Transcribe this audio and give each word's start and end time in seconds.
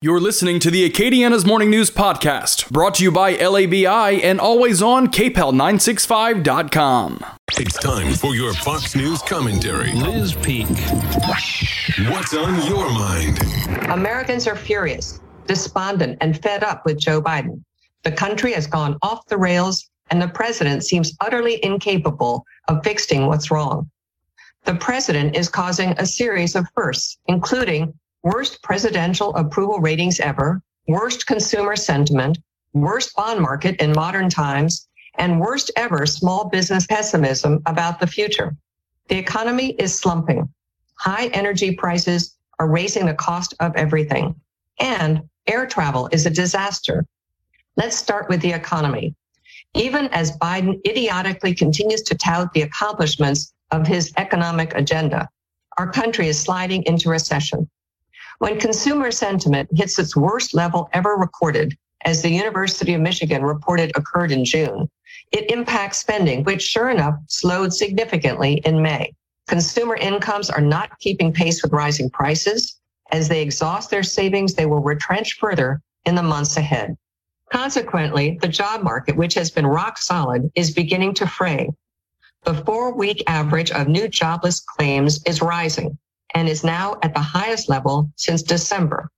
You're 0.00 0.20
listening 0.20 0.60
to 0.60 0.70
the 0.70 0.88
Acadiana's 0.88 1.44
Morning 1.44 1.70
News 1.70 1.90
Podcast, 1.90 2.70
brought 2.70 2.94
to 2.94 3.02
you 3.02 3.10
by 3.10 3.34
LABI 3.34 4.22
and 4.22 4.38
always 4.38 4.80
on 4.80 5.08
KPEL965.com. 5.08 7.24
It's 7.54 7.76
time 7.80 8.14
for 8.14 8.32
your 8.32 8.54
Fox 8.54 8.94
News 8.94 9.20
commentary. 9.22 9.90
Liz 9.94 10.34
Peek. 10.34 10.68
What's 12.10 12.32
on 12.32 12.64
your 12.68 12.88
mind? 12.92 13.40
Americans 13.90 14.46
are 14.46 14.54
furious, 14.54 15.18
despondent, 15.48 16.18
and 16.20 16.40
fed 16.40 16.62
up 16.62 16.84
with 16.84 17.00
Joe 17.00 17.20
Biden. 17.20 17.60
The 18.04 18.12
country 18.12 18.52
has 18.52 18.68
gone 18.68 18.96
off 19.02 19.26
the 19.26 19.36
rails, 19.36 19.90
and 20.12 20.22
the 20.22 20.28
president 20.28 20.84
seems 20.84 21.12
utterly 21.20 21.58
incapable 21.64 22.44
of 22.68 22.84
fixing 22.84 23.26
what's 23.26 23.50
wrong. 23.50 23.90
The 24.64 24.76
president 24.76 25.34
is 25.34 25.48
causing 25.48 25.96
a 25.98 26.06
series 26.06 26.54
of 26.54 26.68
firsts, 26.76 27.18
including 27.26 27.92
worst 28.22 28.62
presidential 28.62 29.34
approval 29.36 29.78
ratings 29.78 30.20
ever, 30.20 30.62
worst 30.86 31.26
consumer 31.26 31.76
sentiment, 31.76 32.38
worst 32.72 33.14
bond 33.14 33.40
market 33.40 33.80
in 33.80 33.92
modern 33.92 34.28
times, 34.28 34.88
and 35.16 35.40
worst 35.40 35.70
ever 35.76 36.06
small 36.06 36.48
business 36.48 36.86
pessimism 36.86 37.60
about 37.66 38.00
the 38.00 38.06
future. 38.06 38.56
The 39.08 39.18
economy 39.18 39.70
is 39.78 39.98
slumping. 39.98 40.48
High 40.96 41.26
energy 41.28 41.74
prices 41.74 42.36
are 42.58 42.68
raising 42.68 43.06
the 43.06 43.14
cost 43.14 43.54
of 43.60 43.74
everything. 43.76 44.34
And 44.80 45.22
air 45.46 45.66
travel 45.66 46.08
is 46.12 46.26
a 46.26 46.30
disaster. 46.30 47.06
Let's 47.76 47.96
start 47.96 48.28
with 48.28 48.40
the 48.40 48.52
economy. 48.52 49.14
Even 49.74 50.06
as 50.08 50.36
Biden 50.38 50.80
idiotically 50.86 51.54
continues 51.54 52.02
to 52.02 52.14
tout 52.14 52.52
the 52.52 52.62
accomplishments 52.62 53.52
of 53.70 53.86
his 53.86 54.12
economic 54.16 54.74
agenda, 54.74 55.28
our 55.76 55.90
country 55.90 56.28
is 56.28 56.38
sliding 56.38 56.82
into 56.84 57.08
recession. 57.08 57.68
When 58.40 58.60
consumer 58.60 59.10
sentiment 59.10 59.68
hits 59.74 59.98
its 59.98 60.14
worst 60.14 60.54
level 60.54 60.88
ever 60.92 61.16
recorded, 61.16 61.76
as 62.04 62.22
the 62.22 62.30
University 62.30 62.94
of 62.94 63.00
Michigan 63.00 63.42
reported 63.42 63.90
occurred 63.96 64.30
in 64.30 64.44
June, 64.44 64.88
it 65.32 65.50
impacts 65.50 65.98
spending, 65.98 66.44
which 66.44 66.62
sure 66.62 66.88
enough 66.88 67.16
slowed 67.26 67.74
significantly 67.74 68.62
in 68.64 68.80
May. 68.80 69.12
Consumer 69.48 69.96
incomes 69.96 70.50
are 70.50 70.60
not 70.60 70.96
keeping 71.00 71.32
pace 71.32 71.64
with 71.64 71.72
rising 71.72 72.10
prices. 72.10 72.78
As 73.10 73.28
they 73.28 73.42
exhaust 73.42 73.90
their 73.90 74.04
savings, 74.04 74.54
they 74.54 74.66
will 74.66 74.82
retrench 74.82 75.38
further 75.40 75.80
in 76.04 76.14
the 76.14 76.22
months 76.22 76.56
ahead. 76.56 76.96
Consequently, 77.50 78.38
the 78.40 78.46
job 78.46 78.84
market, 78.84 79.16
which 79.16 79.34
has 79.34 79.50
been 79.50 79.66
rock 79.66 79.98
solid, 79.98 80.48
is 80.54 80.70
beginning 80.70 81.14
to 81.14 81.26
fray. 81.26 81.70
The 82.44 82.54
four 82.54 82.94
week 82.94 83.24
average 83.26 83.72
of 83.72 83.88
new 83.88 84.06
jobless 84.06 84.60
claims 84.60 85.20
is 85.24 85.42
rising 85.42 85.98
and 86.34 86.48
is 86.48 86.64
now 86.64 86.96
at 87.02 87.14
the 87.14 87.20
highest 87.20 87.68
level 87.68 88.10
since 88.16 88.42
December. 88.42 89.10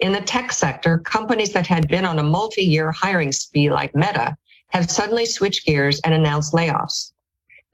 In 0.00 0.12
the 0.12 0.20
tech 0.20 0.52
sector, 0.52 0.98
companies 0.98 1.52
that 1.52 1.66
had 1.66 1.88
been 1.88 2.04
on 2.04 2.18
a 2.18 2.22
multi-year 2.22 2.92
hiring 2.92 3.32
spree 3.32 3.70
like 3.70 3.94
Meta 3.94 4.36
have 4.68 4.90
suddenly 4.90 5.26
switched 5.26 5.64
gears 5.64 6.00
and 6.00 6.12
announced 6.12 6.52
layoffs. 6.52 7.12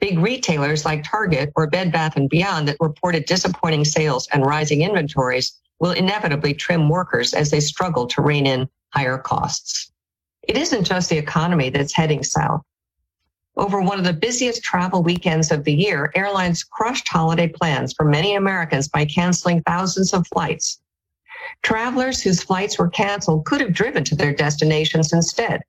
Big 0.00 0.18
retailers 0.18 0.84
like 0.84 1.04
Target 1.04 1.52
or 1.56 1.68
Bed 1.68 1.92
Bath 1.92 2.18
& 2.22 2.30
Beyond 2.30 2.68
that 2.68 2.76
reported 2.80 3.24
disappointing 3.24 3.84
sales 3.84 4.28
and 4.32 4.44
rising 4.44 4.82
inventories 4.82 5.52
will 5.78 5.92
inevitably 5.92 6.54
trim 6.54 6.88
workers 6.88 7.34
as 7.34 7.50
they 7.50 7.60
struggle 7.60 8.06
to 8.06 8.22
rein 8.22 8.46
in 8.46 8.68
higher 8.90 9.18
costs. 9.18 9.90
It 10.42 10.56
isn't 10.56 10.84
just 10.84 11.08
the 11.08 11.18
economy 11.18 11.70
that's 11.70 11.92
heading 11.92 12.22
south. 12.22 12.62
Over 13.56 13.82
one 13.82 13.98
of 13.98 14.04
the 14.04 14.14
busiest 14.14 14.62
travel 14.62 15.02
weekends 15.02 15.52
of 15.52 15.64
the 15.64 15.74
year, 15.74 16.10
airlines 16.14 16.64
crushed 16.64 17.06
holiday 17.08 17.48
plans 17.48 17.92
for 17.92 18.04
many 18.04 18.34
Americans 18.34 18.88
by 18.88 19.04
canceling 19.04 19.62
thousands 19.62 20.14
of 20.14 20.26
flights. 20.28 20.80
Travelers 21.62 22.22
whose 22.22 22.42
flights 22.42 22.78
were 22.78 22.88
canceled 22.88 23.44
could 23.44 23.60
have 23.60 23.74
driven 23.74 24.04
to 24.04 24.16
their 24.16 24.32
destinations 24.32 25.12
instead. 25.12 25.60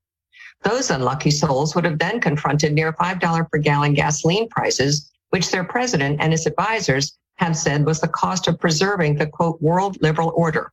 Those 0.63 0.91
unlucky 0.91 1.31
souls 1.31 1.75
would 1.75 1.83
have 1.83 1.99
then 1.99 2.21
confronted 2.21 2.71
near 2.71 2.93
$5 2.93 3.51
per 3.51 3.57
gallon 3.57 3.93
gasoline 3.93 4.47
prices, 4.47 5.11
which 5.31 5.51
their 5.51 5.65
president 5.65 6.21
and 6.21 6.31
his 6.31 6.45
advisors 6.45 7.17
have 7.35 7.57
said 7.57 7.85
was 7.85 7.99
the 7.99 8.07
cost 8.07 8.47
of 8.47 8.59
preserving 8.59 9.15
the 9.15 9.27
quote 9.27 9.61
world 9.61 9.97
liberal 10.01 10.31
order. 10.35 10.71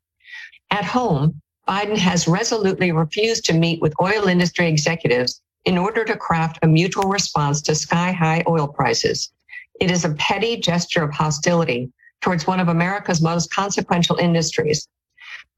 At 0.70 0.84
home, 0.84 1.40
Biden 1.66 1.98
has 1.98 2.28
resolutely 2.28 2.92
refused 2.92 3.44
to 3.46 3.52
meet 3.52 3.80
with 3.80 3.94
oil 4.00 4.28
industry 4.28 4.68
executives 4.68 5.40
in 5.64 5.78
order 5.78 6.04
to 6.04 6.16
craft 6.16 6.58
a 6.62 6.66
mutual 6.66 7.08
response 7.08 7.60
to 7.62 7.74
sky 7.74 8.12
high 8.12 8.42
oil 8.48 8.66
prices. 8.66 9.30
It 9.80 9.90
is 9.90 10.04
a 10.04 10.14
petty 10.14 10.56
gesture 10.56 11.02
of 11.02 11.12
hostility 11.12 11.90
towards 12.20 12.46
one 12.46 12.60
of 12.60 12.68
America's 12.68 13.22
most 13.22 13.52
consequential 13.52 14.16
industries. 14.16 14.86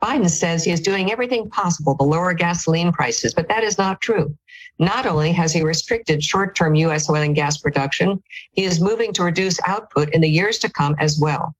Biden 0.03 0.29
says 0.29 0.65
he 0.65 0.73
is 0.73 0.81
doing 0.81 1.13
everything 1.13 1.49
possible 1.49 1.97
to 1.97 2.05
lower 2.05 2.35
gasoline 2.35 2.93
prices, 2.93 3.35
but 3.35 3.49
that 3.49 3.65
is 3.65 3.79
not 3.79 4.01
true. 4.01 4.37
Not 4.79 5.07
only 5.07 5.33
has 5.33 5.53
he 5.53 5.63
restricted 5.63 6.25
short 6.25 6.57
term 6.57 6.75
U.S. 6.75 7.09
oil 7.09 7.23
and 7.23 7.35
gas 7.35 7.59
production, 7.59 8.23
he 8.53 8.65
is 8.65 8.81
moving 8.81 9.13
to 9.13 9.23
reduce 9.23 9.61
output 9.67 10.11
in 10.11 10.21
the 10.21 10.29
years 10.29 10.59
to 10.59 10.71
come 10.71 10.97
as 10.99 11.19
well. 11.21 11.55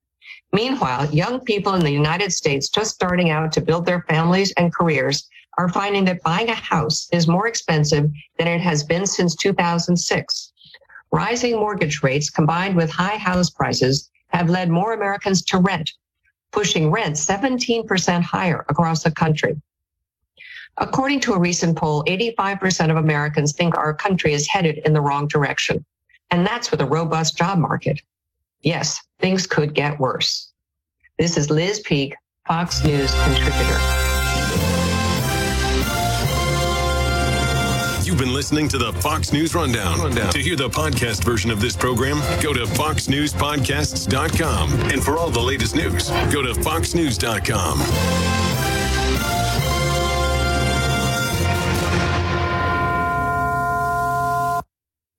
Meanwhile, 0.53 1.15
young 1.15 1.41
people 1.41 1.75
in 1.75 1.83
the 1.83 1.91
United 1.91 2.33
States 2.33 2.69
just 2.69 2.95
starting 2.95 3.31
out 3.31 3.53
to 3.53 3.61
build 3.63 3.87
their 3.87 4.03
families 4.03 4.53
and 4.59 4.75
careers 4.75 5.29
are 5.57 5.69
finding 5.69 6.05
that 6.07 6.23
buying 6.23 6.51
a 6.51 6.55
house 6.55 7.09
is 7.13 7.27
more 7.27 7.47
expensive 7.47 8.11
than 8.39 8.49
it 8.49 8.61
has 8.61 8.85
been 8.85 9.07
since 9.07 9.35
2006. 9.35 10.53
Rising 11.11 11.57
mortgage 11.57 12.03
rates 12.03 12.31
combined 12.31 12.77
with 12.77 12.91
high 12.91 13.17
house 13.17 13.51
prices 13.51 14.11
have 14.29 14.51
led 14.51 14.71
more 14.71 14.93
Americans 14.93 15.43
to 15.43 15.59
rent, 15.59 15.91
pushing 16.53 16.91
rent 16.91 17.17
17% 17.17 18.23
higher 18.23 18.65
across 18.69 19.03
the 19.03 19.11
country. 19.11 19.61
According 20.79 21.21
to 21.21 21.35
a 21.35 21.39
recent 21.39 21.77
poll, 21.77 22.03
85% 22.05 22.91
of 22.91 22.97
Americans 22.97 23.53
think 23.53 23.77
our 23.77 23.93
country 23.93 24.33
is 24.33 24.49
headed 24.49 24.79
in 24.87 24.95
the 24.95 25.03
wrong 25.03 25.29
direction. 25.29 25.85
And 26.31 26.47
that's 26.47 26.71
with 26.71 26.81
a 26.81 26.87
robust 26.87 27.37
job 27.37 27.59
market. 27.59 28.01
Yes, 28.63 29.01
things 29.19 29.47
could 29.47 29.75
get 29.75 29.99
worse. 29.99 30.53
This 31.19 31.37
is 31.37 31.51
Liz 31.51 31.81
Peek, 31.81 32.15
Fox 32.47 32.85
News 32.85 33.13
contributor. 33.25 33.81
You've 38.05 38.19
been 38.19 38.35
listening 38.35 38.69
to 38.69 38.79
the 38.79 38.93
Fox 38.95 39.33
News 39.33 39.55
Rundown. 39.55 39.99
Rundown. 39.99 40.33
To 40.33 40.39
hear 40.39 40.57
the 40.57 40.69
podcast 40.69 41.25
version 41.25 41.51
of 41.51 41.61
this 41.61 41.75
program, 41.75 42.19
go 42.43 42.53
to 42.53 42.65
foxnewspodcasts.com. 42.65 44.71
And 44.91 45.03
for 45.03 45.17
all 45.17 45.31
the 45.31 45.41
latest 45.41 45.75
news, 45.75 46.11
go 46.31 46.43
to 46.43 46.53
foxnews.com. 46.53 48.82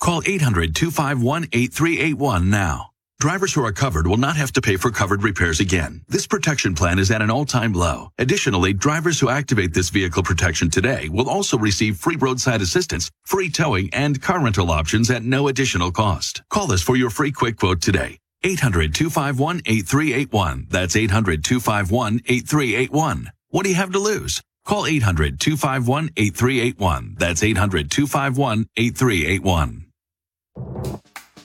Call 0.00 0.22
800 0.24 0.74
251 0.74 1.44
8381 1.52 2.50
now. 2.50 2.90
Drivers 3.20 3.52
who 3.52 3.64
are 3.64 3.72
covered 3.72 4.06
will 4.06 4.16
not 4.16 4.36
have 4.36 4.52
to 4.52 4.60
pay 4.60 4.76
for 4.76 4.92
covered 4.92 5.24
repairs 5.24 5.58
again. 5.58 6.02
This 6.08 6.24
protection 6.28 6.76
plan 6.76 7.00
is 7.00 7.10
at 7.10 7.20
an 7.20 7.30
all-time 7.30 7.72
low. 7.72 8.12
Additionally, 8.16 8.72
drivers 8.72 9.18
who 9.18 9.28
activate 9.28 9.74
this 9.74 9.88
vehicle 9.88 10.22
protection 10.22 10.70
today 10.70 11.08
will 11.08 11.28
also 11.28 11.58
receive 11.58 11.96
free 11.96 12.14
roadside 12.14 12.62
assistance, 12.62 13.10
free 13.24 13.50
towing, 13.50 13.92
and 13.92 14.22
car 14.22 14.40
rental 14.40 14.70
options 14.70 15.10
at 15.10 15.24
no 15.24 15.48
additional 15.48 15.90
cost. 15.90 16.42
Call 16.48 16.70
us 16.70 16.80
for 16.80 16.94
your 16.94 17.10
free 17.10 17.32
quick 17.32 17.56
quote 17.56 17.80
today. 17.80 18.18
800 18.44 18.94
251 18.94 19.62
8381. 19.66 20.68
That's 20.70 20.94
800 20.94 21.42
251 21.42 22.20
8381. 22.24 23.32
What 23.48 23.64
do 23.64 23.70
you 23.70 23.74
have 23.74 23.90
to 23.90 23.98
lose? 23.98 24.40
Call 24.64 24.86
800 24.86 25.40
251 25.40 26.10
8381. 26.16 27.16
That's 27.18 27.42
800 27.42 27.90
251 27.90 28.68
8381. 28.76 29.87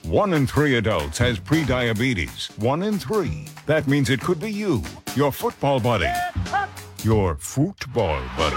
One 0.04 0.34
in 0.34 0.46
three 0.46 0.76
adults 0.76 1.18
has 1.18 1.40
prediabetes. 1.40 2.56
One 2.58 2.82
in 2.82 2.98
three. 2.98 3.46
That 3.66 3.88
means 3.88 4.10
it 4.10 4.20
could 4.20 4.38
be 4.38 4.52
you, 4.52 4.82
your 5.16 5.32
football 5.32 5.80
buddy, 5.80 6.12
your 7.02 7.36
football 7.36 8.22
buddy, 8.36 8.56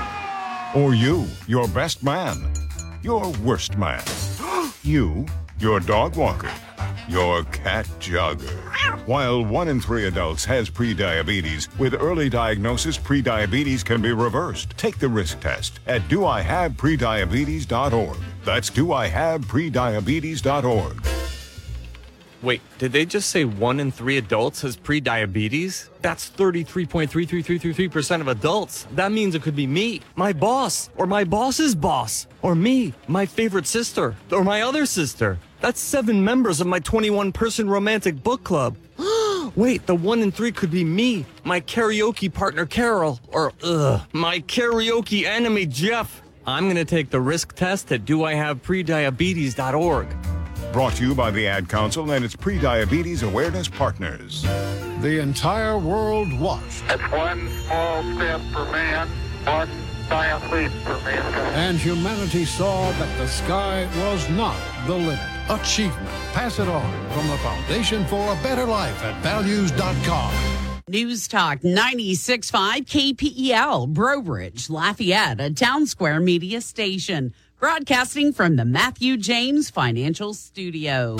or 0.75 0.93
you, 0.93 1.25
your 1.47 1.69
best 1.69 2.03
man, 2.03 2.53
your 3.01 3.31
worst 3.43 3.77
man, 3.77 4.03
you, 4.83 5.25
your 5.57 5.79
dog 5.79 6.17
walker, 6.17 6.51
your 7.07 7.45
cat 7.45 7.85
jogger. 7.99 9.07
While 9.07 9.45
one 9.45 9.69
in 9.69 9.79
three 9.79 10.05
adults 10.05 10.43
has 10.45 10.69
prediabetes, 10.69 11.69
with 11.79 11.93
early 11.93 12.29
diagnosis, 12.29 12.97
prediabetes 12.97 13.85
can 13.85 14.01
be 14.01 14.11
reversed. 14.11 14.77
Take 14.77 14.99
the 14.99 15.09
risk 15.09 15.39
test 15.39 15.79
at 15.87 16.01
doihaveprediabetes.org. 16.03 18.17
That's 18.47 18.69
doihaveprediabetes.org. 18.69 21.05
Wait, 22.41 22.61
did 22.77 22.93
they 22.93 23.05
just 23.05 23.29
say 23.29 23.43
one 23.43 23.81
in 23.81 23.91
three 23.91 24.15
adults 24.15 24.61
has 24.61 24.77
prediabetes? 24.77 25.89
That's 26.01 26.29
33.33333% 26.29 28.21
of 28.21 28.29
adults. 28.29 28.87
That 28.91 29.11
means 29.11 29.35
it 29.35 29.41
could 29.41 29.57
be 29.57 29.67
me, 29.67 29.99
my 30.15 30.31
boss, 30.31 30.89
or 30.95 31.05
my 31.05 31.25
boss's 31.25 31.75
boss, 31.75 32.25
or 32.41 32.55
me, 32.55 32.93
my 33.09 33.25
favorite 33.25 33.67
sister, 33.67 34.15
or 34.31 34.45
my 34.45 34.61
other 34.61 34.85
sister. 34.85 35.37
That's 35.59 35.81
seven 35.81 36.23
members 36.23 36.61
of 36.61 36.67
my 36.67 36.79
21 36.79 37.33
person 37.33 37.69
romantic 37.69 38.23
book 38.23 38.45
club. 38.45 38.77
Wait, 39.57 39.85
the 39.87 39.95
one 39.95 40.21
in 40.21 40.31
three 40.31 40.53
could 40.53 40.71
be 40.71 40.85
me, 40.85 41.25
my 41.43 41.59
karaoke 41.59 42.33
partner 42.33 42.65
Carol, 42.65 43.19
or 43.27 43.51
ugh, 43.61 44.03
my 44.13 44.39
karaoke 44.39 45.25
enemy 45.25 45.65
Jeff. 45.65 46.21
I'm 46.47 46.67
gonna 46.69 46.85
take 46.85 47.09
the 47.09 47.19
risk 47.19 47.55
test 47.55 47.91
at 47.91 48.05
doihaveprediabetes.org. 48.05 50.07
Brought 50.71 50.93
to 50.93 51.05
you 51.05 51.13
by 51.13 51.29
the 51.29 51.45
Ad 51.45 51.67
Council 51.67 52.09
and 52.11 52.23
its 52.23 52.37
pre-diabetes 52.37 53.23
awareness 53.23 53.67
partners. 53.67 54.43
The 55.01 55.19
entire 55.19 55.77
world 55.77 56.31
watched. 56.39 56.83
It's 56.87 57.03
one 57.11 57.49
small 57.65 58.01
step 58.15 58.39
for 58.53 58.63
man, 58.71 59.09
one 59.43 59.67
giant 60.07 60.49
leap 60.53 60.71
for 60.83 60.97
mankind. 61.03 61.55
And 61.55 61.77
humanity 61.77 62.45
saw 62.45 62.91
that 62.91 63.17
the 63.17 63.27
sky 63.27 63.85
was 63.97 64.29
not 64.29 64.55
the 64.85 64.95
limit. 64.95 65.19
Achievement. 65.49 66.07
Pass 66.31 66.59
it 66.59 66.69
on 66.69 66.89
from 67.11 67.27
the 67.27 67.37
Foundation 67.39 68.05
for 68.05 68.31
a 68.31 68.35
Better 68.41 68.65
Life 68.65 69.03
at 69.03 69.21
values.com. 69.21 70.66
News 70.89 71.27
Talk 71.27 71.59
96.5 71.63 72.85
KPEL, 72.85 73.89
Breaux 73.89 74.21
Bridge, 74.21 74.69
Lafayette, 74.69 75.41
a 75.41 75.53
town 75.53 75.85
square 75.85 76.21
media 76.21 76.61
station. 76.61 77.33
Broadcasting 77.59 78.31
from 78.31 78.55
the 78.55 78.63
Matthew 78.63 79.17
James 79.17 79.69
Financial 79.69 80.33
Studio. 80.33 81.17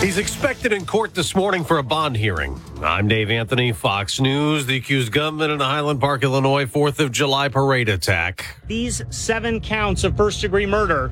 He's 0.00 0.18
expected 0.18 0.72
in 0.72 0.86
court 0.86 1.16
this 1.16 1.34
morning 1.34 1.64
for 1.64 1.78
a 1.78 1.82
bond 1.82 2.16
hearing. 2.16 2.60
I'm 2.80 3.08
Dave 3.08 3.28
Anthony, 3.28 3.72
Fox 3.72 4.20
News. 4.20 4.66
The 4.66 4.76
accused 4.76 5.10
gunman 5.10 5.50
in 5.50 5.60
a 5.60 5.64
Highland 5.64 5.98
Park, 5.98 6.22
Illinois, 6.22 6.66
4th 6.66 7.00
of 7.00 7.10
July 7.10 7.48
parade 7.48 7.88
attack. 7.88 8.56
These 8.68 9.02
seven 9.10 9.60
counts 9.60 10.04
of 10.04 10.16
first 10.16 10.42
degree 10.42 10.64
murder 10.64 11.10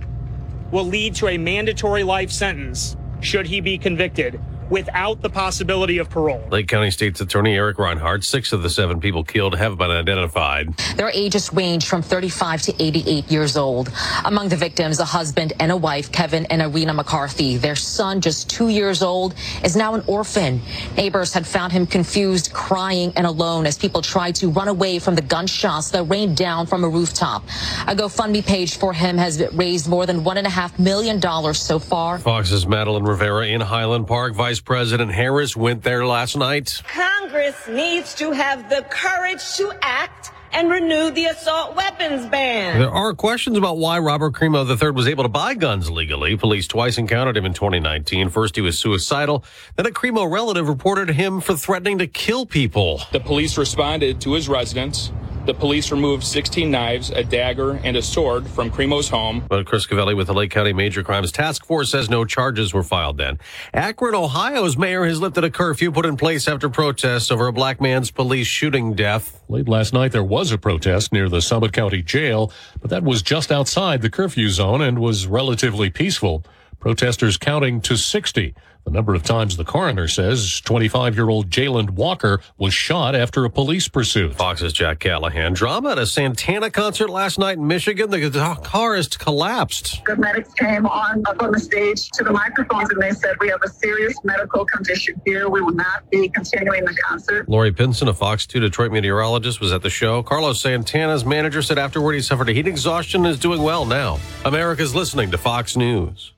will 0.71 0.87
lead 0.87 1.17
to 1.17 1.27
a 1.27 1.39
mandatory 1.39 2.05
life 2.05 2.31
sentence 2.31 2.97
should 3.21 3.49
he 3.49 3.61
be 3.61 3.79
convicted 3.79 4.41
without 4.71 5.23
the 5.23 5.31
possibility 5.31 5.99
of 5.99 6.11
parole. 6.11 6.47
Lake 6.51 6.69
County 6.69 6.91
State's 6.91 7.21
Attorney 7.21 7.57
Eric 7.57 7.79
Rinehart, 7.79 8.25
six 8.25 8.53
of 8.53 8.63
the 8.63 8.71
seven 8.71 9.01
people 9.01 9.25
killed 9.25 9.57
have 9.57 9.79
been 9.79 9.91
identified. 9.91 10.77
Their 10.97 11.11
ages 11.11 11.53
range 11.53 11.87
from 11.87 12.03
35 12.03 12.63
to 12.63 12.83
88 12.83 13.31
years 13.31 13.57
old. 13.57 13.91
Among 14.25 14.49
the 14.49 14.57
victims, 14.57 14.99
a 15.01 15.05
husband 15.05 15.53
and 15.61 15.73
a 15.73 15.77
wife, 15.77 16.13
Kevin 16.13 16.47
and 16.47 16.63
Irina 16.63 16.95
McCarthy. 16.95 17.57
Their 17.57 17.77
son, 17.77 18.21
just 18.21 18.51
two 18.51 18.69
years 18.69 19.03
old, 19.03 19.35
is 19.65 19.77
now 19.77 19.95
an 19.95 20.03
orphan. 20.07 20.61
Neighbors 20.97 21.33
had 21.33 21.47
found 21.47 21.73
him 21.73 21.87
confused, 21.87 22.53
crying, 22.53 23.13
and 23.17 23.27
alone 23.27 23.67
as 23.67 23.79
people 23.79 24.03
tried 24.03 24.35
to 24.37 24.49
run 24.49 24.69
away 24.69 24.99
from 24.99 25.15
the 25.15 25.23
gunshots 25.23 25.91
that 25.91 26.05
rained 26.05 26.37
down 26.37 26.67
from 26.67 26.85
a 26.85 26.89
rooftop. 26.89 27.43
A 27.87 27.95
GoFundMe 27.95 28.45
page 28.45 28.77
for 28.77 28.93
him 28.93 29.17
has 29.19 29.43
raised 29.53 29.89
more 29.89 30.07
than 30.07 30.25
$1.5 30.25 30.79
million 30.79 31.21
so 31.55 31.79
far. 31.79 32.19
Fox's 32.19 32.67
Madeline 32.67 33.05
Rivera 33.05 33.47
in 33.47 33.61
Highland 33.61 34.07
Park. 34.07 34.35
Vice 34.35 34.58
President 34.61 35.13
Harris 35.13 35.57
went 35.57 35.83
there 35.83 36.07
last 36.07 36.37
night. 36.37 36.83
Congress 36.87 37.57
needs 37.69 38.15
to 38.15 38.33
have 38.33 38.69
the 38.69 38.85
courage 38.91 39.57
to 39.57 39.73
act 39.83 40.31
and 40.53 40.71
renew 40.71 41.11
the 41.11 41.27
assault 41.27 41.77
weapons 41.77 42.27
ban. 42.27 42.79
There 42.79 42.91
are 42.91 43.13
questions 43.15 43.59
about 43.59 43.77
why 43.77 43.99
Robert 43.99 44.33
Crimo 44.33 44.67
III 44.67 44.93
was 44.93 45.07
able 45.07 45.25
to 45.25 45.29
buy 45.29 45.55
guns 45.55 45.91
legally. 45.91 46.37
Police 46.37 46.67
twice 46.67 46.99
encountered 46.99 47.37
him 47.37 47.45
in 47.45 47.53
2019. 47.53 48.31
First, 48.31 48.57
he 48.57 48.63
was 48.63 48.79
suicidal. 48.79 49.45
Then 49.77 49.87
a 49.87 49.91
Crimo 49.91 50.31
relative 50.31 50.69
reported 50.69 51.11
him 51.11 51.41
for 51.41 51.55
threatening 51.55 51.99
to 51.99 52.07
kill 52.07 52.47
people. 52.47 53.03
The 53.13 53.21
police 53.21 53.59
responded 53.59 54.21
to 54.23 54.33
his 54.33 54.49
residence. 54.49 55.13
The 55.49 55.55
police 55.55 55.91
removed 55.91 56.25
16 56.25 56.71
knives, 56.71 57.09
a 57.09 57.25
dagger, 57.25 57.81
and 57.83 57.97
a 57.97 58.03
sword 58.03 58.47
from 58.47 58.71
Crimo's 58.71 59.09
home. 59.09 59.47
But 59.49 59.65
Chris 59.65 59.87
Covelli 59.87 60.15
with 60.15 60.27
the 60.27 60.35
Lake 60.35 60.51
County 60.51 60.75
Major 60.75 61.03
Crimes 61.03 61.33
Task 61.33 61.65
Force 61.65 61.91
says 61.91 62.11
no 62.11 62.27
charges 62.27 62.75
were 62.75 62.83
filed 62.83 63.17
then. 63.17 63.39
Akron, 63.73 64.15
Ohio's 64.15 64.77
mayor 64.77 65.07
has 65.07 65.23
lifted 65.23 65.45
a 65.45 65.51
curfew 65.51 65.91
put 65.91 66.05
in 66.05 66.19
place 66.19 66.49
after 66.49 66.69
protests 66.69 67.31
over 67.31 67.47
a 67.47 67.53
black 67.55 67.81
man's 67.81 68.11
police 68.11 68.47
shooting 68.47 68.93
death. 68.93 69.43
Late 69.49 69.71
last 69.71 69.95
night, 69.95 70.13
there 70.13 70.23
was 70.23 70.53
a 70.53 70.59
protest 70.59 71.15
near 71.15 71.31
the 71.31 71.41
Summit 71.41 71.73
County 71.73 72.03
Jail, 72.03 72.53
but 72.83 72.91
that 72.91 73.03
was 73.03 73.23
just 73.23 73.51
outside 73.51 74.03
the 74.03 74.11
curfew 74.11 74.51
zone 74.51 74.83
and 74.83 74.99
was 74.99 75.27
relatively 75.27 75.89
peaceful. 75.89 76.45
Protesters 76.79 77.39
counting 77.39 77.81
to 77.81 77.97
60. 77.97 78.55
The 78.89 78.95
number 78.95 79.15
of 79.15 79.23
times 79.23 79.59
the 79.59 79.67
coroner 79.67 80.09
says 80.09 80.63
25 80.63 81.15
year 81.15 81.29
old 81.29 81.51
Jayland 81.51 81.91
Walker 81.91 82.41
was 82.57 82.73
shot 82.73 83.15
after 83.15 83.45
a 83.45 83.51
police 83.51 83.87
pursuit. 83.87 84.35
Fox's 84.35 84.73
Jack 84.73 85.01
Callahan. 85.01 85.53
Drama 85.53 85.91
at 85.91 85.99
a 85.99 86.07
Santana 86.07 86.71
concert 86.71 87.11
last 87.11 87.39
night 87.39 87.59
in 87.59 87.67
Michigan. 87.67 88.09
The 88.09 88.17
guitarist 88.17 89.19
collapsed. 89.19 90.01
The 90.07 90.17
medics 90.17 90.55
came 90.55 90.87
on 90.87 91.23
up 91.27 91.43
on 91.43 91.53
the 91.53 91.61
stage 91.61 92.09
to 92.13 92.25
the 92.25 92.33
microphones 92.33 92.89
and 92.89 93.03
they 93.03 93.11
said, 93.11 93.37
We 93.41 93.49
have 93.51 93.61
a 93.63 93.69
serious 93.69 94.15
medical 94.25 94.65
condition 94.65 95.21
here. 95.27 95.51
We 95.51 95.61
will 95.61 95.75
not 95.75 96.09
be 96.11 96.31
continuing 96.31 96.87
the 96.87 96.95
concert. 96.95 97.47
Lori 97.47 97.73
Pinson, 97.73 98.09
a 98.09 98.15
Fox 98.15 98.47
2 98.47 98.59
Detroit 98.59 98.91
meteorologist, 98.91 99.61
was 99.61 99.71
at 99.71 99.83
the 99.83 99.91
show. 99.91 100.23
Carlos 100.23 100.63
Santana's 100.63 101.27
manager 101.27 101.61
said 101.61 101.77
afterward 101.77 102.15
he 102.15 102.23
suffered 102.23 102.49
a 102.49 102.55
heat 102.55 102.67
exhaustion 102.67 103.27
and 103.27 103.35
is 103.35 103.39
doing 103.39 103.61
well 103.61 103.85
now. 103.85 104.19
America's 104.47 104.95
listening 104.95 105.31
to 105.33 105.37
Fox 105.37 105.77
News. 105.77 106.33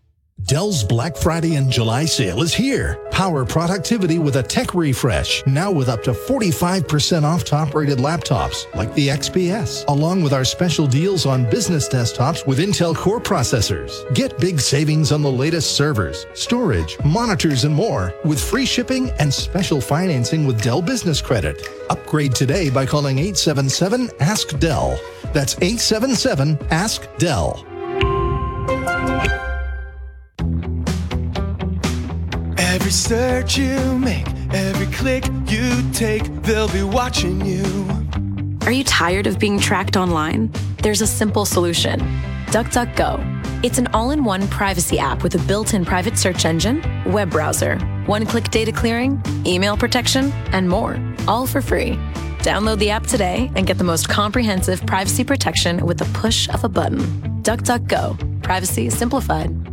Dell's 0.44 0.84
Black 0.84 1.16
Friday 1.16 1.56
and 1.56 1.70
July 1.70 2.04
sale 2.04 2.42
is 2.42 2.54
here. 2.54 2.96
Power 3.10 3.44
productivity 3.44 4.18
with 4.18 4.36
a 4.36 4.42
tech 4.42 4.74
refresh, 4.74 5.44
now 5.46 5.70
with 5.70 5.88
up 5.88 6.02
to 6.04 6.12
45% 6.12 7.24
off 7.24 7.44
top 7.44 7.74
rated 7.74 7.98
laptops 7.98 8.72
like 8.74 8.92
the 8.94 9.08
XPS, 9.08 9.86
along 9.88 10.22
with 10.22 10.32
our 10.32 10.44
special 10.44 10.86
deals 10.86 11.26
on 11.26 11.48
business 11.50 11.88
desktops 11.88 12.46
with 12.46 12.58
Intel 12.58 12.96
Core 12.96 13.20
processors. 13.20 14.12
Get 14.14 14.38
big 14.38 14.60
savings 14.60 15.12
on 15.12 15.22
the 15.22 15.30
latest 15.30 15.76
servers, 15.76 16.26
storage, 16.34 16.96
monitors, 17.04 17.64
and 17.64 17.74
more 17.74 18.14
with 18.24 18.42
free 18.42 18.66
shipping 18.66 19.10
and 19.18 19.32
special 19.32 19.80
financing 19.80 20.46
with 20.46 20.62
Dell 20.62 20.80
Business 20.80 21.20
Credit. 21.20 21.60
Upgrade 21.90 22.34
today 22.34 22.70
by 22.70 22.86
calling 22.86 23.18
877 23.18 24.10
Ask 24.20 24.58
Dell. 24.58 24.98
That's 25.32 25.54
877 25.56 26.58
Ask 26.70 27.08
Dell. 27.18 27.66
Every 32.70 32.92
search 32.92 33.58
you 33.58 33.98
make, 33.98 34.28
every 34.52 34.86
click 34.94 35.24
you 35.48 35.82
take, 35.92 36.22
they'll 36.42 36.68
be 36.68 36.84
watching 36.84 37.44
you. 37.44 37.64
Are 38.64 38.70
you 38.70 38.84
tired 38.84 39.26
of 39.26 39.40
being 39.40 39.58
tracked 39.58 39.96
online? 39.96 40.52
There's 40.80 41.00
a 41.00 41.06
simple 41.06 41.44
solution 41.44 41.98
DuckDuckGo. 42.46 43.64
It's 43.64 43.78
an 43.78 43.88
all 43.88 44.12
in 44.12 44.22
one 44.22 44.46
privacy 44.46 45.00
app 45.00 45.24
with 45.24 45.34
a 45.34 45.38
built 45.48 45.74
in 45.74 45.84
private 45.84 46.16
search 46.16 46.44
engine, 46.44 46.80
web 47.06 47.30
browser, 47.30 47.76
one 48.06 48.24
click 48.24 48.50
data 48.50 48.70
clearing, 48.70 49.20
email 49.44 49.76
protection, 49.76 50.30
and 50.52 50.68
more, 50.68 50.96
all 51.26 51.48
for 51.48 51.60
free. 51.60 51.96
Download 52.38 52.78
the 52.78 52.90
app 52.90 53.04
today 53.04 53.50
and 53.56 53.66
get 53.66 53.78
the 53.78 53.84
most 53.84 54.08
comprehensive 54.08 54.86
privacy 54.86 55.24
protection 55.24 55.84
with 55.84 55.98
the 55.98 56.08
push 56.20 56.48
of 56.50 56.62
a 56.62 56.68
button. 56.68 57.00
DuckDuckGo. 57.42 58.42
Privacy 58.44 58.90
simplified. 58.90 59.69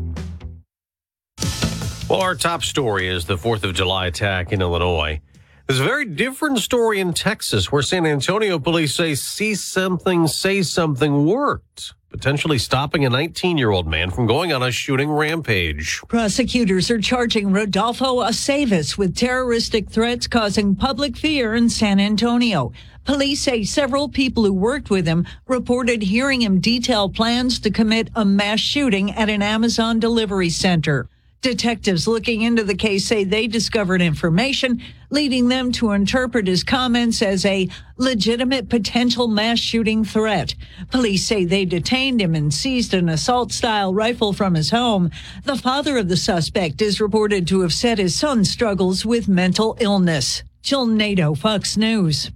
Well, 2.09 2.21
our 2.21 2.35
top 2.35 2.63
story 2.63 3.09
is 3.09 3.25
the 3.25 3.35
4th 3.35 3.65
of 3.65 3.73
July 3.73 4.07
attack 4.07 4.53
in 4.53 4.61
Illinois. 4.61 5.19
There's 5.67 5.81
a 5.81 5.83
very 5.83 6.05
different 6.05 6.59
story 6.59 7.01
in 7.01 7.11
Texas 7.11 7.69
where 7.69 7.81
San 7.81 8.05
Antonio 8.05 8.59
police 8.59 8.95
say 8.95 9.13
see 9.13 9.55
something, 9.55 10.25
say 10.27 10.61
something 10.61 11.25
worked, 11.25 11.95
potentially 12.09 12.59
stopping 12.59 13.03
a 13.03 13.09
19 13.09 13.57
year 13.57 13.71
old 13.71 13.87
man 13.87 14.09
from 14.09 14.25
going 14.25 14.53
on 14.53 14.63
a 14.63 14.71
shooting 14.71 15.11
rampage. 15.11 15.99
Prosecutors 16.07 16.89
are 16.89 17.01
charging 17.01 17.51
Rodolfo 17.51 18.21
Aceves 18.21 18.97
with 18.97 19.17
terroristic 19.17 19.89
threats 19.89 20.27
causing 20.27 20.77
public 20.77 21.17
fear 21.17 21.55
in 21.55 21.69
San 21.69 21.99
Antonio. 21.99 22.71
Police 23.03 23.41
say 23.41 23.65
several 23.65 24.07
people 24.07 24.45
who 24.45 24.53
worked 24.53 24.89
with 24.89 25.05
him 25.05 25.27
reported 25.45 26.03
hearing 26.03 26.41
him 26.41 26.61
detail 26.61 27.09
plans 27.09 27.59
to 27.59 27.69
commit 27.69 28.09
a 28.15 28.23
mass 28.23 28.61
shooting 28.61 29.11
at 29.11 29.29
an 29.29 29.41
Amazon 29.41 29.99
delivery 29.99 30.49
center. 30.49 31.09
Detectives 31.41 32.07
looking 32.07 32.41
into 32.41 32.63
the 32.63 32.75
case 32.75 33.05
say 33.05 33.23
they 33.23 33.47
discovered 33.47 34.01
information 34.01 34.81
leading 35.09 35.47
them 35.47 35.71
to 35.71 35.91
interpret 35.91 36.47
his 36.47 36.63
comments 36.63 37.21
as 37.21 37.45
a 37.45 37.69
legitimate 37.97 38.69
potential 38.69 39.27
mass 39.27 39.59
shooting 39.59 40.03
threat. 40.03 40.55
Police 40.91 41.25
say 41.25 41.45
they 41.45 41.65
detained 41.65 42.21
him 42.21 42.35
and 42.35 42.53
seized 42.53 42.93
an 42.93 43.09
assault 43.09 43.51
style 43.51 43.93
rifle 43.93 44.33
from 44.33 44.55
his 44.55 44.71
home. 44.71 45.11
The 45.43 45.55
father 45.55 45.97
of 45.97 46.09
the 46.09 46.17
suspect 46.17 46.81
is 46.81 46.99
reported 46.99 47.47
to 47.47 47.61
have 47.61 47.73
said 47.73 47.99
his 47.99 48.15
son 48.15 48.43
struggles 48.43 49.05
with 49.05 49.27
mental 49.27 49.77
illness. 49.79 50.43
Jill 50.61 50.85
Nato, 50.85 51.33
Fox 51.35 51.77
News. 51.77 52.31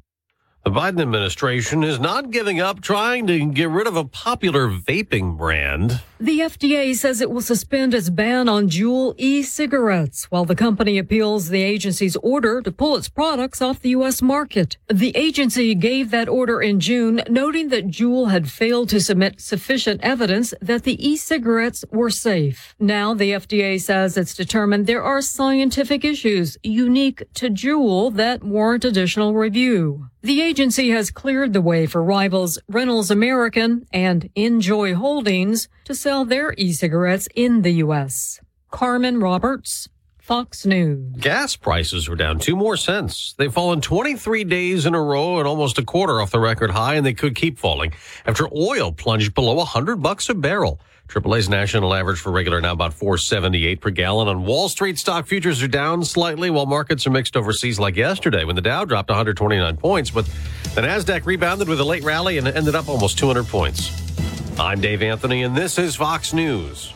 The 0.63 0.71
Biden 0.71 1.01
administration 1.01 1.83
is 1.83 1.99
not 1.99 2.29
giving 2.29 2.59
up 2.59 2.81
trying 2.81 3.27
to 3.27 3.45
get 3.47 3.69
rid 3.69 3.87
of 3.87 3.97
a 3.97 4.05
popular 4.05 4.69
vaping 4.69 5.35
brand. 5.37 6.01
The 6.21 6.41
FDA 6.41 6.95
says 6.95 7.19
it 7.19 7.31
will 7.31 7.41
suspend 7.41 7.95
its 7.95 8.11
ban 8.11 8.47
on 8.47 8.69
Juul 8.69 9.15
e-cigarettes 9.17 10.25
while 10.29 10.45
the 10.45 10.53
company 10.53 10.99
appeals 10.99 11.49
the 11.49 11.63
agency's 11.63 12.15
order 12.17 12.61
to 12.61 12.71
pull 12.71 12.95
its 12.95 13.09
products 13.09 13.59
off 13.59 13.81
the 13.81 13.89
U.S. 13.97 14.21
market. 14.21 14.77
The 14.87 15.17
agency 15.17 15.73
gave 15.73 16.11
that 16.11 16.29
order 16.29 16.61
in 16.61 16.79
June, 16.79 17.23
noting 17.27 17.69
that 17.69 17.87
Juul 17.87 18.29
had 18.29 18.51
failed 18.51 18.89
to 18.89 19.01
submit 19.01 19.41
sufficient 19.41 19.99
evidence 20.03 20.53
that 20.61 20.83
the 20.83 21.03
e-cigarettes 21.03 21.83
were 21.89 22.11
safe. 22.11 22.75
Now 22.77 23.15
the 23.15 23.31
FDA 23.31 23.81
says 23.81 24.15
it's 24.15 24.35
determined 24.35 24.85
there 24.85 25.01
are 25.01 25.23
scientific 25.23 26.05
issues 26.05 26.55
unique 26.61 27.23
to 27.33 27.49
Juul 27.49 28.13
that 28.13 28.43
warrant 28.43 28.85
additional 28.85 29.33
review. 29.33 30.11
The 30.23 30.41
agency 30.43 30.91
has 30.91 31.09
cleared 31.09 31.51
the 31.51 31.61
way 31.61 31.87
for 31.87 32.03
rivals 32.03 32.59
Reynolds 32.67 33.09
American 33.09 33.87
and 33.91 34.29
NJOY 34.35 34.93
Holdings 34.93 35.67
to 35.85 35.95
sell 35.95 36.25
their 36.25 36.53
e-cigarettes 36.57 37.27
in 37.35 37.61
the 37.61 37.71
U.S. 37.85 38.39
Carmen 38.69 39.19
Roberts, 39.19 39.89
Fox 40.19 40.65
News. 40.65 41.15
Gas 41.17 41.55
prices 41.55 42.07
were 42.07 42.15
down 42.15 42.39
two 42.39 42.55
more 42.55 42.77
cents. 42.77 43.33
They've 43.37 43.53
fallen 43.53 43.81
23 43.81 44.43
days 44.45 44.85
in 44.85 44.93
a 44.93 45.01
row 45.01 45.39
and 45.39 45.47
almost 45.47 45.77
a 45.77 45.83
quarter 45.83 46.21
off 46.21 46.31
the 46.31 46.39
record 46.39 46.71
high, 46.71 46.95
and 46.95 47.05
they 47.05 47.13
could 47.13 47.35
keep 47.35 47.57
falling 47.57 47.93
after 48.25 48.47
oil 48.55 48.91
plunged 48.91 49.33
below 49.33 49.55
100 49.55 49.97
bucks 49.97 50.29
a 50.29 50.33
barrel. 50.33 50.79
AAA's 51.09 51.49
national 51.49 51.93
average 51.93 52.19
for 52.19 52.31
regular 52.31 52.61
now 52.61 52.71
about 52.71 52.93
478 52.93 53.81
per 53.81 53.89
gallon. 53.89 54.29
On 54.29 54.45
Wall 54.45 54.69
Street, 54.69 54.97
stock 54.97 55.27
futures 55.27 55.61
are 55.61 55.67
down 55.67 56.05
slightly 56.05 56.49
while 56.49 56.65
markets 56.65 57.05
are 57.05 57.09
mixed 57.09 57.35
overseas 57.35 57.79
like 57.79 57.97
yesterday 57.97 58.45
when 58.45 58.55
the 58.55 58.61
Dow 58.61 58.85
dropped 58.85 59.09
129 59.09 59.75
points, 59.75 60.09
but 60.09 60.25
the 60.73 60.81
Nasdaq 60.81 61.25
rebounded 61.25 61.67
with 61.67 61.81
a 61.81 61.83
late 61.83 62.03
rally 62.03 62.37
and 62.37 62.47
ended 62.47 62.75
up 62.75 62.87
almost 62.87 63.17
200 63.19 63.45
points. 63.47 64.10
I'm 64.59 64.81
Dave 64.81 65.01
Anthony 65.01 65.43
and 65.43 65.55
this 65.55 65.79
is 65.79 65.95
Fox 65.95 66.33
News. 66.33 66.93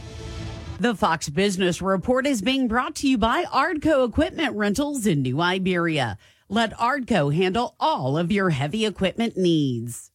The 0.79 0.93
Fox 0.93 1.29
Business 1.29 1.81
Report 1.81 2.27
is 2.27 2.41
being 2.41 2.67
brought 2.67 2.95
to 2.95 3.07
you 3.07 3.17
by 3.17 3.45
Ardco 3.45 4.07
Equipment 4.07 4.55
Rentals 4.55 5.07
in 5.07 5.21
New 5.21 5.39
Iberia. 5.39 6.17
Let 6.49 6.73
Ardco 6.73 7.33
handle 7.33 7.75
all 7.79 8.17
of 8.17 8.31
your 8.31 8.49
heavy 8.49 8.85
equipment 8.85 9.37
needs. 9.37 10.11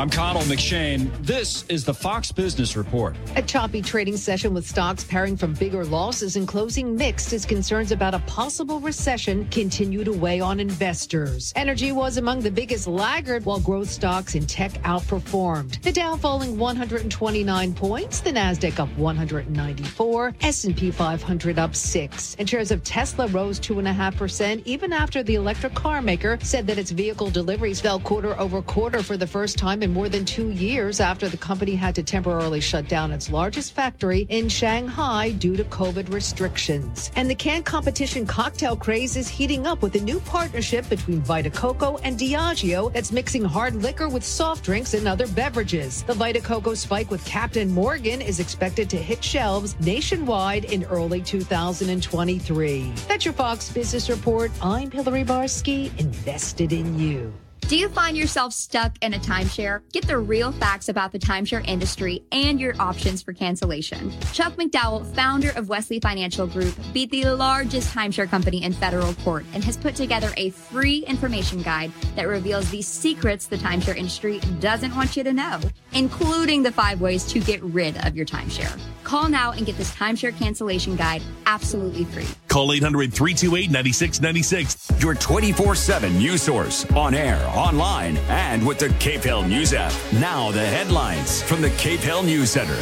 I'm 0.00 0.08
Connell 0.08 0.40
McShane. 0.44 1.10
This 1.26 1.66
is 1.68 1.84
the 1.84 1.92
Fox 1.92 2.32
Business 2.32 2.74
Report. 2.74 3.14
A 3.36 3.42
choppy 3.42 3.82
trading 3.82 4.16
session 4.16 4.54
with 4.54 4.66
stocks 4.66 5.04
pairing 5.04 5.36
from 5.36 5.52
bigger 5.52 5.84
losses 5.84 6.36
and 6.36 6.48
closing 6.48 6.96
mixed 6.96 7.34
as 7.34 7.44
concerns 7.44 7.92
about 7.92 8.14
a 8.14 8.20
possible 8.20 8.80
recession 8.80 9.46
continue 9.50 10.02
to 10.02 10.10
weigh 10.10 10.40
on 10.40 10.58
investors. 10.58 11.52
Energy 11.54 11.92
was 11.92 12.16
among 12.16 12.40
the 12.40 12.50
biggest 12.50 12.86
laggard 12.86 13.44
while 13.44 13.60
growth 13.60 13.90
stocks 13.90 14.36
in 14.36 14.46
tech 14.46 14.72
outperformed. 14.84 15.82
The 15.82 15.92
Dow 15.92 16.16
falling 16.16 16.56
129 16.56 17.74
points, 17.74 18.20
the 18.20 18.30
Nasdaq 18.30 18.78
up 18.78 18.88
194, 18.96 20.34
S&P 20.40 20.90
500 20.90 21.58
up 21.58 21.76
6. 21.76 22.36
And 22.38 22.48
shares 22.48 22.70
of 22.70 22.82
Tesla 22.84 23.26
rose 23.26 23.60
2.5% 23.60 24.62
even 24.64 24.94
after 24.94 25.22
the 25.22 25.34
electric 25.34 25.74
car 25.74 26.00
maker 26.00 26.38
said 26.40 26.66
that 26.68 26.78
its 26.78 26.90
vehicle 26.90 27.28
deliveries 27.28 27.82
fell 27.82 28.00
quarter 28.00 28.34
over 28.40 28.62
quarter 28.62 29.02
for 29.02 29.18
the 29.18 29.26
first 29.26 29.58
time 29.58 29.82
in 29.82 29.89
more 29.92 30.08
than 30.08 30.24
two 30.24 30.50
years 30.50 31.00
after 31.00 31.28
the 31.28 31.36
company 31.36 31.74
had 31.74 31.94
to 31.94 32.02
temporarily 32.02 32.60
shut 32.60 32.88
down 32.88 33.12
its 33.12 33.30
largest 33.30 33.72
factory 33.72 34.26
in 34.28 34.48
Shanghai 34.48 35.30
due 35.30 35.56
to 35.56 35.64
COVID 35.64 36.12
restrictions. 36.12 37.10
And 37.16 37.28
the 37.28 37.34
can 37.34 37.62
competition 37.62 38.26
cocktail 38.26 38.76
craze 38.76 39.16
is 39.16 39.28
heating 39.28 39.66
up 39.66 39.82
with 39.82 39.94
a 39.96 40.00
new 40.00 40.20
partnership 40.20 40.88
between 40.88 41.20
Vita 41.20 41.50
Coco 41.50 41.98
and 41.98 42.18
Diageo 42.18 42.92
that's 42.92 43.12
mixing 43.12 43.44
hard 43.44 43.74
liquor 43.76 44.08
with 44.08 44.24
soft 44.24 44.64
drinks 44.64 44.94
and 44.94 45.08
other 45.08 45.26
beverages. 45.28 46.02
The 46.04 46.14
Vita 46.14 46.40
Coco 46.40 46.74
Spike 46.74 47.10
with 47.10 47.24
Captain 47.24 47.70
Morgan 47.70 48.22
is 48.22 48.40
expected 48.40 48.88
to 48.90 48.96
hit 48.96 49.22
shelves 49.22 49.78
nationwide 49.80 50.66
in 50.66 50.84
early 50.84 51.20
2023. 51.20 52.92
That's 53.08 53.24
your 53.24 53.34
Fox 53.34 53.70
Business 53.72 54.08
Report. 54.08 54.50
I'm 54.62 54.90
Hillary 54.90 55.24
Barsky, 55.24 55.98
invested 55.98 56.72
in 56.72 56.98
you. 56.98 57.32
Do 57.70 57.76
you 57.76 57.88
find 57.88 58.16
yourself 58.16 58.52
stuck 58.52 58.96
in 59.00 59.14
a 59.14 59.18
timeshare? 59.20 59.82
Get 59.92 60.08
the 60.08 60.18
real 60.18 60.50
facts 60.50 60.88
about 60.88 61.12
the 61.12 61.20
timeshare 61.20 61.64
industry 61.68 62.24
and 62.32 62.58
your 62.58 62.74
options 62.80 63.22
for 63.22 63.32
cancellation. 63.32 64.10
Chuck 64.32 64.54
McDowell, 64.56 65.06
founder 65.14 65.50
of 65.50 65.68
Wesley 65.68 66.00
Financial 66.00 66.48
Group, 66.48 66.74
beat 66.92 67.12
the 67.12 67.26
largest 67.26 67.94
timeshare 67.94 68.28
company 68.28 68.64
in 68.64 68.72
federal 68.72 69.14
court 69.14 69.44
and 69.54 69.62
has 69.62 69.76
put 69.76 69.94
together 69.94 70.32
a 70.36 70.50
free 70.50 71.04
information 71.06 71.62
guide 71.62 71.92
that 72.16 72.26
reveals 72.26 72.68
the 72.72 72.82
secrets 72.82 73.46
the 73.46 73.56
timeshare 73.56 73.96
industry 73.96 74.40
doesn't 74.58 74.92
want 74.96 75.16
you 75.16 75.22
to 75.22 75.32
know, 75.32 75.60
including 75.92 76.64
the 76.64 76.72
five 76.72 77.00
ways 77.00 77.24
to 77.26 77.38
get 77.38 77.62
rid 77.62 77.96
of 78.04 78.16
your 78.16 78.26
timeshare. 78.26 78.76
Call 79.04 79.28
now 79.28 79.52
and 79.52 79.64
get 79.64 79.76
this 79.76 79.92
timeshare 79.94 80.36
cancellation 80.36 80.96
guide 80.96 81.22
absolutely 81.46 82.04
free. 82.04 82.26
Call 82.48 82.72
800 82.72 83.12
328 83.12 83.70
9696. 83.70 85.02
Your 85.02 85.14
24 85.14 85.74
7 85.76 86.18
news 86.18 86.42
source 86.42 86.84
on 86.92 87.14
air, 87.14 87.40
online, 87.60 88.16
and 88.28 88.66
with 88.66 88.78
the 88.78 88.88
KPEL 88.88 89.46
News 89.46 89.74
app. 89.74 89.92
Now, 90.14 90.50
the 90.50 90.64
headlines 90.64 91.42
from 91.42 91.60
the 91.60 91.68
KPEL 91.70 92.24
News 92.24 92.50
Center. 92.50 92.76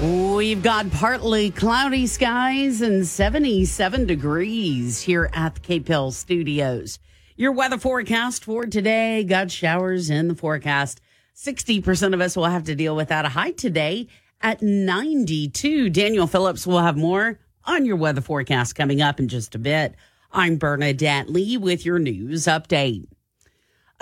We've 0.00 0.62
got 0.62 0.90
partly 0.92 1.50
cloudy 1.50 2.06
skies 2.06 2.80
and 2.82 3.06
77 3.06 4.06
degrees 4.06 5.00
here 5.00 5.28
at 5.32 5.56
the 5.56 5.60
KPEL 5.60 6.12
studios. 6.12 7.00
Your 7.36 7.52
weather 7.52 7.78
forecast 7.78 8.44
for 8.44 8.64
today 8.64 9.24
got 9.24 9.50
showers 9.50 10.08
in 10.08 10.28
the 10.28 10.34
forecast. 10.36 11.00
60% 11.34 12.14
of 12.14 12.20
us 12.20 12.36
will 12.36 12.44
have 12.44 12.64
to 12.64 12.74
deal 12.74 12.94
with 12.94 13.08
that. 13.08 13.24
A 13.24 13.30
high 13.30 13.50
today 13.50 14.06
at 14.40 14.62
92. 14.62 15.90
Daniel 15.90 16.26
Phillips 16.26 16.66
will 16.66 16.80
have 16.80 16.96
more 16.96 17.40
on 17.64 17.84
your 17.84 17.96
weather 17.96 18.20
forecast 18.20 18.74
coming 18.74 19.02
up 19.02 19.18
in 19.18 19.26
just 19.28 19.54
a 19.54 19.58
bit. 19.58 19.96
I'm 20.32 20.58
Bernadette 20.58 21.28
Lee 21.28 21.56
with 21.56 21.84
your 21.84 21.98
news 21.98 22.44
update. 22.44 23.06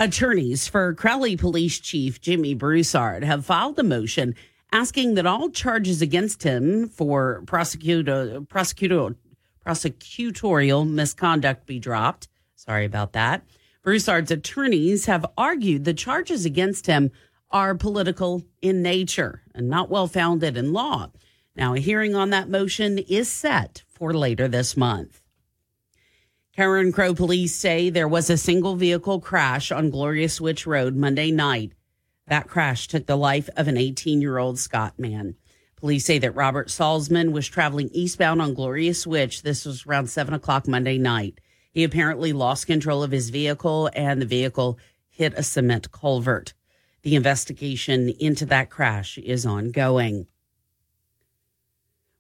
Attorneys 0.01 0.69
for 0.69 0.95
Crowley 0.95 1.37
Police 1.37 1.81
Chief 1.81 2.21
Jimmy 2.21 2.55
Broussard 2.55 3.25
have 3.25 3.45
filed 3.45 3.77
a 3.81 3.83
motion 3.83 4.37
asking 4.71 5.15
that 5.15 5.27
all 5.27 5.51
charges 5.51 6.01
against 6.01 6.45
him 6.45 6.89
for 6.89 7.43
prosecutor, 7.49 8.41
prosecutor, 8.43 9.17
prosecutorial 9.67 10.89
misconduct 10.89 11.67
be 11.67 11.81
dropped. 11.81 12.29
Sorry 12.55 12.85
about 12.85 13.13
that. 13.15 13.43
Broussard's 13.83 14.31
attorneys 14.31 15.07
have 15.07 15.27
argued 15.37 15.85
the 15.85 15.95
charges 15.95 16.45
against 16.45 16.87
him 16.87 17.11
are 17.51 17.75
political 17.75 18.45
in 18.63 18.83
nature 18.83 19.43
and 19.53 19.69
not 19.69 19.91
well 19.91 20.07
founded 20.07 20.57
in 20.57 20.73
law. 20.73 21.11
Now, 21.57 21.75
a 21.75 21.81
hearing 21.81 22.15
on 22.15 22.31
that 22.31 22.49
motion 22.49 22.99
is 22.99 23.29
set 23.29 23.83
for 23.89 24.15
later 24.15 24.47
this 24.47 24.77
month. 24.77 25.18
Carencro 26.59 27.17
police 27.17 27.55
say 27.55 27.89
there 27.89 28.09
was 28.09 28.29
a 28.29 28.37
single 28.37 28.75
vehicle 28.75 29.21
crash 29.21 29.71
on 29.71 29.91
Gloria 29.91 30.29
Switch 30.29 30.67
Road 30.67 30.97
Monday 30.97 31.31
night. 31.31 31.71
That 32.27 32.49
crash 32.49 32.89
took 32.89 33.07
the 33.07 33.15
life 33.15 33.49
of 33.57 33.69
an 33.69 33.77
18 33.77 34.21
year 34.21 34.39
old 34.39 34.59
Scott 34.59 34.99
man. 34.99 35.37
Police 35.77 36.05
say 36.05 36.19
that 36.19 36.35
Robert 36.35 36.67
Salzman 36.67 37.31
was 37.31 37.47
traveling 37.47 37.91
eastbound 37.93 38.43
on 38.43 38.55
Gloria 38.55 38.93
Switch. 38.95 39.43
This 39.43 39.65
was 39.65 39.87
around 39.87 40.09
7 40.09 40.35
o'clock 40.35 40.67
Monday 40.67 40.99
night. 40.99 41.41
He 41.71 41.85
apparently 41.85 42.33
lost 42.33 42.67
control 42.67 43.05
of 43.05 43.13
his 43.13 43.31
vehicle 43.31 43.89
and 43.95 44.21
the 44.21 44.27
vehicle 44.27 44.81
hit 45.11 45.35
a 45.37 45.45
cement 45.45 45.93
culvert. 45.93 46.55
The 47.03 47.15
investigation 47.15 48.09
into 48.19 48.45
that 48.47 48.69
crash 48.69 49.17
is 49.17 49.47
ongoing. 49.47 50.27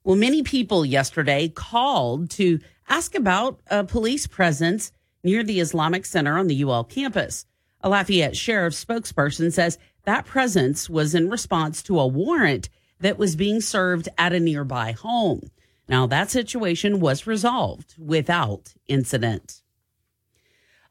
Well, 0.08 0.16
many 0.16 0.42
people 0.42 0.86
yesterday 0.86 1.50
called 1.50 2.30
to 2.30 2.60
ask 2.88 3.14
about 3.14 3.60
a 3.66 3.84
police 3.84 4.26
presence 4.26 4.90
near 5.22 5.42
the 5.42 5.60
Islamic 5.60 6.06
Center 6.06 6.38
on 6.38 6.46
the 6.46 6.62
UL 6.62 6.84
campus. 6.84 7.44
A 7.82 7.90
Lafayette 7.90 8.34
Sheriff's 8.34 8.82
spokesperson 8.82 9.52
says 9.52 9.76
that 10.04 10.24
presence 10.24 10.88
was 10.88 11.14
in 11.14 11.28
response 11.28 11.82
to 11.82 12.00
a 12.00 12.06
warrant 12.06 12.70
that 13.00 13.18
was 13.18 13.36
being 13.36 13.60
served 13.60 14.08
at 14.16 14.32
a 14.32 14.40
nearby 14.40 14.92
home. 14.92 15.42
Now, 15.90 16.06
that 16.06 16.30
situation 16.30 17.00
was 17.00 17.26
resolved 17.26 17.94
without 17.98 18.72
incident. 18.86 19.60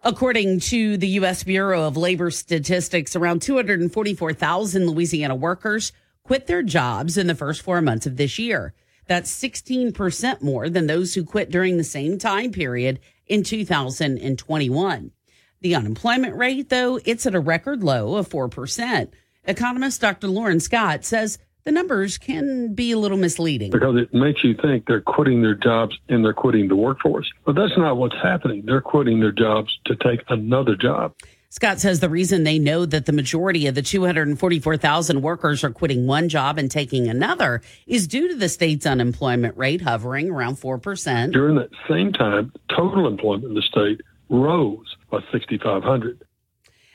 According 0.04 0.60
to 0.60 0.96
the 0.96 1.08
U.S. 1.08 1.44
Bureau 1.44 1.88
of 1.88 1.98
Labor 1.98 2.30
Statistics, 2.30 3.16
around 3.16 3.42
244,000 3.42 4.86
Louisiana 4.86 5.34
workers 5.34 5.92
quit 6.22 6.46
their 6.46 6.62
jobs 6.62 7.18
in 7.18 7.26
the 7.26 7.34
first 7.34 7.64
four 7.64 7.82
months 7.82 8.06
of 8.06 8.18
this 8.18 8.38
year. 8.38 8.76
That's 9.08 9.32
16% 9.32 10.42
more 10.42 10.70
than 10.70 10.88
those 10.88 11.14
who 11.14 11.24
quit 11.24 11.50
during 11.50 11.78
the 11.78 11.84
same 11.84 12.18
time 12.18 12.52
period 12.52 13.00
in 13.26 13.44
2021. 13.44 15.12
The 15.62 15.76
unemployment 15.76 16.36
rate, 16.36 16.70
though, 16.70 17.00
it's 17.04 17.26
at 17.26 17.34
a 17.34 17.40
record 17.40 17.84
low 17.84 18.16
of 18.16 18.30
4%. 18.30 19.10
Economist 19.46 20.02
Dr. 20.02 20.28
Loren 20.28 20.60
Scott 20.60 21.06
says 21.06 21.40
the 21.64 21.72
numbers 21.72 22.18
can 22.18 22.74
be 22.74 22.92
a 22.92 22.98
little 22.98 23.18
misleading. 23.18 23.72
Because 23.72 23.98
it 23.98 24.14
makes 24.14 24.44
you 24.44 24.54
think 24.54 24.86
they're 24.86 25.02
quitting 25.02 25.42
their 25.42 25.56
jobs 25.56 25.98
and 26.10 26.24
they're 26.24 26.34
quitting 26.34 26.68
the 26.68 26.76
workforce. 26.76 27.32
But 27.46 27.56
that's 27.56 27.78
not 27.78 27.98
what's 27.98 28.16
happening. 28.16 28.64
They're 28.66 28.82
quitting 28.82 29.20
their 29.20 29.32
jobs 29.32 29.78
to 29.86 29.96
take 29.96 30.24
another 30.30 30.76
job. 30.76 31.14
Scott 31.50 31.80
says 31.80 32.02
the 32.02 32.10
reason 32.10 32.44
they 32.44 32.60
know 32.60 32.86
that 32.86 33.06
the 33.06 33.14
majority 33.14 33.68
of 33.68 33.76
the 33.76 33.82
244,000 33.82 35.22
workers 35.22 35.64
are 35.64 35.72
quitting 35.72 36.06
one 36.06 36.28
job 36.28 36.58
and 36.58 36.70
taking 36.70 37.08
another 37.08 37.62
is 37.86 38.06
due 38.06 38.28
to 38.28 38.36
the 38.36 38.50
state's 38.50 38.86
unemployment 38.86 39.58
rate 39.58 39.82
hovering 39.82 40.30
around 40.30 40.58
4%. 40.58 41.32
During 41.32 41.56
that 41.56 41.70
same 41.90 42.12
time, 42.12 42.52
total 42.70 43.08
employment 43.08 43.46
in 43.46 43.54
the 43.54 43.62
state 43.62 44.02
rose 44.30 44.98
by 45.10 45.20
6,500. 45.32 46.26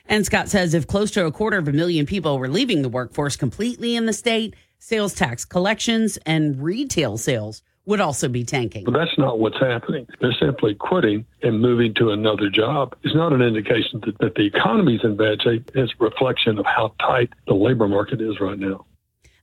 And 0.05 0.23
Scott 0.23 0.49
says 0.49 0.75
if 0.75 0.85
close 0.85 1.09
to 1.11 1.25
a 1.25 1.31
quarter 1.31 1.57
of 1.57 1.67
a 1.67 1.73
million 1.73 2.05
people 2.05 2.37
were 2.37 2.49
leaving 2.49 2.83
the 2.83 2.89
workforce 2.89 3.35
completely 3.35 3.95
in 3.95 4.05
the 4.05 4.13
state, 4.13 4.55
sales 4.77 5.15
tax 5.15 5.45
collections 5.45 6.17
and 6.27 6.61
retail 6.61 7.17
sales 7.17 7.63
would 7.85 7.99
also 7.99 8.27
be 8.27 8.43
tanking. 8.43 8.85
But 8.85 8.93
that's 8.93 9.17
not 9.17 9.39
what's 9.39 9.59
happening. 9.59 10.07
They're 10.21 10.35
simply 10.39 10.73
quitting 10.75 11.25
and 11.41 11.59
moving 11.59 11.93
to 11.95 12.11
another 12.11 12.49
job. 12.49 12.95
It's 13.03 13.15
not 13.15 13.33
an 13.33 13.41
indication 13.41 14.01
that, 14.05 14.17
that 14.19 14.35
the 14.35 14.45
economy's 14.45 15.01
in 15.03 15.17
bad 15.17 15.41
shape. 15.41 15.69
It's 15.75 15.91
a 15.99 16.03
reflection 16.03 16.59
of 16.59 16.65
how 16.65 16.93
tight 16.99 17.29
the 17.47 17.53
labor 17.53 17.87
market 17.87 18.21
is 18.21 18.39
right 18.39 18.57
now. 18.57 18.85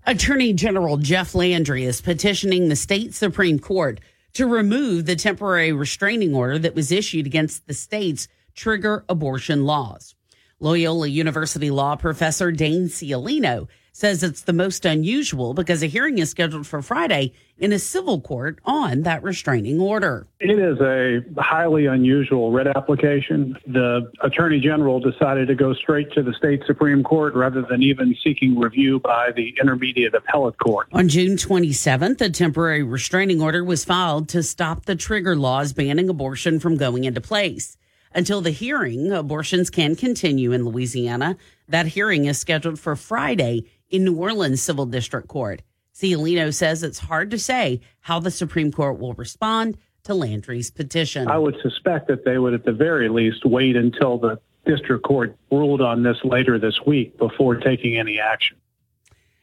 Attorney 0.06 0.54
General 0.54 0.96
Jeff 0.96 1.34
Landry 1.34 1.84
is 1.84 2.00
petitioning 2.00 2.68
the 2.68 2.76
state 2.76 3.14
Supreme 3.14 3.58
Court 3.58 4.00
to 4.32 4.46
remove 4.46 5.04
the 5.04 5.16
temporary 5.16 5.72
restraining 5.72 6.34
order 6.34 6.58
that 6.58 6.74
was 6.74 6.90
issued 6.90 7.26
against 7.26 7.66
the 7.66 7.74
state's 7.74 8.26
trigger 8.54 9.04
abortion 9.08 9.66
laws. 9.66 10.14
Loyola 10.58 11.08
University 11.08 11.70
law 11.70 11.96
professor 11.96 12.52
Dane 12.52 12.88
Ciolino 12.88 13.68
says 13.92 14.22
it's 14.22 14.42
the 14.42 14.52
most 14.52 14.84
unusual 14.84 15.54
because 15.54 15.82
a 15.82 15.86
hearing 15.86 16.18
is 16.18 16.30
scheduled 16.30 16.66
for 16.66 16.82
Friday 16.82 17.32
in 17.58 17.72
a 17.72 17.78
civil 17.78 18.20
court 18.20 18.58
on 18.64 19.02
that 19.02 19.22
restraining 19.22 19.80
order. 19.80 20.26
It 20.38 20.58
is 20.58 20.80
a 20.80 21.20
highly 21.40 21.86
unusual 21.86 22.50
writ 22.50 22.68
application. 22.68 23.56
The 23.66 24.10
Attorney 24.22 24.60
General 24.60 25.00
decided 25.00 25.48
to 25.48 25.54
go 25.54 25.74
straight 25.74 26.12
to 26.12 26.22
the 26.22 26.32
state 26.34 26.62
Supreme 26.66 27.02
Court 27.02 27.34
rather 27.34 27.62
than 27.62 27.82
even 27.82 28.16
seeking 28.22 28.58
review 28.58 29.00
by 29.00 29.32
the 29.34 29.54
Intermediate 29.60 30.14
Appellate 30.14 30.58
Court. 30.58 30.88
On 30.92 31.08
June 31.08 31.36
27th, 31.36 32.20
a 32.20 32.30
temporary 32.30 32.82
restraining 32.82 33.42
order 33.42 33.62
was 33.64 33.84
filed 33.84 34.28
to 34.30 34.42
stop 34.42 34.86
the 34.86 34.96
trigger 34.96 35.36
laws 35.36 35.72
banning 35.72 36.08
abortion 36.08 36.60
from 36.60 36.76
going 36.76 37.04
into 37.04 37.20
place. 37.20 37.76
Until 38.12 38.40
the 38.40 38.50
hearing, 38.50 39.12
abortions 39.12 39.70
can 39.70 39.94
continue 39.94 40.50
in 40.50 40.64
Louisiana. 40.64 41.36
That 41.68 41.86
hearing 41.86 42.24
is 42.24 42.38
scheduled 42.38 42.80
for 42.80 42.96
Friday 42.96 43.66
in 43.90 44.04
New 44.04 44.16
Orleans 44.16 44.62
Civil 44.62 44.86
District 44.86 45.28
Court. 45.28 45.62
Ciolino 45.94 46.54
says 46.54 46.82
it's 46.82 47.00
hard 47.00 47.30
to 47.30 47.38
say 47.38 47.80
how 48.00 48.20
the 48.20 48.30
Supreme 48.30 48.72
Court 48.72 48.98
will 48.98 49.14
respond 49.14 49.76
to 50.04 50.14
Landry's 50.14 50.70
petition. 50.70 51.28
I 51.28 51.36
would 51.36 51.56
suspect 51.62 52.08
that 52.08 52.24
they 52.24 52.38
would, 52.38 52.54
at 52.54 52.64
the 52.64 52.72
very 52.72 53.08
least, 53.08 53.44
wait 53.44 53.76
until 53.76 54.18
the 54.18 54.40
district 54.64 55.04
court 55.04 55.36
ruled 55.50 55.80
on 55.80 56.02
this 56.02 56.16
later 56.24 56.58
this 56.58 56.80
week 56.86 57.18
before 57.18 57.56
taking 57.56 57.98
any 57.98 58.18
action. 58.18 58.56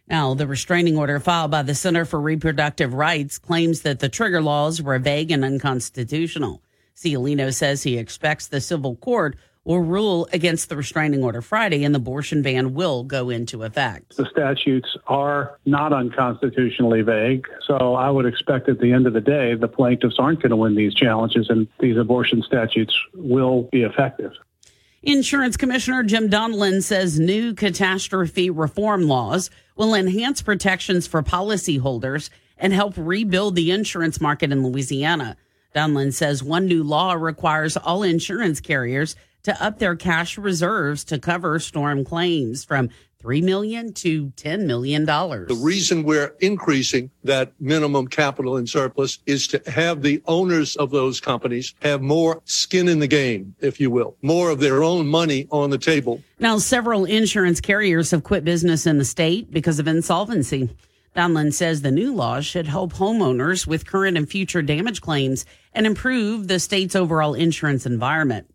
Now, 0.07 0.33
the 0.33 0.47
restraining 0.47 0.97
order 0.97 1.19
filed 1.19 1.51
by 1.51 1.63
the 1.63 1.75
Center 1.75 2.05
for 2.05 2.19
Reproductive 2.19 2.93
Rights 2.93 3.37
claims 3.37 3.81
that 3.81 3.99
the 3.99 4.07
trigger 4.07 4.41
laws 4.41 4.81
were 4.81 4.97
vague 4.99 5.31
and 5.31 5.43
unconstitutional. 5.43 6.63
Ciolino 6.95 7.53
says 7.53 7.83
he 7.83 7.97
expects 7.97 8.47
the 8.47 8.61
civil 8.61 8.95
court 8.95 9.35
will 9.67 9.81
rule 9.81 10.29
against 10.31 10.69
the 10.69 10.77
restraining 10.77 11.25
order 11.25 11.41
Friday 11.41 11.83
and 11.83 11.93
the 11.93 11.97
abortion 11.97 12.41
ban 12.41 12.73
will 12.73 13.03
go 13.03 13.29
into 13.29 13.63
effect. 13.63 14.15
The 14.15 14.25
statutes 14.31 14.95
are 15.07 15.59
not 15.65 15.91
unconstitutionally 15.91 17.01
vague, 17.01 17.45
so 17.67 17.93
I 17.95 18.09
would 18.09 18.25
expect 18.25 18.69
at 18.69 18.79
the 18.79 18.93
end 18.93 19.07
of 19.07 19.13
the 19.13 19.19
day 19.19 19.55
the 19.55 19.67
plaintiffs 19.67 20.15
aren't 20.19 20.41
going 20.41 20.51
to 20.51 20.55
win 20.55 20.75
these 20.75 20.93
challenges 20.93 21.49
and 21.49 21.67
these 21.81 21.97
abortion 21.97 22.41
statutes 22.43 22.97
will 23.13 23.63
be 23.63 23.83
effective. 23.83 24.31
Insurance 25.03 25.57
Commissioner 25.57 26.01
Jim 26.01 26.29
Donelon 26.29 26.81
says 26.81 27.19
new 27.19 27.53
catastrophe 27.53 28.49
reform 28.49 29.09
laws 29.09 29.49
will 29.75 29.93
enhance 29.93 30.41
protections 30.41 31.07
for 31.07 31.21
policyholders 31.21 32.29
and 32.57 32.71
help 32.71 32.93
rebuild 32.95 33.55
the 33.55 33.71
insurance 33.71 34.21
market 34.21 34.53
in 34.53 34.65
Louisiana. 34.65 35.35
Donelon 35.75 36.13
says 36.13 36.41
one 36.41 36.65
new 36.67 36.83
law 36.83 37.13
requires 37.13 37.75
all 37.75 38.01
insurance 38.01 38.61
carriers 38.61 39.17
to 39.47 39.63
up 39.63 39.79
their 39.79 39.95
cash 39.95 40.37
reserves 40.37 41.05
to 41.05 41.17
cover 41.17 41.57
storm 41.57 42.03
claims 42.03 42.65
from 42.65 42.89
three 43.17 43.41
million 43.41 43.93
to 43.93 44.29
ten 44.31 44.67
million 44.67 45.05
dollars. 45.05 45.47
The 45.47 45.55
reason 45.55 46.03
we're 46.03 46.35
increasing 46.41 47.11
that 47.23 47.53
minimum 47.57 48.09
capital 48.09 48.57
and 48.57 48.67
surplus 48.67 49.19
is 49.25 49.47
to 49.47 49.61
have 49.71 50.01
the 50.01 50.21
owners 50.25 50.75
of 50.75 50.91
those 50.91 51.21
companies 51.21 51.73
have 51.81 52.01
more 52.01 52.41
skin 52.43 52.89
in 52.89 52.99
the 52.99 53.07
game, 53.07 53.55
if 53.61 53.79
you 53.79 53.89
will, 53.89 54.17
more 54.21 54.49
of 54.49 54.59
their 54.59 54.83
own 54.83 55.07
money 55.07 55.47
on 55.49 55.69
the 55.69 55.77
table. 55.77 56.21
Now, 56.39 56.57
several 56.57 57.05
insurance 57.05 57.61
carriers 57.61 58.11
have 58.11 58.25
quit 58.25 58.43
business 58.43 58.85
in 58.85 58.97
the 58.97 59.05
state 59.05 59.49
because 59.49 59.79
of 59.79 59.87
insolvency. 59.87 60.69
Donelon 61.15 61.53
says 61.53 61.81
the 61.81 61.89
new 61.89 62.13
laws 62.13 62.45
should 62.45 62.67
help 62.67 62.91
homeowners 62.91 63.65
with 63.65 63.87
current 63.87 64.17
and 64.17 64.29
future 64.29 64.61
damage 64.61 64.99
claims 64.99 65.45
and 65.73 65.87
improve 65.87 66.49
the 66.49 66.59
state's 66.59 66.97
overall 66.97 67.33
insurance 67.33 67.85
environment. 67.85 68.53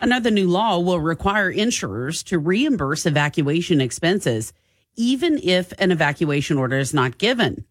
Another 0.00 0.30
new 0.30 0.48
law 0.48 0.78
will 0.78 1.00
require 1.00 1.50
insurers 1.50 2.22
to 2.24 2.38
reimburse 2.38 3.04
evacuation 3.04 3.80
expenses, 3.80 4.52
even 4.94 5.38
if 5.42 5.72
an 5.78 5.90
evacuation 5.90 6.56
order 6.56 6.78
is 6.78 6.94
not 6.94 7.18
given. 7.18 7.64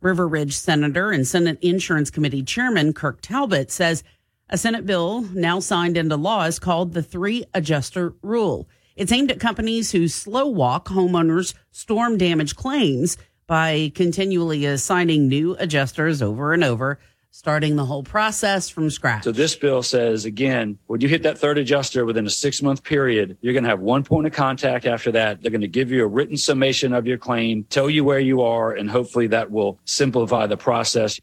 River 0.00 0.28
Ridge 0.28 0.56
Senator 0.56 1.10
and 1.10 1.26
Senate 1.26 1.58
Insurance 1.60 2.10
Committee 2.10 2.42
Chairman 2.42 2.92
Kirk 2.92 3.20
Talbot 3.20 3.70
says 3.70 4.04
a 4.48 4.58
Senate 4.58 4.86
bill 4.86 5.22
now 5.32 5.60
signed 5.60 5.96
into 5.96 6.16
law 6.16 6.44
is 6.44 6.58
called 6.58 6.92
the 6.92 7.02
three 7.02 7.44
adjuster 7.54 8.14
rule. 8.22 8.68
It's 8.94 9.12
aimed 9.12 9.30
at 9.30 9.40
companies 9.40 9.90
who 9.90 10.08
slow 10.08 10.46
walk 10.46 10.88
homeowners' 10.88 11.54
storm 11.70 12.18
damage 12.18 12.54
claims 12.54 13.16
by 13.46 13.90
continually 13.94 14.66
assigning 14.66 15.26
new 15.26 15.56
adjusters 15.58 16.20
over 16.20 16.52
and 16.52 16.62
over 16.62 16.98
starting 17.32 17.76
the 17.76 17.84
whole 17.86 18.02
process 18.02 18.68
from 18.68 18.90
scratch. 18.90 19.24
So 19.24 19.32
this 19.32 19.56
bill 19.56 19.82
says 19.82 20.26
again, 20.26 20.78
when 20.86 21.00
you 21.00 21.08
hit 21.08 21.22
that 21.22 21.38
third 21.38 21.56
adjuster 21.56 22.04
within 22.04 22.26
a 22.26 22.30
six 22.30 22.60
month 22.60 22.84
period, 22.84 23.38
you're 23.40 23.54
going 23.54 23.64
to 23.64 23.70
have 23.70 23.80
one 23.80 24.04
point 24.04 24.26
of 24.26 24.34
contact 24.34 24.84
after 24.84 25.10
that. 25.12 25.40
They're 25.40 25.50
going 25.50 25.62
to 25.62 25.66
give 25.66 25.90
you 25.90 26.04
a 26.04 26.06
written 26.06 26.36
summation 26.36 26.92
of 26.92 27.06
your 27.06 27.16
claim, 27.16 27.64
tell 27.64 27.88
you 27.88 28.04
where 28.04 28.20
you 28.20 28.42
are, 28.42 28.72
and 28.72 28.88
hopefully 28.88 29.28
that 29.28 29.50
will 29.50 29.80
simplify 29.86 30.46
the 30.46 30.58
process. 30.58 31.18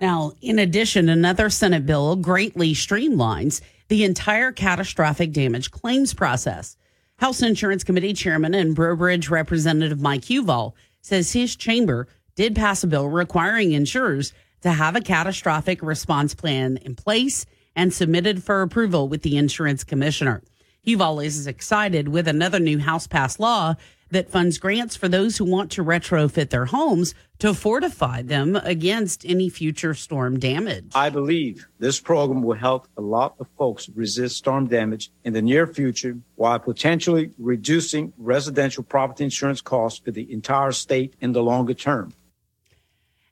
Now, 0.00 0.32
in 0.40 0.58
addition, 0.58 1.10
another 1.10 1.50
Senate 1.50 1.84
bill 1.84 2.16
greatly 2.16 2.72
streamlines 2.72 3.60
the 3.88 4.04
entire 4.04 4.52
catastrophic 4.52 5.32
damage 5.32 5.70
claims 5.70 6.14
process. 6.14 6.78
House 7.18 7.42
Insurance 7.42 7.84
Committee 7.84 8.14
Chairman 8.14 8.54
and 8.54 8.74
Breaux 8.74 8.96
Bridge 8.96 9.28
Representative 9.28 10.00
Mike 10.00 10.22
Huval 10.22 10.72
says 11.02 11.34
his 11.34 11.54
chamber 11.56 12.08
did 12.36 12.56
pass 12.56 12.82
a 12.82 12.86
bill 12.86 13.08
requiring 13.08 13.72
insurers 13.72 14.32
to 14.62 14.70
have 14.70 14.96
a 14.96 15.00
catastrophic 15.00 15.82
response 15.82 16.34
plan 16.34 16.76
in 16.78 16.94
place 16.94 17.46
and 17.76 17.92
submitted 17.92 18.42
for 18.42 18.62
approval 18.62 19.08
with 19.08 19.22
the 19.22 19.36
insurance 19.36 19.84
commissioner. 19.84 20.42
Huval 20.86 21.24
is 21.24 21.46
excited 21.46 22.08
with 22.08 22.26
another 22.26 22.58
new 22.58 22.78
House 22.78 23.06
passed 23.06 23.38
law 23.38 23.74
that 24.10 24.30
funds 24.30 24.58
grants 24.58 24.96
for 24.96 25.08
those 25.08 25.36
who 25.36 25.44
want 25.44 25.70
to 25.72 25.84
retrofit 25.84 26.50
their 26.50 26.66
homes 26.66 27.14
to 27.38 27.54
fortify 27.54 28.22
them 28.22 28.56
against 28.56 29.24
any 29.24 29.48
future 29.48 29.94
storm 29.94 30.38
damage. 30.38 30.90
I 30.94 31.10
believe 31.10 31.66
this 31.78 32.00
program 32.00 32.42
will 32.42 32.56
help 32.56 32.88
a 32.96 33.00
lot 33.00 33.36
of 33.38 33.46
folks 33.56 33.88
resist 33.94 34.36
storm 34.36 34.66
damage 34.66 35.10
in 35.24 35.32
the 35.32 35.42
near 35.42 35.66
future 35.66 36.18
while 36.34 36.58
potentially 36.58 37.30
reducing 37.38 38.12
residential 38.18 38.82
property 38.82 39.24
insurance 39.24 39.60
costs 39.60 40.00
for 40.00 40.10
the 40.10 40.30
entire 40.32 40.72
state 40.72 41.14
in 41.20 41.32
the 41.32 41.42
longer 41.42 41.74
term. 41.74 42.12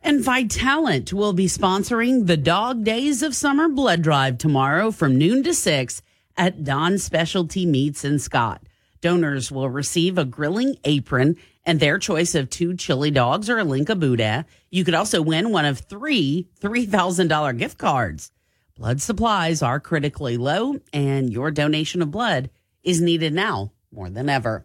And 0.09 0.25
Vitalant 0.25 1.13
will 1.13 1.35
be 1.35 1.45
sponsoring 1.45 2.27
the 2.27 2.39
Dog 2.39 2.83
Days 2.83 3.23
of 3.23 3.35
Summer 3.35 3.69
Blood 3.69 4.01
Drive 4.01 4.39
tomorrow 4.39 4.91
from 4.91 5.19
noon 5.19 5.43
to 5.43 5.53
6 5.53 6.01
at 6.35 6.65
Don 6.65 6.97
Specialty 6.97 7.67
Meats 7.67 8.07
in 8.07 8.19
Scott. 8.19 8.63
Donors 9.03 9.53
will 9.53 9.69
receive 9.69 10.17
a 10.17 10.25
grilling 10.25 10.79
apron 10.85 11.37
and 11.67 11.79
their 11.79 11.99
choice 11.99 12.35
of 12.35 12.49
two 12.49 12.75
chili 12.75 13.11
dogs 13.11 13.51
or 13.51 13.59
a 13.59 13.65
link 13.65 13.91
of 13.91 14.01
boudin. 14.01 14.47
You 14.71 14.83
could 14.83 14.95
also 14.95 15.21
win 15.21 15.53
one 15.53 15.67
of 15.67 15.81
three 15.81 16.49
$3,000 16.63 17.59
gift 17.59 17.77
cards. 17.77 18.33
Blood 18.79 19.03
supplies 19.03 19.61
are 19.61 19.79
critically 19.79 20.39
low, 20.39 20.81
and 20.91 21.31
your 21.31 21.51
donation 21.51 22.01
of 22.01 22.11
blood 22.11 22.49
is 22.83 23.03
needed 23.03 23.35
now 23.35 23.73
more 23.93 24.09
than 24.09 24.31
ever. 24.31 24.65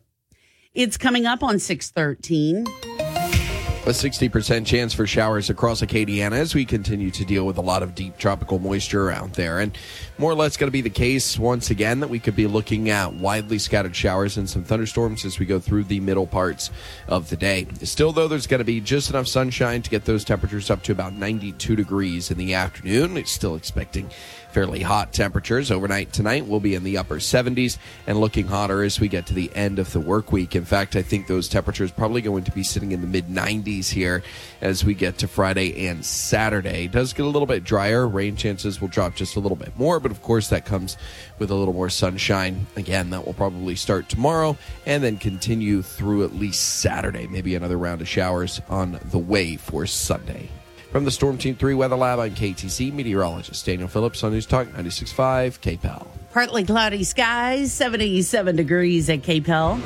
It's 0.74 0.96
coming 0.96 1.26
up 1.26 1.44
on 1.44 1.60
613. 1.60 2.66
A 3.86 3.88
60% 3.88 4.66
chance 4.66 4.94
for 4.94 5.06
showers 5.06 5.50
across 5.50 5.82
Acadiana 5.82 6.38
as 6.38 6.56
we 6.56 6.64
continue 6.64 7.12
to 7.12 7.26
deal 7.26 7.46
with 7.46 7.58
a 7.58 7.62
lot 7.62 7.84
of 7.84 7.94
deep 7.94 8.18
tropical 8.18 8.58
moisture 8.58 9.12
out 9.12 9.34
there. 9.34 9.60
And 9.60 9.78
more 10.18 10.32
or 10.32 10.36
less 10.36 10.56
going 10.56 10.70
to 10.70 10.72
be 10.72 10.80
the 10.80 10.90
case 10.90 11.38
once 11.38 11.70
again 11.70 12.00
that 12.00 12.10
we 12.10 12.18
could 12.18 12.34
be 12.34 12.48
looking 12.48 12.90
at 12.90 13.14
widely 13.16 13.60
scattered 13.60 13.94
showers 13.94 14.38
and 14.38 14.50
some 14.50 14.64
thunderstorms 14.64 15.26
as 15.26 15.38
we 15.38 15.46
go 15.46 15.60
through 15.60 15.84
the 15.84 16.00
middle 16.00 16.26
parts 16.26 16.72
of 17.10 17.30
the 17.30 17.36
day. 17.36 17.68
Still, 17.82 18.14
though, 18.14 18.30
there's 18.30 18.48
going 18.48 18.60
to 18.60 18.64
be 18.64 18.80
just 18.80 19.10
enough 19.10 19.28
sunshine 19.28 19.82
to 19.82 19.90
get 19.90 20.06
those 20.06 20.24
temperatures 20.24 20.70
up 20.70 20.82
to 20.84 20.94
about 20.94 21.12
92 21.12 21.76
degrees 21.76 22.32
in 22.32 22.38
the 22.38 22.54
afternoon. 22.54 23.18
It's 23.18 23.32
still 23.32 23.58
expecting 23.58 24.10
fairly 24.54 24.82
hot 24.82 25.12
temperatures. 25.12 25.72
Overnight 25.72 26.14
tonight 26.14 26.48
will 26.48 26.60
be 26.60 26.76
in 26.76 26.84
the 26.84 26.98
upper 26.98 27.16
70s 27.16 27.80
and 28.06 28.20
looking 28.20 28.46
hotter 28.46 28.84
as 28.84 29.00
we 29.00 29.08
get 29.08 29.26
to 29.26 29.34
the 29.34 29.52
end 29.56 29.80
of 29.80 29.92
the 29.94 30.00
work 30.00 30.32
week. 30.32 30.56
In 30.56 30.64
fact 30.64 30.96
i 30.96 31.02
think 31.02 31.26
those 31.26 31.50
temperatures 31.50 31.92
probably 31.92 32.22
going 32.22 32.44
to 32.44 32.52
be 32.52 32.64
sitting 32.64 32.92
in 32.92 33.02
the 33.02 33.08
mid 33.08 33.28
90s 33.28 33.90
here 33.90 34.22
as 34.62 34.86
we 34.86 34.94
get 34.94 35.18
to 35.18 35.28
friday 35.28 35.88
and 35.88 36.06
saturday. 36.06 36.86
It 36.86 36.92
does 36.92 37.14
get 37.14 37.26
a 37.26 37.30
little 37.30 37.48
bit 37.48 37.64
drier. 37.64 38.08
Rain 38.08 38.36
chances 38.36 38.80
will 38.80 38.90
drop 38.90 39.16
just 39.16 39.36
a 39.36 39.40
little 39.40 39.58
bit 39.58 39.76
more 39.78 40.00
but 40.00 40.12
of 40.12 40.22
course 40.22 40.50
that 40.50 40.66
comes 40.66 40.98
with 41.40 41.50
a 41.50 41.56
little 41.56 41.74
more 41.74 41.90
sunshine. 41.90 42.68
Again 42.76 43.10
that 43.10 43.26
will 43.26 43.34
probably 43.34 43.76
start 43.76 44.08
tomorrow 44.08 44.56
and 44.86 45.04
then 45.04 45.18
continue 45.18 45.82
through 45.82 46.24
at 46.26 46.36
least 46.36 46.80
saturday. 46.80 47.26
Maybe 47.26 47.56
another 47.56 47.78
round 47.78 48.02
of 48.02 48.08
showers 48.08 48.62
on 48.70 49.00
the 49.06 49.18
way 49.18 49.56
for 49.58 49.88
sunday 49.88 50.50
from 50.94 51.06
the 51.06 51.12
Storm 51.12 51.40
Team 51.40 51.56
3 51.56 51.74
Weather 51.74 51.96
Lab 51.96 52.20
on 52.20 52.30
KATC, 52.30 52.94
meteorologist 52.94 53.66
Daniel 53.66 53.88
Phillips 53.88 54.24
on 54.24 54.32
News 54.32 54.46
Talk 54.46 54.68
96.5 54.68 55.60
KPEL. 55.60 56.06
Partly 56.32 56.64
cloudy 56.64 57.04
skies, 57.04 57.74
77 57.74 58.56
degrees 58.56 59.10
at 59.10 59.24
KPEL. 59.24 59.78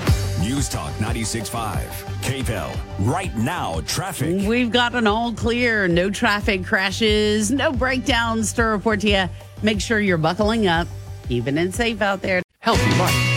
News 0.41 0.67
Talk 0.67 0.91
96.5 0.95 1.85
KPEL. 2.23 2.77
Right 2.99 3.33
now, 3.37 3.79
traffic. 3.87 4.45
We've 4.45 4.69
got 4.69 4.95
an 4.95 5.07
all 5.07 5.31
clear, 5.31 5.87
no 5.87 6.09
traffic 6.09 6.65
crashes, 6.65 7.51
no 7.51 7.71
breakdowns 7.71 8.51
to 8.53 8.63
report 8.63 8.99
to 9.01 9.09
you. 9.09 9.29
Make 9.63 9.79
sure 9.79 10.01
you're 10.01 10.17
buckling 10.17 10.67
up, 10.67 10.89
keeping 11.29 11.57
it 11.57 11.73
safe 11.73 12.01
out 12.01 12.21
there. 12.21 12.43
Healthy 12.59 12.99
life. 12.99 13.36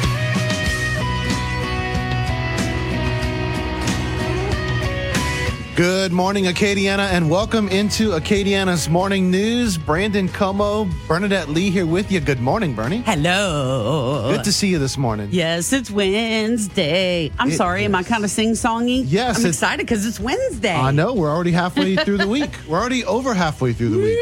Good 5.81 6.13
morning, 6.13 6.45
Acadiana, 6.45 7.09
and 7.11 7.31
welcome 7.31 7.67
into 7.71 8.11
Acadiana's 8.11 8.91
morning 8.91 9.31
news. 9.31 9.79
Brandon 9.79 10.29
Comeaux, 10.29 10.87
Bernadette 11.09 11.49
Lee 11.49 11.71
here 11.71 11.87
with 11.87 12.13
you. 12.13 12.21
Good 12.21 12.39
morning, 12.41 12.75
Bernie. 12.75 12.99
Hello. 12.99 14.31
Good 14.31 14.45
to 14.45 14.53
see 14.53 14.69
you 14.69 14.79
this 14.79 14.99
morning. 14.99 15.31
Yes, 15.33 15.73
it's 15.73 15.91
Wednesday. 15.91 17.33
I'm 17.39 17.49
It 17.49 17.57
sorry, 17.57 17.87
am 17.87 17.95
I 17.95 18.03
kind 18.03 18.25
of 18.25 18.31
sing 18.31 18.51
songy? 18.51 19.05
Yes, 19.07 19.37
I'm 19.39 19.41
it's- 19.41 19.55
excited 19.55 19.87
because 19.87 20.05
it's 20.05 20.21
Wednesday. 20.21 20.75
I 20.75 20.91
know 20.91 21.15
we're 21.15 21.31
already 21.31 21.53
halfway 21.53 21.97
through 21.97 22.19
the 22.19 22.29
week. 22.29 22.51
We're 22.69 22.79
already 22.79 23.03
over 23.07 23.33
halfway 23.33 23.73
through 23.73 23.89
the 23.89 23.99
week. 24.01 24.19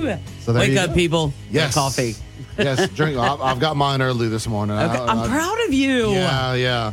Woo-hoo. 0.00 0.18
So 0.40 0.54
there 0.54 0.60
Wake 0.60 0.70
you 0.72 0.78
up, 0.78 0.88
go. 0.88 0.94
people. 0.94 1.34
Yes. 1.50 1.74
Coffee. 1.74 2.14
yes, 2.56 2.88
drink. 2.90 3.18
I've, 3.18 3.42
I've 3.42 3.60
got 3.60 3.76
mine 3.76 4.00
early 4.00 4.28
this 4.28 4.46
morning. 4.48 4.78
Okay, 4.78 4.96
I- 5.00 5.04
I'm 5.06 5.28
proud 5.28 5.60
of 5.66 5.74
you. 5.74 6.12
Yeah, 6.12 6.54
yeah. 6.54 6.92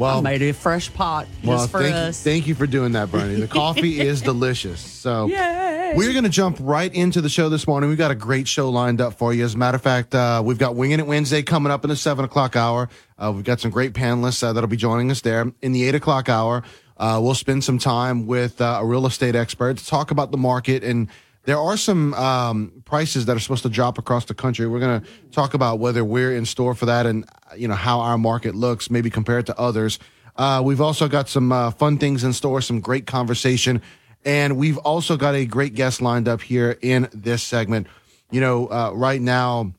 Well, 0.00 0.18
I 0.18 0.20
made 0.22 0.40
a 0.40 0.52
fresh 0.54 0.92
pot 0.94 1.28
just 1.42 1.70
for 1.70 1.82
thank, 1.82 1.94
us. 1.94 2.24
You, 2.24 2.32
thank 2.32 2.46
you 2.46 2.54
for 2.54 2.66
doing 2.66 2.92
that, 2.92 3.12
Bernie. 3.12 3.34
The 3.34 3.46
coffee 3.62 4.00
is 4.00 4.22
delicious. 4.22 4.80
So 4.80 5.26
Yay. 5.26 5.92
we're 5.94 6.12
going 6.12 6.24
to 6.24 6.30
jump 6.30 6.56
right 6.58 6.92
into 6.94 7.20
the 7.20 7.28
show 7.28 7.50
this 7.50 7.66
morning. 7.66 7.90
We've 7.90 7.98
got 7.98 8.10
a 8.10 8.14
great 8.14 8.48
show 8.48 8.70
lined 8.70 9.02
up 9.02 9.18
for 9.18 9.34
you. 9.34 9.44
As 9.44 9.52
a 9.54 9.58
matter 9.58 9.76
of 9.76 9.82
fact, 9.82 10.14
uh, 10.14 10.42
we've 10.42 10.56
got 10.56 10.74
Winging 10.74 11.00
It 11.00 11.06
Wednesday 11.06 11.42
coming 11.42 11.70
up 11.70 11.84
in 11.84 11.90
the 11.90 11.96
seven 11.96 12.24
o'clock 12.24 12.56
hour. 12.56 12.88
Uh, 13.18 13.30
we've 13.34 13.44
got 13.44 13.60
some 13.60 13.70
great 13.70 13.92
panelists 13.92 14.42
uh, 14.42 14.54
that'll 14.54 14.70
be 14.70 14.76
joining 14.78 15.10
us 15.10 15.20
there 15.20 15.52
in 15.60 15.72
the 15.72 15.84
eight 15.86 15.94
o'clock 15.94 16.30
hour. 16.30 16.62
Uh, 16.96 17.20
we'll 17.22 17.34
spend 17.34 17.62
some 17.62 17.78
time 17.78 18.26
with 18.26 18.58
uh, 18.62 18.78
a 18.80 18.86
real 18.86 19.04
estate 19.04 19.36
expert 19.36 19.76
to 19.76 19.86
talk 19.86 20.10
about 20.10 20.30
the 20.30 20.38
market 20.38 20.82
and. 20.82 21.08
There 21.44 21.58
are 21.58 21.76
some 21.76 22.12
um, 22.14 22.82
prices 22.84 23.26
that 23.26 23.36
are 23.36 23.40
supposed 23.40 23.62
to 23.62 23.70
drop 23.70 23.96
across 23.98 24.26
the 24.26 24.34
country. 24.34 24.66
We're 24.66 24.80
going 24.80 25.00
to 25.00 25.06
talk 25.30 25.54
about 25.54 25.78
whether 25.78 26.04
we're 26.04 26.36
in 26.36 26.44
store 26.44 26.74
for 26.74 26.86
that 26.86 27.06
and 27.06 27.24
you 27.56 27.66
know 27.66 27.74
how 27.74 28.00
our 28.00 28.18
market 28.18 28.54
looks, 28.54 28.90
maybe 28.90 29.08
compared 29.08 29.46
to 29.46 29.58
others. 29.58 29.98
Uh, 30.36 30.62
we've 30.64 30.80
also 30.80 31.08
got 31.08 31.28
some 31.28 31.50
uh, 31.50 31.70
fun 31.70 31.98
things 31.98 32.24
in 32.24 32.32
store, 32.32 32.60
some 32.60 32.80
great 32.80 33.06
conversation, 33.06 33.80
and 34.24 34.56
we've 34.56 34.78
also 34.78 35.16
got 35.16 35.34
a 35.34 35.46
great 35.46 35.74
guest 35.74 36.02
lined 36.02 36.28
up 36.28 36.42
here 36.42 36.78
in 36.82 37.08
this 37.12 37.42
segment. 37.42 37.86
You 38.30 38.40
know, 38.40 38.66
uh, 38.70 38.92
right 38.94 39.20
now, 39.20 39.72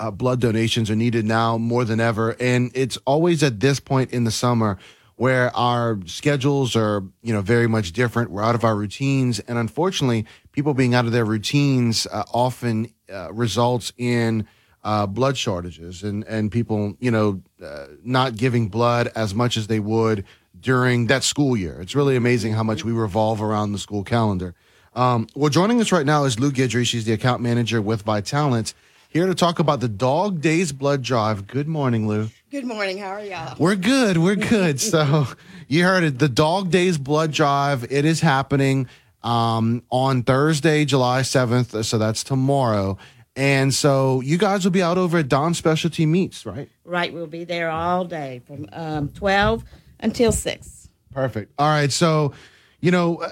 uh, 0.00 0.10
blood 0.10 0.40
donations 0.40 0.90
are 0.90 0.96
needed 0.96 1.24
now 1.24 1.58
more 1.58 1.84
than 1.84 2.00
ever, 2.00 2.34
and 2.40 2.70
it's 2.74 2.96
always 3.04 3.42
at 3.42 3.60
this 3.60 3.78
point 3.78 4.10
in 4.10 4.24
the 4.24 4.30
summer 4.30 4.78
where 5.22 5.56
our 5.56 6.00
schedules 6.04 6.74
are, 6.74 7.04
you 7.22 7.32
know, 7.32 7.40
very 7.40 7.68
much 7.68 7.92
different. 7.92 8.28
We're 8.28 8.42
out 8.42 8.56
of 8.56 8.64
our 8.64 8.74
routines, 8.74 9.38
and 9.38 9.56
unfortunately, 9.56 10.26
people 10.50 10.74
being 10.74 10.96
out 10.96 11.04
of 11.04 11.12
their 11.12 11.24
routines 11.24 12.08
uh, 12.08 12.24
often 12.34 12.92
uh, 13.08 13.32
results 13.32 13.92
in 13.96 14.48
uh, 14.82 15.06
blood 15.06 15.38
shortages 15.38 16.02
and 16.02 16.24
and 16.24 16.50
people, 16.50 16.96
you 16.98 17.12
know, 17.12 17.40
uh, 17.64 17.86
not 18.02 18.36
giving 18.36 18.66
blood 18.66 19.12
as 19.14 19.32
much 19.32 19.56
as 19.56 19.68
they 19.68 19.78
would 19.78 20.24
during 20.58 21.06
that 21.06 21.22
school 21.22 21.56
year. 21.56 21.80
It's 21.80 21.94
really 21.94 22.16
amazing 22.16 22.54
how 22.54 22.64
much 22.64 22.84
we 22.84 22.90
revolve 22.90 23.40
around 23.40 23.70
the 23.70 23.78
school 23.78 24.02
calendar. 24.02 24.56
Um, 24.92 25.28
well, 25.36 25.50
joining 25.50 25.80
us 25.80 25.92
right 25.92 26.04
now 26.04 26.24
is 26.24 26.40
Lou 26.40 26.50
Guidry. 26.50 26.84
She's 26.84 27.04
the 27.04 27.12
account 27.12 27.40
manager 27.40 27.80
with 27.80 28.04
Vitalant, 28.04 28.74
here 29.08 29.26
to 29.26 29.36
talk 29.36 29.60
about 29.60 29.78
the 29.78 29.88
Dog 29.88 30.40
Days 30.40 30.72
Blood 30.72 31.02
Drive. 31.02 31.46
Good 31.46 31.68
morning, 31.68 32.08
Lou. 32.08 32.30
Good 32.52 32.66
morning. 32.66 32.98
How 32.98 33.12
are 33.12 33.24
y'all? 33.24 33.56
We're 33.58 33.76
good. 33.76 34.18
We're 34.18 34.36
good. 34.36 34.78
so 34.92 35.26
you 35.68 35.84
heard 35.84 36.04
it. 36.04 36.18
The 36.18 36.28
Dog 36.28 36.70
Days 36.70 36.98
Blood 36.98 37.32
Drive. 37.32 37.90
It 37.90 38.04
is 38.04 38.20
happening 38.20 38.88
um, 39.22 39.82
on 39.88 40.22
Thursday, 40.22 40.84
July 40.84 41.22
seventh. 41.22 41.82
So 41.86 41.96
that's 41.96 42.22
tomorrow. 42.22 42.98
And 43.34 43.72
so 43.72 44.20
you 44.20 44.36
guys 44.36 44.64
will 44.64 44.70
be 44.70 44.82
out 44.82 44.98
over 44.98 45.16
at 45.16 45.30
Don 45.30 45.54
Specialty 45.54 46.04
Meats, 46.04 46.44
right? 46.44 46.68
Right. 46.84 47.10
We'll 47.10 47.26
be 47.26 47.44
there 47.44 47.70
all 47.70 48.04
day 48.04 48.42
from 48.46 48.68
um, 48.74 49.08
12 49.08 49.64
until 50.00 50.30
6. 50.30 50.90
Perfect. 51.10 51.54
All 51.58 51.70
right. 51.70 51.90
So, 51.90 52.34
you 52.80 52.90
know, 52.90 53.26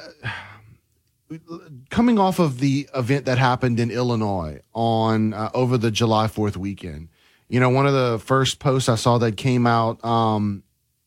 uh, 1.31 1.59
coming 1.91 2.19
off 2.19 2.39
of 2.39 2.59
the 2.59 2.89
event 2.95 3.27
that 3.27 3.37
happened 3.37 3.81
in 3.81 3.91
Illinois 3.91 4.61
on 4.73 5.35
uh, 5.35 5.51
over 5.53 5.77
the 5.77 5.91
July 5.91 6.27
4th 6.27 6.57
weekend, 6.57 7.11
you 7.51 7.61
know, 7.61 7.69
one 7.69 7.87
of 7.87 7.93
the 7.93 8.19
first 8.25 8.59
posts 8.59 8.89
I 8.89 8.95
saw 8.95 9.19
that 9.19 9.37
came 9.37 9.67
out 9.67 10.03
um, 10.05 10.63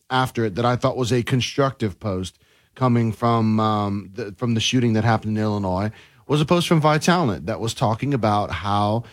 after 0.10 0.46
it 0.46 0.56
that 0.56 0.66
I 0.66 0.76
thought 0.76 0.98
was 0.98 1.12
a 1.12 1.24
constructive 1.24 2.00
post 2.00 2.38
coming 2.76 3.12
from 3.12 3.60
um, 3.60 4.12
the, 4.14 4.34
from 4.38 4.54
the 4.54 4.60
shooting 4.60 4.94
that 4.94 5.04
happened 5.04 5.38
in 5.38 5.44
Illinois 5.44 5.92
was 6.28 6.42
a 6.42 6.46
post 6.46 6.68
from 6.68 6.82
Vitalant 6.82 7.48
that 7.48 7.60
was 7.60 7.74
talking 7.74 8.14
about 8.14 8.52
how 8.52 9.04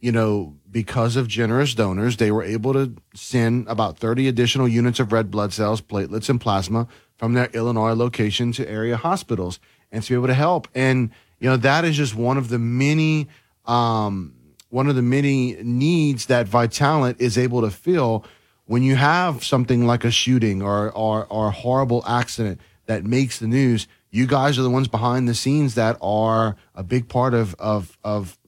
you 0.00 0.10
know, 0.10 0.56
because 0.70 1.14
of 1.16 1.28
generous 1.28 1.74
donors, 1.74 2.16
they 2.16 2.32
were 2.32 2.42
able 2.42 2.72
to 2.72 2.94
send 3.14 3.68
about 3.68 3.98
30 3.98 4.28
additional 4.28 4.66
units 4.66 4.98
of 4.98 5.12
red 5.12 5.30
blood 5.30 5.52
cells, 5.52 5.82
platelets, 5.82 6.30
and 6.30 6.40
plasma 6.40 6.88
from 7.16 7.34
their 7.34 7.50
Illinois 7.52 7.92
location 7.92 8.50
to 8.52 8.68
area 8.68 8.96
hospitals 8.96 9.60
and 9.92 10.02
to 10.02 10.10
be 10.10 10.14
able 10.14 10.26
to 10.26 10.34
help. 10.34 10.68
And, 10.74 11.10
you 11.38 11.50
know, 11.50 11.58
that 11.58 11.84
is 11.84 11.96
just 11.96 12.14
one 12.14 12.38
of 12.38 12.48
the 12.48 12.58
many, 12.58 13.28
um, 13.66 14.34
one 14.70 14.88
of 14.88 14.96
the 14.96 15.02
many 15.02 15.56
needs 15.62 16.26
that 16.26 16.46
Vitalant 16.46 17.20
is 17.20 17.36
able 17.36 17.60
to 17.60 17.70
fill 17.70 18.24
when 18.66 18.82
you 18.82 18.96
have 18.96 19.44
something 19.44 19.86
like 19.86 20.04
a 20.04 20.10
shooting 20.10 20.62
or, 20.62 20.90
or, 20.92 21.26
or 21.26 21.48
a 21.48 21.50
horrible 21.50 22.04
accident 22.06 22.60
that 22.86 23.04
makes 23.04 23.38
the 23.40 23.48
news. 23.48 23.88
You 24.10 24.26
guys 24.26 24.58
are 24.58 24.62
the 24.62 24.70
ones 24.70 24.88
behind 24.88 25.28
the 25.28 25.34
scenes 25.34 25.74
that 25.74 25.96
are 26.00 26.56
a 26.74 26.82
big 26.82 27.08
part 27.08 27.34
of, 27.34 27.54
of, 27.58 27.98
of, 28.04 28.38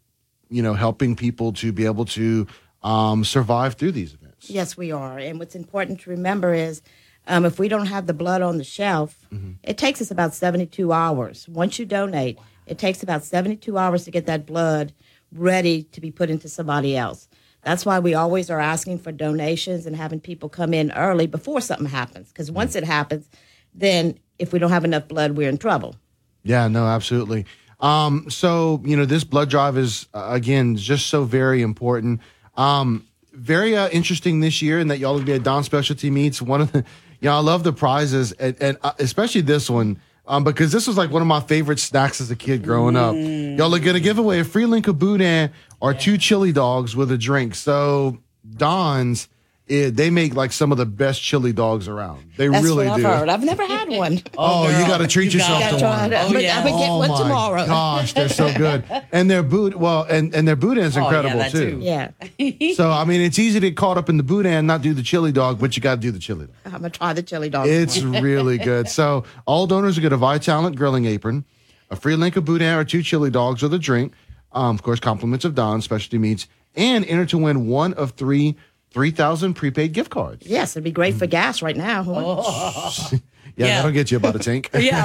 you 0.48 0.62
know, 0.62 0.74
helping 0.74 1.16
people 1.16 1.52
to 1.54 1.72
be 1.72 1.86
able 1.86 2.04
to 2.06 2.46
um, 2.82 3.24
survive 3.24 3.74
through 3.74 3.92
these 3.92 4.14
events. 4.14 4.48
Yes, 4.48 4.76
we 4.76 4.92
are. 4.92 5.18
And 5.18 5.38
what's 5.38 5.54
important 5.54 6.00
to 6.00 6.10
remember 6.10 6.54
is 6.54 6.82
um, 7.26 7.44
if 7.44 7.58
we 7.58 7.68
don't 7.68 7.86
have 7.86 8.06
the 8.06 8.14
blood 8.14 8.42
on 8.42 8.58
the 8.58 8.64
shelf, 8.64 9.26
it 9.62 9.78
takes 9.78 10.00
us 10.00 10.10
about 10.10 10.34
72 10.34 10.92
hours. 10.92 11.48
Once 11.48 11.78
you 11.78 11.86
donate, 11.86 12.38
it 12.66 12.78
takes 12.78 13.02
about 13.02 13.24
72 13.24 13.76
hours 13.76 14.04
to 14.04 14.10
get 14.10 14.26
that 14.26 14.46
blood 14.46 14.92
ready 15.34 15.84
to 15.84 16.00
be 16.00 16.10
put 16.10 16.30
into 16.30 16.48
somebody 16.48 16.96
else. 16.96 17.28
That's 17.62 17.86
why 17.86 18.00
we 18.00 18.14
always 18.14 18.50
are 18.50 18.60
asking 18.60 18.98
for 18.98 19.12
donations 19.12 19.86
and 19.86 19.94
having 19.94 20.20
people 20.20 20.48
come 20.48 20.74
in 20.74 20.90
early 20.92 21.26
before 21.26 21.60
something 21.60 21.86
happens. 21.86 22.28
Because 22.28 22.50
once 22.50 22.74
it 22.74 22.84
happens, 22.84 23.28
then 23.74 24.18
if 24.38 24.52
we 24.52 24.58
don't 24.58 24.70
have 24.70 24.84
enough 24.84 25.08
blood, 25.08 25.32
we're 25.32 25.48
in 25.48 25.58
trouble. 25.58 25.94
Yeah, 26.42 26.66
no, 26.68 26.86
absolutely. 26.86 27.46
Um, 27.80 28.28
so 28.30 28.80
you 28.84 28.96
know, 28.96 29.04
this 29.04 29.24
blood 29.24 29.50
drive 29.50 29.76
is 29.76 30.06
uh, 30.14 30.28
again 30.30 30.76
just 30.76 31.06
so 31.06 31.24
very 31.24 31.62
important. 31.62 32.20
Um, 32.56 33.06
very 33.32 33.76
uh, 33.76 33.88
interesting 33.90 34.40
this 34.40 34.60
year 34.60 34.78
in 34.78 34.88
that 34.88 34.98
y'all 34.98 35.14
will 35.14 35.22
be 35.22 35.32
at 35.32 35.42
Don 35.42 35.64
Specialty 35.64 36.10
Meats. 36.10 36.42
One 36.42 36.60
of 36.60 36.72
the, 36.72 36.78
you 37.20 37.28
know, 37.28 37.36
I 37.36 37.40
love 37.40 37.64
the 37.64 37.72
prizes 37.72 38.32
and, 38.32 38.56
and 38.60 38.78
uh, 38.82 38.92
especially 38.98 39.40
this 39.40 39.70
one. 39.70 40.00
Um, 40.26 40.44
because 40.44 40.70
this 40.70 40.86
was 40.86 40.96
like 40.96 41.10
one 41.10 41.20
of 41.20 41.28
my 41.28 41.40
favorite 41.40 41.80
snacks 41.80 42.20
as 42.20 42.30
a 42.30 42.36
kid 42.36 42.62
growing 42.62 42.96
up. 42.96 43.14
Y'all 43.14 43.74
are 43.74 43.78
gonna 43.80 43.98
give 44.00 44.18
away 44.18 44.38
a 44.40 44.44
free 44.44 44.66
link 44.66 44.86
of 44.86 44.98
boudin 44.98 45.50
or 45.80 45.94
two 45.94 46.16
chili 46.16 46.52
dogs 46.52 46.94
with 46.94 47.10
a 47.10 47.18
drink. 47.18 47.54
So 47.56 48.18
Don's 48.56 49.28
it, 49.68 49.92
they 49.96 50.10
make 50.10 50.34
like 50.34 50.52
some 50.52 50.72
of 50.72 50.78
the 50.78 50.84
best 50.84 51.22
chili 51.22 51.52
dogs 51.52 51.86
around. 51.88 52.32
They 52.36 52.48
That's 52.48 52.64
really 52.64 52.86
what 52.88 52.94
I've 52.94 52.96
do. 53.00 53.02
heard. 53.06 53.28
I've 53.28 53.44
never 53.44 53.64
had 53.64 53.88
one. 53.88 54.20
Oh, 54.36 54.64
you 54.68 54.86
got 54.88 54.98
to 54.98 55.06
treat 55.06 55.32
You 55.32 55.38
yourself 55.38 55.60
gotta 55.60 55.84
one. 55.84 56.12
it. 56.12 56.16
Oh, 56.16 56.38
yeah. 56.38 56.58
I'm 56.58 56.64
gonna 56.66 56.78
get 56.78 56.90
oh 56.90 56.98
one 56.98 57.08
my 57.10 57.18
tomorrow. 57.18 57.66
Gosh, 57.66 58.12
they're 58.12 58.28
so 58.28 58.52
good. 58.52 58.84
And 59.12 59.30
their 59.30 59.42
boot, 59.42 59.76
well, 59.76 60.02
and 60.02 60.34
and 60.34 60.46
their 60.48 60.56
boudin 60.56 60.84
is 60.84 60.96
Oh, 60.96 61.00
yeah, 61.00 61.06
incredible 61.06 61.38
that 61.38 61.52
too. 61.52 61.70
too. 61.72 61.78
Yeah. 61.80 62.72
so 62.74 62.90
I 62.90 63.04
mean, 63.04 63.20
it's 63.20 63.38
easy 63.38 63.60
to 63.60 63.68
get 63.70 63.76
caught 63.76 63.98
up 63.98 64.08
in 64.08 64.16
the 64.16 64.22
boudin 64.24 64.52
and 64.52 64.66
not 64.66 64.82
do 64.82 64.94
the 64.94 65.02
chili 65.02 65.30
dog, 65.32 65.60
but 65.60 65.76
you 65.76 65.82
got 65.82 65.94
to 65.96 66.00
do 66.00 66.10
the 66.10 66.18
chili 66.18 66.46
dog. 66.46 66.56
I'm 66.66 66.72
gonna 66.72 66.90
try 66.90 67.12
the 67.12 67.22
chili 67.22 67.48
dog. 67.48 67.68
It's 67.68 68.00
really 68.02 68.58
good. 68.58 68.88
So 68.88 69.24
all 69.46 69.66
donors 69.68 69.96
will 69.96 70.02
get 70.02 70.12
a 70.12 70.18
Vitalant 70.18 70.74
grilling 70.74 71.04
apron, 71.06 71.44
a 71.90 71.96
free 71.96 72.16
link 72.16 72.36
of 72.36 72.44
boudin 72.44 72.74
or 72.74 72.84
two 72.84 73.02
chili 73.02 73.30
dogs 73.30 73.62
with 73.62 73.72
a 73.74 73.78
drink, 73.78 74.12
um, 74.52 74.74
of 74.74 74.82
course, 74.82 74.98
compliments 74.98 75.44
of 75.44 75.54
Don 75.54 75.80
specialty 75.82 76.18
meats, 76.18 76.48
and 76.74 77.04
enter 77.04 77.26
to 77.26 77.38
win 77.38 77.68
one 77.68 77.92
of 77.94 78.12
three 78.12 78.56
3,000 78.92 79.54
prepaid 79.54 79.92
gift 79.92 80.10
cards. 80.10 80.46
Yes, 80.46 80.74
it'd 80.74 80.84
be 80.84 80.90
great 80.92 81.14
for 81.14 81.26
gas 81.26 81.62
right 81.62 81.76
now. 81.76 82.02
Yeah, 83.54 83.66
that'll 83.82 83.90
get 83.90 84.10
you 84.10 84.16
about 84.16 84.34
a 84.34 84.38
tank. 84.38 84.70
Yeah, 84.78 85.02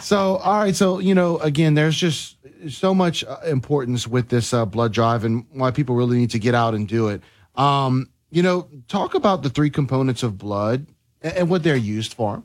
so, 0.00 0.36
all 0.36 0.58
right. 0.60 0.74
So, 0.74 0.98
you 1.00 1.14
know, 1.14 1.38
again, 1.38 1.74
there's 1.74 1.96
just 1.96 2.36
so 2.68 2.94
much 2.94 3.24
uh, 3.24 3.38
importance 3.46 4.06
with 4.06 4.28
this 4.28 4.52
uh, 4.52 4.64
blood 4.66 4.92
drive 4.92 5.24
and 5.24 5.44
why 5.52 5.70
people 5.70 5.94
really 5.96 6.18
need 6.18 6.30
to 6.30 6.38
get 6.38 6.54
out 6.54 6.74
and 6.74 6.86
do 6.86 7.08
it. 7.08 7.22
Um, 7.56 8.08
you 8.30 8.42
know, 8.42 8.68
talk 8.88 9.14
about 9.14 9.42
the 9.42 9.50
three 9.50 9.70
components 9.70 10.22
of 10.22 10.38
blood 10.38 10.86
and, 11.22 11.34
and 11.34 11.50
what 11.50 11.62
they're 11.62 11.76
used 11.76 12.14
for. 12.14 12.42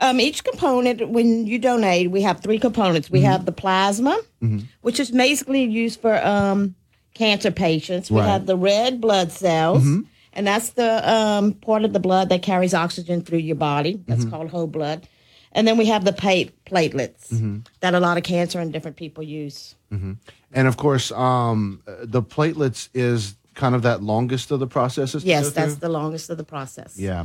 Um, 0.00 0.18
each 0.20 0.44
component, 0.44 1.10
when 1.10 1.46
you 1.46 1.58
donate, 1.58 2.10
we 2.10 2.22
have 2.22 2.40
three 2.40 2.58
components. 2.58 3.10
We 3.10 3.20
have 3.22 3.44
the 3.44 3.52
plasma, 3.52 4.18
Mm-hmm. 4.40 4.60
which 4.80 4.98
is 4.98 5.10
basically 5.10 5.64
used 5.64 6.00
for 6.00 6.16
um, 6.26 6.74
cancer 7.20 7.50
patients. 7.50 8.10
We 8.10 8.18
Right. 8.20 8.28
have 8.28 8.46
the 8.46 8.56
red 8.56 9.00
blood 9.00 9.30
cells, 9.30 9.82
Mm-hmm. 9.84 10.00
and 10.32 10.46
that's 10.46 10.70
the 10.70 10.90
um, 11.16 11.52
part 11.52 11.84
of 11.84 11.92
the 11.92 12.00
blood 12.00 12.30
that 12.30 12.40
carries 12.42 12.72
oxygen 12.74 13.20
through 13.20 13.40
your 13.50 13.56
body. 13.56 14.00
That's 14.08 14.24
Mhm. 14.24 14.30
called 14.30 14.48
whole 14.50 14.66
blood. 14.66 15.06
And 15.52 15.66
then 15.66 15.76
we 15.76 15.86
have 15.86 16.04
the 16.04 16.12
platelets 16.12 17.28
Mhm. 17.32 17.66
that 17.80 17.94
a 17.94 18.00
lot 18.00 18.16
of 18.16 18.22
cancer 18.22 18.58
and 18.60 18.72
different 18.72 18.96
people 18.96 19.22
use. 19.24 19.74
hmm 19.90 20.12
And 20.52 20.66
of 20.66 20.76
course, 20.76 21.12
um, 21.12 21.80
the 22.16 22.22
platelets 22.22 22.88
is 22.94 23.34
kind 23.54 23.74
of 23.74 23.82
that 23.82 24.02
longest 24.02 24.50
of 24.50 24.58
the 24.60 24.66
processes. 24.66 25.24
Yes, 25.24 25.50
that's 25.50 25.76
the 25.76 25.88
longest 25.88 26.30
of 26.30 26.38
the 26.38 26.44
process. 26.54 26.94
Yeah. 26.96 27.24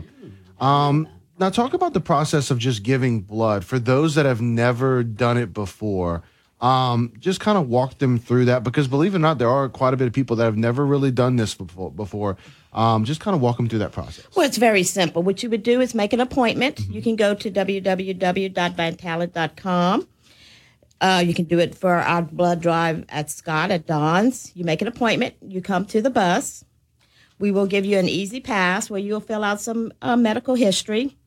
Um, 0.59 1.07
now, 1.39 1.49
talk 1.49 1.73
about 1.73 1.93
the 1.93 1.99
process 2.13 2.51
of 2.51 2.57
just 2.59 2.83
giving 2.83 3.21
blood 3.21 3.63
for 3.65 3.77
those 3.79 4.15
that 4.15 4.25
have 4.25 4.41
never 4.41 5.03
done 5.03 5.37
it 5.37 5.53
before. 5.53 6.23
Um, 6.61 7.11
just 7.19 7.41
kind 7.41 7.57
of 7.57 7.67
walk 7.67 7.97
them 7.97 8.17
through 8.17 8.45
that 8.45 8.63
because, 8.63 8.87
believe 8.87 9.13
it 9.13 9.17
or 9.17 9.19
not, 9.19 9.37
there 9.37 9.49
are 9.49 9.67
quite 9.67 9.93
a 9.93 9.97
bit 9.97 10.07
of 10.07 10.13
people 10.13 10.37
that 10.37 10.45
have 10.45 10.57
never 10.57 10.85
really 10.85 11.11
done 11.11 11.35
this 11.35 11.53
before. 11.53 11.91
Before, 11.91 12.37
um, 12.73 13.03
just 13.03 13.19
kind 13.19 13.35
of 13.35 13.41
walk 13.41 13.57
them 13.57 13.67
through 13.67 13.79
that 13.79 13.91
process. 13.91 14.25
Well, 14.35 14.45
it's 14.45 14.57
very 14.57 14.83
simple. 14.83 15.21
What 15.21 15.43
you 15.43 15.49
would 15.49 15.63
do 15.63 15.81
is 15.81 15.93
make 15.93 16.13
an 16.13 16.21
appointment. 16.21 16.79
You 16.89 17.01
can 17.01 17.17
go 17.17 17.35
to 17.35 17.51
www.vitalant.com. 17.51 20.07
Uh, 21.01 21.23
you 21.25 21.33
can 21.33 21.45
do 21.45 21.59
it 21.59 21.75
for 21.75 21.95
our 21.95 22.21
blood 22.21 22.61
drive 22.61 23.03
at 23.09 23.29
Scott 23.29 23.69
at 23.69 23.85
Don's. 23.85 24.51
You 24.55 24.63
make 24.63 24.81
an 24.81 24.87
appointment. 24.87 25.35
You 25.41 25.61
come 25.61 25.85
to 25.87 26.01
the 26.01 26.09
bus. 26.09 26.63
We 27.37 27.51
will 27.51 27.67
give 27.67 27.85
you 27.85 27.97
an 27.97 28.07
easy 28.07 28.39
pass 28.39 28.89
where 28.89 28.99
you'll 28.99 29.19
fill 29.19 29.43
out 29.43 29.59
some 29.59 29.91
uh, 30.01 30.15
medical 30.15 30.55
history, 30.55 31.17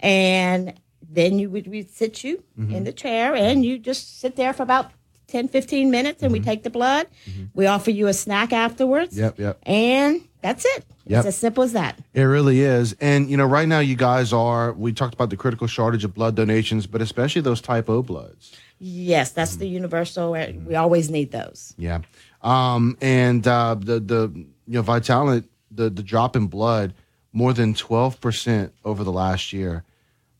and 0.00 0.74
then 1.08 1.38
you 1.38 1.50
would 1.50 1.66
we 1.68 1.82
sit 1.82 2.24
you 2.24 2.42
in 2.58 2.84
the 2.84 2.92
chair 2.92 3.34
and 3.34 3.64
you 3.64 3.78
just 3.78 4.20
sit 4.20 4.36
there 4.36 4.52
for 4.52 4.62
about 4.62 4.90
10, 5.28 5.48
15 5.48 5.90
minutes, 5.90 6.22
and 6.22 6.32
we 6.32 6.38
take 6.40 6.62
the 6.62 6.70
blood. 6.70 7.06
We 7.54 7.66
offer 7.66 7.90
you 7.90 8.06
a 8.06 8.14
snack 8.14 8.52
afterwards, 8.52 9.18
Yep, 9.18 9.38
yep. 9.40 9.58
and 9.64 10.20
that's 10.40 10.64
it. 10.64 10.84
Yep. 11.08 11.18
It's 11.18 11.26
as 11.26 11.36
simple 11.36 11.64
as 11.64 11.72
that. 11.72 11.98
It 12.14 12.22
really 12.22 12.60
is. 12.60 12.94
And, 13.00 13.28
you 13.28 13.36
know, 13.36 13.44
right 13.44 13.66
now, 13.66 13.80
you 13.80 13.96
guys 13.96 14.32
are, 14.32 14.72
we 14.72 14.92
talked 14.92 15.14
about 15.14 15.30
the 15.30 15.36
critical 15.36 15.66
shortage 15.66 16.04
of 16.04 16.14
blood 16.14 16.36
donations, 16.36 16.86
but 16.86 17.02
especially 17.02 17.42
those 17.42 17.60
type 17.60 17.88
O 17.90 18.02
bloods. 18.02 18.52
Yes, 18.78 19.32
that's 19.32 19.56
the 19.56 19.66
universal. 19.66 20.34
uh, 20.34 20.46
We 20.64 20.74
always 20.76 21.10
need 21.10 21.32
those. 21.32 21.74
Yeah. 21.76 22.02
Um, 22.42 22.96
and 23.00 23.46
uh, 23.48 23.74
the, 23.78 23.98
the, 23.98 24.30
you 24.34 24.74
know, 24.74 24.82
Vitalant, 24.82 25.44
the, 25.72 25.90
the 25.90 26.02
drop 26.04 26.36
in 26.36 26.46
blood, 26.46 26.94
more 27.32 27.52
than 27.52 27.74
12% 27.74 28.70
over 28.84 29.02
the 29.02 29.12
last 29.12 29.52
year. 29.52 29.82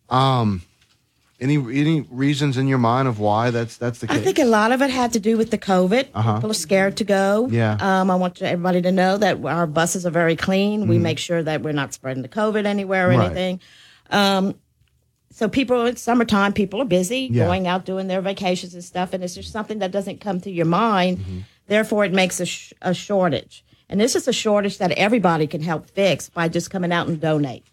Um, 0.08 0.62
any, 1.38 1.56
any 1.56 2.00
reasons 2.10 2.56
in 2.56 2.66
your 2.66 2.78
mind 2.78 3.08
of 3.08 3.18
why 3.18 3.50
that's, 3.50 3.76
that's 3.76 3.98
the 3.98 4.06
case? 4.06 4.16
I 4.16 4.20
think 4.20 4.38
a 4.38 4.44
lot 4.44 4.72
of 4.72 4.80
it 4.80 4.88
had 4.90 5.12
to 5.12 5.20
do 5.20 5.36
with 5.36 5.50
the 5.50 5.58
COVID. 5.58 6.08
Uh-huh. 6.14 6.34
People 6.36 6.50
are 6.50 6.54
scared 6.54 6.96
to 6.98 7.04
go. 7.04 7.48
Yeah. 7.50 7.76
Um, 7.80 8.10
I 8.10 8.14
want 8.16 8.40
everybody 8.40 8.80
to 8.82 8.90
know 8.92 9.18
that 9.18 9.44
our 9.44 9.66
buses 9.66 10.06
are 10.06 10.10
very 10.10 10.34
clean. 10.36 10.88
We 10.88 10.96
Mhm. 10.96 11.02
make 11.02 11.18
sure 11.18 11.42
that 11.42 11.62
we're 11.62 11.72
not 11.72 11.92
spreading 11.92 12.22
the 12.22 12.28
COVID 12.30 12.64
anywhere 12.64 13.08
or 13.10 13.18
Right. 13.18 13.26
anything. 13.26 13.60
Um, 14.10 14.54
so 15.30 15.46
people, 15.48 15.84
it's 15.84 16.00
summertime, 16.00 16.54
people 16.54 16.80
are 16.80 16.86
busy 16.86 17.28
Yeah. 17.30 17.44
going 17.44 17.66
out 17.66 17.84
doing 17.84 18.06
their 18.06 18.22
vacations 18.22 18.72
and 18.72 18.82
stuff, 18.82 19.12
and 19.12 19.22
it's 19.22 19.34
just 19.34 19.52
something 19.52 19.80
that 19.80 19.90
doesn't 19.90 20.20
come 20.22 20.40
to 20.40 20.50
your 20.50 20.64
mind. 20.64 21.18
Mm-hmm. 21.18 21.38
Therefore, 21.66 22.06
it 22.06 22.14
makes 22.14 22.40
a, 22.40 22.46
sh- 22.46 22.72
a 22.80 22.94
shortage. 22.94 23.62
And 23.90 24.00
this 24.00 24.16
is 24.16 24.26
a 24.26 24.32
shortage 24.32 24.78
that 24.78 24.92
everybody 24.92 25.46
can 25.46 25.60
help 25.60 25.90
fix 25.90 26.30
by 26.30 26.48
just 26.48 26.70
coming 26.70 26.92
out 26.92 27.08
and 27.08 27.20
donate. 27.20 27.64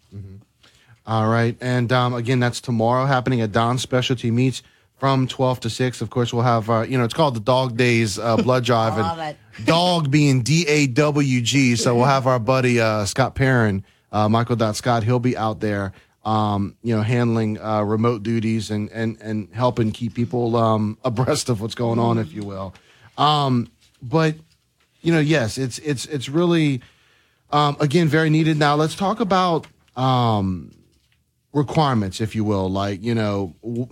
All 1.06 1.28
right. 1.28 1.56
And 1.60 1.92
um, 1.92 2.14
again, 2.14 2.40
that's 2.40 2.60
tomorrow 2.60 3.04
happening 3.06 3.40
at 3.40 3.52
Don's 3.52 3.82
Specialty 3.82 4.30
Meats 4.30 4.62
from 4.96 5.26
12 5.26 5.60
to 5.60 5.70
6. 5.70 6.00
Of 6.00 6.08
course, 6.10 6.32
we'll 6.32 6.44
have, 6.44 6.70
uh, 6.70 6.82
you 6.82 6.96
know, 6.96 7.04
it's 7.04 7.14
called 7.14 7.34
the 7.34 7.40
Dog 7.40 7.76
Days 7.76 8.18
uh, 8.18 8.36
Blood 8.42 8.64
Drive. 8.64 8.96
Love 8.96 9.18
and 9.18 9.36
it. 9.58 9.64
dog 9.66 10.10
being 10.10 10.42
D 10.42 10.66
A 10.66 10.86
W 10.86 11.40
G. 11.40 11.76
So 11.76 11.94
we'll 11.94 12.06
have 12.06 12.26
our 12.26 12.38
buddy 12.38 12.80
uh, 12.80 13.04
Scott 13.04 13.34
Perrin, 13.34 13.84
uh, 14.12 14.28
Michael 14.28 14.56
Dot 14.56 14.76
Scott. 14.76 15.04
He'll 15.04 15.18
be 15.18 15.36
out 15.36 15.60
there, 15.60 15.92
um, 16.24 16.76
you 16.82 16.96
know, 16.96 17.02
handling 17.02 17.60
uh, 17.60 17.82
remote 17.82 18.22
duties 18.22 18.70
and, 18.70 18.90
and, 18.90 19.20
and 19.20 19.48
helping 19.52 19.92
keep 19.92 20.14
people 20.14 20.56
um, 20.56 20.96
abreast 21.04 21.50
of 21.50 21.60
what's 21.60 21.74
going 21.74 21.98
on, 21.98 22.16
if 22.18 22.32
you 22.32 22.44
will. 22.44 22.74
Um, 23.18 23.70
but, 24.02 24.36
you 25.02 25.12
know, 25.12 25.20
yes, 25.20 25.58
it's, 25.58 25.78
it's, 25.80 26.06
it's 26.06 26.28
really, 26.30 26.80
um, 27.52 27.76
again, 27.78 28.08
very 28.08 28.30
needed. 28.30 28.58
Now, 28.58 28.74
let's 28.74 28.94
talk 28.94 29.20
about 29.20 29.66
um, 29.96 30.72
requirements, 31.54 32.20
if 32.20 32.34
you 32.34 32.44
will, 32.44 32.68
like, 32.68 33.02
you 33.02 33.14
know, 33.14 33.54
w- 33.62 33.88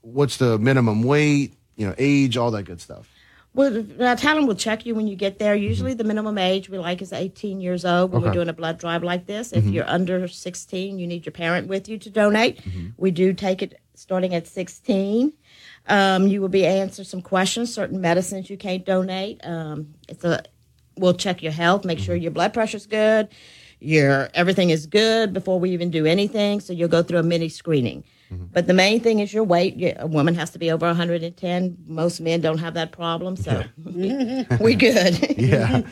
what's 0.00 0.38
the 0.38 0.58
minimum 0.58 1.02
weight, 1.02 1.54
you 1.76 1.86
know, 1.86 1.94
age, 1.98 2.36
all 2.36 2.50
that 2.50 2.64
good 2.64 2.80
stuff. 2.80 3.08
Well, 3.54 3.70
the 3.70 4.14
talent 4.18 4.46
will 4.48 4.54
check 4.54 4.86
you 4.86 4.94
when 4.94 5.06
you 5.06 5.14
get 5.14 5.38
there. 5.38 5.54
Usually, 5.54 5.92
the 5.92 6.04
minimum 6.04 6.38
age 6.38 6.70
we 6.70 6.78
like 6.78 7.02
is 7.02 7.12
18 7.12 7.60
years 7.60 7.84
old 7.84 8.10
when 8.10 8.22
we're 8.22 8.32
doing 8.32 8.48
a 8.48 8.54
blood 8.54 8.78
drive 8.78 9.02
like 9.02 9.26
this. 9.26 9.52
If 9.52 9.64
Mhm. 9.64 9.74
you're 9.74 9.88
under 9.88 10.26
16, 10.26 10.98
you 10.98 11.06
need 11.06 11.26
your 11.26 11.34
parent 11.34 11.68
with 11.68 11.86
you 11.86 11.98
to 11.98 12.08
donate. 12.08 12.60
We 12.96 13.10
do 13.10 13.34
take 13.34 13.60
it 13.60 13.78
starting 13.94 14.34
at 14.34 14.46
16. 14.46 15.34
Um, 15.86 16.28
you 16.28 16.40
will 16.40 16.48
be 16.48 16.64
answered 16.64 17.06
some 17.06 17.20
questions, 17.20 17.72
certain 17.74 18.00
medicines 18.00 18.48
you 18.48 18.56
can't 18.56 18.86
donate. 18.86 19.40
Um, 19.46 19.88
it's 20.08 20.24
a 20.24 20.42
we'll 20.96 21.14
check 21.14 21.42
your 21.42 21.52
health, 21.52 21.84
make 21.84 21.98
sure 21.98 22.14
your 22.16 22.30
blood 22.30 22.52
pressure's 22.54 22.86
good, 22.86 23.28
your 23.82 24.28
everything 24.34 24.70
is 24.70 24.86
good 24.86 25.32
before 25.32 25.58
we 25.58 25.70
even 25.70 25.90
do 25.90 26.06
anything. 26.06 26.60
So 26.60 26.72
you'll 26.72 26.88
go 26.88 27.02
through 27.02 27.18
a 27.18 27.22
mini 27.22 27.48
screening. 27.48 28.04
But 28.52 28.66
the 28.66 28.74
main 28.74 29.00
thing 29.00 29.18
is 29.18 29.32
your 29.32 29.44
weight. 29.44 29.76
A 29.98 30.06
woman 30.06 30.34
has 30.34 30.50
to 30.50 30.58
be 30.58 30.70
over 30.70 30.86
110. 30.86 31.76
Most 31.86 32.20
men 32.20 32.40
don't 32.40 32.58
have 32.58 32.74
that 32.74 32.92
problem, 32.92 33.36
so 33.36 33.62
we 34.60 34.74
good. 34.74 35.38
yeah. 35.38 35.82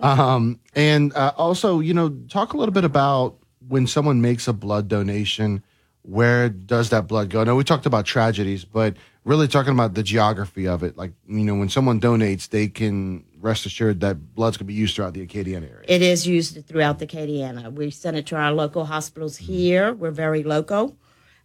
Um, 0.00 0.60
and 0.74 1.14
uh, 1.14 1.32
also, 1.36 1.80
you 1.80 1.94
know, 1.94 2.10
talk 2.28 2.52
a 2.52 2.56
little 2.56 2.72
bit 2.72 2.84
about 2.84 3.36
when 3.68 3.86
someone 3.86 4.20
makes 4.20 4.48
a 4.48 4.52
blood 4.52 4.88
donation, 4.88 5.62
where 6.08 6.48
does 6.48 6.88
that 6.88 7.06
blood 7.06 7.28
go? 7.28 7.42
I 7.42 7.44
know 7.44 7.54
we 7.54 7.64
talked 7.64 7.84
about 7.84 8.06
tragedies, 8.06 8.64
but 8.64 8.96
really 9.24 9.46
talking 9.46 9.72
about 9.72 9.92
the 9.92 10.02
geography 10.02 10.66
of 10.66 10.82
it. 10.82 10.96
Like, 10.96 11.12
you 11.26 11.40
know, 11.40 11.54
when 11.54 11.68
someone 11.68 12.00
donates, 12.00 12.48
they 12.48 12.66
can 12.68 13.24
rest 13.40 13.66
assured 13.66 14.00
that 14.00 14.34
blood's 14.34 14.56
going 14.56 14.66
to 14.66 14.72
be 14.72 14.74
used 14.74 14.96
throughout 14.96 15.12
the 15.12 15.26
Acadiana 15.26 15.70
area. 15.70 15.84
It 15.86 16.00
is 16.00 16.26
used 16.26 16.66
throughout 16.66 16.98
the 16.98 17.06
Acadiana. 17.06 17.70
We 17.70 17.90
send 17.90 18.16
it 18.16 18.24
to 18.26 18.36
our 18.36 18.52
local 18.52 18.86
hospitals 18.86 19.36
mm-hmm. 19.36 19.52
here. 19.52 19.92
We're 19.92 20.10
very 20.10 20.42
local. 20.42 20.96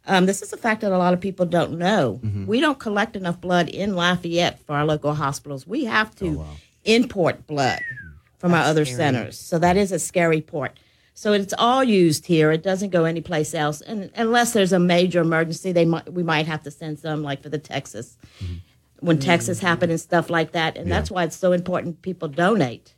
Um, 0.05 0.25
this 0.25 0.41
is 0.41 0.53
a 0.53 0.57
fact 0.57 0.79
that 0.81 0.93
a 0.93 0.97
lot 0.97 1.13
of 1.13 1.19
people 1.19 1.45
don't 1.45 1.77
know. 1.77 2.21
Mm-hmm. 2.23 2.45
We 2.45 2.61
don't 2.61 2.79
collect 2.79 3.17
enough 3.17 3.41
blood 3.41 3.67
in 3.67 3.95
Lafayette 3.95 4.59
for 4.59 4.77
our 4.77 4.85
local 4.85 5.13
hospitals. 5.13 5.67
We 5.67 5.85
have 5.85 6.15
to 6.15 6.39
oh, 6.39 6.47
import 6.85 7.47
blood 7.47 7.79
mm-hmm. 7.79 8.15
from 8.37 8.53
our 8.53 8.63
other 8.63 8.85
scary. 8.85 8.97
centers. 8.97 9.39
So 9.39 9.59
that 9.59 9.75
is 9.75 9.91
a 9.91 9.99
scary 9.99 10.39
part. 10.39 10.79
So 11.13 11.33
it's 11.33 11.53
all 11.57 11.83
used 11.83 12.25
here. 12.25 12.51
It 12.51 12.63
doesn't 12.63 12.89
go 12.89 13.05
anyplace 13.05 13.53
else. 13.53 13.81
And 13.81 14.09
unless 14.15 14.53
there's 14.53 14.73
a 14.73 14.79
major 14.79 15.21
emergency, 15.21 15.71
they 15.71 15.85
might 15.85 16.11
we 16.11 16.23
might 16.23 16.47
have 16.47 16.63
to 16.63 16.71
send 16.71 16.99
some 16.99 17.23
like 17.23 17.43
for 17.43 17.49
the 17.49 17.59
Texas. 17.59 18.17
When 18.99 19.19
Texas 19.19 19.59
happened 19.59 19.91
and 19.91 19.99
stuff 19.99 20.29
like 20.29 20.53
that. 20.53 20.77
And 20.77 20.89
that's 20.89 21.11
why 21.11 21.25
it's 21.25 21.35
so 21.35 21.51
important 21.51 22.01
people 22.01 22.29
donate 22.29 22.95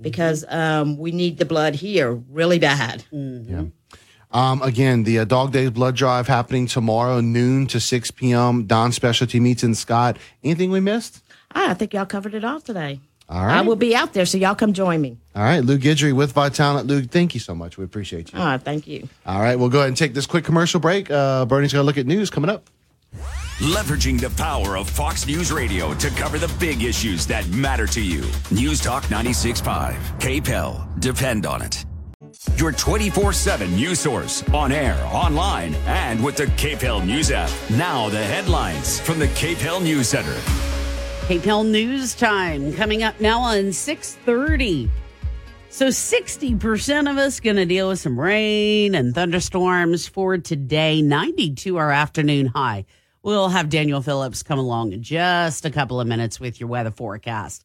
because 0.00 0.44
um, 0.48 0.96
we 0.96 1.12
need 1.12 1.38
the 1.38 1.44
blood 1.44 1.74
here 1.74 2.12
really 2.12 2.58
bad. 2.58 3.04
Yeah. 3.10 3.64
Um, 4.30 4.62
again, 4.62 5.04
the 5.04 5.20
uh, 5.20 5.24
Dog 5.24 5.52
Days 5.52 5.70
Blood 5.70 5.94
Drive 5.94 6.26
happening 6.26 6.66
tomorrow, 6.66 7.20
noon 7.20 7.66
to 7.68 7.78
6 7.78 8.10
p.m. 8.12 8.66
Don 8.66 8.90
Specialty 8.90 9.38
Meats 9.38 9.62
in 9.62 9.74
Scott. 9.76 10.16
Anything 10.42 10.70
we 10.72 10.80
missed? 10.80 11.22
Ah, 11.54 11.70
I 11.70 11.74
think 11.74 11.94
y'all 11.94 12.04
covered 12.04 12.34
it 12.34 12.44
all 12.44 12.60
today. 12.60 13.00
All 13.28 13.44
right. 13.46 13.56
I 13.58 13.60
will 13.62 13.76
be 13.76 13.96
out 13.96 14.12
there, 14.12 14.26
so 14.26 14.36
y'all 14.36 14.54
come 14.54 14.72
join 14.74 15.00
me. 15.00 15.16
All 15.34 15.42
right, 15.42 15.60
Lou 15.64 15.78
Guidry 15.78 16.12
with 16.12 16.34
Vitalant. 16.34 16.86
Lou, 16.86 17.02
thank 17.02 17.34
you 17.34 17.40
so 17.40 17.54
much. 17.54 17.78
We 17.78 17.84
appreciate 17.84 18.32
you. 18.32 18.38
Ah, 18.38 18.58
thank 18.58 18.86
you. 18.86 19.08
All 19.24 19.40
right, 19.40 19.56
we'll 19.58 19.70
go 19.70 19.78
ahead 19.78 19.88
and 19.88 19.96
take 19.96 20.12
this 20.14 20.26
quick 20.26 20.44
commercial 20.44 20.78
break. 20.78 21.10
Uh, 21.10 21.46
Bernie's 21.46 21.72
going 21.72 21.82
to 21.82 21.86
look 21.86 21.96
at 21.98 22.06
news 22.06 22.28
coming 22.30 22.50
up. 22.50 22.68
Leveraging 23.60 24.20
the 24.20 24.30
power 24.30 24.76
of 24.76 24.90
Fox 24.90 25.26
News 25.26 25.52
Radio 25.52 25.94
to 25.94 26.10
cover 26.10 26.38
the 26.38 26.52
big 26.58 26.82
issues 26.82 27.26
that 27.28 27.48
matter 27.48 27.86
to 27.86 28.00
you. 28.02 28.24
News 28.50 28.80
Talk 28.80 29.04
96.5. 29.04 29.94
KPEL. 30.18 31.00
Depend 31.00 31.46
on 31.46 31.62
it. 31.62 31.84
Your 32.56 32.72
24 32.72 33.32
7 33.32 33.74
news 33.76 34.00
source 34.00 34.42
on 34.50 34.72
air, 34.72 35.00
online, 35.12 35.74
and 35.86 36.22
with 36.22 36.36
the 36.36 36.46
KPEL 36.46 37.06
News 37.06 37.30
app. 37.30 37.50
Now, 37.70 38.08
the 38.08 38.22
headlines 38.22 38.98
from 39.00 39.18
the 39.20 39.28
KPEL 39.28 39.82
News 39.82 40.08
Center. 40.08 40.34
KPEL 41.24 41.70
News 41.70 42.14
Time 42.14 42.74
coming 42.74 43.02
up 43.02 43.18
now 43.18 43.40
on 43.40 43.72
630. 43.72 44.90
So 45.70 45.86
60% 45.86 47.10
of 47.10 47.16
us 47.16 47.40
going 47.40 47.56
to 47.56 47.64
deal 47.64 47.88
with 47.88 47.98
some 47.98 48.20
rain 48.20 48.94
and 48.94 49.14
thunderstorms 49.14 50.06
for 50.06 50.36
today. 50.36 51.00
92 51.00 51.78
our 51.78 51.90
afternoon 51.90 52.48
high. 52.48 52.84
We'll 53.22 53.48
have 53.48 53.70
Daniel 53.70 54.02
Phillips 54.02 54.42
come 54.42 54.58
along 54.58 54.92
in 54.92 55.02
just 55.02 55.64
a 55.64 55.70
couple 55.70 55.98
of 55.98 56.06
minutes 56.06 56.38
with 56.38 56.60
your 56.60 56.68
weather 56.68 56.90
forecast. 56.90 57.64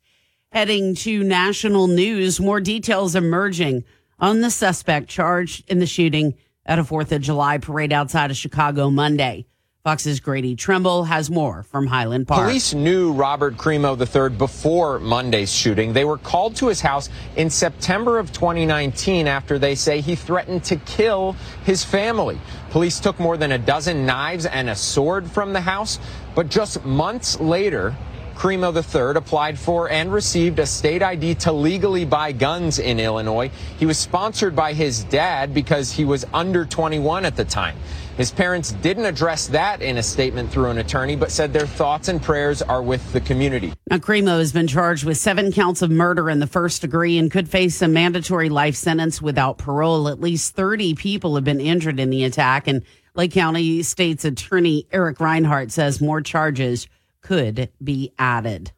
Heading 0.53 0.95
to 0.95 1.21
national 1.25 1.87
news, 1.87 2.39
more 2.39 2.61
details 2.61 3.13
emerging 3.13 3.83
on 4.19 4.39
the 4.39 4.51
suspect 4.51 5.09
charged 5.09 5.69
in 5.69 5.79
the 5.79 5.85
shooting 5.85 6.35
at 6.65 6.79
a 6.79 6.83
4th 6.83 7.11
of 7.11 7.21
July 7.21 7.57
parade 7.57 7.91
outside 7.91 8.31
of 8.31 8.37
Chicago 8.37 8.89
Monday. 8.89 9.47
Fox's 9.85 10.19
Grady 10.19 10.57
Trimble 10.57 11.05
has 11.05 11.31
more 11.31 11.63
from 11.63 11.87
Highland 11.87 12.27
Park. 12.27 12.43
Police 12.43 12.73
knew 12.73 13.13
Robert 13.13 13.55
Crimo 13.55 13.95
III 13.97 14.35
before 14.35 14.99
Monday's 14.99 15.53
shooting. 15.53 15.93
They 15.93 16.03
were 16.03 16.17
called 16.17 16.57
to 16.57 16.67
his 16.67 16.81
house 16.81 17.07
in 17.37 17.49
September 17.49 18.19
of 18.19 18.33
2019 18.33 19.25
after 19.25 19.57
they 19.57 19.75
say 19.75 20.01
he 20.01 20.15
threatened 20.15 20.65
to 20.65 20.75
kill 20.75 21.31
his 21.63 21.81
family. 21.81 22.41
Police 22.71 22.99
took 22.99 23.21
more 23.21 23.37
than 23.37 23.53
a 23.53 23.57
dozen 23.57 24.05
knives 24.05 24.45
and 24.45 24.69
a 24.69 24.75
sword 24.75 25.31
from 25.31 25.53
the 25.53 25.61
house, 25.61 25.97
but 26.35 26.49
just 26.49 26.83
months 26.83 27.39
later, 27.39 27.95
Crimo 28.35 28.73
III 28.73 29.17
applied 29.17 29.57
for 29.57 29.89
and 29.89 30.11
received 30.11 30.59
a 30.59 30.65
state 30.65 31.01
ID 31.01 31.35
to 31.35 31.53
legally 31.53 32.03
buy 32.03 32.33
guns 32.33 32.79
in 32.79 32.99
Illinois. 32.99 33.49
He 33.77 33.85
was 33.85 33.97
sponsored 33.97 34.55
by 34.55 34.73
his 34.73 35.05
dad 35.05 35.53
because 35.53 35.91
he 35.91 36.03
was 36.03 36.25
under 36.33 36.65
21 36.65 37.23
at 37.23 37.37
the 37.37 37.45
time. 37.45 37.77
His 38.19 38.31
parents 38.31 38.73
didn't 38.73 39.05
address 39.05 39.47
that 39.47 39.81
in 39.81 39.97
a 39.97 40.03
statement 40.03 40.51
through 40.51 40.65
an 40.65 40.79
attorney, 40.79 41.15
but 41.15 41.31
said 41.31 41.53
their 41.53 41.65
thoughts 41.65 42.09
and 42.09 42.21
prayers 42.21 42.61
are 42.61 42.81
with 42.81 43.13
the 43.13 43.21
community. 43.21 43.71
Now, 43.89 43.97
has 43.97 44.51
been 44.51 44.67
charged 44.67 45.05
with 45.05 45.15
seven 45.17 45.53
counts 45.53 45.81
of 45.81 45.89
murder 45.89 46.29
in 46.29 46.39
the 46.39 46.45
first 46.45 46.81
degree 46.81 47.17
and 47.17 47.31
could 47.31 47.47
face 47.47 47.81
a 47.81 47.87
mandatory 47.87 48.49
life 48.49 48.75
sentence 48.75 49.21
without 49.21 49.57
parole. 49.57 50.09
At 50.09 50.19
least 50.19 50.53
30 50.53 50.95
people 50.95 51.35
have 51.35 51.45
been 51.45 51.61
injured 51.61 51.97
in 51.97 52.09
the 52.09 52.25
attack, 52.25 52.67
and 52.67 52.83
Lake 53.15 53.31
County 53.31 53.83
State's 53.83 54.25
Attorney 54.25 54.85
Eric 54.91 55.19
Rinehart 55.19 55.71
says 55.71 56.01
more 56.01 56.19
charges 56.19 56.89
could 57.21 57.69
be 57.81 58.11
added. 58.19 58.73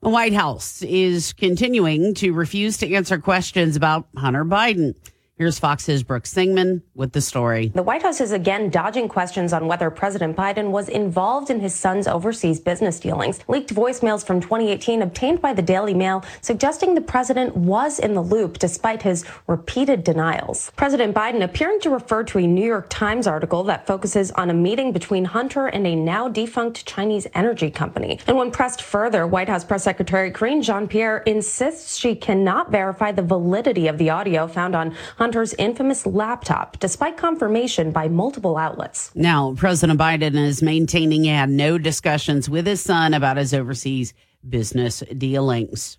The 0.00 0.08
White 0.08 0.32
House 0.32 0.80
is 0.80 1.34
continuing 1.34 2.14
to 2.14 2.32
refuse 2.32 2.78
to 2.78 2.94
answer 2.94 3.18
questions 3.18 3.76
about 3.76 4.08
Hunter 4.16 4.46
Biden. 4.46 4.94
Here's 5.40 5.58
Fox's 5.58 6.02
Brooke 6.02 6.26
Singman 6.26 6.82
with 6.94 7.12
the 7.12 7.22
story. 7.22 7.68
The 7.68 7.82
White 7.82 8.02
House 8.02 8.20
is 8.20 8.32
again 8.32 8.68
dodging 8.68 9.08
questions 9.08 9.54
on 9.54 9.68
whether 9.68 9.90
President 9.90 10.36
Biden 10.36 10.68
was 10.68 10.90
involved 10.90 11.48
in 11.48 11.60
his 11.60 11.74
son's 11.74 12.06
overseas 12.06 12.60
business 12.60 13.00
dealings. 13.00 13.40
Leaked 13.48 13.74
voicemails 13.74 14.22
from 14.22 14.42
2018 14.42 15.00
obtained 15.00 15.40
by 15.40 15.54
the 15.54 15.62
Daily 15.62 15.94
Mail 15.94 16.22
suggesting 16.42 16.94
the 16.94 17.00
president 17.00 17.56
was 17.56 17.98
in 17.98 18.12
the 18.12 18.20
loop 18.20 18.58
despite 18.58 19.00
his 19.00 19.24
repeated 19.46 20.04
denials. 20.04 20.72
President 20.76 21.14
Biden 21.14 21.42
appearing 21.42 21.80
to 21.80 21.88
refer 21.88 22.22
to 22.22 22.36
a 22.36 22.46
New 22.46 22.66
York 22.66 22.88
Times 22.90 23.26
article 23.26 23.64
that 23.64 23.86
focuses 23.86 24.30
on 24.32 24.50
a 24.50 24.54
meeting 24.54 24.92
between 24.92 25.24
Hunter 25.24 25.68
and 25.68 25.86
a 25.86 25.96
now 25.96 26.28
defunct 26.28 26.84
Chinese 26.84 27.26
energy 27.32 27.70
company. 27.70 28.20
And 28.26 28.36
when 28.36 28.50
pressed 28.50 28.82
further, 28.82 29.26
White 29.26 29.48
House 29.48 29.64
Press 29.64 29.84
Secretary 29.84 30.30
Karine 30.30 30.60
Jean-Pierre 30.60 31.22
insists 31.24 31.96
she 31.96 32.14
cannot 32.14 32.70
verify 32.70 33.10
the 33.10 33.22
validity 33.22 33.88
of 33.88 33.96
the 33.96 34.10
audio 34.10 34.46
found 34.46 34.76
on 34.76 34.94
Hunter 35.16 35.29
Hunter's 35.30 35.54
infamous 35.54 36.06
laptop, 36.06 36.80
despite 36.80 37.16
confirmation 37.16 37.92
by 37.92 38.08
multiple 38.08 38.56
outlets. 38.56 39.12
Now, 39.14 39.54
President 39.56 39.96
Biden 39.96 40.34
is 40.34 40.60
maintaining 40.60 41.22
he 41.22 41.30
had 41.30 41.48
no 41.48 41.78
discussions 41.78 42.50
with 42.50 42.66
his 42.66 42.80
son 42.80 43.14
about 43.14 43.36
his 43.36 43.54
overseas 43.54 44.12
business 44.48 45.04
dealings. 45.16 45.98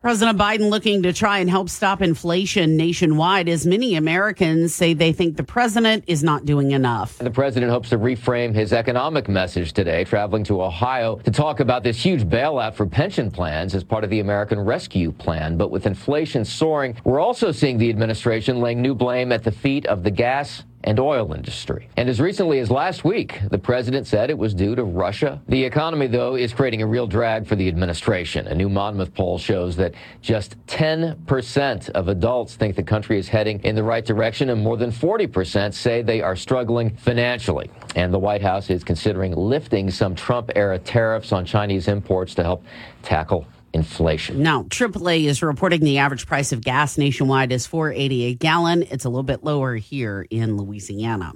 President 0.00 0.38
Biden 0.38 0.70
looking 0.70 1.02
to 1.02 1.12
try 1.12 1.38
and 1.40 1.50
help 1.50 1.68
stop 1.68 2.00
inflation 2.00 2.76
nationwide 2.76 3.48
as 3.48 3.66
many 3.66 3.96
Americans 3.96 4.72
say 4.72 4.94
they 4.94 5.12
think 5.12 5.36
the 5.36 5.42
president 5.42 6.04
is 6.06 6.22
not 6.22 6.44
doing 6.44 6.70
enough. 6.70 7.18
The 7.18 7.32
president 7.32 7.72
hopes 7.72 7.88
to 7.88 7.98
reframe 7.98 8.54
his 8.54 8.72
economic 8.72 9.28
message 9.28 9.72
today, 9.72 10.04
traveling 10.04 10.44
to 10.44 10.62
Ohio 10.62 11.16
to 11.24 11.32
talk 11.32 11.58
about 11.58 11.82
this 11.82 12.00
huge 12.00 12.22
bailout 12.22 12.74
for 12.74 12.86
pension 12.86 13.28
plans 13.28 13.74
as 13.74 13.82
part 13.82 14.04
of 14.04 14.10
the 14.10 14.20
American 14.20 14.60
Rescue 14.60 15.10
Plan. 15.10 15.56
But 15.56 15.72
with 15.72 15.84
inflation 15.84 16.44
soaring, 16.44 16.96
we're 17.02 17.18
also 17.18 17.50
seeing 17.50 17.76
the 17.76 17.90
administration 17.90 18.60
laying 18.60 18.80
new 18.80 18.94
blame 18.94 19.32
at 19.32 19.42
the 19.42 19.50
feet 19.50 19.84
of 19.86 20.04
the 20.04 20.12
gas 20.12 20.62
and 20.84 21.00
oil 21.00 21.32
industry. 21.32 21.88
And 21.96 22.08
as 22.08 22.20
recently 22.20 22.60
as 22.60 22.70
last 22.70 23.04
week, 23.04 23.40
the 23.50 23.58
president 23.58 24.06
said 24.06 24.30
it 24.30 24.38
was 24.38 24.54
due 24.54 24.74
to 24.74 24.84
Russia. 24.84 25.40
The 25.48 25.64
economy, 25.64 26.06
though, 26.06 26.36
is 26.36 26.52
creating 26.52 26.82
a 26.82 26.86
real 26.86 27.06
drag 27.06 27.46
for 27.46 27.56
the 27.56 27.68
administration. 27.68 28.46
A 28.46 28.54
new 28.54 28.68
Monmouth 28.68 29.14
poll 29.14 29.38
shows 29.38 29.76
that 29.76 29.94
just 30.22 30.56
10% 30.66 31.90
of 31.90 32.08
adults 32.08 32.54
think 32.54 32.76
the 32.76 32.82
country 32.82 33.18
is 33.18 33.28
heading 33.28 33.60
in 33.64 33.74
the 33.74 33.82
right 33.82 34.04
direction, 34.04 34.50
and 34.50 34.62
more 34.62 34.76
than 34.76 34.90
40% 34.90 35.74
say 35.74 36.02
they 36.02 36.22
are 36.22 36.36
struggling 36.36 36.96
financially. 36.96 37.70
And 37.96 38.14
the 38.14 38.18
White 38.18 38.42
House 38.42 38.70
is 38.70 38.84
considering 38.84 39.32
lifting 39.34 39.90
some 39.90 40.14
Trump 40.14 40.50
era 40.54 40.78
tariffs 40.78 41.32
on 41.32 41.44
Chinese 41.44 41.88
imports 41.88 42.34
to 42.36 42.42
help 42.42 42.64
tackle 43.02 43.46
inflation. 43.78 44.42
Now, 44.42 44.64
AAA 44.64 45.24
is 45.24 45.42
reporting 45.42 45.80
the 45.80 45.98
average 45.98 46.26
price 46.26 46.52
of 46.52 46.60
gas 46.60 46.98
nationwide 46.98 47.52
is 47.52 47.66
4.80 47.66 48.30
a 48.30 48.34
gallon. 48.34 48.82
It's 48.82 49.04
a 49.04 49.08
little 49.08 49.22
bit 49.22 49.44
lower 49.44 49.76
here 49.76 50.26
in 50.30 50.56
Louisiana. 50.56 51.32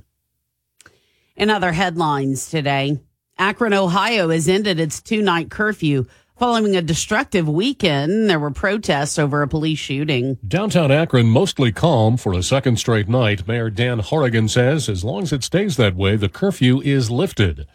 In 1.37 1.49
other 1.49 1.73
headlines 1.73 2.51
today, 2.51 2.99
Akron, 3.39 3.73
Ohio 3.73 4.29
has 4.29 4.49
ended 4.49 4.79
its 4.79 5.01
two-night 5.01 5.51
curfew 5.51 6.05
following 6.39 6.77
a 6.77 6.83
destructive 6.83 7.49
weekend. 7.49 8.29
There 8.29 8.39
were 8.39 8.51
protests 8.51 9.19
over 9.19 9.43
a 9.43 9.49
police 9.49 9.79
shooting. 9.79 10.39
Downtown 10.47 10.91
Akron 10.91 11.27
mostly 11.27 11.73
calm 11.73 12.17
for 12.17 12.33
a 12.35 12.43
second 12.43 12.79
straight 12.79 13.09
night. 13.09 13.47
Mayor 13.47 13.71
Dan 13.71 14.01
Horrigan 14.01 14.49
says 14.49 14.89
as 14.89 15.05
long 15.05 15.23
as 15.23 15.33
it 15.33 15.45
stays 15.45 15.77
that 15.77 15.95
way, 15.95 16.17
the 16.17 16.29
curfew 16.29 16.81
is 16.83 17.11
lifted. 17.11 17.67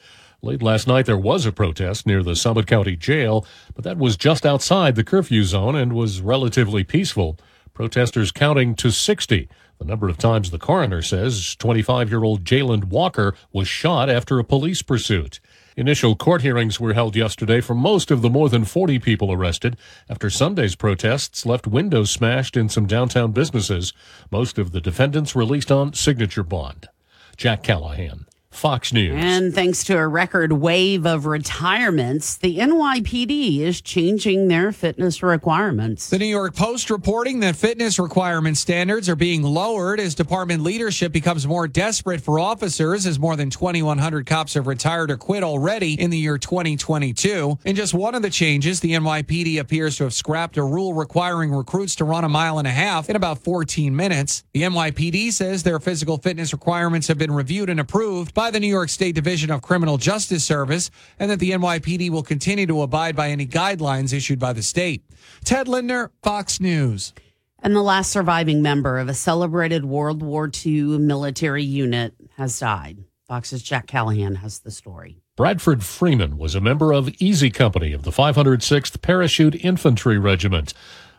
Late 0.43 0.61
last 0.61 0.87
night, 0.87 1.07
there 1.07 1.17
was 1.17 1.47
a 1.47 1.51
protest 1.51 2.05
near 2.05 2.21
the 2.21 2.35
Summit 2.35 2.67
County 2.67 2.95
Jail, 2.95 3.45
but 3.73 3.83
that 3.83 3.97
was 3.97 4.15
just 4.15 4.45
outside 4.45 4.95
the 4.95 5.03
curfew 5.03 5.43
zone 5.43 5.75
and 5.75 5.93
was 5.93 6.21
relatively 6.21 6.83
peaceful. 6.83 7.39
Protesters 7.73 8.31
counting 8.31 8.75
to 8.75 8.91
60. 8.91 9.49
The 9.79 9.85
number 9.85 10.07
of 10.07 10.17
times 10.19 10.51
the 10.51 10.59
coroner 10.59 11.01
says 11.01 11.55
25 11.55 12.09
year 12.09 12.23
old 12.23 12.43
Jayland 12.43 12.85
Walker 12.85 13.35
was 13.51 13.67
shot 13.67 14.11
after 14.11 14.37
a 14.37 14.43
police 14.43 14.83
pursuit. 14.83 15.39
Initial 15.75 16.15
court 16.15 16.43
hearings 16.43 16.79
were 16.79 16.93
held 16.93 17.15
yesterday 17.15 17.59
for 17.59 17.73
most 17.73 18.11
of 18.11 18.21
the 18.21 18.29
more 18.29 18.49
than 18.49 18.63
40 18.63 18.99
people 18.99 19.31
arrested 19.31 19.75
after 20.07 20.29
Sunday's 20.29 20.75
protests 20.75 21.47
left 21.47 21.65
windows 21.65 22.11
smashed 22.11 22.55
in 22.55 22.69
some 22.69 22.85
downtown 22.85 23.31
businesses. 23.31 23.91
Most 24.31 24.59
of 24.59 24.71
the 24.71 24.81
defendants 24.81 25.35
released 25.35 25.71
on 25.71 25.93
signature 25.93 26.43
bond. 26.43 26.89
Jack 27.37 27.63
Callahan. 27.63 28.26
Fox 28.57 28.91
News. 28.91 29.15
And 29.15 29.53
thanks 29.53 29.83
to 29.85 29.97
a 29.97 30.07
record 30.07 30.51
wave 30.51 31.05
of 31.05 31.25
retirements, 31.25 32.37
the 32.37 32.57
NYPD 32.57 33.59
is 33.59 33.81
changing 33.81 34.47
their 34.47 34.71
fitness 34.71 35.21
requirements. 35.21 36.09
The 36.09 36.19
New 36.19 36.25
York 36.25 36.55
Post 36.55 36.89
reporting 36.89 37.39
that 37.41 37.55
fitness 37.55 37.99
requirement 37.99 38.57
standards 38.57 39.07
are 39.07 39.15
being 39.15 39.43
lowered 39.43 39.99
as 39.99 40.15
department 40.15 40.63
leadership 40.63 41.11
becomes 41.11 41.45
more 41.47 41.67
desperate 41.67 42.21
for 42.21 42.39
officers 42.39 43.05
as 43.05 43.19
more 43.19 43.35
than 43.35 43.49
2,100 43.49 44.25
cops 44.25 44.55
have 44.55 44.67
retired 44.67 45.11
or 45.11 45.17
quit 45.17 45.43
already 45.43 45.93
in 45.93 46.09
the 46.09 46.17
year 46.17 46.37
2022. 46.37 47.59
In 47.63 47.75
just 47.75 47.93
one 47.93 48.15
of 48.15 48.21
the 48.21 48.29
changes, 48.29 48.79
the 48.79 48.93
NYPD 48.93 49.59
appears 49.59 49.97
to 49.97 50.03
have 50.05 50.13
scrapped 50.13 50.57
a 50.57 50.63
rule 50.63 50.93
requiring 50.93 51.51
recruits 51.51 51.95
to 51.95 52.05
run 52.05 52.23
a 52.23 52.29
mile 52.29 52.59
and 52.59 52.67
a 52.67 52.71
half 52.71 53.09
in 53.09 53.15
about 53.15 53.39
14 53.39 53.95
minutes. 53.95 54.43
The 54.53 54.63
NYPD 54.63 55.31
says 55.31 55.63
their 55.63 55.79
physical 55.79 56.17
fitness 56.17 56.53
requirements 56.53 57.07
have 57.07 57.17
been 57.17 57.31
reviewed 57.31 57.69
and 57.69 57.79
approved 57.79 58.33
by 58.47 58.51
the 58.51 58.59
New 58.61 58.67
York 58.67 58.87
State 58.87 59.13
Division 59.13 59.51
of 59.51 59.61
Criminal 59.61 59.97
Justice 59.97 60.45
Service 60.45 60.89
and 61.19 61.29
that 61.29 61.39
the 61.39 61.51
NYPD 61.51 62.09
will 62.09 62.23
continue 62.23 62.65
to 62.65 62.81
abide 62.81 63.13
by 63.13 63.29
any 63.29 63.45
guidelines 63.45 64.13
issued 64.13 64.39
by 64.39 64.53
the 64.53 64.63
state. 64.63 65.03
Ted 65.43 65.67
Lindner, 65.67 66.11
Fox 66.23 66.61
News. 66.61 67.11
And 67.59 67.75
the 67.75 67.81
last 67.81 68.09
surviving 68.09 68.61
member 68.61 68.99
of 68.99 69.09
a 69.09 69.13
celebrated 69.13 69.83
World 69.83 70.23
War 70.23 70.49
II 70.65 70.97
military 70.97 71.65
unit 71.65 72.13
has 72.37 72.57
died. 72.57 72.99
Fox's 73.27 73.61
Jack 73.61 73.85
Callahan 73.85 74.35
has 74.35 74.59
the 74.59 74.71
story. 74.71 75.17
Bradford 75.35 75.83
Freeman 75.83 76.37
was 76.37 76.55
a 76.55 76.61
member 76.61 76.93
of 76.93 77.09
Easy 77.19 77.49
Company 77.49 77.91
of 77.91 78.03
the 78.03 78.11
506th 78.11 79.01
Parachute 79.01 79.55
Infantry 79.55 80.17
Regiment. 80.17 80.73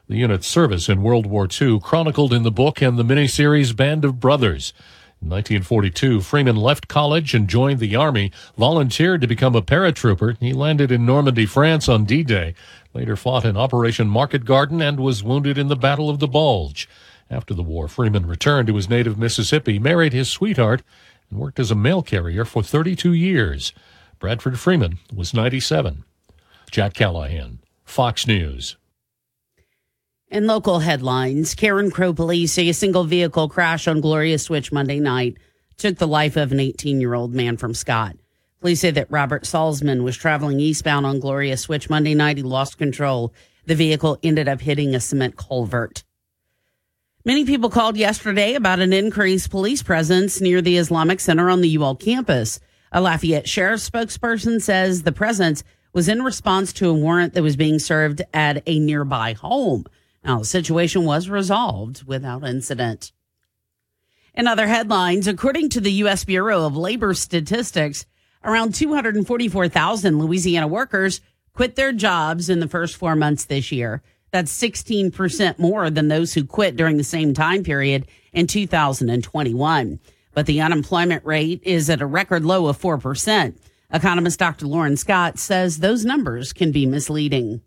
The 0.08 0.16
unit's 0.16 0.46
service 0.46 0.88
in 0.88 1.02
World 1.02 1.26
War 1.26 1.46
II 1.46 1.78
chronicled 1.80 2.32
in 2.32 2.42
the 2.42 2.50
book 2.50 2.80
and 2.80 2.98
the 2.98 3.04
miniseries 3.04 3.76
Band 3.76 4.06
of 4.06 4.18
Brothers. 4.18 4.72
In 5.20 5.30
1942, 5.30 6.20
Freeman 6.20 6.54
left 6.56 6.86
college 6.86 7.34
and 7.34 7.48
joined 7.48 7.80
the 7.80 7.96
Army, 7.96 8.30
volunteered 8.56 9.20
to 9.20 9.26
become 9.26 9.56
a 9.56 9.62
paratrooper. 9.62 10.36
He 10.38 10.52
landed 10.52 10.92
in 10.92 11.04
Normandy, 11.04 11.44
France 11.44 11.88
on 11.88 12.04
D-Day, 12.04 12.54
later 12.94 13.16
fought 13.16 13.44
in 13.44 13.56
Operation 13.56 14.08
Market 14.08 14.44
Garden 14.44 14.80
and 14.80 15.00
was 15.00 15.24
wounded 15.24 15.58
in 15.58 15.68
the 15.68 15.76
Battle 15.76 16.08
of 16.08 16.20
the 16.20 16.28
Bulge. 16.28 16.88
After 17.30 17.52
the 17.52 17.64
war, 17.64 17.88
Freeman 17.88 18.26
returned 18.26 18.68
to 18.68 18.76
his 18.76 18.88
native 18.88 19.18
Mississippi, 19.18 19.78
married 19.78 20.12
his 20.12 20.30
sweetheart, 20.30 20.82
and 21.30 21.38
worked 21.38 21.58
as 21.58 21.70
a 21.70 21.74
mail 21.74 22.00
carrier 22.00 22.46
for 22.46 22.62
32 22.62 23.12
years. 23.12 23.72
Bradford 24.18 24.58
Freeman 24.58 24.98
was 25.14 25.34
97. 25.34 26.04
Jack 26.70 26.94
Callahan, 26.94 27.58
Fox 27.84 28.26
News. 28.26 28.77
In 30.30 30.46
local 30.46 30.80
headlines, 30.80 31.54
Carencro 31.54 32.14
police 32.14 32.52
say 32.52 32.68
a 32.68 32.74
single 32.74 33.04
vehicle 33.04 33.48
crash 33.48 33.88
on 33.88 34.02
Gloria 34.02 34.38
Switch 34.38 34.70
Monday 34.70 35.00
night 35.00 35.38
took 35.78 35.96
the 35.96 36.06
life 36.06 36.36
of 36.36 36.52
an 36.52 36.60
18 36.60 37.00
year 37.00 37.14
old 37.14 37.34
man 37.34 37.56
from 37.56 37.72
Scott. 37.72 38.14
Police 38.60 38.80
say 38.80 38.90
that 38.90 39.10
Robert 39.10 39.44
Salzman 39.44 40.02
was 40.02 40.18
traveling 40.18 40.60
eastbound 40.60 41.06
on 41.06 41.18
Gloria 41.18 41.56
Switch 41.56 41.88
Monday 41.88 42.14
night. 42.14 42.36
He 42.36 42.42
lost 42.42 42.76
control. 42.76 43.32
The 43.64 43.74
vehicle 43.74 44.18
ended 44.22 44.48
up 44.48 44.60
hitting 44.60 44.94
a 44.94 45.00
cement 45.00 45.38
culvert. 45.38 46.04
Many 47.24 47.46
people 47.46 47.70
called 47.70 47.96
yesterday 47.96 48.52
about 48.52 48.80
an 48.80 48.92
increased 48.92 49.50
police 49.50 49.82
presence 49.82 50.42
near 50.42 50.60
the 50.60 50.76
Islamic 50.76 51.20
Center 51.20 51.48
on 51.48 51.62
the 51.62 51.78
UL 51.78 51.96
campus. 51.96 52.60
A 52.92 53.00
Lafayette 53.00 53.48
sheriff 53.48 53.80
spokesperson 53.80 54.60
says 54.60 55.04
the 55.04 55.12
presence 55.12 55.64
was 55.94 56.06
in 56.06 56.22
response 56.22 56.74
to 56.74 56.90
a 56.90 56.94
warrant 56.94 57.32
that 57.32 57.42
was 57.42 57.56
being 57.56 57.78
served 57.78 58.20
at 58.34 58.62
a 58.66 58.78
nearby 58.78 59.32
home. 59.32 59.86
Now, 60.24 60.40
the 60.40 60.44
situation 60.44 61.04
was 61.04 61.28
resolved 61.28 62.04
without 62.06 62.44
incident. 62.44 63.12
In 64.34 64.46
other 64.46 64.66
headlines, 64.66 65.26
according 65.26 65.70
to 65.70 65.80
the 65.80 65.92
U.S. 65.92 66.24
Bureau 66.24 66.64
of 66.64 66.76
Labor 66.76 67.14
Statistics, 67.14 68.06
around 68.44 68.74
244,000 68.74 70.18
Louisiana 70.18 70.68
workers 70.68 71.20
quit 71.54 71.76
their 71.76 71.92
jobs 71.92 72.48
in 72.48 72.60
the 72.60 72.68
first 72.68 72.96
four 72.96 73.16
months 73.16 73.44
this 73.44 73.72
year. 73.72 74.02
That's 74.30 74.56
16% 74.56 75.58
more 75.58 75.90
than 75.90 76.08
those 76.08 76.34
who 76.34 76.44
quit 76.44 76.76
during 76.76 76.98
the 76.98 77.04
same 77.04 77.34
time 77.34 77.64
period 77.64 78.06
in 78.32 78.46
2021. 78.46 80.00
But 80.34 80.46
the 80.46 80.60
unemployment 80.60 81.24
rate 81.24 81.62
is 81.64 81.90
at 81.90 82.02
a 82.02 82.06
record 82.06 82.44
low 82.44 82.66
of 82.66 82.78
4%. 82.78 83.56
Economist 83.90 84.38
Dr. 84.38 84.66
Loren 84.66 84.96
Scott 84.96 85.38
says 85.38 85.78
those 85.78 86.04
numbers 86.04 86.52
can 86.52 86.70
be 86.70 86.84
misleading 86.84 87.62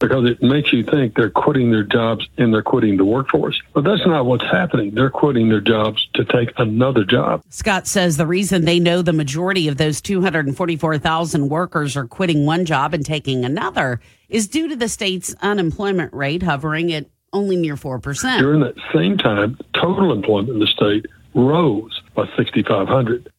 because 0.00 0.28
it 0.28 0.42
makes 0.42 0.72
you 0.72 0.82
think 0.82 1.14
they're 1.14 1.30
quitting 1.30 1.70
their 1.70 1.84
jobs 1.84 2.26
and 2.38 2.52
they're 2.52 2.62
quitting 2.62 2.96
the 2.96 3.04
workforce. 3.04 3.60
But 3.74 3.84
that's 3.84 4.04
not 4.06 4.26
what's 4.26 4.44
happening. 4.44 4.92
They're 4.92 5.10
quitting 5.10 5.50
their 5.50 5.60
jobs 5.60 6.08
to 6.14 6.24
take 6.24 6.52
another 6.56 7.04
job. 7.04 7.42
Scott 7.50 7.86
says 7.86 8.16
the 8.16 8.26
reason 8.26 8.64
they 8.64 8.80
know 8.80 9.02
the 9.02 9.12
majority 9.12 9.68
of 9.68 9.76
those 9.76 10.00
244,000 10.00 11.48
workers 11.48 11.96
are 11.96 12.06
quitting 12.06 12.46
one 12.46 12.64
job 12.64 12.94
and 12.94 13.04
taking 13.04 13.44
another 13.44 14.00
is 14.28 14.48
due 14.48 14.68
to 14.68 14.74
the 14.74 14.88
state's 14.88 15.34
unemployment 15.42 16.12
rate 16.14 16.42
hovering 16.42 16.92
at 16.92 17.06
only 17.32 17.56
near 17.56 17.76
4%. 17.76 18.38
During 18.38 18.60
that 18.60 18.74
same 18.94 19.18
time, 19.18 19.58
total 19.74 20.12
employment 20.12 20.50
in 20.50 20.58
the 20.58 20.66
state 20.66 21.06
rose 21.34 22.00
by 22.14 22.26
6,500. 22.36 23.30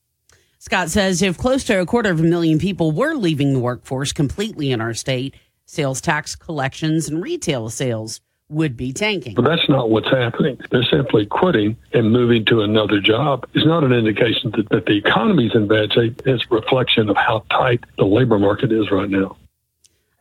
Scott 0.59 0.91
says 0.91 1.24
if 1.24 1.39
close 1.39 1.64
to 1.64 1.82
a 1.82 1.88
quarter 1.88 2.12
of 2.12 2.20
a 2.20 2.24
million 2.24 2.59
people 2.59 2.91
were 2.91 3.16
leaving 3.16 3.53
the 3.53 3.59
workforce 3.59 4.14
completely 4.14 4.72
in 4.72 4.80
our 4.80 4.93
state, 4.93 5.34
sales 5.72 6.02
tax 6.02 6.36
collections 6.36 7.08
and 7.08 7.24
retail 7.24 7.70
sales 7.70 8.20
would 8.50 8.76
be 8.76 8.92
tanking. 8.92 9.34
But 9.36 9.46
that's 9.46 9.70
not 9.70 9.90
what's 9.90 10.10
happening. 10.10 10.60
They're 10.70 10.84
simply 10.84 11.26
quitting 11.26 11.78
and 11.94 12.12
moving 12.12 12.44
to 12.46 12.62
another 12.62 13.00
job. 13.00 13.48
It's 13.54 13.66
not 13.66 13.86
an 13.86 13.94
indication 13.94 14.52
that, 14.52 14.68
that 14.72 14.86
the 14.86 14.98
economy 14.98 15.48
is 15.48 15.56
in 15.56 15.70
bad 15.70 15.94
shape. 15.94 16.22
It's 16.26 16.44
a 16.52 16.54
reflection 16.54 17.10
of 17.10 17.16
how 17.16 17.46
tight 17.50 17.86
the 17.98 18.04
labor 18.04 18.38
market 18.38 18.74
is 18.74 18.92
right 18.92 19.10
now. 19.10 19.38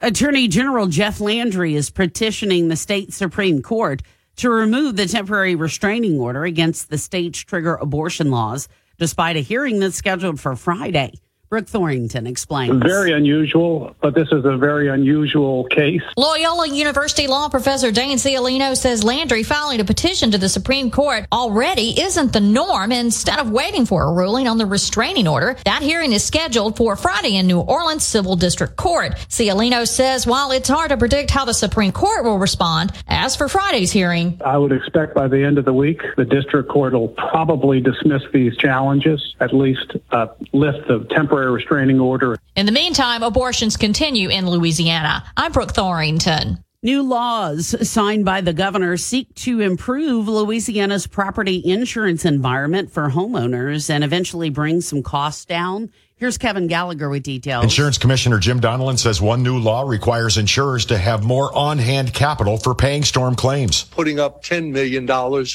Attorney 0.01 0.47
General 0.47 0.87
Jeff 0.87 1.21
Landry 1.21 1.75
is 1.75 1.91
petitioning 1.91 2.69
the 2.69 2.77
state 2.77 3.13
Supreme 3.13 3.61
Court 3.61 4.03
to 4.37 4.49
remove 4.49 4.95
the 4.95 5.07
temporary 5.07 5.57
restraining 5.57 6.21
order 6.21 6.45
against 6.45 6.91
the 6.91 6.97
state's 6.97 7.41
trigger 7.41 7.75
abortion 7.75 8.31
laws, 8.31 8.69
despite 8.99 9.37
a 9.37 9.41
hearing 9.41 9.81
that's 9.81 9.97
scheduled 9.97 10.39
for 10.39 10.55
Friday. 10.55 11.15
Brooke 11.51 11.67
Thorington 11.67 12.29
explains. 12.29 12.81
Very 12.81 13.11
unusual, 13.11 13.97
but 14.01 14.15
this 14.15 14.29
is 14.31 14.45
a 14.45 14.57
very 14.57 14.87
unusual 14.87 15.65
case. 15.65 16.01
Loyola 16.17 16.69
University 16.69 17.27
law 17.27 17.49
professor 17.49 17.91
Dane 17.91 18.19
Ciolino 18.19 18.77
says 18.77 19.03
Landry 19.03 19.43
filing 19.43 19.81
a 19.81 19.85
petition 19.85 20.31
to 20.31 20.39
the 20.39 20.49
Supreme 20.49 20.93
Court 20.93 21.27
already 21.33 22.01
isn't 22.01 22.33
the 22.33 22.39
norm. 22.39 22.93
Instead 22.93 23.41
of 23.41 23.51
waiting 23.51 23.85
for 23.85 24.05
a 24.05 24.13
ruling 24.13 24.47
on 24.47 24.59
the 24.59 24.67
restraining 24.67 25.27
order, 25.27 25.57
that 25.65 25.83
hearing 25.83 26.13
is 26.13 26.23
scheduled 26.23 26.77
for 26.77 26.95
Friday 26.95 27.35
in 27.35 27.49
New 27.49 27.59
Orleans 27.59 28.05
Civil 28.05 28.37
District 28.37 28.77
Court. 28.77 29.17
Ciolino 29.29 29.89
says 29.89 30.29
while 30.29 30.53
it's 30.53 30.69
hard 30.69 30.91
to 30.91 30.97
predict 30.97 31.33
how 31.33 31.45
the 31.45 31.53
Supreme 31.53 31.91
Court 31.91 32.23
will 32.23 32.39
respond, 32.39 32.93
as 33.09 33.35
for 33.35 33.49
Friday's 33.49 33.91
hearing, 33.91 34.41
I 34.45 34.57
would 34.57 34.71
expect 34.71 35.17
by 35.17 35.27
the 35.27 35.43
end 35.43 35.59
of 35.59 35.65
the 35.65 35.75
week, 35.75 36.01
the 36.17 36.25
district 36.25 36.69
court 36.69 36.93
will 36.93 37.09
probably 37.09 37.81
dismiss 37.81 38.23
these 38.33 38.57
challenges, 38.57 39.35
at 39.41 39.53
least 39.53 39.97
uh, 40.13 40.29
lift 40.53 40.87
the 40.87 41.05
temporary 41.11 41.40
temporary 41.41 41.53
restraining 41.53 42.01
order. 42.01 42.37
In 42.57 42.67
the 42.67 42.73
meantime, 42.73 43.23
abortions 43.23 43.77
continue 43.77 44.29
in 44.29 44.49
Louisiana. 44.49 45.25
I'm 45.37 45.53
Brooke 45.53 45.73
Thorington. 45.73 46.63
New 46.83 47.03
laws 47.03 47.89
signed 47.89 48.25
by 48.25 48.41
the 48.41 48.55
governor 48.55 48.97
seek 48.97 49.35
to 49.35 49.61
improve 49.61 50.29
Louisiana's 50.29 51.07
property 51.07 51.61
insurance 51.65 52.25
environment 52.25 52.91
for 52.91 53.11
homeowners 53.11 53.91
and 53.91 54.03
eventually 54.03 54.49
bring 54.49 54.81
some 54.81 55.03
costs 55.03 55.45
down. 55.45 55.91
Here's 56.21 56.37
Kevin 56.37 56.67
Gallagher 56.67 57.09
with 57.09 57.23
details. 57.23 57.65
Insurance 57.65 57.97
Commissioner 57.97 58.39
Jim 58.39 58.61
Donelon 58.61 58.99
says 58.99 59.23
one 59.23 59.43
new 59.43 59.57
law 59.59 59.89
requires 59.89 60.37
insurers 60.37 60.85
to 60.85 60.99
have 60.99 61.25
more 61.25 61.51
on 61.57 61.79
hand 61.79 62.13
capital 62.13 62.59
for 62.59 62.75
paying 62.75 63.05
storm 63.05 63.35
claims. 63.35 63.85
Putting 63.85 64.21
up 64.21 64.45
$10 64.45 64.71
million 64.71 65.09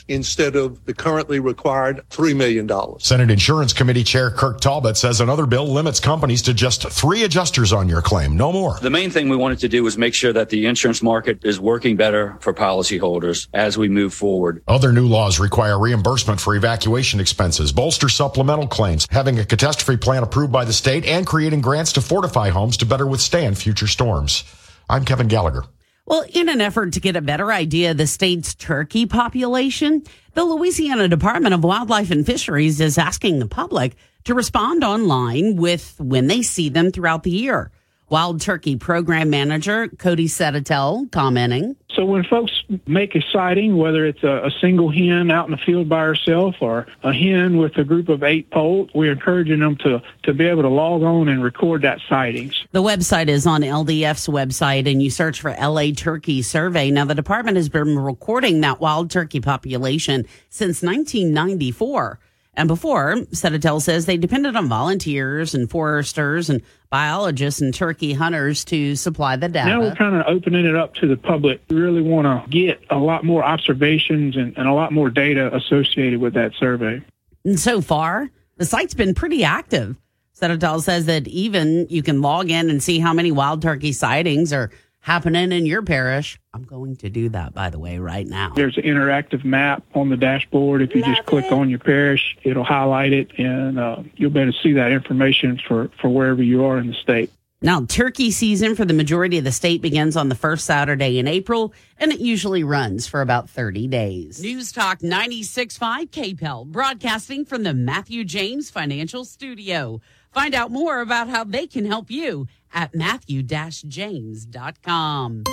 instead 0.07 0.55
of 0.55 0.83
the 0.85 0.93
currently 0.95 1.39
required 1.39 2.01
$3 2.09 2.35
million. 2.35 2.67
Senate 2.99 3.29
Insurance 3.29 3.73
Committee 3.73 4.03
Chair 4.03 4.31
Kirk 4.31 4.59
Talbot 4.59 4.97
says 4.97 5.21
another 5.21 5.45
bill 5.45 5.67
limits 5.67 5.99
companies 5.99 6.41
to 6.41 6.53
just 6.55 6.89
three 6.89 7.23
adjusters 7.25 7.71
on 7.71 7.87
your 7.87 8.01
claim, 8.01 8.35
no 8.35 8.51
more. 8.51 8.79
The 8.81 8.89
main 8.89 9.11
thing 9.11 9.29
we 9.29 9.35
wanted 9.35 9.59
to 9.59 9.69
do 9.69 9.83
was 9.83 9.99
make 9.99 10.15
sure 10.15 10.33
that 10.33 10.49
the 10.49 10.65
insurance 10.65 11.03
market 11.03 11.45
is 11.45 11.59
working 11.59 11.95
better 11.95 12.37
for 12.39 12.55
policyholders 12.55 13.49
as 13.53 13.77
we 13.77 13.87
move 13.87 14.15
forward. 14.15 14.63
Other 14.67 14.91
new 14.91 15.05
laws 15.05 15.39
require 15.39 15.77
reimbursement 15.77 16.41
for 16.41 16.55
evacuation 16.55 17.19
expenses, 17.19 17.71
bolster 17.71 18.09
supplemental 18.09 18.65
claims, 18.65 19.05
having 19.11 19.37
a 19.37 19.45
catastrophe 19.45 19.97
plan 19.97 20.23
approved 20.23 20.54
by 20.55 20.63
the 20.63 20.71
state 20.71 21.03
and 21.03 21.27
creating 21.27 21.59
grants 21.59 21.91
to 21.91 21.99
fortify 21.99 22.47
homes 22.47 22.77
to 22.77 22.85
better 22.85 23.05
withstand 23.05 23.57
future 23.57 23.87
storms. 23.87 24.45
I'm 24.89 25.03
Kevin 25.03 25.27
Gallagher. 25.27 25.65
Well, 26.05 26.23
in 26.33 26.47
an 26.47 26.61
effort 26.61 26.93
to 26.93 27.01
get 27.01 27.17
a 27.17 27.21
better 27.21 27.51
idea 27.51 27.91
of 27.91 27.97
the 27.97 28.07
state's 28.07 28.55
turkey 28.55 29.05
population, 29.05 30.03
the 30.33 30.45
Louisiana 30.45 31.09
Department 31.09 31.53
of 31.53 31.65
Wildlife 31.65 32.09
and 32.09 32.25
Fisheries 32.25 32.79
is 32.79 32.97
asking 32.97 33.39
the 33.39 33.49
public 33.49 33.97
to 34.23 34.33
respond 34.33 34.85
online 34.85 35.57
with 35.57 35.99
when 35.99 36.27
they 36.27 36.41
see 36.41 36.69
them 36.69 36.89
throughout 36.89 37.23
the 37.23 37.31
year. 37.31 37.69
Wild 38.09 38.39
Turkey 38.39 38.75
Program 38.75 39.31
Manager 39.31 39.87
Cody 39.87 40.27
Cedotal 40.27 41.11
commenting. 41.11 41.75
So 41.95 42.05
when 42.05 42.23
folks 42.23 42.63
make 42.85 43.15
a 43.15 43.21
sighting, 43.31 43.77
whether 43.77 44.05
it's 44.05 44.21
a, 44.21 44.45
a, 44.45 44.51
single 44.61 44.91
hen 44.91 45.31
out 45.31 45.45
in 45.45 45.51
the 45.51 45.57
field 45.57 45.87
by 45.87 46.01
herself 46.01 46.55
or 46.59 46.85
a 47.03 47.13
hen 47.13 47.57
with 47.57 47.77
a 47.77 47.83
group 47.83 48.09
of 48.09 48.21
eight 48.21 48.49
poults, 48.51 48.93
we're 48.93 49.13
encouraging 49.13 49.59
them 49.59 49.77
to, 49.77 50.01
to 50.23 50.33
be 50.33 50.45
able 50.45 50.63
to 50.63 50.69
log 50.69 51.03
on 51.03 51.29
and 51.29 51.41
record 51.41 51.83
that 51.83 51.99
sightings. 52.07 52.65
The 52.73 52.83
website 52.83 53.27
is 53.27 53.47
on 53.47 53.61
LDF's 53.61 54.27
website 54.27 54.91
and 54.91 55.01
you 55.01 55.09
search 55.09 55.39
for 55.41 55.51
LA 55.51 55.91
Turkey 55.95 56.41
Survey. 56.41 56.91
Now 56.91 57.05
the 57.05 57.15
department 57.15 57.57
has 57.57 57.69
been 57.69 57.97
recording 57.97 58.61
that 58.61 58.79
wild 58.81 59.09
turkey 59.09 59.39
population 59.39 60.27
since 60.49 60.83
1994. 60.83 62.19
And 62.57 62.67
before, 62.67 63.15
Cedotal 63.31 63.81
says 63.81 64.05
they 64.05 64.17
depended 64.17 64.55
on 64.55 64.69
volunteers 64.69 65.53
and 65.53 65.69
foresters 65.69 66.49
and 66.49 66.61
biologists 66.89 67.59
and 67.59 67.73
turkey 67.73 68.13
hunters 68.13 68.63
to 68.65 68.95
supply 68.95 69.35
the 69.35 69.49
data. 69.49 69.69
Now 69.69 69.81
we're 69.81 69.95
kind 69.95 70.15
of 70.15 70.25
opening 70.27 70.65
it 70.65 70.75
up 70.75 70.95
to 70.95 71.07
the 71.07 71.17
public. 71.17 71.61
We 71.69 71.75
really 71.75 72.01
want 72.01 72.25
to 72.25 72.49
get 72.49 72.79
a 72.89 72.97
lot 72.97 73.25
more 73.25 73.43
observations 73.43 74.37
and, 74.37 74.57
and 74.57 74.67
a 74.67 74.73
lot 74.73 74.93
more 74.93 75.09
data 75.09 75.53
associated 75.53 76.21
with 76.21 76.33
that 76.35 76.53
survey. 76.53 77.01
And 77.43 77.59
so 77.59 77.81
far, 77.81 78.29
the 78.57 78.65
site's 78.65 78.93
been 78.93 79.13
pretty 79.13 79.43
active. 79.43 79.97
Cedotal 80.39 80.81
says 80.81 81.05
that 81.05 81.27
even 81.27 81.87
you 81.89 82.03
can 82.03 82.21
log 82.21 82.49
in 82.49 82.69
and 82.69 82.81
see 82.81 82.99
how 82.99 83.13
many 83.13 83.31
wild 83.31 83.61
turkey 83.61 83.93
sightings 83.93 84.51
or 84.51 84.71
happening 85.05 85.51
in 85.51 85.67
your 85.67 85.83
parish. 85.83 86.39
I'm 86.51 86.63
going 86.63 86.95
to 86.97 87.09
do 87.11 87.29
that, 87.29 87.53
by 87.53 87.69
the 87.69 87.77
way, 87.77 87.99
right 87.99 88.25
now. 88.25 88.53
There's 88.55 88.75
an 88.75 88.83
interactive 88.83 89.45
map 89.45 89.83
on 89.93 90.09
the 90.09 90.17
dashboard. 90.17 90.81
If 90.81 90.95
you 90.95 91.03
just 91.03 91.27
click 91.27 91.51
on 91.51 91.69
your 91.69 91.77
parish, 91.77 92.35
it'll 92.41 92.63
highlight 92.63 93.13
it, 93.13 93.31
and 93.37 93.77
uh, 93.77 93.97
you'll 94.15 94.31
be 94.31 94.39
able 94.39 94.51
to 94.51 94.57
see 94.63 94.73
that 94.73 94.91
information 94.91 95.61
for, 95.67 95.91
for 96.01 96.09
wherever 96.09 96.41
you 96.41 96.65
are 96.65 96.79
in 96.79 96.87
the 96.87 96.95
state. 96.95 97.29
Now, 97.61 97.85
turkey 97.85 98.31
season 98.31 98.75
for 98.75 98.83
the 98.83 98.95
majority 98.95 99.37
of 99.37 99.43
the 99.43 99.51
state 99.51 99.83
begins 99.83 100.17
on 100.17 100.29
the 100.29 100.35
first 100.35 100.65
Saturday 100.65 101.19
in 101.19 101.27
April, 101.27 101.71
and 101.99 102.11
it 102.11 102.19
usually 102.19 102.63
runs 102.63 103.05
for 103.05 103.21
about 103.21 103.47
30 103.47 103.87
days. 103.87 104.41
News 104.41 104.71
Talk 104.71 104.99
96.5 104.99 106.09
KPEL, 106.09 106.65
broadcasting 106.67 107.45
from 107.45 107.61
the 107.61 107.75
Matthew 107.75 108.23
James 108.23 108.71
Financial 108.71 109.23
Studio. 109.23 110.01
Find 110.35 110.53
out 110.53 110.69
more 110.69 110.99
about 110.99 111.29
how 111.29 111.45
they 111.45 111.65
can 111.65 111.85
help 111.85 112.11
you 112.11 112.47
at 112.73 112.93
matthew-james.com. 112.93 115.43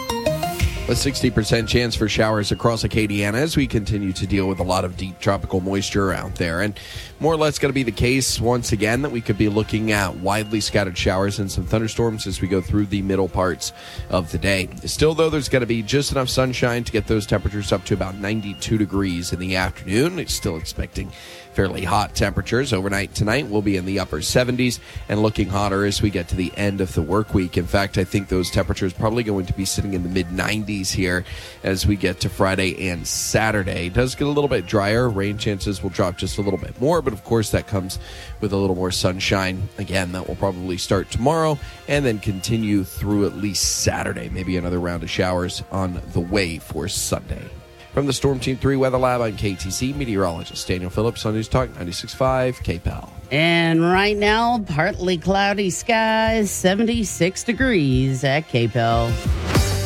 A 0.88 0.94
60% 0.94 1.68
chance 1.68 1.94
for 1.94 2.08
showers 2.08 2.50
across 2.50 2.82
Acadiana 2.82 3.34
as 3.34 3.56
we 3.56 3.68
continue 3.68 4.12
to 4.12 4.26
deal 4.26 4.48
with 4.48 4.58
a 4.58 4.64
lot 4.64 4.84
of 4.84 4.96
deep 4.96 5.20
tropical 5.20 5.60
moisture 5.60 6.12
out 6.12 6.34
there. 6.34 6.60
And 6.60 6.76
more 7.20 7.32
or 7.32 7.36
less 7.36 7.60
going 7.60 7.70
to 7.70 7.74
be 7.74 7.84
the 7.84 7.92
case 7.92 8.40
once 8.40 8.72
again 8.72 9.02
that 9.02 9.12
we 9.12 9.20
could 9.20 9.38
be 9.38 9.48
looking 9.48 9.92
at 9.92 10.16
widely 10.16 10.60
scattered 10.60 10.98
showers 10.98 11.38
and 11.38 11.48
some 11.48 11.64
thunderstorms 11.64 12.26
as 12.26 12.40
we 12.40 12.48
go 12.48 12.60
through 12.60 12.86
the 12.86 13.02
middle 13.02 13.28
parts 13.28 13.72
of 14.10 14.32
the 14.32 14.38
day. 14.38 14.68
Still, 14.84 15.14
though, 15.14 15.30
there's 15.30 15.48
going 15.48 15.60
to 15.60 15.66
be 15.66 15.82
just 15.82 16.10
enough 16.10 16.28
sunshine 16.28 16.82
to 16.82 16.90
get 16.90 17.06
those 17.06 17.26
temperatures 17.26 17.70
up 17.70 17.84
to 17.84 17.94
about 17.94 18.16
92 18.16 18.76
degrees 18.76 19.32
in 19.32 19.38
the 19.38 19.54
afternoon. 19.54 20.18
It's 20.18 20.34
still 20.34 20.56
expecting 20.56 21.12
fairly 21.54 21.84
hot 21.84 22.14
temperatures. 22.14 22.72
Overnight 22.72 23.14
tonight 23.14 23.48
will 23.48 23.62
be 23.62 23.76
in 23.76 23.84
the 23.84 23.98
upper 23.98 24.18
70s 24.18 24.78
and 25.08 25.22
looking 25.22 25.48
hotter 25.48 25.84
as 25.84 26.02
we 26.02 26.10
get 26.10 26.28
to 26.28 26.36
the 26.36 26.52
end 26.56 26.80
of 26.80 26.94
the 26.94 27.02
work 27.02 27.34
week. 27.34 27.56
In 27.56 27.66
fact, 27.66 27.98
I 27.98 28.04
think 28.04 28.28
those 28.28 28.50
temperatures 28.50 28.92
probably 28.92 29.22
going 29.22 29.46
to 29.46 29.52
be 29.52 29.64
sitting 29.64 29.94
in 29.94 30.02
the 30.02 30.08
mid 30.08 30.28
90s 30.28 30.92
here 30.92 31.24
as 31.62 31.86
we 31.86 31.96
get 31.96 32.20
to 32.20 32.28
Friday 32.28 32.88
and 32.88 33.06
Saturday. 33.06 33.86
It 33.86 33.94
does 33.94 34.14
get 34.14 34.26
a 34.26 34.30
little 34.30 34.48
bit 34.48 34.66
drier. 34.66 35.08
Rain 35.08 35.38
chances 35.38 35.82
will 35.82 35.90
drop 35.90 36.16
just 36.16 36.38
a 36.38 36.42
little 36.42 36.58
bit 36.58 36.80
more, 36.80 37.02
but 37.02 37.12
of 37.12 37.24
course 37.24 37.50
that 37.50 37.66
comes 37.66 37.98
with 38.40 38.52
a 38.52 38.56
little 38.56 38.76
more 38.76 38.90
sunshine. 38.90 39.68
Again, 39.78 40.12
that 40.12 40.28
will 40.28 40.36
probably 40.36 40.78
start 40.78 41.10
tomorrow 41.10 41.58
and 41.88 42.04
then 42.04 42.18
continue 42.18 42.84
through 42.84 43.26
at 43.26 43.36
least 43.36 43.82
Saturday. 43.82 44.28
Maybe 44.28 44.56
another 44.56 44.80
round 44.80 45.02
of 45.02 45.10
showers 45.10 45.62
on 45.70 46.00
the 46.12 46.20
way 46.20 46.58
for 46.58 46.88
Sunday. 46.88 47.48
From 47.92 48.06
the 48.06 48.12
Storm 48.14 48.40
Team 48.40 48.56
3 48.56 48.76
Weather 48.76 48.96
Lab, 48.96 49.20
I'm 49.20 49.36
KATC 49.36 49.94
meteorologist 49.94 50.66
Daniel 50.66 50.88
Phillips 50.88 51.26
on 51.26 51.34
News 51.34 51.46
Talk 51.46 51.68
96.5 51.68 52.80
KPEL. 52.80 53.10
And 53.30 53.82
right 53.82 54.16
now, 54.16 54.60
partly 54.60 55.18
cloudy 55.18 55.68
skies, 55.68 56.50
76 56.50 57.44
degrees 57.44 58.24
at 58.24 58.48
KPEL. 58.48 59.08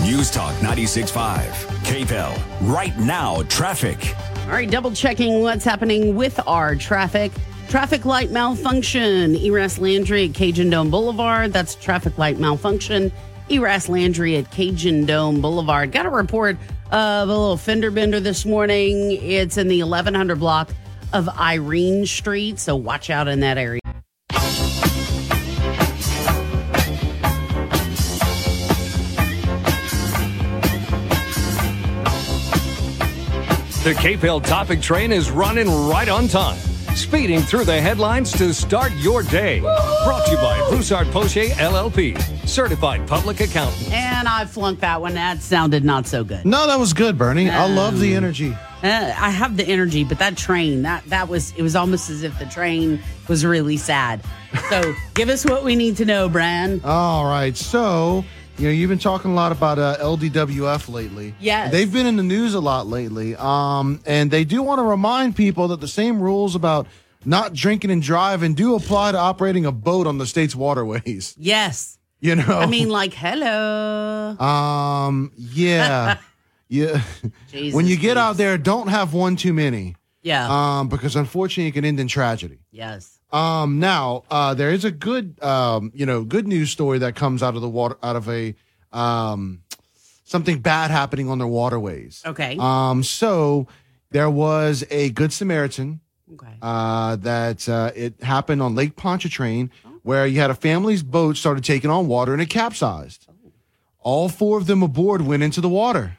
News 0.05 0.31
Talk 0.31 0.55
96.5 0.57 1.49
KPEL. 1.83 2.73
Right 2.73 2.97
now, 2.97 3.43
traffic. 3.49 4.15
All 4.45 4.53
right, 4.53 4.71
double 4.71 4.93
checking 4.93 5.43
what's 5.43 5.65
happening 5.65 6.15
with 6.15 6.39
our 6.47 6.77
traffic. 6.77 7.33
Traffic 7.69 8.05
light 8.05 8.31
malfunction. 8.31 9.35
Eraste 9.35 9.81
Landry 9.81 10.29
at 10.29 10.35
Cajun 10.35 10.71
Dome 10.71 10.91
Boulevard. 10.91 11.53
That's 11.53 11.75
traffic 11.75 12.17
light 12.19 12.39
malfunction. 12.39 13.11
Eraste 13.51 13.89
Landry 13.89 14.37
at 14.37 14.49
Cajun 14.53 15.07
Dome 15.07 15.41
Boulevard. 15.41 15.91
Got 15.91 16.07
a 16.07 16.11
report 16.11 16.57
of 16.91 17.29
a 17.29 17.33
little 17.33 17.57
fender 17.57 17.91
bender 17.91 18.21
this 18.21 18.45
morning. 18.45 19.13
It's 19.13 19.57
in 19.57 19.69
the 19.69 19.83
1100 19.83 20.39
block 20.39 20.71
of 21.13 21.29
Irene 21.29 22.07
Street, 22.07 22.59
so 22.59 22.77
watch 22.77 23.11
out 23.11 23.29
in 23.29 23.41
that 23.41 23.59
area. 23.59 23.81
The 33.87 33.93
KPEL 33.93 34.45
topic 34.45 34.81
train 34.81 35.13
is 35.13 35.31
running 35.31 35.71
right 35.71 36.09
on 36.09 36.27
time, 36.27 36.59
speeding 36.97 37.41
through 37.41 37.65
the 37.65 37.81
headlines 37.81 38.33
to 38.33 38.55
start 38.55 38.93
your 38.95 39.23
day. 39.23 39.61
Brought 39.61 40.25
to 40.27 40.31
you 40.33 40.37
by 40.39 40.67
Broussard 40.71 41.07
Poche 41.09 41.51
LLP, 41.57 42.19
certified 42.49 43.07
public 43.07 43.41
accountant. 43.41 43.93
And 43.93 44.27
I 44.27 44.45
flunked 44.47 44.81
that 44.81 45.01
one. 45.01 45.15
That 45.15 45.43
sounded 45.43 45.85
not 45.85 46.07
so 46.07 46.25
good. 46.25 46.45
No, 46.45 46.67
that 46.67 46.79
was 46.79 46.93
good, 46.93 47.19
Bernie. 47.19 47.51
I 47.51 47.67
love 47.67 48.01
the 48.01 48.15
energy. 48.15 48.57
Uh, 48.83 49.13
I 49.17 49.31
have 49.31 49.57
the 49.57 49.65
energy, 49.67 50.05
but 50.05 50.19
that 50.19 50.37
train, 50.37 50.83
that 50.83 51.05
that 51.07 51.29
was 51.29 51.53
it 51.57 51.63
was 51.63 51.75
almost 51.75 52.11
as 52.11 52.23
if 52.23 52.39
the 52.39 52.47
train 52.47 53.01
was 53.29 53.45
really 53.45 53.77
sad. 53.77 54.23
So 54.71 54.95
give 55.15 55.29
us 55.29 55.45
what 55.45 55.65
we 55.65 55.77
need 55.77 55.97
to 55.99 56.05
know, 56.05 56.29
Bran. 56.29 56.81
All 56.85 57.25
right. 57.25 57.57
So, 57.57 58.25
you 58.59 58.67
know, 58.67 58.73
you've 58.73 58.89
been 58.89 58.99
talking 58.99 59.33
a 59.33 59.35
lot 59.35 59.53
about 59.53 59.79
uh, 59.79 59.97
LDWF 60.01 60.89
lately. 60.89 61.35
Yes. 61.41 61.73
They've 61.73 61.93
been 61.93 62.07
in 62.07 62.17
the 62.17 62.23
news 62.23 62.55
a 62.55 62.61
lot 62.61 62.87
lately. 62.87 63.37
Um, 63.37 64.01
and 64.07 64.31
they 64.31 64.45
do 64.45 64.63
want 64.63 64.79
to 64.79 64.83
remind 64.83 65.37
people 65.37 65.69
that 65.69 65.81
the 65.81 65.89
same 65.89 66.21
rules 66.21 66.55
about 66.55 66.87
not 67.25 67.53
drinking 67.53 67.91
and 67.91 68.01
driving 68.01 68.55
do 68.55 68.75
apply 68.75 69.13
to 69.13 69.19
operating 69.19 69.67
a 69.67 69.73
boat 69.73 70.07
on 70.07 70.19
the 70.19 70.27
state's 70.27 70.55
waterways. 70.55 71.35
Yes. 71.39 71.99
You 72.21 72.37
know? 72.37 72.59
I 72.59 72.67
mean, 72.67 72.89
like, 72.89 73.13
hello. 73.13 74.37
Um, 74.39 75.33
yeah. 75.37 76.19
yeah. 76.69 77.03
Jesus 77.51 77.75
when 77.75 77.87
you 77.87 77.99
get 77.99 78.17
out 78.17 78.39
there, 78.39 78.57
don't 78.57 78.89
have 78.89 79.13
one 79.13 79.37
too 79.37 79.53
many. 79.53 79.97
Yeah. 80.27 80.49
Um, 80.81 80.89
because 80.89 81.15
unfortunately 81.15 81.69
it 81.69 81.73
can 81.73 81.85
end 81.85 82.01
in 82.01 82.09
tragedy. 82.09 82.59
Yes. 82.73 83.21
Um, 83.31 83.79
now, 83.79 84.25
uh, 84.29 84.55
there 84.55 84.71
is 84.71 84.85
a 84.85 84.91
good, 84.91 85.41
um, 85.41 85.93
you 85.95 86.05
know, 86.05 86.25
good 86.25 86.49
news 86.49 86.71
story 86.71 86.99
that 86.99 87.15
comes 87.15 87.45
out 87.45 87.55
of 87.55 87.61
the 87.61 87.69
water, 87.69 87.97
out 88.03 88.17
of 88.17 88.29
a, 88.29 88.57
um, 88.93 89.63
something 90.25 90.59
bad 90.59 90.91
happening 90.91 91.29
on 91.29 91.39
their 91.39 91.47
waterways. 91.47 92.23
Okay. 92.27 92.57
Um, 92.59 93.05
so 93.05 93.69
there 94.11 94.29
was 94.29 94.85
a 94.91 95.11
good 95.11 95.33
Samaritan. 95.33 96.01
Okay. 96.35 96.57
Uh, 96.61 97.15
that 97.17 97.69
uh, 97.69 97.93
it 97.95 98.21
happened 98.21 98.61
on 98.61 98.75
Lake 98.75 98.97
Pontchartrain, 98.97 99.71
where 100.03 100.27
you 100.27 100.41
had 100.41 100.51
a 100.51 100.57
family's 100.57 101.05
boat 101.05 101.37
started 101.37 101.63
taking 101.63 101.89
on 101.89 102.09
water 102.09 102.33
and 102.33 102.43
it 102.43 102.51
capsized. 102.51 103.29
All 104.01 104.29
four 104.29 104.59
of 104.59 104.67
them 104.67 104.83
aboard 104.83 105.23
went 105.23 105.45
into 105.45 105.61
the 105.61 105.69
water. 105.69 106.19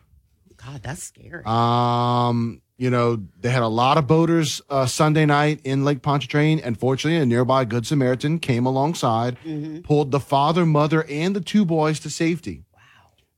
God, 0.56 0.82
that's 0.82 1.04
scary. 1.04 1.44
Um, 1.46 2.62
you 2.78 2.90
know, 2.90 3.24
they 3.40 3.50
had 3.50 3.64
a 3.64 3.68
lot 3.68 3.98
of 3.98 4.06
boaters 4.08 4.62
uh, 4.70 4.86
Sunday 4.86 5.26
night 5.26 5.60
in 5.64 5.84
Lake 5.84 6.02
Pontchartrain. 6.02 6.60
and 6.60 6.80
fortunately, 6.80 7.18
a 7.20 7.26
nearby 7.26 7.66
Good 7.66 7.86
Samaritan 7.88 8.40
came 8.40 8.66
alongside, 8.66 9.38
Mhm. 9.46 9.84
pulled 9.84 10.12
the 10.12 10.20
father, 10.20 10.66
mother, 10.66 11.04
and 11.10 11.36
the 11.36 11.42
two 11.42 11.66
boys 11.66 12.00
to 12.02 12.10
safety. 12.10 12.64
Wow. 12.74 12.80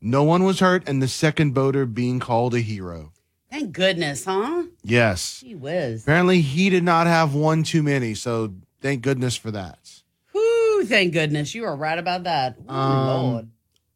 No 0.02 0.24
one 0.24 0.44
was 0.44 0.60
hurt, 0.60 0.84
and 0.88 1.02
the 1.02 1.08
second 1.08 1.54
boater 1.54 1.86
being 1.86 2.20
called 2.20 2.54
a 2.54 2.60
hero. 2.60 3.12
Thank 3.52 3.72
goodness, 3.72 4.26
huh? 4.26 4.64
Yes. 4.84 5.42
Gee 5.44 5.56
whiz. 5.56 6.04
Apparently, 6.04 6.42
he 6.42 6.70
did 6.70 6.84
not 6.84 7.08
have 7.08 7.34
one 7.34 7.64
too 7.64 7.82
many, 7.82 8.14
so 8.14 8.54
thank 8.82 9.02
goodness 9.02 9.36
for 9.36 9.52
that. 9.52 9.80
Whew, 10.34 10.86
thank 10.86 11.14
goodness. 11.14 11.56
You 11.56 11.64
are 11.66 11.76
right 11.76 11.98
about 11.98 12.26
that. 12.26 12.58
Ooh, 12.70 12.72
Um, 12.74 13.08
Lord. 13.08 13.48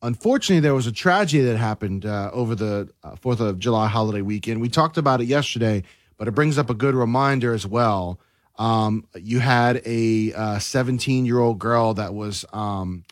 Unfortunately, 0.04 0.60
there 0.60 0.76
was 0.76 0.86
a 0.86 0.91
tragedy 0.91 1.43
that 1.45 1.58
happened 1.58 2.06
uh, 2.06 2.30
over 2.34 2.56
the 2.56 2.89
uh, 3.04 3.16
Fourth 3.16 3.39
of 3.39 3.58
July 3.58 3.88
holiday 3.88 4.22
weekend. 4.22 4.60
We 4.60 4.68
talked 4.68 4.97
about 4.97 5.22
it 5.22 5.26
yesterday, 5.26 5.84
but 6.18 6.28
it 6.28 6.32
brings 6.32 6.58
up 6.58 6.70
a 6.70 6.74
good 6.74 6.93
reminder 6.93 7.54
as 7.54 7.66
well. 7.66 8.20
Um, 8.58 9.08
you 9.16 9.39
had 9.39 9.82
a 9.86 10.60
17 10.60 11.26
year 11.26 11.39
old 11.39 11.58
girl 11.58 11.93
that 11.95 12.14
was 12.14 12.43
um, 12.51 13.06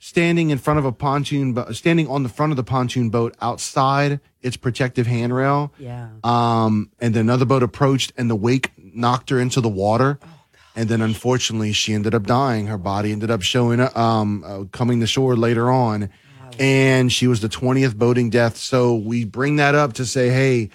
standing 0.00 0.50
in 0.50 0.58
front 0.58 0.78
of 0.78 0.84
a 0.84 0.92
pontoon, 0.92 1.54
bo- 1.54 1.70
standing 1.70 2.08
on 2.08 2.24
the 2.24 2.28
front 2.28 2.52
of 2.52 2.56
the 2.56 2.64
pontoon 2.64 3.10
boat 3.10 3.34
outside 3.40 4.20
its 4.42 4.56
protective 4.56 5.06
handrail. 5.06 5.72
Yeah. 5.78 6.08
Um, 6.22 6.90
and 6.98 7.14
then 7.14 7.22
another 7.22 7.46
boat 7.46 7.62
approached, 7.62 8.12
and 8.18 8.28
the 8.28 8.36
wake 8.36 8.72
knocked 8.76 9.30
her 9.30 9.38
into 9.38 9.60
the 9.60 9.68
water. 9.68 10.18
Oh, 10.22 10.28
and 10.76 10.88
then 10.88 11.00
unfortunately, 11.00 11.72
she 11.72 11.94
ended 11.94 12.14
up 12.14 12.24
dying. 12.24 12.66
Her 12.66 12.76
body 12.76 13.12
ended 13.12 13.30
up 13.30 13.42
showing, 13.42 13.80
um, 13.96 14.44
uh, 14.44 14.64
coming 14.72 15.00
to 15.00 15.06
shore 15.06 15.36
later 15.36 15.70
on, 15.70 16.10
and 16.58 17.12
she 17.12 17.26
was 17.26 17.40
the 17.40 17.48
twentieth 17.48 17.96
boating 17.96 18.30
death. 18.30 18.56
So 18.56 18.94
we 18.94 19.24
bring 19.24 19.56
that 19.56 19.74
up 19.74 19.94
to 19.94 20.04
say, 20.06 20.28
hey, 20.30 20.70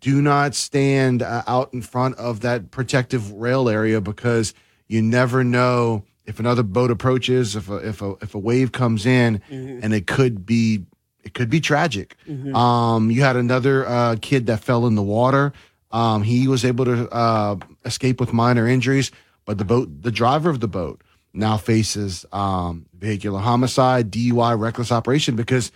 do 0.00 0.20
not 0.22 0.54
stand 0.54 1.22
uh, 1.22 1.42
out 1.46 1.72
in 1.72 1.82
front 1.82 2.16
of 2.16 2.40
that 2.40 2.70
protective 2.70 3.30
rail 3.32 3.68
area 3.68 4.00
because 4.00 4.54
you 4.86 5.02
never 5.02 5.44
know 5.44 6.04
if 6.26 6.40
another 6.40 6.62
boat 6.62 6.90
approaches, 6.90 7.56
if 7.56 7.68
a, 7.70 7.76
if 7.76 8.02
a 8.02 8.14
if 8.20 8.34
a 8.34 8.38
wave 8.38 8.72
comes 8.72 9.06
in, 9.06 9.40
Mhm. 9.50 9.80
and 9.82 9.94
it 9.94 10.06
could 10.06 10.44
be 10.44 10.84
it 11.24 11.34
could 11.34 11.50
be 11.50 11.60
tragic. 11.60 12.16
Mhm. 12.28 12.54
Um, 12.54 13.10
you 13.10 13.22
had 13.22 13.36
another 13.36 13.86
uh, 13.86 14.16
kid 14.20 14.46
that 14.46 14.60
fell 14.60 14.86
in 14.86 14.94
the 14.94 15.02
water. 15.02 15.52
Um, 15.90 16.22
he 16.22 16.48
was 16.48 16.64
able 16.64 16.84
to 16.84 17.08
uh, 17.10 17.56
escape 17.84 18.20
with 18.20 18.32
minor 18.32 18.66
injuries, 18.68 19.10
but 19.46 19.58
the 19.58 19.64
boat, 19.64 20.02
the 20.02 20.10
driver 20.10 20.50
of 20.50 20.60
the 20.60 20.68
boat, 20.68 21.02
now 21.38 21.56
faces 21.56 22.26
um, 22.32 22.86
vehicular 22.98 23.40
homicide, 23.40 24.10
DUI, 24.10 24.58
reckless 24.58 24.92
operation 24.92 25.36
because 25.36 25.70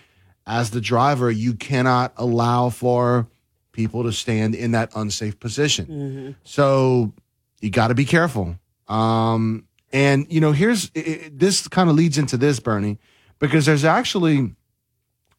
as 0.47 0.71
the 0.71 0.81
driver, 0.81 1.31
you 1.31 1.55
cannot 1.55 2.13
allow 2.17 2.69
for 2.69 3.29
people 3.73 4.03
to 4.03 4.13
stand 4.13 4.55
in 4.55 4.73
that 4.73 4.91
unsafe 4.95 5.39
position. 5.39 5.87
Mhm. 5.87 6.35
So 6.45 7.13
you 7.61 7.71
got 7.71 7.89
to 7.89 7.95
be 7.95 8.05
careful. 8.05 8.57
Um, 8.89 9.65
and 9.93 10.27
you 10.29 10.41
know, 10.41 10.53
here's 10.53 10.91
i 10.97 11.01
i 11.01 11.31
this 11.33 11.69
kind 11.69 11.89
of 11.89 11.97
leads 11.97 12.19
into 12.19 12.37
this, 12.37 12.61
Bernie, 12.61 12.99
because 13.39 13.65
there's 13.67 13.85
actually 13.85 14.55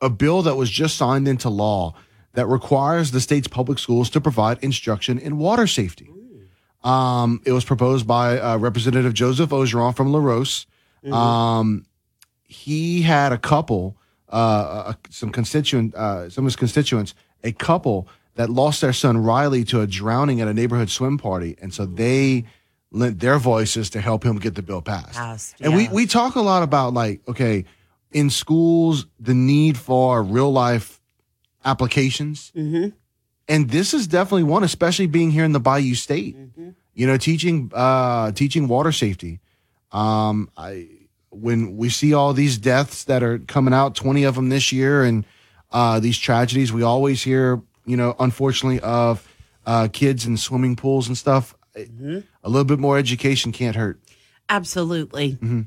a 0.01 0.09
bill 0.09 0.41
that 0.43 0.55
was 0.55 0.69
just 0.69 0.97
signed 0.97 1.28
into 1.28 1.49
law 1.49 1.93
that 2.34 2.47
requires 2.47 3.11
the 3.11 3.21
state's 3.21 3.47
public 3.47 3.78
schools 3.78 4.09
to 4.09 4.21
provide 4.21 4.57
instruction 4.63 5.19
in 5.19 5.38
water 5.38 5.67
safety. 5.67 6.09
Um, 6.84 7.42
it 7.46 7.52
was 7.52 7.64
proposed 7.64 8.06
by 8.06 8.40
uh, 8.40 8.58
Representative 8.58 9.14
Joseph 9.14 9.50
Orgeron 9.52 9.96
from 9.96 10.12
Larose. 10.12 10.66
Um, 11.12 11.86
he 12.44 13.02
had 13.02 13.32
a 13.32 13.38
couple, 13.38 13.98
uh, 14.30 14.36
uh, 14.36 14.94
some 15.10 15.32
constituent, 15.32 15.96
uh, 15.96 16.30
some 16.30 16.46
of 16.46 16.48
his 16.48 16.56
constituents, 16.56 17.14
a 17.44 17.52
couple 17.52 18.08
that 18.36 18.50
lost 18.50 18.82
their 18.82 18.94
son 18.94 19.18
Riley 19.18 19.64
to 19.66 19.82
a 19.82 19.88
drowning 19.88 20.42
at 20.42 20.48
a 20.48 20.54
neighborhood 20.54 20.90
swim 20.90 21.18
party, 21.18 21.56
and 21.62 21.74
so 21.74 21.86
they 21.86 22.46
lent 22.92 23.20
their 23.20 23.38
voices 23.40 23.90
to 23.92 24.02
help 24.02 24.24
him 24.24 24.38
get 24.40 24.56
the 24.56 24.62
bill 24.62 24.82
passed. 24.82 25.14
Passed, 25.14 25.56
And 25.62 25.76
we 25.76 25.84
yeah. 25.84 25.92
we 25.94 26.06
talk 26.06 26.36
a 26.36 26.42
lot 26.42 26.64
about 26.64 26.94
like, 26.94 27.22
okay, 27.28 27.66
in 28.12 28.30
schools, 28.30 29.08
the 29.20 29.34
need 29.34 29.78
for 29.78 30.24
real 30.24 30.52
life 30.52 31.02
applications, 31.66 32.52
Mm-hmm. 32.56 32.90
And 33.48 33.70
this 33.70 33.94
is 33.94 34.08
definitely 34.08 34.44
one, 34.44 34.64
especially 34.64 35.08
being 35.08 35.32
here 35.32 35.44
in 35.44 35.52
the 35.52 35.60
Bayou 35.60 35.96
State. 35.96 36.38
You 36.96 37.08
know, 37.08 37.18
teaching 37.18 37.72
uh, 37.74 38.32
teaching 38.34 38.68
water 38.68 38.91
safety. 38.91 39.39
Um, 39.91 40.50
I 40.56 40.88
when 41.32 41.76
we 41.76 41.89
see 41.89 42.14
all 42.14 42.34
these 42.34 42.58
deaths 42.60 43.06
that 43.06 43.24
are 43.24 43.39
coming 43.39 43.74
out, 43.74 43.96
twenty 43.96 44.24
of 44.24 44.36
them 44.36 44.50
this 44.50 44.72
year, 44.72 45.04
and 45.04 45.26
uh, 45.72 46.00
these 46.00 46.20
tragedies, 46.20 46.72
we 46.72 46.84
always 46.84 47.24
hear, 47.24 47.62
you 47.86 47.98
know, 47.98 48.16
unfortunately, 48.20 48.80
of 48.82 49.28
uh, 49.66 49.88
kids 49.91 50.26
in 50.28 50.38
swimming 50.38 50.76
pools 50.76 51.08
and 51.08 51.18
stuff. 51.18 51.56
A 51.76 52.22
little 52.44 52.66
bit 52.66 52.78
more 52.78 53.00
education 53.00 53.52
can't 53.52 53.76
hurt. 53.76 54.00
Absolutely. 54.48 55.32
Mm-hmm. 55.32 55.62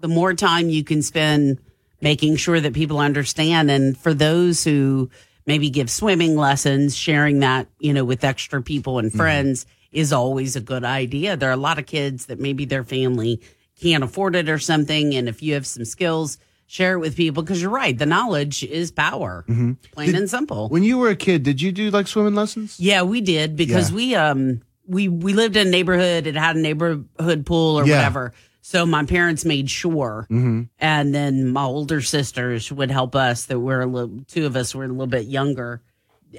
The 0.00 0.08
more 0.08 0.32
time 0.32 0.70
you 0.70 0.82
can 0.82 1.02
spend 1.02 1.60
making 2.00 2.36
sure 2.36 2.58
that 2.58 2.72
people 2.72 2.98
understand, 2.98 3.70
and 3.70 3.98
for 3.98 4.14
those 4.14 4.64
who 4.64 5.10
maybe 5.50 5.68
give 5.70 5.90
swimming 5.90 6.36
lessons, 6.36 6.96
sharing 6.96 7.40
that, 7.40 7.66
you 7.80 7.92
know, 7.92 8.04
with 8.04 8.22
extra 8.24 8.62
people 8.62 8.98
and 8.98 9.08
Mm-hmm. 9.08 9.18
friends 9.18 9.66
is 9.92 10.12
always 10.12 10.54
a 10.54 10.60
good 10.60 10.84
idea. 10.84 11.36
There 11.36 11.48
are 11.50 11.52
a 11.52 11.56
lot 11.68 11.78
of 11.80 11.86
kids 11.86 12.26
that 12.26 12.38
maybe 12.38 12.64
their 12.64 12.84
family 12.84 13.40
can't 13.82 14.04
afford 14.04 14.36
it 14.36 14.48
or 14.48 14.58
something. 14.58 15.14
And 15.16 15.28
if 15.28 15.42
you 15.42 15.54
have 15.54 15.66
some 15.66 15.84
skills, 15.84 16.38
share 16.68 16.94
it 16.94 16.98
with 17.00 17.16
people 17.16 17.42
because 17.42 17.60
you're 17.60 17.70
right. 17.72 17.98
The 17.98 18.06
knowledge 18.06 18.62
is 18.62 18.92
power, 18.92 19.44
Mm-hmm. 19.48 19.72
plain 19.92 20.14
and 20.14 20.30
simple. 20.30 20.68
When 20.68 20.84
you 20.84 20.98
were 20.98 21.08
a 21.08 21.16
kid, 21.16 21.42
did 21.42 21.60
you 21.60 21.72
do 21.72 21.90
like 21.90 22.06
swimming 22.06 22.36
lessons? 22.36 22.78
Yeah, 22.78 23.02
we 23.02 23.20
did 23.20 23.56
because 23.56 23.90
Yeah. 23.90 23.96
we 23.96 24.14
um 24.14 24.60
we 24.86 25.08
we 25.08 25.32
lived 25.32 25.56
in 25.56 25.66
a 25.66 25.70
neighborhood. 25.70 26.26
It 26.28 26.36
had 26.36 26.54
a 26.56 26.60
neighborhood 26.60 27.44
pool 27.44 27.80
or 27.80 27.84
Yeah. 27.86 27.96
whatever. 27.96 28.32
So 28.70 28.86
my 28.86 29.04
parents 29.04 29.44
made 29.44 29.68
sure, 29.68 30.28
Mm-hmm. 30.30 30.62
and 30.78 31.12
then 31.12 31.48
my 31.48 31.64
older 31.64 32.00
sisters 32.00 32.70
would 32.70 32.92
help 32.92 33.16
us. 33.16 33.46
That 33.46 33.58
were 33.58 33.80
a 33.80 33.86
little, 33.86 34.20
two 34.28 34.46
of 34.46 34.54
us 34.54 34.76
were 34.76 34.84
a 34.84 34.88
little 34.88 35.08
bit 35.08 35.26
younger, 35.26 35.82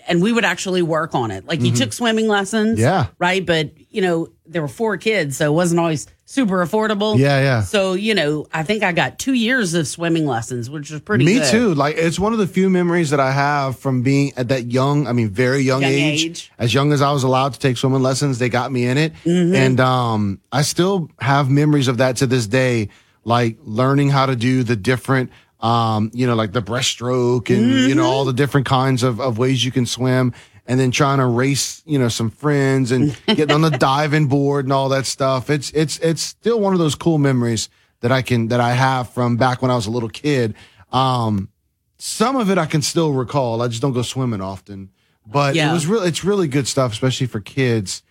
and 0.08 0.22
we 0.22 0.32
would 0.32 0.46
actually 0.46 0.82
work 0.82 1.14
on 1.16 1.32
it. 1.32 1.46
Like 1.48 1.62
you 1.62 1.72
Mhm. 1.72 1.78
took 1.78 1.94
swimming 1.94 2.28
lessons, 2.28 2.80
Yeah. 2.80 3.08
right? 3.20 3.46
But 3.46 3.72
you 3.90 4.02
know 4.02 4.28
there 4.48 4.62
were 4.62 4.68
four 4.68 4.98
kids, 4.98 5.38
so 5.38 5.46
it 5.46 5.54
wasn't 5.54 5.80
always 5.80 6.08
super 6.26 6.66
affordable. 6.66 7.18
Yeah, 7.18 7.40
yeah. 7.42 7.62
So 7.64 7.94
you 7.94 8.14
know, 8.16 8.48
I 8.54 8.64
think 8.64 8.84
I 8.84 8.92
got 8.94 9.20
two 9.20 9.34
years 9.34 9.74
of 9.74 9.88
swimming 9.88 10.26
lessons, 10.26 10.70
which 10.70 10.92
was 10.92 11.02
pretty. 11.02 11.26
Me 11.26 11.36
good. 11.40 11.52
too. 11.52 11.74
Like 11.74 11.98
it's 11.98 12.20
one 12.20 12.32
of 12.34 12.40
the 12.40 12.48
few 12.48 12.70
memories 12.70 13.10
that 13.10 13.20
I 13.20 13.32
have 13.32 13.78
from 13.80 14.02
being 14.02 14.32
at 14.38 14.48
that 14.50 14.72
young, 14.72 15.08
I 15.08 15.12
mean, 15.14 15.30
very 15.30 15.62
young, 15.62 15.82
Young 15.82 15.92
age. 15.92 16.26
age. 16.26 16.52
As 16.58 16.74
young 16.74 16.94
as 16.94 17.02
I 17.02 17.12
was 17.12 17.24
allowed 17.24 17.54
to 17.54 17.60
take 17.60 17.78
swimming 17.78 18.02
lessons, 18.02 18.40
they 18.40 18.50
got 18.50 18.72
me 18.72 18.86
in 18.86 18.98
it. 18.98 19.14
Mhm. 19.26 19.54
And 19.56 19.80
um, 19.80 20.40
I 20.52 20.62
still 20.62 21.10
have 21.20 21.50
memories 21.50 21.88
of 21.90 21.98
that 21.98 22.16
to 22.18 22.28
this 22.28 22.48
day, 22.48 22.90
like 23.26 23.58
learning 23.64 24.10
how 24.10 24.26
to 24.26 24.36
do 24.36 24.64
the 24.64 24.76
different 24.78 25.30
um, 25.62 26.12
you 26.14 26.26
know, 26.28 26.36
like 26.36 26.52
the 26.54 26.62
breaststroke 26.62 27.50
and 27.56 27.72
you 27.90 27.96
know, 27.96 28.06
all 28.06 28.26
the 28.26 28.34
different 28.34 28.66
kinds 28.68 29.04
of, 29.04 29.20
of 29.22 29.38
ways 29.38 29.64
you 29.64 29.72
can 29.72 29.86
swim. 29.86 30.34
And 30.68 30.80
then 30.80 30.92
trying 30.92 31.18
to 31.18 31.26
race, 31.26 31.82
you 31.86 31.98
know, 32.00 32.08
some 32.08 32.30
friends 32.30 32.92
and 32.92 33.18
getting 33.28 33.52
on 33.52 33.62
the 33.62 33.72
diving 33.72 34.28
board 34.28 34.66
and 34.66 34.72
all 34.72 34.90
that 34.90 35.06
stuff. 35.06 35.50
It's 35.50 35.70
it's 35.72 35.98
it's 36.00 36.22
still 36.22 36.60
one 36.62 36.72
of 36.74 36.80
those 36.80 36.96
cool 36.96 37.18
memories 37.18 37.68
that 38.02 38.12
I 38.12 38.22
can 38.22 38.48
that 38.50 38.60
I 38.62 38.74
have 38.74 39.10
from 39.10 39.38
back 39.38 39.62
when 39.62 39.72
I 39.72 39.76
was 39.76 39.88
a 39.88 39.92
little 39.92 40.08
kid. 40.08 40.54
Um, 40.94 41.50
some 41.98 42.36
of 42.36 42.50
it 42.52 42.58
I 42.58 42.68
can 42.68 42.82
still 42.84 43.12
recall. 43.12 43.62
I 43.62 43.68
just 43.68 43.82
don't 43.82 43.92
go 43.94 44.02
swimming 44.04 44.40
often, 44.42 44.92
but 45.26 45.56
Yeah. 45.56 45.72
it 45.72 45.74
was 45.74 45.88
really 45.88 46.08
it's 46.08 46.24
really 46.24 46.48
good 46.48 46.68
stuff, 46.68 46.94
especially 46.94 47.28
for 47.28 47.40
kids. 47.42 48.04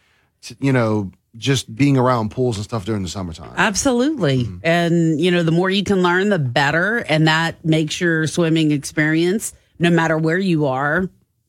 To, 0.42 0.56
you 0.60 0.72
know, 0.72 1.12
just 1.36 1.74
being 1.74 1.96
around 1.96 2.30
pools 2.30 2.56
and 2.56 2.64
stuff 2.64 2.84
during 2.84 3.02
the 3.02 3.08
summertime. 3.08 3.52
Absolutely. 3.56 4.44
Mm-hmm. 4.44 4.56
And, 4.64 5.20
you 5.20 5.30
know, 5.30 5.42
the 5.42 5.52
more 5.52 5.70
you 5.70 5.84
can 5.84 6.02
learn, 6.02 6.28
the 6.28 6.38
better. 6.38 6.98
And 6.98 7.28
that 7.28 7.64
makes 7.64 8.00
your 8.00 8.26
swimming 8.26 8.72
experience, 8.72 9.52
no 9.78 9.90
matter 9.90 10.18
where 10.18 10.38
you 10.38 10.66
are, 10.66 11.08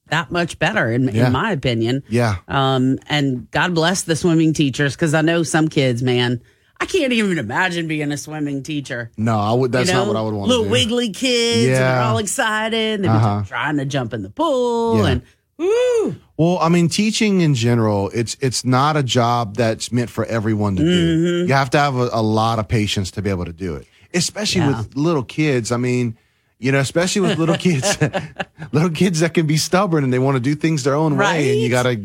that 0.09 0.29
much 0.29 0.59
better, 0.59 0.91
in, 0.91 1.07
Yeah. 1.07 1.27
in 1.27 1.31
my 1.33 1.51
opinion. 1.51 2.03
Yeah. 2.09 2.35
Um, 2.47 2.99
and 3.07 3.49
God 3.51 3.73
bless 3.73 4.03
the 4.03 4.15
swimming 4.15 4.53
teachers, 4.53 4.95
because 4.95 5.13
I 5.13 5.21
know 5.21 5.41
some 5.43 5.67
kids, 5.67 6.03
man, 6.03 6.41
I 6.79 6.85
can't 6.85 7.13
even 7.13 7.37
imagine 7.37 7.87
being 7.87 8.11
a 8.11 8.17
swimming 8.17 8.61
teacher. 8.63 9.11
No, 9.17 9.37
I 9.39 9.53
would. 9.53 9.71
That's 9.71 9.87
You 9.89 9.93
know, 9.95 9.99
not 10.05 10.07
what 10.07 10.17
I 10.17 10.21
would 10.21 10.33
want. 10.33 10.47
Little 10.49 10.63
to 10.63 10.69
do. 10.69 10.71
wiggly 10.73 11.09
kids, 11.11 11.67
and 11.67 11.75
they're 11.75 12.01
all 12.01 12.17
excited. 12.17 13.03
They're 13.03 13.11
Uh-huh. 13.11 13.43
trying 13.47 13.77
to 13.77 13.85
jump 13.85 14.13
in 14.13 14.21
the 14.23 14.29
pool, 14.31 14.97
Yeah. 14.97 15.07
and 15.11 15.21
woo, 15.61 16.15
Well, 16.37 16.57
I 16.59 16.69
mean, 16.69 16.89
teaching 16.89 17.41
in 17.41 17.53
general, 17.55 18.09
it's 18.13 18.35
it's 18.41 18.65
not 18.65 18.97
a 18.97 19.03
job 19.03 19.55
that's 19.55 19.91
meant 19.91 20.09
for 20.09 20.25
everyone 20.25 20.75
to 20.77 20.81
Mm-hmm. 20.83 21.23
do. 21.25 21.45
You 21.47 21.53
have 21.53 21.69
to 21.71 21.77
have 21.79 21.95
a, 21.95 22.09
a 22.13 22.21
lot 22.21 22.59
of 22.59 22.67
patience 22.67 23.11
to 23.11 23.21
be 23.21 23.29
able 23.29 23.45
to 23.45 23.53
do 23.53 23.75
it, 23.75 23.87
especially 24.13 24.61
Yeah. 24.61 24.77
with 24.79 24.95
little 24.95 25.23
kids. 25.23 25.71
I 25.71 25.77
mean, 25.77 26.17
you 26.59 26.71
know, 26.71 26.79
especially 26.79 27.21
with 27.21 27.37
little 27.39 27.57
kids, 27.57 27.97
little 28.71 28.89
kids 28.91 29.19
that 29.21 29.33
can 29.33 29.47
be 29.47 29.57
stubborn 29.57 30.03
and 30.03 30.11
they 30.13 30.19
want 30.19 30.35
to 30.35 30.39
do 30.41 30.55
things 30.55 30.83
their 30.83 30.95
own 30.95 31.17
way, 31.17 31.51
and 31.51 31.59
you 31.61 31.69
got 31.69 31.83
to 31.83 31.95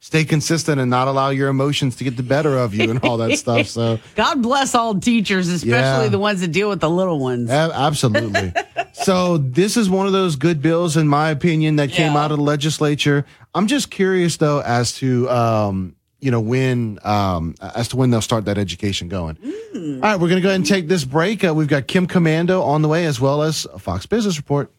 stay 0.00 0.24
consistent 0.24 0.80
and 0.80 0.90
not 0.90 1.08
allow 1.08 1.28
your 1.30 1.48
emotions 1.48 1.96
to 1.96 2.04
get 2.04 2.16
the 2.16 2.22
better 2.22 2.56
of 2.56 2.74
you 2.74 2.90
and 2.90 3.00
all 3.04 3.18
that 3.18 3.36
stuff. 3.38 3.66
So, 3.66 3.98
God 4.16 4.42
bless 4.42 4.74
all 4.74 4.98
teachers, 4.98 5.48
especially 5.48 6.04
Yeah. 6.04 6.08
the 6.08 6.18
ones 6.18 6.40
that 6.40 6.48
deal 6.48 6.68
with 6.70 6.80
the 6.80 6.88
little 6.90 7.18
ones. 7.20 7.50
a- 7.50 7.70
absolutely. 7.74 8.52
so 8.92 9.36
this 9.38 9.76
is 9.76 9.88
one 9.90 10.06
of 10.06 10.12
those 10.12 10.36
good 10.36 10.62
bills, 10.62 10.96
in 10.96 11.06
my 11.06 11.28
opinion, 11.30 11.76
that 11.76 11.90
came 11.90 12.14
Yeah. 12.14 12.24
out 12.24 12.30
of 12.32 12.38
the 12.38 12.44
legislature. 12.44 13.26
I'm 13.54 13.66
just 13.66 13.90
curious 13.90 14.36
though 14.38 14.60
as 14.62 14.92
to 14.94 15.28
um, 15.28 15.94
you 16.20 16.30
know 16.30 16.40
when 16.40 16.98
um, 17.04 17.54
as 17.60 17.88
to 17.88 17.96
when 17.96 18.10
they'll 18.10 18.20
start 18.22 18.44
that 18.46 18.58
education 18.58 19.08
going. 19.08 19.36
Hmm. 19.36 19.94
All 19.96 20.00
right, 20.12 20.20
we're 20.20 20.28
gonna 20.28 20.40
go 20.40 20.48
ahead 20.48 20.60
and 20.60 20.66
take 20.66 20.88
this 20.88 21.04
break. 21.04 21.44
Uh, 21.44 21.52
we've 21.54 21.68
got 21.68 21.86
Kim 21.86 22.06
Komando 22.06 22.62
on 22.62 22.82
the 22.82 22.88
way 22.88 23.06
as 23.06 23.20
well 23.20 23.42
as 23.42 23.66
a 23.72 23.78
Fox 23.78 24.06
Business 24.06 24.36
Report. 24.36 24.70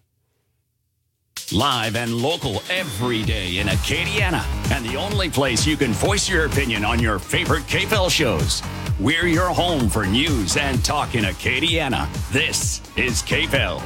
Live 1.53 1.97
and 1.97 2.15
local 2.15 2.63
every 2.69 3.23
day 3.23 3.57
in 3.57 3.67
Acadiana. 3.67 4.41
And 4.71 4.85
the 4.85 4.95
only 4.95 5.29
place 5.29 5.67
you 5.67 5.75
can 5.75 5.91
voice 5.91 6.29
your 6.29 6.45
opinion 6.45 6.85
on 6.85 6.97
your 6.97 7.19
favorite 7.19 7.63
KPEL 7.63 8.09
shows. 8.09 8.63
We're 9.01 9.27
your 9.27 9.49
home 9.49 9.89
for 9.89 10.05
news 10.05 10.55
and 10.55 10.83
talk 10.85 11.13
in 11.13 11.25
Acadiana. 11.25 12.07
This 12.31 12.79
is 12.95 13.21
KPEL. 13.23 13.81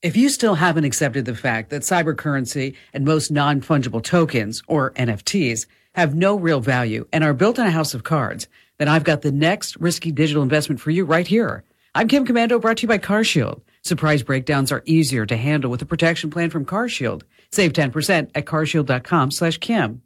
If 0.00 0.16
you 0.16 0.30
still 0.30 0.54
haven't 0.54 0.84
accepted 0.84 1.26
the 1.26 1.34
fact 1.34 1.68
that 1.68 1.82
cybercurrency 1.82 2.74
and 2.94 3.04
most 3.04 3.30
non 3.30 3.60
fungible 3.60 4.02
tokens, 4.02 4.62
or 4.66 4.92
NFTs, 4.92 5.66
have 5.94 6.14
no 6.14 6.36
real 6.36 6.60
value 6.60 7.06
and 7.12 7.22
are 7.22 7.34
built 7.34 7.58
on 7.58 7.66
a 7.66 7.70
house 7.70 7.92
of 7.92 8.04
cards, 8.04 8.48
then 8.78 8.88
I've 8.88 9.04
got 9.04 9.20
the 9.20 9.30
next 9.30 9.76
risky 9.76 10.10
digital 10.10 10.42
investment 10.42 10.80
for 10.80 10.90
you 10.90 11.04
right 11.04 11.26
here. 11.26 11.64
I'm 11.94 12.08
Kim 12.08 12.24
Komando, 12.24 12.58
brought 12.58 12.78
to 12.78 12.82
you 12.84 12.88
by 12.88 12.96
CarShield. 12.96 13.60
Surprise 13.82 14.22
breakdowns 14.22 14.70
are 14.70 14.82
easier 14.84 15.24
to 15.26 15.36
handle 15.36 15.70
with 15.70 15.82
a 15.82 15.86
protection 15.86 16.30
plan 16.30 16.50
from 16.50 16.66
CarShield. 16.66 17.22
Save 17.50 17.72
10% 17.72 18.30
at 18.34 18.44
carshield.com 18.44 19.30
slash 19.30 19.58
Kim. 19.58 20.02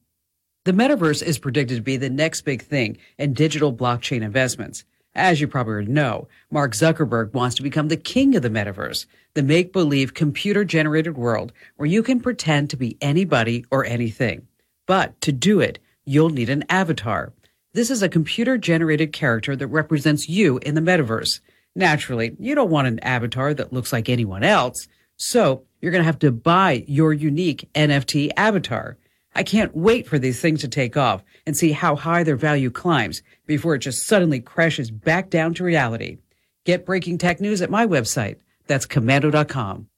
The 0.64 0.72
metaverse 0.72 1.22
is 1.22 1.38
predicted 1.38 1.76
to 1.76 1.82
be 1.82 1.96
the 1.96 2.08
next 2.08 2.42
big 2.42 2.62
thing 2.62 2.96
in 3.18 3.34
digital 3.34 3.74
blockchain 3.74 4.22
investments. 4.22 4.84
As 5.14 5.40
you 5.40 5.46
probably 5.46 5.84
know, 5.86 6.26
Mark 6.50 6.72
Zuckerberg 6.72 7.34
wants 7.34 7.56
to 7.56 7.62
become 7.62 7.88
the 7.88 7.96
king 7.96 8.34
of 8.34 8.42
the 8.42 8.50
metaverse, 8.50 9.06
the 9.34 9.42
make 9.42 9.72
believe 9.72 10.14
computer 10.14 10.64
generated 10.64 11.16
world 11.16 11.52
where 11.76 11.88
you 11.88 12.02
can 12.02 12.20
pretend 12.20 12.70
to 12.70 12.76
be 12.76 12.96
anybody 13.00 13.64
or 13.70 13.84
anything. 13.84 14.48
But 14.86 15.20
to 15.20 15.32
do 15.32 15.60
it, 15.60 15.78
you'll 16.04 16.30
need 16.30 16.50
an 16.50 16.64
avatar. 16.68 17.32
This 17.74 17.90
is 17.90 18.02
a 18.02 18.08
computer 18.08 18.56
generated 18.56 19.12
character 19.12 19.54
that 19.54 19.66
represents 19.66 20.28
you 20.28 20.58
in 20.58 20.74
the 20.74 20.80
metaverse. 20.80 21.40
Naturally, 21.74 22.36
you 22.38 22.54
don't 22.54 22.70
want 22.70 22.88
an 22.88 23.00
avatar 23.00 23.52
that 23.54 23.72
looks 23.72 23.92
like 23.92 24.08
anyone 24.08 24.44
else, 24.44 24.86
so 25.16 25.64
you're 25.80 25.92
going 25.92 26.02
to 26.02 26.06
have 26.06 26.20
to 26.20 26.30
buy 26.30 26.84
your 26.86 27.12
unique 27.12 27.68
NFT 27.74 28.30
avatar. 28.36 28.96
I 29.34 29.42
can't 29.42 29.76
wait 29.76 30.06
for 30.06 30.18
these 30.18 30.40
things 30.40 30.60
to 30.60 30.68
take 30.68 30.96
off 30.96 31.24
and 31.46 31.56
see 31.56 31.72
how 31.72 31.96
high 31.96 32.22
their 32.22 32.36
value 32.36 32.70
climbs 32.70 33.22
before 33.46 33.74
it 33.74 33.80
just 33.80 34.06
suddenly 34.06 34.40
crashes 34.40 34.90
back 34.90 35.30
down 35.30 35.54
to 35.54 35.64
reality. 35.64 36.18
Get 36.64 36.86
breaking 36.86 37.18
tech 37.18 37.40
news 37.40 37.60
at 37.60 37.70
my 37.70 37.86
website. 37.86 38.36
That's 38.66 38.86
komando.com. 38.86 39.88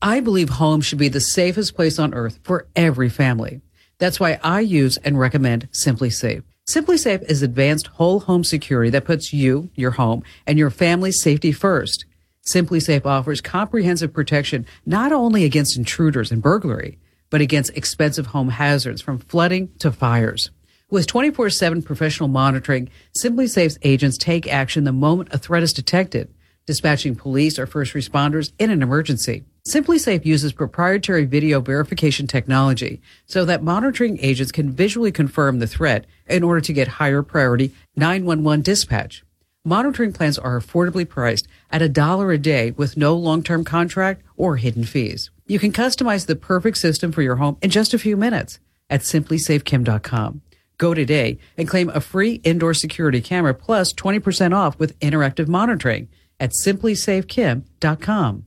I 0.00 0.20
believe 0.20 0.50
home 0.50 0.80
should 0.80 0.98
be 0.98 1.08
the 1.08 1.20
safest 1.20 1.74
place 1.74 1.98
on 1.98 2.14
earth 2.14 2.38
for 2.42 2.68
every 2.76 3.08
family. 3.08 3.60
That's 3.98 4.20
why 4.20 4.38
I 4.42 4.60
use 4.60 4.98
and 4.98 5.18
recommend 5.18 5.70
SimpliSafe. 5.72 6.42
SimpliSafe 6.66 7.22
is 7.30 7.42
advanced 7.42 7.86
whole 7.86 8.18
home 8.18 8.42
security 8.42 8.90
that 8.90 9.04
puts 9.04 9.32
you, 9.32 9.70
your 9.76 9.92
home, 9.92 10.24
and 10.48 10.58
your 10.58 10.70
family's 10.70 11.20
safety 11.20 11.52
first. 11.52 12.04
SimpliSafe 12.44 13.06
offers 13.06 13.40
comprehensive 13.40 14.12
protection 14.12 14.66
not 14.84 15.12
only 15.12 15.44
against 15.44 15.76
intruders 15.76 16.32
and 16.32 16.42
burglary, 16.42 16.98
but 17.30 17.40
against 17.40 17.76
expensive 17.76 18.26
home 18.26 18.48
hazards 18.48 19.00
from 19.00 19.18
flooding 19.18 19.68
to 19.78 19.92
fires. 19.92 20.50
With 20.90 21.06
24-7 21.06 21.84
professional 21.84 22.28
monitoring, 22.28 22.88
SimpliSafe's 23.16 23.78
agents 23.82 24.18
take 24.18 24.52
action 24.52 24.82
the 24.82 24.92
moment 24.92 25.28
a 25.32 25.38
threat 25.38 25.62
is 25.62 25.72
detected, 25.72 26.34
dispatching 26.66 27.14
police 27.14 27.60
or 27.60 27.68
first 27.68 27.94
responders 27.94 28.50
in 28.58 28.70
an 28.70 28.82
emergency. 28.82 29.44
SimpliSafe 29.66 30.24
uses 30.24 30.52
proprietary 30.52 31.24
video 31.24 31.60
verification 31.60 32.28
technology 32.28 33.02
so 33.26 33.44
that 33.44 33.64
monitoring 33.64 34.16
agents 34.20 34.52
can 34.52 34.70
visually 34.70 35.10
confirm 35.10 35.58
the 35.58 35.66
threat 35.66 36.06
in 36.28 36.44
order 36.44 36.60
to 36.60 36.72
get 36.72 36.86
higher 36.86 37.20
priority 37.20 37.74
911 37.96 38.62
dispatch. 38.62 39.24
Monitoring 39.64 40.12
plans 40.12 40.38
are 40.38 40.60
affordably 40.60 41.08
priced 41.08 41.48
at 41.72 41.82
a 41.82 41.88
dollar 41.88 42.30
a 42.30 42.38
day 42.38 42.70
with 42.70 42.96
no 42.96 43.16
long-term 43.16 43.64
contract 43.64 44.22
or 44.36 44.56
hidden 44.56 44.84
fees. 44.84 45.32
You 45.48 45.58
can 45.58 45.72
customize 45.72 46.26
the 46.26 46.36
perfect 46.36 46.78
system 46.78 47.10
for 47.10 47.22
your 47.22 47.34
home 47.36 47.56
in 47.60 47.70
just 47.70 47.92
a 47.92 47.98
few 47.98 48.16
minutes 48.16 48.60
at 48.88 49.00
simplisafekim.com. 49.00 50.42
Go 50.78 50.94
today 50.94 51.38
and 51.56 51.66
claim 51.66 51.88
a 51.88 52.00
free 52.00 52.34
indoor 52.44 52.72
security 52.72 53.20
camera 53.20 53.52
plus 53.52 53.92
20% 53.92 54.54
off 54.54 54.78
with 54.78 54.96
interactive 55.00 55.48
monitoring 55.48 56.06
at 56.38 56.52
simplisafekim.com. 56.52 58.44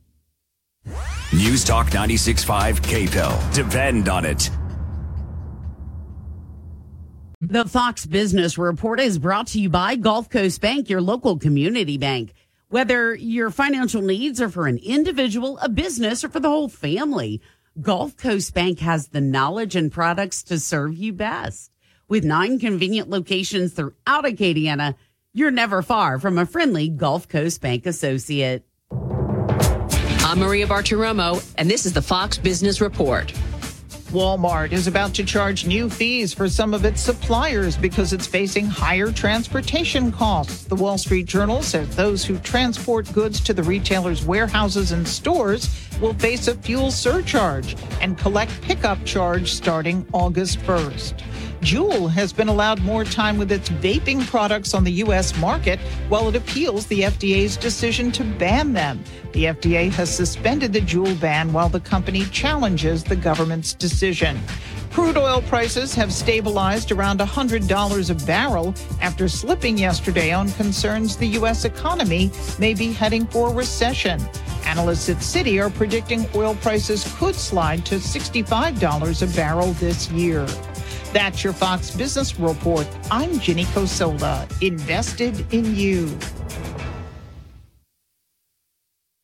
News 1.34 1.64
Talk 1.64 1.88
96.5 1.88 2.80
KPEL. 2.82 3.54
Depend 3.54 4.10
on 4.10 4.26
it. 4.26 4.50
The 7.42 7.66
Fox 7.66 8.06
Business 8.06 8.58
Report 8.58 9.00
is 9.00 9.18
brought 9.18 9.48
to 9.48 9.60
you 9.60 9.70
by 9.70 9.96
Gulf 9.96 10.30
Coast 10.30 10.60
Bank, 10.60 10.90
your 10.90 11.02
local 11.02 11.38
community 11.38 11.98
bank. 11.98 12.34
Whether 12.68 13.16
your 13.16 13.50
financial 13.50 14.02
needs 14.02 14.42
are 14.42 14.50
for 14.50 14.68
an 14.68 14.78
individual, 14.78 15.58
a 15.60 15.70
business, 15.70 16.24
or 16.24 16.30
for 16.30 16.40
the 16.40 16.50
whole 16.50 16.70
family, 16.70 17.42
Gulf 17.80 18.18
Coast 18.18 18.54
Bank 18.54 18.80
has 18.80 19.08
the 19.08 19.22
knowledge 19.22 19.76
and 19.76 19.92
products 19.92 20.44
to 20.44 20.60
serve 20.60 20.96
you 20.96 21.14
best. 21.14 21.72
With 22.08 22.26
nine 22.26 22.60
convenient 22.60 23.10
locations 23.10 23.74
throughout 23.74 24.26
Acadiana, 24.26 24.96
you're 25.34 25.50
never 25.50 25.82
far 25.82 26.20
from 26.20 26.38
a 26.38 26.46
friendly 26.46 26.90
Gulf 26.90 27.28
Coast 27.28 27.62
Bank 27.62 27.86
associate. 27.86 28.66
I'm 30.30 30.38
Maria 30.38 30.68
Bartiromo, 30.68 31.44
and 31.58 31.68
this 31.68 31.88
is 31.88 31.94
the 31.94 32.04
Fox 32.04 32.38
Business 32.38 32.82
Report. 32.82 33.34
Walmart 34.12 34.74
is 34.74 34.86
about 34.86 35.16
to 35.16 35.24
charge 35.24 35.66
new 35.66 35.90
fees 35.90 36.36
for 36.36 36.48
some 36.48 36.76
of 36.76 36.86
its 36.86 37.02
suppliers 37.02 37.76
because 37.76 38.14
it's 38.14 38.28
facing 38.28 38.68
higher 38.68 39.12
transportation 39.12 40.12
costs. 40.12 40.66
The 40.66 40.76
Wall 40.76 41.00
Street 41.00 41.26
Journal 41.26 41.64
says 41.64 41.96
those 41.96 42.24
who 42.24 42.38
transport 42.38 43.12
goods 43.12 43.42
to 43.42 43.56
the 43.56 43.64
retailer's 43.64 44.24
warehouses 44.24 44.92
and 44.92 45.08
stores 45.08 45.68
will 46.00 46.14
face 46.14 46.48
a 46.48 46.54
fuel 46.54 46.92
surcharge 46.92 47.76
and 48.00 48.16
collect 48.16 48.52
pickup 48.62 49.04
charge 49.06 49.52
starting 49.52 50.06
August 50.14 50.60
1st. 50.60 51.24
Juul 51.62 52.10
has 52.12 52.32
been 52.32 52.48
allowed 52.48 52.82
more 52.82 53.04
time 53.04 53.38
with 53.38 53.52
its 53.52 53.70
vaping 53.70 54.26
products 54.26 54.74
on 54.74 54.86
the 54.86 54.92
U.S. 55.04 55.38
market 55.38 55.78
while 56.08 56.30
it 56.30 56.36
appeals 56.36 56.86
the 56.88 57.02
FDA's 57.02 57.58
decision 57.58 58.14
to 58.14 58.24
ban 58.24 58.72
them. 58.72 59.04
The 59.34 59.46
FDA 59.46 59.92
has 59.92 60.10
suspended 60.14 60.72
the 60.72 60.80
Juul 60.80 61.20
ban 61.20 61.52
while 61.52 61.68
the 61.68 61.82
company 61.82 62.24
challenges 62.26 63.04
the 63.04 63.16
government's 63.18 63.74
decision. 63.74 64.40
Crude 64.92 65.18
oil 65.18 65.42
prices 65.44 65.94
have 65.96 66.14
stabilized 66.14 66.92
around 66.92 67.20
$100 67.20 68.10
a 68.10 68.26
barrel 68.26 68.74
after 69.02 69.28
slipping 69.28 69.78
yesterday 69.78 70.32
on 70.32 70.50
concerns 70.54 71.18
the 71.18 71.28
U.S. 71.28 71.66
economy 71.66 72.32
may 72.58 72.74
be 72.74 72.94
heading 72.94 73.28
for 73.28 73.54
recession. 73.54 74.20
Analysts 74.66 75.10
at 75.10 75.18
Citi 75.18 75.62
are 75.64 75.70
predicting 75.70 76.26
oil 76.36 76.56
prices 76.56 77.06
could 77.18 77.36
slide 77.36 77.86
to 77.86 77.96
$65 77.96 79.22
a 79.22 79.36
barrel 79.36 79.74
this 79.74 80.10
year. 80.12 80.48
That's 81.14 81.44
your 81.44 81.54
Fox 81.54 81.92
Business 81.92 82.40
Report. 82.40 82.88
I'm 83.10 83.40
Jenny 83.40 83.66
Cosola, 83.66 84.48
invested 84.62 85.52
in 85.54 85.76
you. 85.76 86.18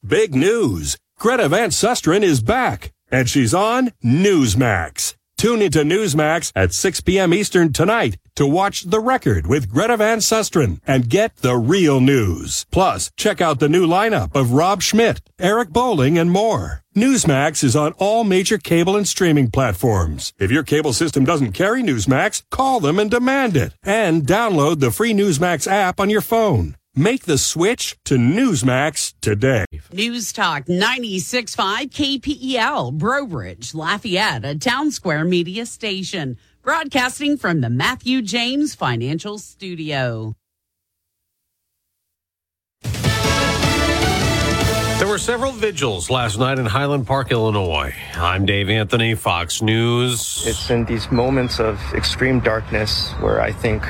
Big 0.05 0.35
news. 0.35 0.97
Greta 1.17 1.49
Van 1.49 1.69
Susteren 1.69 2.21
is 2.21 2.41
back, 2.41 2.91
and 3.09 3.29
she's 3.29 3.53
on 3.53 3.91
Newsmax. 4.03 5.15
Tune 5.45 5.61
into 5.61 5.83
Newsmax 5.83 6.51
at 6.55 6.73
6 6.73 7.01
p.m. 7.01 7.31
Eastern 7.31 7.71
tonight 7.71 8.17
to 8.33 8.47
watch 8.47 8.81
The 8.81 8.99
Record 8.99 9.45
with 9.45 9.69
Greta 9.69 9.95
Van 9.95 10.17
Susteren 10.17 10.79
and 10.87 11.07
get 11.07 11.35
the 11.35 11.55
real 11.55 12.01
news. 12.01 12.65
Plus, 12.71 13.11
check 13.15 13.41
out 13.41 13.59
the 13.59 13.69
new 13.69 13.85
lineup 13.85 14.35
of 14.35 14.53
Rob 14.53 14.81
Schmitt, 14.81 15.21
Eric 15.37 15.69
Bolling, 15.69 16.17
and 16.17 16.31
more. 16.31 16.81
Newsmax 16.95 17.63
is 17.63 17.75
on 17.75 17.91
all 17.99 18.23
major 18.23 18.57
cable 18.57 18.95
and 18.95 19.07
streaming 19.07 19.51
platforms. 19.51 20.33
If 20.39 20.49
your 20.49 20.63
cable 20.63 20.93
system 20.93 21.25
doesn't 21.25 21.51
carry 21.51 21.83
Newsmax, 21.83 22.41
call 22.49 22.79
them 22.79 22.97
and 22.97 23.11
demand 23.11 23.55
it. 23.55 23.75
And 23.83 24.23
download 24.23 24.79
the 24.79 24.89
free 24.89 25.13
Newsmax 25.13 25.71
app 25.71 25.99
on 25.99 26.09
your 26.09 26.21
phone. 26.21 26.75
Make 26.97 27.25
the 27.25 27.37
switch 27.37 27.97
to 28.05 28.15
Newsmax 28.15 29.15
today. 29.19 29.65
News 29.91 30.31
Talk 30.31 30.67
96.5 30.67 31.89
KPEL, 32.21 32.93
Breaux 32.93 33.25
Bridge, 33.25 33.75
Lafayette, 33.75 34.45
a 34.45 34.57
town 34.57 34.91
square 34.91 35.25
media 35.25 35.65
station, 35.65 36.37
broadcasting 36.61 37.35
from 37.35 37.59
the 37.59 37.69
Matthew 37.69 38.21
James 38.21 38.75
Financial 38.75 39.37
Studio. 39.37 40.37
There 44.97 45.09
were 45.09 45.17
several 45.17 45.51
vigils 45.51 46.09
last 46.09 46.39
night 46.39 46.59
in 46.59 46.65
Highland 46.65 47.05
Park, 47.05 47.29
Illinois. 47.29 47.93
I'm 48.13 48.45
Dave 48.45 48.69
Anthony, 48.69 49.15
Fox 49.15 49.61
News. 49.61 50.47
It's 50.47 50.69
in 50.69 50.85
these 50.85 51.11
moments 51.11 51.59
of 51.59 51.77
extreme 51.93 52.39
darkness 52.39 53.11
where 53.19 53.41
I 53.41 53.51
think 53.51 53.83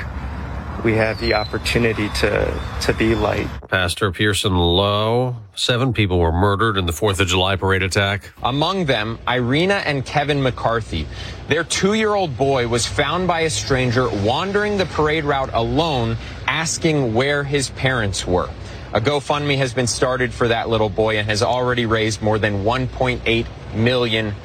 we 0.85 0.93
have 0.93 1.19
the 1.19 1.33
opportunity 1.33 2.09
to 2.09 2.61
to 2.79 2.93
be 2.93 3.15
light. 3.15 3.47
Pastor 3.69 4.11
Pearson 4.11 4.55
Lowe. 4.55 5.35
Seven 5.55 5.93
people 5.93 6.19
were 6.19 6.31
murdered 6.31 6.77
in 6.77 6.85
the 6.85 6.93
Fourth 6.93 7.19
of 7.19 7.27
July 7.27 7.55
parade 7.55 7.81
attack. 7.81 8.31
Among 8.43 8.85
them, 8.85 9.17
Irina 9.27 9.81
and 9.85 10.05
Kevin 10.05 10.43
McCarthy. 10.43 11.07
Their 11.47 11.63
two-year-old 11.63 12.37
boy 12.37 12.67
was 12.67 12.85
found 12.85 13.27
by 13.27 13.41
a 13.41 13.49
stranger 13.49 14.09
wandering 14.23 14.77
the 14.77 14.85
parade 14.85 15.23
route 15.23 15.49
alone, 15.53 16.17
asking 16.45 17.15
where 17.15 17.43
his 17.43 17.71
parents 17.71 18.27
were. 18.27 18.49
A 18.93 19.01
GoFundMe 19.01 19.57
has 19.57 19.73
been 19.73 19.87
started 19.87 20.31
for 20.31 20.47
that 20.49 20.69
little 20.69 20.89
boy 20.89 21.17
and 21.17 21.27
has 21.27 21.41
already 21.41 21.87
raised 21.87 22.21
more 22.21 22.37
than 22.37 22.63
1.8 22.63 23.45
million 23.73 24.25
dollars. 24.25 24.44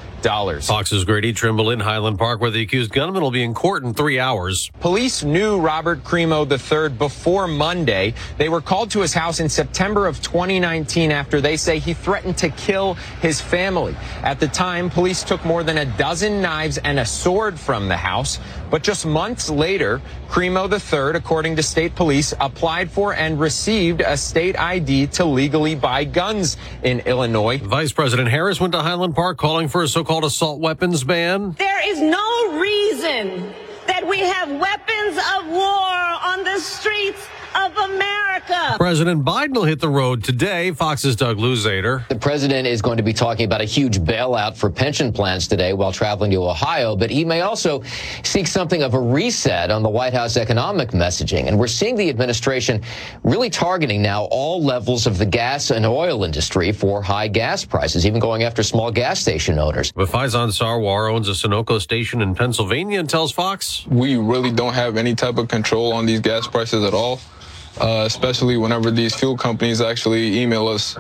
Fox's 0.66 1.05
Grady 1.05 1.33
Trimble 1.33 1.71
in 1.71 1.81
Highland 1.81 2.18
Park, 2.18 2.41
where 2.41 2.51
the 2.51 2.61
accused 2.61 2.93
gunman 2.93 3.23
will 3.23 3.31
be 3.31 3.43
in 3.43 3.55
court 3.55 3.85
in 3.85 3.95
three 3.95 4.18
hours. 4.18 4.71
Police 4.81 5.25
knew 5.25 5.59
Robert 5.59 6.05
Crimo 6.05 6.45
III 6.45 6.97
before 6.97 7.49
Monday. 7.49 8.14
They 8.37 8.49
were 8.49 8.61
called 8.61 8.91
to 8.91 9.01
his 9.01 9.14
house 9.14 9.41
in 9.41 9.49
September 9.49 10.07
of 10.07 10.21
2019 10.21 11.11
after 11.11 11.41
they 11.41 11.57
say 11.57 11.79
he 11.79 11.95
threatened 11.95 12.37
to 12.39 12.51
kill 12.51 12.95
his 13.23 13.41
family. 13.41 13.97
At 14.23 14.41
the 14.41 14.49
time, 14.49 14.91
police 14.91 15.25
took 15.25 15.45
more 15.45 15.62
than 15.62 15.79
a 15.79 15.87
dozen 15.97 16.43
knives 16.43 16.79
and 16.79 16.99
a 16.99 17.07
sword 17.07 17.59
from 17.59 17.89
the 17.89 17.97
house. 17.97 18.39
But 18.71 18.83
just 18.83 19.05
months 19.05 19.51
later, 19.51 20.01
Crimo 20.29 20.71
III, 20.71 21.18
according 21.18 21.57
to 21.57 21.62
state 21.62 21.95
police, 21.95 22.33
applied 22.41 22.91
for 22.91 23.14
and 23.14 23.41
received 23.41 24.01
a 24.01 24.16
state 24.16 24.59
ID 24.59 25.09
to 25.09 25.25
legally 25.25 25.75
buy 25.75 26.05
guns 26.05 26.57
in 26.83 27.01
Illinois. 27.01 27.59
Vice 27.59 27.93
President 27.93 28.29
Harris 28.29 28.61
went 28.61 28.73
to 28.73 28.81
Highland 28.81 29.14
Park 29.14 29.39
calling 29.39 29.68
for 29.68 29.83
a 29.83 29.89
so-called 29.89 30.25
assault 30.25 30.61
weapons 30.61 31.03
ban. 31.03 31.53
There 31.59 31.89
is 31.91 32.01
no 32.01 32.61
reason 32.61 33.53
that 33.87 34.07
we 34.07 34.18
have 34.21 34.49
weapons 34.51 35.18
of 35.37 35.49
war 35.51 35.93
on 36.23 36.45
the 36.45 36.59
streets 36.61 37.27
of 37.55 37.76
America. 37.76 38.74
President 38.76 39.24
Biden 39.24 39.55
will 39.55 39.64
hit 39.64 39.80
the 39.80 39.88
road 39.88 40.24
today. 40.24 40.70
Fox's 40.72 41.16
Doug 41.16 41.38
Luzader. 41.38 42.07
The 42.09 42.16
president 42.16 42.66
is 42.66 42.80
going 42.80 42.96
to 42.96 43.03
be 43.03 43.12
talking 43.12 43.44
about 43.44 43.61
a 43.61 43.64
huge 43.64 43.98
bailout 43.98 44.57
for 44.57 44.70
pension 44.70 45.12
plans 45.12 45.48
today 45.48 45.72
while 45.72 45.92
traveling 45.92 46.30
to 46.32 46.44
Ohio, 46.44 46.96
but 46.96 47.11
he 47.11 47.24
may 47.24 47.42
also 47.42 47.82
seek 48.22 48.46
something 48.46 48.82
of 48.82 48.94
a 48.94 49.01
reset 49.01 49.70
on 49.70 49.82
the 49.82 49.88
White 49.88 50.14
House 50.14 50.36
economic 50.36 50.90
messaging. 50.90 51.46
And 51.48 51.59
we're 51.59 51.66
seeing 51.66 51.96
the 51.96 52.09
administration 52.09 52.82
really 53.24 53.51
targeting 53.51 54.03
now 54.03 54.24
all 54.24 54.62
levels 54.62 55.07
of 55.07 55.18
the 55.18 55.26
gas 55.26 55.70
and 55.70 55.84
oil 55.84 56.24
industry 56.24 56.72
for 56.72 57.03
high 57.03 57.28
gas 57.28 57.64
prices, 57.64 58.07
even 58.07 58.20
going 58.20 58.42
after 58.42 58.62
small 58.62 58.90
gas 58.90 59.20
station 59.20 59.59
owners. 59.59 59.92
But 59.92 60.09
Faizan 60.09 60.48
Sarwar 60.48 61.12
owns 61.12 61.28
a 61.28 61.32
Sunoco 61.32 61.80
station 61.80 62.22
in 62.22 62.34
Pennsylvania 62.34 63.01
and 63.01 63.09
tells 63.09 63.32
Fox. 63.32 63.86
We 63.86 64.16
really 64.16 64.51
don't 64.51 64.74
have 64.74 64.96
any 64.96 65.14
type 65.14 65.38
of 65.38 65.48
control 65.48 65.92
on 65.92 66.07
these 66.07 66.20
gas 66.20 66.46
prices 66.46 66.84
at 66.84 66.94
all 66.94 67.20
uh, 67.81 68.05
especially 68.07 68.57
whenever 68.57 68.91
these 68.91 69.14
fuel 69.14 69.37
companies 69.37 69.81
actually 69.81 70.41
email 70.41 70.68
us 70.68 70.97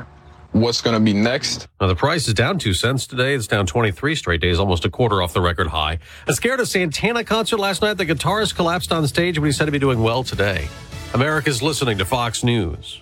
what's 0.52 0.80
going 0.80 0.94
to 0.94 1.00
be 1.00 1.12
next. 1.12 1.68
Now, 1.80 1.86
the 1.86 1.94
price 1.94 2.26
is 2.26 2.34
down 2.34 2.58
two 2.58 2.74
cents 2.74 3.06
today. 3.06 3.34
It's 3.34 3.46
down 3.46 3.66
23 3.66 4.14
straight 4.14 4.40
days, 4.40 4.58
almost 4.58 4.84
a 4.84 4.90
quarter 4.90 5.22
off 5.22 5.32
the 5.32 5.40
record 5.40 5.68
high. 5.68 5.98
A 6.26 6.32
scared 6.32 6.60
of 6.60 6.68
Santana 6.68 7.24
concert 7.24 7.58
last 7.58 7.82
night. 7.82 7.94
The 7.94 8.06
guitarist 8.06 8.56
collapsed 8.56 8.92
on 8.92 9.06
stage, 9.06 9.36
but 9.36 9.44
he 9.44 9.52
said 9.52 9.66
to 9.66 9.72
be 9.72 9.78
doing 9.78 10.02
well 10.02 10.24
today. 10.24 10.68
America's 11.14 11.62
listening 11.62 11.98
to 11.98 12.04
Fox 12.04 12.42
News. 12.42 13.00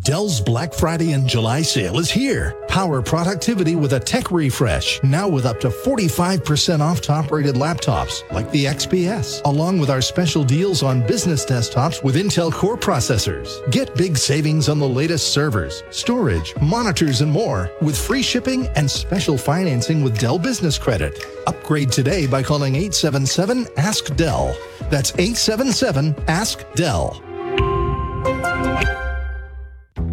Dell's 0.00 0.40
Black 0.40 0.72
Friday 0.72 1.12
and 1.12 1.26
July 1.26 1.62
sale 1.62 1.98
is 1.98 2.10
here. 2.10 2.54
Power 2.68 3.02
productivity 3.02 3.74
with 3.74 3.94
a 3.94 4.00
tech 4.00 4.30
refresh, 4.30 5.02
now 5.02 5.26
with 5.28 5.44
up 5.44 5.60
to 5.60 5.68
45% 5.68 6.80
off 6.80 7.00
top 7.00 7.30
rated 7.30 7.56
laptops 7.56 8.30
like 8.30 8.50
the 8.50 8.66
XPS, 8.66 9.42
along 9.44 9.78
with 9.78 9.90
our 9.90 10.00
special 10.00 10.44
deals 10.44 10.82
on 10.82 11.06
business 11.06 11.44
desktops 11.44 12.02
with 12.04 12.16
Intel 12.16 12.52
Core 12.52 12.76
processors. 12.76 13.48
Get 13.70 13.94
big 13.96 14.16
savings 14.16 14.68
on 14.68 14.78
the 14.78 14.88
latest 14.88 15.32
servers, 15.32 15.82
storage, 15.90 16.54
monitors, 16.60 17.20
and 17.20 17.32
more 17.32 17.70
with 17.80 17.98
free 17.98 18.22
shipping 18.22 18.66
and 18.76 18.90
special 18.90 19.36
financing 19.36 20.02
with 20.02 20.18
Dell 20.18 20.38
Business 20.38 20.78
Credit. 20.78 21.24
Upgrade 21.46 21.90
today 21.90 22.26
by 22.26 22.42
calling 22.42 22.74
877 22.74 23.66
Ask 23.76 24.14
Dell. 24.16 24.56
That's 24.90 25.12
877 25.12 26.14
Ask 26.28 26.64
Dell. 26.74 27.22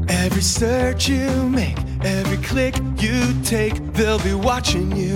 Every 0.07 0.41
search 0.41 1.09
you 1.09 1.49
make, 1.49 1.77
every 2.03 2.37
click 2.37 2.75
you 2.97 3.33
take, 3.43 3.75
they'll 3.93 4.21
be 4.21 4.33
watching 4.33 4.95
you. 4.95 5.15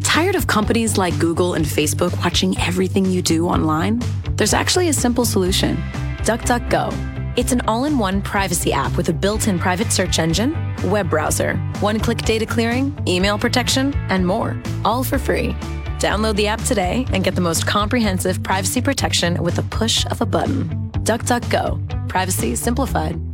Tired 0.00 0.34
of 0.34 0.46
companies 0.46 0.96
like 0.96 1.18
Google 1.18 1.54
and 1.54 1.64
Facebook 1.64 2.16
watching 2.18 2.56
everything 2.58 3.04
you 3.04 3.20
do 3.20 3.46
online? 3.46 4.00
There's 4.32 4.54
actually 4.54 4.88
a 4.88 4.92
simple 4.92 5.24
solution 5.24 5.76
DuckDuckGo. 6.22 7.36
It's 7.36 7.52
an 7.52 7.60
all 7.68 7.84
in 7.84 7.98
one 7.98 8.22
privacy 8.22 8.72
app 8.72 8.96
with 8.96 9.10
a 9.10 9.12
built 9.12 9.46
in 9.46 9.58
private 9.58 9.92
search 9.92 10.18
engine, 10.18 10.56
web 10.84 11.10
browser, 11.10 11.56
one 11.80 12.00
click 12.00 12.18
data 12.18 12.46
clearing, 12.46 12.96
email 13.06 13.38
protection, 13.38 13.94
and 14.08 14.26
more, 14.26 14.60
all 14.84 15.04
for 15.04 15.18
free. 15.18 15.52
Download 15.98 16.34
the 16.34 16.46
app 16.46 16.62
today 16.62 17.06
and 17.12 17.24
get 17.24 17.34
the 17.34 17.40
most 17.40 17.66
comprehensive 17.66 18.42
privacy 18.42 18.80
protection 18.80 19.42
with 19.42 19.58
a 19.58 19.62
push 19.64 20.06
of 20.06 20.20
a 20.20 20.26
button. 20.26 20.68
DuckDuckGo. 21.04 22.08
Privacy 22.08 22.56
simplified. 22.56 23.27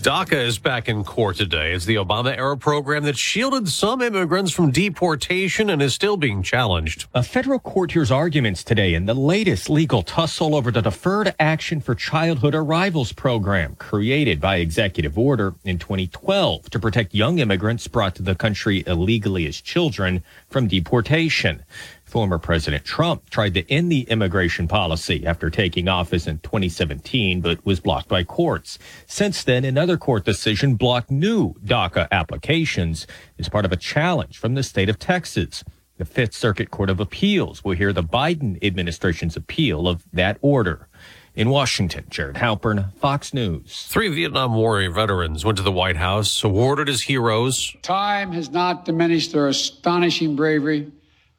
DACA 0.00 0.46
is 0.46 0.58
back 0.58 0.88
in 0.88 1.04
court 1.04 1.36
today. 1.36 1.74
It's 1.74 1.84
the 1.84 1.96
Obama 1.96 2.34
era 2.34 2.56
program 2.56 3.04
that 3.04 3.18
shielded 3.18 3.68
some 3.68 4.00
immigrants 4.00 4.50
from 4.50 4.70
deportation 4.70 5.68
and 5.68 5.82
is 5.82 5.92
still 5.92 6.16
being 6.16 6.42
challenged. 6.42 7.04
A 7.12 7.22
federal 7.22 7.58
court 7.58 7.92
hears 7.92 8.10
arguments 8.10 8.64
today 8.64 8.94
in 8.94 9.04
the 9.04 9.12
latest 9.12 9.68
legal 9.68 10.02
tussle 10.02 10.54
over 10.54 10.70
the 10.70 10.80
Deferred 10.80 11.34
Action 11.38 11.82
for 11.82 11.94
Childhood 11.94 12.54
Arrivals 12.54 13.12
program 13.12 13.76
created 13.76 14.40
by 14.40 14.56
executive 14.56 15.18
order 15.18 15.54
in 15.64 15.78
2012 15.78 16.70
to 16.70 16.78
protect 16.78 17.14
young 17.14 17.38
immigrants 17.38 17.86
brought 17.86 18.14
to 18.14 18.22
the 18.22 18.34
country 18.34 18.82
illegally 18.86 19.46
as 19.46 19.60
children 19.60 20.22
from 20.48 20.66
deportation. 20.66 21.62
Former 22.10 22.38
President 22.38 22.84
Trump 22.84 23.30
tried 23.30 23.54
to 23.54 23.70
end 23.70 23.90
the 23.90 24.00
immigration 24.02 24.66
policy 24.66 25.24
after 25.24 25.48
taking 25.48 25.86
office 25.86 26.26
in 26.26 26.40
2017, 26.40 27.40
but 27.40 27.64
was 27.64 27.78
blocked 27.78 28.08
by 28.08 28.24
courts. 28.24 28.80
Since 29.06 29.44
then, 29.44 29.64
another 29.64 29.96
court 29.96 30.24
decision 30.24 30.74
blocked 30.74 31.12
new 31.12 31.54
DACA 31.64 32.08
applications 32.10 33.06
as 33.38 33.48
part 33.48 33.64
of 33.64 33.70
a 33.70 33.76
challenge 33.76 34.38
from 34.38 34.54
the 34.54 34.64
state 34.64 34.88
of 34.88 34.98
Texas. 34.98 35.62
The 35.98 36.04
Fifth 36.04 36.34
Circuit 36.34 36.72
Court 36.72 36.90
of 36.90 36.98
Appeals 36.98 37.62
will 37.62 37.76
hear 37.76 37.92
the 37.92 38.02
Biden 38.02 38.58
administration's 38.64 39.36
appeal 39.36 39.86
of 39.86 40.02
that 40.12 40.36
order. 40.40 40.88
In 41.36 41.48
Washington, 41.48 42.06
Jared 42.10 42.36
Halpern, 42.36 42.92
Fox 42.94 43.32
News. 43.32 43.86
Three 43.88 44.08
Vietnam 44.08 44.56
War 44.56 44.90
veterans 44.90 45.44
went 45.44 45.58
to 45.58 45.62
the 45.62 45.70
White 45.70 45.96
House, 45.96 46.42
awarded 46.42 46.88
as 46.88 47.02
heroes. 47.02 47.76
Time 47.82 48.32
has 48.32 48.50
not 48.50 48.84
diminished 48.84 49.32
their 49.32 49.46
astonishing 49.46 50.34
bravery 50.34 50.90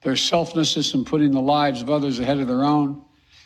their 0.02 0.16
selflessness 0.16 0.94
in 0.94 1.06
putting 1.06 1.32
the 1.32 1.42
lives 1.42 1.82
of 1.82 1.90
others 1.90 2.20
ahead 2.20 2.40
of 2.40 2.48
their 2.48 2.64
own, 2.64 3.02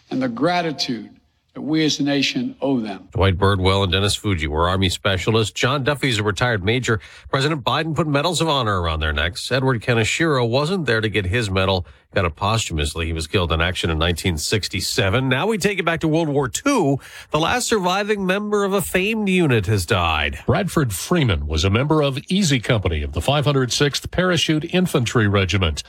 and 0.09 0.21
the 0.21 0.29
gratitude 0.29 1.09
that 1.55 1.61
we 1.61 1.85
as 1.85 2.01
a 2.01 2.03
nation 2.03 2.53
owe 2.61 2.81
them. 2.81 3.07
Dwight 3.13 3.37
Birdwell 3.37 3.83
and 3.83 3.91
Dennis 3.91 4.17
Fujii 4.17 4.47
were 4.47 4.67
Army 4.67 4.89
specialists. 4.89 5.53
John 5.53 5.85
Duffy's 5.85 6.19
a 6.19 6.23
retired 6.23 6.65
major. 6.65 6.99
President 7.29 7.63
Biden 7.63 7.95
put 7.95 8.07
medals 8.07 8.41
of 8.41 8.49
honor 8.49 8.81
around 8.81 8.99
their 8.99 9.13
necks. 9.13 9.49
Edward 9.53 9.81
Kaneshiro 9.81 10.47
wasn't 10.47 10.85
there 10.85 10.99
to 10.99 11.07
get 11.07 11.27
his 11.27 11.49
medal. 11.49 11.87
Got 12.13 12.25
it 12.25 12.35
posthumously. 12.35 13.05
He 13.05 13.13
was 13.13 13.27
killed 13.27 13.53
in 13.53 13.61
action 13.61 13.89
in 13.89 13.97
1967. 13.97 15.29
Now 15.29 15.47
we 15.47 15.57
take 15.57 15.79
it 15.79 15.85
back 15.85 16.01
to 16.01 16.09
World 16.09 16.27
War 16.27 16.47
II. 16.47 16.97
The 17.31 17.39
last 17.39 17.69
surviving 17.69 18.25
member 18.25 18.65
of 18.65 18.73
a 18.73 18.81
famed 18.81 19.29
unit 19.29 19.65
has 19.67 19.85
died. 19.85 20.39
Bradford 20.45 20.91
Freeman 20.91 21.47
was 21.47 21.63
a 21.63 21.69
member 21.69 22.01
of 22.01 22.19
Easy 22.27 22.59
Company 22.59 23.01
of 23.01 23.13
the 23.13 23.21
506th 23.21 24.11
Parachute 24.11 24.73
Infantry 24.73 25.29
Regiment. 25.29 25.83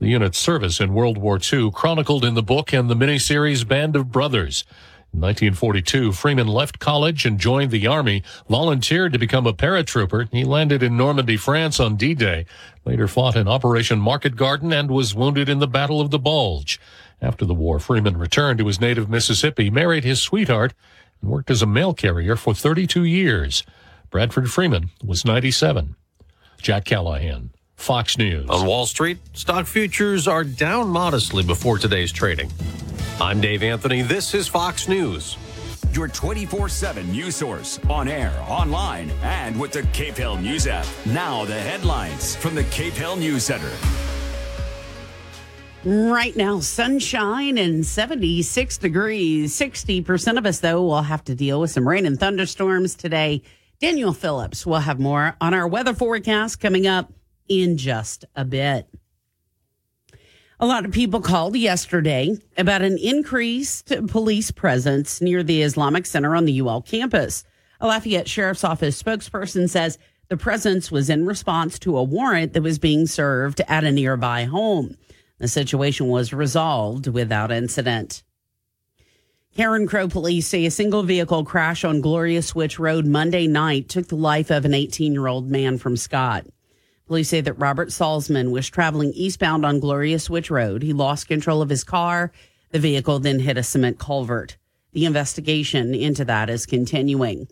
The 0.00 0.08
unit's 0.08 0.38
service 0.38 0.78
in 0.78 0.94
World 0.94 1.18
War 1.18 1.40
II 1.40 1.72
chronicled 1.72 2.24
in 2.24 2.34
the 2.34 2.42
book 2.42 2.72
and 2.72 2.88
the 2.88 2.94
miniseries 2.94 3.66
Band 3.66 3.96
of 3.96 4.12
Brothers. 4.12 4.64
In 5.12 5.20
1942, 5.20 6.12
Freeman 6.12 6.46
left 6.46 6.78
college 6.78 7.26
and 7.26 7.40
joined 7.40 7.72
the 7.72 7.88
Army, 7.88 8.22
volunteered 8.48 9.12
to 9.12 9.18
become 9.18 9.44
a 9.44 9.52
paratrooper. 9.52 10.28
He 10.30 10.44
landed 10.44 10.84
in 10.84 10.96
Normandy, 10.96 11.36
France 11.36 11.80
on 11.80 11.96
D-Day, 11.96 12.46
later 12.84 13.08
fought 13.08 13.34
in 13.34 13.48
Operation 13.48 13.98
Market 13.98 14.36
Garden 14.36 14.72
and 14.72 14.88
was 14.88 15.16
wounded 15.16 15.48
in 15.48 15.58
the 15.58 15.66
Battle 15.66 16.00
of 16.00 16.10
the 16.10 16.18
Bulge. 16.18 16.78
After 17.20 17.44
the 17.44 17.54
war, 17.54 17.80
Freeman 17.80 18.18
returned 18.18 18.58
to 18.60 18.66
his 18.68 18.80
native 18.80 19.10
Mississippi, 19.10 19.68
married 19.68 20.04
his 20.04 20.22
sweetheart, 20.22 20.74
and 21.20 21.30
worked 21.30 21.50
as 21.50 21.62
a 21.62 21.66
mail 21.66 21.92
carrier 21.92 22.36
for 22.36 22.54
32 22.54 23.02
years. 23.02 23.64
Bradford 24.10 24.48
Freeman 24.52 24.90
was 25.04 25.24
97. 25.24 25.96
Jack 26.62 26.84
Callahan, 26.84 27.50
Fox 27.78 28.18
News. 28.18 28.50
On 28.50 28.66
Wall 28.66 28.84
Street, 28.84 29.18
stock 29.32 29.64
futures 29.64 30.28
are 30.28 30.44
down 30.44 30.88
modestly 30.88 31.42
before 31.42 31.78
today's 31.78 32.12
trading. 32.12 32.50
I'm 33.18 33.40
Dave 33.40 33.62
Anthony. 33.62 34.02
This 34.02 34.34
is 34.34 34.46
Fox 34.46 34.88
News. 34.88 35.38
Your 35.92 36.08
24 36.08 36.68
7 36.68 37.10
news 37.10 37.36
source 37.36 37.78
on 37.88 38.08
air, 38.08 38.34
online, 38.46 39.10
and 39.22 39.58
with 39.58 39.72
the 39.72 39.82
KPEL 39.82 40.42
News 40.42 40.66
app. 40.66 40.86
Now, 41.06 41.46
the 41.46 41.58
headlines 41.58 42.36
from 42.36 42.54
the 42.54 42.64
KPEL 42.64 43.18
News 43.18 43.44
Center. 43.44 43.70
Right 45.84 46.36
now, 46.36 46.60
sunshine 46.60 47.56
and 47.56 47.86
76 47.86 48.76
degrees. 48.76 49.56
60% 49.56 50.36
of 50.36 50.44
us, 50.44 50.60
though, 50.60 50.82
will 50.82 51.02
have 51.02 51.24
to 51.24 51.34
deal 51.34 51.60
with 51.60 51.70
some 51.70 51.88
rain 51.88 52.04
and 52.04 52.20
thunderstorms 52.20 52.94
today. 52.96 53.40
Daniel 53.80 54.12
Phillips 54.12 54.66
will 54.66 54.80
have 54.80 54.98
more 54.98 55.36
on 55.40 55.54
our 55.54 55.66
weather 55.66 55.94
forecast 55.94 56.60
coming 56.60 56.86
up 56.86 57.12
in 57.48 57.76
just 57.76 58.24
a 58.34 58.44
bit. 58.44 58.88
A 60.60 60.66
lot 60.66 60.84
of 60.84 60.90
people 60.90 61.20
called 61.20 61.56
yesterday 61.56 62.36
about 62.56 62.82
an 62.82 62.98
increased 62.98 63.92
police 64.08 64.50
presence 64.50 65.20
near 65.20 65.44
the 65.44 65.62
Islamic 65.62 66.04
Center 66.04 66.34
on 66.34 66.46
the 66.46 66.60
UL 66.60 66.82
campus. 66.82 67.44
A 67.80 67.86
Lafayette 67.86 68.28
Sheriff's 68.28 68.64
Office 68.64 69.00
spokesperson 69.00 69.68
says 69.68 69.98
the 70.28 70.36
presence 70.36 70.90
was 70.90 71.08
in 71.08 71.26
response 71.26 71.78
to 71.78 71.96
a 71.96 72.02
warrant 72.02 72.54
that 72.54 72.62
was 72.62 72.80
being 72.80 73.06
served 73.06 73.60
at 73.68 73.84
a 73.84 73.92
nearby 73.92 74.44
home. 74.44 74.96
The 75.38 75.46
situation 75.46 76.08
was 76.08 76.32
resolved 76.32 77.06
without 77.06 77.52
incident. 77.52 78.24
Carencro 79.56 80.10
police 80.10 80.46
say 80.46 80.66
a 80.66 80.70
single 80.70 81.04
vehicle 81.04 81.44
crash 81.44 81.84
on 81.84 82.00
Gloria 82.00 82.42
Switch 82.42 82.78
Road 82.78 83.06
Monday 83.06 83.46
night 83.46 83.88
took 83.88 84.08
the 84.08 84.16
life 84.16 84.50
of 84.50 84.64
an 84.64 84.74
18 84.74 85.12
year 85.12 85.28
old 85.28 85.50
man 85.50 85.78
from 85.78 85.96
Scott. 85.96 86.46
Police 87.08 87.30
say 87.30 87.40
that 87.40 87.54
Robert 87.54 87.88
Salzman 87.88 88.50
was 88.50 88.68
traveling 88.68 89.12
eastbound 89.14 89.64
on 89.64 89.80
Gloria 89.80 90.18
Switch 90.18 90.50
Road. 90.50 90.82
He 90.82 90.92
lost 90.92 91.26
control 91.26 91.62
of 91.62 91.70
his 91.70 91.82
car. 91.82 92.32
The 92.70 92.78
vehicle 92.78 93.18
then 93.18 93.40
hit 93.40 93.56
a 93.56 93.62
cement 93.62 93.98
culvert. 93.98 94.58
The 94.92 95.06
investigation 95.06 95.94
into 95.94 96.26
that 96.26 96.50
is 96.50 96.66
continuing. 96.66 97.48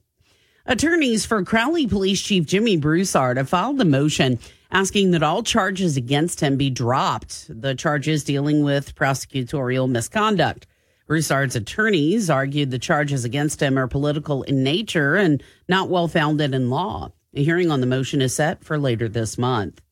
Attorneys 0.66 1.24
for 1.24 1.42
Crowley 1.42 1.86
Police 1.86 2.20
Chief 2.20 2.44
Jimmy 2.44 2.76
Broussard 2.76 3.38
have 3.38 3.48
filed 3.48 3.80
a 3.80 3.86
motion 3.86 4.38
asking 4.70 5.12
that 5.12 5.22
all 5.22 5.42
charges 5.42 5.96
against 5.96 6.40
him 6.40 6.58
be 6.58 6.68
dropped. 6.68 7.46
The 7.48 7.74
charges 7.74 8.24
dealing 8.24 8.62
with 8.62 8.94
prosecutorial 8.94 9.88
misconduct. 9.88 10.66
Broussard's 11.06 11.56
attorneys 11.56 12.28
argued 12.28 12.70
the 12.70 12.78
charges 12.78 13.24
against 13.24 13.62
him 13.62 13.78
are 13.78 13.88
political 13.88 14.42
in 14.42 14.62
nature 14.62 15.16
and 15.16 15.42
not 15.66 15.88
well 15.88 16.08
founded 16.08 16.52
in 16.52 16.68
law. 16.68 17.12
A 17.36 17.44
hearing 17.44 17.70
on 17.70 17.80
the 17.80 17.86
motion 17.86 18.22
is 18.22 18.34
set 18.34 18.64
for 18.64 18.78
later 18.78 19.08
this 19.08 19.36
month. 19.36 19.82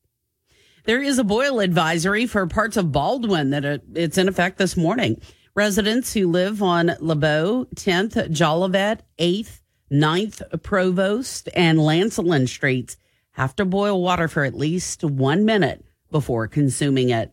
There 0.85 1.03
is 1.03 1.19
a 1.19 1.25
boil 1.25 1.61
advisory 1.61 2.27
for 2.27 2.47
parts 2.47 2.79
of 2.79 2.91
Baldwin 2.91 3.51
that 3.51 3.67
uh, 3.67 3.79
it's 3.95 4.17
in 4.17 4.29
effect 4.29 4.57
this 4.57 4.79
morning. 4.79 5.21
Residents 5.55 6.15
who 6.15 6.31
live 6.31 6.63
on 6.63 6.97
LeBeau, 7.01 7.67
10th, 7.77 8.31
Jolivet, 8.31 9.01
8th, 9.19 9.61
9th, 9.93 10.63
Provost, 10.63 11.51
and 11.55 11.79
Lancelin 11.79 12.49
Streets 12.49 12.97
have 13.33 13.55
to 13.57 13.67
boil 13.67 14.03
water 14.03 14.27
for 14.27 14.45
at 14.45 14.55
least 14.55 15.05
one 15.05 15.45
minute 15.45 15.85
before 16.11 16.49
consuming 16.49 17.11
it. 17.11 17.31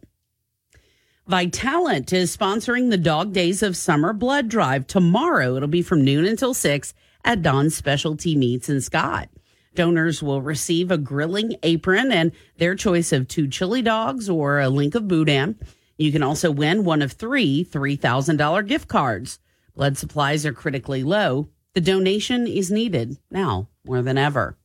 Vitalant 1.30 2.12
is 2.12 2.36
sponsoring 2.36 2.90
the 2.90 2.98
Dog 2.98 3.32
Days 3.32 3.64
of 3.64 3.78
Summer 3.78 4.12
Blood 4.12 4.50
Drive 4.50 4.88
tomorrow. 4.88 5.56
It'll 5.56 5.70
be 5.70 5.82
from 5.82 6.04
noon 6.04 6.26
until 6.26 6.54
6 6.54 6.94
at 7.24 7.42
Don's 7.42 7.76
Specialty 7.76 8.36
Meats 8.36 8.68
in 8.68 8.82
Scott. 8.82 9.30
Donors 9.74 10.22
will 10.22 10.42
receive 10.42 10.92
a 10.92 10.98
grilling 10.98 11.56
apron 11.64 12.12
and 12.12 12.32
their 12.58 12.76
choice 12.76 13.14
of 13.14 13.28
two 13.28 13.48
chili 13.48 13.82
dogs 13.82 14.30
or 14.30 14.60
a 14.60 14.70
link 14.70 14.96
of 14.96 15.08
boudin. 15.08 15.58
You 15.98 16.12
can 16.12 16.24
also 16.24 16.52
win 16.52 16.84
one 16.84 17.02
of 17.02 17.14
three 17.14 17.64
$3,000 17.64 18.68
gift 18.68 18.88
cards. 18.88 19.40
Blood 19.76 19.98
supplies 19.98 20.46
are 20.46 20.54
critically 20.54 21.04
low 21.04 21.50
The 21.74 21.82
donation 21.82 22.48
is 22.48 22.70
needed 22.70 23.18
now 23.30 23.70
more 23.86 24.02
than 24.02 24.18
ever. 24.18 24.58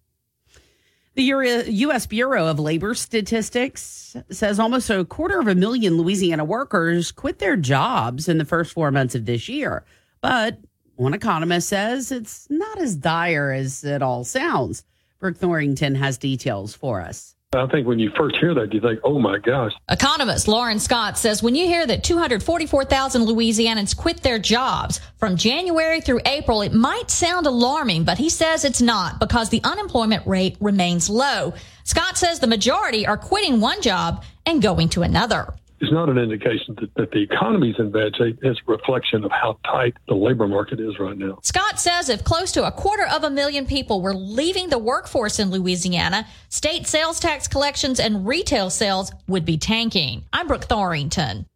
The 1.14 1.64
U.S. 1.68 2.06
Bureau 2.06 2.46
of 2.46 2.58
Labor 2.58 2.94
Statistics 2.94 4.16
says 4.30 4.58
almost 4.58 4.90
a 4.90 5.02
quarter 5.04 5.40
of 5.40 5.48
a 5.48 5.54
million 5.54 5.96
Louisiana 5.96 6.44
workers 6.44 7.10
quit 7.10 7.38
their 7.38 7.56
jobs 7.56 8.28
in 8.28 8.36
the 8.36 8.44
first 8.44 8.72
four 8.74 8.90
months 8.90 9.14
of 9.14 9.24
this 9.24 9.48
year. 9.48 9.84
But 10.20 10.58
one 10.96 11.14
economist 11.14 11.70
says 11.70 12.12
it's 12.12 12.46
not 12.50 12.78
as 12.78 12.96
dire 12.96 13.50
as 13.50 13.82
it 13.82 14.02
all 14.02 14.24
sounds. 14.24 14.84
Brooke 15.18 15.38
Thorington 15.38 15.96
has 15.96 16.18
details 16.18 16.74
for 16.74 17.00
us. 17.00 17.34
I 17.54 17.66
think 17.68 17.86
when 17.86 17.98
you 17.98 18.10
first 18.16 18.36
hear 18.36 18.52
that, 18.54 18.74
you 18.74 18.80
think, 18.80 19.00
oh 19.02 19.18
my 19.18 19.38
gosh. 19.38 19.72
Economist 19.88 20.46
Loren 20.46 20.78
Scott 20.78 21.16
says 21.16 21.42
when 21.42 21.54
you 21.54 21.64
hear 21.66 21.86
that 21.86 22.04
244,000 22.04 23.22
Louisianans 23.22 23.96
quit 23.96 24.22
their 24.22 24.38
jobs 24.38 25.00
from 25.16 25.36
January 25.36 26.00
through 26.00 26.20
April, 26.26 26.60
it 26.60 26.74
might 26.74 27.10
sound 27.10 27.46
alarming, 27.46 28.04
but 28.04 28.18
he 28.18 28.28
says 28.28 28.64
it's 28.64 28.82
not 28.82 29.20
because 29.20 29.48
the 29.48 29.62
unemployment 29.64 30.26
rate 30.26 30.56
remains 30.60 31.08
low. 31.08 31.54
Scott 31.84 32.18
says 32.18 32.40
the 32.40 32.46
majority 32.46 33.06
are 33.06 33.16
quitting 33.16 33.60
one 33.60 33.80
job 33.80 34.24
and 34.44 34.60
going 34.60 34.88
to 34.90 35.02
another 35.02 35.54
is 35.80 35.92
not 35.92 36.08
an 36.08 36.18
indication 36.18 36.76
that, 36.80 36.94
that 36.94 37.10
the 37.10 37.22
economy 37.22 37.70
is 37.70 37.76
in 37.78 37.90
bad 37.90 38.16
shape. 38.16 38.38
It's 38.42 38.60
a 38.66 38.70
reflection 38.70 39.24
of 39.24 39.30
how 39.30 39.58
tight 39.64 39.94
the 40.08 40.14
labor 40.14 40.48
market 40.48 40.80
is 40.80 40.98
right 40.98 41.16
now. 41.16 41.38
Scott 41.42 41.78
says 41.78 42.08
if 42.08 42.24
close 42.24 42.52
to 42.52 42.66
a 42.66 42.72
quarter 42.72 43.06
of 43.06 43.24
a 43.24 43.30
million 43.30 43.66
people 43.66 44.00
were 44.00 44.14
leaving 44.14 44.68
the 44.68 44.78
workforce 44.78 45.38
in 45.38 45.50
Louisiana, 45.50 46.26
state 46.48 46.86
sales 46.86 47.20
tax 47.20 47.46
collections 47.48 48.00
and 48.00 48.26
retail 48.26 48.70
sales 48.70 49.12
would 49.28 49.44
be 49.44 49.58
tanking. 49.58 50.24
I'm 50.32 50.48
Brooke 50.48 50.66
Thorington. 50.66 51.46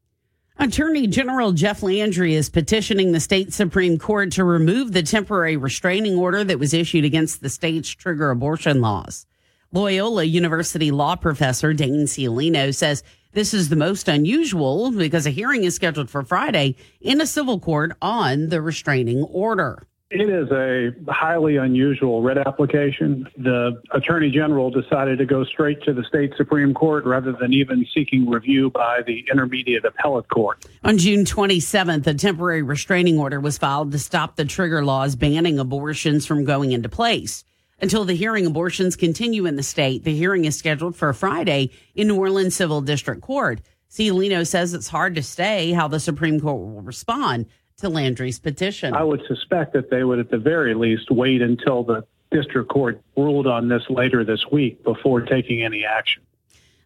Attorney 0.58 1.06
General 1.06 1.52
Jeff 1.52 1.82
Landry 1.82 2.34
is 2.34 2.50
petitioning 2.50 3.12
the 3.12 3.20
state 3.20 3.54
Supreme 3.54 3.98
Court 3.98 4.32
to 4.32 4.44
remove 4.44 4.92
the 4.92 5.02
temporary 5.02 5.56
restraining 5.56 6.18
order 6.18 6.44
that 6.44 6.58
was 6.58 6.74
issued 6.74 7.06
against 7.06 7.40
the 7.40 7.48
state's 7.48 7.88
trigger 7.88 8.30
abortion 8.30 8.82
laws. 8.82 9.24
Loyola 9.72 10.24
University 10.24 10.90
law 10.90 11.16
professor 11.16 11.72
Dane 11.72 12.04
Ciolino 12.04 12.74
says 12.74 13.02
this 13.32 13.54
is 13.54 13.68
the 13.68 13.76
most 13.76 14.08
unusual 14.08 14.90
because 14.90 15.26
a 15.26 15.30
hearing 15.30 15.64
is 15.64 15.74
scheduled 15.74 16.10
for 16.10 16.22
Friday 16.22 16.76
in 17.00 17.20
a 17.20 17.26
civil 17.26 17.60
court 17.60 17.92
on 18.02 18.48
the 18.48 18.60
restraining 18.60 19.22
order. 19.22 19.86
It 20.10 20.28
is 20.28 20.50
a 20.50 20.90
highly 21.12 21.56
unusual 21.56 22.20
writ 22.20 22.36
application. 22.36 23.28
The 23.36 23.80
Attorney 23.92 24.32
General 24.32 24.68
decided 24.68 25.18
to 25.18 25.24
go 25.24 25.44
straight 25.44 25.80
to 25.84 25.92
the 25.92 26.02
state 26.02 26.32
Supreme 26.36 26.74
Court 26.74 27.04
rather 27.04 27.30
than 27.30 27.52
even 27.52 27.86
seeking 27.94 28.28
review 28.28 28.70
by 28.70 29.02
the 29.06 29.24
Intermediate 29.30 29.84
Appellate 29.84 30.28
Court. 30.28 30.66
On 30.82 30.98
June 30.98 31.24
27th, 31.24 32.08
a 32.08 32.14
temporary 32.14 32.62
restraining 32.62 33.20
order 33.20 33.38
was 33.38 33.56
filed 33.56 33.92
to 33.92 34.00
stop 34.00 34.34
the 34.34 34.44
trigger 34.44 34.84
laws 34.84 35.14
banning 35.14 35.60
abortions 35.60 36.26
from 36.26 36.44
going 36.44 36.72
into 36.72 36.88
place. 36.88 37.44
Until 37.82 38.04
the 38.04 38.14
hearing, 38.14 38.44
abortions 38.44 38.94
continue 38.94 39.46
in 39.46 39.56
the 39.56 39.62
state. 39.62 40.04
The 40.04 40.14
hearing 40.14 40.44
is 40.44 40.56
scheduled 40.56 40.96
for 40.96 41.12
Friday 41.14 41.70
in 41.94 42.08
New 42.08 42.16
Orleans 42.16 42.54
Civil 42.54 42.82
District 42.82 43.22
Court. 43.22 43.62
Ciolino 43.90 44.46
says 44.46 44.74
it's 44.74 44.88
hard 44.88 45.14
to 45.14 45.22
say 45.22 45.72
how 45.72 45.88
the 45.88 45.98
Supreme 45.98 46.40
Court 46.40 46.58
will 46.58 46.82
respond 46.82 47.46
to 47.78 47.88
Landry's 47.88 48.38
petition. 48.38 48.92
I 48.92 49.02
would 49.02 49.22
suspect 49.26 49.72
that 49.72 49.90
they 49.90 50.04
would, 50.04 50.18
at 50.18 50.30
the 50.30 50.38
very 50.38 50.74
least, 50.74 51.10
wait 51.10 51.40
until 51.40 51.82
the 51.82 52.04
district 52.30 52.68
court 52.68 53.00
ruled 53.16 53.46
on 53.46 53.68
this 53.68 53.82
later 53.88 54.24
this 54.24 54.44
week 54.52 54.84
before 54.84 55.22
taking 55.22 55.62
any 55.62 55.84
action. 55.84 56.22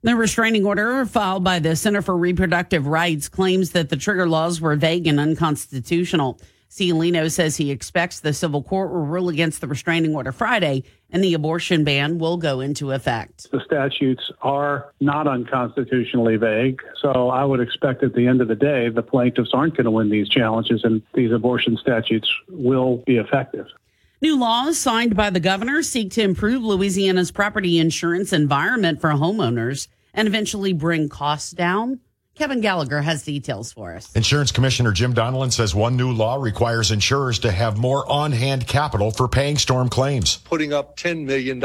The 0.03 0.14
restraining 0.14 0.64
order 0.64 1.05
filed 1.07 1.42
by 1.42 1.59
the 1.59 1.74
Center 1.74 2.03
for 2.03 2.16
Reproductive 2.16 2.86
Rights 2.86 3.28
claims 3.28 3.70
that 3.70 3.88
the 3.88 3.97
trigger 3.97 4.28
laws 4.28 4.61
were 4.61 4.76
vague 4.76 5.07
and 5.07 5.18
unconstitutional. 5.18 6.38
Ciolino 6.71 7.31
says 7.31 7.57
he 7.57 7.71
expects 7.71 8.21
the 8.21 8.33
civil 8.33 8.62
court 8.62 8.91
will 8.91 9.07
rule 9.07 9.29
against 9.29 9.61
the 9.61 9.69
restraining 9.69 10.15
order 10.15 10.33
Friday 10.33 10.83
and 11.11 11.23
the 11.23 11.35
abortion 11.35 11.85
ban 11.85 12.19
will 12.19 12.37
go 12.37 12.61
into 12.61 12.91
effect. 12.91 13.51
The 13.53 13.62
statutes 13.65 14.33
are 14.43 14.93
not 15.01 15.29
unconstitutionally 15.29 16.37
vague, 16.37 16.83
so 17.01 17.31
I 17.31 17.45
would 17.45 17.61
expect 17.61 18.03
at 18.03 18.15
the 18.15 18.27
end 18.27 18.41
of 18.41 18.49
the 18.49 18.57
day 18.57 18.89
the 18.89 19.03
plaintiffs 19.03 19.51
aren't 19.55 19.77
going 19.77 19.85
to 19.85 19.91
win 19.91 20.11
these 20.11 20.29
challenges 20.29 20.83
and 20.83 21.03
these 21.15 21.31
abortion 21.31 21.77
statutes 21.77 22.29
will 22.49 22.99
be 23.07 23.17
effective. 23.17 23.67
New 24.21 24.39
laws 24.39 24.79
signed 24.79 25.15
by 25.15 25.31
the 25.31 25.41
governor 25.41 25.83
seek 25.83 26.11
to 26.12 26.23
improve 26.23 26.62
Louisiana's 26.62 27.31
property 27.31 27.79
insurance 27.79 28.33
environment 28.33 29.01
for 29.01 29.11
homeowners 29.11 29.89
and 30.15 30.27
eventually 30.27 30.73
bring 30.73 31.09
costs 31.09 31.51
down. 31.51 32.01
Kevin 32.35 32.61
Gallagher 32.61 33.01
has 33.01 33.22
details 33.22 33.72
for 33.72 33.95
us. 33.95 34.11
Insurance 34.16 34.51
Commissioner 34.51 34.91
Jim 34.91 35.14
Donelon 35.14 35.53
says 35.53 35.72
one 35.72 35.97
new 35.97 36.11
law 36.11 36.35
requires 36.35 36.91
insurers 36.91 37.39
to 37.39 37.53
have 37.53 37.78
more 37.78 38.11
on 38.11 38.32
hand 38.32 38.66
capital 38.66 39.12
for 39.12 39.28
paying 39.28 39.57
storm 39.57 39.89
claims. 39.89 40.39
Putting 40.39 40.72
up 40.72 40.97
$10 40.97 41.26
million 41.26 41.62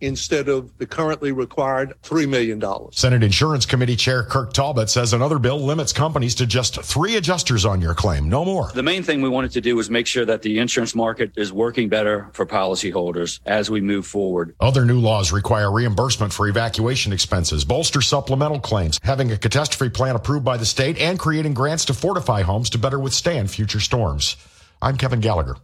instead 0.00 0.48
of 0.48 0.76
the 0.78 0.86
currently 0.86 1.30
required 1.30 1.94
$3 2.02 2.28
million. 2.28 2.60
Senate 2.90 3.22
Insurance 3.22 3.64
Committee 3.64 3.94
Chair 3.94 4.24
Kirk 4.24 4.52
Talbot 4.52 4.90
says 4.90 5.12
another 5.12 5.38
bill 5.38 5.60
limits 5.60 5.92
companies 5.92 6.34
to 6.34 6.46
just 6.46 6.82
three 6.82 7.14
adjusters 7.14 7.64
on 7.64 7.80
your 7.80 7.94
claim, 7.94 8.28
no 8.28 8.44
more. 8.44 8.72
The 8.74 8.82
main 8.82 9.04
thing 9.04 9.22
we 9.22 9.28
wanted 9.28 9.52
to 9.52 9.60
do 9.60 9.76
was 9.76 9.88
make 9.88 10.08
sure 10.08 10.24
that 10.24 10.42
the 10.42 10.58
insurance 10.58 10.96
market 10.96 11.30
is 11.36 11.52
working 11.52 11.88
better 11.88 12.28
for 12.32 12.44
policyholders 12.44 13.38
as 13.46 13.70
we 13.70 13.80
move 13.80 14.04
forward. 14.04 14.56
Other 14.58 14.84
new 14.84 14.98
laws 14.98 15.30
require 15.30 15.70
reimbursement 15.70 16.32
for 16.32 16.48
evacuation 16.48 17.12
expenses, 17.12 17.64
bolster 17.64 18.02
supplemental 18.02 18.58
claims, 18.58 18.98
having 19.04 19.30
a 19.30 19.38
catastrophe 19.38 19.90
plan 19.92 20.07
plan 20.08 20.16
approved 20.16 20.44
by 20.44 20.56
the 20.56 20.64
state 20.64 20.96
and 20.98 21.18
creating 21.18 21.52
grants 21.52 21.84
to 21.84 21.92
fortify 21.92 22.40
homes 22.40 22.70
to 22.70 22.78
better 22.78 22.98
withstand 22.98 23.50
future 23.50 23.80
storms. 23.80 24.36
I'm 24.80 24.96
Kevin 24.96 25.20
Gallagher. 25.20 25.56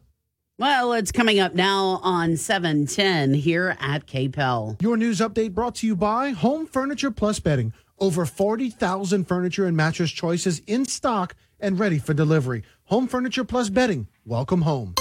Well, 0.59 0.93
it's 0.93 1.11
coming 1.11 1.41
up 1.41 1.55
now 1.55 1.99
on 2.03 2.37
710 2.37 3.33
here 3.33 3.75
at 3.81 4.07
KPEL. 4.07 4.83
Your 4.83 4.99
news 4.99 5.21
update 5.21 5.55
brought 5.55 5.77
to 5.77 5.87
you 5.87 5.97
by 5.97 6.31
Home 6.31 6.67
Furniture 6.67 7.11
Plus 7.11 7.41
Bedding. 7.41 7.73
Over 7.99 8.27
40,000 8.27 9.25
furniture 9.27 9.67
and 9.67 9.77
mattress 9.77 10.11
choices 10.11 10.61
in 10.67 10.85
stock 10.85 11.35
and 11.59 11.79
ready 11.79 11.99
for 11.99 12.13
delivery. 12.13 12.65
Home 12.85 13.09
Furniture 13.09 13.45
Plus 13.45 13.71
Bedding. 13.71 14.09
Welcome 14.27 14.63
home. 14.63 14.95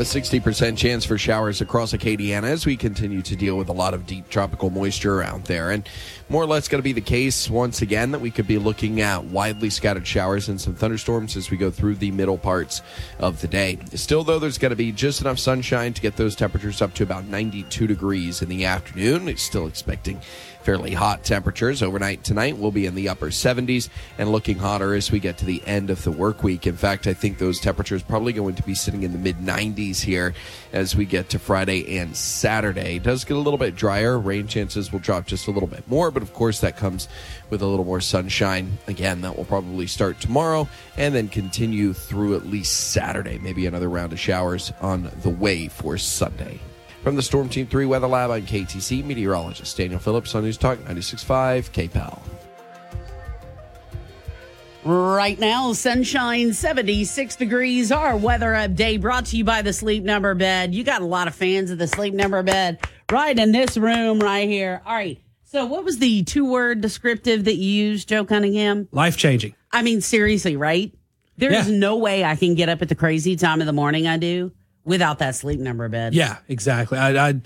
A 0.00 0.02
60% 0.02 0.78
chance 0.78 1.04
for 1.04 1.18
showers 1.18 1.60
across 1.60 1.92
Acadiana 1.92 2.44
as 2.44 2.64
we 2.64 2.74
continue 2.74 3.20
to 3.20 3.36
deal 3.36 3.58
with 3.58 3.68
a 3.68 3.74
lot 3.74 3.92
of 3.92 4.06
deep 4.06 4.30
tropical 4.30 4.70
moisture 4.70 5.22
out 5.22 5.44
there. 5.44 5.70
And 5.70 5.86
more 6.30 6.42
or 6.42 6.46
less 6.46 6.68
going 6.68 6.78
to 6.78 6.82
be 6.82 6.94
the 6.94 7.02
case 7.02 7.50
once 7.50 7.82
again 7.82 8.12
that 8.12 8.22
we 8.22 8.30
could 8.30 8.46
be 8.46 8.56
looking 8.56 9.02
at 9.02 9.24
widely 9.24 9.68
scattered 9.68 10.06
showers 10.06 10.48
and 10.48 10.58
some 10.58 10.74
thunderstorms 10.74 11.36
as 11.36 11.50
we 11.50 11.58
go 11.58 11.70
through 11.70 11.96
the 11.96 12.12
middle 12.12 12.38
parts 12.38 12.80
of 13.18 13.42
the 13.42 13.46
day. 13.46 13.78
Still, 13.92 14.24
though, 14.24 14.38
there's 14.38 14.56
going 14.56 14.70
to 14.70 14.76
be 14.76 14.90
just 14.90 15.20
enough 15.20 15.38
sunshine 15.38 15.92
to 15.92 16.00
get 16.00 16.16
those 16.16 16.34
temperatures 16.34 16.80
up 16.80 16.94
to 16.94 17.02
about 17.02 17.26
92 17.26 17.86
degrees 17.86 18.40
in 18.40 18.48
the 18.48 18.64
afternoon. 18.64 19.36
Still 19.36 19.66
expecting 19.66 20.18
fairly 20.62 20.92
hot 20.92 21.24
temperatures. 21.24 21.82
Overnight 21.82 22.22
tonight 22.22 22.58
We'll 22.60 22.70
be 22.70 22.86
in 22.86 22.94
the 22.94 23.08
upper 23.08 23.28
70s 23.28 23.88
and 24.18 24.30
looking 24.30 24.58
hotter 24.58 24.94
as 24.94 25.10
we 25.10 25.18
get 25.18 25.38
to 25.38 25.44
the 25.44 25.62
end 25.66 25.90
of 25.90 26.04
the 26.04 26.10
work 26.10 26.42
week. 26.42 26.66
In 26.66 26.76
fact, 26.76 27.06
I 27.06 27.14
think 27.14 27.38
those 27.38 27.58
temperatures 27.58 28.02
probably 28.02 28.32
going 28.32 28.54
to 28.56 28.62
be 28.62 28.74
sitting 28.74 29.02
in 29.02 29.12
the 29.12 29.18
mid 29.18 29.38
90s 29.38 30.00
here 30.02 30.34
as 30.72 30.94
we 30.94 31.06
get 31.06 31.30
to 31.30 31.38
Friday 31.38 31.98
and 31.98 32.14
Saturday. 32.14 32.96
It 32.96 33.02
does 33.02 33.24
get 33.24 33.36
a 33.36 33.40
little 33.40 33.58
bit 33.58 33.74
drier. 33.76 34.18
Rain 34.18 34.46
chances 34.46 34.92
will 34.92 35.00
drop 35.00 35.26
just 35.26 35.48
a 35.48 35.50
little 35.50 35.68
bit 35.68 35.88
more, 35.88 36.10
but 36.10 36.22
of 36.22 36.34
course 36.34 36.60
that 36.60 36.76
comes 36.76 37.08
with 37.48 37.62
a 37.62 37.66
little 37.66 37.84
more 37.84 38.00
sunshine. 38.00 38.78
Again, 38.86 39.22
that 39.22 39.36
will 39.36 39.46
probably 39.46 39.86
start 39.86 40.20
tomorrow 40.20 40.68
and 40.96 41.14
then 41.14 41.28
continue 41.28 41.92
through 41.94 42.36
at 42.36 42.46
least 42.46 42.90
Saturday. 42.90 43.38
Maybe 43.38 43.66
another 43.66 43.88
round 43.88 44.12
of 44.12 44.20
showers 44.20 44.72
on 44.80 45.10
the 45.22 45.30
way 45.30 45.68
for 45.68 45.96
Sunday. 45.96 46.60
From 47.02 47.16
the 47.16 47.22
Storm 47.22 47.48
Team 47.48 47.66
3 47.66 47.86
Weather 47.86 48.06
Lab, 48.06 48.30
I'm 48.30 48.44
KATC 48.44 49.02
meteorologist 49.04 49.76
Daniel 49.76 49.98
Phillips 49.98 50.34
on 50.34 50.42
News 50.44 50.58
Talk 50.58 50.78
96.5 50.80 51.70
KPEL. 51.88 52.18
Right 54.84 55.38
now, 55.38 55.72
sunshine, 55.72 56.52
76 56.52 57.36
degrees. 57.36 57.92
Our 57.92 58.16
weather 58.16 58.52
update 58.52 59.00
brought 59.00 59.26
to 59.26 59.36
you 59.36 59.44
by 59.44 59.62
the 59.62 59.72
Sleep 59.72 60.04
Number 60.04 60.34
Bed. 60.34 60.74
You 60.74 60.84
got 60.84 61.02
a 61.02 61.06
lot 61.06 61.26
of 61.28 61.34
fans 61.34 61.70
of 61.70 61.78
the 61.78 61.86
Sleep 61.86 62.14
Number 62.14 62.42
Bed 62.42 62.78
right 63.10 63.38
in 63.38 63.52
this 63.52 63.76
room 63.76 64.20
right 64.20 64.48
here. 64.48 64.80
All 64.86 64.94
right. 64.94 65.18
So, 65.44 65.66
what 65.66 65.84
was 65.84 65.98
the 65.98 66.22
two 66.24 66.50
word 66.50 66.80
descriptive 66.80 67.44
that 67.44 67.56
you 67.56 67.68
used, 67.70 68.08
Joe 68.08 68.24
Cunningham? 68.24 68.88
Life 68.92 69.16
changing. 69.16 69.54
I 69.72 69.82
mean, 69.82 70.00
seriously, 70.00 70.56
right? 70.56 70.94
There's 71.36 71.68
Yeah. 71.68 71.76
no 71.76 71.96
way 71.98 72.24
I 72.24 72.36
can 72.36 72.54
get 72.54 72.68
up 72.68 72.80
at 72.82 72.88
the 72.88 72.94
crazy 72.94 73.36
time 73.36 73.60
of 73.60 73.66
the 73.66 73.72
morning 73.72 74.06
I 74.06 74.16
do 74.16 74.52
without 74.84 75.18
that 75.20 75.34
Sleep 75.34 75.60
Number 75.60 75.88
Bed. 75.88 76.14
Yeah, 76.14 76.38
exactly. 76.48 76.98
I, 76.98 77.28
I 77.28 77.40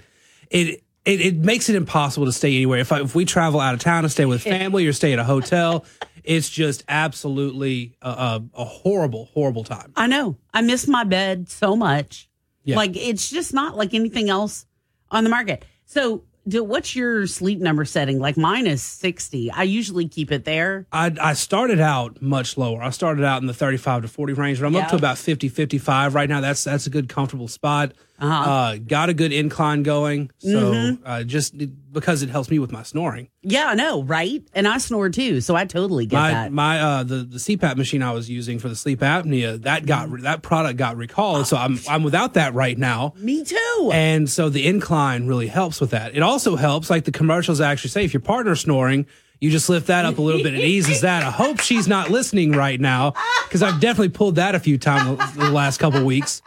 it, 0.50 0.84
it 1.04 1.20
it 1.20 1.36
makes 1.36 1.68
it 1.68 1.76
impossible 1.76 2.26
to 2.26 2.32
stay 2.32 2.54
anywhere. 2.54 2.78
If 2.78 2.92
I, 2.92 3.00
if 3.00 3.14
we 3.14 3.24
travel 3.24 3.60
out 3.60 3.74
of 3.74 3.80
town 3.80 4.04
to 4.04 4.08
stay 4.08 4.24
with 4.24 4.42
family 4.44 4.86
or 4.86 4.92
stay 4.92 5.12
at 5.12 5.18
a 5.18 5.24
hotel, 5.24 5.84
it's 6.22 6.48
just 6.48 6.84
absolutely 6.88 7.96
a, 8.02 8.08
a, 8.08 8.44
a 8.54 8.64
horrible, 8.64 9.26
horrible 9.26 9.64
time. 9.64 9.92
I 9.96 10.06
know. 10.06 10.36
I 10.52 10.62
miss 10.62 10.88
my 10.88 11.04
bed 11.04 11.48
so 11.48 11.76
much. 11.76 12.28
Yeah. 12.64 12.76
Like 12.76 12.96
it's 12.96 13.28
just 13.28 13.52
not 13.52 13.76
like 13.76 13.92
anything 13.92 14.30
else 14.30 14.66
on 15.10 15.24
the 15.24 15.30
market. 15.30 15.64
So 15.84 16.24
do, 16.46 16.62
what's 16.62 16.94
your 16.94 17.26
sleep 17.26 17.60
number 17.60 17.84
setting? 17.84 18.18
Like 18.18 18.36
mine 18.36 18.66
is 18.66 18.82
60. 18.82 19.50
I 19.50 19.62
usually 19.62 20.08
keep 20.08 20.30
it 20.30 20.44
there. 20.44 20.86
I, 20.92 21.14
I 21.20 21.32
started 21.34 21.80
out 21.80 22.20
much 22.20 22.56
lower. 22.56 22.82
I 22.82 22.90
started 22.90 23.24
out 23.24 23.40
in 23.40 23.46
the 23.46 23.54
35 23.54 24.02
to 24.02 24.08
40 24.08 24.32
range, 24.34 24.60
but 24.60 24.66
I'm 24.66 24.76
up 24.76 24.88
to 24.90 24.96
about 24.96 25.18
50, 25.18 25.48
55 25.48 26.14
right 26.14 26.28
now. 26.28 26.40
That's 26.40 26.64
that's 26.64 26.86
a 26.86 26.90
good, 26.90 27.08
comfortable 27.08 27.48
spot. 27.48 27.92
Uh-huh. 28.20 28.50
Uh, 28.50 28.76
got 28.76 29.08
a 29.08 29.14
good 29.14 29.32
incline 29.32 29.82
going. 29.82 30.30
So 30.38 30.48
Mhm. 30.72 30.98
uh, 31.04 31.24
just 31.24 31.54
because 31.92 32.22
it 32.22 32.28
helps 32.30 32.48
me 32.50 32.58
with 32.60 32.70
my 32.70 32.82
snoring. 32.84 33.28
Yeah, 33.42 33.66
I 33.68 33.74
know, 33.74 34.02
right? 34.04 34.42
And 34.54 34.68
I 34.68 34.78
snore 34.78 35.08
too, 35.10 35.40
so 35.40 35.56
I 35.56 35.64
totally 35.64 36.06
get 36.06 36.16
my 36.16 36.30
that. 36.30 36.52
my 36.52 36.80
uh 36.80 37.02
the, 37.02 37.16
the 37.16 37.38
CPAP 37.38 37.76
machine 37.76 38.02
I 38.02 38.12
was 38.12 38.30
using 38.30 38.58
for 38.58 38.68
the 38.68 38.76
sleep 38.76 39.00
apnea 39.00 39.60
that 39.62 39.84
got 39.86 40.08
Mm-hmm. 40.08 40.22
that 40.22 40.42
product 40.42 40.76
got 40.78 40.96
recalled 40.96 41.46
so 41.48 41.56
I'm 41.56 41.78
I'm 41.88 42.02
without 42.04 42.34
that 42.34 42.54
right 42.54 42.78
now. 42.78 43.14
Me 43.18 43.44
too. 43.44 43.90
And 43.92 44.30
so 44.30 44.48
the 44.48 44.66
incline 44.66 45.26
really 45.26 45.48
helps 45.48 45.80
with 45.80 45.90
that. 45.90 46.14
It 46.16 46.22
also 46.22 46.56
helps 46.56 46.90
like 46.90 47.04
the 47.04 47.12
commercials 47.12 47.60
actually 47.60 47.90
say 47.90 48.04
if 48.04 48.12
your 48.14 48.20
partner's 48.22 48.60
snoring 48.60 49.06
you 49.40 49.50
just 49.50 49.68
lift 49.68 49.88
that 49.88 50.06
up 50.06 50.16
a 50.16 50.22
little 50.22 50.42
bit. 50.42 50.54
It 50.54 50.60
eases 50.64 51.02
that. 51.02 51.22
I 51.22 51.30
hope 51.30 51.60
she's 51.60 51.86
not 51.86 52.08
listening 52.08 52.52
right 52.52 52.80
now 52.80 53.12
because 53.46 53.62
I've 53.62 53.78
definitely 53.78 54.08
pulled 54.10 54.36
that 54.36 54.54
a 54.54 54.60
few 54.60 54.78
times 54.78 55.18
the 55.34 55.50
last 55.50 55.78
couple 55.78 56.02
weeks. 56.04 56.40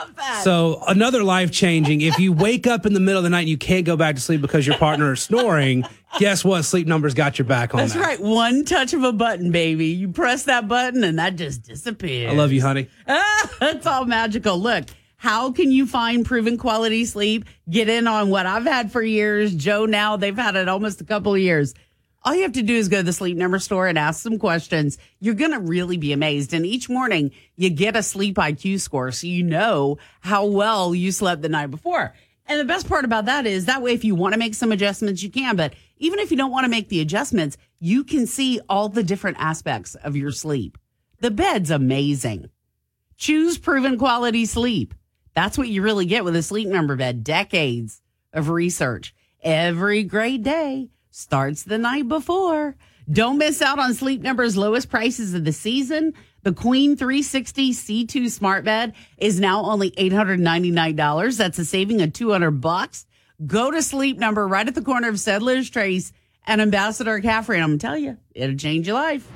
Love 0.00 0.16
that. 0.16 0.42
So 0.44 0.82
another 0.88 1.22
life 1.22 1.50
changing. 1.50 2.00
If 2.00 2.18
you 2.18 2.32
wake 2.32 2.66
up 2.66 2.86
in 2.86 2.94
the 2.94 3.00
middle 3.00 3.18
of 3.18 3.24
the 3.24 3.30
night 3.30 3.40
and 3.40 3.48
you 3.48 3.58
can't 3.58 3.84
go 3.84 3.96
back 3.96 4.14
to 4.14 4.20
sleep 4.20 4.40
because 4.40 4.66
your 4.66 4.76
partner 4.78 5.12
is 5.12 5.20
snoring, 5.20 5.84
guess 6.18 6.44
what? 6.44 6.62
Sleep 6.64 6.86
numbers 6.86 7.14
got 7.14 7.38
your 7.38 7.46
back 7.46 7.74
on 7.74 7.80
That's 7.80 7.94
that. 7.94 8.00
right. 8.00 8.20
One 8.20 8.64
touch 8.64 8.92
of 8.94 9.04
a 9.04 9.12
button, 9.12 9.50
baby. 9.52 9.86
You 9.86 10.08
press 10.08 10.44
that 10.44 10.68
button 10.68 11.04
and 11.04 11.18
that 11.18 11.36
just 11.36 11.62
disappears. 11.62 12.30
I 12.32 12.34
love 12.34 12.52
you, 12.52 12.62
honey. 12.62 12.88
Ah, 13.06 13.50
it's 13.62 13.86
all 13.86 14.04
magical. 14.06 14.58
Look, 14.58 14.86
how 15.16 15.52
can 15.52 15.70
you 15.70 15.86
find 15.86 16.24
proven 16.24 16.56
quality 16.56 17.04
sleep? 17.04 17.44
Get 17.68 17.88
in 17.90 18.06
on 18.06 18.30
what 18.30 18.46
I've 18.46 18.64
had 18.64 18.90
for 18.90 19.02
years. 19.02 19.54
Joe 19.54 19.84
now, 19.84 20.16
they've 20.16 20.36
had 20.36 20.56
it 20.56 20.68
almost 20.68 21.00
a 21.02 21.04
couple 21.04 21.34
of 21.34 21.40
years. 21.40 21.74
All 22.22 22.34
you 22.34 22.42
have 22.42 22.52
to 22.52 22.62
do 22.62 22.74
is 22.74 22.88
go 22.88 22.98
to 22.98 23.02
the 23.02 23.14
sleep 23.14 23.36
number 23.36 23.58
store 23.58 23.86
and 23.86 23.98
ask 23.98 24.22
some 24.22 24.38
questions. 24.38 24.98
You're 25.20 25.34
going 25.34 25.52
to 25.52 25.58
really 25.58 25.96
be 25.96 26.12
amazed. 26.12 26.52
And 26.52 26.66
each 26.66 26.88
morning 26.88 27.30
you 27.56 27.70
get 27.70 27.96
a 27.96 28.02
sleep 28.02 28.36
IQ 28.36 28.80
score 28.80 29.10
so 29.10 29.26
you 29.26 29.42
know 29.42 29.96
how 30.20 30.44
well 30.44 30.94
you 30.94 31.12
slept 31.12 31.40
the 31.40 31.48
night 31.48 31.70
before. 31.70 32.14
And 32.44 32.60
the 32.60 32.64
best 32.64 32.88
part 32.88 33.06
about 33.06 33.24
that 33.24 33.46
is 33.46 33.66
that 33.66 33.80
way, 33.80 33.92
if 33.92 34.04
you 34.04 34.14
want 34.14 34.34
to 34.34 34.38
make 34.38 34.54
some 34.54 34.72
adjustments, 34.72 35.22
you 35.22 35.30
can. 35.30 35.56
But 35.56 35.74
even 35.96 36.18
if 36.18 36.30
you 36.30 36.36
don't 36.36 36.50
want 36.50 36.64
to 36.64 36.70
make 36.70 36.88
the 36.88 37.00
adjustments, 37.00 37.56
you 37.78 38.04
can 38.04 38.26
see 38.26 38.60
all 38.68 38.90
the 38.90 39.04
different 39.04 39.38
aspects 39.40 39.94
of 39.94 40.16
your 40.16 40.30
sleep. 40.30 40.76
The 41.20 41.30
bed's 41.30 41.70
amazing. 41.70 42.50
Choose 43.16 43.56
proven 43.56 43.98
quality 43.98 44.44
sleep. 44.44 44.94
That's 45.34 45.56
what 45.56 45.68
you 45.68 45.80
really 45.80 46.06
get 46.06 46.24
with 46.24 46.36
a 46.36 46.42
sleep 46.42 46.68
number 46.68 46.96
bed. 46.96 47.24
Decades 47.24 48.02
of 48.32 48.50
research. 48.50 49.14
Every 49.42 50.02
great 50.02 50.42
day 50.42 50.90
starts 51.10 51.64
the 51.64 51.78
night 51.78 52.08
before. 52.08 52.76
Don't 53.10 53.38
miss 53.38 53.60
out 53.60 53.78
on 53.78 53.94
Sleep 53.94 54.22
Number's 54.22 54.56
lowest 54.56 54.88
prices 54.88 55.34
of 55.34 55.44
the 55.44 55.52
season. 55.52 56.14
The 56.42 56.52
Queen 56.52 56.96
360 56.96 57.72
C2 57.72 58.30
smart 58.30 58.64
bed 58.64 58.94
is 59.18 59.40
now 59.40 59.64
only 59.64 59.90
$899. 59.90 61.36
That's 61.36 61.58
a 61.58 61.64
saving 61.64 62.00
of 62.02 62.12
200 62.12 62.52
bucks. 62.52 63.06
Go 63.46 63.70
to 63.70 63.82
Sleep 63.82 64.18
Number 64.18 64.46
right 64.46 64.66
at 64.66 64.74
the 64.74 64.82
corner 64.82 65.08
of 65.08 65.18
Settlers 65.18 65.68
Trace 65.68 66.12
and 66.46 66.60
Ambassador 66.60 67.20
Caffrey. 67.20 67.56
And 67.56 67.64
I'm 67.64 67.78
telling 67.78 68.04
you, 68.04 68.16
it'll 68.34 68.56
change 68.56 68.86
your 68.86 68.94
life. 68.94 69.28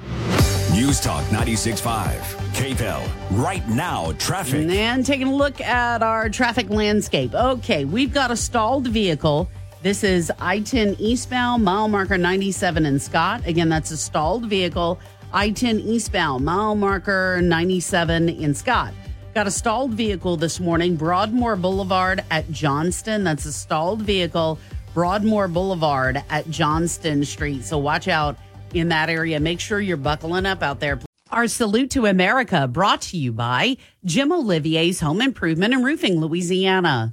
News 0.72 1.00
Talk 1.00 1.24
96.5. 1.26 2.18
KPEL. 2.54 3.08
Right 3.32 3.66
now, 3.68 4.12
traffic. 4.18 4.68
And 4.68 5.04
taking 5.04 5.28
a 5.28 5.34
look 5.34 5.60
at 5.60 6.02
our 6.02 6.28
traffic 6.28 6.70
landscape. 6.70 7.34
Okay, 7.34 7.84
we've 7.84 8.12
got 8.12 8.30
a 8.30 8.36
stalled 8.36 8.86
vehicle. 8.88 9.48
This 9.84 10.02
is 10.02 10.32
I 10.40 10.60
10 10.60 10.96
eastbound, 10.98 11.62
mile 11.62 11.88
marker 11.88 12.16
97 12.16 12.86
in 12.86 12.98
Scott. 12.98 13.46
Again, 13.46 13.68
that's 13.68 13.90
a 13.90 13.98
stalled 13.98 14.46
vehicle. 14.46 14.98
I 15.30 15.50
10 15.50 15.78
eastbound, 15.78 16.42
mile 16.42 16.74
marker 16.74 17.42
97 17.42 18.30
in 18.30 18.54
Scott. 18.54 18.94
Got 19.34 19.46
a 19.46 19.50
stalled 19.50 19.92
vehicle 19.92 20.38
this 20.38 20.58
morning, 20.58 20.96
Broadmoor 20.96 21.56
Boulevard 21.56 22.24
at 22.30 22.50
Johnston. 22.50 23.24
That's 23.24 23.44
a 23.44 23.52
stalled 23.52 24.00
vehicle, 24.00 24.58
Broadmoor 24.94 25.48
Boulevard 25.48 26.24
at 26.30 26.48
Johnston 26.48 27.22
Street. 27.22 27.62
So 27.62 27.76
watch 27.76 28.08
out 28.08 28.38
in 28.72 28.88
that 28.88 29.10
area. 29.10 29.38
Make 29.38 29.60
sure 29.60 29.82
you're 29.82 29.98
buckling 29.98 30.46
up 30.46 30.62
out 30.62 30.80
there. 30.80 30.98
Our 31.30 31.46
salute 31.46 31.90
to 31.90 32.06
America 32.06 32.66
brought 32.66 33.02
to 33.02 33.18
you 33.18 33.32
by 33.32 33.76
Jim 34.02 34.32
Olivier's 34.32 35.00
Home 35.00 35.20
Improvement 35.20 35.74
and 35.74 35.84
Roofing, 35.84 36.22
Louisiana. 36.22 37.12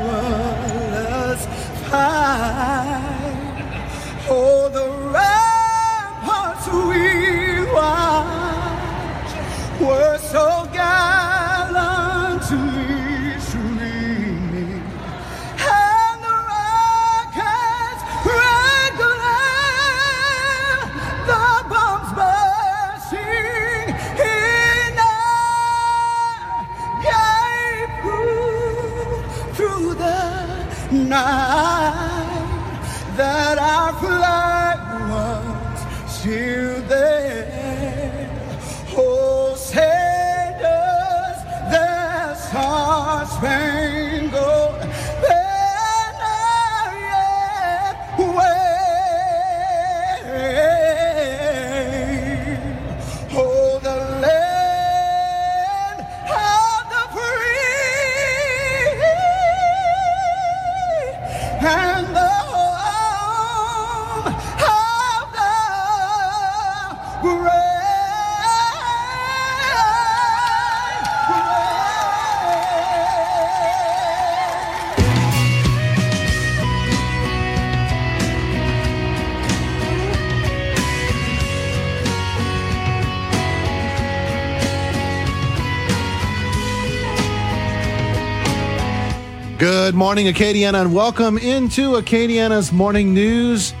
perilous 0.00 1.46
fight. 1.90 3.00
Oh, 4.28 4.68
the 4.68 4.88
ramparts 5.16 6.66
we 6.88 7.64
watched 7.74 9.36
were 9.80 10.18
so 10.18 10.68
gallantly 10.72 11.19
night 31.10 32.86
that 33.16 33.58
our 33.58 33.92
flag 33.98 34.78
was 35.10 35.80
still 36.08 36.80
there. 36.82 38.30
Oh, 38.96 39.54
say 39.56 40.56
does 40.62 41.42
their 41.72 42.36
star-spangled 42.36 43.69
Good 89.90 89.96
morning, 89.96 90.26
Acadiana, 90.26 90.82
and 90.82 90.94
welcome 90.94 91.36
into 91.36 91.96
Acadiana's 91.96 92.70
morning 92.70 93.12
news. 93.12 93.74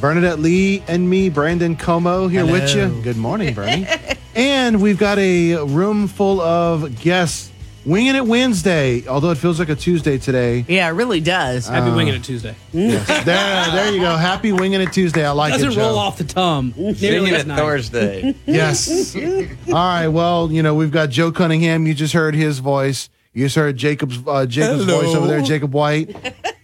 Bernadette 0.00 0.38
Lee 0.38 0.84
and 0.86 1.10
me, 1.10 1.30
Brandon 1.30 1.74
Comeaux, 1.74 2.28
here 2.30 2.46
with 2.46 2.72
you. 2.76 3.02
Good 3.02 3.16
morning, 3.16 3.54
Bernie. 3.54 3.84
and 4.36 4.80
we've 4.80 4.98
got 5.00 5.18
a 5.18 5.56
room 5.56 6.06
full 6.06 6.40
of 6.40 7.00
guests 7.00 7.50
Winging 7.84 8.14
It 8.14 8.24
Wednesday, 8.24 9.04
although 9.08 9.32
it 9.32 9.38
feels 9.38 9.58
like 9.58 9.68
a 9.68 9.74
Tuesday 9.74 10.16
today. 10.16 10.64
Yeah, 10.68 10.86
it 10.86 10.92
really 10.92 11.18
does. 11.18 11.66
Happy 11.66 11.90
Winging 11.90 12.14
uh, 12.14 12.18
It 12.18 12.22
Tuesday. 12.22 12.54
Yes. 12.72 13.06
there, 13.24 13.24
there 13.72 13.92
you 13.92 14.00
go. 14.00 14.14
Happy 14.16 14.52
Winging 14.52 14.80
It 14.80 14.92
Tuesday. 14.92 15.26
I 15.26 15.32
like 15.32 15.54
Doesn't 15.54 15.72
it. 15.72 15.74
Joe. 15.74 15.88
roll 15.88 15.98
off 15.98 16.18
the 16.18 16.24
tongue. 16.24 16.72
nearly 16.76 17.34
as 17.34 17.46
nice. 17.46 17.58
Thursday. 17.58 18.36
Yes. 18.46 19.16
All 19.66 19.72
right. 19.72 20.06
Well, 20.06 20.52
you 20.52 20.62
know, 20.62 20.76
we've 20.76 20.92
got 20.92 21.10
Joe 21.10 21.32
Cunningham. 21.32 21.84
You 21.84 21.94
just 21.94 22.14
heard 22.14 22.36
his 22.36 22.60
voice. 22.60 23.10
You 23.38 23.44
just 23.44 23.54
heard 23.54 23.76
Jacob's 23.76 24.18
uh, 24.26 24.46
Jacob's 24.46 24.84
Hello. 24.84 25.00
voice 25.00 25.14
over 25.14 25.28
there, 25.28 25.40
Jacob 25.40 25.72
White, 25.72 26.10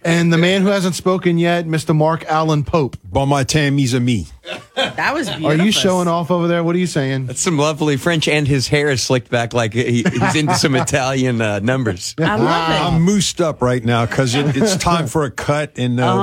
and 0.03 0.33
the 0.33 0.37
man 0.37 0.61
who 0.61 0.67
hasn't 0.67 0.95
spoken 0.95 1.37
yet, 1.37 1.65
Mr. 1.65 1.95
Mark 1.95 2.25
Allen 2.25 2.65
Pope. 2.65 2.97
Bon 3.05 3.29
matin, 3.29 3.77
mes 3.77 3.93
amis. 3.95 4.33
That 4.75 5.13
was 5.13 5.27
beautiful. 5.29 5.51
Are 5.51 5.55
you 5.65 5.71
showing 5.71 6.07
off 6.07 6.29
over 6.31 6.47
there? 6.47 6.63
What 6.63 6.75
are 6.75 6.79
you 6.79 6.87
saying? 6.87 7.27
That's 7.27 7.41
some 7.41 7.57
lovely 7.57 7.97
French, 7.97 8.27
and 8.27 8.47
his 8.47 8.67
hair 8.67 8.89
is 8.89 9.01
slicked 9.01 9.29
back 9.31 9.53
like 9.53 9.73
he, 9.73 10.03
he's 10.03 10.35
into 10.35 10.53
some 10.55 10.75
Italian 10.75 11.41
uh, 11.41 11.59
numbers. 11.59 12.13
I 12.19 12.35
love 12.35 12.69
it. 12.69 12.73
I'm 12.95 13.05
moosed 13.05 13.41
up 13.41 13.61
right 13.61 13.83
now 13.83 14.05
because 14.05 14.35
it, 14.35 14.55
it's 14.55 14.75
time 14.83 15.07
for 15.07 15.23
a 15.23 15.31
cut 15.31 15.73
and 15.77 15.99
uh, 15.99 16.15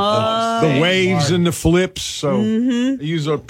Oh. 0.63 0.69
the 0.75 0.81
waves 0.81 1.31
and 1.31 1.47
the 1.47 1.53
flips. 1.53 2.03
So 2.03 2.39
Mhm. 2.39 3.01
I 3.01 3.03
use 3.03 3.27
a 3.27 3.41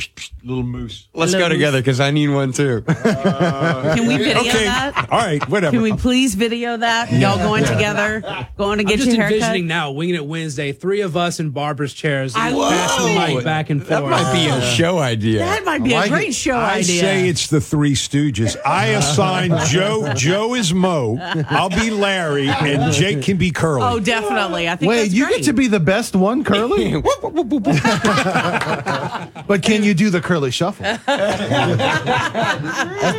little 0.45 0.63
mousse. 0.63 1.09
Let's 1.15 1.35
go 1.35 1.49
together 1.49 1.79
because 1.81 2.01
I 2.01 2.11
need 2.11 2.29
one 2.29 2.53
too. 2.53 2.83
Can 2.87 4.07
we 4.07 4.17
video 4.17 4.41
okay. 4.41 4.65
that? 4.65 5.09
All 5.11 5.19
right, 5.19 5.47
whatever. 5.49 5.73
Can 5.73 5.83
we 5.83 5.93
please 5.93 6.35
video 6.35 6.77
that? 6.79 7.13
Y'all 7.13 7.37
going 7.39 7.65
together, 7.65 8.21
going 8.57 8.79
to 8.79 8.85
I'm 8.85 8.89
get 8.89 8.97
just 8.99 9.09
your 9.09 9.17
haircut. 9.17 9.35
envisioning 9.35 9.67
now, 9.67 9.91
winging 9.93 10.15
it 10.17 10.25
Wednesday, 10.27 10.73
three 10.73 11.01
of 11.03 11.17
us 11.17 11.41
in 11.41 11.51
Barbara's 11.51 11.93
chairs, 11.93 12.35
I 12.35 12.51
passing 12.53 13.07
the 13.09 13.15
love 13.15 13.29
mic 13.29 13.39
it. 13.39 13.45
back 13.45 13.71
and 13.71 13.81
forth. 13.81 13.89
That 13.91 14.09
might 14.09 14.33
be 14.33 14.47
a 14.49 14.62
show 14.63 14.99
idea. 14.99 15.39
That 15.41 15.65
might 15.65 15.83
be 15.85 15.93
a 15.95 16.09
great 16.09 16.35
show 16.35 16.57
I 16.57 16.79
idea. 16.79 17.01
say 17.01 17.29
it's 17.29 17.47
the 17.49 17.61
Three 17.61 17.95
Stooges. 17.95 18.57
I 18.65 18.87
assign 18.89 19.53
Joe. 19.69 20.13
Joe 20.15 20.55
is 20.55 20.73
Mo. 20.75 21.19
I'll 21.49 21.69
be 21.71 21.91
Larry, 21.91 22.49
and 22.49 22.93
Jake 22.95 23.23
can 23.23 23.37
be 23.37 23.51
Curly. 23.51 23.83
oh, 23.83 24.01
definitely. 24.01 24.69
I 24.69 24.77
think 24.77 24.89
Wait, 24.91 25.03
that's 25.03 25.13
you 25.15 25.27
great. 25.27 25.37
get 25.39 25.45
to 25.47 25.53
be 25.53 25.67
the 25.69 25.81
best 25.81 26.17
one, 26.17 26.45
Curly. 26.45 26.93
but 29.47 29.63
can 29.63 29.83
you 29.85 29.95
do 29.95 30.11
the 30.11 30.21
Curly 30.21 30.51
shuffle? 30.51 30.85
That's 31.07 32.23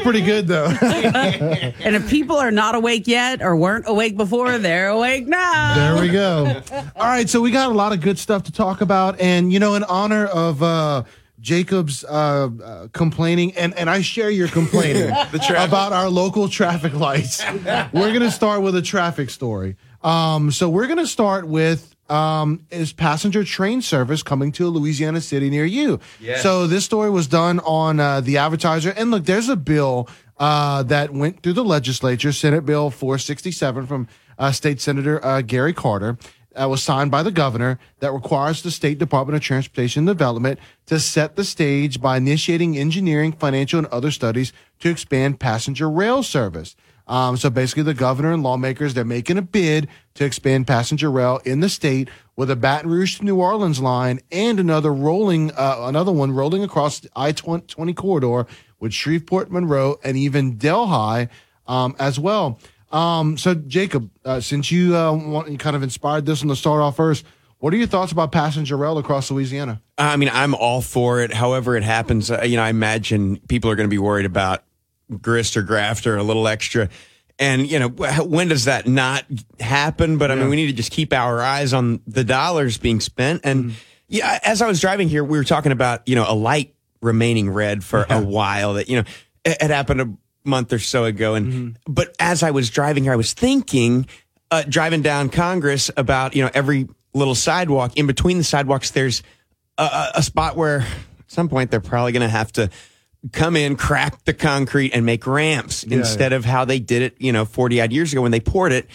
pretty 0.04 0.22
good, 0.22 0.48
though. 0.48 0.66
and 0.68 1.96
if 1.96 2.10
people 2.10 2.36
are 2.38 2.52
not 2.52 2.76
awake 2.76 3.08
yet 3.08 3.42
or 3.42 3.56
weren't 3.56 3.86
awake 3.88 4.18
before, 4.18 4.58
they're 4.58 4.90
awake 4.90 5.28
now. 5.28 5.94
There 5.94 6.02
we 6.02 6.10
go. 6.10 6.62
All 6.96 7.08
right, 7.08 7.30
so 7.30 7.42
we 7.42 7.52
got 7.52 7.70
a 7.70 7.74
lot 7.74 7.94
of 7.94 8.02
good 8.02 8.18
stuff 8.20 8.44
to 8.44 8.52
talk 8.52 8.82
about, 8.82 9.20
and 9.20 9.52
you 9.52 9.60
know, 9.60 9.76
in 9.76 9.84
honor 9.84 10.26
of 10.28 10.62
uh, 10.64 11.04
Jacob's 11.44 12.06
uh, 12.06 12.50
uh, 12.64 12.88
complaining, 12.94 13.54
and 13.58 13.78
and 13.78 13.90
I 13.90 14.02
share 14.02 14.32
your 14.32 14.48
complaining 14.48 15.10
about 15.50 15.92
our 15.92 16.10
local 16.10 16.48
traffic 16.48 16.94
lights. 16.94 17.44
We're 17.94 18.14
gonna 18.14 18.32
start 18.32 18.62
with 18.62 18.76
a 18.76 18.82
traffic 18.82 19.30
story. 19.30 19.76
Um, 20.02 20.52
so 20.52 20.70
we're 20.70 20.88
gonna 20.88 21.06
start 21.06 21.48
with. 21.48 21.90
Um, 22.10 22.66
is 22.70 22.92
passenger 22.92 23.46
train 23.46 23.82
service 23.82 24.24
coming 24.24 24.52
to 24.54 24.68
a 24.68 24.70
Louisiana 24.70 25.22
city 25.22 25.50
near 25.50 25.64
you? 25.66 26.02
Yes. 26.20 26.44
So 26.44 26.68
this 26.68 26.84
story 26.84 27.10
was 27.10 27.28
done 27.28 27.60
on 27.62 28.00
uh, 28.00 28.20
the 28.20 28.38
Advertiser, 28.38 28.92
and 28.92 29.10
look, 29.10 29.24
there's 29.24 29.48
a 29.48 29.56
bill 29.56 30.10
uh, 30.38 30.84
that 30.84 31.12
went 31.14 31.42
through 31.42 31.54
the 31.54 31.64
legislature, 31.64 32.34
Senate 32.34 32.66
Bill 32.66 32.90
467 32.90 33.88
from 33.88 34.08
uh, 34.38 34.52
State 34.52 34.82
Senator 34.82 35.24
uh, 35.26 35.42
Gary 35.42 35.74
Carter. 35.74 36.18
That 36.56 36.70
was 36.70 36.84
signed 36.84 37.10
by 37.10 37.24
the 37.24 37.32
governor 37.32 37.80
that 38.00 38.12
requires 38.12 38.62
the 38.62 38.70
State 38.70 39.00
Department 39.00 39.36
of 39.36 39.42
Transportation 39.42 40.02
and 40.02 40.08
Development 40.08 40.60
to 40.86 41.00
set 41.00 41.36
the 41.36 41.44
stage 41.44 42.00
by 42.00 42.18
initiating 42.18 42.78
engineering, 42.78 43.32
financial, 43.32 43.80
and 43.80 43.88
other 43.88 44.12
studies 44.12 44.54
to 44.80 44.90
expand 44.90 45.40
passenger 45.40 45.90
rail 45.90 46.22
service. 46.22 46.76
Um, 47.08 47.38
so 47.38 47.50
basically, 47.50 47.84
the 47.84 47.94
governor 47.94 48.32
and 48.32 48.44
lawmakers 48.44 48.94
they're 48.94 49.04
making 49.04 49.38
a 49.38 49.42
bid 49.42 49.88
to 50.14 50.26
expand 50.26 50.68
passenger 50.68 51.12
rail 51.12 51.42
in 51.44 51.60
the 51.60 51.70
state 51.70 52.08
with 52.36 52.50
a 52.50 52.56
Baton 52.56 52.90
Rouge 52.90 53.18
to 53.18 53.26
New 53.26 53.38
Orleans 53.38 53.82
line 53.82 54.22
and 54.32 54.60
another 54.60 54.94
rolling, 54.94 55.52
uh, 55.52 55.78
another 55.82 56.12
one 56.12 56.32
rolling 56.32 56.64
across 56.64 57.00
the 57.00 57.10
I 57.16 57.32
twenty 57.32 57.94
corridor 57.94 58.46
with 58.80 58.94
Shreveport, 58.94 59.52
Monroe, 59.52 60.00
and 60.04 60.16
even 60.18 60.58
Delhi 60.58 61.30
um, 61.68 61.96
as 62.00 62.20
well. 62.20 62.60
Um, 62.94 63.38
so 63.38 63.56
Jacob, 63.56 64.10
uh, 64.24 64.40
since 64.40 64.72
you 64.72 64.96
uh, 64.96 65.12
want, 65.12 65.50
you 65.50 65.58
kind 65.58 65.76
of 65.76 65.84
inspired 65.84 66.26
this 66.26 66.42
one 66.42 66.50
to 66.50 66.56
start 66.56 66.80
off 66.82 66.96
first, 66.96 67.26
what 67.58 67.74
are 67.74 67.78
your 67.78 67.88
thoughts 67.88 68.12
about 68.12 68.32
passenger 68.32 68.78
rail 68.78 68.98
across 68.98 69.32
Louisiana? 69.32 69.82
I 69.98 70.16
mean, 70.16 70.30
I'm 70.32 70.54
all 70.54 70.82
for 70.82 71.22
it. 71.22 71.34
However, 71.34 71.76
it 71.76 71.84
happens. 71.84 72.30
Uh, 72.30 72.44
you 72.44 72.58
know, 72.58 72.64
I 72.64 72.70
imagine 72.70 73.38
people 73.48 73.72
are 73.72 73.76
going 73.76 73.90
to 73.90 73.94
be 73.94 73.98
worried 73.98 74.26
about 74.26 74.64
grist 75.22 75.58
or 75.58 75.64
graft 75.64 76.06
or 76.06 76.18
a 76.18 76.24
little 76.24 76.48
extra. 76.48 76.90
And 77.40 77.70
you 77.70 77.80
know, 77.80 77.88
when 77.88 78.50
does 78.50 78.66
that 78.66 78.88
not 78.88 79.26
happen? 79.60 80.18
But 80.18 80.30
I 80.30 80.36
mean, 80.36 80.50
we 80.50 80.56
need 80.56 80.68
to 80.68 80.74
just 80.74 80.92
keep 80.92 81.14
our 81.14 81.42
eyes 81.42 81.74
on 81.74 82.00
the 82.06 82.24
dollars 82.24 82.78
being 82.78 83.00
spent. 83.00 83.42
And 83.44 83.74
yeah, 84.08 84.40
as 84.44 84.62
I 84.62 84.68
was 84.68 84.80
driving 84.80 85.10
here, 85.10 85.24
we 85.24 85.38
were 85.38 85.44
talking 85.44 85.72
about 85.72 86.08
you 86.08 86.16
know 86.16 86.26
a 86.28 86.36
light 86.36 86.76
remaining 87.02 87.50
red 87.50 87.84
for 87.84 88.06
a 88.08 88.22
while. 88.22 88.74
That 88.74 88.88
you 88.88 88.98
know 88.98 89.04
it, 89.44 89.58
it 89.62 89.70
happened 89.72 90.18
month 90.44 90.74
or 90.74 90.80
so 90.80 91.06
ago. 91.06 91.36
And 91.36 91.54
mm-hmm. 91.54 91.92
but 91.92 92.16
as 92.20 92.44
I 92.44 92.52
was 92.52 92.70
driving 92.70 93.04
here, 93.04 93.14
I 93.14 93.18
was 93.18 93.34
thinking, 93.34 94.08
uh, 94.52 94.64
driving 94.68 95.02
down 95.02 95.30
Congress 95.30 95.90
about 95.96 96.36
you 96.36 96.44
know 96.44 96.52
every 96.54 96.88
little 97.14 97.36
sidewalk. 97.36 97.98
In 97.98 98.08
between 98.08 98.38
the 98.38 98.44
sidewalks, 98.44 98.92
there's 98.92 99.24
a, 99.78 100.12
a- 100.16 100.24
spot 100.24 100.56
where 100.56 100.80
at 100.80 100.88
some 101.28 101.50
point 101.50 101.72
they're 101.72 101.80
probably 101.80 102.12
going 102.12 102.22
to 102.22 102.30
have 102.30 102.52
to 102.54 102.70
come 103.32 103.56
in, 103.56 103.76
crack 103.76 104.24
the 104.26 104.34
concrete, 104.34 104.92
and 104.94 105.06
make 105.06 105.26
ramps 105.26 105.84
Yeah, 105.84 106.00
instead 106.00 106.34
of 106.34 106.46
how 106.46 106.66
they 106.66 106.80
did 106.80 107.02
it, 107.02 107.16
you 107.20 107.32
know, 107.32 107.46
40 107.46 107.82
odd 107.82 107.92
years 107.92 108.12
ago 108.12 108.22
when 108.22 108.32
they 108.32 108.40
poured 108.40 108.72
it. 108.72 108.90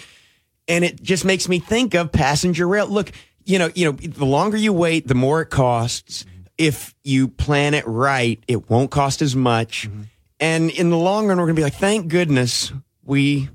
And 0.66 0.84
it 0.84 1.02
just 1.02 1.24
makes 1.24 1.48
me 1.48 1.60
think 1.60 1.94
of 1.94 2.12
passenger 2.12 2.68
rail. 2.68 2.86
Look, 2.86 3.12
you 3.44 3.58
know, 3.58 3.70
you 3.74 3.86
know, 3.86 3.92
the 3.92 4.26
longer 4.26 4.58
you 4.58 4.72
wait, 4.72 5.08
the 5.08 5.14
more 5.14 5.40
it 5.40 5.46
costs. 5.46 6.24
Mm-hmm. 6.24 6.34
If 6.58 6.94
you 7.04 7.28
plan 7.28 7.74
it 7.74 7.86
right, 7.86 8.42
it 8.48 8.68
won't 8.68 8.90
cost 8.90 9.22
as 9.22 9.34
much. 9.34 9.88
Mm-hmm. 9.88 10.02
And 10.40 10.70
in 10.70 10.90
the 10.90 10.96
long 10.96 11.26
run, 11.26 11.38
we're 11.38 11.44
going 11.44 11.56
to 11.56 11.60
be 11.60 11.64
like, 11.64 11.74
thank 11.74 12.08
goodness 12.08 12.72
we 13.02 13.48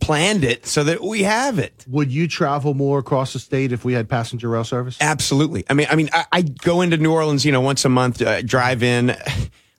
planned 0.00 0.44
it 0.44 0.66
so 0.66 0.84
that 0.84 1.02
we 1.02 1.22
have 1.22 1.58
it. 1.58 1.84
Would 1.88 2.12
you 2.12 2.28
travel 2.28 2.74
more 2.74 2.98
across 2.98 3.32
the 3.32 3.38
state 3.38 3.72
if 3.72 3.84
we 3.84 3.92
had 3.92 4.08
passenger 4.08 4.48
rail 4.48 4.64
service? 4.64 4.96
Absolutely. 5.00 5.64
I 5.68 5.74
mean, 5.74 5.86
I 5.90 5.96
mean, 5.96 6.10
I, 6.12 6.26
I 6.32 6.42
go 6.42 6.80
into 6.80 6.96
New 6.96 7.12
Orleans, 7.12 7.44
you 7.44 7.52
know, 7.52 7.60
once 7.60 7.84
a 7.84 7.88
month, 7.88 8.22
uh, 8.22 8.42
drive 8.42 8.82
in. 8.82 9.16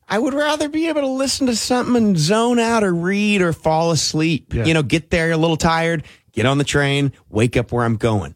I 0.07 0.19
would 0.19 0.33
rather 0.33 0.69
be 0.69 0.89
able 0.89 1.01
to 1.01 1.07
listen 1.07 1.47
to 1.47 1.55
something 1.55 1.95
and 1.95 2.17
zone 2.17 2.59
out 2.59 2.83
or 2.83 2.93
read 2.93 3.41
or 3.41 3.53
fall 3.53 3.91
asleep. 3.91 4.53
Yeah. 4.53 4.65
You 4.65 4.73
know, 4.73 4.83
get 4.83 5.09
there 5.09 5.31
a 5.31 5.37
little 5.37 5.57
tired, 5.57 6.03
get 6.31 6.45
on 6.45 6.57
the 6.57 6.63
train, 6.63 7.13
wake 7.29 7.57
up 7.57 7.71
where 7.71 7.85
I'm 7.85 7.95
going. 7.95 8.35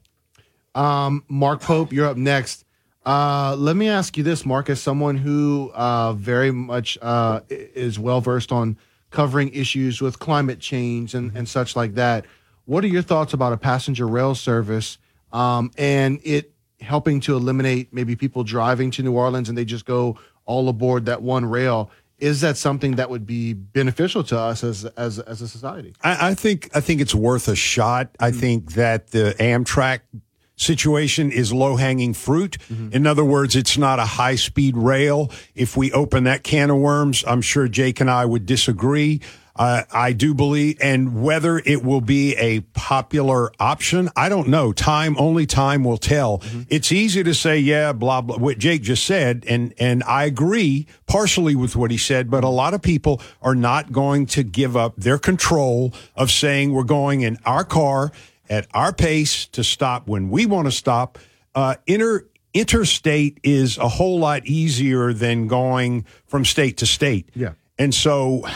Um, 0.74 1.24
Mark 1.28 1.62
Pope, 1.62 1.92
you're 1.92 2.08
up 2.08 2.18
next. 2.18 2.64
Uh, 3.08 3.56
let 3.58 3.78
me 3.78 3.88
ask 3.88 4.18
you 4.18 4.24
this, 4.24 4.46
Mark, 4.46 4.70
as 4.70 4.82
someone 4.82 5.16
who 5.16 5.72
uh, 5.74 6.12
very 6.12 6.52
much 6.52 6.98
uh, 7.02 7.40
is 7.50 7.98
well 7.98 8.20
versed 8.20 8.52
on 8.52 8.78
covering 9.12 9.50
issues 9.54 10.02
with 10.02 10.20
climate 10.20 10.60
change 10.60 11.16
and, 11.16 11.32
and 11.34 11.48
such 11.48 11.74
like 11.74 11.96
that. 11.96 12.26
What 12.66 12.84
are 12.84 12.88
your 12.88 13.02
thoughts 13.02 13.32
about 13.32 13.54
a 13.54 13.58
passenger 13.58 14.06
rail 14.06 14.36
service 14.36 14.98
um, 15.32 15.72
and 15.78 16.20
it 16.26 16.52
helping 16.82 17.22
to 17.22 17.38
eliminate 17.38 17.94
maybe 17.94 18.18
people 18.18 18.44
driving 18.44 18.92
to 18.92 19.04
New 19.04 19.14
Orleans 19.14 19.48
and 19.48 19.58
they 19.58 19.64
just 19.64 19.86
go 19.86 20.20
all 20.46 20.68
aboard 20.68 21.06
that 21.06 21.22
one 21.22 21.46
rail? 21.46 21.90
Is 22.20 22.42
that 22.42 22.58
something 22.58 22.96
that 22.96 23.10
would 23.10 23.26
be 23.26 23.54
beneficial 23.54 24.24
to 24.26 24.38
us 24.38 24.66
as 24.66 24.84
as 24.84 25.20
as 25.20 25.42
a 25.42 25.48
society? 25.48 25.94
I, 26.02 26.32
I 26.32 26.34
think 26.34 26.70
I 26.76 26.82
think 26.82 27.00
it's 27.00 27.16
worth 27.16 27.48
a 27.48 27.56
shot. 27.56 28.10
I 28.20 28.32
think 28.32 28.74
that 28.74 29.12
the 29.12 29.34
Amtrak 29.40 30.00
situation 30.58 31.32
is 31.32 31.54
low 31.54 31.78
hanging 31.78 32.14
fruit. 32.14 32.58
In 32.92 33.08
other 33.08 33.24
words, 33.24 33.56
it's 33.56 33.78
not 33.78 34.00
a 34.00 34.06
high 34.06 34.36
speed 34.36 34.76
rail. 34.76 35.32
If 35.56 35.78
we 35.78 35.92
open 35.94 36.26
that 36.26 36.44
can 36.44 36.70
of 36.70 36.78
worms, 36.78 37.24
I'm 37.26 37.42
sure 37.42 37.68
Jake 37.68 38.02
and 38.02 38.10
I 38.12 38.26
would 38.26 38.46
disagree. 38.46 39.22
Uh, 39.56 39.82
I 39.92 40.14
do 40.14 40.36
believe, 40.36 40.78
and 40.82 41.24
whether 41.24 41.58
it 41.58 41.84
will 41.84 42.02
be 42.02 42.36
a 42.36 42.60
popular 42.76 43.52
option, 43.60 44.08
I 44.16 44.30
don't 44.30 44.50
know. 44.50 44.72
Time, 44.72 45.16
only 45.18 45.48
time 45.48 45.84
will 45.84 45.98
tell. 45.98 46.44
It's 46.70 46.92
easy 46.92 47.24
to 47.24 47.34
say, 47.34 47.58
yeah, 47.58 47.92
blah, 47.92 48.22
blah, 48.22 48.38
what 48.38 48.60
Jake 48.60 48.84
just 48.84 49.04
said. 49.04 49.44
And, 49.48 49.74
and 49.80 50.04
I 50.04 50.26
agree 50.26 50.86
partially 51.08 51.56
with 51.56 51.76
what 51.76 51.90
he 51.90 51.98
said, 51.98 52.30
but 52.30 52.44
a 52.44 52.50
lot 52.50 52.76
of 52.76 52.84
people 52.84 53.20
are 53.42 53.56
not 53.56 53.92
going 53.92 54.28
to 54.28 54.44
give 54.44 54.78
up 54.78 54.96
their 54.96 55.18
control 55.18 55.92
of 56.16 56.30
saying 56.30 56.72
we're 56.72 56.84
going 56.84 57.22
in 57.22 57.40
our 57.44 57.64
car 57.64 58.12
at 58.50 58.68
our 58.74 58.94
pace 58.94 59.48
to 59.48 59.64
stop 59.64 60.08
when 60.08 60.30
we 60.30 60.46
want 60.46 60.68
to 60.68 60.72
stop. 60.72 61.18
Uh, 61.56 61.76
inter, 61.86 62.26
interstate 62.54 63.40
is 63.44 63.78
a 63.78 63.88
whole 63.88 64.20
lot 64.20 64.46
easier 64.46 65.14
than 65.14 65.48
going 65.48 66.06
from 66.26 66.46
state 66.46 66.78
to 66.78 66.86
state. 66.86 67.30
Yeah. 67.36 67.54
And 67.78 67.94
so, 67.94 68.48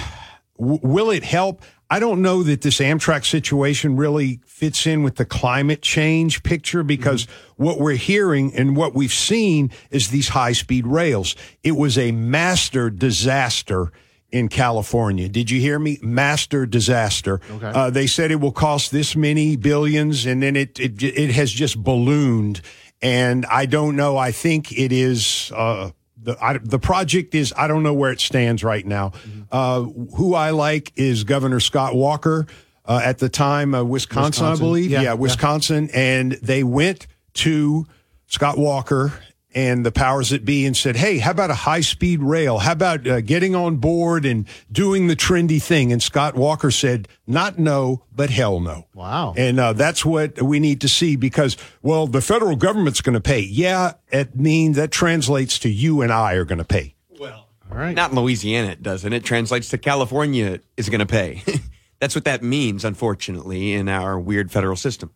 w- 0.60 0.80
will 0.82 1.12
it 1.12 1.24
help? 1.24 1.62
I 1.90 2.00
don't 2.00 2.22
know 2.22 2.42
that 2.44 2.62
this 2.62 2.80
Amtrak 2.80 3.26
situation 3.26 3.98
really 3.98 4.40
fits 4.46 4.88
in 4.88 5.04
with 5.04 5.18
the 5.18 5.26
climate 5.26 5.82
change 5.82 6.42
picture 6.42 6.84
because 6.84 7.28
what 7.58 7.80
we're 7.80 7.98
hearing 7.98 8.56
and 8.56 8.78
what 8.78 8.96
we've 8.96 9.12
seen 9.12 9.72
is 9.90 10.08
these 10.08 10.30
high 10.30 10.54
speed 10.54 10.88
rails. 10.88 11.36
It 11.64 11.74
was 11.74 11.98
a 11.98 12.14
master 12.14 12.90
disaster 12.90 13.92
in 14.32 14.48
California. 14.48 15.28
Did 15.28 15.52
you 15.52 15.60
hear 15.60 15.78
me? 15.78 16.00
Master 16.02 16.66
disaster. 16.66 17.42
Okay. 17.50 17.66
Uh, 17.66 17.90
they 17.90 18.08
said 18.08 18.32
it 18.32 18.40
will 18.40 18.52
cost 18.52 18.92
this 18.92 19.16
many 19.16 19.56
billions, 19.56 20.26
and 20.26 20.42
then 20.42 20.56
it 20.56 20.80
it, 20.80 21.02
it 21.04 21.32
has 21.32 21.52
just 21.52 21.82
ballooned. 21.84 22.62
And 23.02 23.46
I 23.48 23.66
don't 23.66 23.96
know. 23.96 24.18
I 24.18 24.32
think 24.32 24.72
it 24.72 24.92
is. 24.92 25.52
Uh, 25.56 25.92
the, 26.24 26.38
I, 26.40 26.60
the 26.60 26.78
project 26.78 27.34
is, 27.34 27.52
I 27.58 27.68
don't 27.68 27.82
know 27.82 27.96
where 27.96 28.12
it 28.12 28.20
stands 28.20 28.64
right 28.64 28.86
now. 28.86 29.10
Mm-hmm. 29.10 29.42
Uh, 29.52 29.82
who 30.16 30.36
I 30.36 30.52
like 30.52 30.92
is 30.96 31.24
Governor 31.24 31.60
Scott 31.60 31.96
Walker. 31.96 32.46
Uh, 32.86 33.00
at 33.04 33.20
the 33.20 33.30
time, 33.30 33.74
uh, 33.74 33.84
Wisconsin, 33.84 34.28
Wisconsin. 34.28 34.64
I 34.64 34.68
believe. 34.68 34.92
Yeah, 34.92 35.02
yeah 35.02 35.04
yeah. 35.10 35.14
Wisconsin. 35.14 35.90
And 35.94 36.34
they 36.34 36.64
went 36.64 37.08
to 37.36 37.86
Scott 38.28 38.58
Walker 38.58 39.14
and 39.54 39.86
the 39.86 39.92
powers 39.92 40.30
that 40.30 40.46
be 40.46 40.66
and 40.66 40.76
said, 40.76 40.96
Hey, 40.96 41.18
how 41.18 41.32
about 41.32 41.50
a 41.50 41.56
high 41.56 41.82
speed 41.82 42.22
rail? 42.22 42.60
How 42.60 42.72
about 42.74 43.08
uh, 43.08 43.22
getting 43.22 43.56
on 43.56 43.78
board 43.78 44.26
and 44.26 44.48
doing 44.72 45.08
the 45.08 45.16
trendy 45.16 45.62
thing? 45.62 45.92
And 45.92 46.02
Scott 46.02 46.36
Walker 46.36 46.72
said, 46.72 47.08
Not 47.28 47.60
no, 47.60 48.04
but 48.14 48.30
hell 48.30 48.60
no. 48.60 48.88
Wow. 48.94 49.34
And 49.38 49.60
uh, 49.60 49.74
that's 49.74 50.06
what 50.06 50.42
we 50.42 50.60
need 50.60 50.82
to 50.82 50.90
see 50.90 51.16
because, 51.16 51.58
well, 51.82 52.08
the 52.08 52.22
federal 52.22 52.56
government's 52.56 53.02
going 53.02 53.14
to 53.14 53.22
pay. 53.22 53.42
Yeah, 53.42 53.94
it 54.12 54.36
means 54.36 54.78
that 54.78 54.92
translates 54.92 55.60
to 55.60 55.70
you 55.70 56.02
and 56.02 56.12
I 56.12 56.34
are 56.34 56.46
going 56.46 56.60
to 56.60 56.66
pay. 56.66 56.96
Well, 57.20 57.48
all 57.72 57.78
right. 57.78 57.96
Not 57.96 58.12
in 58.12 58.18
Louisiana, 58.18 58.70
it 58.70 58.84
doesn't. 58.84 59.12
It 59.12 59.24
translates 59.24 59.70
to 59.70 59.78
California 59.78 60.60
is 60.78 60.90
going 60.90 61.00
to 61.00 61.06
pay. 61.06 61.44
That's 62.00 62.16
what 62.16 62.26
that 62.26 62.42
means, 62.42 62.84
unfortunately, 62.84 63.74
in 63.74 63.88
our 63.88 64.20
weird 64.20 64.52
federal 64.52 64.76
system. 64.76 65.12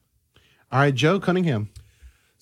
All 0.71 0.79
right, 0.79 0.93
Joe 0.93 1.19
Cunningham. 1.19 1.69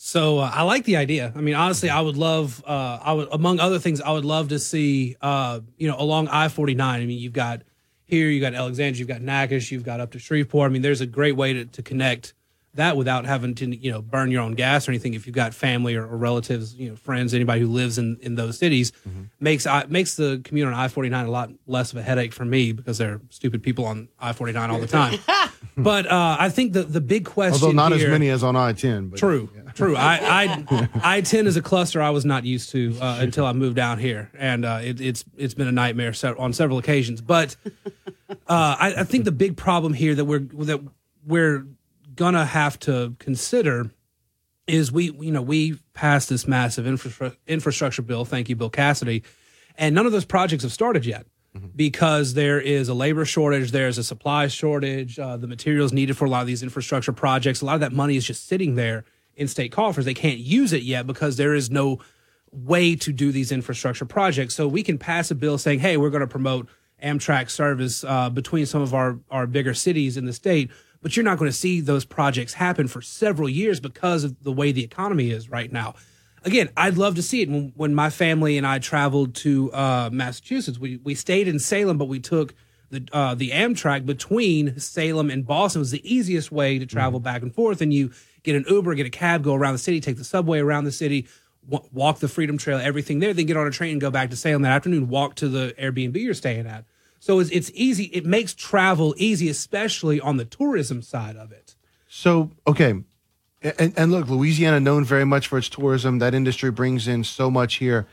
So 0.06 0.40
uh, 0.40 0.52
I 0.54 0.64
like 0.64 0.84
the 0.84 0.98
idea. 0.98 1.32
I 1.34 1.40
mean, 1.40 1.56
honestly, 1.56 1.90
I 1.90 2.02
would 2.02 2.18
love, 2.18 2.62
uh, 2.68 3.00
I 3.02 3.14
would, 3.14 3.30
among 3.32 3.62
other 3.62 3.80
things, 3.80 4.02
I 4.02 4.12
would 4.12 4.26
love 4.26 4.50
to 4.50 4.60
see, 4.60 5.16
uh, 5.22 5.62
you 5.78 5.88
know, 5.88 5.96
along 5.98 6.28
I 6.28 6.50
forty 6.50 6.76
nine. 6.76 7.02
I 7.02 7.06
mean, 7.06 7.20
you've 7.20 7.32
got 7.32 7.62
here, 8.04 8.28
you've 8.28 8.42
got 8.42 8.54
Alexandria, 8.54 9.00
you've 9.00 9.08
got 9.08 9.22
Natchitoches, 9.22 9.72
you've 9.72 9.86
got 9.86 10.02
up 10.02 10.12
to 10.12 10.20
Shreveport. 10.20 10.70
I 10.70 10.74
mean, 10.74 10.82
there's 10.82 11.00
a 11.00 11.06
great 11.06 11.38
way 11.38 11.54
to, 11.54 11.64
to 11.64 11.82
connect 11.82 12.34
that 12.74 12.98
without 12.98 13.26
having 13.26 13.56
to, 13.56 13.74
you 13.74 13.92
know, 13.92 14.02
burn 14.02 14.30
your 14.30 14.42
own 14.42 14.56
gas 14.56 14.90
or 14.90 14.92
anything. 14.92 15.14
If 15.14 15.26
you've 15.26 15.36
got 15.36 15.54
family 15.54 15.96
or, 15.96 16.06
or 16.06 16.18
relatives, 16.18 16.76
you 16.76 16.90
know, 16.90 16.96
friends, 16.98 17.34
anybody 17.34 17.62
who 17.62 17.68
lives 17.68 17.98
in, 17.98 18.18
in 18.22 18.36
those 18.36 18.58
cities, 18.58 18.92
makes 19.40 19.66
I, 19.66 19.86
makes 19.86 20.16
the 20.16 20.42
commute 20.44 20.68
on 20.68 20.74
I 20.74 20.90
forty 20.90 21.08
nine 21.08 21.28
a 21.28 21.32
lot 21.32 21.50
less 21.66 21.94
of 21.94 21.98
a 21.98 22.02
headache 22.02 22.34
for 22.34 22.44
me 22.44 22.74
because 22.74 22.98
there 22.98 23.14
are 23.14 23.22
stupid 23.30 23.64
people 23.64 23.86
on 23.86 24.10
I 24.20 24.34
forty 24.34 24.52
nine 24.52 24.70
all 24.70 24.80
the 24.80 24.88
time. 24.88 25.18
but 25.78 26.08
uh, 26.08 26.36
I 26.38 26.50
think 26.50 26.74
the 26.74 26.84
the 26.84 27.02
big 27.02 27.24
question, 27.24 27.64
Although 27.64 27.72
not 27.74 27.94
here, 27.94 28.08
as 28.08 28.12
many 28.12 28.28
as 28.30 28.44
on 28.44 28.58
I 28.58 28.74
ten. 28.74 29.08
But 29.08 29.20
True, 29.20 29.50
true. 29.76 29.96
I 29.96 30.66
I 30.72 30.90
I 31.18 31.22
ten 31.22 31.48
is 31.48 31.58
a 31.58 31.62
cluster 31.62 32.02
I 32.02 32.10
was 32.12 32.26
not 32.26 32.46
used 32.46 32.72
to 32.72 32.98
uh, 33.02 33.18
until 33.20 33.46
I 33.46 33.54
moved 33.54 33.76
down 33.76 34.00
here, 34.00 34.32
and 34.38 34.66
uh, 34.66 34.80
it, 34.84 35.02
it's 35.02 35.26
it's 35.38 35.54
been 35.54 35.68
a 35.68 35.72
nightmare 35.72 36.14
on 36.38 36.54
several 36.54 36.78
occasions. 36.78 37.22
But 37.22 37.56
uh, 38.30 38.36
I, 38.48 38.94
I 39.00 39.04
think 39.04 39.26
the 39.26 39.32
big 39.32 39.58
problem 39.58 39.94
here 39.94 40.16
that 40.16 40.26
we're 40.26 40.40
that 40.40 40.82
we're 41.26 41.66
gonna 42.16 42.46
have 42.46 42.80
to 42.82 43.16
consider 43.20 43.92
is 44.68 44.92
we 44.92 45.12
you 45.20 45.32
know 45.32 45.42
we 45.42 45.80
passed 45.94 46.30
this 46.30 46.48
massive 46.48 46.88
infra- 46.88 47.36
infrastructure 47.48 48.02
bill. 48.02 48.26
Thank 48.26 48.50
you, 48.50 48.56
Bill 48.56 48.70
Cassidy, 48.70 49.24
and 49.78 49.94
none 49.96 50.06
of 50.06 50.12
those 50.12 50.26
projects 50.26 50.64
have 50.64 50.74
started 50.74 51.06
yet 51.06 51.26
because 51.76 52.34
there 52.34 52.60
is 52.60 52.90
a 52.90 52.94
labor 52.94 53.26
shortage, 53.26 53.72
there's 53.72 53.98
a 53.98 54.04
supply 54.04 54.48
shortage, 54.48 55.20
uh, 55.20 55.38
the 55.38 55.48
materials 55.48 55.94
needed 55.94 56.18
for 56.18 56.26
a 56.26 56.30
lot 56.30 56.42
of 56.42 56.48
these 56.48 56.64
infrastructure 56.64 57.14
projects, 57.14 57.62
a 57.62 57.66
lot 57.66 57.76
of 57.76 57.82
that 57.82 57.94
money 57.94 58.16
is 58.16 58.26
just 58.26 58.48
sitting 58.48 58.76
there 58.76 59.06
in 59.36 59.48
state 59.48 59.72
coffers. 59.72 60.06
They 60.06 60.14
can't 60.14 60.40
use 60.40 60.74
it 60.74 60.84
yet 60.84 61.08
because 61.08 61.38
there 61.38 61.54
is 61.54 61.70
no 61.70 62.00
way 62.52 62.96
to 62.96 63.12
do 63.12 63.32
these 63.32 63.52
infrastructure 63.52 64.06
projects. 64.06 64.56
So 64.56 64.68
we 64.68 64.84
can 64.84 64.98
pass 64.98 65.32
a 65.32 65.36
bill 65.36 65.58
saying, 65.58 65.80
hey, 65.80 65.98
we're 65.98 66.12
going 66.12 66.22
to 66.22 66.28
promote 66.28 66.68
Amtrak 67.04 67.50
service 67.50 68.04
uh, 68.04 68.30
between 68.30 68.66
some 68.66 68.82
of 68.82 68.94
our, 68.94 69.20
our 69.32 69.48
bigger 69.48 69.74
cities 69.74 70.18
in 70.18 70.26
the 70.26 70.34
state. 70.34 70.70
But 71.02 71.18
you're 71.18 71.26
not 71.26 71.38
going 71.38 71.52
to 71.52 71.58
see 71.58 71.82
those 71.82 72.06
projects 72.06 72.54
happen 72.54 72.88
for 72.88 73.02
several 73.02 73.50
years 73.50 73.80
because 73.80 74.24
of 74.24 74.42
the 74.44 74.52
way 74.52 74.72
the 74.72 74.84
economy 74.84 75.32
is 75.32 75.50
right 75.50 75.72
now 75.72 75.96
again, 76.44 76.70
I'd 76.76 76.98
love 76.98 77.16
to 77.16 77.24
see 77.24 77.42
it. 77.42 77.50
When, 77.50 77.74
when 77.76 77.96
my 77.96 78.10
family 78.10 78.58
and 78.58 78.68
I 78.68 78.80
traveled 78.80 79.36
to 79.36 79.72
uh, 79.74 80.10
Massachusetts, 80.12 80.80
we, 80.80 80.98
we 80.98 81.16
stayed 81.16 81.48
in 81.48 81.60
Salem, 81.60 81.98
but 81.98 82.06
we 82.06 82.20
took 82.20 82.54
the 82.90 83.08
uh, 83.12 83.34
the 83.34 83.50
Amtrak 83.52 84.06
between 84.06 84.80
Salem 84.80 85.30
and 85.30 85.46
Boston. 85.46 85.80
It 85.80 85.82
was 85.82 85.92
the 85.92 86.14
easiest 86.14 86.52
way 86.52 86.78
to 86.80 86.86
travel 86.86 87.20
back 87.20 87.42
and 87.42 87.54
forth. 87.54 87.82
And 87.82 87.94
you 87.94 88.12
get 88.44 88.56
an 88.56 88.66
Uber, 88.68 88.96
get 88.96 89.06
a 89.06 89.10
cab, 89.10 89.44
go 89.44 89.56
around 89.56 89.74
the 89.74 89.80
city, 89.80 90.00
take 90.00 90.18
the 90.18 90.24
subway 90.24 90.60
around 90.60 90.84
the 90.84 90.92
city, 90.92 91.28
w- 91.70 91.90
walk 91.92 92.20
the 92.20 92.28
Freedom 92.28 92.58
Trail, 92.58 92.78
everything 92.78 93.20
there. 93.20 93.34
Then 93.34 93.46
get 93.46 93.58
on 93.58 93.68
a 93.68 93.72
train 93.72 93.94
and 93.94 94.02
go 94.02 94.12
back 94.12 94.30
to 94.30 94.36
Salem 94.36 94.62
that 94.64 94.72
afternoon. 94.72 95.10
Walk 95.10 95.36
to 95.36 95.50
the 95.50 95.74
Airbnb 95.80 96.16
you're 96.16 96.34
staying 96.34 96.68
at. 96.68 96.86
So 97.20 97.40
it's, 97.40 97.50
it's 97.52 97.72
easy. 97.74 98.06
It 98.06 98.26
makes 98.26 98.54
travel 98.54 99.16
easy, 99.18 99.48
especially 99.50 100.20
on 100.20 100.38
the 100.38 100.46
tourism 100.46 101.02
side 101.02 101.38
of 101.38 101.52
it. 101.52 101.76
So 102.08 102.52
okay, 102.68 103.04
and, 103.64 103.94
and 103.96 104.12
look, 104.12 104.28
Louisiana 104.28 104.80
known 104.80 105.06
very 105.06 105.26
much 105.26 105.48
for 105.48 105.58
its 105.58 105.70
tourism. 105.70 106.20
That 106.20 106.34
industry 106.34 106.70
brings 106.70 107.08
in 107.08 107.24
so 107.24 107.50
much 107.50 107.76
here. 107.76 108.08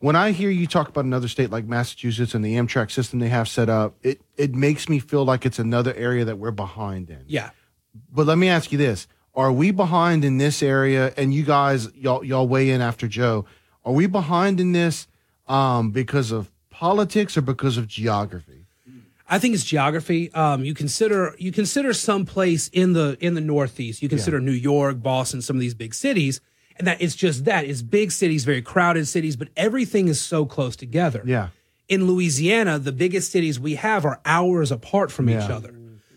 When 0.00 0.16
I 0.16 0.32
hear 0.32 0.50
you 0.50 0.66
talk 0.66 0.88
about 0.88 1.04
another 1.04 1.28
state 1.28 1.50
like 1.50 1.64
Massachusetts 1.64 2.34
and 2.34 2.44
the 2.44 2.56
Amtrak 2.56 2.90
system 2.90 3.20
they 3.20 3.28
have 3.28 3.48
set 3.48 3.68
up, 3.68 3.94
it 4.02 4.20
it 4.36 4.54
makes 4.54 4.88
me 4.88 4.98
feel 4.98 5.24
like 5.24 5.46
it's 5.46 5.60
another 5.60 5.94
area 5.94 6.24
that 6.24 6.38
we're 6.38 6.50
behind 6.50 7.08
in. 7.10 7.24
Yeah. 7.28 7.50
But 8.10 8.26
let 8.26 8.38
me 8.38 8.48
ask 8.48 8.72
you 8.72 8.78
this: 8.78 9.06
Are 9.34 9.52
we 9.52 9.70
behind 9.70 10.24
in 10.24 10.38
this 10.38 10.62
area? 10.62 11.12
And 11.16 11.32
you 11.32 11.44
guys, 11.44 11.92
y'all 11.94 12.22
y'all 12.24 12.46
weigh 12.46 12.70
in 12.70 12.80
after 12.80 13.08
Joe. 13.08 13.46
Are 13.84 13.92
we 13.92 14.06
behind 14.06 14.60
in 14.60 14.72
this 14.72 15.08
um, 15.48 15.90
because 15.90 16.30
of 16.30 16.50
politics 16.70 17.36
or 17.36 17.42
because 17.42 17.76
of 17.76 17.88
geography? 17.88 18.66
I 19.28 19.38
think 19.38 19.54
it's 19.54 19.64
geography. 19.64 20.32
Um, 20.34 20.64
you 20.64 20.74
consider 20.74 21.34
you 21.38 21.52
consider 21.52 21.94
some 21.94 22.26
place 22.26 22.68
in 22.68 22.92
the 22.92 23.16
in 23.20 23.32
the 23.34 23.40
Northeast. 23.40 24.02
You 24.02 24.08
consider 24.10 24.40
New 24.40 24.52
York, 24.52 25.02
Boston, 25.02 25.40
some 25.40 25.56
of 25.56 25.60
these 25.60 25.74
big 25.74 25.94
cities, 25.94 26.42
and 26.76 26.86
that 26.86 27.00
it's 27.00 27.14
just 27.14 27.46
that 27.46 27.64
it's 27.64 27.80
big 27.80 28.12
cities, 28.12 28.44
very 28.44 28.60
crowded 28.60 29.08
cities, 29.08 29.36
but 29.36 29.48
everything 29.56 30.08
is 30.08 30.20
so 30.20 30.44
close 30.44 30.76
together. 30.76 31.22
Yeah. 31.24 31.48
In 31.88 32.06
Louisiana, 32.06 32.78
the 32.78 32.92
biggest 32.92 33.30
cities 33.30 33.58
we 33.58 33.76
have 33.76 34.04
are 34.04 34.20
hours 34.26 34.70
apart 34.70 35.10
from 35.10 35.30
each 35.30 35.48
other. 35.48 35.74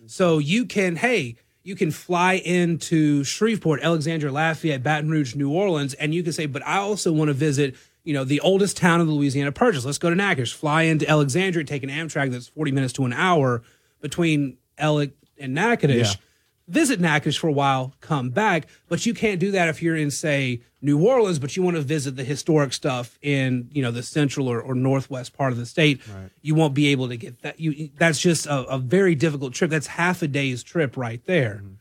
So 0.07 0.37
you 0.37 0.65
can, 0.65 0.95
hey, 0.97 1.35
you 1.65 1.75
can 1.75 1.89
fly 1.89 2.33
into 2.33 3.23
Shreveport, 3.23 3.81
Alexandria, 3.81 4.31
Lafayette, 4.31 4.83
Baton 4.83 5.09
Rouge, 5.09 5.33
New 5.33 5.51
Orleans, 5.51 5.95
and 5.95 6.13
you 6.13 6.21
can 6.21 6.31
say, 6.31 6.45
but 6.45 6.65
I 6.65 6.77
also 6.77 7.11
want 7.11 7.29
to 7.29 7.33
visit, 7.33 7.75
you 8.03 8.13
know, 8.13 8.23
the 8.23 8.39
oldest 8.41 8.77
town 8.77 9.01
of 9.01 9.07
the 9.07 9.13
Louisiana 9.13 9.51
Purchase. 9.51 9.83
Let's 9.83 9.97
go 9.97 10.11
to 10.11 10.15
Natchitoches, 10.15 10.51
fly 10.51 10.83
into 10.83 11.09
Alexandria, 11.09 11.65
take 11.65 11.81
an 11.81 11.89
Amtrak 11.89 12.29
that's 12.29 12.49
40 12.49 12.71
minutes 12.71 12.93
to 12.93 13.05
an 13.05 13.13
hour 13.13 13.63
between 13.99 14.57
Ellic 14.77 15.13
and 15.39 15.55
Natchitoches. 15.55 16.13
Yeah. 16.13 16.19
Visit 16.67 16.99
Natchitoches 16.99 17.35
for 17.35 17.47
a 17.47 17.51
while, 17.51 17.93
come 18.01 18.31
back, 18.31 18.67
but 18.87 19.05
you 19.05 19.13
can't 19.13 19.39
do 19.39 19.51
that 19.51 19.69
if 19.69 19.83
you're 19.83 19.95
in, 19.95 20.09
say, 20.09 20.61
New 20.81 21.03
Orleans, 21.05 21.37
but 21.37 21.55
you 21.55 21.61
want 21.61 21.75
to 21.75 21.81
visit 21.81 22.15
the 22.15 22.23
historic 22.23 22.73
stuff 22.73 23.19
in, 23.21 23.69
you 23.71 23.83
know, 23.83 23.91
the 23.91 24.01
central 24.01 24.47
or, 24.47 24.61
or 24.61 24.73
northwest 24.73 25.33
part 25.37 25.51
of 25.51 25.59
the 25.59 25.65
state. 25.65 26.01
You 26.41 26.55
won't 26.55 26.73
be 26.73 26.87
able 26.87 27.07
to 27.09 27.17
get 27.17 27.41
that. 27.43 27.59
You 27.59 27.89
that's 27.97 28.19
just 28.19 28.47
a, 28.47 28.63
a 28.65 28.79
very 28.79 29.13
difficult 29.15 29.53
trip. 29.53 29.69
That's 29.69 29.87
half 29.87 30.21
a 30.21 30.27
day's 30.27 30.63
trip 30.63 30.97
right 30.97 31.23
there. 31.25 31.61
Mm-hmm. 31.63 31.73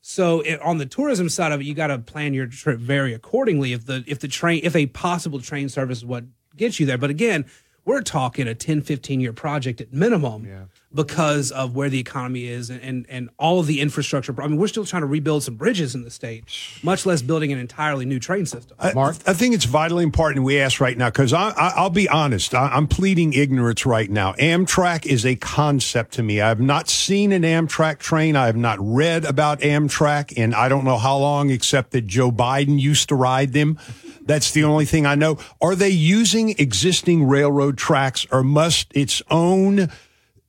So 0.00 0.40
it, 0.40 0.60
on 0.62 0.78
the 0.78 0.86
tourism 0.86 1.28
side 1.28 1.52
of 1.52 1.60
it, 1.60 1.64
you 1.64 1.74
got 1.74 1.88
to 1.88 1.98
plan 1.98 2.32
your 2.32 2.46
trip 2.46 2.78
very 2.78 3.12
accordingly. 3.14 3.72
If 3.72 3.86
the 3.86 4.04
if 4.06 4.20
the 4.20 4.28
train 4.28 4.60
if 4.62 4.74
a 4.74 4.86
possible 4.86 5.40
train 5.40 5.68
service 5.68 5.98
is 5.98 6.04
what 6.04 6.24
gets 6.56 6.80
you 6.80 6.86
there, 6.86 6.98
but 6.98 7.10
again, 7.10 7.44
we're 7.84 8.02
talking 8.02 8.46
a 8.46 8.54
10, 8.54 8.82
15 8.82 9.20
year 9.20 9.32
project 9.32 9.80
at 9.80 9.92
minimum 9.92 10.46
because 10.94 11.50
of 11.50 11.76
where 11.76 11.90
the 11.90 11.98
economy 11.98 12.46
is 12.46 12.70
and, 12.70 12.80
and 12.82 13.06
and 13.08 13.30
all 13.38 13.60
of 13.60 13.66
the 13.66 13.80
infrastructure. 13.80 14.34
I 14.40 14.46
mean, 14.46 14.56
we're 14.56 14.68
still 14.68 14.86
trying 14.86 15.02
to 15.02 15.06
rebuild 15.06 15.42
some 15.42 15.54
bridges 15.54 15.94
in 15.94 16.02
the 16.02 16.10
state, 16.10 16.44
much 16.82 17.04
less 17.04 17.20
building 17.20 17.52
an 17.52 17.58
entirely 17.58 18.06
new 18.06 18.18
train 18.18 18.46
system. 18.46 18.76
I, 18.80 18.92
I 19.26 19.34
think 19.34 19.54
it's 19.54 19.66
vitally 19.66 20.02
important 20.02 20.44
we 20.44 20.58
ask 20.58 20.80
right 20.80 20.96
now 20.96 21.10
because 21.10 21.32
I, 21.32 21.50
I, 21.50 21.72
I'll 21.76 21.90
be 21.90 22.08
honest. 22.08 22.54
I, 22.54 22.68
I'm 22.68 22.86
pleading 22.86 23.34
ignorance 23.34 23.84
right 23.84 24.10
now. 24.10 24.32
Amtrak 24.34 25.04
is 25.04 25.26
a 25.26 25.36
concept 25.36 26.12
to 26.14 26.22
me. 26.22 26.40
I 26.40 26.48
have 26.48 26.60
not 26.60 26.88
seen 26.88 27.32
an 27.32 27.42
Amtrak 27.42 27.98
train. 27.98 28.34
I 28.34 28.46
have 28.46 28.56
not 28.56 28.78
read 28.80 29.24
about 29.24 29.60
Amtrak, 29.60 30.32
and 30.38 30.54
I 30.54 30.68
don't 30.68 30.84
know 30.84 30.98
how 30.98 31.18
long, 31.18 31.50
except 31.50 31.90
that 31.90 32.06
Joe 32.06 32.30
Biden 32.30 32.80
used 32.80 33.10
to 33.10 33.14
ride 33.14 33.52
them. 33.52 33.78
That's 34.22 34.50
the 34.52 34.64
only 34.64 34.84
thing 34.84 35.06
I 35.06 35.14
know. 35.14 35.38
Are 35.60 35.74
they 35.74 35.88
using 35.88 36.50
existing 36.50 37.28
railroad 37.28 37.76
tracks, 37.76 38.26
or 38.30 38.42
must 38.42 38.94
its 38.94 39.22
own 39.30 39.90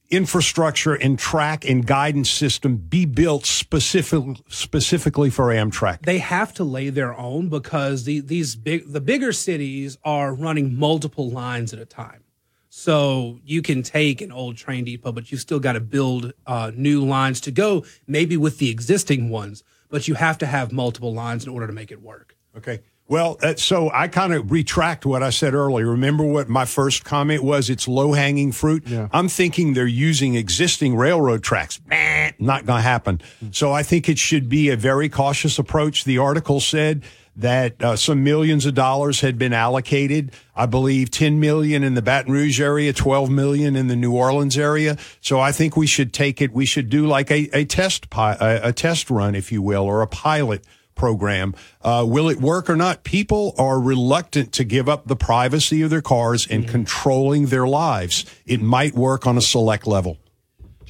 infrastructure 0.09 0.93
and 0.93 1.19
track 1.19 1.63
and 1.65 1.85
guidance 1.85 2.29
system 2.29 2.77
be 2.77 3.05
built 3.05 3.45
specific, 3.45 4.23
specifically 4.47 5.29
for 5.29 5.47
Amtrak? 5.47 6.01
they 6.01 6.17
have 6.19 6.53
to 6.55 6.63
lay 6.63 6.89
their 6.89 7.17
own 7.17 7.49
because 7.49 8.03
the, 8.05 8.19
these 8.19 8.55
big 8.55 8.91
the 8.91 9.01
bigger 9.01 9.31
cities 9.31 9.97
are 10.03 10.33
running 10.33 10.77
multiple 10.77 11.29
lines 11.29 11.73
at 11.73 11.79
a 11.79 11.85
time. 11.85 12.23
So 12.69 13.39
you 13.43 13.61
can 13.61 13.81
take 13.81 14.21
an 14.21 14.31
old 14.31 14.55
train 14.55 14.85
depot, 14.85 15.11
but 15.11 15.31
you 15.31 15.37
still 15.37 15.59
got 15.59 15.73
to 15.73 15.79
build 15.79 16.33
uh, 16.45 16.71
new 16.75 17.03
lines 17.03 17.41
to 17.41 17.51
go, 17.51 17.83
maybe 18.07 18.37
with 18.37 18.59
the 18.59 18.69
existing 18.69 19.29
ones. 19.29 19.63
But 19.89 20.07
you 20.07 20.13
have 20.13 20.37
to 20.37 20.45
have 20.45 20.71
multiple 20.71 21.13
lines 21.13 21.45
in 21.45 21.51
order 21.51 21.65
to 21.65 21.73
make 21.73 21.91
it 21.91 22.01
work. 22.01 22.37
Okay. 22.55 22.81
Well, 23.09 23.39
uh, 23.41 23.55
so 23.55 23.89
I 23.91 24.07
kind 24.07 24.33
of 24.33 24.51
retract 24.51 25.03
what 25.03 25.23
I 25.23 25.31
said 25.31 25.55
earlier. 25.55 25.87
Remember 25.87 26.23
what 26.23 26.47
my 26.47 26.65
first 26.65 27.03
comment 27.03 27.43
was? 27.43 27.67
It's 27.67 27.87
low 27.87 28.13
hanging 28.13 28.51
fruit. 28.51 28.83
I'm 29.11 29.27
thinking 29.27 29.73
they're 29.73 29.87
using 29.87 30.35
existing 30.35 30.95
railroad 30.95 31.41
tracks. 31.43 31.79
Bah, 31.79 32.29
not 32.37 32.67
going 32.67 32.77
to 32.77 32.83
happen. 32.83 33.19
So 33.51 33.71
I 33.73 33.81
think 33.81 34.09
it 34.09 34.19
should 34.19 34.47
be 34.47 34.69
a 34.69 34.77
very 34.77 35.09
cautious 35.09 35.57
approach. 35.57 36.03
The 36.03 36.19
article 36.19 36.59
said 36.59 37.03
that 37.35 37.81
uh, 37.81 37.95
some 37.95 38.23
millions 38.23 38.67
of 38.67 38.75
dollars 38.75 39.21
had 39.21 39.39
been 39.39 39.53
allocated. 39.53 40.31
I 40.55 40.67
believe 40.67 41.09
10 41.09 41.39
million 41.39 41.83
in 41.83 41.95
the 41.95 42.03
Baton 42.03 42.31
Rouge 42.31 42.61
area, 42.61 42.93
12 42.93 43.31
million 43.31 43.75
in 43.75 43.87
the 43.87 43.95
New 43.95 44.13
Orleans 44.13 44.55
area. 44.55 44.97
So 45.19 45.39
I 45.39 45.51
think 45.51 45.75
we 45.75 45.87
should 45.87 46.13
take 46.13 46.43
it. 46.43 46.51
We 46.53 46.65
should 46.67 46.91
do 46.91 47.07
like 47.07 47.31
a, 47.31 47.49
a 47.57 47.65
test 47.65 48.11
pi- 48.11 48.37
a, 48.39 48.69
a 48.69 48.73
test 48.73 49.09
run, 49.09 49.33
if 49.33 49.51
you 49.51 49.63
will, 49.63 49.83
or 49.83 50.03
a 50.03 50.07
pilot 50.07 50.63
program. 50.99 51.55
Uh, 51.81 52.05
will 52.07 52.29
it 52.29 52.39
work 52.39 52.69
or 52.69 52.75
not? 52.75 53.03
People 53.03 53.55
are 53.57 53.79
reluctant 53.79 54.51
to 54.53 54.63
give 54.63 54.87
up 54.89 55.07
the 55.07 55.15
privacy 55.15 55.81
of 55.81 55.89
their 55.89 56.01
cars 56.01 56.45
and 56.45 56.67
controlling 56.67 57.47
their 57.47 57.65
lives. 57.65 58.25
It 58.45 58.61
might 58.61 58.93
work 58.93 59.25
on 59.25 59.37
a 59.37 59.41
select 59.41 59.87
level. 59.87 60.17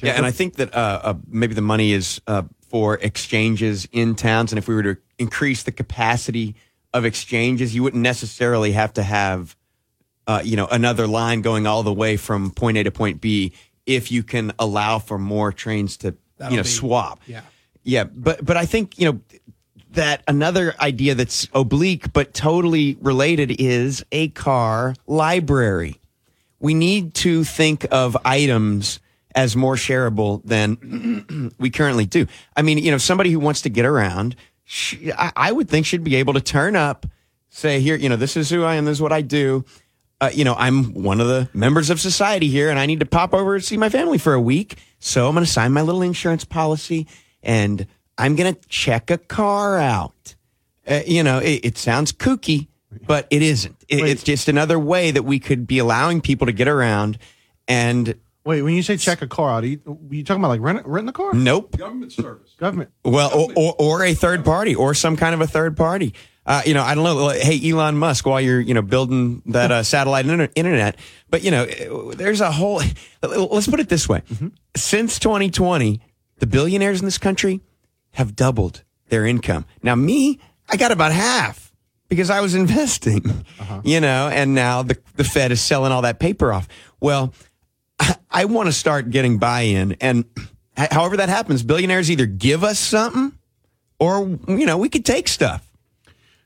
Yeah, 0.02 0.12
and 0.12 0.26
I 0.26 0.30
think 0.32 0.56
that 0.56 0.74
uh, 0.74 1.00
uh, 1.02 1.14
maybe 1.28 1.54
the 1.54 1.62
money 1.62 1.92
is 1.92 2.20
uh, 2.26 2.42
for 2.68 2.96
exchanges 2.96 3.88
in 3.92 4.14
towns, 4.14 4.50
and 4.50 4.58
if 4.58 4.66
we 4.66 4.74
were 4.74 4.82
to 4.82 4.96
increase 5.18 5.62
the 5.62 5.72
capacity 5.72 6.56
of 6.92 7.04
exchanges, 7.04 7.74
you 7.74 7.82
wouldn't 7.82 8.02
necessarily 8.02 8.72
have 8.72 8.92
to 8.94 9.02
have, 9.02 9.56
uh, 10.26 10.42
you 10.44 10.56
know, 10.56 10.66
another 10.66 11.06
line 11.06 11.42
going 11.42 11.66
all 11.66 11.82
the 11.82 11.92
way 11.92 12.16
from 12.16 12.50
point 12.50 12.78
A 12.78 12.82
to 12.84 12.90
point 12.90 13.20
B 13.20 13.52
if 13.86 14.10
you 14.10 14.22
can 14.22 14.52
allow 14.58 14.98
for 14.98 15.18
more 15.18 15.52
trains 15.52 15.98
to, 15.98 16.16
That'll 16.38 16.52
you 16.52 16.56
know, 16.56 16.62
be- 16.64 16.68
swap. 16.68 17.20
Yeah. 17.26 17.42
Yeah, 17.82 18.04
but 18.04 18.44
but 18.44 18.56
I 18.58 18.66
think 18.66 18.98
you 18.98 19.10
know 19.10 19.20
that 19.92 20.22
another 20.28 20.74
idea 20.80 21.14
that's 21.14 21.48
oblique 21.52 22.12
but 22.12 22.32
totally 22.32 22.96
related 23.00 23.60
is 23.60 24.04
a 24.12 24.28
car 24.28 24.94
library. 25.06 26.00
We 26.58 26.74
need 26.74 27.14
to 27.14 27.44
think 27.44 27.86
of 27.90 28.16
items 28.24 29.00
as 29.34 29.56
more 29.56 29.76
shareable 29.76 30.42
than 30.44 31.52
we 31.58 31.70
currently 31.70 32.06
do. 32.06 32.26
I 32.56 32.62
mean, 32.62 32.78
you 32.78 32.90
know, 32.90 32.98
somebody 32.98 33.30
who 33.30 33.38
wants 33.38 33.62
to 33.62 33.70
get 33.70 33.84
around, 33.84 34.36
sh- 34.64 34.96
I, 35.16 35.32
I 35.36 35.52
would 35.52 35.68
think 35.68 35.86
should 35.86 36.04
be 36.04 36.16
able 36.16 36.34
to 36.34 36.40
turn 36.40 36.76
up, 36.76 37.06
say, 37.48 37.80
here, 37.80 37.96
you 37.96 38.08
know, 38.08 38.16
this 38.16 38.36
is 38.36 38.50
who 38.50 38.64
I 38.64 38.74
am, 38.74 38.84
this 38.84 38.98
is 38.98 39.02
what 39.02 39.12
I 39.12 39.22
do. 39.22 39.64
Uh, 40.20 40.30
you 40.32 40.44
know, 40.44 40.54
I'm 40.58 40.92
one 40.92 41.20
of 41.20 41.28
the 41.28 41.48
members 41.54 41.88
of 41.88 41.98
society 41.98 42.48
here, 42.48 42.68
and 42.68 42.78
I 42.78 42.84
need 42.84 43.00
to 43.00 43.06
pop 43.06 43.32
over 43.32 43.54
and 43.54 43.64
see 43.64 43.78
my 43.78 43.88
family 43.88 44.18
for 44.18 44.34
a 44.34 44.40
week. 44.40 44.76
So 44.98 45.26
I'm 45.26 45.34
going 45.34 45.46
to 45.46 45.50
sign 45.50 45.72
my 45.72 45.80
little 45.80 46.02
insurance 46.02 46.44
policy, 46.44 47.06
and 47.42 47.86
I'm 48.20 48.36
going 48.36 48.54
to 48.54 48.68
check 48.68 49.10
a 49.10 49.18
car 49.18 49.78
out. 49.78 50.34
Uh, 50.86 51.00
you 51.06 51.22
know, 51.22 51.38
it, 51.38 51.60
it 51.64 51.78
sounds 51.78 52.12
kooky, 52.12 52.68
but 53.06 53.26
it 53.30 53.42
isn't. 53.42 53.76
It, 53.88 54.04
it's 54.04 54.22
just 54.22 54.48
another 54.48 54.78
way 54.78 55.10
that 55.10 55.22
we 55.22 55.38
could 55.38 55.66
be 55.66 55.78
allowing 55.78 56.20
people 56.20 56.46
to 56.46 56.52
get 56.52 56.68
around. 56.68 57.18
And 57.66 58.14
Wait, 58.44 58.62
when 58.62 58.74
you 58.74 58.82
say 58.82 58.96
check 58.96 59.22
a 59.22 59.26
car 59.26 59.50
out, 59.50 59.64
are 59.64 59.66
you, 59.66 59.80
are 59.86 60.14
you 60.14 60.24
talking 60.24 60.40
about 60.42 60.48
like 60.48 60.60
rent, 60.60 60.86
renting 60.86 61.08
a 61.10 61.12
car? 61.12 61.32
nope. 61.34 61.76
Government 61.76 62.12
service. 62.12 62.54
Government. 62.58 62.90
Well, 63.04 63.30
or, 63.32 63.52
or, 63.54 63.74
or 63.78 64.04
a 64.04 64.14
third 64.14 64.44
party, 64.44 64.74
or 64.74 64.94
some 64.94 65.16
kind 65.16 65.34
of 65.34 65.40
a 65.40 65.46
third 65.46 65.76
party. 65.76 66.14
Uh, 66.46 66.62
you 66.64 66.74
know, 66.74 66.82
I 66.82 66.94
don't 66.94 67.04
know. 67.04 67.14
like, 67.16 67.40
Hey, 67.40 67.70
Elon 67.70 67.96
Musk, 67.96 68.26
while 68.26 68.40
you're 68.40 68.60
you 68.60 68.74
know 68.74 68.82
building 68.82 69.42
that 69.46 69.70
uh, 69.70 69.82
satellite 69.82 70.26
inter- 70.26 70.48
internet, 70.54 70.96
but 71.28 71.44
you 71.44 71.50
know, 71.50 71.66
there's 72.12 72.40
a 72.40 72.50
whole. 72.50 72.82
Let's 73.22 73.68
put 73.68 73.78
it 73.78 73.88
this 73.88 74.08
way: 74.08 74.22
since 74.76 75.18
2020, 75.18 76.00
the 76.38 76.46
billionaires 76.46 77.00
in 77.00 77.04
this 77.04 77.18
country 77.18 77.60
have 78.12 78.36
doubled 78.36 78.82
their 79.08 79.26
income. 79.26 79.64
Now, 79.82 79.94
me, 79.94 80.38
I 80.68 80.76
got 80.76 80.92
about 80.92 81.12
half 81.12 81.70
because 82.08 82.30
I 82.30 82.40
was 82.40 82.54
investing. 82.54 83.28
Uh-huh. 83.58 83.80
You 83.84 84.00
know, 84.00 84.28
and 84.28 84.54
now 84.54 84.82
the 84.82 84.98
the 85.16 85.24
Fed 85.24 85.52
is 85.52 85.60
selling 85.60 85.92
all 85.92 86.02
that 86.02 86.18
paper 86.18 86.52
off. 86.52 86.68
Well, 87.00 87.34
I, 87.98 88.16
I 88.30 88.44
want 88.44 88.66
to 88.66 88.72
start 88.72 89.10
getting 89.10 89.38
buy-in, 89.38 89.96
and 90.00 90.24
however 90.76 91.16
that 91.16 91.28
happens, 91.28 91.62
billionaires 91.62 92.10
either 92.10 92.26
give 92.26 92.62
us 92.64 92.78
something, 92.78 93.38
or 93.98 94.38
you 94.48 94.66
know, 94.66 94.78
we 94.78 94.88
could 94.88 95.04
take 95.04 95.28
stuff. 95.28 95.66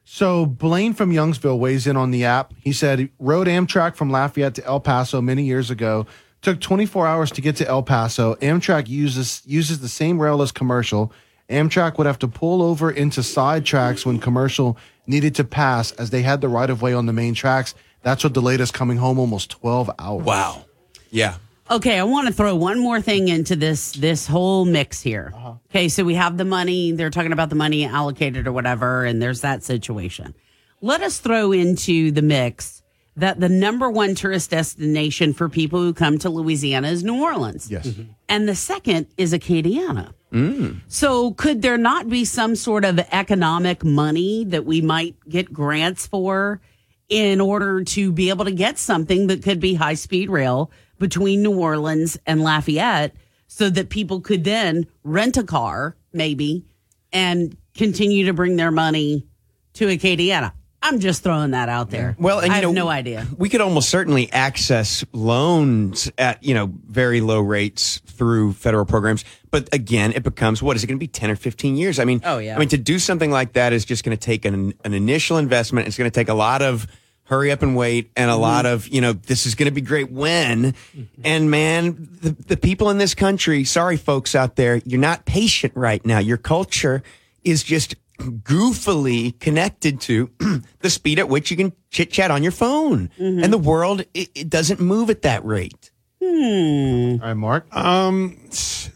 So 0.05 0.45
Blaine 0.45 0.93
from 0.93 1.13
Youngsville 1.13 1.59
weighs 1.59 1.87
in 1.87 1.97
on 1.97 2.11
the 2.11 2.25
app. 2.25 2.53
He 2.61 2.73
said 2.73 3.09
rode 3.19 3.47
Amtrak 3.47 3.97
from 3.97 4.11
Lafayette 4.11 4.55
to 4.57 4.65
El 4.65 4.81
Paso 4.81 5.21
many 5.21 5.45
years 5.45 5.71
ago. 5.71 6.07
Took 6.43 6.61
24 6.61 7.07
hours 7.07 7.31
to 7.33 7.41
get 7.41 7.57
to 7.57 7.67
El 7.67 7.83
Paso. 7.83 8.35
Amtrak 8.37 8.87
uses 8.87 9.43
uses 9.47 9.81
the 9.81 9.89
same 9.89 10.21
rail 10.21 10.43
as 10.43 10.53
commercial. 10.53 11.11
Amtrak 11.49 11.99
would 11.99 12.07
have 12.07 12.19
to 12.21 12.29
pull 12.29 12.63
over 12.63 12.91
into 12.91 13.23
side 13.23 13.65
tracks 13.65 14.07
when 14.07 14.19
commercial 14.19 14.79
needed 15.07 15.35
to 15.37 15.45
pass 15.45 15.93
as 15.93 16.11
they 16.11 16.23
had 16.23 16.41
the 16.41 16.49
right 16.49 16.71
of 16.71 16.83
way 16.83 16.95
on 16.95 17.07
the 17.07 17.13
main 17.13 17.35
tracks. 17.35 17.75
That's 18.03 18.25
what 18.25 18.33
delayed 18.33 18.61
us 18.61 18.71
coming 18.71 18.97
home 18.97 19.19
almost 19.19 19.51
12 19.51 19.91
hours. 19.99 20.25
Wow. 20.25 20.65
Yeah. 21.11 21.37
Okay, 21.71 21.99
I 21.99 22.05
want 22.05 22.29
to 22.29 22.35
throw 22.35 22.55
one 22.55 22.79
more 22.79 23.01
thing 23.01 23.29
into 23.29 23.57
this 23.57 23.93
this 23.93 24.27
whole 24.27 24.67
mix 24.67 25.01
here. 25.01 25.33
Uh-huh. 25.35 25.55
Okay, 25.71 25.89
so 25.89 26.05
we 26.05 26.15
have 26.15 26.37
the 26.37 26.45
money, 26.45 26.93
they're 26.93 27.09
talking 27.09 27.33
about 27.33 27.49
the 27.49 27.55
money 27.55 27.87
allocated 27.87 28.47
or 28.47 28.53
whatever 28.53 29.05
and 29.05 29.23
there's 29.23 29.41
that 29.41 29.63
situation. 29.63 30.35
Let 30.83 31.01
us 31.01 31.19
throw 31.19 31.53
into 31.53 32.11
the 32.11 32.21
mix 32.21 32.83
that 33.17 33.41
the 33.41 33.49
number 33.49 33.91
one 33.91 34.15
tourist 34.15 34.51
destination 34.51 35.33
for 35.33 35.49
people 35.49 35.81
who 35.81 35.95
come 35.95 36.19
to 36.19 36.29
Louisiana 36.29 36.89
is 36.89 37.03
New 37.05 37.23
Orleans. 37.23 37.71
Yes. 37.71 37.87
Mm-hmm. 37.87 38.11
And 38.29 38.49
the 38.49 38.55
second 38.55 39.07
is 39.17 39.33
Acadiana. 39.33 40.13
Mm. 40.35 40.81
So 40.89 41.31
could 41.33 41.63
there 41.63 41.79
not 41.79 42.09
be 42.09 42.25
some 42.25 42.57
sort 42.57 42.85
of 42.85 42.99
economic 43.13 43.85
money 43.85 44.45
that 44.47 44.67
we 44.67 44.81
might 44.81 45.17
get 45.29 45.53
grants 45.53 46.09
for 46.09 46.61
in 47.09 47.41
order 47.41 47.85
to 47.85 48.11
be 48.11 48.31
able 48.31 48.45
to 48.45 48.53
get 48.53 48.77
something 48.77 49.29
that 49.29 49.45
could 49.45 49.61
be 49.61 49.75
high 49.75 49.95
speed 49.95 50.29
rail 50.29 50.73
between 50.99 51.43
New 51.43 51.57
Orleans 51.59 52.19
and 52.27 52.43
Lafayette 52.43 53.15
so 53.47 53.71
that 53.71 53.91
people 53.91 54.21
could 54.21 54.43
then 54.43 54.87
rent 55.05 55.37
a 55.37 55.45
car 55.45 55.97
maybe 56.13 56.65
and 57.13 57.57
continue 57.77 58.27
to 58.27 58.33
bring 58.33 58.57
their 58.57 58.73
money 58.73 59.29
to 59.75 59.87
Acadiana? 59.87 60.53
I'm 60.85 61.01
just 61.01 61.23
throwing 61.23 61.53
that 61.53 61.71
out 61.71 61.89
there. 61.91 62.15
Well, 62.19 62.41
and 62.41 62.53
I 62.53 62.61
you 62.61 62.67
have 62.67 62.75
know, 62.75 62.85
no 62.85 62.89
idea. 62.91 63.27
We 63.39 63.49
could 63.49 63.63
almost 63.63 63.89
certainly 63.89 64.31
access 64.31 65.03
loans 65.13 66.13
at 66.19 66.45
you 66.45 66.53
know 66.53 66.71
very 66.87 67.23
low 67.23 67.41
rates 67.41 68.03
through 68.07 68.53
federal 68.53 68.85
programs. 68.85 69.25
But 69.51 69.73
again, 69.73 70.13
it 70.13 70.23
becomes 70.23 70.63
what 70.63 70.77
is 70.77 70.85
it 70.85 70.87
going 70.87 70.99
to 70.99 71.01
be 71.01 71.09
ten 71.09 71.31
or 71.31 71.37
fifteen 71.37 71.77
years? 71.77 71.99
I 71.99 72.05
mean, 72.05 72.21
Oh, 72.23 72.37
yeah. 72.37 72.55
I 72.55 72.59
mean 72.59 72.69
to 72.69 72.79
do 72.79 72.99
something 72.99 73.31
like 73.31 73.55
that 73.55 73.73
is 73.73 73.87
just 73.87 74.05
going 74.05 74.17
to 74.17 74.23
take 74.23 74.45
an 74.45 74.75
an 74.85 74.93
initial 74.93 75.39
investment. 75.39 75.89
It's 75.89 75.97
going 75.97 76.11
to 76.11 76.15
take 76.15 76.29
a 76.29 76.35
lot 76.35 76.61
of 76.61 76.87
hurry 77.25 77.51
up 77.51 77.63
and 77.63 77.75
wait 77.75 78.11
and 78.17 78.31
a 78.31 78.37
lot 78.37 78.67
mm-hmm. 78.67 78.75
of 78.75 78.89
you 78.89 79.01
know 79.01 79.15
this 79.15 79.47
is 79.47 79.55
going 79.55 79.65
to 79.65 79.75
be 79.75 79.81
great 79.81 80.11
when 80.11 80.73
mm-hmm. 80.73 81.03
and 81.25 81.51
man 81.51 82.07
the, 82.21 82.31
the 82.49 82.57
people 82.57 82.91
in 82.91 82.99
this 82.99 83.15
country 83.15 83.65
sorry 83.65 83.97
folks 83.97 84.35
out 84.35 84.57
there 84.57 84.83
you're 84.85 85.01
not 85.01 85.25
patient 85.25 85.73
right 85.75 86.05
now 86.05 86.19
your 86.19 86.37
culture 86.37 87.03
is 87.43 87.63
just 87.63 87.95
goofily 88.19 89.39
connected 89.41 90.01
to 90.03 90.31
the 90.81 90.91
speed 90.91 91.19
at 91.19 91.29
which 91.29 91.51
you 91.51 91.57
can 91.57 91.73
chit 91.91 92.11
chat 92.11 92.31
on 92.31 92.43
your 92.43 92.53
phone 92.53 93.11
and 93.19 93.53
the 93.53 93.59
world 93.59 94.03
it, 94.15 94.31
it 94.35 94.49
doesn't 94.49 94.81
move 94.81 95.11
at 95.11 95.23
that 95.23 95.45
rate 95.45 95.91
Hmm. 96.25 97.17
All 97.21 97.29
right, 97.29 97.35
Mark. 97.35 97.77
Um, 97.77 98.39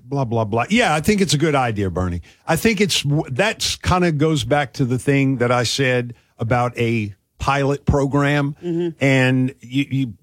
blah 0.05 0.25
blah 0.25 0.45
blah. 0.45 0.65
Yeah, 0.71 0.95
I 0.95 1.01
think 1.01 1.21
it's 1.21 1.35
a 1.35 1.39
good 1.39 1.55
idea, 1.55 1.91
Bernie. 1.91 2.23
I 2.47 2.57
think 2.57 2.81
it's 2.81 3.05
that's 3.31 3.77
kind 3.77 4.05
of 4.05 4.17
goes 4.17 4.45
back 4.45 4.73
to 4.75 4.87
the 4.87 4.99
thing 4.99 5.37
that 5.39 5.53
I 5.53 5.65
said 5.65 6.15
about 6.39 6.77
a 6.79 7.15
pilot 7.39 7.85
program, 7.85 8.57
and 8.99 9.55
you, 9.61 9.87
you 9.91 10.15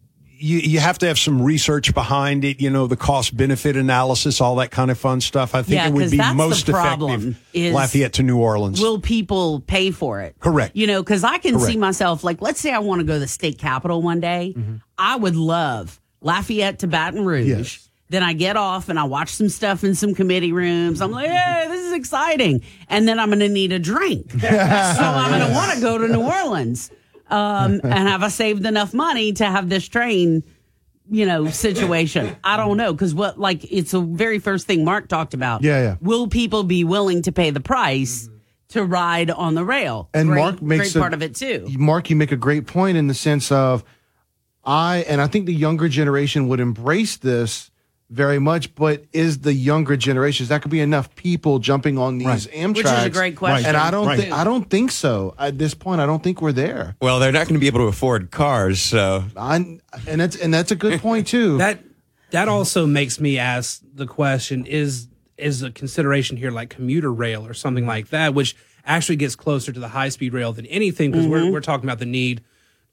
you 0.45 0.59
you 0.59 0.79
have 0.79 0.99
to 0.99 1.07
have 1.07 1.17
some 1.17 1.41
research 1.41 1.93
behind 1.93 2.45
it. 2.45 2.61
You 2.61 2.69
know, 2.69 2.85
the 2.85 2.95
cost 2.95 3.35
benefit 3.35 3.75
analysis, 3.75 4.39
all 4.39 4.55
that 4.57 4.69
kind 4.69 4.91
of 4.91 4.97
fun 4.97 5.19
stuff. 5.21 5.55
I 5.55 5.63
think 5.63 5.75
Yeah, 5.75 5.87
it 5.87 5.93
would 5.93 6.11
be 6.11 6.17
most 6.33 6.69
effective. 6.69 7.41
is 7.53 7.73
Lafayette 7.73 8.13
to 8.13 8.23
New 8.23 8.37
Orleans. 8.37 8.79
Will 8.79 8.99
people 8.99 9.61
pay 9.61 9.91
for 9.91 10.21
it? 10.21 10.35
Correct. 10.39 10.75
You 10.75 10.85
know, 10.87 11.01
because 11.01 11.23
I 11.23 11.39
can 11.39 11.59
see 11.59 11.77
myself 11.77 12.23
like, 12.23 12.41
let's 12.41 12.59
say 12.59 12.71
I 12.71 12.79
want 12.79 12.99
to 12.99 13.05
go 13.05 13.13
to 13.13 13.19
the 13.19 13.27
state 13.27 13.57
capitol 13.57 14.01
one 14.01 14.19
day. 14.19 14.53
Mm-hmm. 14.55 14.75
I 14.97 15.15
would 15.15 15.35
love 15.35 15.99
Lafayette 16.21 16.79
to 16.79 16.87
Baton 16.87 17.25
Rouge. 17.25 17.47
Yes. 17.47 17.89
Then 18.09 18.21
I 18.21 18.33
get 18.33 18.55
off 18.55 18.89
and 18.89 18.99
I 18.99 19.05
watch 19.05 19.29
some 19.29 19.49
stuff 19.49 19.83
in 19.83 19.95
some 19.95 20.13
committee 20.13 20.51
rooms. 20.51 21.01
I'm 21.01 21.09
like, 21.09 21.27
hey, 21.27 21.65
this 21.67 21.81
is 21.87 21.93
exciting. 21.93 22.61
And 22.87 23.07
then 23.07 23.19
I'm 23.19 23.29
going 23.29 23.39
to 23.39 23.49
need 23.49 23.71
a 23.71 23.79
drink. 23.79 24.29
so 24.39 24.47
I'm 24.47 25.31
going 25.31 25.47
to 25.47 25.53
want 25.53 25.73
to 25.73 25.81
go 25.81 25.97
to 25.97 26.07
New 26.07 26.21
Orleans. 26.21 26.91
Um, 27.29 27.81
and 27.83 28.07
have 28.07 28.23
I 28.23 28.27
saved 28.27 28.65
enough 28.65 28.93
money 28.93 29.33
to 29.33 29.45
have 29.45 29.67
this 29.69 29.87
train, 29.87 30.43
you 31.09 31.25
know, 31.25 31.47
situation? 31.49 32.35
I 32.43 32.57
don't 32.57 32.77
know. 32.77 32.93
Cause 32.93 33.13
what, 33.15 33.39
like, 33.39 33.63
it's 33.71 33.91
the 33.91 34.01
very 34.01 34.39
first 34.39 34.67
thing 34.67 34.85
Mark 34.85 35.07
talked 35.07 35.33
about. 35.33 35.63
Yeah, 35.63 35.81
yeah. 35.81 35.95
Will 36.01 36.27
people 36.27 36.63
be 36.63 36.83
willing 36.83 37.21
to 37.23 37.31
pay 37.31 37.49
the 37.49 37.59
price 37.59 38.29
to 38.69 38.83
ride 38.83 39.31
on 39.31 39.55
the 39.55 39.65
rail? 39.65 40.09
And 40.13 40.29
great, 40.29 40.39
Mark 40.39 40.61
makes 40.61 40.81
great 40.93 40.95
a- 40.95 40.99
part 40.99 41.13
of 41.13 41.23
it 41.23 41.35
too. 41.35 41.67
Mark, 41.77 42.09
you 42.09 42.15
make 42.15 42.31
a 42.31 42.37
great 42.37 42.67
point 42.67 42.97
in 42.97 43.07
the 43.07 43.13
sense 43.13 43.51
of 43.51 43.83
I, 44.63 45.05
and 45.07 45.21
I 45.21 45.27
think 45.27 45.45
the 45.45 45.53
younger 45.53 45.87
generation 45.87 46.47
would 46.47 46.59
embrace 46.59 47.17
this 47.17 47.69
very 48.09 48.39
much, 48.39 48.73
but 48.75 49.03
is 49.13 49.39
the 49.39 49.53
younger 49.53 49.97
generations 49.97 50.49
that 50.49 50.61
could 50.61 50.71
be 50.71 50.79
enough 50.79 51.13
people 51.15 51.59
jumping 51.59 51.97
on 51.97 52.17
these 52.19 52.27
Right. 52.27 52.55
Amtrak? 52.55 52.75
Which 52.75 52.85
is 52.85 53.03
a 53.05 53.09
great 53.09 53.35
question. 53.35 53.67
And 53.67 53.77
I 53.77 53.89
don't 53.89 54.07
Right. 54.07 54.19
think 54.19 54.33
I 54.33 54.43
don't 54.43 54.69
think 54.69 54.91
so. 54.91 55.33
At 55.39 55.57
this 55.57 55.73
point, 55.73 56.01
I 56.01 56.05
don't 56.05 56.23
think 56.23 56.41
we're 56.41 56.51
there. 56.51 56.95
Well, 57.01 57.19
they're 57.19 57.31
not 57.31 57.47
going 57.47 57.55
to 57.55 57.59
be 57.59 57.67
able 57.67 57.79
to 57.79 57.87
afford 57.87 58.31
cars, 58.31 58.79
so 58.79 59.25
I, 59.35 59.55
and 59.55 60.21
that's 60.21 60.35
and 60.35 60.53
that's 60.53 60.71
a 60.71 60.75
good 60.75 61.01
point 61.01 61.27
too. 61.27 61.57
That 61.65 61.79
that 62.31 62.47
also 62.47 62.85
makes 62.85 63.19
me 63.19 63.39
ask 63.39 63.81
the 63.93 64.05
question: 64.05 64.65
Is 64.65 65.07
is 65.37 65.63
a 65.63 65.71
consideration 65.71 66.37
here 66.37 66.51
like 66.51 66.69
commuter 66.69 67.11
rail 67.11 67.45
or 67.45 67.53
something 67.53 67.87
like 67.87 68.09
that, 68.09 68.33
which 68.33 68.55
actually 68.85 69.15
gets 69.15 69.35
closer 69.35 69.71
to 69.71 69.79
the 69.79 69.87
high 69.89 70.09
speed 70.09 70.33
rail 70.33 70.53
than 70.53 70.65
anything 70.67 71.11
because 71.11 71.27
we're 71.27 71.39
mm-hmm. 71.41 71.53
we're 71.53 71.61
talking 71.61 71.85
about 71.85 71.99
the 71.99 72.05
need 72.05 72.41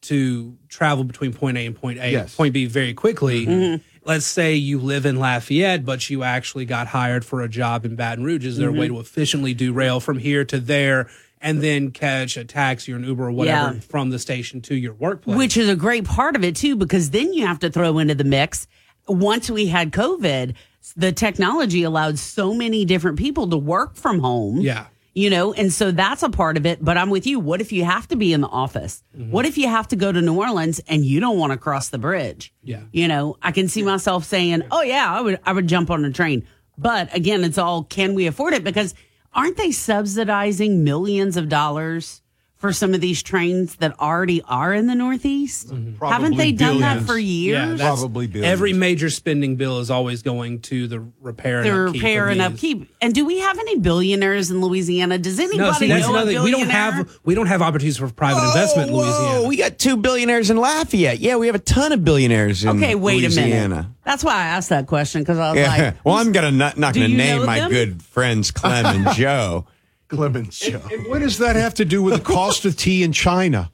to 0.02 0.56
travel 0.68 1.04
between 1.04 1.32
point 1.32 1.56
A 1.56 1.66
and 1.66 1.76
point 1.76 1.98
A, 2.00 2.10
Yes. 2.10 2.34
point 2.34 2.52
B 2.54 2.66
very 2.66 2.94
quickly. 2.94 3.46
Mm-hmm. 3.46 3.82
Let's 4.04 4.26
say 4.26 4.54
you 4.54 4.80
live 4.80 5.06
in 5.06 5.16
Lafayette, 5.16 5.84
but 5.84 6.10
you 6.10 6.24
actually 6.24 6.64
got 6.64 6.88
hired 6.88 7.24
for 7.24 7.40
a 7.40 7.48
job 7.48 7.84
in 7.84 7.94
Baton 7.94 8.24
Rouge. 8.24 8.44
Is 8.44 8.56
there 8.56 8.68
a 8.68 8.72
way 8.72 8.86
mm-hmm. 8.86 8.96
to 8.96 9.00
efficiently 9.00 9.54
do 9.54 9.72
rail 9.72 10.00
from 10.00 10.18
here 10.18 10.44
to 10.46 10.58
there? 10.58 11.08
And 11.40 11.60
then 11.60 11.90
catch 11.90 12.36
a 12.36 12.44
taxi 12.44 12.92
or 12.92 12.96
an 12.96 13.04
Uber 13.04 13.26
or 13.26 13.32
whatever 13.32 13.74
Yeah. 13.74 13.80
from 13.80 14.10
the 14.10 14.18
station 14.18 14.60
to 14.62 14.76
your 14.76 14.94
workplace. 14.94 15.36
Which 15.36 15.56
is 15.56 15.68
a 15.68 15.74
great 15.74 16.04
part 16.04 16.36
of 16.36 16.44
it 16.44 16.54
too, 16.54 16.76
because 16.76 17.10
then 17.10 17.32
you 17.32 17.46
have 17.46 17.58
to 17.60 17.70
throw 17.70 17.98
into 17.98 18.14
the 18.14 18.24
mix. 18.24 18.68
Once 19.08 19.50
we 19.50 19.66
had 19.66 19.90
COVID, 19.90 20.54
the 20.96 21.12
technology 21.12 21.82
allowed 21.82 22.18
so 22.18 22.54
many 22.54 22.84
different 22.84 23.18
people 23.18 23.48
to 23.50 23.56
work 23.56 23.96
from 23.96 24.20
home. 24.20 24.60
Yeah. 24.60 24.86
You 25.14 25.28
know, 25.28 25.52
and 25.52 25.70
so 25.70 25.90
that's 25.90 26.22
a 26.22 26.30
part 26.30 26.56
of 26.56 26.64
it. 26.64 26.82
But 26.82 26.96
I'm 26.96 27.10
with 27.10 27.26
you. 27.26 27.38
What 27.38 27.60
if 27.60 27.70
you 27.70 27.84
have 27.84 28.08
to 28.08 28.16
be 28.16 28.32
in 28.32 28.40
the 28.40 28.48
office? 28.48 29.02
Mm-hmm. 29.14 29.30
What 29.30 29.44
if 29.44 29.58
you 29.58 29.68
have 29.68 29.88
to 29.88 29.96
go 29.96 30.10
to 30.10 30.22
New 30.22 30.38
Orleans 30.38 30.80
and 30.88 31.04
you 31.04 31.20
don't 31.20 31.38
want 31.38 31.52
to 31.52 31.58
cross 31.58 31.90
the 31.90 31.98
bridge? 31.98 32.52
Yeah. 32.62 32.80
You 32.92 33.08
know, 33.08 33.36
I 33.42 33.52
can 33.52 33.68
see 33.68 33.82
myself 33.82 34.24
saying, 34.24 34.62
"Oh 34.70 34.82
yeah, 34.82 35.12
I 35.12 35.20
would 35.20 35.38
I 35.44 35.52
would 35.52 35.68
jump 35.68 35.90
on 35.90 36.04
a 36.04 36.12
train." 36.12 36.46
But 36.78 37.14
again, 37.14 37.44
it's 37.44 37.58
all 37.58 37.84
can 37.84 38.14
we 38.14 38.26
afford 38.26 38.54
it 38.54 38.64
because 38.64 38.94
aren't 39.34 39.58
they 39.58 39.70
subsidizing 39.70 40.82
millions 40.82 41.36
of 41.36 41.48
dollars 41.50 42.21
for 42.62 42.72
some 42.72 42.94
of 42.94 43.00
these 43.00 43.22
trains 43.22 43.74
that 43.76 43.98
already 44.00 44.40
are 44.42 44.72
in 44.72 44.86
the 44.86 44.94
Northeast? 44.94 45.66
Mm-hmm. 45.66 45.76
Haven't 45.76 45.98
Probably 45.98 46.36
they 46.36 46.52
done 46.52 46.80
that 46.80 47.02
for 47.02 47.18
years? 47.18 47.78
Yeah, 47.80 47.86
Probably 47.86 48.28
billions. 48.28 48.50
Every 48.50 48.72
major 48.72 49.10
spending 49.10 49.56
bill 49.56 49.80
is 49.80 49.90
always 49.90 50.22
going 50.22 50.60
to 50.62 50.86
the 50.86 51.04
repair 51.20 51.58
and 51.60 51.66
the 51.68 51.84
upkeep 51.88 52.02
repair 52.02 52.28
and 52.28 52.40
these. 52.40 52.46
upkeep. 52.46 52.94
And 53.02 53.12
do 53.14 53.26
we 53.26 53.40
have 53.40 53.58
any 53.58 53.78
billionaires 53.80 54.50
in 54.52 54.60
Louisiana? 54.62 55.18
Does 55.18 55.38
anybody 55.40 55.58
No, 55.58 55.72
see, 55.72 55.88
that's 55.88 56.06
know 56.06 56.14
a 56.14 56.22
another. 56.22 56.42
We 56.44 56.52
don't 56.52 56.70
have 56.70 57.18
we 57.24 57.34
don't 57.34 57.48
have 57.48 57.60
opportunities 57.60 57.98
for 57.98 58.08
private 58.08 58.46
investment 58.46 58.90
in 58.90 58.96
Louisiana. 58.96 59.38
Oh, 59.40 59.48
we 59.48 59.56
got 59.56 59.78
two 59.78 59.96
billionaires 59.96 60.48
in 60.48 60.56
Lafayette. 60.56 61.18
Yeah, 61.18 61.36
we 61.36 61.48
have 61.48 61.56
a 61.56 61.58
ton 61.60 61.90
of 61.92 62.04
billionaires 62.04 62.62
in 62.64 62.70
Okay, 62.76 62.94
wait 62.94 63.24
a 63.24 63.28
minute. 63.34 63.86
That's 64.04 64.24
why 64.24 64.34
I 64.34 64.42
asked 64.46 64.68
that 64.70 64.86
question 64.86 65.22
because 65.22 65.38
I 65.38 65.50
was 65.50 65.58
Yeah. 65.58 65.68
like, 65.68 65.96
well, 66.04 66.14
I'm 66.16 66.32
gonna 66.32 66.50
not, 66.52 66.78
not 66.78 66.94
going 66.94 67.10
to 67.10 67.16
name 67.16 67.44
my 67.44 67.58
them? 67.60 67.70
good 67.70 68.02
friends 68.02 68.50
Clem 68.52 68.86
and 68.86 69.08
Joe. 69.16 69.66
Clemens 70.12 70.56
show. 70.56 70.80
And 70.92 71.06
what 71.06 71.20
does 71.20 71.38
that 71.38 71.56
have 71.56 71.74
to 71.74 71.84
do 71.84 72.02
with 72.02 72.14
the 72.14 72.20
cost 72.20 72.64
of 72.64 72.76
tea 72.76 73.02
in 73.02 73.12
China? 73.12 73.70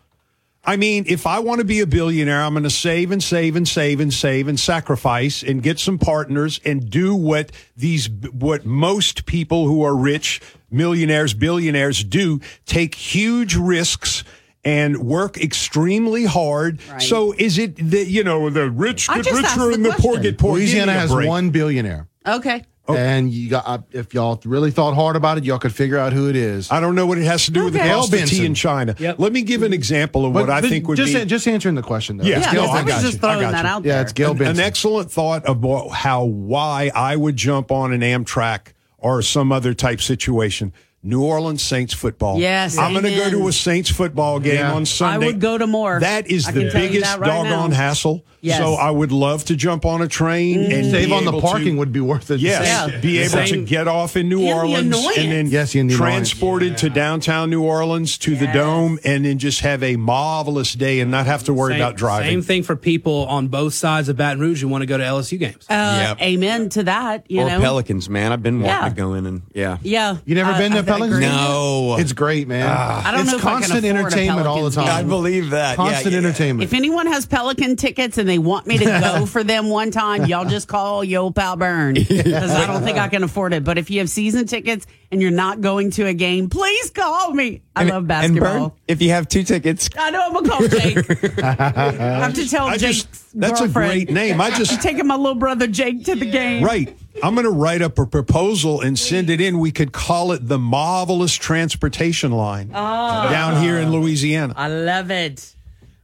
I 0.64 0.76
mean, 0.76 1.04
if 1.06 1.26
I 1.26 1.38
want 1.38 1.60
to 1.60 1.64
be 1.64 1.80
a 1.80 1.86
billionaire, 1.86 2.42
I'm 2.42 2.52
going 2.52 2.62
to 2.64 2.70
save 2.70 3.10
and 3.10 3.22
save 3.22 3.56
and 3.56 3.66
save 3.66 4.00
and 4.00 4.12
save 4.12 4.48
and 4.48 4.60
sacrifice 4.60 5.42
and 5.42 5.62
get 5.62 5.78
some 5.78 5.98
partners 5.98 6.60
and 6.64 6.90
do 6.90 7.14
what 7.14 7.52
these, 7.76 8.10
what 8.10 8.66
most 8.66 9.24
people 9.24 9.66
who 9.66 9.82
are 9.82 9.96
rich, 9.96 10.40
millionaires, 10.70 11.32
billionaires 11.32 12.04
do, 12.04 12.40
take 12.66 12.94
huge 12.94 13.56
risks 13.56 14.24
and 14.62 14.98
work 14.98 15.38
extremely 15.38 16.24
hard. 16.24 16.80
Right. 16.90 17.00
So 17.00 17.32
is 17.32 17.56
it 17.56 17.76
that, 17.90 18.06
you 18.08 18.22
know, 18.22 18.50
the 18.50 18.70
rich 18.70 19.08
get 19.08 19.24
richer 19.24 19.58
the 19.58 19.70
and 19.72 19.84
the 19.84 19.94
poor 19.98 20.18
get 20.18 20.36
poor? 20.36 20.54
Louisiana 20.54 20.92
has 20.92 21.10
break. 21.10 21.28
one 21.28 21.50
billionaire. 21.50 22.08
okay. 22.26 22.64
And 22.96 23.30
you 23.32 23.50
got 23.50 23.64
uh, 23.66 23.78
if 23.92 24.14
y'all 24.14 24.40
really 24.44 24.70
thought 24.70 24.94
hard 24.94 25.14
about 25.16 25.36
it, 25.38 25.44
y'all 25.44 25.58
could 25.58 25.74
figure 25.74 25.98
out 25.98 26.12
who 26.12 26.28
it 26.30 26.36
is. 26.36 26.70
I 26.70 26.80
don't 26.80 26.94
know 26.94 27.06
what 27.06 27.18
it 27.18 27.24
has 27.24 27.44
to 27.46 27.50
do 27.50 27.64
with 27.64 27.74
the 27.74 27.80
Okay. 27.80 27.90
cost 27.90 28.12
of 28.14 28.24
tea 28.28 28.46
in 28.46 28.54
China. 28.54 28.94
Yep. 28.98 29.18
Let 29.18 29.32
me 29.32 29.42
give 29.42 29.62
an 29.62 29.72
example 29.72 30.24
of 30.24 30.32
what 30.34 30.46
But- 30.46 30.64
I 30.64 30.68
think 30.68 30.88
would 30.88 30.96
just 30.96 31.12
be. 31.12 31.24
just 31.26 31.46
answering 31.46 31.74
the 31.74 31.82
question 31.82 32.16
though. 32.16 32.24
Yeah, 32.24 32.40
Yeah, 32.40 32.52
Gail 32.52 32.62
no, 32.64 32.68
I 32.70 32.78
I 32.78 32.82
was 32.82 32.92
got 32.94 33.00
just 33.02 33.12
you. 33.14 33.18
I 33.18 33.20
throwing 33.20 33.40
got 33.42 33.52
that 33.52 33.62
you. 33.64 33.68
out 33.70 33.82
there. 33.82 33.92
Yeah, 33.96 34.00
it's 34.00 34.12
Gail 34.12 34.30
an, 34.32 34.38
Benson. 34.38 34.56
an 34.60 34.66
excellent 34.66 35.10
thought 35.10 35.48
about 35.48 35.88
how 35.90 36.24
why 36.24 36.90
I 36.94 37.16
would 37.16 37.36
jump 37.36 37.70
on 37.70 37.92
an 37.92 38.00
Amtrak 38.00 38.72
or 38.96 39.20
some 39.22 39.52
other 39.52 39.74
type 39.74 40.00
situation. 40.00 40.72
New 41.00 41.22
Orleans 41.22 41.62
Saints 41.62 41.94
football. 41.94 42.40
Yes, 42.40 42.76
I'm 42.76 42.92
going 42.92 43.04
to 43.04 43.14
go 43.14 43.30
to 43.30 43.46
a 43.48 43.52
Saints 43.52 43.88
football 43.88 44.40
game 44.40 44.56
Yeah. 44.56 44.72
on 44.72 44.84
Sunday. 44.84 45.26
I 45.26 45.28
would 45.28 45.40
go 45.40 45.56
to 45.56 45.66
more. 45.66 46.00
That 46.00 46.26
is 46.26 46.48
I 46.48 46.50
the 46.50 46.60
can 46.62 46.70
tell 46.72 46.82
you 46.82 46.88
biggest 46.88 47.04
that 47.04 47.20
right 47.20 47.28
doggone 47.28 47.70
now. 47.70 47.76
hassle. 47.76 48.24
Yes. 48.40 48.58
So 48.58 48.74
I 48.74 48.90
would 48.90 49.10
love 49.12 49.44
to 49.46 49.56
jump 49.56 49.84
on 49.84 50.00
a 50.02 50.08
train 50.08 50.60
and 50.64 50.84
mm. 50.86 50.90
Save 50.90 51.08
be 51.08 51.12
on 51.12 51.24
the 51.24 51.30
able 51.32 51.40
parking 51.40 51.74
to, 51.74 51.78
would 51.78 51.92
be 51.92 52.00
worth 52.00 52.30
it. 52.30 52.40
Yes, 52.40 52.64
Yeah. 52.92 53.00
be 53.00 53.18
able 53.18 53.44
to 53.44 53.64
get 53.64 53.88
off 53.88 54.16
in 54.16 54.28
New 54.28 54.42
And 54.42 54.54
Orleans 54.58 54.96
annoyance. 54.96 55.18
and 55.18 55.32
then 55.32 55.46
Yes, 55.48 55.74
and 55.74 55.90
the 55.90 55.94
annoyance. 55.94 56.30
transported 56.30 56.78
to 56.78 56.90
downtown 56.90 57.50
New 57.50 57.62
Orleans 57.62 58.16
to 58.18 58.36
the 58.36 58.46
dome 58.46 58.98
and 59.04 59.24
then 59.24 59.38
just 59.38 59.60
have 59.60 59.82
a 59.82 59.96
marvelous 59.96 60.74
day 60.74 61.00
and 61.00 61.10
not 61.10 61.26
have 61.26 61.44
to 61.44 61.52
worry 61.52 61.72
Same- 61.74 61.80
about 61.80 61.96
driving. 61.96 62.28
Same 62.30 62.42
thing 62.42 62.62
for 62.62 62.76
people 62.76 63.26
on 63.26 63.48
both 63.48 63.74
sides 63.74 64.08
of 64.08 64.16
Baton 64.16 64.40
Rouge 64.40 64.60
who 64.62 64.68
want 64.68 64.82
to 64.82 64.86
go 64.86 64.96
to 64.98 65.04
LSU 65.04 65.38
games. 65.38 65.64
Uh, 65.68 65.96
Yep. 66.08 66.22
Amen 66.22 66.68
to 66.70 66.82
that. 66.84 67.24
You 67.28 67.40
or 67.42 67.48
know, 67.48 67.60
Pelicans, 67.60 68.08
man. 68.08 68.32
I've 68.32 68.42
been 68.42 68.60
wanting 68.60 68.82
Yeah. 68.82 68.88
to 68.88 68.94
go 68.94 69.14
in 69.14 69.26
and 69.26 69.42
yeah. 69.52 69.78
yeah. 69.82 70.16
You 70.24 70.34
never 70.34 70.52
I- 70.52 70.58
been 70.58 70.72
to 70.72 70.82
Pelicans? 70.82 71.20
No, 71.20 71.96
It's 71.98 72.12
great, 72.12 72.46
man. 72.46 72.66
Ah. 72.70 73.02
I 73.06 73.10
don't 73.10 73.22
it's 73.22 73.32
know 73.32 73.38
if 73.38 73.44
I 73.44 73.50
can 73.52 73.58
constant 73.60 73.84
a 73.84 73.88
entertainment 73.88 74.46
all 74.46 74.64
the 74.64 74.70
time. 74.70 74.88
I 74.88 75.02
believe 75.02 75.50
that. 75.50 75.70
Yeah, 75.70 75.76
Constant 75.76 76.12
yeah. 76.12 76.18
entertainment. 76.18 76.62
If 76.64 76.74
anyone 76.74 77.06
has 77.06 77.26
Pelican 77.26 77.76
tickets 77.76 78.18
and 78.18 78.27
they 78.28 78.38
want 78.38 78.66
me 78.66 78.78
to 78.78 78.84
go 79.02 79.26
for 79.26 79.42
them 79.42 79.68
one 79.70 79.90
time, 79.90 80.26
y'all 80.26 80.44
just 80.44 80.68
call 80.68 81.02
yo 81.02 81.30
pal 81.30 81.56
Burn 81.56 81.94
because 81.94 82.50
I 82.50 82.66
don't 82.66 82.82
think 82.82 82.98
I 82.98 83.08
can 83.08 83.22
afford 83.24 83.52
it. 83.52 83.64
But 83.64 83.78
if 83.78 83.90
you 83.90 84.00
have 84.00 84.10
season 84.10 84.46
tickets 84.46 84.86
and 85.10 85.20
you're 85.22 85.30
not 85.30 85.60
going 85.60 85.90
to 85.92 86.06
a 86.06 86.14
game, 86.14 86.48
please 86.50 86.90
call 86.90 87.32
me. 87.32 87.62
I 87.74 87.82
And- 87.82 87.90
love 87.90 87.98
And 88.02 88.08
basketball. 88.08 88.68
Burn, 88.68 88.78
if 88.86 89.02
you 89.02 89.10
have 89.10 89.28
two 89.28 89.42
tickets, 89.42 89.88
I 89.98 90.10
know 90.10 90.22
I'm 90.26 90.32
gonna 90.32 90.48
call 90.48 90.68
Jake. 90.68 91.38
I 91.42 91.92
have 92.20 92.34
to 92.34 92.48
tell 92.48 92.66
I 92.68 92.76
Jake. 92.76 92.96
just- 92.96 93.38
that's 93.38 93.60
a 93.60 93.68
great 93.68 94.10
name. 94.10 94.40
I 94.40 94.50
just- 94.50 94.80
taking 94.82 95.06
my 95.06 95.16
little 95.16 95.34
brother 95.34 95.66
Jake 95.66 96.04
to 96.04 96.14
the 96.14 96.26
game. 96.30 96.62
Right. 96.62 96.96
I'm 97.22 97.34
going 97.34 97.46
to 97.46 97.50
write 97.50 97.82
up 97.82 97.98
a 97.98 98.06
proposal 98.06 98.80
and 98.80 98.96
send 98.96 99.28
it 99.28 99.40
in. 99.40 99.58
We 99.58 99.72
could 99.72 99.92
call 99.92 100.30
it 100.32 100.46
the 100.46 100.58
marvelous 100.58 101.34
transportation 101.34 102.30
line 102.30 102.70
ah. 102.72 103.28
down 103.28 103.60
here 103.62 103.78
in 103.78 103.90
Louisiana. 103.90 104.54
I 104.56 104.68
love 104.68 105.10
it. 105.10 105.54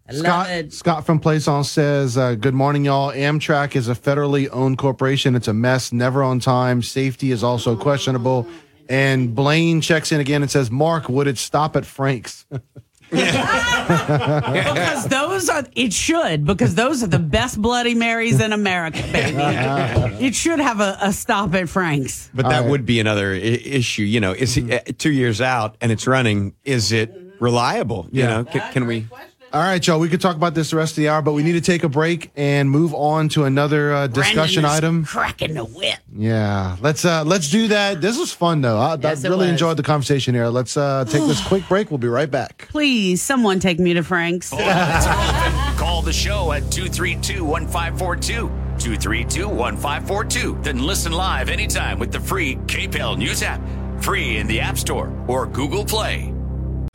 I 0.08 0.12
Scott. 0.12 0.72
Scott 0.72 1.06
from 1.06 1.18
Plaisance 1.18 1.70
says, 1.70 2.18
uh, 2.18 2.34
Good 2.34 2.52
morning, 2.54 2.84
y'all. 2.84 3.10
Amtrak 3.10 3.74
is 3.74 3.88
a 3.88 3.94
federally 3.94 4.48
owned 4.52 4.76
corporation. 4.76 5.34
It's 5.34 5.48
a 5.48 5.54
mess, 5.54 5.92
never 5.92 6.22
on 6.22 6.40
time. 6.40 6.82
Safety 6.82 7.30
is 7.30 7.42
also 7.42 7.74
questionable. 7.76 8.46
And 8.88 9.34
Blaine 9.34 9.80
checks 9.80 10.12
in 10.12 10.20
again 10.20 10.42
and 10.42 10.50
says, 10.50 10.70
Mark, 10.70 11.08
would 11.08 11.26
it 11.26 11.38
stop 11.38 11.74
at 11.74 11.86
Frank's? 11.86 12.44
because 13.10 15.06
those 15.08 15.48
are 15.48 15.64
it 15.74 15.92
should 15.92 16.44
because 16.44 16.74
those 16.74 17.02
are 17.02 17.06
the 17.06 17.18
best 17.18 17.60
Bloody 17.60 17.94
Marys 17.94 18.40
in 18.40 18.52
America, 18.52 19.00
baby. 19.12 19.36
it 20.24 20.34
should 20.34 20.58
have 20.58 20.80
a, 20.80 20.98
a 21.00 21.12
stop 21.12 21.54
at 21.54 21.68
Frank's. 21.68 22.28
but 22.34 22.48
that 22.48 22.64
would 22.64 22.84
be 22.84 23.00
another 23.00 23.32
I- 23.32 23.36
issue. 23.38 24.02
You 24.02 24.20
know, 24.20 24.32
is 24.32 24.56
it, 24.56 24.70
uh, 24.70 24.92
two 24.98 25.12
years 25.12 25.40
out 25.40 25.76
and 25.80 25.92
it's 25.92 26.06
running? 26.06 26.54
Is 26.64 26.92
it 26.92 27.14
reliable? 27.40 28.08
You 28.10 28.22
Yeah. 28.22 28.28
know, 28.28 28.44
can, 28.44 28.72
can 28.72 28.86
we? 28.86 29.06
All 29.54 29.60
right, 29.60 29.86
y'all. 29.86 30.00
We 30.00 30.08
could 30.08 30.20
talk 30.20 30.34
about 30.34 30.56
this 30.56 30.70
the 30.70 30.76
rest 30.76 30.94
of 30.94 30.96
the 30.96 31.08
hour, 31.10 31.22
but 31.22 31.32
we 31.32 31.44
need 31.44 31.52
to 31.52 31.60
take 31.60 31.84
a 31.84 31.88
break 31.88 32.32
and 32.34 32.68
move 32.68 32.92
on 32.92 33.28
to 33.30 33.44
another 33.44 33.94
uh, 33.94 34.06
discussion 34.08 34.64
item. 34.64 35.04
cracking 35.04 35.54
the 35.54 35.64
whip. 35.64 36.00
Yeah, 36.12 36.76
let's 36.80 37.04
uh, 37.04 37.22
let's 37.22 37.48
do 37.50 37.68
that. 37.68 38.00
This 38.00 38.18
was 38.18 38.32
fun 38.32 38.62
though. 38.62 38.78
I, 38.78 38.96
Yes, 39.00 39.24
I 39.24 39.28
really 39.28 39.48
enjoyed 39.48 39.76
the 39.76 39.84
conversation 39.84 40.34
here. 40.34 40.48
Let's 40.48 40.76
uh, 40.76 41.04
take 41.04 41.22
this 41.28 41.40
quick 41.46 41.68
break. 41.68 41.92
We'll 41.92 41.98
be 41.98 42.08
right 42.08 42.28
back. 42.28 42.66
Please, 42.68 43.22
someone 43.22 43.60
take 43.60 43.78
me 43.78 43.94
to 43.94 44.02
Frank's. 44.02 44.50
Call 44.50 46.02
the 46.02 46.12
show 46.12 46.50
at 46.50 46.68
232 46.72 47.44
1542. 47.44 48.48
232 48.80 49.48
1542. 49.48 50.58
Then 50.62 50.82
listen 50.84 51.12
live 51.12 51.48
anytime 51.48 52.00
with 52.00 52.10
the 52.10 52.18
free 52.18 52.56
KPEL 52.66 53.18
News 53.18 53.44
app. 53.44 53.60
Free 54.02 54.38
in 54.38 54.48
the 54.48 54.58
App 54.58 54.78
Store 54.78 55.16
or 55.28 55.46
Google 55.46 55.84
Play. 55.84 56.34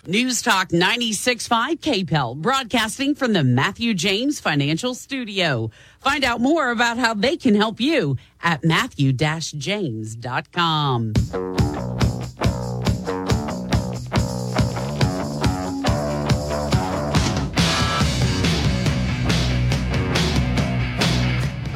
News 0.10 0.42
Talk 0.42 0.70
96.5 0.70 1.82
KPEL, 1.82 2.38
broadcasting 2.38 3.14
from 3.14 3.34
the 3.34 3.44
Matthew 3.44 3.94
James 3.94 4.40
Financial 4.40 4.96
Studio. 4.96 5.70
Find 6.00 6.24
out 6.24 6.42
more 6.42 6.72
about 6.72 6.98
how 6.98 7.14
they 7.14 7.38
can 7.38 7.54
help 7.54 7.80
you 7.80 8.18
at 8.42 8.64
matthew-james.com. 8.64 11.14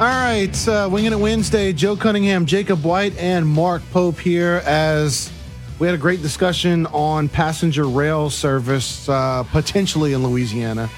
All 0.00 0.08
right, 0.08 0.68
uh, 0.68 0.88
Winging 0.90 1.12
It 1.12 1.20
Wednesday. 1.20 1.72
Joe 1.72 1.94
Cunningham, 1.94 2.46
Jacob 2.46 2.82
White, 2.82 3.16
and 3.16 3.46
Mark 3.46 3.80
Pope 3.92 4.18
here 4.18 4.60
as 4.66 5.30
we 5.78 5.86
had 5.86 5.94
a 5.94 5.98
great 5.98 6.22
discussion 6.22 6.86
on 6.86 7.28
passenger 7.28 7.84
rail 7.86 8.30
service 8.30 9.08
uh, 9.08 9.42
potentially 9.50 10.12
in 10.12 10.22
Louisiana. 10.26 10.88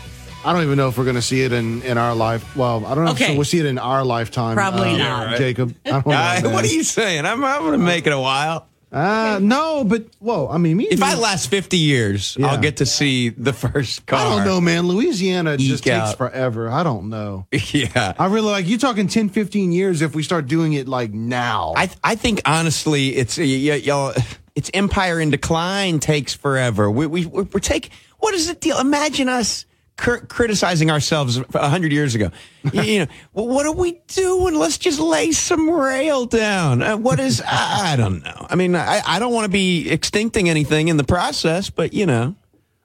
I 0.44 0.52
don't 0.52 0.62
even 0.62 0.76
know 0.76 0.88
if 0.88 0.96
we're 0.98 1.04
going 1.04 1.16
to 1.16 1.22
see 1.22 1.42
it 1.42 1.52
in, 1.52 1.82
in 1.82 1.98
our 1.98 2.14
life. 2.14 2.54
Well, 2.54 2.86
I 2.86 2.94
don't 2.94 3.04
know 3.04 3.10
Okay. 3.12 3.32
if 3.32 3.36
we'll 3.36 3.44
see 3.44 3.58
it 3.58 3.66
in 3.66 3.78
our 3.78 4.04
lifetime. 4.04 4.54
Probably 4.54 4.90
uh, 4.94 4.98
not. 4.98 5.38
Jacob. 5.38 5.74
I 5.84 5.90
don't 5.90 6.06
know, 6.06 6.14
Uh, 6.50 6.52
what 6.52 6.64
are 6.64 6.68
you 6.68 6.84
saying? 6.84 7.26
I'm, 7.26 7.44
I'm 7.44 7.60
going 7.62 7.72
to 7.72 7.78
make 7.84 8.06
it 8.06 8.12
a 8.12 8.20
while. 8.20 8.68
Uh, 8.92 9.40
no, 9.42 9.82
but 9.82 10.04
whoa, 10.20 10.48
I 10.48 10.58
mean, 10.58 10.76
me. 10.76 10.84
If 10.88 11.02
I 11.02 11.14
last 11.16 11.50
50 11.50 11.76
years, 11.76 12.36
Yeah. 12.38 12.46
I'll 12.46 12.60
get 12.60 12.76
to 12.76 12.86
see 12.86 13.30
the 13.30 13.52
first 13.52 14.06
car. 14.06 14.20
I 14.20 14.36
don't 14.36 14.46
know, 14.46 14.60
man. 14.60 14.86
Louisiana 14.86 15.56
just 15.56 15.84
Eke 15.84 15.92
takes 15.94 16.10
out. 16.10 16.16
forever. 16.18 16.70
I 16.70 16.82
don't 16.84 17.08
know. 17.10 17.46
Yeah. 17.72 18.14
I 18.16 18.26
really 18.26 18.50
like 18.52 18.66
you 18.68 18.78
talking 18.78 19.08
10, 19.08 19.30
15 19.30 19.72
years 19.72 20.00
if 20.02 20.14
we 20.14 20.22
start 20.22 20.46
doing 20.46 20.74
it 20.74 20.86
like 20.86 21.12
now. 21.12 21.74
I 21.76 21.90
I 22.04 22.14
think 22.14 22.42
honestly, 22.46 23.16
it's 23.16 23.36
y- 23.36 23.44
y- 23.44 23.82
y'all. 23.82 24.14
It's 24.56 24.70
empire 24.74 25.20
in 25.20 25.30
decline 25.30 26.00
takes 26.00 26.34
forever. 26.34 26.90
We 26.90 27.06
we 27.06 27.26
we're, 27.26 27.44
we're 27.44 27.60
take. 27.60 27.90
What 28.18 28.34
is 28.34 28.48
the 28.48 28.54
deal? 28.54 28.78
Imagine 28.80 29.28
us 29.28 29.66
cr- 29.96 30.16
criticizing 30.16 30.90
ourselves 30.90 31.38
a 31.54 31.68
hundred 31.68 31.92
years 31.92 32.14
ago. 32.14 32.30
you, 32.72 33.00
know, 33.00 33.06
well, 33.34 33.48
what 33.48 33.66
are 33.66 33.72
we 33.72 34.00
doing? 34.08 34.54
Let's 34.54 34.78
just 34.78 34.98
lay 34.98 35.32
some 35.32 35.68
rail 35.68 36.24
down. 36.26 36.82
Uh, 36.82 36.96
what 36.96 37.20
is? 37.20 37.42
I, 37.46 37.92
I 37.92 37.96
don't 37.96 38.24
know. 38.24 38.46
I 38.48 38.54
mean, 38.54 38.74
I 38.74 39.02
I 39.06 39.18
don't 39.18 39.34
want 39.34 39.44
to 39.44 39.50
be 39.50 39.86
extincting 39.88 40.48
anything 40.48 40.88
in 40.88 40.96
the 40.96 41.04
process, 41.04 41.70
but 41.70 41.92
you 41.92 42.06
know. 42.06 42.34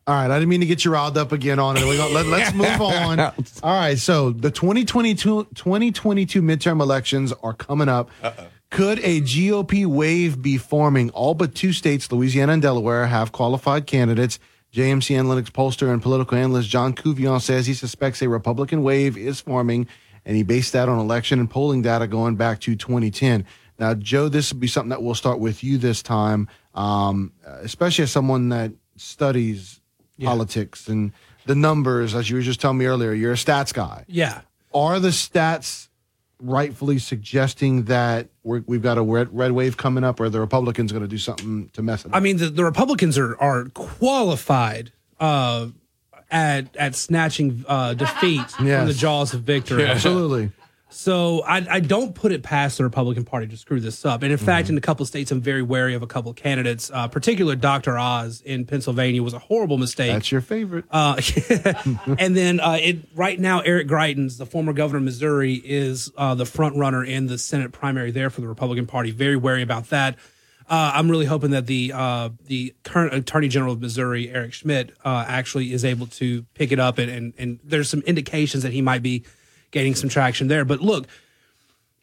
All 0.07 0.15
right, 0.15 0.31
I 0.31 0.39
didn't 0.39 0.49
mean 0.49 0.61
to 0.61 0.65
get 0.65 0.84
you 0.84 0.91
riled 0.91 1.15
up 1.15 1.31
again 1.31 1.60
on 1.60 1.77
it. 1.77 1.84
We 1.85 1.98
let, 1.98 2.26
us 2.26 2.53
move 2.53 2.81
on. 2.81 3.19
All 3.19 3.34
right, 3.64 3.98
so 3.98 4.31
the 4.31 4.49
2022, 4.49 5.48
2022 5.53 6.41
midterm 6.41 6.81
elections 6.81 7.31
are 7.43 7.53
coming 7.53 7.88
up. 7.88 8.10
Could 8.72 8.99
a 8.99 9.19
GOP 9.19 9.85
wave 9.85 10.41
be 10.41 10.57
forming? 10.57 11.10
All 11.10 11.34
but 11.34 11.53
two 11.53 11.73
states, 11.73 12.10
Louisiana 12.10 12.53
and 12.53 12.61
Delaware, 12.61 13.06
have 13.06 13.34
qualified 13.34 13.85
candidates. 13.85 14.39
JMC 14.73 15.18
Analytics 15.18 15.52
pollster 15.52 15.91
and 15.91 16.02
political 16.02 16.38
analyst 16.38 16.69
John 16.69 16.93
Couvillon 16.93 17.41
says 17.41 17.68
he 17.68 17.73
suspects 17.73 18.22
a 18.22 18.30
Republican 18.30 18.81
wave 18.81 19.18
is 19.18 19.41
forming, 19.41 19.88
and 20.23 20.38
he 20.38 20.43
based 20.43 20.72
that 20.72 20.88
on 20.88 20.99
election 20.99 21.39
and 21.39 21.49
polling 21.49 21.81
data 21.81 22.07
going 22.07 22.38
back 22.38 22.61
to 22.61 22.76
2010. 22.77 23.45
Now, 23.77 23.93
Joe, 23.93 24.30
this 24.30 24.53
will 24.53 24.61
be 24.61 24.68
something 24.68 24.89
that 24.89 25.03
we'll 25.03 25.15
start 25.15 25.39
with 25.39 25.65
you 25.65 25.77
this 25.77 26.02
time, 26.02 26.48
um, 26.73 27.34
especially 27.43 28.03
as 28.03 28.11
someone 28.11 28.48
that 28.49 28.72
studies 28.95 29.81
politics 30.23 30.88
and 30.88 31.11
the 31.45 31.56
numbers, 31.56 32.15
as 32.15 32.30
you 32.30 32.38
were 32.38 32.41
just 32.41 32.61
telling 32.61 32.77
me 32.77 32.85
earlier. 32.85 33.11
You're 33.11 33.34
a 33.34 33.35
stats 33.35 33.73
guy. 33.73 34.06
Yeah. 34.07 34.41
Are 34.73 35.02
the 35.02 35.10
stats 35.10 35.89
rightfully 36.41 36.99
suggesting 36.99 37.84
that 37.84 38.27
we're, 38.43 38.63
we've 38.65 38.81
got 38.81 38.97
a 38.97 39.01
red, 39.01 39.30
red 39.35 39.51
wave 39.51 39.77
coming 39.77 40.03
up, 40.03 40.19
or 40.19 40.30
the 40.30 40.39
Republicans 40.39 40.91
going 40.91 41.03
to 41.03 41.07
do 41.07 41.18
something 41.18 41.69
to 41.73 41.81
mess 41.81 42.05
it 42.05 42.09
up? 42.09 42.15
I 42.15 42.19
mean, 42.19 42.38
the, 42.38 42.49
the 42.49 42.65
Republicans 42.65 43.18
are 43.18 43.39
are 43.39 43.65
qualified 43.65 44.91
uh, 45.19 45.68
at 46.30 46.76
at 46.76 46.95
snatching 46.95 47.63
uh, 47.68 47.93
defeat 47.93 48.49
from 48.51 48.65
the 48.65 48.93
jaws 48.93 49.34
of 49.34 49.41
victory. 49.41 49.85
Absolutely. 49.85 50.51
So 50.91 51.41
I, 51.43 51.65
I 51.69 51.80
don't 51.80 52.13
put 52.13 52.31
it 52.31 52.43
past 52.43 52.77
the 52.77 52.84
Republican 52.84 53.23
Party 53.23 53.47
to 53.47 53.57
screw 53.57 53.80
this 53.80 54.05
up. 54.05 54.23
And 54.23 54.31
in 54.31 54.38
fact, 54.38 54.69
in 54.69 54.77
a 54.77 54.81
couple 54.81 55.03
of 55.03 55.07
states, 55.07 55.31
I'm 55.31 55.39
very 55.39 55.61
wary 55.61 55.93
of 55.93 56.03
a 56.03 56.07
couple 56.07 56.31
of 56.31 56.38
candidates. 56.38 56.91
Uh, 56.93 57.07
particular 57.07 57.55
Dr. 57.55 57.97
Oz 57.97 58.41
in 58.41 58.65
Pennsylvania 58.65 59.23
was 59.23 59.34
a 59.34 59.39
horrible 59.39 59.77
mistake. 59.77 60.11
That's 60.11 60.31
your 60.31 60.41
favorite. 60.41 60.85
Uh, 60.91 61.19
and 62.19 62.35
then 62.35 62.59
uh, 62.59 62.77
it 62.81 62.99
right 63.15 63.39
now, 63.39 63.61
Eric 63.61 63.88
Greitens, 63.88 64.38
the 64.38 64.45
former 64.45 64.73
governor 64.73 64.97
of 64.97 65.03
Missouri, 65.03 65.53
is 65.53 66.11
uh, 66.18 66.35
the 66.35 66.45
front 66.45 66.76
runner 66.76 67.03
in 67.03 67.27
the 67.27 67.38
Senate 67.38 67.72
primary 67.72 68.11
there 68.11 68.30
for 68.30 68.41
the 68.41 68.47
Republican 68.47 68.85
Party. 68.85 69.11
Very 69.11 69.38
wary 69.38 69.61
about 69.61 69.89
that. 69.89 70.18
Uh, 70.69 70.91
I'm 70.93 71.09
really 71.09 71.26
hoping 71.26 71.51
that 71.51 71.68
the 71.68 71.91
uh, 71.93 72.30
the 72.45 72.73
current 72.84 73.13
Attorney 73.13 73.49
General 73.49 73.73
of 73.73 73.81
Missouri, 73.81 74.30
Eric 74.30 74.53
Schmitt, 74.53 74.95
uh, 75.03 75.26
actually 75.27 75.73
is 75.73 75.84
able 75.84 76.07
to 76.07 76.43
pick 76.53 76.72
it 76.72 76.80
up, 76.80 76.97
and, 76.97 77.11
and 77.11 77.34
and 77.38 77.59
there's 77.63 77.89
some 77.89 78.01
indications 78.01 78.63
that 78.63 78.72
he 78.72 78.81
might 78.81 79.01
be 79.01 79.26
gaining 79.72 79.95
some 79.95 80.10
traction 80.10 80.48
there. 80.48 80.65
But 80.65 80.81
look, 80.81 81.07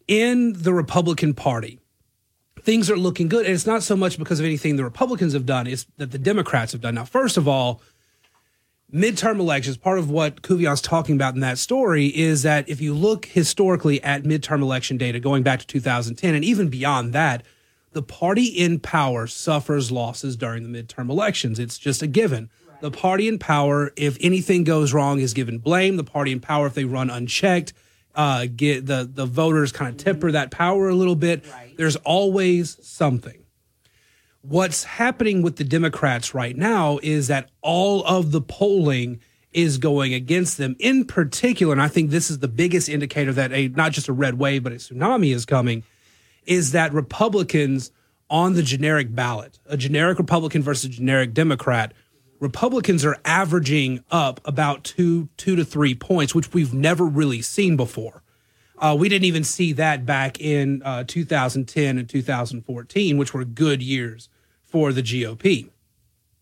in 0.07 0.55
the 0.55 0.73
Republican 0.73 1.35
Party, 1.35 1.79
things 2.63 2.91
are 2.91 2.97
looking 2.97 3.29
good. 3.29 3.47
And 3.47 3.55
it's 3.55 3.67
not 3.67 3.83
so 3.83 3.97
much 3.97 4.19
because 4.19 4.41
of 4.41 4.47
anything 4.47 4.77
the 4.77 4.85
Republicans 4.85 5.33
have 5.35 5.47
done, 5.47 5.67
it's 5.67 5.87
that 5.99 6.11
the 6.11 6.19
Democrats 6.19 6.73
have 6.73 6.81
done. 6.81 6.95
Now, 6.95 7.05
first 7.05 7.37
of 7.37 7.47
all, 7.47 7.81
midterm 8.93 9.39
elections, 9.39 9.77
part 9.77 9.99
of 9.99 10.11
what 10.11 10.43
Couvillon's 10.43 10.81
talking 10.81 11.15
about 11.15 11.35
in 11.35 11.41
that 11.41 11.59
story 11.59 12.07
is 12.07 12.43
that 12.43 12.69
if 12.69 12.81
you 12.81 12.95
look 12.95 13.27
historically 13.27 14.03
at 14.03 14.25
midterm 14.25 14.63
election 14.63 14.97
data 14.97 15.21
going 15.21 15.43
back 15.43 15.61
to 15.61 15.67
2010 15.67 16.35
and 16.35 16.45
even 16.45 16.69
beyond 16.69 17.13
that, 17.13 17.45
the 17.93 18.03
party 18.03 18.45
in 18.45 18.81
power 18.81 19.27
suffers 19.27 19.91
losses 19.91 20.37
during 20.37 20.63
the 20.71 20.83
midterm 20.83 21.11
elections. 21.11 21.59
It's 21.59 21.79
just 21.79 22.03
a 22.03 22.07
given. 22.07 22.51
The 22.81 22.91
party 22.91 23.29
in 23.29 23.39
power, 23.39 23.93
if 23.97 24.17
anything 24.21 24.65
goes 24.65 24.93
wrong, 24.93 25.21
is 25.21 25.35
given 25.35 25.59
blame. 25.59 25.97
The 25.97 26.05
party 26.05 26.33
in 26.33 26.41
power, 26.41 26.67
if 26.67 26.75
they 26.75 26.85
run 26.85 27.11
unchecked, 27.11 27.73
uh, 28.15 28.47
get 28.55 28.87
the 28.87 29.09
the 29.11 29.27
voters 29.27 29.73
kind 29.73 29.91
of 29.91 30.03
temper 30.03 30.33
that 30.33 30.51
power 30.51 30.89
a 30.89 30.95
little 30.95 31.17
bit. 31.17 31.45
There's 31.77 31.97
always 31.97 32.79
something. 32.87 33.45
What's 34.43 34.85
happening 34.85 35.43
with 35.43 35.57
the 35.57 35.65
Democrats 35.65 36.35
right 36.35 36.57
now 36.57 36.99
is 37.03 37.27
that 37.27 37.51
all 37.61 38.05
of 38.05 38.31
the 38.31 38.41
polling 38.41 39.21
is 39.53 39.79
going 39.79 40.15
against 40.15 40.59
them. 40.59 40.77
In 40.79 41.05
particular, 41.05 41.73
and 41.73 41.83
I 41.83 41.89
think 41.89 42.11
this 42.11 42.31
is 42.31 42.39
the 42.39 42.49
biggest 42.49 42.89
indicator 42.89 43.33
that 43.33 43.53
a 43.53 43.69
not 43.69 43.93
just 43.93 44.09
a 44.09 44.13
red 44.13 44.39
wave 44.39 44.63
but 44.63 44.73
a 44.73 44.77
tsunami 44.77 45.35
is 45.35 45.45
coming, 45.45 45.83
is 46.47 46.73
that 46.73 46.93
Republicans 46.93 47.91
on 48.31 48.55
the 48.55 48.63
generic 48.63 49.15
ballot, 49.15 49.59
a 49.67 49.77
generic 49.77 50.19
Republican 50.19 50.63
versus 50.63 50.85
a 50.85 50.89
generic 50.89 51.35
Democrat, 51.35 51.93
Republicans 52.41 53.05
are 53.05 53.17
averaging 53.25 54.05
up 54.11 54.41
about 54.45 54.85
two 54.85 55.29
two 55.37 55.57
to 55.57 55.65
three 55.65 55.95
points, 55.95 56.35
which 56.35 56.53
we've 56.53 56.73
never 56.73 57.05
really 57.05 57.43
seen 57.43 57.77
before. 57.77 58.23
Uh, 58.79 58.97
we 58.99 59.09
didn't 59.09 59.25
even 59.25 59.43
see 59.43 59.73
that 59.73 60.07
back 60.07 60.41
in 60.41 60.83
uh, 60.85 61.03
2010 61.07 61.99
and 61.99 62.09
2014, 62.09 63.19
which 63.19 63.35
were 63.35 63.45
good 63.45 63.83
years 63.83 64.29
for 64.65 64.93
the 64.93 65.03
GOP. 65.03 65.69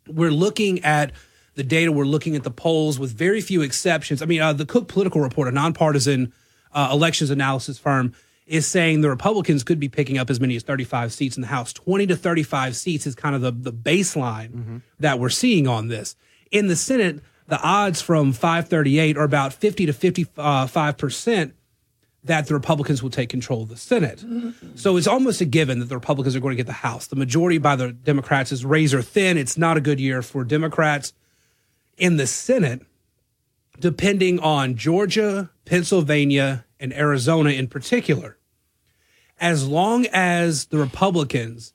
We're 0.07 0.31
looking 0.31 0.85
at 0.85 1.13
the 1.55 1.65
data, 1.65 1.91
we're 1.91 2.05
looking 2.05 2.37
at 2.37 2.45
the 2.45 2.51
polls 2.51 2.99
with 2.99 3.13
very 3.13 3.41
few 3.41 3.63
exceptions. 3.63 4.21
I 4.21 4.27
mean, 4.27 4.43
uh, 4.43 4.53
the 4.53 4.67
Cook 4.67 4.89
Political 4.89 5.23
Report, 5.23 5.49
a 5.49 5.53
nonpartisan 5.53 6.33
uh, 6.73 6.91
elections 6.93 7.31
analysis 7.31 7.79
firm, 7.79 8.13
is 8.47 8.67
saying 8.67 9.01
the 9.01 9.11
Republicans 9.11 9.65
could 9.65 9.81
be 9.81 9.89
picking 9.89 10.19
up 10.19 10.31
as 10.31 10.41
many 10.41 10.55
as 10.57 10.63
35 10.63 11.13
seats 11.13 11.37
in 11.37 11.41
the 11.41 11.49
House. 11.49 11.73
20 11.73 12.07
to 12.07 12.17
35 12.17 12.77
seats 12.77 13.07
is 13.07 13.15
kind 13.15 13.35
of 13.35 13.41
the, 13.41 13.51
the 13.51 13.73
baseline 13.73 14.51
mm-hmm. 14.51 14.77
that 15.01 15.19
we're 15.19 15.29
seeing 15.29 15.67
on 15.67 15.89
this. 15.89 16.17
In 16.53 16.69
the 16.69 16.77
Senate, 16.77 17.21
the 17.49 17.61
odds 17.61 18.01
from 18.01 18.33
538 18.33 19.17
are 19.17 19.25
about 19.25 19.53
50 19.53 19.87
to 19.87 19.93
55 19.93 20.97
percent 20.97 21.55
that 22.27 22.47
the 22.49 22.55
Republicans 22.55 23.03
will 23.03 23.11
take 23.11 23.29
control 23.29 23.63
of 23.63 23.69
the 23.69 23.77
Senate. 23.77 24.19
Mm-hmm. 24.19 24.77
So 24.77 24.97
it's 24.97 25.07
almost 25.07 25.41
a 25.41 25.45
given 25.45 25.79
that 25.79 25.87
the 25.87 25.95
Republicans 25.95 26.35
are 26.35 26.41
going 26.41 26.53
to 26.53 26.57
get 26.57 26.67
the 26.67 26.73
House. 26.73 27.07
The 27.07 27.17
majority 27.17 27.59
by 27.59 27.77
the 27.77 27.93
Democrats 27.93 28.51
is 28.53 28.65
razor 28.65 29.01
thin. 29.01 29.39
It's 29.39 29.57
not 29.57 29.77
a 29.77 29.81
good 29.81 30.01
year 30.01 30.23
for 30.23 30.43
Democrats. 30.45 31.13
In 31.97 32.17
the 32.17 32.27
Senate, 32.27 32.83
depending 33.79 34.39
on 34.41 34.77
Georgia, 34.77 35.51
Pennsylvania, 35.65 36.66
and 36.81 36.93
Arizona 36.93 37.51
in 37.51 37.69
particular, 37.69 38.39
as 39.41 39.67
long 39.67 40.07
as 40.13 40.67
the 40.67 40.79
Republicans 40.79 41.73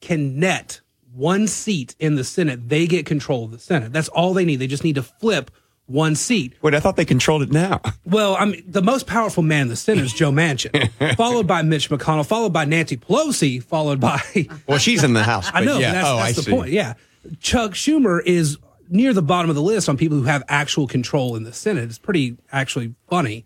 can 0.00 0.38
net 0.38 0.80
one 1.14 1.46
seat 1.46 1.94
in 1.98 2.14
the 2.16 2.24
Senate, 2.24 2.68
they 2.68 2.86
get 2.86 3.04
control 3.06 3.44
of 3.44 3.50
the 3.50 3.58
Senate. 3.58 3.92
That's 3.92 4.08
all 4.08 4.32
they 4.34 4.44
need. 4.44 4.56
They 4.56 4.66
just 4.66 4.84
need 4.84 4.94
to 4.94 5.02
flip 5.02 5.50
one 5.86 6.14
seat. 6.14 6.54
Wait, 6.62 6.74
I 6.74 6.80
thought 6.80 6.96
they 6.96 7.04
controlled 7.04 7.42
it 7.42 7.52
now. 7.52 7.80
Well, 8.04 8.36
I 8.38 8.44
mean, 8.46 8.62
the 8.66 8.82
most 8.82 9.06
powerful 9.06 9.42
man 9.42 9.62
in 9.62 9.68
the 9.68 9.76
Senate 9.76 10.04
is 10.04 10.12
Joe 10.12 10.30
Manchin, 10.32 10.90
followed 11.16 11.46
by 11.46 11.62
Mitch 11.62 11.88
McConnell, 11.88 12.26
followed 12.26 12.52
by 12.52 12.64
Nancy 12.66 12.96
Pelosi, 12.98 13.62
followed 13.62 14.00
by. 14.00 14.20
Well, 14.66 14.78
she's 14.78 15.02
in 15.04 15.12
the 15.14 15.22
House. 15.22 15.48
I 15.52 15.64
know, 15.64 15.78
Yeah. 15.78 15.92
that's, 15.92 16.08
oh, 16.08 16.16
that's 16.16 16.28
I 16.28 16.32
the 16.32 16.42
see. 16.42 16.50
point. 16.50 16.72
Yeah. 16.72 16.94
Chuck 17.40 17.72
Schumer 17.72 18.20
is 18.24 18.58
near 18.90 19.14
the 19.14 19.22
bottom 19.22 19.48
of 19.48 19.56
the 19.56 19.62
list 19.62 19.88
on 19.88 19.96
people 19.96 20.18
who 20.18 20.24
have 20.24 20.42
actual 20.48 20.86
control 20.86 21.36
in 21.36 21.44
the 21.44 21.52
Senate. 21.54 21.84
It's 21.84 21.98
pretty 21.98 22.36
actually 22.50 22.94
funny 23.08 23.44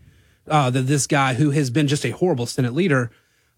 uh, 0.48 0.70
that 0.70 0.82
this 0.82 1.06
guy, 1.06 1.34
who 1.34 1.50
has 1.50 1.70
been 1.70 1.88
just 1.88 2.04
a 2.04 2.10
horrible 2.10 2.46
Senate 2.46 2.74
leader, 2.74 3.10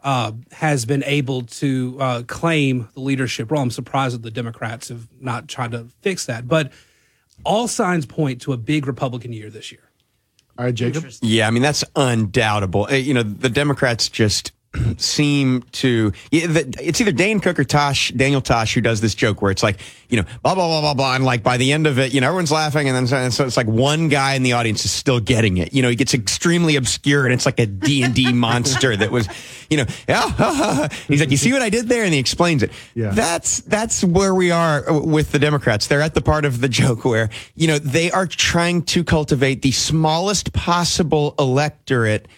uh, 0.03 0.33
has 0.53 0.85
been 0.85 1.03
able 1.05 1.43
to 1.43 1.97
uh, 2.01 2.23
claim 2.27 2.89
the 2.95 3.01
leadership 3.01 3.51
role. 3.51 3.63
I'm 3.63 3.71
surprised 3.71 4.15
that 4.15 4.23
the 4.23 4.31
Democrats 4.31 4.89
have 4.89 5.09
not 5.21 5.49
tried 5.49 5.73
to 5.73 5.89
fix 6.03 6.27
that. 6.27 6.47
But 6.47 6.73
all 7.45 7.69
signs 7.69 8.07
point 8.07 8.43
to 8.43 8.53
a 8.53 8.57
big 8.57 8.87
Republican 8.87 9.33
year 9.33 9.51
this 9.51 9.73
year. 9.73 9.83
All 10.57 10.65
right, 10.65 10.75
Jacob. 10.75 11.05
Yeah, 11.23 11.47
I 11.47 11.51
mean 11.51 11.63
that's 11.63 11.85
undoubtable. 11.95 12.91
You 12.93 13.15
know, 13.15 13.23
the 13.23 13.49
Democrats 13.49 14.09
just 14.09 14.53
seem 14.99 15.63
to 15.73 16.13
it's 16.31 17.01
either 17.01 17.13
Dane 17.13 17.41
Cook 17.41 17.59
or 17.59 17.65
Tosh 17.65 18.11
Daniel 18.13 18.41
Tosh 18.41 18.75
who 18.75 18.81
does 18.81 19.01
this 19.01 19.15
joke 19.15 19.41
where 19.41 19.51
it's 19.51 19.63
like 19.63 19.81
you 20.09 20.19
know 20.19 20.25
blah 20.43 20.55
blah 20.55 20.67
blah 20.67 20.81
blah 20.81 20.95
blah 20.95 21.15
and 21.15 21.25
like 21.25 21.43
by 21.43 21.57
the 21.57 21.73
end 21.73 21.87
of 21.87 21.99
it 21.99 22.13
you 22.13 22.21
know 22.21 22.27
everyone's 22.27 22.53
laughing 22.53 22.87
and 22.87 22.95
then 22.95 23.07
so, 23.07 23.31
so 23.31 23.47
it's 23.47 23.57
like 23.57 23.67
one 23.67 24.09
guy 24.09 24.35
in 24.35 24.43
the 24.43 24.53
audience 24.53 24.85
is 24.85 24.91
still 24.91 25.21
getting 25.21 25.57
it. 25.57 25.73
You 25.73 25.83
know 25.83 25.89
he 25.89 25.97
gets 25.97 26.13
extremely 26.13 26.77
obscure 26.77 27.25
and 27.25 27.33
it's 27.33 27.47
like 27.47 27.59
a 27.59 27.67
D 27.67 28.03
and 28.03 28.15
D 28.15 28.33
monster 28.35 28.97
that 28.97 29.11
was 29.11 29.29
you 29.71 29.79
know 29.79 29.85
yeah 30.09 30.89
he's 31.09 31.21
like 31.21 31.31
you 31.31 31.39
see 31.39 31.53
what 31.53 31.63
I 31.63 31.71
did 31.71 31.89
there? 31.89 32.05
And 32.05 32.13
he 32.13 32.21
explains 32.21 32.63
it. 32.63 32.71
Yeah. 32.95 33.11
that's 33.11 33.61
that's 33.61 34.05
where 34.05 34.35
we 34.35 34.51
are 34.51 35.01
with 35.01 35.33
the 35.33 35.39
Democrats. 35.39 35.87
They're 35.87 36.03
at 36.03 36.15
the 36.15 36.23
part 36.23 36.45
of 36.45 36.61
the 36.61 36.69
joke 36.69 37.05
where 37.05 37.31
you 37.55 37.69
know 37.69 37.79
they 37.79 38.11
are 38.11 38.27
trying 38.27 38.83
to 38.83 39.03
cultivate 39.03 39.63
the 39.63 39.73
smallest 39.73 40.53
possible 40.53 41.35
electorate 41.39 42.29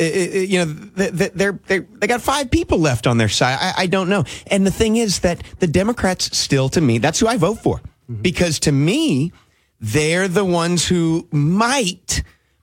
uh, 0.00 0.04
you 0.04 0.64
know, 0.64 0.74
th- 0.96 1.16
th- 1.18 1.32
they're, 1.34 1.58
they 1.66 1.78
they 1.80 2.06
got 2.06 2.20
five 2.20 2.50
people 2.50 2.78
left 2.78 3.06
on 3.06 3.16
their 3.18 3.28
side. 3.30 3.58
I, 3.60 3.84
I 3.84 3.86
don't 3.86 4.08
know. 4.08 4.24
And 4.48 4.66
the 4.66 4.70
thing 4.70 4.96
is 4.96 5.20
that 5.20 5.42
the 5.58 5.66
Democrats 5.66 6.36
still, 6.36 6.68
to 6.70 6.80
me, 6.80 6.98
that's 6.98 7.18
who 7.20 7.26
I 7.26 7.36
vote 7.38 7.58
for 7.62 7.80
because 8.22 8.60
to 8.60 8.72
me, 8.72 9.32
they're 9.80 10.28
the 10.28 10.44
ones 10.44 10.86
who 10.86 11.26
might 11.32 12.22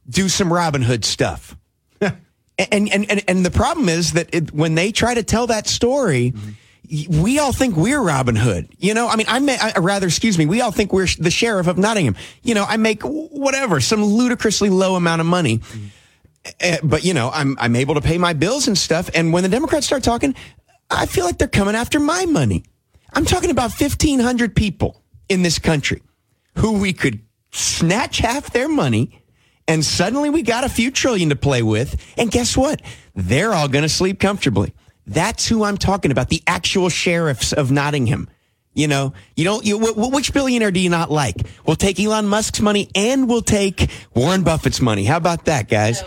do 0.09 0.29
some 0.29 0.51
Robin 0.53 0.81
Hood 0.81 1.03
stuff. 1.05 1.57
and, 2.01 2.13
and, 2.91 3.09
and, 3.09 3.23
and 3.27 3.45
the 3.45 3.51
problem 3.51 3.89
is 3.89 4.13
that 4.13 4.29
it, 4.33 4.53
when 4.53 4.75
they 4.75 4.91
try 4.91 5.13
to 5.13 5.23
tell 5.23 5.47
that 5.47 5.67
story, 5.67 6.33
y- 6.89 7.05
we 7.09 7.39
all 7.39 7.51
think 7.51 7.75
we're 7.75 8.01
Robin 8.01 8.35
Hood. 8.35 8.69
You 8.77 8.93
know, 8.93 9.07
I 9.07 9.15
mean, 9.15 9.25
I 9.27 9.39
may, 9.39 9.57
I, 9.57 9.79
rather, 9.79 10.07
excuse 10.07 10.37
me, 10.37 10.45
we 10.45 10.61
all 10.61 10.71
think 10.71 10.93
we're 10.93 11.07
the 11.19 11.31
sheriff 11.31 11.67
of 11.67 11.77
Nottingham. 11.77 12.15
You 12.43 12.53
know, 12.53 12.63
I 12.67 12.77
make 12.77 13.01
whatever, 13.03 13.79
some 13.81 14.03
ludicrously 14.03 14.69
low 14.69 14.95
amount 14.95 15.19
of 15.21 15.25
money. 15.27 15.61
Uh, 15.73 15.77
Eh, 16.45 16.51
eh, 16.59 16.77
but 16.83 17.03
you 17.03 17.13
know, 17.13 17.29
I'm 17.33 17.57
I'm 17.59 17.75
able 17.75 17.95
to 17.95 18.01
pay 18.01 18.17
my 18.17 18.33
bills 18.33 18.67
and 18.67 18.77
stuff. 18.77 19.09
And 19.13 19.31
when 19.33 19.43
the 19.43 19.49
Democrats 19.49 19.85
start 19.85 20.03
talking, 20.03 20.35
I 20.89 21.05
feel 21.05 21.25
like 21.25 21.37
they're 21.37 21.47
coming 21.47 21.75
after 21.75 21.99
my 21.99 22.25
money. 22.25 22.63
I'm 23.13 23.25
talking 23.25 23.51
about 23.51 23.71
1,500 23.71 24.55
people 24.55 25.01
in 25.29 25.43
this 25.43 25.59
country 25.59 26.01
who 26.57 26.79
we 26.79 26.93
could 26.93 27.19
snatch 27.51 28.17
half 28.17 28.51
their 28.51 28.67
money, 28.67 29.21
and 29.67 29.85
suddenly 29.85 30.29
we 30.31 30.41
got 30.41 30.63
a 30.63 30.69
few 30.69 30.89
trillion 30.91 31.29
to 31.29 31.35
play 31.35 31.61
with. 31.61 31.95
And 32.17 32.31
guess 32.31 32.57
what? 32.57 32.81
They're 33.15 33.53
all 33.53 33.67
going 33.67 33.83
to 33.83 33.89
sleep 33.89 34.19
comfortably. 34.19 34.73
That's 35.05 35.47
who 35.47 35.63
I'm 35.63 35.77
talking 35.77 36.11
about. 36.11 36.29
The 36.29 36.41
actual 36.47 36.89
sheriffs 36.89 37.53
of 37.53 37.71
Nottingham. 37.71 38.29
You 38.73 38.87
know, 38.87 39.13
you 39.35 39.43
don't. 39.43 39.63
You, 39.63 39.79
wh- 39.79 39.93
wh- 39.93 40.11
which 40.11 40.33
billionaire 40.33 40.71
do 40.71 40.79
you 40.79 40.89
not 40.89 41.11
like? 41.11 41.35
We'll 41.67 41.75
take 41.75 41.99
Elon 41.99 42.25
Musk's 42.25 42.59
money 42.59 42.89
and 42.95 43.29
we'll 43.29 43.43
take 43.43 43.91
Warren 44.15 44.41
Buffett's 44.43 44.81
money. 44.81 45.03
How 45.05 45.17
about 45.17 45.45
that, 45.45 45.69
guys? 45.69 46.03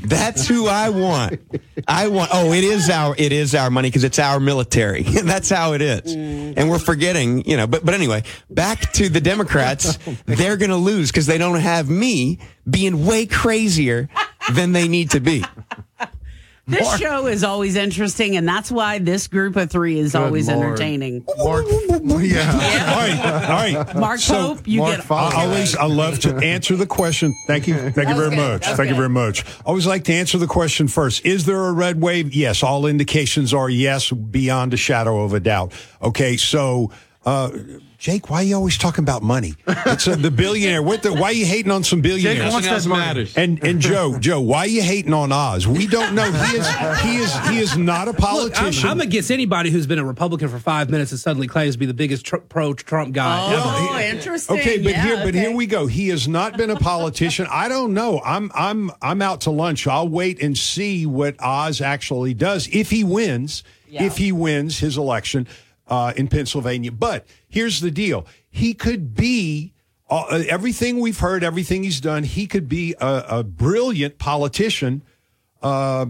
That's 0.00 0.46
who 0.46 0.66
I 0.66 0.88
want. 0.90 1.40
I 1.86 2.08
want. 2.08 2.30
Oh, 2.32 2.52
it 2.52 2.64
is 2.64 2.88
our. 2.90 3.14
It 3.18 3.32
is 3.32 3.54
our 3.54 3.70
money 3.70 3.88
because 3.88 4.04
it's 4.04 4.18
our 4.18 4.40
military. 4.40 5.02
That's 5.24 5.50
how 5.50 5.72
it 5.74 5.82
is. 5.82 6.14
And 6.14 6.70
we're 6.70 6.78
forgetting, 6.78 7.44
you 7.48 7.56
know. 7.56 7.66
But 7.66 7.84
but 7.84 7.94
anyway, 7.94 8.22
back 8.50 8.92
to 8.94 9.08
the 9.08 9.20
Democrats. 9.20 9.98
Oh, 10.08 10.16
they're 10.26 10.56
going 10.56 10.70
to 10.70 10.76
lose 10.76 11.10
because 11.10 11.26
they 11.26 11.38
don't 11.38 11.58
have 11.60 11.90
me 11.90 12.38
being 12.68 13.04
way 13.04 13.26
crazier 13.26 14.08
than 14.52 14.72
they 14.72 14.88
need 14.88 15.10
to 15.10 15.20
be. 15.20 15.44
This 16.68 16.98
show 16.98 17.26
is 17.26 17.44
always 17.44 17.76
interesting, 17.76 18.36
and 18.36 18.46
that's 18.46 18.70
why 18.70 18.98
this 18.98 19.26
group 19.26 19.56
of 19.56 19.70
three 19.70 19.98
is 19.98 20.12
Good 20.12 20.22
always 20.22 20.48
Lord. 20.48 20.66
entertaining. 20.66 21.24
Mark, 21.38 21.64
yeah. 21.66 22.52
All 22.88 22.98
right, 22.98 23.74
all 23.74 23.84
right. 23.84 23.96
Mark 23.96 24.20
So, 24.20 24.54
Pope, 24.54 24.68
you 24.68 24.80
Mark 24.80 24.96
get 24.96 25.04
Fox. 25.04 25.34
I 25.34 25.44
always, 25.46 25.76
I 25.76 25.86
love 25.86 26.18
to 26.20 26.36
answer 26.36 26.76
the 26.76 26.86
question. 26.86 27.34
Thank 27.46 27.66
you. 27.68 27.74
Thank 27.74 28.08
you 28.10 28.14
very 28.14 28.36
much. 28.36 28.66
Thank 28.66 28.90
you 28.90 28.96
very 28.96 29.08
much. 29.08 29.44
Always 29.64 29.86
like 29.86 30.04
to 30.04 30.12
answer 30.12 30.36
the 30.36 30.46
question 30.46 30.88
first. 30.88 31.24
Is 31.24 31.46
there 31.46 31.64
a 31.64 31.72
red 31.72 32.00
wave? 32.00 32.34
Yes. 32.34 32.62
All 32.62 32.84
indications 32.86 33.54
are 33.54 33.70
yes, 33.70 34.10
beyond 34.10 34.74
a 34.74 34.76
shadow 34.76 35.22
of 35.24 35.32
a 35.32 35.40
doubt. 35.40 35.72
Okay. 36.02 36.36
So, 36.36 36.90
uh, 37.24 37.50
Jake, 37.98 38.30
why 38.30 38.36
are 38.36 38.42
you 38.44 38.54
always 38.54 38.78
talking 38.78 39.02
about 39.02 39.24
money? 39.24 39.54
It's 39.66 40.06
uh, 40.06 40.14
the 40.14 40.30
billionaire. 40.30 40.84
What 40.84 41.02
the, 41.02 41.12
why 41.12 41.30
are 41.30 41.32
you 41.32 41.44
hating 41.44 41.72
on 41.72 41.82
some 41.82 42.00
billionaires? 42.00 42.38
Jake 42.44 42.52
wants 42.52 42.68
that 42.68 42.88
money. 42.88 43.00
matters. 43.00 43.36
And 43.36 43.62
and 43.66 43.80
Joe, 43.80 44.18
Joe, 44.20 44.40
why 44.40 44.60
are 44.60 44.66
you 44.68 44.82
hating 44.82 45.12
on 45.12 45.32
Oz? 45.32 45.66
We 45.66 45.88
don't 45.88 46.14
know. 46.14 46.30
He 46.30 46.56
is 46.58 46.68
he 47.00 47.16
is 47.16 47.36
he 47.48 47.58
is 47.58 47.76
not 47.76 48.06
a 48.06 48.12
Look, 48.12 48.20
I'm, 48.20 48.22
politician. 48.22 48.88
I'm 48.88 49.00
against 49.00 49.32
anybody 49.32 49.70
who's 49.70 49.88
been 49.88 49.98
a 49.98 50.04
Republican 50.04 50.48
for 50.48 50.60
five 50.60 50.90
minutes 50.90 51.10
and 51.10 51.18
suddenly 51.18 51.48
claims 51.48 51.74
to 51.74 51.78
be 51.80 51.86
the 51.86 51.94
biggest 51.94 52.24
tr- 52.24 52.36
pro-Trump 52.36 53.14
guy 53.14 53.52
ever. 53.52 53.62
Oh, 53.64 53.98
interesting. 54.00 54.60
Okay, 54.60 54.78
but 54.78 54.92
Yeah, 54.92 55.02
here, 55.02 55.16
but 55.16 55.28
okay. 55.30 55.40
here 55.40 55.50
we 55.56 55.66
go. 55.66 55.88
He 55.88 56.06
has 56.10 56.28
not 56.28 56.56
been 56.56 56.70
a 56.70 56.76
politician. 56.76 57.48
I 57.50 57.68
don't 57.68 57.94
know. 57.94 58.20
I'm, 58.24 58.52
I'm, 58.54 58.92
I'm 59.02 59.20
out 59.22 59.40
to 59.42 59.50
lunch. 59.50 59.88
I'll 59.88 60.08
wait 60.08 60.40
and 60.40 60.56
see 60.56 61.04
what 61.04 61.34
Oz 61.42 61.80
actually 61.80 62.34
does 62.34 62.68
if 62.70 62.90
he 62.90 63.02
wins. 63.02 63.64
If 63.90 64.18
he 64.18 64.32
wins 64.32 64.78
his 64.78 64.98
election 64.98 65.48
uh, 65.88 66.12
in 66.16 66.28
Pennsylvania. 66.28 66.92
But 66.92 67.26
here's 67.48 67.80
the 67.80 67.90
deal: 67.90 68.26
he 68.50 68.74
could 68.74 69.14
be. 69.14 69.74
Uh, 70.10 70.42
everything 70.48 71.00
we've 71.00 71.18
heard, 71.18 71.44
everything 71.44 71.82
he's 71.82 72.00
done, 72.00 72.24
he 72.24 72.46
could 72.46 72.66
be 72.66 72.94
a, 72.98 73.24
a 73.28 73.44
brilliant 73.44 74.16
politician 74.16 75.02
uh, 75.60 76.06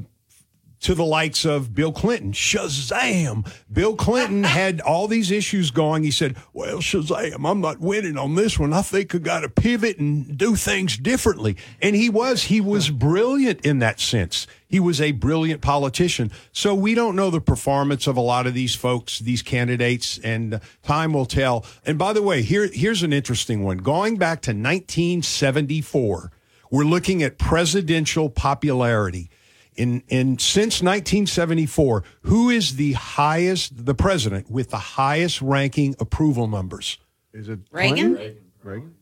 to 0.81 0.95
the 0.95 1.05
likes 1.05 1.45
of 1.45 1.75
Bill 1.75 1.93
Clinton. 1.93 2.33
Shazam! 2.33 3.51
Bill 3.73 3.97
Clinton 3.97 4.45
had 4.59 4.81
all 4.81 5.09
these 5.09 5.31
issues 5.31 5.71
going. 5.71 6.05
He 6.05 6.11
said, 6.11 6.37
Well, 6.53 6.79
Shazam, 6.79 7.49
I'm 7.49 7.61
not 7.61 7.81
winning 7.81 8.17
on 8.17 8.35
this 8.35 8.59
one. 8.59 8.73
I 8.73 8.83
think 8.83 9.15
I 9.15 9.19
got 9.19 9.41
to 9.41 9.49
pivot 9.49 9.99
and 9.99 10.37
do 10.37 10.57
things 10.57 10.97
differently. 10.97 11.57
And 11.83 11.97
he 11.97 12.09
was. 12.09 12.45
He 12.45 12.61
was 12.61 12.91
brilliant 12.91 13.65
in 13.65 13.79
that 13.81 14.01
sense. 14.01 14.47
He 14.69 14.81
was 14.81 15.01
a 15.01 15.13
brilliant 15.13 15.63
politician. 15.63 16.31
So 16.53 16.75
we 16.75 16.95
don't 16.95 17.17
know 17.17 17.31
the 17.31 17.41
performance 17.41 18.07
of 18.07 18.17
a 18.17 18.21
lot 18.21 18.47
of 18.47 18.55
these 18.55 18.75
folks, 18.75 19.19
these 19.19 19.43
candidates, 19.43 20.19
and 20.19 20.55
uh, 20.55 20.59
time 20.83 21.15
will 21.15 21.27
tell. 21.27 21.65
And 21.87 21.99
by 21.99 22.13
the 22.13 22.23
way, 22.23 22.43
here, 22.43 22.69
here's 22.73 23.03
an 23.03 23.13
interesting 23.13 23.65
one. 23.65 23.79
Going 23.79 24.17
back 24.17 24.43
to 24.43 24.51
1974, 24.51 26.33
we're 26.71 26.85
looking 26.85 27.23
at 27.23 27.39
presidential 27.39 28.29
popularity 28.29 29.31
in 29.79 30.03
in 30.09 30.39
since 30.39 30.83
1974 30.83 32.03
who 32.23 32.51
is 32.51 32.77
the 32.77 32.93
highest 32.95 33.87
the 33.87 33.95
president 33.95 34.51
with 34.51 34.71
the 34.71 34.77
highest 34.77 35.41
ranking 35.41 35.95
approval 36.01 36.47
numbers 36.49 36.99
Is 37.33 37.49
it 37.49 37.61
Reagan? 37.71 38.15
Clinton? 38.17 38.37
Reagan? 38.63 38.95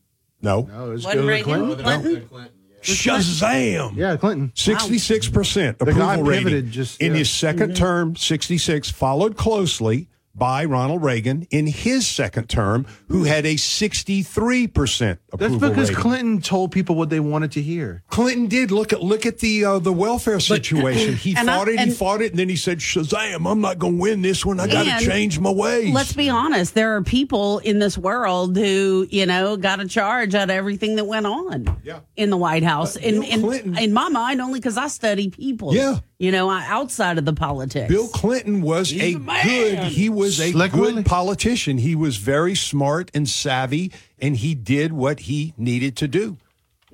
no 0.43 0.62
No, 0.62 0.93
it's 0.93 1.05
Wasn't 1.05 1.15
Hillary 1.15 1.43
Reagan? 1.43 1.77
Clinton. 1.77 2.28
Clinton? 2.28 2.53
shazam 2.82 3.97
Yeah, 3.97 4.16
Clinton. 4.16 4.53
66% 4.55 5.78
The 5.78 5.85
guy 5.86 5.93
approval 6.15 6.23
rating 6.24 6.44
pivoted 6.44 6.70
just- 6.70 7.01
in 7.01 7.12
yeah. 7.12 7.19
his 7.19 7.28
2nd 7.31 7.74
term 7.74 8.15
66 8.16 8.90
followed 8.90 9.36
closely 9.36 10.09
by 10.37 10.65
Ronald 10.65 11.03
Reagan 11.03 11.47
in 11.51 11.67
his 11.67 12.07
second 12.07 12.49
term 12.49 12.87
who 13.09 13.25
had 13.25 13.47
a 13.47 13.55
63% 13.55 15.19
approval 15.33 15.59
That's 15.59 15.71
because 15.71 15.89
rating. 15.91 15.95
Clinton 16.03 16.41
told 16.41 16.73
people 16.73 16.95
what 16.97 17.11
they 17.11 17.21
wanted 17.21 17.53
to 17.53 17.63
hear. 17.63 18.03
Clinton 18.09 18.47
did 18.47 18.71
look 18.71 18.93
at 18.93 19.03
look 19.03 19.25
at 19.27 19.39
the 19.39 19.65
uh, 19.65 19.79
the 19.79 19.93
welfare 19.93 20.41
situation. 20.41 21.15
He 21.17 21.35
And 21.37 21.49
I- 21.51 21.57
fought 21.57 21.69
it, 21.69 21.81
he 21.81 21.91
fought 21.91 22.21
it, 22.23 22.33
and 22.33 22.39
then 22.39 22.49
he 22.49 22.57
said, 22.57 22.79
"Shazam! 22.79 23.51
I'm 23.51 23.61
not 23.61 23.79
going 23.79 23.97
to 23.97 24.01
win 24.03 24.23
this 24.23 24.45
one. 24.45 24.61
I 24.61 24.67
got 24.67 24.99
to 25.01 25.05
change 25.07 25.39
my 25.39 25.51
ways." 25.51 25.93
Let's 25.95 26.13
be 26.13 26.29
honest. 26.29 26.75
There 26.75 26.97
are 26.97 27.03
people 27.03 27.59
in 27.61 27.79
this 27.79 27.97
world 27.97 28.57
who, 28.57 29.07
you 29.11 29.27
know, 29.27 29.57
got 29.57 29.81
a 29.81 29.89
charge 29.89 30.35
out 30.35 30.45
of 30.45 30.51
everything 30.51 30.97
that 30.97 31.05
went 31.07 31.27
on 31.27 31.79
Yeah. 31.83 32.01
in 32.17 32.31
the 32.31 32.37
White 32.37 32.63
House. 32.63 32.97
In, 32.97 33.21
Bill 33.21 33.31
in, 33.31 33.41
Clinton- 33.41 33.79
in 33.79 33.93
my 33.93 34.09
mind, 34.09 34.41
only 34.41 34.59
because 34.61 34.77
I 34.77 34.89
study 34.89 35.31
people. 35.31 35.75
Yeah. 35.75 35.99
You 36.19 36.33
know, 36.33 36.49
outside 36.51 37.19
of 37.19 37.27
the 37.27 37.35
politics. 37.35 37.89
Bill 37.93 38.09
Clinton 38.09 38.63
was 38.63 38.91
a 38.93 39.15
good. 39.15 39.79
He 39.85 40.09
was 40.09 40.41
a 40.41 40.53
Slick 40.53 40.73
good 40.73 40.81
Willie. 40.81 41.03
politician. 41.05 41.77
He 41.79 41.95
was 41.95 42.17
very 42.17 42.55
smart 42.55 43.11
and 43.13 43.29
savvy, 43.29 43.93
and 44.19 44.37
he 44.37 44.55
did 44.55 44.93
what 44.95 45.21
he 45.21 45.53
needed 45.59 45.97
to 45.99 46.09
do. 46.09 46.39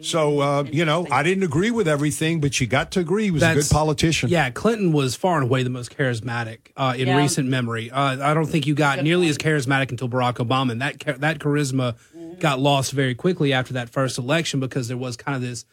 So 0.01 0.41
uh, 0.41 0.65
you 0.65 0.85
know, 0.85 1.07
I 1.13 1.23
didn't 1.23 1.45
agree 1.45 1.71
with 1.71 1.87
everything, 1.87 2.41
but 2.41 2.61
you 2.61 2.67
got 2.67 2.91
to 2.93 3.01
agree 3.01 3.25
he 3.25 3.31
was 3.31 3.45
a 3.45 3.55
good 3.55 3.69
politician. 3.71 4.29
Yeah, 4.31 4.51
Clinton 4.51 4.91
was 4.91 5.15
far 5.15 5.37
and 5.37 5.45
away 5.45 5.63
the 5.63 5.71
most 5.71 5.97
charismatic 5.97 6.73
uh, 6.77 6.95
in 6.97 7.07
Yeah. 7.07 7.17
recent 7.19 7.49
memory. 7.49 7.93
Uh, 7.93 8.21
I 8.29 8.35
don't 8.35 8.47
think 8.47 8.67
you 8.67 8.75
got 8.75 9.05
nearly 9.05 9.29
as 9.29 9.39
charismatic 9.39 9.91
until 9.93 10.09
Barack 10.09 10.45
Obama, 10.45 10.73
and 10.73 10.83
that 10.83 11.21
that 11.21 11.39
charisma 11.39 11.95
got 12.41 12.59
lost 12.59 12.91
very 12.91 13.15
quickly 13.15 13.53
after 13.53 13.75
that 13.75 13.89
first 13.89 14.19
election 14.19 14.59
because 14.59 14.89
there 14.89 14.97
was 14.97 15.17
kind 15.17 15.37
of 15.37 15.43
this 15.43 15.65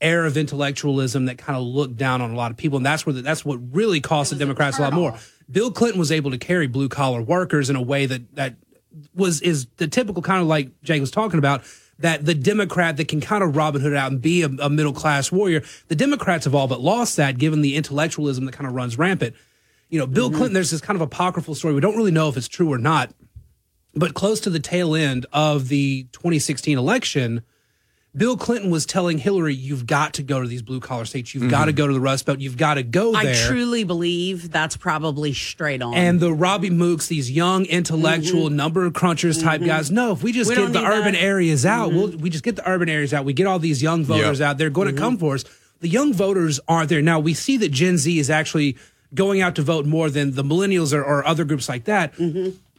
air 0.00 0.24
of 0.24 0.36
intellectualism 0.36 1.26
that 1.26 1.38
kind 1.38 1.56
of 1.56 1.64
looked 1.64 1.96
down 1.96 2.20
on 2.22 2.30
a 2.30 2.36
lot 2.36 2.50
of 2.50 2.56
people, 2.56 2.78
and 2.78 2.86
that's 2.86 3.04
where 3.04 3.12
the, 3.12 3.22
that's 3.22 3.44
what 3.44 3.58
really 3.74 4.00
cost 4.00 4.30
the 4.30 4.36
Democrats 4.36 4.78
a 4.78 4.82
lot 4.82 4.92
more. 4.92 5.16
Bill 5.50 5.70
Clinton 5.70 5.98
was 5.98 6.12
able 6.12 6.30
to 6.30 6.38
carry 6.38 6.66
blue 6.66 6.88
collar 6.88 7.20
workers 7.20 7.70
in 7.70 7.76
a 7.76 7.82
way 7.82 8.06
that 8.06 8.34
that 8.36 8.56
was 9.14 9.40
is 9.40 9.66
the 9.76 9.86
typical 9.86 10.22
kind 10.22 10.40
of 10.40 10.48
like 10.48 10.70
Jake 10.82 11.00
was 11.00 11.10
talking 11.10 11.38
about 11.38 11.62
that 11.98 12.24
the 12.24 12.34
Democrat 12.34 12.96
that 12.96 13.08
can 13.08 13.20
kind 13.20 13.42
of 13.44 13.56
Robin 13.56 13.80
Hood 13.80 13.94
out 13.94 14.10
and 14.10 14.20
be 14.20 14.42
a, 14.42 14.46
a 14.46 14.70
middle 14.70 14.92
class 14.92 15.30
warrior. 15.30 15.62
The 15.88 15.96
Democrats 15.96 16.44
have 16.44 16.54
all 16.54 16.66
but 16.66 16.80
lost 16.80 17.16
that, 17.16 17.38
given 17.38 17.60
the 17.60 17.76
intellectualism 17.76 18.46
that 18.46 18.52
kind 18.52 18.66
of 18.66 18.74
runs 18.74 18.98
rampant. 18.98 19.34
You 19.88 19.98
know, 19.98 20.06
Bill 20.06 20.30
Clinton. 20.30 20.52
There's 20.52 20.70
this 20.70 20.80
kind 20.80 20.96
of 20.96 21.02
apocryphal 21.02 21.54
story. 21.54 21.74
We 21.74 21.80
don't 21.80 21.96
really 21.96 22.12
know 22.12 22.28
if 22.28 22.36
it's 22.36 22.48
true 22.48 22.72
or 22.72 22.78
not, 22.78 23.12
but 23.94 24.14
close 24.14 24.40
to 24.40 24.50
the 24.50 24.60
tail 24.60 24.94
end 24.94 25.26
of 25.32 25.68
the 25.68 26.04
2016 26.12 26.78
election, 26.78 27.42
Bill 28.16 28.36
Clinton 28.36 28.70
was 28.70 28.86
telling 28.86 29.18
Hillary, 29.18 29.54
"You've 29.54 29.86
got 29.86 30.14
to 30.14 30.22
go 30.24 30.40
to 30.42 30.48
these 30.48 30.62
blue 30.62 30.80
collar 30.80 31.04
states. 31.04 31.32
You've 31.32 31.48
got 31.50 31.66
to 31.66 31.72
go 31.72 31.86
to 31.86 31.92
the 31.92 32.00
Rust 32.00 32.26
Belt. 32.26 32.40
You've 32.40 32.56
got 32.56 32.74
to 32.74 32.82
go 32.82 33.12
there." 33.12 33.32
I 33.32 33.46
truly 33.48 33.84
believe 33.84 34.50
that's 34.50 34.76
probably 34.76 35.32
straight 35.32 35.80
on. 35.80 35.94
and 35.94 36.18
the 36.18 36.32
Robby 36.32 36.70
Mooks, 36.70 37.06
these 37.06 37.30
young 37.30 37.66
intellectual 37.66 38.50
number 38.50 38.90
crunchers 38.90 39.40
type 39.40 39.60
Mhm. 39.60 39.66
guys. 39.66 39.90
No, 39.92 40.10
if 40.12 40.22
we 40.24 40.32
just 40.32 40.50
We 40.50 40.56
get 40.56 40.72
the 40.72 40.84
urban 40.84 41.12
that. 41.12 41.14
Mm-hmm. 41.14 41.24
areas 41.24 41.64
out, 41.64 41.92
we'll, 41.92 42.08
we 42.16 42.30
just 42.30 42.42
get 42.42 42.56
the 42.56 42.68
urban 42.68 42.88
areas 42.88 43.14
out. 43.14 43.24
We 43.24 43.32
get 43.32 43.46
all 43.46 43.60
these 43.60 43.80
young 43.82 44.04
voters 44.04 44.40
Yep. 44.40 44.48
out. 44.48 44.58
They're 44.58 44.70
going 44.70 44.88
to 44.88 45.00
come 45.00 45.16
for 45.16 45.34
us. 45.34 45.44
The 45.80 45.88
young 45.88 46.12
voters 46.12 46.58
aren't 46.66 46.88
there 46.88 47.00
now. 47.02 47.20
We 47.20 47.32
see 47.34 47.56
that 47.58 47.70
Gen 47.70 47.96
Z 47.96 48.18
is 48.18 48.28
actually 48.28 48.76
going 49.14 49.40
out 49.40 49.54
to 49.54 49.62
vote 49.62 49.86
more 49.86 50.10
than 50.10 50.34
the 50.34 50.42
millennials 50.44 50.92
or, 50.92 51.02
or 51.02 51.24
other 51.26 51.44
groups 51.44 51.68
like 51.68 51.84
that. 51.84 52.12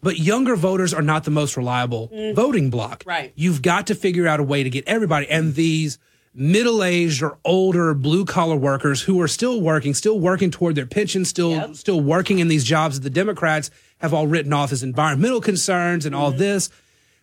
But 0.02 0.18
younger 0.18 0.56
voters 0.56 0.94
are 0.94 1.02
not 1.02 1.24
the 1.26 1.32
most 1.32 1.56
reliable 1.56 2.10
mm-hmm. 2.10 2.36
voting 2.36 2.70
bloc. 2.70 3.04
Right. 3.06 3.32
You've 3.36 3.62
got 3.62 3.88
to 3.88 3.96
figure 3.96 4.28
out 4.28 4.40
a 4.40 4.44
way 4.44 4.64
to 4.64 4.70
get 4.70 4.88
everybody. 4.88 5.30
And 5.30 5.54
these 5.54 6.00
middle 6.34 6.84
aged 6.84 7.22
or 7.22 7.38
older 7.44 7.94
blue 7.94 8.26
collar 8.26 8.56
workers 8.56 9.02
who 9.02 9.22
are 9.22 9.28
still 9.28 9.62
working, 9.62 9.94
still 9.94 10.20
working 10.20 10.50
toward 10.50 10.76
their 10.76 10.86
pension, 10.86 11.26
still 11.26 11.74
still 11.74 12.02
working 12.02 12.40
in 12.40 12.48
these 12.48 12.64
jobs 12.64 13.00
that 13.00 13.04
the 13.04 13.10
Democrats 13.14 13.70
have 14.00 14.14
all 14.14 14.28
written 14.28 14.54
off 14.54 14.72
as 14.72 14.84
environmental 14.84 15.42
concerns 15.42 16.06
and 16.06 16.16
all 16.16 16.30
mm-hmm. 16.30 16.40
this. 16.40 16.70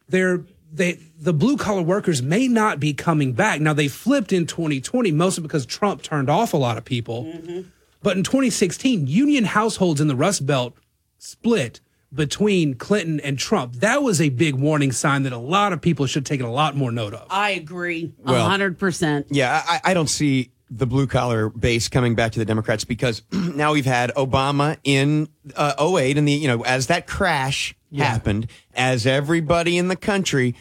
They're 0.09 0.45
they 0.73 1.01
the 1.19 1.33
blue 1.33 1.57
collar 1.57 1.83
workers 1.83 2.23
may 2.23 2.49
not 2.49 2.79
be 2.79 2.93
coming 2.93 3.33
back. 3.33 3.61
Now 3.61 3.73
they 3.73 3.89
flipped 3.89 4.33
in 4.33 4.47
2020, 4.47 5.11
mostly 5.13 5.43
because 5.43 5.67
Trump 5.67 6.03
turned 6.03 6.29
off 6.29 6.53
a 6.53 6.59
lot 6.59 6.79
of 6.79 6.85
people. 6.85 7.25
Mm-hmm. 7.25 7.69
But 8.03 8.17
in 8.17 8.23
2016, 8.23 9.07
union 9.07 9.45
households 9.45 10.01
in 10.01 10.07
the 10.07 10.15
Rust 10.15 10.47
Belt 10.47 10.77
split 11.19 11.81
between 12.13 12.75
Clinton 12.75 13.21
and 13.21 13.39
Trump. 13.39 13.75
That 13.77 14.03
was 14.03 14.21
a 14.21 14.29
big 14.31 14.55
warning 14.55 14.93
sign 14.93 15.25
that 15.25 15.33
a 15.33 15.39
lot 15.39 15.73
of 15.73 15.81
people 15.81 16.07
should 16.07 16.25
take 16.25 16.41
a 16.41 16.49
lot 16.49 16.75
more 16.77 16.91
note 16.91 17.15
of. 17.15 17.27
I 17.31 17.51
agree, 17.51 18.13
a 18.25 18.33
Well- 18.33 18.49
hundred 18.49 18.79
percent. 18.79 19.27
Yeah, 19.31 19.63
I, 19.67 19.81
I 19.85 19.95
don't 19.95 20.09
see 20.09 20.53
the 20.71 20.87
blue 20.87 21.07
collar 21.07 21.49
base 21.49 21.89
coming 21.89 22.15
back 22.15 22.33
to 22.33 22.39
the 22.39 22.45
Democrats 22.45 22.85
because 22.85 23.23
now 23.33 23.73
we've 23.73 23.87
had 23.87 24.13
Obama 24.17 24.77
in 24.85 25.29
uh, 25.57 25.75
08 25.99 26.19
and 26.19 26.29
the 26.29 26.33
you 26.33 26.49
know 26.49 26.63
as 26.65 26.87
that 26.89 27.07
crash 27.07 27.75
happened, 27.97 28.49
as 28.75 29.07
everybody 29.07 29.79
in 29.79 29.89
the 29.89 29.97
country 29.97 30.55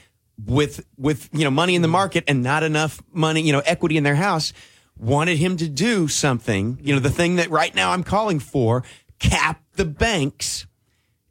with 0.46 0.86
with 0.98 1.30
you 1.34 1.44
know 1.44 1.52
money 1.52 1.76
in 1.76 1.82
the 1.82 1.88
market 1.88 2.24
and 2.28 2.44
not 2.44 2.64
enough 2.64 3.02
money, 3.12 3.42
you 3.42 3.52
know, 3.52 3.62
equity 3.66 3.98
in 3.98 4.04
their 4.04 4.16
house 4.16 4.54
wanted 4.98 5.38
him 5.38 5.58
to 5.58 5.68
do 5.70 6.08
something, 6.08 6.80
you 6.82 6.94
know, 6.94 7.00
the 7.00 7.10
thing 7.10 7.36
that 7.36 7.50
right 7.52 7.76
now 7.76 7.92
I'm 7.92 8.04
calling 8.04 8.40
for, 8.40 8.84
cap 9.20 9.62
the 9.76 9.86
banks. 9.86 10.66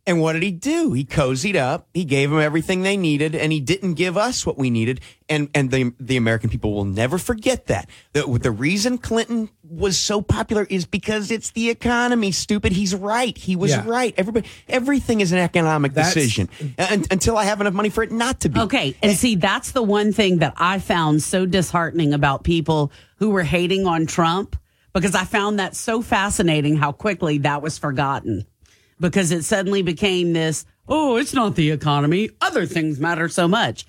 And 0.09 0.21
what 0.21 0.35
did 0.35 0.45
he 0.45 0.53
do? 0.53 0.93
He 0.93 1.05
cozied 1.05 1.57
up. 1.57 1.89
He 1.93 2.05
gave 2.05 2.31
them 2.31 2.39
everything 2.39 2.83
they 2.83 2.97
needed, 2.97 3.35
and 3.35 3.51
he 3.53 3.59
didn't 3.61 3.95
give 3.95 4.17
us 4.17 4.47
what 4.47 4.57
we 4.57 4.71
needed. 4.71 5.01
And 5.29 5.49
and 5.53 5.69
the 5.73 5.93
the 5.99 6.17
American 6.17 6.49
people 6.49 6.73
will 6.73 6.85
never 6.85 7.19
forget 7.19 7.67
that. 7.67 7.91
The, 8.13 8.23
the 8.41 8.53
reason 8.53 8.99
Clinton 8.99 9.51
was 9.69 9.99
so 9.99 10.23
popular 10.23 10.65
is 10.71 10.87
because 10.87 11.33
it's 11.33 11.51
the 11.51 11.71
economy. 11.71 12.31
Stupid. 12.31 12.71
He's 12.71 12.95
right. 12.95 13.37
He 13.37 13.57
was 13.57 13.73
Yeah. 13.73 13.83
right. 13.85 14.15
Everybody, 14.17 14.47
everything 14.69 15.21
is 15.21 15.33
an 15.33 15.39
economic 15.39 15.93
That's- 15.95 16.15
decision. 16.15 16.49
Un- 16.79 17.05
until 17.11 17.37
I 17.37 17.43
have 17.45 17.61
enough 17.61 17.75
money 17.75 17.89
for 17.89 18.05
it 18.05 18.13
not 18.13 18.39
to 18.41 18.49
be. 18.49 18.61
Okay. 18.61 18.95
And 19.03 19.17
see, 19.17 19.35
that's 19.35 19.73
the 19.73 19.83
one 19.83 20.13
thing 20.13 20.39
that 20.39 20.55
I 20.57 20.79
found 20.79 21.21
so 21.25 21.47
disheartening 21.47 22.15
about 22.15 22.45
people 22.45 22.93
who 23.17 23.31
were 23.31 23.43
hating 23.43 23.89
on 23.89 24.07
Trump 24.07 24.55
because 24.93 25.17
I 25.17 25.25
found 25.25 25.59
that 25.59 25.75
so 25.75 26.01
fascinating 26.01 26.77
how 26.77 26.93
quickly 26.93 27.39
that 27.39 27.61
was 27.61 27.77
forgotten 27.77 28.47
because 28.99 29.33
it 29.33 29.45
suddenly 29.45 29.83
became 29.83 30.33
this, 30.33 30.65
oh, 30.89 31.17
it's 31.17 31.35
not 31.35 31.55
the 31.55 31.71
economy. 31.71 32.31
Other 32.41 32.67
things 32.67 32.99
matter 33.01 33.29
so 33.29 33.49
much. 33.49 33.87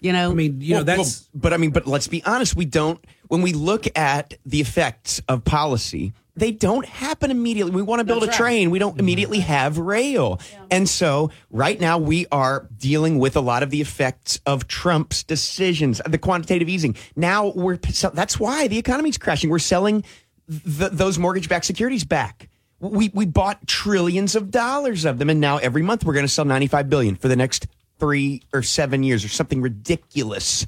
You 0.00 0.12
know, 0.12 0.30
I 0.30 0.34
mean, 0.34 0.60
you 0.60 0.74
Well, 0.74 0.80
know, 0.80 0.84
that's, 0.84 1.28
well, 1.32 1.40
but 1.42 1.52
I 1.52 1.56
mean, 1.56 1.70
but 1.70 1.86
let's 1.86 2.06
be 2.06 2.22
honest. 2.24 2.54
We 2.54 2.64
don't. 2.64 3.04
When 3.26 3.42
we 3.42 3.52
look 3.52 3.86
at 3.98 4.34
the 4.46 4.60
effects 4.60 5.20
of 5.28 5.44
policy, 5.44 6.12
they 6.36 6.52
don't 6.52 6.86
happen 6.86 7.32
immediately. 7.32 7.72
We 7.72 7.82
want 7.82 7.98
to 7.98 8.04
build 8.04 8.22
That's 8.22 8.38
a 8.38 8.42
right. 8.42 8.50
train. 8.50 8.70
We 8.70 8.78
don't 8.78 8.98
immediately 9.00 9.38
mm-hmm. 9.38 9.48
have 9.48 9.76
rail, 9.76 10.40
and 10.70 10.88
so 10.88 11.30
right 11.50 11.78
now 11.80 11.98
we 11.98 12.26
are 12.30 12.68
dealing 12.78 13.18
with 13.18 13.36
a 13.36 13.40
lot 13.40 13.64
of 13.64 13.70
the 13.70 13.80
effects 13.80 14.40
of 14.46 14.68
Trump's 14.68 15.24
decisions, 15.24 16.00
the 16.06 16.16
quantitative 16.16 16.68
easing. 16.68 16.96
Now 17.16 17.48
we're 17.48 17.76
that's 17.76 18.38
why 18.38 18.68
the 18.68 18.78
economy's 18.78 19.18
crashing. 19.18 19.50
We're 19.50 19.58
selling 19.58 20.04
th- 20.48 20.92
those 20.92 21.18
mortgage-backed 21.18 21.64
securities 21.64 22.04
back. 22.04 22.47
We 22.80 23.10
we 23.12 23.26
bought 23.26 23.66
trillions 23.66 24.36
of 24.36 24.50
dollars 24.50 25.04
of 25.04 25.18
them, 25.18 25.30
and 25.30 25.40
now 25.40 25.56
every 25.58 25.82
month 25.82 26.04
we're 26.04 26.12
going 26.12 26.26
to 26.26 26.32
sell 26.32 26.44
ninety-five 26.44 26.88
billion 26.88 27.16
for 27.16 27.28
the 27.28 27.36
next 27.36 27.66
three 27.98 28.42
or 28.52 28.62
seven 28.62 29.02
years 29.02 29.24
or 29.24 29.28
something 29.28 29.60
ridiculous. 29.60 30.64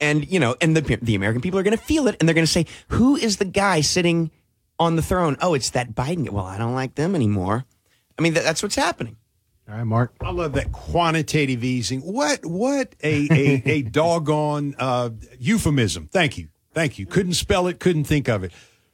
And 0.00 0.30
you 0.30 0.40
know, 0.40 0.56
and 0.60 0.76
the 0.76 0.98
the 1.02 1.14
American 1.14 1.42
people 1.42 1.58
are 1.58 1.62
going 1.62 1.76
to 1.76 1.82
feel 1.82 2.08
it, 2.08 2.16
and 2.18 2.28
they're 2.28 2.34
going 2.34 2.46
to 2.46 2.50
say, 2.52 2.66
"Who 2.88 3.16
is 3.16 3.36
the 3.36 3.44
guy 3.44 3.82
sitting 3.82 4.30
on 4.78 4.96
the 4.96 5.02
throne?" 5.02 5.36
Oh, 5.40 5.54
it's 5.54 5.70
that 5.70 5.94
Biden. 5.94 6.28
Well, 6.30 6.46
I 6.46 6.58
don't 6.58 6.74
like 6.74 6.94
them 6.94 7.14
anymore. 7.14 7.64
I 8.18 8.22
mean, 8.22 8.34
that, 8.34 8.44
that's 8.44 8.62
what's 8.62 8.76
happening. 8.76 9.16
All 9.68 9.76
right, 9.76 9.84
Mark. 9.84 10.14
I 10.20 10.32
love 10.32 10.54
that 10.54 10.72
quantitative 10.72 11.62
easing. 11.62 12.00
What 12.00 12.44
what 12.44 12.94
a 13.02 13.28
a, 13.30 13.62
a 13.66 13.82
doggone 13.90 14.74
uh, 14.78 15.10
euphemism. 15.38 16.08
Thank 16.10 16.36
you, 16.36 16.48
thank 16.72 16.98
you. 16.98 17.06
Couldn't 17.06 17.34
spell 17.34 17.68
it. 17.68 17.78
Couldn't 17.78 18.04
think 18.04 18.28
of 18.28 18.42
it. 18.42 18.52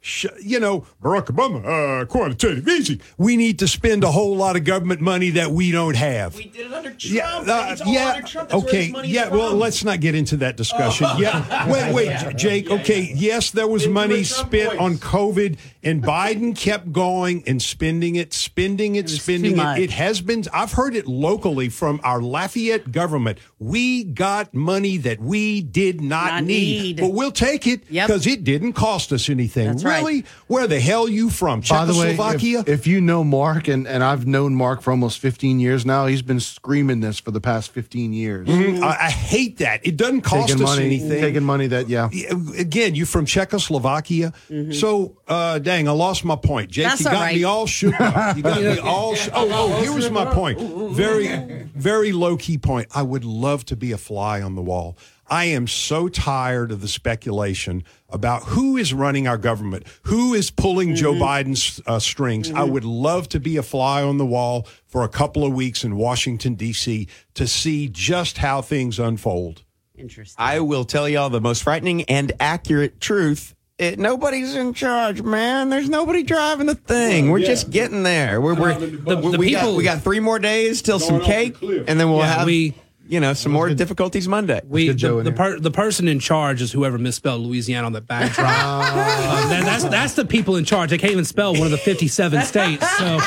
Sh- 0.09 0.25
you 0.43 0.59
know, 0.59 0.87
Barack 1.03 1.27
Obama, 1.27 2.01
uh, 2.03 2.07
quantitative 2.07 2.67
easing. 2.67 2.99
We 3.19 3.37
need 3.37 3.59
to 3.59 3.69
spend 3.69 4.05
a 4.05 4.11
whole 4.11 4.35
lot 4.35 4.57
of 4.57 4.65
government 4.65 5.03
money 5.03 5.29
that 5.31 5.51
we 5.51 5.71
don't 5.71 5.97
have. 5.97 6.35
We 6.35 6.47
did 6.47 6.67
it 6.67 6.73
under 6.73 6.89
Trump. 6.91 7.03
Yeah, 7.47 7.53
uh, 7.55 7.77
yeah. 7.85 8.23
okay. 8.53 8.95
Yeah. 9.05 9.29
Well, 9.29 9.55
let's 9.55 9.85
not 9.85 10.01
get 10.01 10.15
into 10.15 10.39
that 10.39 10.57
discussion. 10.57 11.07
Yeah. 11.19 11.71
Wait, 11.71 11.95
wait, 11.95 12.37
Jake. 12.37 12.71
Okay. 12.71 13.13
Yes, 13.15 13.51
there 13.51 13.69
was 13.69 13.87
money 13.87 14.25
spent 14.25 14.79
on 14.79 14.97
COVID, 14.97 15.59
and 15.83 16.03
Biden 16.03 16.57
kept 16.57 16.91
going 16.91 17.45
and 17.47 17.61
spending 17.61 18.17
it, 18.17 18.33
spending 18.33 18.97
it, 18.97 19.11
spending 19.11 19.59
it. 19.59 19.79
It 19.79 19.91
has 19.91 20.23
been. 20.23 20.45
I've 20.55 20.73
heard 20.73 20.97
it 20.97 21.07
locally 21.07 21.69
from 21.69 22.01
our 22.03 22.23
Lafayette 22.23 22.91
government. 22.93 23.39
We 23.59 24.05
got 24.05 24.55
money 24.55 24.97
that 24.99 25.21
we 25.21 25.61
did 25.61 26.01
not, 26.01 26.33
Not 26.33 26.45
need, 26.45 26.83
need. 26.83 26.97
but 27.01 27.13
we'll 27.13 27.31
take 27.31 27.67
it 27.67 27.87
because 27.89 28.27
it 28.27 28.43
didn't 28.43 28.73
cost 28.73 29.13
us 29.13 29.29
anything. 29.29 29.67
That's 29.67 29.85
right. 29.85 29.98
Really? 29.99 30.25
Where 30.47 30.67
the 30.67 30.81
hell 30.81 31.09
you 31.09 31.31
from? 31.31 31.61
By 31.61 31.85
the 31.85 31.93
way, 31.95 32.17
Czechoslovakia? 32.17 32.61
if, 32.61 32.69
if 32.69 32.87
you 32.87 33.01
know 33.01 33.23
Mark, 33.25 33.69
and, 33.69 33.87
and 33.87 34.03
I've 34.03 34.27
known 34.27 34.55
Mark 34.55 34.81
for 34.83 34.91
almost 34.91 35.19
15 35.19 35.61
years 35.61 35.85
now, 35.85 36.07
he's 36.07 36.23
been 36.23 36.41
screaming 36.41 37.01
this 37.01 37.19
for 37.19 37.31
the 37.31 37.41
past 37.41 37.71
15 37.73 38.13
years. 38.13 38.49
Mhm. 38.49 38.83
I, 38.83 39.07
I 39.07 39.11
hate 39.11 39.59
that. 39.59 39.87
It 39.87 39.97
doesn't 39.97 40.23
cost 40.23 40.49
taking 40.49 40.63
us 40.63 40.69
money, 40.71 40.87
anything. 40.87 41.21
Taking 41.21 41.45
money 41.45 41.67
that, 41.69 41.89
yeah. 41.89 42.09
Yeah, 42.13 42.33
Again, 42.59 42.95
you 42.95 43.05
from 43.07 43.27
Czechoslovakia. 43.27 44.33
So, 44.73 45.17
uh, 45.29 45.59
dang, 45.59 45.89
I 45.89 45.93
lost 45.93 46.25
my 46.25 46.37
point. 46.37 46.71
Jake, 46.71 46.87
That's 46.87 47.01
you 47.01 47.09
all 47.09 47.13
got 47.15 47.35
me 47.35 47.45
all 47.45 47.67
shook 47.67 48.01
up. 48.01 48.37
You 48.37 48.43
got 48.43 48.61
me 48.63 48.79
all. 48.79 49.15
Sh- 49.15 49.29
oh, 49.33 49.49
oh, 49.51 49.81
here 49.83 49.93
was 49.93 50.11
my 50.11 50.25
point. 50.27 50.59
Very, 50.93 51.29
very 51.75 52.13
low 52.13 52.37
key 52.37 52.59
point. 52.59 52.89
I 52.95 53.03
would 53.03 53.25
love 53.25 53.65
to 53.67 53.77
be 53.77 53.93
a 53.93 53.99
fly 53.99 54.41
on 54.43 54.55
the 54.55 54.63
wall. 54.63 54.97
I 55.31 55.45
am 55.47 55.67
so 55.67 56.09
tired 56.09 56.73
of 56.73 56.81
the 56.81 56.89
speculation 56.89 57.85
about 58.09 58.45
who 58.45 58.77
is 58.77 58.95
running 58.95 59.29
our 59.29 59.37
government, 59.39 59.85
who 60.05 60.35
is 60.35 60.51
pulling 60.51 60.95
Joe 60.95 61.13
Biden's 61.13 61.81
uh, 61.87 61.99
strings. 61.99 62.51
I 62.51 62.65
would 62.65 62.85
love 62.85 63.29
to 63.31 63.41
be 63.41 63.57
a 63.57 63.63
fly 63.63 64.03
on 64.03 64.17
the 64.19 64.27
wall 64.27 64.67
for 64.87 65.05
a 65.05 65.09
couple 65.09 65.45
of 65.45 65.53
weeks 65.53 65.85
in 65.85 65.97
Washington, 65.97 66.55
D.C. 66.55 67.09
to 67.35 67.47
see 67.47 67.89
just 67.89 68.39
how 68.39 68.63
things 68.63 68.99
unfold. 68.99 69.63
Interesting. 69.97 70.37
I 70.43 70.61
will 70.61 70.85
tell 70.85 71.09
y'all 71.09 71.29
the 71.29 71.41
most 71.41 71.63
frightening 71.65 72.03
and 72.05 72.33
accurate 72.41 73.01
truth. 73.01 73.55
It, 73.79 73.99
nobody's 73.99 74.55
in 74.57 74.75
charge, 74.75 75.23
man. 75.23 75.69
There's 75.71 75.89
nobody 75.89 76.23
driving 76.25 76.67
the 76.67 76.75
thing. 76.75 77.25
Well, 77.27 77.35
we're 77.35 77.39
yeah. 77.41 77.47
just 77.47 77.71
getting 77.71 78.03
there. 78.03 78.41
We're, 78.41 78.55
we're 78.55 78.75
The- 78.79 78.87
the 79.31 79.39
we, 79.39 79.51
got, 79.53 79.61
people- 79.61 79.77
we 79.77 79.85
got 79.85 80.03
three 80.03 80.19
more 80.21 80.39
days 80.39 80.83
till 80.83 80.99
some 80.99 81.19
Going 81.19 81.29
the 81.29 81.35
cake, 81.53 81.85
and 81.89 82.01
then 82.01 82.09
we'll 82.11 82.19
Yeah, 82.19 82.39
have 82.39 82.47
we- 82.47 82.75
you 83.09 83.21
know 83.21 83.33
some 83.35 83.53
more 83.53 83.69
difficulties 83.71 84.29
Monday. 84.29 84.61
We 84.67 84.89
the 84.91 85.23
the, 85.23 85.33
per, 85.33 85.59
the 85.59 85.71
person 85.71 86.09
in 86.09 86.19
charge 86.21 86.63
is 86.63 86.73
whoever 86.73 86.99
misspelled 86.99 87.41
Louisiana 87.43 87.87
on 87.87 87.93
the 87.93 88.01
backdrop. 88.01 88.49
Uh, 89.29 89.49
that- 89.51 89.65
that's 89.65 89.85
that's 89.85 90.13
the 90.15 90.25
people 90.25 90.57
in 90.57 90.65
charge. 90.65 90.91
They 90.91 90.99
can't 90.99 91.13
even 91.13 91.25
spell 91.25 91.53
one 91.53 91.63
of 91.63 91.71
the 91.71 91.79
fifty-seven 91.79 92.43
states. 92.43 92.89
So, 92.99 93.19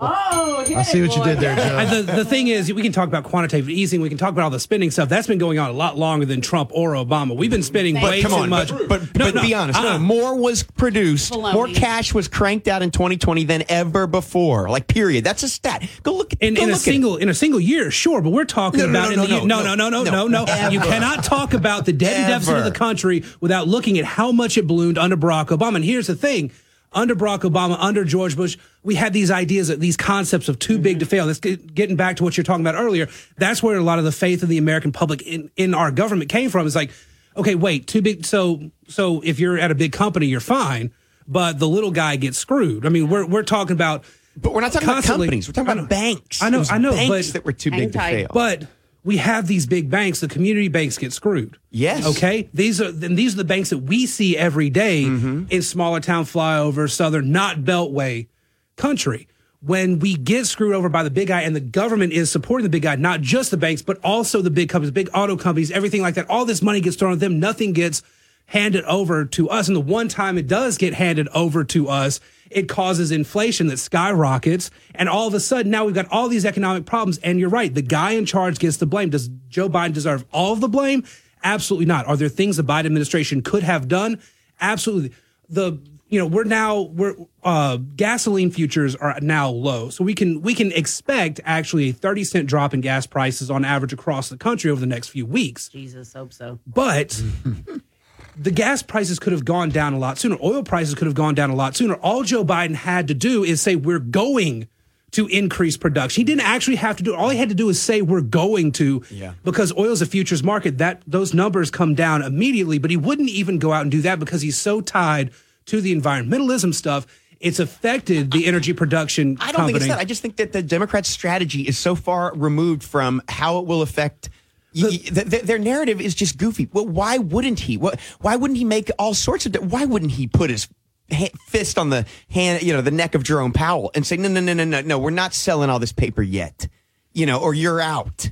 oh, 0.00 0.64
I 0.76 0.82
see 0.82 1.02
what 1.02 1.16
you 1.16 1.24
did 1.24 1.38
there, 1.38 1.56
Joe. 1.56 1.78
And 1.78 1.90
the 2.08 2.12
the 2.12 2.24
thing 2.24 2.48
is, 2.48 2.72
we 2.72 2.82
can 2.82 2.92
talk 2.92 3.08
about 3.08 3.24
quantitative 3.24 3.68
easing. 3.68 4.00
We 4.00 4.08
can 4.08 4.18
talk 4.18 4.30
about 4.30 4.44
all 4.44 4.50
the 4.50 4.60
spending 4.60 4.90
stuff. 4.90 5.08
That's 5.08 5.26
been 5.26 5.38
going 5.38 5.58
on 5.58 5.70
a 5.70 5.72
lot 5.72 5.96
longer 5.98 6.26
than 6.26 6.40
Trump 6.40 6.70
or 6.74 6.92
Obama. 6.92 7.36
We've 7.36 7.50
been 7.50 7.62
spending 7.62 7.94
But 7.94 8.02
way 8.04 8.22
come 8.22 8.30
too 8.32 8.36
on, 8.38 8.48
much. 8.48 8.70
but, 8.70 8.88
but, 8.88 9.00
No, 9.16 9.26
but 9.26 9.34
no, 9.36 9.42
be 9.42 9.54
honest. 9.54 9.78
uh-uh. 9.78 9.94
No, 9.94 9.98
more 9.98 10.36
was 10.36 10.62
produced, 10.62 11.32
Baloney. 11.32 11.52
more 11.54 11.68
cash 11.68 12.14
was 12.14 12.28
cranked 12.28 12.68
out 12.68 12.82
in 12.82 12.90
2020 12.90 13.44
than 13.44 13.64
ever 13.68 14.06
before. 14.06 14.68
Like, 14.68 14.86
period. 14.86 15.24
That's 15.24 15.42
a 15.42 15.48
stat. 15.48 15.88
Go 16.02 16.14
look. 16.16 16.32
in, 16.40 16.54
go 16.54 16.62
in 16.62 16.68
a 16.68 16.72
look 16.72 16.76
at 16.76 16.80
it. 16.80 16.84
single 16.84 17.16
in 17.16 17.28
a 17.28 17.34
single 17.34 17.60
year, 17.60 17.90
sure, 17.90 18.13
but 18.22 18.30
we're 18.30 18.44
talking 18.44 18.80
No, 18.80 18.86
no, 18.86 18.90
about 18.90 19.04
no, 19.04 19.10
in 19.12 19.18
the 19.20 19.26
no, 19.28 19.38
year- 19.38 19.46
no, 19.46 19.62
no, 19.62 19.74
no, 19.74 19.88
no, 19.88 20.02
no, 20.04 20.26
no, 20.28 20.44
no. 20.44 20.68
You 20.70 20.80
cannot 20.80 21.24
talk 21.24 21.54
about 21.54 21.86
the 21.86 21.92
debt 21.92 22.12
and 22.16 22.28
deficit 22.28 22.58
of 22.58 22.64
the 22.64 22.72
country 22.72 23.24
without 23.40 23.68
looking 23.68 23.98
at 23.98 24.04
how 24.04 24.32
much 24.32 24.56
it 24.58 24.66
ballooned 24.66 24.98
under 24.98 25.16
Barack 25.16 25.46
Obama. 25.48 25.76
And 25.76 25.84
here's 25.84 26.06
the 26.06 26.14
thing. 26.14 26.50
under 26.92 27.16
Barack 27.16 27.40
Obama, 27.40 27.76
under 27.80 28.04
George 28.04 28.36
Bush, 28.36 28.56
we 28.84 28.94
had 28.94 29.12
these 29.12 29.30
ideas, 29.30 29.66
these 29.78 29.96
concepts 29.96 30.48
of 30.48 30.58
too 30.60 30.78
big 30.78 31.00
to 31.00 31.06
fail. 31.06 31.26
That's 31.26 31.40
getting 31.40 31.96
back 31.96 32.16
to 32.16 32.22
what 32.22 32.36
you're 32.36 32.44
talking 32.44 32.64
about 32.64 32.76
earlier. 32.80 33.08
That's 33.36 33.62
where 33.62 33.76
a 33.76 33.82
lot 33.82 33.98
of 33.98 34.04
the 34.04 34.12
faith 34.12 34.42
of 34.44 34.48
the 34.48 34.58
American 34.58 34.92
public 34.92 35.20
in, 35.22 35.50
in 35.56 35.74
our 35.74 35.90
government 35.90 36.30
came 36.30 36.50
from. 36.50 36.66
It's 36.68 36.76
like, 36.76 36.92
okay, 37.36 37.56
wait, 37.56 37.88
too 37.88 38.00
big. 38.00 38.24
So, 38.24 38.70
so 38.86 39.20
if 39.24 39.40
you're 39.40 39.58
at 39.58 39.72
a 39.72 39.74
big 39.74 39.90
company, 39.92 40.26
you're 40.26 40.38
fine, 40.38 40.92
but 41.26 41.58
the 41.58 41.66
little 41.66 41.90
guy 41.90 42.14
gets 42.14 42.38
screwed. 42.38 42.86
I 42.86 42.90
mean, 42.90 43.08
we're, 43.08 43.26
we're 43.26 43.42
talking 43.42 43.72
about, 43.72 44.04
but 44.36 44.52
we're 44.52 44.60
not 44.60 44.72
talking 44.72 44.88
about 44.88 45.04
companies. 45.04 45.48
We're 45.48 45.52
talking 45.52 45.72
about 45.72 45.88
banks. 45.88 46.42
I 46.42 46.50
know, 46.50 46.60
It 46.62 46.72
I 46.72 46.78
know, 46.78 46.90
banks 46.92 47.28
but 47.28 47.32
that 47.34 47.44
were 47.44 47.52
too 47.52 47.70
big 47.70 47.92
to 47.92 47.98
fail. 47.98 48.28
But 48.32 48.66
we 49.04 49.18
have 49.18 49.46
these 49.46 49.66
big 49.66 49.90
banks. 49.90 50.20
The 50.20 50.28
community 50.28 50.68
banks 50.68 50.96
get 50.98 51.12
screwed. 51.12 51.58
Yes. 51.70 52.06
Okay. 52.16 52.48
These 52.54 52.80
are 52.80 52.90
then 52.90 53.14
these 53.16 53.34
are 53.34 53.38
the 53.38 53.44
banks 53.44 53.70
that 53.70 53.78
we 53.78 54.06
see 54.06 54.36
every 54.36 54.70
day 54.70 55.04
Mm-hmm. 55.04 55.44
in 55.50 55.62
smaller 55.62 56.00
town 56.00 56.24
flyover, 56.24 56.90
southern, 56.90 57.30
not 57.32 57.58
beltway 57.58 58.28
country. 58.76 59.28
When 59.60 59.98
we 59.98 60.14
get 60.16 60.46
screwed 60.46 60.74
over 60.74 60.90
by 60.90 61.02
the 61.04 61.10
big 61.10 61.28
guy 61.28 61.40
and 61.42 61.56
the 61.56 61.60
government 61.60 62.12
is 62.12 62.30
supporting 62.30 62.64
the 62.64 62.68
big 62.70 62.82
guy, 62.82 62.96
not 62.96 63.22
just 63.22 63.50
the 63.50 63.56
banks, 63.56 63.80
but 63.80 63.98
also 64.04 64.42
the 64.42 64.50
big 64.50 64.68
companies, 64.68 64.90
big 64.90 65.08
auto 65.14 65.36
companies, 65.38 65.70
everything 65.70 66.02
like 66.02 66.16
that. 66.16 66.28
All 66.28 66.44
this 66.44 66.60
money 66.60 66.82
gets 66.82 66.96
thrown 66.96 67.14
at 67.14 67.20
them. 67.20 67.40
Nothing 67.40 67.72
gets 67.72 68.02
handed 68.46 68.84
over 68.84 69.24
to 69.24 69.48
us. 69.48 69.68
And 69.68 69.76
the 69.76 69.80
one 69.80 70.08
time 70.08 70.38
it 70.38 70.46
does 70.46 70.78
get 70.78 70.94
handed 70.94 71.28
over 71.28 71.64
to 71.64 71.88
us, 71.88 72.20
it 72.50 72.68
causes 72.68 73.10
inflation 73.10 73.66
that 73.68 73.78
skyrockets. 73.78 74.70
And 74.94 75.08
all 75.08 75.26
of 75.26 75.34
a 75.34 75.40
sudden, 75.40 75.70
now 75.70 75.84
we've 75.84 75.94
got 75.94 76.10
all 76.10 76.28
these 76.28 76.44
economic 76.44 76.86
problems. 76.86 77.18
And 77.18 77.40
you're 77.40 77.48
right. 77.48 77.72
The 77.72 77.82
guy 77.82 78.12
in 78.12 78.26
charge 78.26 78.58
gets 78.58 78.76
the 78.76 78.86
blame. 78.86 79.10
Does 79.10 79.28
Joe 79.48 79.68
Biden 79.68 79.92
deserve 79.92 80.24
all 80.32 80.52
of 80.52 80.60
the 80.60 80.68
blame? 80.68 81.04
Absolutely 81.42 81.86
not. 81.86 82.06
Are 82.06 82.16
there 82.16 82.28
things 82.28 82.56
the 82.56 82.64
Biden 82.64 82.86
administration 82.86 83.42
could 83.42 83.62
have 83.62 83.88
done? 83.88 84.20
Absolutely. 84.60 85.12
The, 85.48 85.78
you 86.08 86.18
know, 86.18 86.26
we're 86.26 86.44
now, 86.44 86.82
we're, 86.82 87.14
uh, 87.42 87.78
gasoline 87.96 88.50
futures 88.50 88.94
are 88.94 89.18
now 89.20 89.50
low. 89.50 89.90
So 89.90 90.04
we 90.04 90.14
can, 90.14 90.42
we 90.42 90.54
can 90.54 90.70
expect 90.72 91.40
actually 91.44 91.90
a 91.90 91.92
30 91.92 92.24
cent 92.24 92.48
drop 92.48 92.72
in 92.72 92.80
gas 92.80 93.06
prices 93.06 93.50
on 93.50 93.64
average 93.64 93.92
across 93.92 94.28
the 94.28 94.36
country 94.36 94.70
over 94.70 94.80
the 94.80 94.86
next 94.86 95.08
few 95.08 95.26
weeks. 95.26 95.68
Jesus, 95.68 96.12
hope 96.12 96.32
so. 96.32 96.60
But 96.66 97.20
the 98.36 98.50
gas 98.50 98.82
prices 98.82 99.18
could 99.18 99.32
have 99.32 99.44
gone 99.44 99.70
down 99.70 99.92
a 99.94 99.98
lot 99.98 100.18
sooner. 100.18 100.36
Oil 100.42 100.62
prices 100.62 100.94
could 100.94 101.06
have 101.06 101.14
gone 101.14 101.34
down 101.34 101.50
a 101.50 101.54
lot 101.54 101.76
sooner. 101.76 101.94
All 101.94 102.22
Joe 102.22 102.44
Biden 102.44 102.74
had 102.74 103.08
to 103.08 103.14
do 103.14 103.44
is 103.44 103.60
say, 103.60 103.76
we're 103.76 103.98
going 103.98 104.68
to 105.12 105.26
increase 105.28 105.76
production. 105.76 106.20
He 106.20 106.24
didn't 106.24 106.40
actually 106.44 106.76
have 106.76 106.96
to 106.96 107.04
do 107.04 107.14
it. 107.14 107.16
All 107.16 107.28
he 107.28 107.38
had 107.38 107.48
to 107.48 107.54
do 107.54 107.68
is 107.68 107.80
say, 107.80 108.02
we're 108.02 108.20
going 108.20 108.72
to, 108.72 109.04
Yeah. 109.10 109.34
because 109.44 109.72
oil's 109.76 110.02
a 110.02 110.06
futures 110.06 110.42
market. 110.42 110.78
That 110.78 111.02
those 111.06 111.32
numbers 111.32 111.70
come 111.70 111.94
down 111.94 112.22
immediately, 112.22 112.78
but 112.78 112.90
he 112.90 112.96
wouldn't 112.96 113.30
even 113.30 113.58
go 113.60 113.72
out 113.72 113.82
and 113.82 113.90
do 113.92 114.00
that 114.02 114.18
because 114.18 114.42
he's 114.42 114.58
so 114.58 114.80
tied 114.80 115.30
to 115.66 115.80
the 115.80 115.94
environmentalism 115.94 116.74
stuff. 116.74 117.06
It's 117.38 117.60
affected 117.60 118.30
the 118.32 118.46
energy 118.46 118.72
production. 118.72 119.36
I 119.38 119.52
don't 119.52 119.66
think 119.66 119.76
it's 119.76 119.86
that. 119.86 119.98
I 119.98 120.04
just 120.04 120.22
think 120.22 120.36
that 120.36 120.52
the 120.52 120.62
Democrats' 120.62 121.10
strategy 121.10 121.62
is 121.62 121.76
so 121.78 121.94
far 121.94 122.32
removed 122.34 122.82
from 122.82 123.22
how 123.28 123.58
it 123.58 123.66
will 123.66 123.82
affect. 123.82 124.30
Y- 124.74 124.82
y- 124.90 124.96
th- 124.96 125.30
th- 125.30 125.42
their 125.44 125.58
narrative 125.58 126.00
is 126.00 126.14
just 126.14 126.38
goofy. 126.38 126.68
Well, 126.72 126.86
why 126.86 127.18
wouldn't 127.18 127.60
he? 127.60 127.76
What, 127.76 128.00
why 128.20 128.36
wouldn't 128.36 128.58
he 128.58 128.64
make 128.64 128.90
all 128.98 129.14
sorts 129.14 129.46
of? 129.46 129.54
Why 129.72 129.84
wouldn't 129.84 130.12
he 130.12 130.26
put 130.26 130.50
his 130.50 130.68
ha- 131.12 131.30
fist 131.46 131.78
on 131.78 131.90
the 131.90 132.06
hand, 132.30 132.62
you 132.62 132.72
know, 132.72 132.80
the 132.80 132.90
neck 132.90 133.14
of 133.14 133.22
Jerome 133.22 133.52
Powell 133.52 133.90
and 133.94 134.06
say, 134.06 134.16
no, 134.16 134.28
no, 134.28 134.40
no, 134.40 134.52
no, 134.54 134.64
no, 134.64 134.80
no, 134.80 134.98
we're 134.98 135.10
not 135.10 135.34
selling 135.34 135.70
all 135.70 135.78
this 135.78 135.92
paper 135.92 136.22
yet, 136.22 136.68
you 137.12 137.26
know, 137.26 137.40
or 137.40 137.54
you're 137.54 137.80
out. 137.80 138.30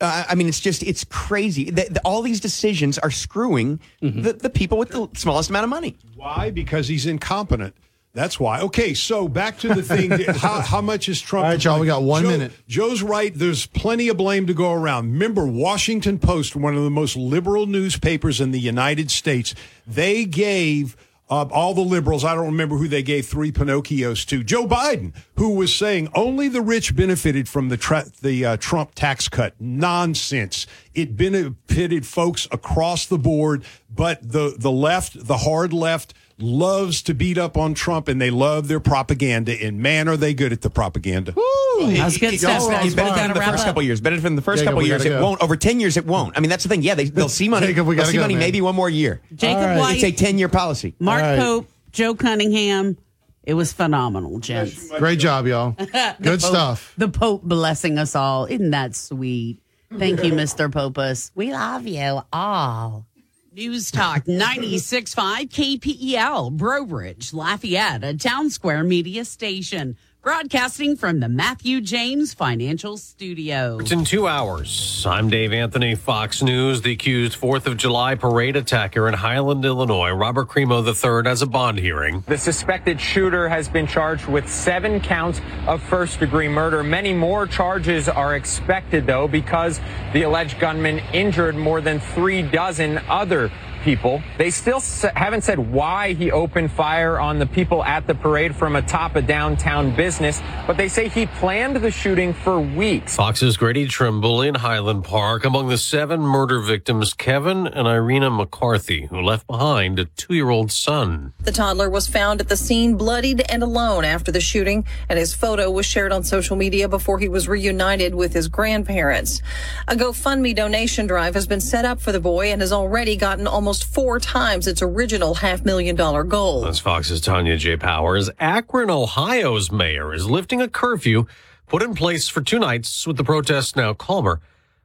Uh, 0.00 0.24
I 0.28 0.34
mean, 0.34 0.48
it's 0.48 0.60
just 0.60 0.82
it's 0.82 1.04
crazy. 1.04 1.70
The, 1.70 1.86
the, 1.88 2.00
all 2.04 2.20
these 2.22 2.40
decisions 2.40 2.98
are 2.98 3.10
screwing 3.12 3.80
the, 4.00 4.32
the 4.32 4.50
people 4.50 4.76
with 4.76 4.90
the 4.90 5.08
smallest 5.14 5.50
amount 5.50 5.64
of 5.64 5.70
money. 5.70 5.96
Why? 6.16 6.50
Because 6.50 6.88
he's 6.88 7.06
incompetent. 7.06 7.74
That's 8.14 8.38
why. 8.38 8.60
Okay, 8.60 8.94
so 8.94 9.26
back 9.26 9.58
to 9.58 9.68
the 9.74 9.82
thing. 9.82 10.10
how, 10.36 10.60
how 10.60 10.80
much 10.80 11.08
is 11.08 11.20
Trump? 11.20 11.44
All 11.44 11.50
right, 11.50 11.62
y'all, 11.64 11.80
we 11.80 11.86
got 11.86 12.02
one 12.04 12.22
Joe- 12.22 12.28
minute. 12.28 12.52
Joe's 12.68 13.02
right. 13.02 13.32
There's 13.34 13.66
plenty 13.66 14.08
of 14.08 14.16
blame 14.16 14.46
to 14.46 14.54
go 14.54 14.72
around. 14.72 15.12
Remember, 15.12 15.46
Washington 15.46 16.20
Post, 16.20 16.54
one 16.54 16.76
of 16.76 16.84
the 16.84 16.90
most 16.90 17.16
liberal 17.16 17.66
newspapers 17.66 18.40
in 18.40 18.52
the 18.52 18.60
United 18.60 19.10
States, 19.10 19.54
they 19.84 20.24
gave 20.24 20.96
uh, 21.28 21.46
all 21.50 21.74
the 21.74 21.80
liberals, 21.80 22.22
I 22.24 22.34
don't 22.34 22.46
remember 22.46 22.76
who 22.76 22.86
they 22.86 23.02
gave 23.02 23.26
three 23.26 23.50
Pinocchios 23.50 24.26
to, 24.26 24.44
Joe 24.44 24.66
Biden, 24.66 25.14
who 25.36 25.54
was 25.54 25.74
saying 25.74 26.08
only 26.14 26.48
the 26.48 26.60
rich 26.60 26.94
benefited 26.94 27.48
from 27.48 27.70
the, 27.70 27.76
tra- 27.78 28.06
the 28.20 28.44
uh, 28.44 28.56
Trump 28.58 28.94
tax 28.94 29.28
cut. 29.28 29.54
Nonsense. 29.58 30.66
It 30.94 31.16
benefited 31.16 32.06
folks 32.06 32.46
across 32.52 33.06
the 33.06 33.18
board, 33.18 33.64
but 33.92 34.20
the, 34.22 34.54
the 34.58 34.70
left, 34.70 35.26
the 35.26 35.38
hard 35.38 35.72
left, 35.72 36.12
loves 36.38 37.02
to 37.02 37.14
beat 37.14 37.38
up 37.38 37.56
on 37.56 37.74
Trump 37.74 38.08
and 38.08 38.20
they 38.20 38.30
love 38.30 38.68
their 38.68 38.80
propaganda. 38.80 39.52
And 39.52 39.80
man, 39.80 40.08
are 40.08 40.16
they 40.16 40.34
good 40.34 40.52
at 40.52 40.60
the 40.62 40.70
propaganda. 40.70 41.34
That's 41.80 42.18
good 42.18 42.38
stuff, 42.38 42.56
It's 42.56 42.66
guys. 42.68 42.84
We 42.90 42.94
better 42.94 43.08
gotta 43.10 43.20
than 43.22 43.34
the 43.34 43.40
wrap 43.40 43.50
first 43.52 43.62
up. 43.62 43.66
couple 43.68 43.82
years. 43.82 44.00
Better 44.00 44.18
than 44.20 44.36
the 44.36 44.42
first 44.42 44.60
Jacob, 44.60 44.72
couple 44.72 44.82
we 44.82 44.88
years. 44.88 45.02
gotta 45.04 45.16
It 45.16 45.18
go. 45.18 45.24
won't. 45.24 45.42
Over 45.42 45.56
ten 45.56 45.80
years, 45.80 45.96
it 45.96 46.06
won't. 46.06 46.36
I 46.36 46.40
mean, 46.40 46.50
that's 46.50 46.62
the 46.64 46.68
thing. 46.68 46.82
Yeah, 46.82 46.94
they, 46.94 47.04
they'll 47.04 47.28
see 47.28 47.48
money. 47.48 47.66
Jacob, 47.68 47.86
we 47.86 47.96
they'll 47.96 48.04
see 48.06 48.14
go, 48.16 48.20
money 48.22 48.34
man. 48.34 48.40
maybe 48.40 48.60
one 48.60 48.74
more 48.74 48.90
year. 48.90 49.20
Jacob 49.34 49.58
All 49.62 49.66
right. 49.66 49.78
White, 49.78 49.94
It's 50.02 50.04
a 50.04 50.12
ten-year 50.12 50.48
policy. 50.48 50.94
Mark 50.98 51.22
All 51.22 51.28
right. 51.30 51.38
Pope, 51.38 51.68
Joe 51.92 52.14
Cunningham. 52.14 52.96
It 53.42 53.54
was 53.54 53.72
phenomenal, 53.72 54.38
gents. 54.38 54.88
Great 54.98 55.18
job, 55.18 55.46
y'all. 55.46 55.72
Good 55.78 55.94
Pope- 56.22 56.40
stuff. 56.40 56.94
The 56.96 57.08
Pope 57.08 57.42
blessing 57.42 57.98
us 57.98 58.16
all. 58.16 58.46
Isn't 58.46 58.70
that 58.70 58.94
sweet? 58.96 59.60
Thank 59.96 60.24
you, 60.24 60.32
Mr. 60.32 60.68
Popus. 60.70 61.30
We 61.34 61.52
love 61.52 61.86
you 61.86 62.20
all. 62.32 63.06
News 63.54 63.92
Talk 63.92 64.24
96.5 64.24 65.48
KPEL, 65.48 66.50
Breaux 66.56 66.84
Bridge, 66.84 67.32
Lafayette, 67.32 68.02
a 68.02 68.16
town 68.16 68.50
square 68.50 68.82
media 68.82 69.24
station. 69.24 69.96
Broadcasting 70.24 70.96
from 70.96 71.20
the 71.20 71.28
Matthew 71.28 71.82
James 71.82 72.32
Financial 72.32 72.96
Studio. 72.96 73.76
It's 73.78 73.92
in 73.92 74.06
two 74.06 74.26
hours. 74.26 75.04
I'm 75.06 75.28
Dave 75.28 75.52
Anthony, 75.52 75.94
Fox 75.96 76.42
News. 76.42 76.80
The 76.80 76.92
accused 76.92 77.38
4th 77.38 77.66
of 77.66 77.76
July 77.76 78.14
parade 78.14 78.56
attacker 78.56 79.06
in 79.06 79.12
Highland, 79.12 79.66
Illinois, 79.66 80.12
Robert 80.12 80.48
Crimo 80.48 80.82
III, 80.82 81.28
has 81.28 81.42
a 81.42 81.46
bond 81.46 81.78
hearing. 81.78 82.24
The 82.26 82.38
suspected 82.38 82.98
shooter 82.98 83.50
has 83.50 83.68
been 83.68 83.86
charged 83.86 84.26
with 84.26 84.48
seven 84.48 84.98
counts 84.98 85.42
of 85.66 85.82
first 85.82 86.20
degree 86.20 86.48
murder. 86.48 86.82
Many 86.82 87.12
more 87.12 87.46
charges 87.46 88.08
are 88.08 88.34
expected, 88.34 89.06
though, 89.06 89.28
because 89.28 89.78
the 90.14 90.22
alleged 90.22 90.58
gunman 90.58 91.00
injured 91.12 91.54
more 91.54 91.82
than 91.82 92.00
three 92.00 92.40
dozen 92.40 92.96
other 93.10 93.52
people. 93.84 94.22
They 94.38 94.50
still 94.50 94.80
haven't 95.14 95.42
said 95.42 95.58
why 95.58 96.14
he 96.14 96.32
opened 96.32 96.72
fire 96.72 97.20
on 97.20 97.38
the 97.38 97.46
people 97.46 97.84
at 97.84 98.06
the 98.06 98.14
parade 98.14 98.56
from 98.56 98.74
atop 98.76 99.14
a 99.14 99.22
downtown 99.22 99.94
business, 99.94 100.40
but 100.66 100.76
they 100.76 100.88
say 100.88 101.08
he 101.08 101.26
planned 101.26 101.76
the 101.76 101.90
shooting 101.90 102.32
for 102.32 102.58
weeks. 102.60 103.14
Fox's 103.14 103.56
Grady 103.58 103.86
Trimble 103.86 104.40
in 104.40 104.54
Highland 104.54 105.04
Park. 105.04 105.44
Among 105.44 105.68
the 105.68 105.78
seven 105.78 106.22
murder 106.22 106.60
victims, 106.60 107.12
Kevin 107.12 107.66
and 107.66 107.86
Irina 107.86 108.30
McCarthy, 108.30 109.06
who 109.06 109.20
left 109.20 109.46
behind 109.46 109.98
a 109.98 110.06
two 110.06 110.34
year 110.34 110.48
old 110.48 110.72
son. 110.72 111.34
The 111.40 111.52
toddler 111.52 111.90
was 111.90 112.08
found 112.08 112.40
at 112.40 112.48
the 112.48 112.56
scene 112.56 112.96
bloodied 112.96 113.42
and 113.50 113.62
alone 113.62 114.04
after 114.04 114.32
the 114.32 114.40
shooting, 114.40 114.86
and 115.10 115.18
his 115.18 115.34
photo 115.34 115.70
was 115.70 115.84
shared 115.84 116.10
on 116.10 116.24
social 116.24 116.56
media 116.56 116.88
before 116.88 117.18
he 117.18 117.28
was 117.28 117.46
reunited 117.48 118.14
with 118.14 118.32
his 118.32 118.48
grandparents. 118.48 119.42
A 119.88 119.94
GoFundMe 119.94 120.54
donation 120.54 121.06
drive 121.06 121.34
has 121.34 121.46
been 121.46 121.60
set 121.60 121.84
up 121.84 122.00
for 122.00 122.12
the 122.12 122.20
boy 122.20 122.50
and 122.50 122.62
has 122.62 122.72
already 122.72 123.16
gotten 123.16 123.46
almost 123.46 123.73
four 123.82 124.20
times 124.20 124.68
its 124.68 124.82
original 124.82 125.34
half 125.34 125.64
million 125.64 125.96
dollar 125.96 126.22
goal. 126.22 126.60
That's 126.60 126.78
Fox's 126.78 127.20
Tonya 127.20 127.58
J. 127.58 127.76
Powers. 127.76 128.30
Akron, 128.38 128.90
Ohio's 128.90 129.72
mayor 129.72 130.14
is 130.14 130.30
lifting 130.30 130.60
a 130.62 130.68
curfew 130.68 131.26
put 131.66 131.82
in 131.82 131.94
place 131.94 132.28
for 132.28 132.40
two 132.40 132.58
nights 132.58 133.06
with 133.06 133.16
the 133.16 133.24
protests 133.24 133.74
now 133.74 133.94
calmer 133.94 134.40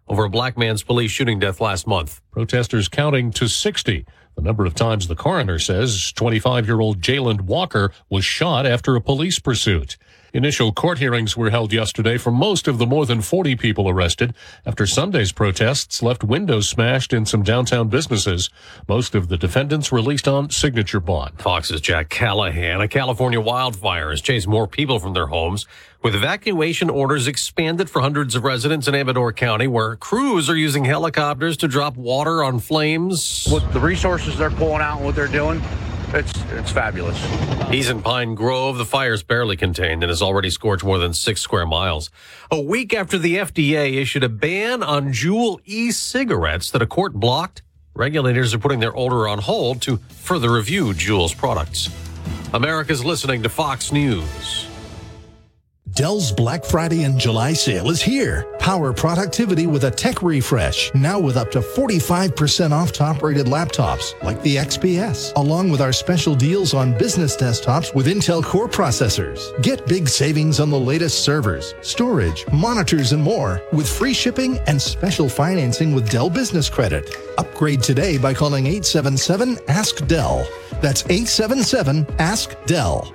over 0.07 0.23
a 0.23 0.29
black 0.29 0.57
man's 0.57 0.81
police 0.81 1.11
shooting 1.11 1.37
death 1.37 1.61
last 1.61 1.85
month. 1.85 2.21
Protesters 2.31 2.87
counting 2.87 3.29
to 3.31 3.47
60. 3.47 4.05
The 4.35 4.41
number 4.41 4.65
of 4.65 4.73
times 4.73 5.07
the 5.07 5.15
coroner 5.15 5.59
says 5.59 6.11
25 6.13 6.65
year 6.65 6.79
old 6.79 7.01
Jayland 7.01 7.41
Walker 7.41 7.91
was 8.09 8.25
shot 8.25 8.65
after 8.65 8.95
a 8.95 9.01
police 9.01 9.37
pursuit. 9.37 9.97
Initial 10.33 10.71
court 10.71 10.99
hearings 10.99 11.35
were 11.35 11.49
held 11.49 11.73
yesterday 11.73 12.17
for 12.17 12.29
most 12.29 12.67
of 12.67 12.77
the 12.77 12.85
more 12.85 13.05
than 13.07 13.21
40 13.21 13.55
people 13.55 13.89
arrested 13.89 14.35
after 14.63 14.85
Sunday's 14.85 15.31
protests 15.31 16.03
left 16.03 16.23
windows 16.23 16.69
smashed 16.69 17.13
in 17.13 17.25
some 17.25 17.41
downtown 17.41 17.89
businesses. 17.89 18.51
Most 18.87 19.15
of 19.15 19.27
the 19.29 19.37
defendants 19.37 19.91
released 19.91 20.27
on 20.27 20.51
signature 20.51 20.99
bond. 20.99 21.39
Fox's 21.39 21.81
Jack 21.81 22.09
Callahan. 22.09 22.79
A 22.79 22.87
California 22.87 23.41
wildfire 23.41 24.11
has 24.11 24.21
chased 24.21 24.47
more 24.47 24.67
people 24.67 24.99
from 24.99 25.13
their 25.13 25.27
homes, 25.27 25.65
with 26.03 26.13
evacuation 26.13 26.89
orders 26.91 27.27
expanded 27.27 27.89
for 27.89 28.01
hundreds 28.01 28.35
of 28.35 28.43
residents 28.43 28.87
in 28.87 28.93
Amador 28.93 29.33
County, 29.33 29.65
where 29.67 29.95
crews 29.95 30.47
are 30.47 30.55
using 30.55 30.85
helicopters 30.85 31.57
to 31.57 31.67
drop 31.67 31.97
water 31.97 32.43
on 32.43 32.59
flames. 32.59 33.47
With 33.51 33.73
the 33.73 33.79
resources 33.79 34.37
they're 34.37 34.51
pulling 34.51 34.81
out 34.81 34.97
and 34.97 35.05
what 35.05 35.15
they're 35.15 35.27
doing, 35.27 35.61
it's 36.13 36.33
it's 36.51 36.71
fabulous. 36.71 37.17
He's 37.69 37.89
in 37.89 38.01
Pine 38.01 38.35
Grove. 38.35 38.77
The 38.77 38.85
fire's 38.85 39.23
barely 39.23 39.55
contained 39.55 40.03
and 40.03 40.09
has 40.09 40.21
already 40.21 40.49
scorched 40.49 40.83
more 40.83 40.97
than 40.97 41.13
six 41.13 41.41
square 41.41 41.65
miles. 41.65 42.09
A 42.51 42.59
week 42.59 42.93
after 42.93 43.17
the 43.17 43.37
FDA 43.37 43.95
issued 43.95 44.23
a 44.23 44.29
ban 44.29 44.83
on 44.83 45.09
Juul 45.09 45.59
e-cigarettes 45.65 46.71
that 46.71 46.81
a 46.81 46.87
court 46.87 47.13
blocked, 47.13 47.61
regulators 47.93 48.53
are 48.53 48.59
putting 48.59 48.79
their 48.79 48.91
order 48.91 49.27
on 49.27 49.39
hold 49.39 49.81
to 49.83 49.97
further 49.97 50.53
review 50.53 50.93
Juul's 50.93 51.33
products. 51.33 51.89
America's 52.53 53.05
listening 53.05 53.43
to 53.43 53.49
Fox 53.49 53.91
News. 53.91 54.68
Dell's 55.99 56.31
Black 56.31 56.63
Friday 56.63 57.03
and 57.03 57.19
July 57.19 57.51
sale 57.51 57.89
is 57.89 58.01
here. 58.01 58.45
Power 58.57 58.93
productivity 58.93 59.67
with 59.67 59.83
a 59.83 59.91
tech 59.91 60.23
refresh, 60.23 60.89
now 60.93 61.19
with 61.19 61.35
up 61.35 61.51
to 61.51 61.59
45% 61.59 62.71
off 62.71 62.93
top 62.93 63.21
rated 63.21 63.47
laptops 63.47 64.13
like 64.23 64.41
the 64.41 64.55
XPS, 64.55 65.35
along 65.35 65.69
with 65.69 65.81
our 65.81 65.91
special 65.91 66.35
deals 66.35 66.73
on 66.73 66.97
business 66.97 67.35
desktops 67.35 67.93
with 67.93 68.07
Intel 68.07 68.41
Core 68.41 68.69
processors. 68.69 69.51
Get 69.61 69.85
big 69.87 70.07
savings 70.07 70.61
on 70.61 70.69
the 70.69 70.79
latest 70.79 71.25
servers, 71.25 71.75
storage, 71.81 72.45
monitors, 72.53 73.11
and 73.11 73.21
more 73.21 73.61
with 73.73 73.89
free 73.89 74.13
shipping 74.13 74.57
and 74.67 74.81
special 74.81 75.27
financing 75.27 75.93
with 75.93 76.09
Dell 76.09 76.29
Business 76.29 76.69
Credit. 76.69 77.13
Upgrade 77.37 77.83
today 77.83 78.17
by 78.17 78.33
calling 78.33 78.67
877 78.67 79.57
Ask 79.67 80.07
Dell. 80.07 80.47
That's 80.81 81.03
877 81.07 82.07
Ask 82.19 82.55
Dell. 82.67 83.13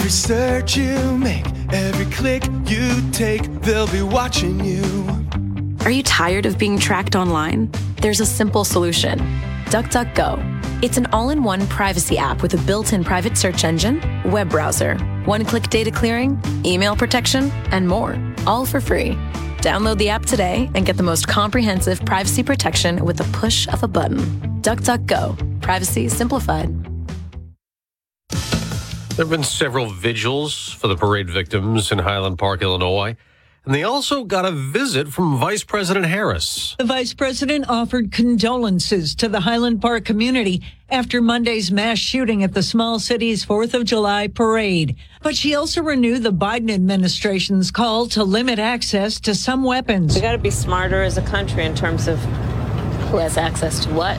Every 0.00 0.10
search 0.10 0.78
you 0.78 1.18
make, 1.18 1.44
every 1.70 2.06
click 2.06 2.42
you 2.64 3.10
take, 3.10 3.42
they'll 3.60 3.86
be 3.86 4.00
watching 4.00 4.64
you. 4.64 4.82
Are 5.84 5.90
you 5.90 6.02
tired 6.02 6.46
of 6.46 6.56
being 6.56 6.78
tracked 6.78 7.14
online? 7.14 7.70
There's 8.00 8.18
a 8.18 8.24
simple 8.24 8.64
solution 8.64 9.18
DuckDuckGo. 9.66 10.82
It's 10.82 10.96
an 10.96 11.04
all 11.12 11.28
in 11.28 11.42
one 11.42 11.66
privacy 11.66 12.16
app 12.16 12.40
with 12.40 12.54
a 12.54 12.56
built 12.64 12.94
in 12.94 13.04
private 13.04 13.36
search 13.36 13.62
engine, 13.62 14.00
web 14.24 14.48
browser, 14.48 14.96
one 15.26 15.44
click 15.44 15.68
data 15.68 15.90
clearing, 15.90 16.40
email 16.64 16.96
protection, 16.96 17.50
and 17.70 17.86
more, 17.86 18.16
all 18.46 18.64
for 18.64 18.80
free. 18.80 19.10
Download 19.58 19.98
the 19.98 20.08
app 20.08 20.24
today 20.24 20.70
and 20.74 20.86
get 20.86 20.96
the 20.96 21.02
most 21.02 21.28
comprehensive 21.28 22.02
privacy 22.06 22.42
protection 22.42 23.04
with 23.04 23.18
the 23.18 23.38
push 23.38 23.68
of 23.68 23.82
a 23.82 23.88
button. 23.88 24.20
DuckDuckGo. 24.62 25.60
Privacy 25.60 26.08
simplified. 26.08 26.70
There 29.20 29.26
have 29.26 29.32
been 29.32 29.44
several 29.44 29.90
vigils 29.90 30.72
for 30.72 30.88
the 30.88 30.96
parade 30.96 31.28
victims 31.28 31.92
in 31.92 31.98
Highland 31.98 32.38
Park, 32.38 32.62
Illinois. 32.62 33.18
And 33.66 33.74
they 33.74 33.82
also 33.82 34.24
got 34.24 34.46
a 34.46 34.50
visit 34.50 35.08
from 35.08 35.36
Vice 35.36 35.62
President 35.62 36.06
Harris. 36.06 36.74
The 36.78 36.86
vice 36.86 37.12
president 37.12 37.68
offered 37.68 38.12
condolences 38.12 39.14
to 39.16 39.28
the 39.28 39.40
Highland 39.40 39.82
Park 39.82 40.06
community 40.06 40.62
after 40.88 41.20
Monday's 41.20 41.70
mass 41.70 41.98
shooting 41.98 42.42
at 42.42 42.54
the 42.54 42.62
small 42.62 42.98
city's 42.98 43.44
4th 43.44 43.74
of 43.74 43.84
July 43.84 44.26
parade. 44.26 44.96
But 45.20 45.36
she 45.36 45.54
also 45.54 45.82
renewed 45.82 46.22
the 46.22 46.32
Biden 46.32 46.70
administration's 46.70 47.70
call 47.70 48.06
to 48.06 48.24
limit 48.24 48.58
access 48.58 49.20
to 49.20 49.34
some 49.34 49.64
weapons. 49.64 50.14
We 50.14 50.22
got 50.22 50.32
to 50.32 50.38
be 50.38 50.50
smarter 50.50 51.02
as 51.02 51.18
a 51.18 51.22
country 51.26 51.66
in 51.66 51.74
terms 51.74 52.08
of 52.08 52.18
who 53.10 53.18
has 53.18 53.36
access 53.36 53.84
to 53.84 53.92
what 53.92 54.18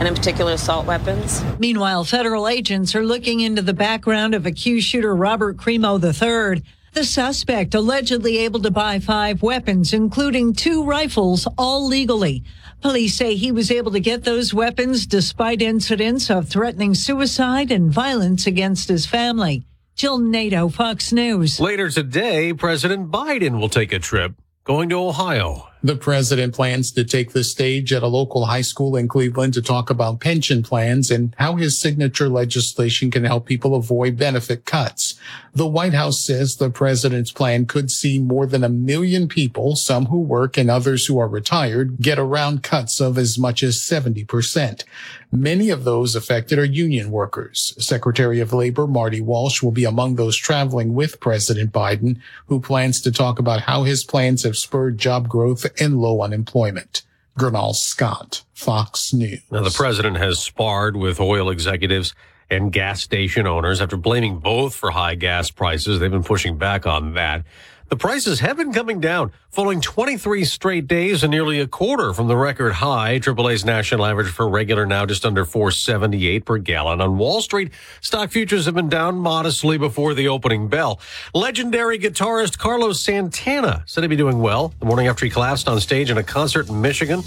and 0.00 0.08
in 0.08 0.14
particular 0.14 0.54
assault 0.54 0.86
weapons. 0.86 1.44
Meanwhile, 1.58 2.04
federal 2.04 2.48
agents 2.48 2.94
are 2.94 3.04
looking 3.04 3.40
into 3.40 3.62
the 3.62 3.74
background 3.74 4.34
of 4.34 4.46
accused 4.46 4.88
shooter 4.88 5.14
Robert 5.14 5.58
Crimo 5.58 6.02
III. 6.02 6.64
The 6.92 7.04
suspect 7.04 7.74
allegedly 7.74 8.38
able 8.38 8.60
to 8.62 8.70
buy 8.70 8.98
five 8.98 9.42
weapons, 9.42 9.92
including 9.92 10.54
two 10.54 10.82
rifles, 10.82 11.46
all 11.56 11.86
legally. 11.86 12.42
Police 12.80 13.14
say 13.14 13.36
he 13.36 13.52
was 13.52 13.70
able 13.70 13.92
to 13.92 14.00
get 14.00 14.24
those 14.24 14.54
weapons 14.54 15.06
despite 15.06 15.62
incidents 15.62 16.30
of 16.30 16.48
threatening 16.48 16.94
suicide 16.94 17.70
and 17.70 17.92
violence 17.92 18.46
against 18.46 18.88
his 18.88 19.06
family. 19.06 19.64
Jill 19.94 20.18
Nato, 20.18 20.70
Fox 20.70 21.12
News. 21.12 21.60
Later 21.60 21.90
today, 21.90 22.54
President 22.54 23.10
Biden 23.10 23.60
will 23.60 23.68
take 23.68 23.92
a 23.92 23.98
trip 23.98 24.32
going 24.64 24.88
to 24.88 24.96
Ohio. 24.96 25.69
The 25.82 25.96
president 25.96 26.54
plans 26.54 26.92
to 26.92 27.04
take 27.04 27.32
the 27.32 27.42
stage 27.42 27.90
at 27.90 28.02
a 28.02 28.06
local 28.06 28.44
high 28.44 28.60
school 28.60 28.96
in 28.96 29.08
Cleveland 29.08 29.54
to 29.54 29.62
talk 29.62 29.88
about 29.88 30.20
pension 30.20 30.62
plans 30.62 31.10
and 31.10 31.34
how 31.38 31.56
his 31.56 31.80
signature 31.80 32.28
legislation 32.28 33.10
can 33.10 33.24
help 33.24 33.46
people 33.46 33.74
avoid 33.74 34.18
benefit 34.18 34.66
cuts. 34.66 35.18
The 35.54 35.66
White 35.66 35.94
House 35.94 36.20
says 36.20 36.56
the 36.56 36.70
president's 36.70 37.32
plan 37.32 37.64
could 37.64 37.90
see 37.90 38.18
more 38.18 38.46
than 38.46 38.62
a 38.62 38.68
million 38.68 39.26
people, 39.26 39.74
some 39.74 40.06
who 40.06 40.20
work 40.20 40.58
and 40.58 40.70
others 40.70 41.06
who 41.06 41.18
are 41.18 41.26
retired, 41.26 41.96
get 41.98 42.18
around 42.18 42.62
cuts 42.62 43.00
of 43.00 43.16
as 43.16 43.38
much 43.38 43.62
as 43.62 43.80
70%. 43.80 44.84
Many 45.32 45.70
of 45.70 45.84
those 45.84 46.14
affected 46.14 46.58
are 46.58 46.64
union 46.64 47.10
workers. 47.10 47.74
Secretary 47.78 48.40
of 48.40 48.52
Labor 48.52 48.86
Marty 48.86 49.20
Walsh 49.20 49.62
will 49.62 49.70
be 49.70 49.84
among 49.84 50.16
those 50.16 50.36
traveling 50.36 50.94
with 50.94 51.20
President 51.20 51.72
Biden, 51.72 52.18
who 52.46 52.60
plans 52.60 53.00
to 53.02 53.12
talk 53.12 53.38
about 53.38 53.60
how 53.60 53.84
his 53.84 54.04
plans 54.04 54.42
have 54.42 54.56
spurred 54.56 54.98
job 54.98 55.28
growth 55.28 55.64
and 55.78 55.98
low 55.98 56.22
unemployment. 56.22 57.02
Gernal 57.38 57.74
Scott, 57.74 58.42
Fox 58.54 59.12
News. 59.12 59.40
Now, 59.50 59.62
the 59.62 59.70
president 59.70 60.16
has 60.16 60.38
sparred 60.40 60.96
with 60.96 61.20
oil 61.20 61.50
executives 61.50 62.14
and 62.50 62.72
gas 62.72 63.00
station 63.00 63.46
owners 63.46 63.80
after 63.80 63.96
blaming 63.96 64.38
both 64.38 64.74
for 64.74 64.90
high 64.90 65.14
gas 65.14 65.50
prices. 65.50 66.00
They've 66.00 66.10
been 66.10 66.24
pushing 66.24 66.58
back 66.58 66.86
on 66.86 67.14
that. 67.14 67.44
The 67.90 67.96
prices 67.96 68.38
have 68.38 68.56
been 68.56 68.72
coming 68.72 69.00
down, 69.00 69.32
falling 69.48 69.80
23 69.80 70.44
straight 70.44 70.86
days 70.86 71.24
and 71.24 71.30
nearly 71.32 71.58
a 71.58 71.66
quarter 71.66 72.12
from 72.14 72.28
the 72.28 72.36
record 72.36 72.74
high. 72.74 73.18
AAA's 73.18 73.64
national 73.64 74.06
average 74.06 74.28
for 74.28 74.48
regular 74.48 74.86
now 74.86 75.06
just 75.06 75.26
under 75.26 75.44
478 75.44 76.44
per 76.44 76.58
gallon. 76.58 77.00
On 77.00 77.18
Wall 77.18 77.42
Street, 77.42 77.72
stock 78.00 78.30
futures 78.30 78.66
have 78.66 78.76
been 78.76 78.88
down 78.88 79.16
modestly 79.16 79.76
before 79.76 80.14
the 80.14 80.28
opening 80.28 80.68
bell. 80.68 81.00
Legendary 81.34 81.98
guitarist 81.98 82.58
Carlos 82.58 83.00
Santana 83.00 83.82
said 83.86 84.04
he'd 84.04 84.08
be 84.08 84.14
doing 84.14 84.38
well 84.38 84.72
the 84.78 84.86
morning 84.86 85.08
after 85.08 85.24
he 85.26 85.30
collapsed 85.30 85.68
on 85.68 85.80
stage 85.80 86.12
in 86.12 86.18
a 86.18 86.22
concert 86.22 86.68
in 86.68 86.80
Michigan. 86.80 87.24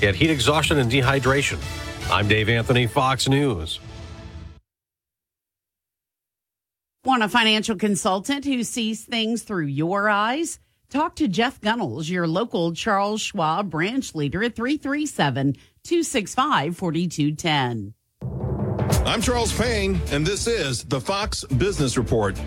He 0.00 0.06
had 0.06 0.16
heat 0.16 0.30
exhaustion 0.30 0.78
and 0.78 0.90
dehydration. 0.90 1.60
I'm 2.10 2.26
Dave 2.26 2.48
Anthony, 2.48 2.88
Fox 2.88 3.28
News. 3.28 3.78
Want 7.02 7.22
a 7.22 7.28
financial 7.30 7.76
consultant 7.76 8.44
who 8.44 8.62
sees 8.62 9.04
things 9.04 9.42
through 9.42 9.64
your 9.64 10.10
eyes? 10.10 10.58
Talk 10.90 11.16
to 11.16 11.28
Jeff 11.28 11.58
Gunnels, 11.58 12.10
your 12.10 12.26
local 12.26 12.74
Charles 12.74 13.22
Schwab 13.22 13.70
branch 13.70 14.14
leader 14.14 14.44
at 14.44 14.54
337 14.54 15.54
265 15.82 16.76
4210. 16.76 17.94
I'm 19.06 19.22
Charles 19.22 19.58
Payne, 19.58 19.98
and 20.10 20.26
this 20.26 20.46
is 20.46 20.84
the 20.84 21.00
Fox 21.00 21.42
Business 21.44 21.96
Report. 21.96 22.38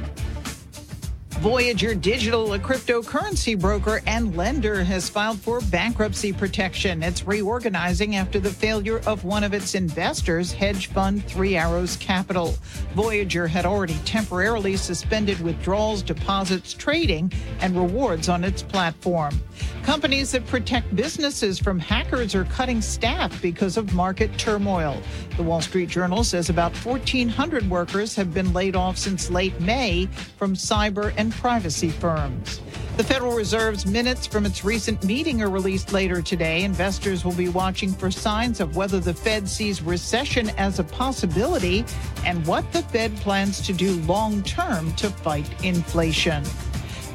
Voyager 1.39 1.93
Digital, 1.93 2.53
a 2.53 2.59
cryptocurrency 2.59 3.59
broker 3.59 4.01
and 4.07 4.37
lender, 4.37 4.83
has 4.83 5.09
filed 5.09 5.39
for 5.39 5.59
bankruptcy 5.61 6.31
protection. 6.31 7.03
It's 7.03 7.27
reorganizing 7.27 8.15
after 8.15 8.39
the 8.39 8.49
failure 8.49 9.01
of 9.05 9.25
one 9.25 9.43
of 9.43 9.53
its 9.53 9.75
investors, 9.75 10.53
hedge 10.53 10.87
fund 10.87 11.25
Three 11.25 11.57
Arrows 11.57 11.97
Capital. 11.97 12.55
Voyager 12.93 13.45
had 13.47 13.65
already 13.65 13.97
temporarily 14.05 14.77
suspended 14.77 15.39
withdrawals, 15.41 16.01
deposits, 16.01 16.73
trading, 16.73 17.31
and 17.59 17.75
rewards 17.75 18.29
on 18.29 18.43
its 18.43 18.63
platform. 18.63 19.37
Companies 19.83 20.31
that 20.31 20.47
protect 20.47 20.95
businesses 20.95 21.59
from 21.59 21.77
hackers 21.77 22.35
are 22.35 22.45
cutting 22.45 22.81
staff 22.81 23.41
because 23.41 23.75
of 23.75 23.93
market 23.93 24.35
turmoil. 24.37 24.97
The 25.35 25.43
Wall 25.43 25.61
Street 25.61 25.89
Journal 25.89 26.23
says 26.23 26.49
about 26.49 26.73
1,400 26.77 27.69
workers 27.69 28.15
have 28.15 28.33
been 28.33 28.53
laid 28.53 28.77
off 28.77 28.97
since 28.97 29.29
late 29.29 29.59
May 29.59 30.05
from 30.37 30.53
cyber 30.53 31.13
and 31.17 31.22
privacy 31.31 31.89
firms. 31.89 32.61
The 32.97 33.03
Federal 33.03 33.35
Reserve's 33.35 33.85
minutes 33.85 34.27
from 34.27 34.45
its 34.45 34.63
recent 34.63 35.03
meeting 35.03 35.41
are 35.41 35.49
released 35.49 35.93
later 35.93 36.21
today. 36.21 36.63
Investors 36.63 37.25
will 37.25 37.33
be 37.33 37.49
watching 37.49 37.91
for 37.91 38.11
signs 38.11 38.59
of 38.59 38.75
whether 38.75 38.99
the 38.99 39.13
Fed 39.13 39.49
sees 39.49 39.81
recession 39.81 40.49
as 40.57 40.79
a 40.79 40.83
possibility 40.83 41.85
and 42.25 42.45
what 42.45 42.71
the 42.71 42.83
Fed 42.83 43.15
plans 43.17 43.61
to 43.61 43.73
do 43.73 43.95
long 44.01 44.43
term 44.43 44.93
to 44.93 45.09
fight 45.09 45.49
inflation. 45.63 46.43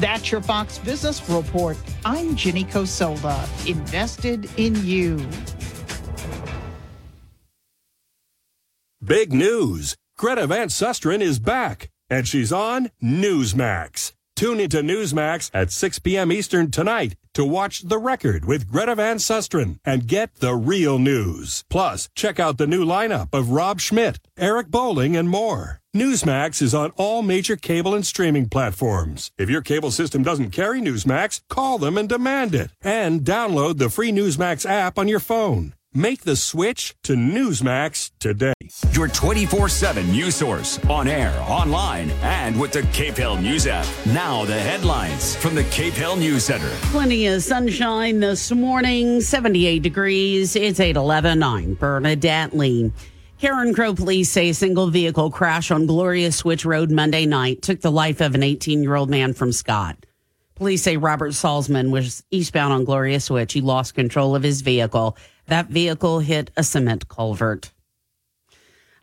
That's 0.00 0.30
your 0.30 0.40
Fox 0.40 0.78
Business 0.78 1.28
Report. 1.28 1.76
I'm 2.04 2.36
Ginny 2.36 2.64
Cosola, 2.64 3.48
invested 3.68 4.50
in 4.56 4.84
you. 4.84 5.26
Big 9.02 9.32
news. 9.32 9.96
Greta 10.16 10.46
Van 10.48 10.68
Susteren 10.68 11.20
is 11.20 11.38
back, 11.38 11.88
and 12.10 12.26
she's 12.26 12.52
on 12.52 12.90
Newsmax. 13.02 14.12
Tune 14.38 14.60
into 14.60 14.82
Newsmax 14.82 15.50
at 15.52 15.72
6 15.72 15.98
p.m. 15.98 16.30
Eastern 16.30 16.70
tonight 16.70 17.16
to 17.34 17.44
watch 17.44 17.82
The 17.82 17.98
Record 17.98 18.44
with 18.44 18.70
Greta 18.70 18.94
Van 18.94 19.16
Susteren 19.16 19.80
and 19.84 20.06
get 20.06 20.36
the 20.36 20.54
real 20.54 21.00
news. 21.00 21.64
Plus, 21.68 22.08
check 22.14 22.38
out 22.38 22.56
the 22.56 22.66
new 22.66 22.84
lineup 22.84 23.28
of 23.32 23.50
Rob 23.50 23.80
Schmitt, 23.80 24.20
Eric 24.36 24.68
Bolling, 24.68 25.16
and 25.16 25.28
more. 25.28 25.80
Newsmax 25.96 26.62
is 26.62 26.72
on 26.72 26.92
all 26.96 27.22
major 27.22 27.56
cable 27.56 27.96
and 27.96 28.06
streaming 28.06 28.48
platforms. 28.48 29.32
If 29.36 29.50
your 29.50 29.62
cable 29.62 29.90
system 29.90 30.22
doesn't 30.22 30.50
carry 30.50 30.80
Newsmax, 30.80 31.40
call 31.48 31.78
them 31.78 31.98
and 31.98 32.08
demand 32.08 32.54
it. 32.54 32.70
And 32.80 33.22
download 33.22 33.78
the 33.78 33.90
free 33.90 34.12
Newsmax 34.12 34.64
app 34.64 34.98
on 34.98 35.08
your 35.08 35.18
phone. 35.18 35.74
Make 35.94 36.20
the 36.24 36.36
switch 36.36 36.94
to 37.04 37.14
Newsmax 37.14 38.10
today. 38.18 38.52
Your 38.92 39.08
24 39.08 39.70
7 39.70 40.12
news 40.12 40.36
source 40.36 40.78
on 40.84 41.08
air, 41.08 41.34
online, 41.48 42.10
and 42.20 42.60
with 42.60 42.72
the 42.72 42.82
KPEL 42.82 43.40
News 43.40 43.66
app. 43.66 43.86
Now, 44.04 44.44
the 44.44 44.52
headlines 44.58 45.34
from 45.36 45.54
the 45.54 45.62
KPEL 45.64 46.18
News 46.18 46.44
Center. 46.44 46.68
Plenty 46.90 47.26
of 47.28 47.42
sunshine 47.42 48.20
this 48.20 48.52
morning, 48.52 49.22
78 49.22 49.82
degrees. 49.82 50.56
It's 50.56 50.78
811. 50.78 51.42
I'm 51.42 51.72
Bernadette 51.72 52.54
Lee. 52.54 52.92
Carencro 53.40 53.96
police 53.96 54.28
say 54.28 54.50
a 54.50 54.54
single 54.54 54.90
vehicle 54.90 55.30
crash 55.30 55.70
on 55.70 55.86
Gloria 55.86 56.32
Switch 56.32 56.66
Road 56.66 56.90
Monday 56.90 57.24
night 57.24 57.62
took 57.62 57.80
the 57.80 57.90
life 57.90 58.20
of 58.20 58.34
an 58.34 58.42
18 58.42 58.82
year 58.82 58.94
old 58.94 59.08
man 59.08 59.32
from 59.32 59.52
Scott. 59.52 60.04
Police 60.54 60.82
say 60.82 60.96
Robert 60.96 61.30
Salzman 61.30 61.90
was 61.92 62.24
eastbound 62.30 62.72
on 62.74 62.84
Gloria 62.84 63.20
Switch. 63.20 63.52
He 63.52 63.60
lost 63.62 63.94
control 63.94 64.34
of 64.34 64.42
his 64.42 64.60
vehicle. 64.60 65.16
That 65.48 65.68
vehicle 65.68 66.20
hit 66.20 66.50
a 66.56 66.62
cement 66.62 67.08
culvert. 67.08 67.72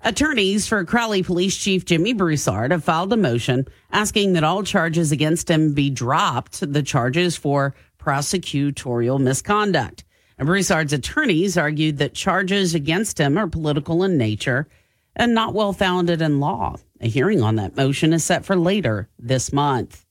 Attorneys 0.02 0.68
for 0.68 0.86
Crowley 0.86 1.24
Police 1.24 1.58
Chief 1.58 1.84
Jimmy 1.84 2.14
Broussard 2.14 2.70
have 2.70 2.84
filed 2.84 3.12
a 3.12 3.18
motion 3.18 3.66
asking 3.92 4.34
that 4.34 4.44
all 4.44 4.62
charges 4.62 5.12
against 5.12 5.50
him 5.50 5.74
be 5.74 5.90
dropped, 5.90 6.72
the 6.72 6.84
charges 6.84 7.36
for 7.36 7.74
prosecutorial 8.00 9.20
misconduct. 9.20 10.04
And 10.38 10.46
Broussard's 10.46 10.94
attorneys 10.94 11.58
argued 11.58 11.98
that 11.98 12.14
charges 12.14 12.76
against 12.76 13.20
him 13.20 13.38
are 13.38 13.48
political 13.48 14.04
in 14.04 14.16
nature 14.16 14.68
and 15.16 15.34
not 15.34 15.56
well 15.56 15.74
founded 15.74 16.22
in 16.22 16.40
law. 16.40 16.76
A 17.02 17.08
hearing 17.08 17.42
on 17.42 17.56
that 17.56 17.76
motion 17.76 18.14
is 18.14 18.24
set 18.24 18.46
for 18.46 18.56
later 18.56 19.10
this 19.18 19.52
month. 19.52 20.05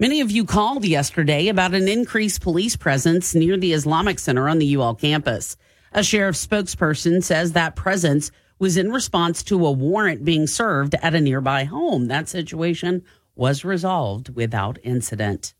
Many 0.00 0.22
of 0.22 0.30
you 0.30 0.46
called 0.46 0.86
yesterday 0.86 1.48
about 1.48 1.74
an 1.74 1.86
increased 1.86 2.40
police 2.40 2.74
presence 2.74 3.34
near 3.34 3.58
the 3.58 3.74
Islamic 3.74 4.18
Center 4.18 4.48
on 4.48 4.58
the 4.58 4.74
UL 4.74 4.94
campus. 4.94 5.58
A 5.92 6.02
sheriff's 6.02 6.46
spokesperson 6.46 7.22
says 7.22 7.52
that 7.52 7.76
presence 7.76 8.30
was 8.58 8.78
in 8.78 8.90
response 8.90 9.42
to 9.42 9.66
a 9.66 9.70
warrant 9.70 10.24
being 10.24 10.46
served 10.46 10.94
at 11.02 11.14
a 11.14 11.20
nearby 11.20 11.64
home. 11.64 12.06
That 12.06 12.30
situation 12.30 13.02
was 13.36 13.62
resolved 13.62 14.34
without 14.34 14.78
incident. 14.82 15.52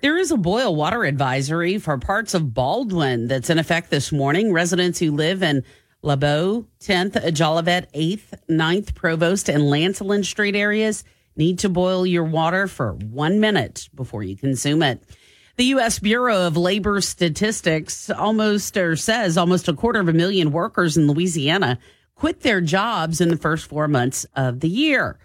There 0.00 0.16
is 0.16 0.30
a 0.30 0.38
boil 0.38 0.74
water 0.74 1.04
advisory 1.04 1.76
for 1.76 1.98
parts 1.98 2.32
of 2.32 2.54
Baldwin 2.54 3.28
that's 3.28 3.50
in 3.50 3.58
effect 3.58 3.90
this 3.90 4.12
morning. 4.12 4.50
Residents 4.50 4.98
who 4.98 5.10
live 5.10 5.42
in 5.42 5.62
LeBeau, 6.00 6.64
10th, 6.80 7.22
Jolivet, 7.32 7.92
8th, 7.92 8.32
9th, 8.48 8.94
Provost, 8.94 9.50
and 9.50 9.64
Lancelin 9.64 10.24
Street 10.24 10.56
areas 10.56 11.04
need 11.38 11.60
to 11.60 11.68
boil 11.68 12.04
your 12.04 12.24
water 12.24 12.66
for 12.66 12.92
one 12.92 13.40
minute 13.40 13.88
before 13.94 14.22
you 14.22 14.36
consume 14.36 14.82
it. 14.82 15.02
The 15.56 15.64
U.S. 15.66 15.98
Bureau 15.98 16.46
of 16.46 16.56
Labor 16.56 17.00
Statistics 17.00 18.10
almost 18.10 18.76
or 18.76 18.94
says 18.94 19.36
almost 19.36 19.68
a 19.68 19.72
quarter 19.72 20.00
of 20.00 20.08
a 20.08 20.12
million 20.12 20.52
workers 20.52 20.96
in 20.96 21.06
Louisiana 21.06 21.78
quit 22.14 22.40
their 22.40 22.60
jobs 22.60 23.20
in 23.20 23.28
the 23.28 23.36
first 23.36 23.66
four 23.66 23.88
months 23.88 24.26
of 24.36 24.60
the 24.60 24.68
year. 24.68 25.18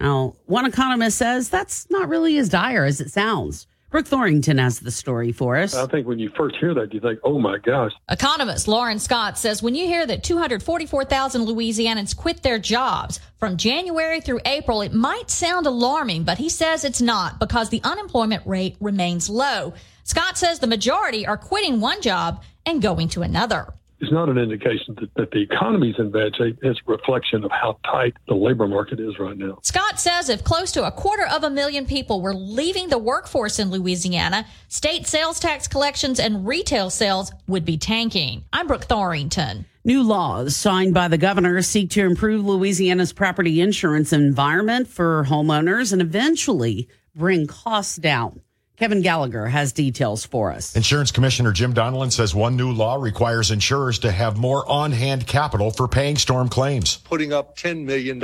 Now, 0.00 0.34
one 0.46 0.66
economist 0.66 1.18
says 1.18 1.48
that's 1.48 1.88
not 1.90 2.08
really 2.08 2.36
as 2.38 2.48
dire 2.48 2.84
as 2.84 3.00
it 3.00 3.10
sounds. 3.10 3.66
Brooke 3.94 4.08
Thorington 4.08 4.58
has 4.58 4.80
the 4.80 4.90
story 4.90 5.30
for 5.30 5.56
us. 5.56 5.72
I 5.72 5.86
think 5.86 6.08
when 6.08 6.18
you 6.18 6.28
first 6.36 6.56
hear 6.56 6.74
that, 6.74 6.92
you 6.92 6.98
think, 6.98 7.20
oh 7.22 7.38
my 7.38 7.58
gosh. 7.58 7.92
Economist 8.10 8.66
Loren 8.66 8.98
Scott 8.98 9.38
says 9.38 9.62
when 9.62 9.76
you 9.76 9.86
hear 9.86 10.04
that 10.04 10.24
244,000 10.24 11.46
Louisianans 11.46 12.16
quit 12.16 12.42
their 12.42 12.58
jobs 12.58 13.20
from 13.38 13.56
January 13.56 14.20
through 14.20 14.40
April, 14.46 14.82
it 14.82 14.92
might 14.92 15.30
sound 15.30 15.68
alarming, 15.68 16.24
but 16.24 16.38
he 16.38 16.48
says 16.48 16.84
it's 16.84 17.00
not 17.00 17.38
because 17.38 17.70
the 17.70 17.80
unemployment 17.84 18.44
rate 18.48 18.76
remains 18.80 19.30
low. 19.30 19.74
Scott 20.02 20.36
says 20.36 20.58
the 20.58 20.66
majority 20.66 21.24
are 21.24 21.36
quitting 21.36 21.78
one 21.80 22.02
job 22.02 22.42
and 22.66 22.82
going 22.82 23.06
to 23.10 23.22
another 23.22 23.72
is 24.04 24.12
not 24.12 24.28
an 24.28 24.38
indication 24.38 24.94
that, 25.00 25.14
that 25.14 25.30
the 25.30 25.40
economy 25.40 25.90
is 25.90 25.98
in 25.98 26.10
bad 26.10 26.36
shape. 26.36 26.58
It's 26.62 26.80
a 26.86 26.90
reflection 26.90 27.44
of 27.44 27.50
how 27.50 27.78
tight 27.84 28.14
the 28.28 28.34
labor 28.34 28.68
market 28.68 29.00
is 29.00 29.18
right 29.18 29.36
now. 29.36 29.58
Scott 29.62 29.98
says 29.98 30.28
if 30.28 30.44
close 30.44 30.72
to 30.72 30.86
a 30.86 30.92
quarter 30.92 31.26
of 31.26 31.44
a 31.44 31.50
million 31.50 31.86
people 31.86 32.20
were 32.20 32.34
leaving 32.34 32.88
the 32.88 32.98
workforce 32.98 33.58
in 33.58 33.70
Louisiana, 33.70 34.46
state 34.68 35.06
sales 35.06 35.40
tax 35.40 35.66
collections 35.66 36.20
and 36.20 36.46
retail 36.46 36.90
sales 36.90 37.32
would 37.46 37.64
be 37.64 37.78
tanking. 37.78 38.44
I'm 38.52 38.66
Brooke 38.66 38.86
Thorington. 38.86 39.64
New 39.84 40.02
laws 40.02 40.56
signed 40.56 40.94
by 40.94 41.08
the 41.08 41.18
governor 41.18 41.60
seek 41.60 41.90
to 41.90 42.04
improve 42.04 42.44
Louisiana's 42.44 43.12
property 43.12 43.60
insurance 43.60 44.12
environment 44.12 44.88
for 44.88 45.24
homeowners 45.24 45.92
and 45.92 46.00
eventually 46.00 46.88
bring 47.14 47.46
costs 47.46 47.96
down. 47.96 48.40
Kevin 48.76 49.02
Gallagher 49.02 49.46
has 49.46 49.72
details 49.72 50.26
for 50.26 50.50
us. 50.50 50.74
Insurance 50.74 51.12
Commissioner 51.12 51.52
Jim 51.52 51.74
Donelon 51.74 52.10
says 52.10 52.34
one 52.34 52.56
new 52.56 52.72
law 52.72 52.96
requires 52.96 53.52
insurers 53.52 54.00
to 54.00 54.10
have 54.10 54.36
more 54.36 54.68
on 54.68 54.90
hand 54.90 55.28
capital 55.28 55.70
for 55.70 55.86
paying 55.86 56.16
storm 56.16 56.48
claims. 56.48 56.96
Putting 57.04 57.32
up 57.32 57.56
$10 57.56 57.84
million 57.84 58.20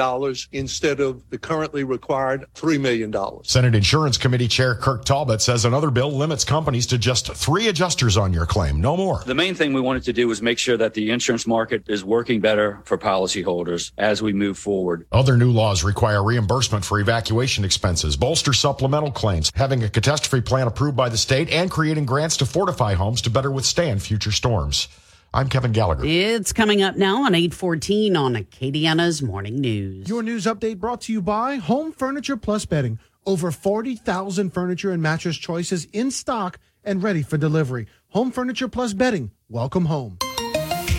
instead 0.51 0.99
of 0.99 1.23
the 1.31 1.39
currently 1.39 1.85
required 1.85 2.47
$3 2.57 2.81
million. 2.81 3.15
Senate 3.45 3.77
Insurance 3.77 4.19
Committee 4.19 4.49
Chair 4.49 4.75
Kirk 4.75 5.05
Talbot 5.05 5.41
says 5.41 5.65
another 5.65 5.89
bill 5.89 6.11
limits 6.11 6.43
companies 6.43 6.89
to 6.89 6.99
just 6.99 7.33
three 7.33 7.69
adjusters 7.69 8.17
on 8.17 8.33
your 8.33 8.45
claim, 8.45 8.81
no 8.81 8.97
more. 8.97 9.23
The 9.25 9.37
main 9.37 9.55
thing 9.55 9.73
we 9.73 9.81
wanted 9.81 10.03
to 10.03 10.13
do 10.13 10.27
was 10.27 10.43
make 10.43 10.59
sure 10.59 10.77
that 10.77 10.95
the 10.95 11.13
insurance 11.13 11.47
market 11.47 11.85
is 11.87 12.05
working 12.05 12.41
better 12.41 12.81
for 12.87 12.99
policyholders 12.99 13.93
as 13.99 14.21
we 14.21 14.33
move 14.33 14.59
forward. 14.59 15.07
Other 15.13 15.37
new 15.37 15.53
laws 15.53 15.85
require 15.85 16.25
reimbursement 16.25 16.85
for 16.85 16.99
evacuation 16.99 17.65
expenses, 17.65 18.17
bolster 18.17 18.53
supplemental 18.53 19.13
claims, 19.13 19.53
having 19.55 19.85
a 19.85 19.89
catastrophe 19.89 20.40
plan 20.47 20.67
approved 20.67 20.97
by 20.97 21.09
the 21.09 21.17
state, 21.17 21.51
and 21.51 21.71
creating 21.71 22.07
grants 22.07 22.37
to 22.39 22.47
fortify 22.47 22.95
homes 22.95 23.23
to 23.23 23.31
better 23.31 23.51
withstand 23.51 24.03
future 24.03 24.33
storms. 24.33 24.89
I'm 25.33 25.49
Kevin 25.49 25.73
Gallagher. 25.73 26.05
It's 26.05 26.53
coming 26.53 26.83
up 26.83 26.97
now 26.97 27.25
on 27.25 27.35
814 27.35 28.17
on 28.17 28.35
Acadiana's 28.35 29.23
Morning 29.23 29.61
News. 29.61 30.09
Your 30.09 30.23
news 30.23 30.45
update 30.45 30.79
brought 30.79 31.03
to 31.03 31.13
you 31.13 31.23
by 31.23 31.57
Home 31.57 31.93
Furniture 31.93 32.37
Plus 32.37 32.67
Bedding. 32.67 32.99
Over 33.25 33.51
40,000 33.51 34.51
furniture 34.51 34.91
and 34.91 35.03
mattress 35.03 35.37
choices 35.37 35.87
in 35.93 36.11
stock 36.11 36.59
and 36.83 37.03
ready 37.03 37.23
for 37.23 37.37
delivery. 37.37 37.87
Home 38.09 38.33
Furniture 38.33 38.67
Plus 38.67 38.93
Bedding. 38.93 39.31
Welcome 39.49 39.85
home. 39.85 40.19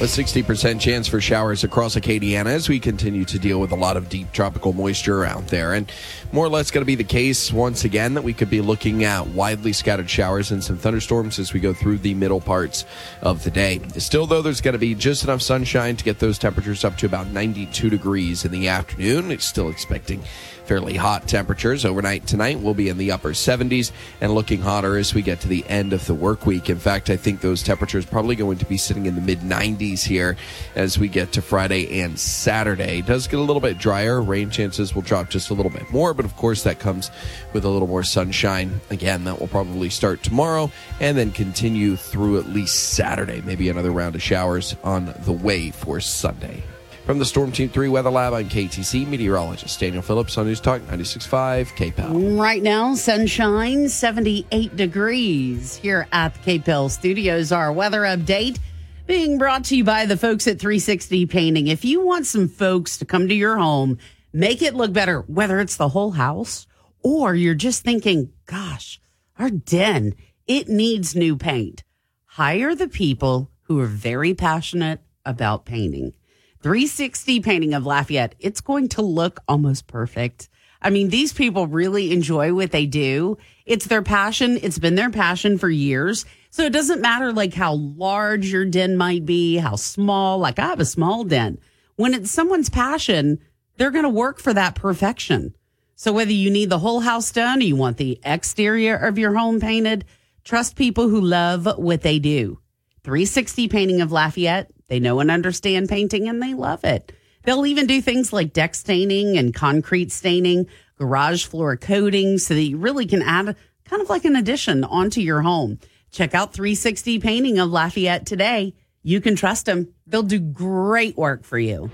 A 0.01 0.05
60% 0.05 0.79
chance 0.79 1.07
for 1.07 1.21
showers 1.21 1.63
across 1.63 1.93
Acadiana 1.93 2.47
as 2.47 2.67
we 2.67 2.79
continue 2.79 3.23
to 3.25 3.37
deal 3.37 3.59
with 3.59 3.71
a 3.71 3.75
lot 3.75 3.97
of 3.97 4.09
deep 4.09 4.31
tropical 4.31 4.73
moisture 4.73 5.23
out 5.23 5.45
there. 5.49 5.73
And 5.73 5.91
more 6.31 6.43
or 6.43 6.49
less 6.49 6.71
going 6.71 6.81
to 6.81 6.87
be 6.87 6.95
the 6.95 7.03
case 7.03 7.53
once 7.53 7.83
again 7.83 8.15
that 8.15 8.23
we 8.23 8.33
could 8.33 8.49
be 8.49 8.61
looking 8.61 9.03
at 9.03 9.27
widely 9.27 9.73
scattered 9.73 10.09
showers 10.09 10.49
and 10.49 10.63
some 10.63 10.79
thunderstorms 10.79 11.37
as 11.37 11.53
we 11.53 11.59
go 11.59 11.71
through 11.71 11.99
the 11.99 12.15
middle 12.15 12.41
parts 12.41 12.83
of 13.21 13.43
the 13.43 13.51
day. 13.51 13.79
Still, 13.99 14.25
though, 14.25 14.41
there's 14.41 14.59
going 14.59 14.73
to 14.73 14.79
be 14.79 14.95
just 14.95 15.23
enough 15.23 15.43
sunshine 15.43 15.95
to 15.97 16.03
get 16.03 16.17
those 16.17 16.39
temperatures 16.39 16.83
up 16.83 16.97
to 16.97 17.05
about 17.05 17.27
92 17.27 17.91
degrees 17.91 18.43
in 18.43 18.51
the 18.51 18.69
afternoon. 18.69 19.29
It's 19.29 19.45
still 19.45 19.69
expecting 19.69 20.23
fairly 20.71 20.95
hot 20.95 21.27
temperatures. 21.27 21.83
Overnight 21.83 22.25
tonight 22.25 22.61
will 22.61 22.73
be 22.73 22.87
in 22.87 22.97
the 22.97 23.11
upper 23.11 23.31
70s 23.31 23.91
and 24.21 24.33
looking 24.33 24.61
hotter 24.61 24.95
as 24.95 25.13
we 25.13 25.21
get 25.21 25.41
to 25.41 25.49
the 25.49 25.65
end 25.67 25.91
of 25.91 26.05
the 26.05 26.13
work 26.13 26.45
week. 26.45 26.69
In 26.69 26.79
fact, 26.79 27.09
I 27.09 27.17
think 27.17 27.41
those 27.41 27.61
temperatures 27.61 28.05
probably 28.05 28.37
going 28.37 28.57
to 28.59 28.65
be 28.65 28.77
sitting 28.77 29.05
in 29.05 29.15
the 29.15 29.21
mid 29.21 29.41
90s 29.41 30.01
here 30.01 30.37
as 30.73 30.97
we 30.97 31.09
get 31.09 31.33
to 31.33 31.41
Friday 31.41 31.99
and 31.99 32.17
Saturday. 32.17 32.99
It 32.99 33.05
does 33.05 33.27
get 33.27 33.37
a 33.37 33.43
little 33.43 33.59
bit 33.59 33.79
drier. 33.79 34.21
Rain 34.21 34.49
chances 34.49 34.95
will 34.95 35.01
drop 35.01 35.29
just 35.29 35.49
a 35.49 35.53
little 35.53 35.73
bit 35.73 35.91
more, 35.91 36.13
but 36.13 36.23
of 36.23 36.37
course 36.37 36.63
that 36.63 36.79
comes 36.79 37.11
with 37.51 37.65
a 37.65 37.69
little 37.69 37.89
more 37.89 38.03
sunshine. 38.03 38.79
Again, 38.91 39.25
that 39.25 39.41
will 39.41 39.49
probably 39.49 39.89
start 39.89 40.23
tomorrow 40.23 40.71
and 41.01 41.17
then 41.17 41.31
continue 41.31 41.97
through 41.97 42.39
at 42.39 42.47
least 42.47 42.93
Saturday. 42.93 43.41
Maybe 43.41 43.67
another 43.67 43.91
round 43.91 44.15
of 44.15 44.23
showers 44.23 44.77
on 44.85 45.13
the 45.25 45.33
way 45.33 45.71
for 45.71 45.99
Sunday. 45.99 46.63
From 47.11 47.19
the 47.19 47.25
Storm 47.25 47.51
Team 47.51 47.67
3 47.67 47.89
Weather 47.89 48.09
Lab, 48.09 48.31
I'm 48.31 48.47
KATC 48.47 49.05
meteorologist 49.05 49.77
Daniel 49.77 50.01
Phillips 50.01 50.37
on 50.37 50.45
News 50.45 50.61
Talk 50.61 50.81
96.5 50.83 51.67
KPEL. 51.75 52.39
Right 52.39 52.63
now, 52.63 52.95
sunshine, 52.95 53.89
78 53.89 54.77
degrees 54.77 55.75
here 55.75 56.07
at 56.13 56.33
the 56.35 56.59
KPEL 56.59 56.89
studios. 56.89 57.51
Our 57.51 57.73
weather 57.73 58.03
update 58.03 58.59
being 59.07 59.37
brought 59.37 59.65
to 59.65 59.75
you 59.75 59.83
by 59.83 60.05
the 60.05 60.15
folks 60.15 60.47
at 60.47 60.57
360 60.57 61.25
Painting. 61.25 61.67
If 61.67 61.83
you 61.83 61.99
want 61.99 62.27
some 62.27 62.47
folks 62.47 62.97
to 62.99 63.05
come 63.05 63.27
to 63.27 63.35
your 63.35 63.57
home, 63.57 63.97
make 64.31 64.61
it 64.61 64.73
look 64.73 64.93
better, 64.93 65.19
whether 65.23 65.59
it's 65.59 65.75
the 65.75 65.89
whole 65.89 66.11
house 66.11 66.65
or 67.03 67.35
you're 67.35 67.55
just 67.55 67.83
thinking, 67.83 68.31
gosh, 68.45 69.01
our 69.37 69.49
den, 69.49 70.15
it 70.47 70.69
needs 70.69 71.13
new 71.13 71.35
paint. 71.35 71.83
Hire 72.25 72.73
the 72.73 72.87
people 72.87 73.51
who 73.63 73.81
are 73.81 73.85
very 73.85 74.33
passionate 74.33 75.01
about 75.25 75.65
painting. 75.65 76.13
360 76.61 77.39
painting 77.39 77.73
of 77.73 77.85
Lafayette, 77.85 78.35
it's 78.39 78.61
going 78.61 78.87
to 78.89 79.01
look 79.01 79.39
almost 79.47 79.87
perfect. 79.87 80.47
I 80.81 80.89
mean, 80.89 81.09
these 81.09 81.33
people 81.33 81.67
really 81.67 82.11
enjoy 82.11 82.53
what 82.53 82.71
they 82.71 82.85
do. 82.85 83.37
It's 83.65 83.85
their 83.85 84.01
passion. 84.01 84.59
It's 84.61 84.79
been 84.79 84.95
their 84.95 85.09
passion 85.09 85.57
for 85.57 85.69
years. 85.69 86.25
So 86.49 86.63
it 86.63 86.73
doesn't 86.73 87.01
matter 87.01 87.31
like 87.31 87.53
how 87.53 87.73
large 87.73 88.51
your 88.51 88.65
den 88.65 88.97
might 88.97 89.25
be, 89.25 89.57
how 89.57 89.75
small, 89.75 90.39
like 90.39 90.59
I 90.59 90.67
have 90.67 90.79
a 90.79 90.85
small 90.85 91.23
den. 91.23 91.59
When 91.95 92.13
it's 92.13 92.31
someone's 92.31 92.69
passion, 92.69 93.39
they're 93.77 93.91
going 93.91 94.03
to 94.03 94.09
work 94.09 94.39
for 94.39 94.53
that 94.53 94.75
perfection. 94.75 95.55
So 95.95 96.11
whether 96.11 96.31
you 96.31 96.49
need 96.49 96.69
the 96.69 96.79
whole 96.79 97.01
house 97.01 97.31
done 97.31 97.59
or 97.59 97.63
you 97.63 97.75
want 97.75 97.97
the 97.97 98.19
exterior 98.23 98.95
of 98.95 99.19
your 99.19 99.35
home 99.35 99.59
painted, 99.59 100.05
trust 100.43 100.75
people 100.75 101.09
who 101.09 101.21
love 101.21 101.67
what 101.77 102.01
they 102.01 102.17
do. 102.17 102.59
360 103.03 103.67
Painting 103.67 104.01
of 104.01 104.11
Lafayette. 104.11 104.70
They 104.91 104.99
know 104.99 105.21
and 105.21 105.31
understand 105.31 105.87
painting 105.87 106.27
and 106.27 106.43
they 106.43 106.53
love 106.53 106.83
it. 106.83 107.13
They'll 107.43 107.65
even 107.65 107.87
do 107.87 108.01
things 108.01 108.33
like 108.33 108.51
deck 108.51 108.75
staining 108.75 109.37
and 109.37 109.53
concrete 109.53 110.11
staining, 110.11 110.67
garage 110.97 111.45
floor 111.45 111.77
coating, 111.77 112.37
so 112.39 112.55
that 112.55 112.61
you 112.61 112.75
really 112.75 113.05
can 113.05 113.21
add 113.21 113.55
kind 113.85 114.01
of 114.01 114.09
like 114.09 114.25
an 114.25 114.35
addition 114.35 114.83
onto 114.83 115.21
your 115.21 115.43
home. 115.43 115.79
Check 116.11 116.35
out 116.35 116.51
360 116.51 117.19
Painting 117.19 117.57
of 117.57 117.69
Lafayette 117.69 118.25
today. 118.25 118.73
You 119.01 119.21
can 119.21 119.37
trust 119.37 119.65
them. 119.65 119.93
They'll 120.07 120.23
do 120.23 120.41
great 120.41 121.15
work 121.15 121.45
for 121.45 121.57
you. 121.57 121.89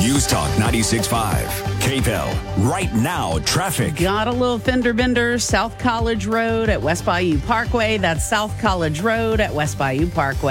News 0.00 0.26
Talk 0.26 0.50
96.5. 0.58 1.44
KPEL. 1.78 2.68
Right 2.68 2.92
now, 2.92 3.38
traffic. 3.44 3.94
Got 3.94 4.26
a 4.26 4.32
little 4.32 4.58
fender 4.58 4.92
bender, 4.92 5.38
South 5.38 5.78
College 5.78 6.26
Road 6.26 6.70
at 6.70 6.82
West 6.82 7.06
Bayou 7.06 7.38
Parkway. 7.38 7.98
That's 7.98 8.28
South 8.28 8.60
College 8.60 9.00
Road 9.00 9.38
at 9.38 9.54
West 9.54 9.78
Bayou 9.78 10.08
Parkway. 10.08 10.50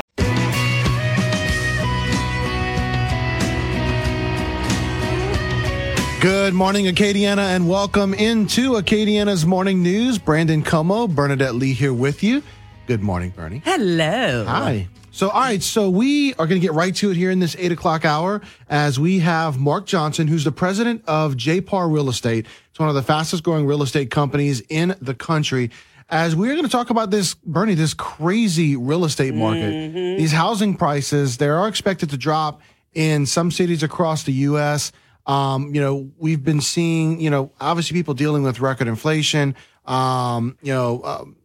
Good 6.22 6.54
morning, 6.54 6.86
Acadiana, 6.88 7.56
and 7.56 7.70
welcome 7.70 8.14
into 8.14 8.72
Acadiana's 8.74 9.46
morning 9.46 9.82
news. 9.82 10.18
Brandon 10.18 10.62
Comeaux, 10.62 11.08
Bernadette 11.08 11.56
Lee 11.56 11.72
here 11.72 11.94
with 11.94 12.24
you. 12.24 12.44
Good 12.88 13.02
morning, 13.02 13.30
Bernie. 13.30 13.62
Hello. 13.64 14.44
Hi. 14.46 14.90
So, 15.12 15.30
all 15.30 15.40
right, 15.40 15.64
so 15.64 15.90
we 15.90 16.34
are 16.34 16.46
going 16.46 16.60
to 16.60 16.66
get 16.66 16.74
right 16.74 16.94
to 16.96 17.12
it 17.12 17.16
here 17.18 17.32
in 17.32 17.40
this 17.40 17.56
eight 17.58 17.72
o'clock 17.72 18.04
hour 18.04 18.42
as 18.70 19.00
we 19.00 19.20
have 19.20 19.60
Mark 19.60 19.86
Johnson, 19.86 20.28
who's 20.28 20.44
the 20.44 20.52
president 20.52 21.04
of 21.08 21.36
JPAR 21.36 21.92
Real 21.92 22.10
Estate. 22.10 22.46
It's 22.70 22.80
one 22.80 22.90
of 22.90 22.96
the 22.96 23.04
fastest 23.04 23.44
growing 23.44 23.66
real 23.66 23.82
estate 23.82 24.12
companies 24.12 24.62
in 24.70 24.96
the 25.02 25.14
country. 25.14 25.72
As 26.10 26.36
we're 26.36 26.52
going 26.54 26.64
to 26.66 26.70
talk 26.72 26.90
about 26.90 27.12
this, 27.12 27.34
Bernie, 27.46 27.76
this 27.76 27.94
crazy 27.94 28.76
real 28.76 29.06
estate 29.06 29.34
market, 29.36 29.72
Mm-hmm. 29.74 30.18
these 30.18 30.34
housing 30.34 30.76
prices, 30.76 31.38
they 31.38 31.48
are 31.48 31.68
expected 31.70 32.10
to 32.10 32.18
drop 32.18 32.62
in 32.94 33.26
some 33.26 33.52
cities 33.52 33.84
across 33.84 34.24
the 34.24 34.34
U.S. 34.34 34.92
Um, 35.30 35.76
you 35.76 35.80
know, 35.80 36.10
we've 36.18 36.44
been 36.44 36.60
seeing, 36.60 37.22
you 37.22 37.30
know, 37.30 37.52
obviously 37.62 37.96
people 37.96 38.16
dealing 38.16 38.42
with 38.42 38.60
record 38.60 38.88
inflation, 38.88 39.56
um, 39.86 40.58
you 40.64 40.74
know, 40.74 41.04
um, 41.04 41.36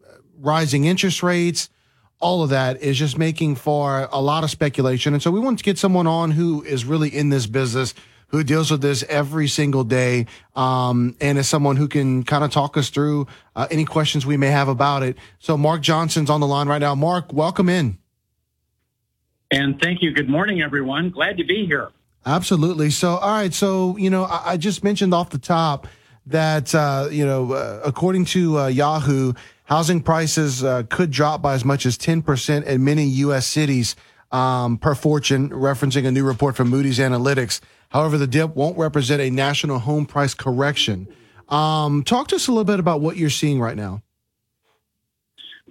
rising 0.41 0.87
interest 0.87 1.23
rates, 1.23 1.69
all 2.19 2.43
of 2.43 2.49
that 2.49 2.81
is 2.81 2.99
just 2.99 3.19
making 3.19 3.57
for 3.57 4.09
a 4.11 4.23
lot 4.23 4.43
of 4.43 4.51
speculation. 4.51 5.13
And 5.13 5.23
so 5.23 5.31
we 5.31 5.39
want 5.39 5.59
to 5.59 5.65
get 5.65 5.77
someone 5.77 6.07
on 6.07 6.31
who 6.31 6.63
is 6.63 6.87
really 6.87 7.15
in 7.15 7.29
this 7.29 7.47
business, 7.47 7.93
who 8.29 8.43
deals 8.43 8.71
with 8.71 8.81
this 8.81 9.03
every 9.03 9.49
single 9.49 9.85
day, 9.85 10.25
um, 10.57 11.15
and 11.21 11.37
is 11.37 11.47
someone 11.47 11.77
who 11.77 11.87
can 11.87 12.23
kind 12.23 12.43
of 12.43 12.51
talk 12.51 12.79
us 12.79 12.89
through 12.89 13.27
uh, 13.55 13.69
any 13.71 13.85
questions 13.85 14.25
we 14.25 14.39
may 14.39 14.49
have 14.49 14.69
about 14.69 15.03
it. 15.03 15.19
So 15.41 15.59
Mark 15.59 15.83
Johnson's 15.83 16.31
on 16.31 16.41
the 16.41 16.47
line 16.47 16.69
right 16.69 16.81
now. 16.81 16.95
Mark, 16.95 17.35
welcome 17.35 17.69
in. 17.69 17.99
And 19.51 19.79
thank 19.79 20.01
you. 20.01 20.11
Good 20.11 20.31
morning, 20.31 20.63
everyone. 20.63 21.11
Glad 21.11 21.37
to 21.37 21.45
be 21.45 21.67
here. 21.67 21.91
Absolutely. 22.27 22.91
So, 22.91 23.17
all 23.17 23.33
right. 23.33 23.53
So, 23.53 23.97
you 23.97 24.11
know, 24.11 24.25
I, 24.25 24.53
I 24.53 24.57
just 24.57 24.83
mentioned 24.83 25.13
off 25.13 25.31
the 25.31 25.39
top 25.39 25.87
that, 26.27 26.75
uh, 26.75 27.09
you 27.11 27.27
know, 27.27 27.53
uh, 27.53 27.81
according 27.85 28.25
to 28.27 28.59
uh, 28.61 28.67
Yahoo, 28.69 29.35
housing 29.65 30.01
prices 30.01 30.65
uh, 30.65 30.85
could 30.89 31.11
drop 31.11 31.43
by 31.43 31.55
as 31.55 31.65
much 31.65 31.85
as 31.85 31.99
10% 31.99 32.65
in 32.65 32.85
many 32.85 33.05
U.S. 33.05 33.47
cities 33.47 33.95
um, 34.33 34.79
per 34.79 34.95
fortune, 34.95 35.51
referencing 35.51 36.07
a 36.07 36.11
new 36.11 36.25
report 36.25 36.57
from 36.57 36.69
Moody's 36.69 36.99
Analytics. 36.99 37.61
However, 37.91 38.19
the 38.19 38.27
dip 38.27 38.57
won't 38.57 38.79
represent 38.79 39.21
a 39.21 39.31
national 39.31 39.79
home 39.81 40.07
price 40.07 40.35
correction. 40.35 41.07
Um, 41.49 42.03
talk 42.03 42.29
to 42.29 42.37
us 42.37 42.49
a 42.49 42.51
little 42.51 42.65
bit 42.65 42.81
about 42.81 43.01
what 43.01 43.17
you're 43.17 43.31
seeing 43.31 43.61
right 43.61 43.77
now. 43.77 44.03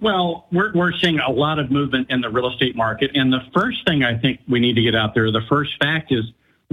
Well, 0.00 0.46
we're, 0.50 0.72
we're 0.74 0.92
seeing 0.92 1.18
a 1.20 1.30
lot 1.30 1.58
of 1.58 1.70
movement 1.70 2.10
in 2.10 2.20
the 2.20 2.30
real 2.30 2.50
estate 2.50 2.74
market. 2.74 3.10
And 3.14 3.32
the 3.32 3.42
first 3.54 3.86
thing 3.86 4.02
I 4.02 4.16
think 4.16 4.40
we 4.48 4.60
need 4.60 4.74
to 4.74 4.82
get 4.82 4.94
out 4.94 5.14
there, 5.14 5.30
the 5.30 5.42
first 5.48 5.72
fact 5.78 6.12
is 6.12 6.24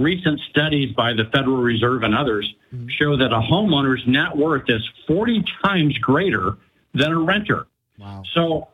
recent 0.02 0.40
studies 0.50 0.94
by 0.94 1.12
the 1.12 1.24
Federal 1.26 1.58
Reserve 1.58 2.02
and 2.02 2.14
others 2.14 2.52
show 2.88 3.16
that 3.16 3.32
a 3.32 3.40
homeowner's 3.40 4.06
net 4.06 4.36
worth 4.36 4.68
is 4.68 4.82
40 5.06 5.44
times 5.62 5.96
greater 5.98 6.56
than 6.94 7.12
a 7.12 7.18
renter. 7.18 7.66
Wow. 7.98 8.22
So, 8.34 8.68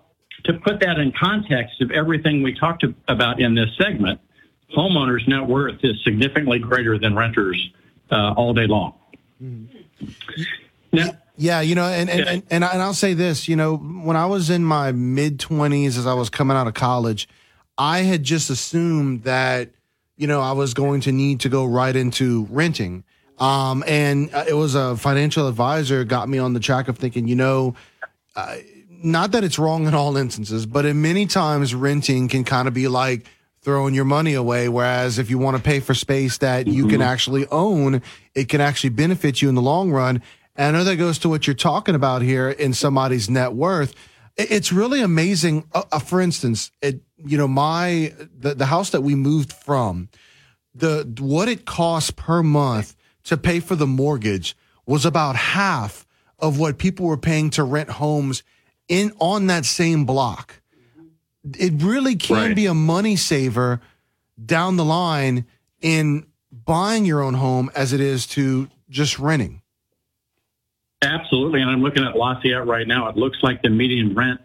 to 0.45 0.55
put 0.55 0.81
that 0.81 0.99
in 0.99 1.13
context 1.13 1.81
of 1.81 1.91
everything 1.91 2.43
we 2.43 2.55
talked 2.55 2.85
about 3.09 3.41
in 3.41 3.55
this 3.55 3.69
segment, 3.77 4.21
homeowners' 4.77 5.27
net 5.27 5.47
worth 5.47 5.79
is 5.83 6.03
significantly 6.05 6.59
greater 6.61 6.97
than 6.99 7.17
renters 7.17 7.71
uh, 8.11 8.35
all 8.37 8.55
day 8.55 8.67
long. 8.67 8.95
Now, 10.93 11.11
Yeah, 11.37 11.61
you 11.61 11.75
know, 11.75 11.85
and 11.85 12.09
and, 12.11 12.21
and 12.21 12.43
and 12.51 12.65
and 12.65 12.83
I'll 12.83 12.95
say 12.95 13.15
this, 13.15 13.49
you 13.49 13.57
know, 13.57 13.77
when 13.77 14.17
I 14.17 14.27
was 14.27 14.51
in 14.51 14.65
my 14.65 14.93
mid 14.93 15.39
twenties, 15.39 15.97
as 15.99 16.07
I 16.07 16.15
was 16.15 16.31
coming 16.31 16.57
out 16.57 16.67
of 16.67 16.75
college, 16.75 17.29
I 17.77 18.01
had 18.01 18.25
just 18.25 18.51
assumed 18.51 19.23
that, 19.23 19.71
you 20.19 20.27
know, 20.27 20.40
I 20.40 20.53
was 20.53 20.74
going 20.74 21.01
to 21.03 21.12
need 21.12 21.40
to 21.40 21.49
go 21.49 21.65
right 21.65 21.95
into 21.95 22.47
renting. 22.51 23.05
Um, 23.39 23.85
and 23.86 24.35
uh, 24.35 24.45
it 24.49 24.55
was 24.55 24.74
a 24.74 24.97
financial 24.97 25.47
advisor 25.47 26.05
got 26.05 26.28
me 26.28 26.39
on 26.39 26.53
the 26.53 26.61
track 26.61 26.89
of 26.89 26.99
thinking, 26.99 27.28
you 27.28 27.36
know, 27.36 27.77
uh, 28.35 28.57
not 28.90 29.31
that 29.31 29.45
it's 29.45 29.61
wrong 29.61 29.86
in 29.86 29.95
all 29.95 30.16
instances, 30.16 30.66
but 30.66 30.85
in 30.85 31.01
many 31.01 31.24
times 31.27 31.73
renting 31.73 32.27
can 32.28 32.43
kind 32.43 32.66
of 32.66 32.74
be 32.74 32.89
like 32.89 33.27
throwing 33.62 33.95
your 33.95 34.05
money 34.05 34.35
away. 34.35 34.69
Whereas 34.69 35.20
if 35.20 35.31
you 35.31 35.39
want 35.39 35.57
to 35.57 35.62
pay 35.62 35.78
for 35.78 35.95
space 35.95 36.39
that 36.39 36.66
you 36.66 36.89
can 36.89 37.01
actually 37.01 37.47
own, 37.47 38.03
it 38.35 38.49
can 38.49 38.61
actually 38.61 38.90
benefit 38.90 39.40
you 39.40 39.49
in 39.49 39.55
the 39.55 39.62
long 39.62 39.93
run. 39.93 40.20
And 40.57 40.77
I 40.77 40.78
know 40.81 40.85
that 40.85 40.97
goes 40.97 41.19
to 41.20 41.28
what 41.28 41.47
you're 41.47 41.55
talking 41.55 41.95
about 41.95 42.23
here 42.23 42.51
in 42.51 42.74
somebody's 42.74 43.31
net 43.31 43.53
worth. 43.53 43.95
It- 44.39 44.51
It's 44.52 44.73
really 44.73 45.01
amazing. 45.02 45.65
Uh, 45.73 45.82
uh, 45.93 45.98
for 45.98 46.20
instance, 46.20 46.70
it, 46.81 47.02
you 47.19 47.36
know, 47.36 47.48
my, 47.48 48.15
the, 48.39 48.55
the 48.55 48.66
house 48.66 48.90
that 48.90 49.02
we 49.02 49.15
moved 49.15 49.52
from, 49.52 50.09
the, 50.74 51.06
what 51.20 51.48
it 51.48 51.65
costs 51.66 52.10
per 52.12 52.43
month 52.43 52.94
to 53.24 53.36
pay 53.36 53.60
for 53.60 53.74
the 53.77 53.86
mortgage 53.86 54.56
was 54.86 55.05
about 55.05 55.36
half 55.36 56.06
of 56.39 56.59
what 56.59 56.78
people 56.78 57.05
were 57.06 57.16
paying 57.19 57.51
to 57.51 57.65
rent 57.65 57.90
homes 57.90 58.43
in 58.89 59.12
on 59.19 59.48
that 59.48 59.65
same 59.66 60.05
block. 60.06 60.60
It 61.59 61.82
really 61.82 62.15
can 62.16 62.36
be 62.55 62.66
a 62.66 62.74
money 62.74 63.16
saver 63.16 63.81
down 64.43 64.77
the 64.77 64.85
line 64.85 65.47
in 65.81 66.27
buying 66.52 67.05
your 67.05 67.23
own 67.23 67.35
home 67.35 67.70
as 67.74 67.93
it 67.93 68.01
is 68.01 68.27
to 68.28 68.69
just 68.89 69.19
renting. 69.19 69.57
Absolutely. 71.03 71.61
And 71.61 71.70
I'm 71.70 71.83
looking 71.83 72.05
at 72.05 72.16
Lafayette 72.16 72.66
right 72.66 72.87
now. 72.87 73.09
It 73.09 73.16
looks 73.16 73.39
like 73.43 73.62
the 73.62 73.70
median 73.70 74.15
rent 74.15 74.41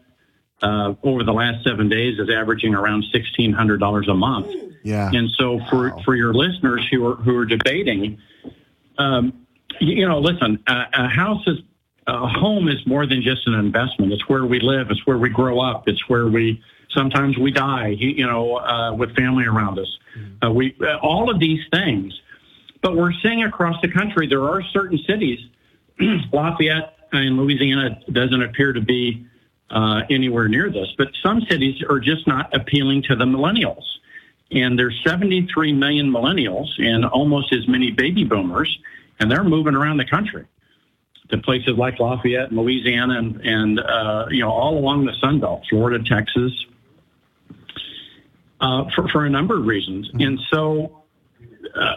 uh, 0.61 0.93
over 1.03 1.23
the 1.23 1.33
last 1.33 1.63
seven 1.63 1.89
days 1.89 2.19
is 2.19 2.29
averaging 2.29 2.75
around 2.75 3.05
$1,600 3.13 4.09
a 4.09 4.13
month. 4.13 4.47
Yeah. 4.83 5.09
And 5.13 5.31
so 5.31 5.59
for, 5.69 5.99
for 6.03 6.15
your 6.15 6.33
listeners 6.33 6.87
who 6.91 7.05
are, 7.07 7.15
who 7.15 7.35
are 7.37 7.45
debating, 7.45 8.19
um, 8.97 9.45
you, 9.79 9.95
you 9.95 10.07
know, 10.07 10.19
listen, 10.19 10.63
a, 10.67 10.85
a 10.93 11.07
house 11.07 11.43
is, 11.47 11.59
a 12.05 12.27
home 12.27 12.67
is 12.67 12.85
more 12.85 13.07
than 13.07 13.21
just 13.21 13.47
an 13.47 13.53
investment. 13.53 14.11
It's 14.11 14.27
where 14.27 14.45
we 14.45 14.59
live. 14.59 14.91
It's 14.91 15.05
where 15.07 15.17
we 15.17 15.29
grow 15.29 15.59
up. 15.59 15.87
It's 15.87 16.07
where 16.09 16.27
we, 16.27 16.61
sometimes 16.89 17.37
we 17.37 17.51
die, 17.51 17.87
you, 17.87 18.09
you 18.09 18.27
know, 18.27 18.57
uh, 18.57 18.93
with 18.93 19.15
family 19.15 19.45
around 19.45 19.79
us. 19.79 19.97
Uh, 20.43 20.51
we, 20.51 20.75
uh, 20.81 20.97
all 20.97 21.31
of 21.31 21.39
these 21.39 21.61
things. 21.71 22.13
But 22.81 22.97
we're 22.97 23.13
seeing 23.23 23.43
across 23.43 23.81
the 23.81 23.87
country, 23.87 24.27
there 24.27 24.43
are 24.43 24.61
certain 24.61 24.99
cities 25.07 25.39
Lafayette 26.31 26.97
in 27.13 27.37
Louisiana 27.37 27.99
doesn't 28.11 28.41
appear 28.41 28.73
to 28.73 28.81
be 28.81 29.25
uh, 29.69 30.01
anywhere 30.09 30.47
near 30.47 30.69
this, 30.69 30.87
but 30.97 31.09
some 31.21 31.41
cities 31.49 31.81
are 31.89 31.99
just 31.99 32.27
not 32.27 32.55
appealing 32.55 33.03
to 33.03 33.15
the 33.15 33.25
millennials. 33.25 33.83
And 34.51 34.77
there's 34.77 34.99
73 35.05 35.73
million 35.73 36.11
millennials 36.11 36.67
and 36.77 37.05
almost 37.05 37.53
as 37.53 37.67
many 37.67 37.91
baby 37.91 38.23
boomers, 38.23 38.77
and 39.19 39.31
they're 39.31 39.43
moving 39.43 39.73
around 39.73 39.97
the 39.97 40.05
country 40.05 40.45
to 41.29 41.37
places 41.39 41.77
like 41.77 41.99
Lafayette 41.99 42.49
and 42.49 42.57
Louisiana 42.57 43.17
and, 43.17 43.41
and 43.41 43.79
uh, 43.79 44.25
you 44.29 44.41
know, 44.41 44.51
all 44.51 44.77
along 44.77 45.05
the 45.05 45.13
Sun 45.13 45.39
Belt, 45.39 45.63
Florida, 45.69 46.03
Texas, 46.03 46.51
uh, 48.61 48.85
for, 48.95 49.07
for 49.09 49.25
a 49.25 49.29
number 49.29 49.57
of 49.57 49.65
reasons. 49.65 50.09
And 50.13 50.39
so 50.51 51.02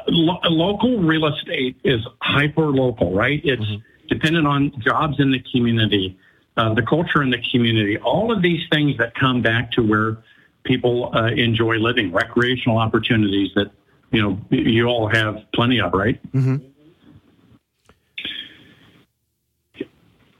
lo- 0.08 0.40
local 0.44 0.98
real 0.98 1.26
estate 1.26 1.76
is 1.84 2.00
hyper 2.20 2.66
local, 2.66 3.12
right? 3.12 3.40
It's 3.44 3.64
dependent 4.08 4.46
on 4.46 4.72
jobs 4.80 5.20
in 5.20 5.30
the 5.30 5.42
community, 5.52 6.18
uh, 6.56 6.74
the 6.74 6.82
culture 6.82 7.22
in 7.22 7.30
the 7.30 7.42
community, 7.50 7.98
all 7.98 8.32
of 8.32 8.42
these 8.42 8.62
things 8.70 8.96
that 8.98 9.14
come 9.14 9.42
back 9.42 9.72
to 9.72 9.82
where 9.82 10.18
people 10.64 11.14
uh, 11.14 11.26
enjoy 11.28 11.76
living, 11.76 12.12
recreational 12.12 12.78
opportunities 12.78 13.50
that 13.54 13.70
you 14.12 14.22
know 14.22 14.40
you 14.50 14.86
all 14.86 15.08
have 15.08 15.42
plenty 15.52 15.80
of, 15.80 15.92
right? 15.92 16.20
Mm-hmm. 16.32 16.56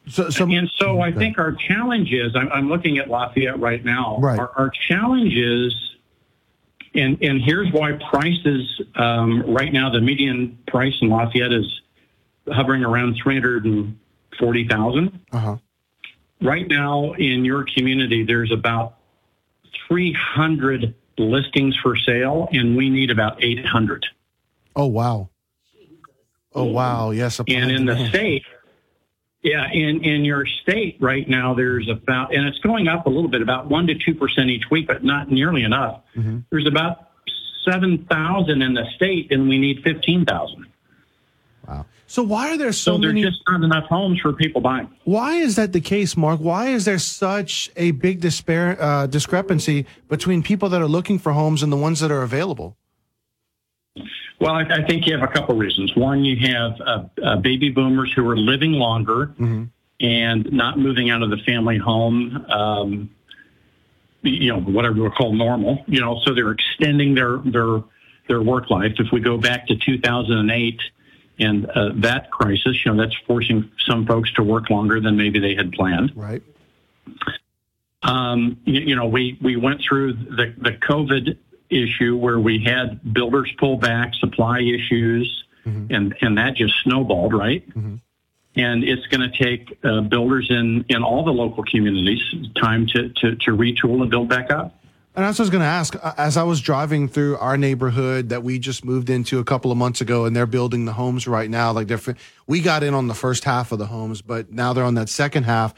So, 0.08 0.30
so, 0.30 0.46
and 0.48 0.70
so 0.76 1.00
I 1.00 1.10
think 1.10 1.38
our 1.38 1.52
challenge 1.52 2.12
is 2.12 2.36
I'm, 2.36 2.48
I'm 2.52 2.68
looking 2.68 2.98
at 2.98 3.10
Lafayette 3.10 3.58
right 3.58 3.84
now. 3.84 4.18
Right. 4.20 4.38
Our, 4.38 4.52
our 4.56 4.70
challenge 4.70 5.34
is, 5.34 5.74
and, 6.96 7.22
and 7.22 7.42
here's 7.42 7.72
why 7.72 7.92
prices 8.10 8.80
um, 8.94 9.42
right 9.42 9.72
now, 9.72 9.90
the 9.90 10.00
median 10.00 10.58
price 10.66 10.94
in 11.00 11.08
Lafayette 11.08 11.52
is 11.52 11.80
hovering 12.48 12.84
around 12.84 13.16
340,000. 13.22 15.20
Uh 15.32 15.38
huh. 15.38 15.56
Right 16.40 16.68
now 16.68 17.12
in 17.12 17.44
your 17.44 17.64
community, 17.64 18.24
there's 18.24 18.52
about 18.52 18.96
300 19.88 20.94
listings 21.18 21.76
for 21.76 21.96
sale, 21.96 22.48
and 22.52 22.76
we 22.76 22.90
need 22.90 23.10
about 23.10 23.42
800. 23.42 24.06
Oh 24.74 24.86
wow. 24.86 25.30
Oh 26.54 26.64
wow. 26.64 27.10
Yes. 27.10 27.40
And 27.40 27.70
in 27.70 27.86
the 27.86 28.08
state, 28.08 28.44
yeah, 29.42 29.70
in, 29.72 30.02
in 30.02 30.24
your 30.24 30.44
state 30.46 30.96
right 31.00 31.28
now, 31.28 31.54
there's 31.54 31.88
about, 31.88 32.34
and 32.34 32.46
it's 32.46 32.58
going 32.58 32.88
up 32.88 33.06
a 33.06 33.10
little 33.10 33.30
bit, 33.30 33.42
about 33.42 33.68
1% 33.68 33.86
to 34.04 34.14
2% 34.14 34.50
each 34.50 34.64
week, 34.70 34.86
but 34.86 35.04
not 35.04 35.30
nearly 35.30 35.62
enough. 35.62 36.02
Mm-hmm. 36.16 36.38
There's 36.50 36.66
about 36.66 37.10
7,000 37.64 38.62
in 38.62 38.74
the 38.74 38.84
state, 38.94 39.30
and 39.30 39.48
we 39.48 39.58
need 39.58 39.82
15,000. 39.82 40.66
Wow. 41.68 41.86
So 42.08 42.22
why 42.22 42.52
are 42.52 42.56
there 42.56 42.72
so, 42.72 42.92
So 42.94 42.98
there's 42.98 43.14
many? 43.14 43.22
just 43.22 43.42
not 43.48 43.62
enough 43.62 43.84
homes 43.88 44.20
for 44.20 44.32
people 44.32 44.60
buying. 44.60 44.88
Why 45.04 45.34
is 45.36 45.56
that 45.56 45.72
the 45.72 45.80
case, 45.80 46.16
Mark? 46.16 46.38
Why 46.38 46.68
is 46.68 46.84
there 46.84 46.98
such 47.00 47.70
a 47.76 47.90
big 47.92 48.20
dispar- 48.20 48.76
uh, 48.80 49.06
discrepancy 49.08 49.86
between 50.08 50.42
people 50.42 50.68
that 50.68 50.80
are 50.80 50.86
looking 50.88 51.18
for 51.18 51.32
homes 51.32 51.62
and 51.64 51.72
the 51.72 51.76
ones 51.76 52.00
that 52.00 52.12
are 52.12 52.22
available? 52.22 52.76
Well, 54.38 54.54
I, 54.54 54.62
I 54.62 54.86
think 54.86 55.06
you 55.06 55.16
have 55.16 55.28
a 55.28 55.32
couple 55.32 55.56
reasons. 55.56 55.96
One, 55.96 56.24
you 56.24 56.36
have 56.52 56.80
uh, 56.80 57.04
uh, 57.22 57.36
baby 57.36 57.70
boomers 57.70 58.12
who 58.14 58.28
are 58.28 58.36
living 58.36 58.72
longer 58.72 59.34
and 60.00 60.52
not 60.52 60.78
moving 60.78 61.10
out 61.10 61.22
of 61.22 61.30
the 61.30 61.38
family 61.38 61.78
home. 61.78 62.44
Um, 62.50 63.10
you 64.22 64.52
know, 64.52 64.60
whatever 64.60 65.02
we 65.02 65.10
call 65.10 65.32
normal. 65.32 65.84
You 65.86 66.00
know, 66.00 66.20
so 66.24 66.34
they're 66.34 66.50
extending 66.50 67.14
their 67.14 67.38
their 67.38 67.82
their 68.28 68.42
work 68.42 68.70
life. 68.70 68.94
If 68.98 69.12
we 69.12 69.20
go 69.20 69.38
back 69.38 69.66
to 69.68 69.76
2008 69.76 70.80
and 71.38 71.66
uh, 71.66 71.90
that 71.96 72.30
crisis, 72.30 72.84
you 72.84 72.92
know, 72.92 73.02
that's 73.02 73.16
forcing 73.26 73.70
some 73.86 74.06
folks 74.06 74.32
to 74.34 74.42
work 74.42 74.70
longer 74.70 75.00
than 75.00 75.16
maybe 75.16 75.38
they 75.38 75.54
had 75.54 75.72
planned. 75.72 76.12
Right. 76.14 76.42
Um, 78.02 78.58
you, 78.64 78.80
you 78.80 78.96
know, 78.96 79.06
we, 79.06 79.38
we 79.42 79.56
went 79.56 79.82
through 79.82 80.14
the, 80.14 80.54
the 80.58 80.72
COVID 80.72 81.36
issue 81.70 82.16
where 82.16 82.38
we 82.38 82.62
had 82.64 83.12
builders 83.12 83.52
pull 83.58 83.76
back, 83.76 84.14
supply 84.14 84.60
issues, 84.60 85.44
and, 85.90 86.14
and 86.20 86.38
that 86.38 86.54
just 86.54 86.74
snowballed, 86.82 87.34
right? 87.34 87.64
And 88.56 88.84
it's 88.84 89.06
going 89.08 89.28
to 89.30 89.36
take 89.36 89.78
uh, 89.84 90.00
builders 90.02 90.46
in, 90.48 90.84
in 90.88 91.02
all 91.02 91.24
the 91.24 91.32
local 91.32 91.62
communities 91.64 92.22
time 92.56 92.86
to, 92.88 93.10
to, 93.10 93.36
to 93.36 93.50
retool 93.50 94.00
and 94.00 94.10
build 94.10 94.28
back 94.28 94.50
up. 94.50 94.80
And 95.14 95.24
that's 95.24 95.38
what 95.38 95.44
I 95.44 95.46
was 95.46 95.50
going 95.50 95.62
to 95.62 95.66
ask. 95.66 95.96
As 96.16 96.36
I 96.36 96.42
was 96.42 96.60
driving 96.60 97.08
through 97.08 97.36
our 97.38 97.56
neighborhood 97.56 98.28
that 98.30 98.42
we 98.42 98.58
just 98.58 98.84
moved 98.84 99.10
into 99.10 99.38
a 99.38 99.44
couple 99.44 99.72
of 99.72 99.78
months 99.78 100.00
ago, 100.00 100.24
and 100.24 100.36
they're 100.36 100.46
building 100.46 100.84
the 100.84 100.92
homes 100.92 101.26
right 101.26 101.50
now. 101.50 101.72
Like 101.72 101.88
they're, 101.88 102.16
we 102.46 102.60
got 102.60 102.82
in 102.82 102.94
on 102.94 103.08
the 103.08 103.14
first 103.14 103.44
half 103.44 103.72
of 103.72 103.78
the 103.78 103.86
homes, 103.86 104.22
but 104.22 104.52
now 104.52 104.72
they're 104.72 104.84
on 104.84 104.94
that 104.94 105.08
second 105.08 105.44
half. 105.44 105.74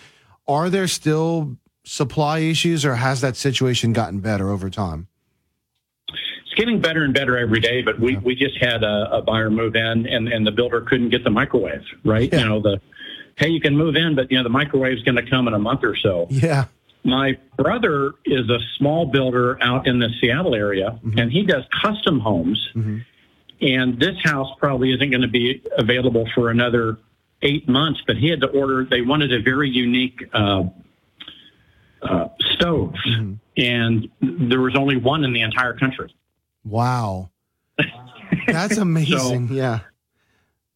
Are 0.47 0.70
there 0.70 0.86
still 0.86 1.56
supply 1.85 2.40
issues, 2.40 2.85
or 2.85 2.94
has 2.97 3.23
that 3.23 3.36
situation 3.36 3.93
gotten 3.93 4.20
better 4.20 4.51
over 4.51 4.70
time? 4.70 5.07
Getting 6.59 6.80
better 6.80 7.05
and 7.05 7.14
better 7.14 7.39
every 7.39 7.60
day, 7.60 7.82
but 7.82 8.01
we, 8.01 8.16
we 8.16 8.35
just 8.35 8.56
had 8.60 8.82
a, 8.82 9.18
a 9.18 9.22
buyer 9.22 9.48
move 9.48 9.76
in 9.76 10.06
and, 10.09 10.26
and 10.26 10.44
the 10.44 10.51
builder 10.51 10.80
couldn't 10.80 11.10
get 11.10 11.22
the 11.22 11.30
microwave, 11.30 11.85
right? 12.05 12.32
You 12.32 12.44
know, 12.44 12.60
the, 12.60 12.80
hey, 13.36 13.48
you 13.48 13.60
can 13.60 13.76
move 13.76 13.94
in, 13.94 14.16
but 14.16 14.28
you 14.32 14.36
know, 14.39 14.43
the 14.43 14.51
microwave's 14.51 15.05
going 15.05 15.14
to 15.14 15.30
come 15.30 15.47
in 15.47 15.55
a 15.55 15.59
month 15.60 15.85
or 15.85 15.94
so. 15.94 16.26
Yeah. 16.30 16.64
My 17.05 17.39
brother 17.56 18.14
is 18.24 18.51
a 18.51 18.59
small 18.76 19.06
builder 19.06 19.56
out 19.62 19.86
in 19.86 20.01
the 20.01 20.09
Seattle 20.20 20.56
area, 20.56 20.98
and 21.16 21.30
he 21.30 21.44
does 21.44 21.62
custom 21.80 22.18
homes. 22.18 22.70
And 23.60 24.01
this 24.01 24.16
house 24.24 24.48
probably 24.59 24.93
isn't 24.93 25.10
going 25.10 25.22
to 25.22 25.28
be 25.28 25.62
available 25.78 26.28
for 26.35 26.51
another 26.51 26.98
eight 27.43 27.68
months, 27.68 28.01
but 28.05 28.16
he 28.16 28.28
had 28.30 28.40
to 28.40 28.48
order, 28.48 28.85
they 28.85 29.02
wanted 29.02 29.32
a 29.32 29.40
very 29.40 29.70
unique 29.70 30.24
uh, 30.32 30.64
uh, 32.02 32.28
stove, 32.55 32.94
and 33.56 34.09
there 34.20 34.60
was 34.60 34.74
only 34.74 34.97
one 34.97 35.22
in 35.22 35.32
the 35.32 35.43
entire 35.43 35.74
country. 35.74 36.12
Wow. 36.69 37.31
That's 38.47 38.77
amazing. 38.78 39.49
yeah. 39.53 39.81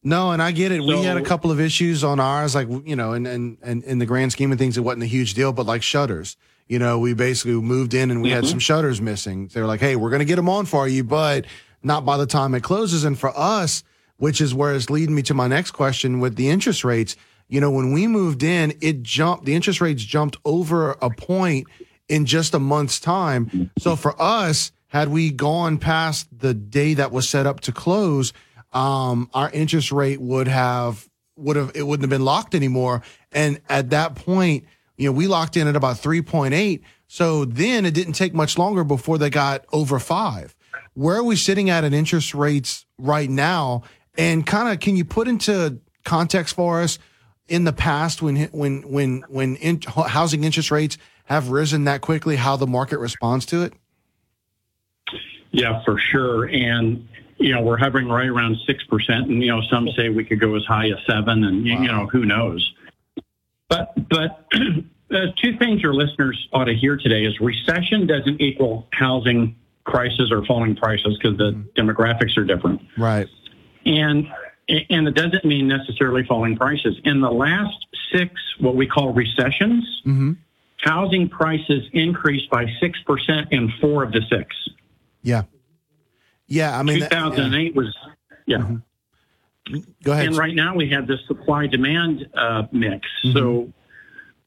No, 0.05 0.31
and 0.31 0.41
I 0.41 0.51
get 0.51 0.71
it. 0.73 0.81
we 0.81 1.01
had 1.03 1.15
a 1.17 1.21
couple 1.21 1.49
of 1.49 1.61
issues 1.61 2.03
on 2.03 2.19
ours, 2.19 2.55
like 2.55 2.67
you 2.85 2.95
know, 2.95 3.13
and 3.13 3.25
and 3.25 3.57
and 3.61 3.83
in 3.85 3.99
the 3.99 4.05
grand 4.05 4.31
scheme 4.33 4.51
of 4.51 4.57
things, 4.57 4.77
it 4.77 4.81
wasn't 4.81 5.03
a 5.03 5.07
huge 5.07 5.33
deal. 5.33 5.53
But 5.53 5.65
like 5.65 5.81
shutters, 5.81 6.35
you 6.67 6.77
know, 6.77 6.99
we 6.99 7.13
basically 7.13 7.53
moved 7.53 7.93
in 7.93 8.11
and 8.11 8.21
we 8.21 8.29
had 8.31 8.43
Mhm. 8.43 8.47
some 8.49 8.59
shutters 8.59 8.99
missing. 8.99 9.49
They're 9.53 9.65
like, 9.65 9.79
"Hey, 9.79 9.95
we're 9.95 10.09
going 10.09 10.19
to 10.19 10.25
get 10.25 10.35
them 10.35 10.49
on 10.49 10.65
for 10.65 10.89
you, 10.89 11.05
but 11.05 11.45
not 11.83 12.05
by 12.05 12.17
the 12.17 12.25
time 12.25 12.53
it 12.53 12.63
closes." 12.63 13.05
And 13.05 13.17
for 13.17 13.31
us, 13.37 13.81
which 14.17 14.41
is 14.41 14.53
where 14.53 14.73
it's 14.75 14.89
leading 14.89 15.15
me 15.15 15.21
to 15.23 15.33
my 15.33 15.47
next 15.47 15.71
question 15.71 16.19
with 16.19 16.35
the 16.35 16.49
interest 16.49 16.83
rates. 16.83 17.15
You 17.47 17.61
know, 17.61 17.71
when 17.71 17.93
we 17.93 18.05
moved 18.07 18.43
in, 18.43 18.73
it 18.81 19.03
jumped. 19.03 19.45
The 19.45 19.55
interest 19.55 19.79
rates 19.79 20.03
jumped 20.03 20.35
over 20.43 20.91
a 21.01 21.09
point 21.11 21.67
in 22.09 22.25
just 22.25 22.53
a 22.53 22.59
month's 22.59 22.99
time. 22.99 23.71
So 23.79 23.95
for 23.95 24.21
us, 24.21 24.73
had 24.93 25.09
we 25.09 25.31
gone 25.31 25.79
past 25.79 26.27
the 26.37 26.53
day 26.53 26.93
that 26.93 27.11
was 27.11 27.27
set 27.27 27.47
up 27.47 27.61
to 27.61 27.71
close, 27.71 28.31
um, 28.73 29.27
our 29.33 29.49
interest 29.49 29.91
rate 29.91 30.21
would 30.21 30.47
have 30.47 31.09
would 31.35 31.55
have 31.55 31.71
it 31.73 31.81
wouldn't 31.81 32.03
have 32.03 32.11
been 32.11 32.23
locked 32.23 32.53
anymore. 32.53 33.01
And 33.31 33.59
at 33.67 33.89
that 33.89 34.13
point, 34.13 34.65
you 34.95 35.09
know, 35.09 35.11
we 35.11 35.25
locked 35.25 35.57
in 35.57 35.67
at 35.67 35.75
about 35.75 35.97
three 35.97 36.21
point 36.21 36.53
eight. 36.53 36.83
So 37.07 37.43
then 37.43 37.87
it 37.87 37.95
didn't 37.95 38.13
take 38.13 38.35
much 38.35 38.55
longer 38.55 38.83
before 38.83 39.17
they 39.17 39.31
got 39.31 39.65
over 39.73 39.97
five. 39.97 40.55
Where 40.93 41.17
are 41.17 41.23
we 41.23 41.37
sitting 41.37 41.71
at 41.71 41.83
in 41.83 41.93
interest 41.93 42.35
rates 42.35 42.85
right 42.99 43.29
now? 43.29 43.81
And 44.15 44.45
kind 44.45 44.71
of, 44.71 44.79
can 44.79 44.95
you 44.95 45.05
put 45.05 45.27
into 45.27 45.79
context 46.05 46.55
for 46.55 46.81
us 46.81 46.99
in 47.47 47.63
the 47.63 47.73
past 47.73 48.21
when 48.21 48.43
when 48.51 48.83
when 48.83 49.23
when 49.27 49.55
in, 49.55 49.81
housing 49.81 50.43
interest 50.43 50.69
rates 50.69 50.99
have 51.25 51.49
risen 51.49 51.85
that 51.85 52.01
quickly, 52.01 52.35
how 52.35 52.57
the 52.57 52.67
market 52.67 52.99
responds 52.99 53.47
to 53.47 53.63
it? 53.63 53.73
Yeah, 55.53 55.81
for 55.85 55.97
sure. 55.97 56.49
And 56.49 57.07
you 57.37 57.53
know, 57.53 57.61
we're 57.61 57.77
hovering 57.77 58.07
right 58.09 58.27
around 58.27 58.57
six 58.67 58.83
percent, 58.85 59.27
and 59.29 59.41
you 59.41 59.49
know, 59.49 59.61
some 59.69 59.87
say 59.95 60.09
we 60.09 60.25
could 60.25 60.39
go 60.39 60.55
as 60.55 60.65
high 60.65 60.87
as 60.89 60.97
seven, 61.07 61.43
and 61.45 61.65
you 61.65 61.77
know, 61.79 62.07
who 62.07 62.25
knows. 62.25 62.73
But 63.69 63.93
but 64.09 64.47
uh, 65.11 65.27
two 65.41 65.57
things 65.57 65.81
your 65.81 65.93
listeners 65.93 66.47
ought 66.53 66.65
to 66.65 66.73
hear 66.75 66.97
today 66.97 67.23
is 67.25 67.39
recession 67.39 68.07
doesn't 68.07 68.41
equal 68.41 68.87
housing 68.93 69.55
crisis 69.83 70.31
or 70.31 70.45
falling 70.45 70.75
prices 70.75 71.17
because 71.17 71.37
the 71.37 71.51
demographics 71.75 72.37
are 72.37 72.45
different, 72.45 72.81
Right. 72.97 73.27
and 73.85 74.27
and 74.69 75.07
it 75.07 75.13
doesn't 75.13 75.43
mean 75.45 75.67
necessarily 75.67 76.23
falling 76.23 76.55
prices. 76.55 76.95
In 77.03 77.19
the 77.21 77.31
last 77.31 77.85
six, 78.11 78.31
what 78.59 78.75
we 78.75 78.87
call 78.87 79.13
recessions, 79.13 79.83
Mm-hmm. 80.05 80.31
housing 80.77 81.29
prices 81.29 81.83
increased 81.93 82.49
by 82.49 82.65
six 82.79 82.99
percent 83.03 83.49
in 83.51 83.71
four 83.81 84.03
of 84.03 84.11
the 84.13 84.21
six. 84.29 84.55
Yeah. 85.23 85.43
Yeah. 86.47 86.77
I 86.77 86.83
mean, 86.83 86.99
that- 86.99 87.11
2008 87.11 87.75
was, 87.75 87.95
yeah. 88.45 88.77
Go 90.03 90.11
ahead. 90.11 90.27
And 90.27 90.37
right 90.37 90.53
now 90.53 90.75
we 90.75 90.89
have 90.89 91.07
this 91.07 91.25
supply 91.25 91.67
demand 91.67 92.27
uh, 92.33 92.63
mix. 92.71 93.07
Mm-hmm. 93.23 93.37
So 93.37 93.73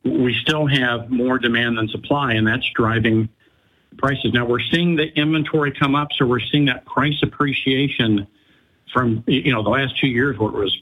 we 0.04 0.34
still 0.34 0.66
have 0.66 1.10
more 1.10 1.38
demand 1.38 1.78
than 1.78 1.88
supply, 1.88 2.34
and 2.34 2.46
that's 2.46 2.68
driving 2.74 3.28
prices. 3.96 4.32
Now 4.32 4.44
we're 4.44 4.60
seeing 4.60 4.96
the 4.96 5.06
inventory 5.18 5.72
come 5.72 5.94
up, 5.94 6.08
so 6.12 6.26
we're 6.26 6.40
seeing 6.40 6.66
that 6.66 6.84
price 6.84 7.18
appreciation 7.22 8.26
from 8.92 9.24
you 9.26 9.52
know 9.52 9.62
the 9.62 9.70
last 9.70 9.98
two 9.98 10.06
years 10.06 10.38
where 10.38 10.50
it 10.50 10.54
was 10.54 10.78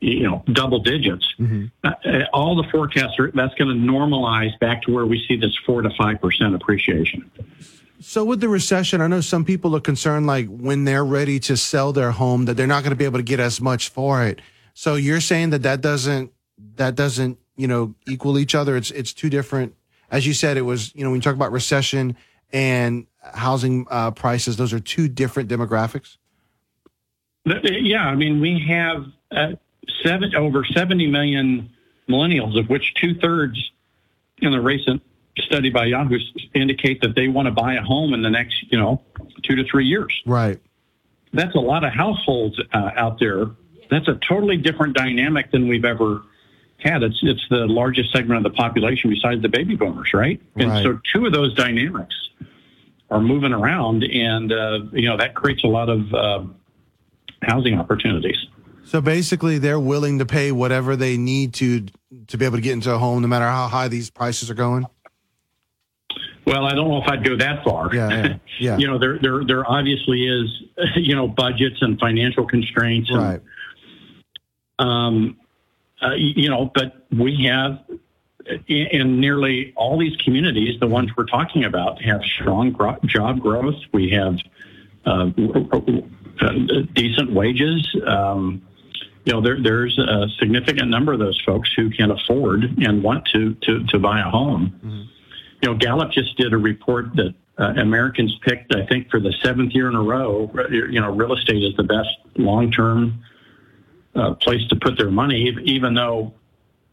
you 0.00 0.22
know 0.22 0.44
double 0.52 0.78
digits. 0.78 1.26
Mm-hmm. 1.38 1.66
Uh, 1.82 1.92
uh, 2.04 2.24
all 2.32 2.56
the 2.56 2.68
forecasts 2.70 3.18
are 3.18 3.30
that's 3.32 3.54
going 3.54 3.68
to 3.68 3.92
normalize 3.92 4.58
back 4.60 4.82
to 4.82 4.92
where 4.92 5.06
we 5.06 5.24
see 5.26 5.36
this 5.36 5.56
four 5.66 5.82
to 5.82 5.90
five 5.96 6.20
percent 6.20 6.54
appreciation. 6.54 7.30
So 8.00 8.24
with 8.24 8.40
the 8.40 8.48
recession, 8.48 9.00
I 9.00 9.06
know 9.06 9.20
some 9.20 9.44
people 9.44 9.74
are 9.76 9.80
concerned, 9.80 10.26
like 10.26 10.48
when 10.48 10.84
they're 10.84 11.04
ready 11.04 11.38
to 11.40 11.56
sell 11.56 11.92
their 11.92 12.10
home, 12.10 12.44
that 12.46 12.54
they're 12.56 12.66
not 12.66 12.82
going 12.82 12.90
to 12.90 12.96
be 12.96 13.04
able 13.04 13.18
to 13.18 13.24
get 13.24 13.40
as 13.40 13.60
much 13.60 13.88
for 13.88 14.24
it. 14.24 14.40
So 14.74 14.96
you're 14.96 15.20
saying 15.20 15.50
that 15.50 15.62
that 15.62 15.80
doesn't 15.80 16.32
that 16.76 16.94
doesn't 16.94 17.38
you 17.56 17.68
know 17.68 17.94
equal 18.06 18.38
each 18.38 18.54
other. 18.54 18.76
It's 18.76 18.90
it's 18.90 19.12
two 19.12 19.30
different. 19.30 19.74
As 20.10 20.26
you 20.26 20.34
said, 20.34 20.56
it 20.56 20.62
was 20.62 20.94
you 20.94 21.04
know 21.04 21.10
when 21.10 21.18
you 21.18 21.22
talk 21.22 21.34
about 21.34 21.52
recession 21.52 22.16
and 22.52 23.06
housing 23.22 23.86
uh, 23.90 24.10
prices, 24.10 24.56
those 24.56 24.72
are 24.72 24.80
two 24.80 25.08
different 25.08 25.48
demographics. 25.48 26.16
Yeah, 27.44 28.06
I 28.06 28.14
mean, 28.14 28.40
we 28.40 28.58
have 28.68 29.06
uh, 29.30 29.52
seven 30.02 30.34
over 30.34 30.64
70 30.64 31.08
million 31.08 31.70
millennials, 32.08 32.58
of 32.58 32.68
which 32.70 32.94
two 32.94 33.14
thirds 33.14 33.70
in 34.38 34.52
the 34.52 34.60
recent 34.60 35.02
study 35.38 35.70
by 35.70 35.86
Yahoo 35.86 36.18
indicate 36.54 37.00
that 37.02 37.14
they 37.14 37.28
want 37.28 37.46
to 37.46 37.52
buy 37.52 37.74
a 37.74 37.82
home 37.82 38.14
in 38.14 38.22
the 38.22 38.30
next, 38.30 38.54
you 38.70 38.78
know, 38.78 39.02
two 39.42 39.56
to 39.56 39.64
three 39.64 39.86
years. 39.86 40.12
Right. 40.26 40.60
That's 41.32 41.54
a 41.54 41.60
lot 41.60 41.84
of 41.84 41.92
households 41.92 42.60
uh, 42.72 42.90
out 42.96 43.18
there. 43.18 43.46
That's 43.90 44.08
a 44.08 44.14
totally 44.28 44.56
different 44.56 44.94
dynamic 44.96 45.50
than 45.50 45.68
we've 45.68 45.84
ever 45.84 46.22
had. 46.78 47.02
It's 47.02 47.18
it's 47.22 47.44
the 47.50 47.66
largest 47.66 48.12
segment 48.12 48.38
of 48.46 48.52
the 48.52 48.56
population 48.56 49.10
besides 49.10 49.42
the 49.42 49.48
baby 49.48 49.74
boomers, 49.76 50.14
right? 50.14 50.40
And 50.56 50.70
Right. 50.70 50.82
so 50.84 51.00
two 51.12 51.26
of 51.26 51.32
those 51.32 51.54
dynamics 51.54 52.14
are 53.10 53.20
moving 53.20 53.52
around, 53.52 54.04
and 54.04 54.52
uh, 54.52 54.80
you 54.92 55.08
know 55.08 55.16
that 55.16 55.34
creates 55.34 55.64
a 55.64 55.68
lot 55.68 55.88
of 55.88 56.14
uh, 56.14 56.44
housing 57.42 57.78
opportunities. 57.78 58.36
So 58.84 59.00
basically, 59.00 59.58
they're 59.58 59.80
willing 59.80 60.18
to 60.18 60.26
pay 60.26 60.52
whatever 60.52 60.94
they 60.96 61.16
need 61.16 61.54
to 61.54 61.86
to 62.28 62.38
be 62.38 62.44
able 62.44 62.56
to 62.56 62.62
get 62.62 62.72
into 62.72 62.92
a 62.92 62.98
home, 62.98 63.22
no 63.22 63.28
matter 63.28 63.46
how 63.46 63.66
high 63.66 63.88
these 63.88 64.10
prices 64.10 64.50
are 64.50 64.54
going. 64.54 64.86
Well, 66.46 66.66
I 66.66 66.74
don't 66.74 66.88
know 66.88 67.02
if 67.02 67.08
I'd 67.08 67.24
go 67.24 67.36
that 67.36 67.64
far. 67.64 67.94
Yeah, 67.94 68.08
yeah, 68.10 68.36
yeah. 68.58 68.78
you 68.78 68.86
know, 68.86 68.98
there 68.98 69.18
there 69.18 69.44
there 69.44 69.70
obviously 69.70 70.26
is 70.26 70.62
you 70.96 71.14
know 71.14 71.28
budgets 71.28 71.80
and 71.80 71.98
financial 71.98 72.46
constraints. 72.46 73.10
And, 73.10 73.18
Right. 73.18 73.40
Um, 74.78 75.38
uh, 76.02 76.14
you 76.16 76.50
know, 76.50 76.70
but 76.74 77.06
we 77.16 77.44
have 77.44 77.84
in, 78.66 78.86
in 78.88 79.20
nearly 79.20 79.72
all 79.76 79.98
these 79.98 80.16
communities, 80.16 80.78
the 80.80 80.86
ones 80.86 81.10
we're 81.16 81.26
talking 81.26 81.64
about 81.64 82.02
have 82.02 82.22
strong 82.22 82.72
gro- 82.72 82.98
job 83.04 83.40
growth. 83.40 83.76
We 83.92 84.10
have 84.10 84.38
uh, 85.06 85.30
uh, 86.40 86.52
decent 86.94 87.32
wages. 87.32 87.96
Um, 88.06 88.62
you 89.24 89.32
know, 89.32 89.40
there, 89.40 89.60
there's 89.62 89.98
a 89.98 90.28
significant 90.38 90.90
number 90.90 91.12
of 91.12 91.18
those 91.18 91.40
folks 91.46 91.72
who 91.72 91.88
can 91.90 92.10
afford 92.10 92.64
and 92.78 93.02
want 93.02 93.24
to 93.26 93.54
to, 93.62 93.84
to 93.84 93.98
buy 93.98 94.20
a 94.20 94.28
home. 94.28 95.08
You 95.64 95.70
know, 95.70 95.76
Gallup 95.78 96.12
just 96.12 96.36
did 96.36 96.52
a 96.52 96.58
report 96.58 97.16
that 97.16 97.34
uh, 97.56 97.72
Americans 97.78 98.38
picked, 98.42 98.74
I 98.74 98.84
think, 98.84 99.08
for 99.08 99.18
the 99.18 99.32
seventh 99.42 99.72
year 99.72 99.88
in 99.88 99.94
a 99.94 100.02
row. 100.02 100.52
You 100.70 101.00
know, 101.00 101.10
real 101.10 101.32
estate 101.32 101.62
is 101.62 101.74
the 101.78 101.84
best 101.84 102.10
long-term 102.36 103.24
uh, 104.14 104.34
place 104.34 104.60
to 104.68 104.76
put 104.76 104.98
their 104.98 105.10
money, 105.10 105.56
even 105.64 105.94
though 105.94 106.34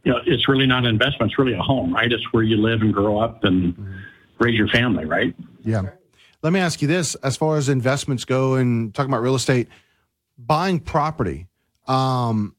you 0.06 0.14
know 0.14 0.22
it's 0.26 0.48
really 0.48 0.68
not 0.68 0.86
an 0.86 0.90
investment; 0.92 1.34
it's 1.34 1.38
really 1.38 1.52
a 1.52 1.62
home, 1.62 1.94
right? 1.94 2.10
It's 2.10 2.32
where 2.32 2.44
you 2.44 2.56
live 2.56 2.82
and 2.82 2.94
grow 2.94 3.20
up 3.20 3.44
and 3.44 3.76
raise 4.40 4.58
your 4.58 4.70
family, 4.70 5.04
right? 5.04 5.36
Yeah. 5.66 5.90
Let 6.42 6.54
me 6.54 6.62
ask 6.62 6.82
you 6.82 6.88
this: 6.88 7.16
as 7.16 7.36
far 7.36 7.58
as 7.58 7.68
investments 7.68 8.24
go, 8.24 8.56
and 8.56 8.96
talking 8.96 9.12
about 9.12 9.22
real 9.22 9.36
estate, 9.36 9.68
buying 10.38 10.80
property, 10.80 11.50
um, 11.90 12.56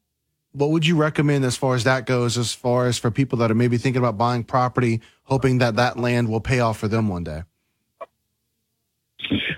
what 0.53 0.69
would 0.69 0.85
you 0.85 0.95
recommend 0.95 1.43
as 1.45 1.57
far 1.57 1.75
as 1.75 1.83
that 1.83 2.05
goes? 2.05 2.37
As 2.37 2.53
far 2.53 2.87
as 2.87 2.97
for 2.97 3.11
people 3.11 3.37
that 3.39 3.51
are 3.51 3.55
maybe 3.55 3.77
thinking 3.77 3.99
about 3.99 4.17
buying 4.17 4.43
property, 4.43 5.01
hoping 5.23 5.57
that 5.57 5.75
that 5.75 5.97
land 5.97 6.29
will 6.29 6.41
pay 6.41 6.59
off 6.59 6.77
for 6.77 6.87
them 6.87 7.09
one 7.09 7.23
day. 7.23 7.43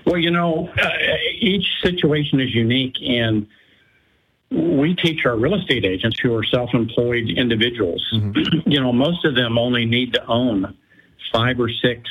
Well, 0.06 0.18
you 0.18 0.32
know, 0.32 0.70
uh, 0.82 0.90
each 1.40 1.66
situation 1.82 2.40
is 2.40 2.54
unique, 2.54 2.96
and 3.02 3.48
we 4.52 4.96
teach 4.96 5.26
our 5.26 5.36
real 5.36 5.56
estate 5.56 5.84
agents 5.84 6.20
who 6.20 6.34
are 6.36 6.44
self-employed 6.44 7.30
individuals. 7.30 8.08
Mm-hmm. 8.14 8.70
you 8.72 8.80
know, 8.80 8.94
most 8.94 9.26
of 9.26 9.36
them 9.36 9.58
only 9.58 9.86
need 9.86 10.14
to 10.14 10.26
own 10.28 10.78
five 11.32 11.60
or 11.60 11.70
six 11.70 12.10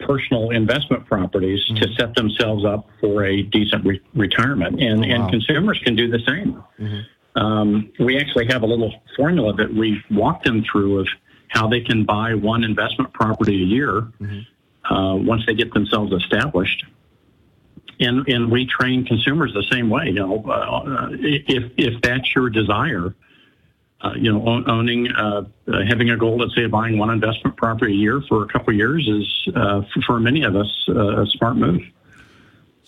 personal 0.00 0.50
investment 0.50 1.06
properties 1.06 1.64
to 1.66 1.74
mm-hmm. 1.74 1.92
set 1.94 2.14
themselves 2.16 2.64
up 2.64 2.88
for 3.00 3.24
a 3.24 3.42
decent 3.42 3.84
re- 3.84 4.00
retirement, 4.14 4.82
and 4.82 5.04
oh, 5.04 5.08
and 5.08 5.30
consumers 5.30 5.78
can 5.84 5.94
do 5.94 6.10
the 6.10 6.18
same. 6.26 6.64
Mm-hmm. 6.80 7.00
Um, 7.34 7.90
we 7.98 8.18
actually 8.18 8.46
have 8.48 8.62
a 8.62 8.66
little 8.66 8.92
formula 9.16 9.54
that 9.54 9.72
we 9.72 10.02
walk 10.10 10.44
them 10.44 10.64
through 10.70 11.00
of 11.00 11.08
how 11.48 11.66
they 11.68 11.80
can 11.80 12.04
buy 12.04 12.34
one 12.34 12.64
investment 12.64 13.12
property 13.12 13.62
a 13.62 13.66
year 13.66 14.08
uh, 14.90 15.14
once 15.16 15.44
they 15.46 15.54
get 15.54 15.72
themselves 15.72 16.12
established. 16.12 16.84
And, 18.00 18.26
and 18.28 18.50
we 18.50 18.66
train 18.66 19.04
consumers 19.04 19.54
the 19.54 19.62
same 19.70 19.88
way. 19.88 20.06
You 20.06 20.14
know, 20.14 20.44
uh, 20.44 21.08
if 21.12 21.70
if 21.76 22.00
that's 22.02 22.34
your 22.34 22.50
desire, 22.50 23.14
uh, 24.00 24.12
you 24.16 24.32
know, 24.32 24.44
own, 24.46 24.68
owning, 24.68 25.12
uh, 25.12 25.44
uh, 25.68 25.84
having 25.86 26.10
a 26.10 26.16
goal, 26.16 26.36
let's 26.38 26.54
say, 26.54 26.64
of 26.64 26.70
buying 26.70 26.98
one 26.98 27.10
investment 27.10 27.56
property 27.56 27.92
a 27.92 27.96
year 27.96 28.20
for 28.28 28.42
a 28.42 28.46
couple 28.48 28.70
of 28.70 28.76
years 28.76 29.06
is, 29.08 29.54
uh, 29.54 29.82
for, 29.92 30.02
for 30.02 30.20
many 30.20 30.42
of 30.42 30.56
us, 30.56 30.86
uh, 30.88 31.22
a 31.22 31.26
smart 31.26 31.56
move. 31.56 31.82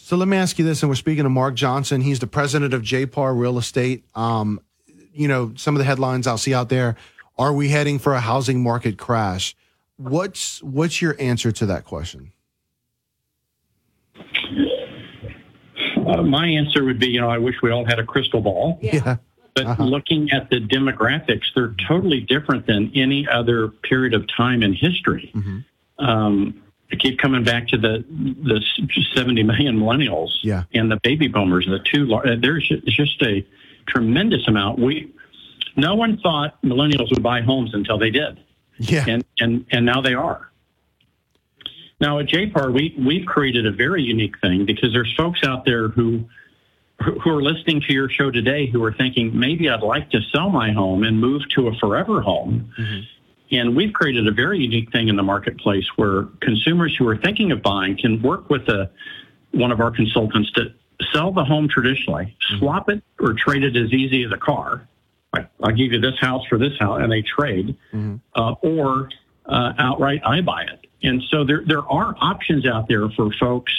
So 0.05 0.19
let 0.19 0.29
me 0.29 0.37
ask 0.37 0.59
you 0.59 0.67
this, 0.67 0.83
and 0.83 0.91
we're 0.91 0.97
speaking 0.97 1.25
to 1.25 1.31
Mark 1.31 1.55
Johnson. 1.55 2.03
He's 2.03 2.19
the 2.19 2.27
president 2.27 2.75
of 2.75 2.83
JPAR 2.83 3.39
Real 3.39 3.57
Estate. 3.57 4.05
Um, 4.15 4.61
you 5.15 5.27
know, 5.29 5.55
some 5.57 5.75
of 5.75 5.79
the 5.79 5.87
headlines 5.87 6.27
I'll 6.27 6.37
see 6.37 6.53
out 6.53 6.69
there: 6.69 6.97
Are 7.39 7.55
we 7.55 7.71
heading 7.71 7.99
for 7.99 8.13
a 8.13 8.21
housing 8.21 8.63
market 8.63 8.99
crash? 8.99 9.57
What's 9.97 10.63
what's 10.63 11.01
your 11.01 11.17
answer 11.19 11.53
to 11.53 11.65
that 11.65 11.87
question? 11.87 12.33
Uh, 16.07 16.23
my 16.23 16.49
answer 16.49 16.85
would 16.85 16.99
be, 16.99 17.07
you 17.07 17.23
know, 17.23 17.31
I 17.31 17.39
wish 17.39 17.55
we 17.63 17.71
all 17.71 17.87
had 17.87 17.99
a 17.99 18.05
crystal 18.05 18.43
ball. 18.43 18.79
Yeah. 18.83 19.17
But 19.55 19.81
looking 19.81 20.31
at 20.33 20.51
the 20.51 20.61
demographics, 20.61 21.45
they're 21.55 21.75
totally 21.89 22.21
different 22.21 22.67
than 22.67 22.93
any 22.95 23.27
other 23.27 23.69
period 23.69 24.13
of 24.13 24.27
time 24.37 24.63
in 24.63 24.75
history. 24.75 25.33
Um, 25.99 26.63
I 26.93 26.97
keep 26.97 27.19
coming 27.19 27.45
back 27.45 27.69
to 27.69 27.79
the 27.79 28.05
the 28.09 28.61
70 29.15 29.43
million 29.43 29.79
millennials 29.79 30.31
Yeah. 30.43 30.65
and 30.75 30.91
the 30.91 30.99
baby 31.03 31.29
boomers. 31.29 31.67
The 31.67 31.79
two 31.81 32.13
uh, 32.15 32.37
there's 32.39 32.69
just 32.87 33.21
a 33.23 33.45
tremendous 33.87 34.47
amount. 34.49 34.79
We 34.79 35.13
no 35.77 35.95
one 35.95 36.19
thought 36.19 36.61
millennials 36.63 37.11
would 37.11 37.23
buy 37.23 37.41
homes 37.41 37.75
until 37.75 37.99
they 37.99 38.11
did. 38.11 38.39
Yeah. 38.79 39.05
And 39.09 39.25
and 39.41 39.67
and 39.71 39.87
now 39.87 40.01
they 40.01 40.15
are. 40.15 40.51
Now 42.01 42.19
at 42.19 42.27
JPAR, 42.27 42.73
we 42.73 42.95
we've 42.99 43.27
created 43.27 43.67
a 43.67 43.73
very 43.73 44.03
unique 44.03 44.39
thing 44.41 44.67
because 44.67 44.93
there's 44.93 45.13
folks 45.17 45.43
out 45.43 45.65
there 45.65 45.89
who 45.89 46.25
who 47.01 47.31
are 47.31 47.43
listening 47.43 47.81
to 47.83 47.93
your 47.93 48.09
show 48.09 48.31
today 48.31 48.67
who 48.67 48.83
are 48.85 48.93
thinking 48.93 49.37
maybe 49.39 49.69
I'd 49.69 49.83
like 49.83 50.11
to 50.11 50.21
sell 50.33 50.49
my 50.49 50.71
home 50.73 51.03
and 51.03 51.21
move 51.21 51.43
to 51.51 51.69
a 51.69 51.75
forever 51.79 52.21
home. 52.21 52.73
And 53.51 53.77
we've 53.77 53.93
created 53.93 54.27
a 54.27 54.33
very 54.33 54.59
unique 54.59 54.91
thing 54.91 55.09
in 55.09 55.17
the 55.17 55.23
marketplace 55.23 55.87
where 55.97 56.25
consumers 56.41 56.97
who 56.97 57.07
are 57.09 57.17
thinking 57.17 57.53
of 57.53 57.63
buying 57.63 57.97
can 57.97 58.23
work 58.23 58.51
with 58.51 58.69
a, 58.69 58.91
one 59.53 59.71
of 59.71 59.81
our 59.81 59.91
consultants 59.91 60.51
to 60.53 60.73
sell 61.13 61.31
the 61.33 61.45
home 61.45 61.69
traditionally, 61.69 62.37
swap 62.59 62.89
it 62.89 63.03
or 63.21 63.35
trade 63.35 63.63
it 63.63 63.77
as 63.77 63.93
easy 63.93 64.25
as 64.25 64.33
a 64.33 64.37
car. 64.37 64.89
Like, 65.33 65.49
I'll 65.63 65.73
give 65.73 65.93
you 65.93 66.01
this 66.01 66.19
house 66.21 66.47
for 66.47 66.59
this 66.59 66.79
house, 66.79 67.01
and 67.03 67.11
they 67.11 67.23
trade, 67.23 67.77
uh, 68.35 68.55
or 68.63 69.11
uh, 69.47 69.73
outright 69.79 70.23
I 70.25 70.41
buy 70.41 70.63
it. 70.63 70.87
And 71.03 71.23
so 71.31 71.45
there 71.45 71.63
there 71.67 71.83
are 71.83 72.15
options 72.21 72.67
out 72.67 72.89
there 72.89 73.09
for 73.11 73.31
folks. 73.33 73.73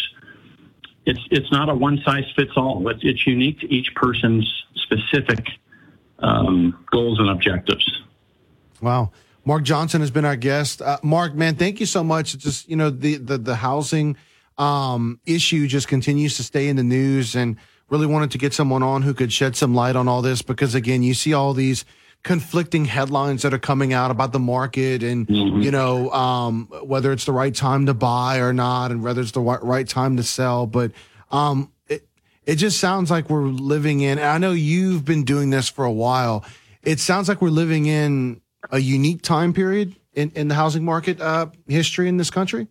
It's 1.05 1.19
it's 1.31 1.51
not 1.51 1.69
a 1.69 1.73
one 1.73 2.01
size 2.05 2.25
fits 2.35 2.51
all. 2.55 2.87
It's, 2.89 2.99
it's 3.03 3.25
unique 3.25 3.61
to 3.61 3.73
each 3.73 3.95
person's 3.95 4.65
specific 4.75 5.47
um, 6.19 6.77
goals 6.91 7.19
and 7.19 7.29
objectives. 7.29 8.01
Wow. 8.81 9.11
Mark 9.45 9.63
Johnson 9.63 10.01
has 10.01 10.11
been 10.11 10.25
our 10.25 10.35
guest. 10.35 10.81
Uh, 10.81 10.97
Mark, 11.03 11.35
man, 11.35 11.55
thank 11.55 11.79
you 11.79 11.85
so 11.85 12.03
much. 12.03 12.37
Just 12.37 12.67
you 12.67 12.75
know, 12.75 12.89
the 12.89 13.17
the 13.17 13.37
the 13.37 13.55
housing 13.55 14.17
um, 14.57 15.19
issue 15.25 15.67
just 15.67 15.87
continues 15.87 16.37
to 16.37 16.43
stay 16.43 16.67
in 16.67 16.75
the 16.75 16.83
news, 16.83 17.35
and 17.35 17.57
really 17.89 18.07
wanted 18.07 18.31
to 18.31 18.37
get 18.37 18.53
someone 18.53 18.81
on 18.81 19.03
who 19.03 19.13
could 19.13 19.31
shed 19.31 19.55
some 19.55 19.75
light 19.75 19.95
on 19.95 20.07
all 20.07 20.21
this 20.21 20.41
because 20.41 20.73
again, 20.73 21.03
you 21.03 21.13
see 21.13 21.33
all 21.33 21.53
these 21.53 21.85
conflicting 22.23 22.85
headlines 22.85 23.43
that 23.43 23.53
are 23.53 23.59
coming 23.59 23.93
out 23.93 24.09
about 24.09 24.33
the 24.33 24.39
market 24.39 25.03
and 25.03 25.29
you 25.29 25.69
know 25.69 26.09
um, 26.09 26.65
whether 26.81 27.11
it's 27.11 27.25
the 27.25 27.31
right 27.31 27.53
time 27.53 27.85
to 27.85 27.93
buy 27.93 28.39
or 28.39 28.51
not 28.51 28.89
and 28.89 29.03
whether 29.03 29.21
it's 29.21 29.33
the 29.33 29.39
right 29.39 29.87
time 29.87 30.17
to 30.17 30.23
sell 30.23 30.65
but 30.65 30.91
um, 31.29 31.71
it, 31.87 32.07
it 32.47 32.55
just 32.55 32.79
sounds 32.79 33.11
like 33.11 33.29
we're 33.29 33.43
living 33.43 34.01
in 34.01 34.17
and 34.17 34.27
i 34.27 34.39
know 34.39 34.53
you've 34.53 35.05
been 35.05 35.23
doing 35.23 35.51
this 35.51 35.69
for 35.69 35.85
a 35.85 35.91
while 35.91 36.43
it 36.81 36.99
sounds 36.99 37.29
like 37.29 37.43
we're 37.43 37.49
living 37.49 37.85
in 37.85 38.41
a 38.71 38.79
unique 38.79 39.21
time 39.21 39.53
period 39.53 39.95
in, 40.13 40.31
in 40.35 40.47
the 40.47 40.55
housing 40.55 40.83
market 40.83 41.19
uh, 41.21 41.47
history 41.67 42.07
in 42.07 42.17
this 42.17 42.29
country 42.29 42.67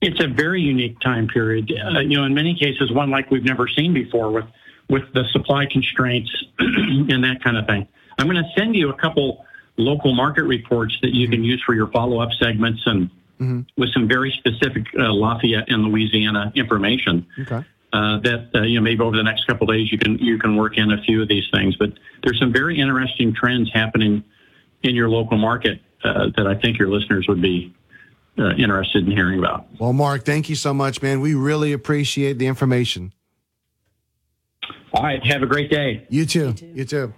It's 0.00 0.22
a 0.22 0.28
very 0.28 0.60
unique 0.60 1.00
time 1.00 1.28
period. 1.28 1.72
Uh, 1.72 2.00
you 2.00 2.16
know, 2.16 2.24
in 2.24 2.34
many 2.34 2.54
cases, 2.54 2.90
one 2.92 3.10
like 3.10 3.30
we've 3.30 3.44
never 3.44 3.68
seen 3.68 3.92
before 3.94 4.30
with 4.30 4.46
with 4.88 5.02
the 5.14 5.24
supply 5.32 5.66
constraints 5.66 6.30
and 6.58 7.24
that 7.24 7.42
kind 7.42 7.56
of 7.56 7.66
thing. 7.66 7.88
I'm 8.18 8.26
going 8.26 8.42
to 8.42 8.48
send 8.56 8.76
you 8.76 8.90
a 8.90 8.94
couple 8.94 9.44
local 9.76 10.14
market 10.14 10.44
reports 10.44 10.96
that 11.02 11.12
you 11.12 11.28
can 11.28 11.42
use 11.42 11.62
for 11.66 11.74
your 11.74 11.88
follow 11.88 12.20
up 12.20 12.30
segments 12.38 12.82
and 12.86 13.10
with 13.76 13.92
some 13.92 14.08
very 14.08 14.30
specific 14.30 14.86
uh, 14.98 15.12
Lafayette 15.12 15.68
and 15.68 15.84
Louisiana 15.84 16.52
information. 16.54 17.26
okay 17.40 17.62
Uh, 17.92 18.18
that 18.18 18.50
uh, 18.54 18.62
you 18.62 18.74
know 18.78 18.82
maybe 18.82 19.00
over 19.00 19.16
the 19.16 19.22
next 19.22 19.46
couple 19.46 19.70
of 19.70 19.74
days 19.74 19.90
you 19.90 19.96
can 19.96 20.18
you 20.18 20.38
can 20.38 20.56
work 20.56 20.76
in 20.76 20.90
a 20.90 21.00
few 21.02 21.22
of 21.22 21.28
these 21.28 21.48
things. 21.50 21.76
But 21.76 21.92
there's 22.22 22.38
some 22.38 22.52
very 22.52 22.78
interesting 22.78 23.32
trends 23.32 23.70
happening 23.72 24.22
in 24.86 24.94
your 24.94 25.08
local 25.08 25.36
market 25.36 25.80
uh, 26.04 26.28
that 26.36 26.46
I 26.46 26.54
think 26.54 26.78
your 26.78 26.88
listeners 26.88 27.26
would 27.28 27.42
be 27.42 27.74
uh, 28.38 28.50
interested 28.56 29.04
in 29.04 29.10
hearing 29.10 29.38
about. 29.38 29.66
well 29.78 29.92
mark 29.92 30.24
thank 30.24 30.48
you 30.48 30.54
so 30.56 30.72
much 30.72 31.02
man 31.02 31.20
we 31.20 31.34
really 31.34 31.72
appreciate 31.72 32.38
the 32.38 32.46
information 32.46 33.12
All 34.92 35.02
right, 35.02 35.24
have 35.26 35.42
a 35.42 35.46
great 35.46 35.70
day. 35.70 36.06
You 36.08 36.24
too. 36.24 36.54
You 36.74 36.84
too. 36.86 37.12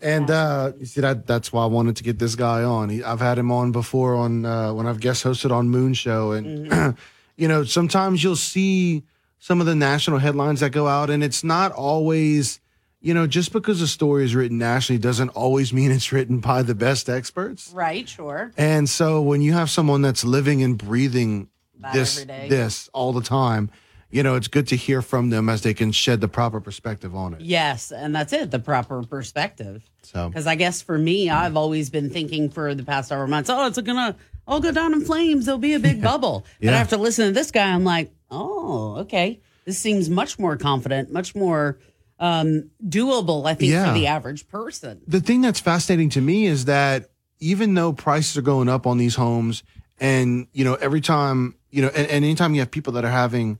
And 0.00 0.30
uh, 0.30 0.72
you 0.78 0.86
see 0.86 1.00
that 1.00 1.26
that's 1.26 1.52
why 1.52 1.64
I 1.64 1.66
wanted 1.66 1.96
to 1.96 2.04
get 2.04 2.18
this 2.18 2.36
guy 2.36 2.62
on. 2.62 2.88
He, 2.88 3.02
I've 3.02 3.20
had 3.20 3.36
him 3.36 3.50
on 3.50 3.72
before 3.72 4.14
on 4.14 4.46
uh, 4.46 4.72
when 4.72 4.86
I've 4.86 5.00
guest 5.00 5.24
hosted 5.24 5.50
on 5.50 5.68
Moon 5.68 5.92
Show, 5.92 6.32
and 6.32 6.96
you 7.36 7.48
know 7.48 7.64
sometimes 7.64 8.22
you'll 8.24 8.36
see 8.36 9.02
some 9.40 9.60
of 9.60 9.66
the 9.66 9.74
national 9.74 10.18
headlines 10.18 10.60
that 10.60 10.70
go 10.70 10.86
out, 10.86 11.10
and 11.10 11.22
it's 11.22 11.42
not 11.42 11.72
always 11.72 12.60
you 13.02 13.12
know 13.14 13.26
just 13.26 13.52
because 13.52 13.80
a 13.82 13.88
story 13.88 14.24
is 14.24 14.34
written 14.34 14.58
nationally 14.58 14.98
doesn't 14.98 15.30
always 15.30 15.72
mean 15.72 15.90
it's 15.90 16.12
written 16.12 16.38
by 16.40 16.62
the 16.62 16.74
best 16.74 17.08
experts. 17.08 17.70
Right, 17.74 18.08
sure. 18.08 18.52
And 18.56 18.88
so 18.88 19.20
when 19.20 19.42
you 19.42 19.52
have 19.52 19.68
someone 19.70 20.00
that's 20.02 20.24
living 20.24 20.62
and 20.62 20.78
breathing 20.78 21.48
this 21.92 22.24
this 22.24 22.88
all 22.92 23.12
the 23.12 23.22
time, 23.22 23.70
you 24.10 24.22
know 24.22 24.36
it's 24.36 24.48
good 24.48 24.68
to 24.68 24.76
hear 24.76 25.02
from 25.02 25.30
them 25.30 25.48
as 25.48 25.62
they 25.62 25.74
can 25.74 25.90
shed 25.92 26.20
the 26.20 26.28
proper 26.28 26.60
perspective 26.60 27.14
on 27.16 27.34
it. 27.34 27.40
Yes, 27.40 27.90
and 27.92 28.14
that's 28.14 28.32
it, 28.32 28.50
the 28.50 28.58
proper 28.60 29.02
perspective. 29.02 29.82
So 30.02 30.28
Because 30.28 30.46
I 30.46 30.54
guess 30.54 30.80
for 30.82 30.96
me, 30.96 31.28
I've 31.30 31.56
always 31.56 31.90
been 31.90 32.10
thinking 32.10 32.50
for 32.50 32.74
the 32.74 32.84
past 32.84 33.08
several 33.08 33.28
months, 33.28 33.50
oh, 33.50 33.66
it's 33.66 33.80
gonna, 33.80 34.16
I'll 34.46 34.60
go 34.60 34.70
down 34.72 34.92
in 34.92 35.04
flames. 35.04 35.46
There'll 35.46 35.58
be 35.58 35.74
a 35.74 35.78
big 35.80 36.02
bubble. 36.10 36.44
But 36.60 36.66
Yeah. 36.66 36.72
after 36.80 36.96
listening 36.96 37.28
to 37.28 37.34
this 37.34 37.50
guy, 37.50 37.72
I'm 37.72 37.84
like, 37.84 38.12
oh, 38.30 38.96
okay. 39.02 39.40
This 39.64 39.78
seems 39.78 40.10
much 40.10 40.38
more 40.40 40.56
confident, 40.56 41.12
much 41.12 41.34
more 41.36 41.78
um, 42.22 42.70
doable, 42.86 43.44
I 43.46 43.54
think, 43.54 43.72
Yeah. 43.72 43.92
for 43.92 43.98
the 43.98 44.06
average 44.06 44.48
person. 44.48 45.00
the 45.06 45.20
thing 45.20 45.40
that's 45.42 45.60
fascinating 45.60 46.08
to 46.10 46.20
me 46.20 46.46
is 46.46 46.64
that 46.66 47.10
even 47.40 47.74
though 47.74 47.92
prices 47.92 48.36
are 48.38 48.42
going 48.42 48.68
up 48.68 48.86
on 48.86 48.96
these 48.96 49.16
homes 49.16 49.62
and 50.00 50.46
you 50.52 50.64
know 50.64 50.74
every 50.76 51.00
time 51.00 51.56
you 51.70 51.82
know 51.82 51.88
and, 51.88 52.06
and 52.06 52.24
anytime 52.24 52.54
you 52.54 52.60
have 52.60 52.70
people 52.70 52.92
that 52.92 53.04
are 53.04 53.10
having 53.10 53.58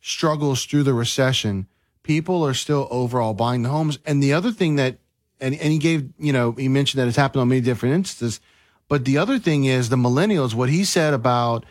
struggles 0.00 0.64
through 0.64 0.82
the 0.82 0.92
recession 0.94 1.66
people 2.02 2.44
are 2.44 2.54
still 2.54 2.86
overall 2.90 3.34
buying 3.34 3.62
the 3.62 3.68
homes 3.68 3.98
and 4.04 4.22
the 4.22 4.32
other 4.32 4.50
thing 4.52 4.76
that 4.76 4.98
and, 5.40 5.54
and 5.54 5.72
he 5.72 5.78
gave 5.78 6.08
you 6.18 6.32
know 6.32 6.52
he 6.52 6.68
mentioned 6.68 7.00
that 7.00 7.08
it's 7.08 7.16
happened 7.16 7.40
on 7.40 7.48
many 7.48 7.60
different 7.60 7.94
instances 7.94 8.40
but 8.88 9.04
the 9.04 9.16
other 9.16 9.38
thing 9.38 9.64
is 9.64 9.88
the 9.88 9.96
millennials 9.96 10.54
what 10.54 10.68
he 10.68 10.84
said 10.84 11.14
about 11.14 11.64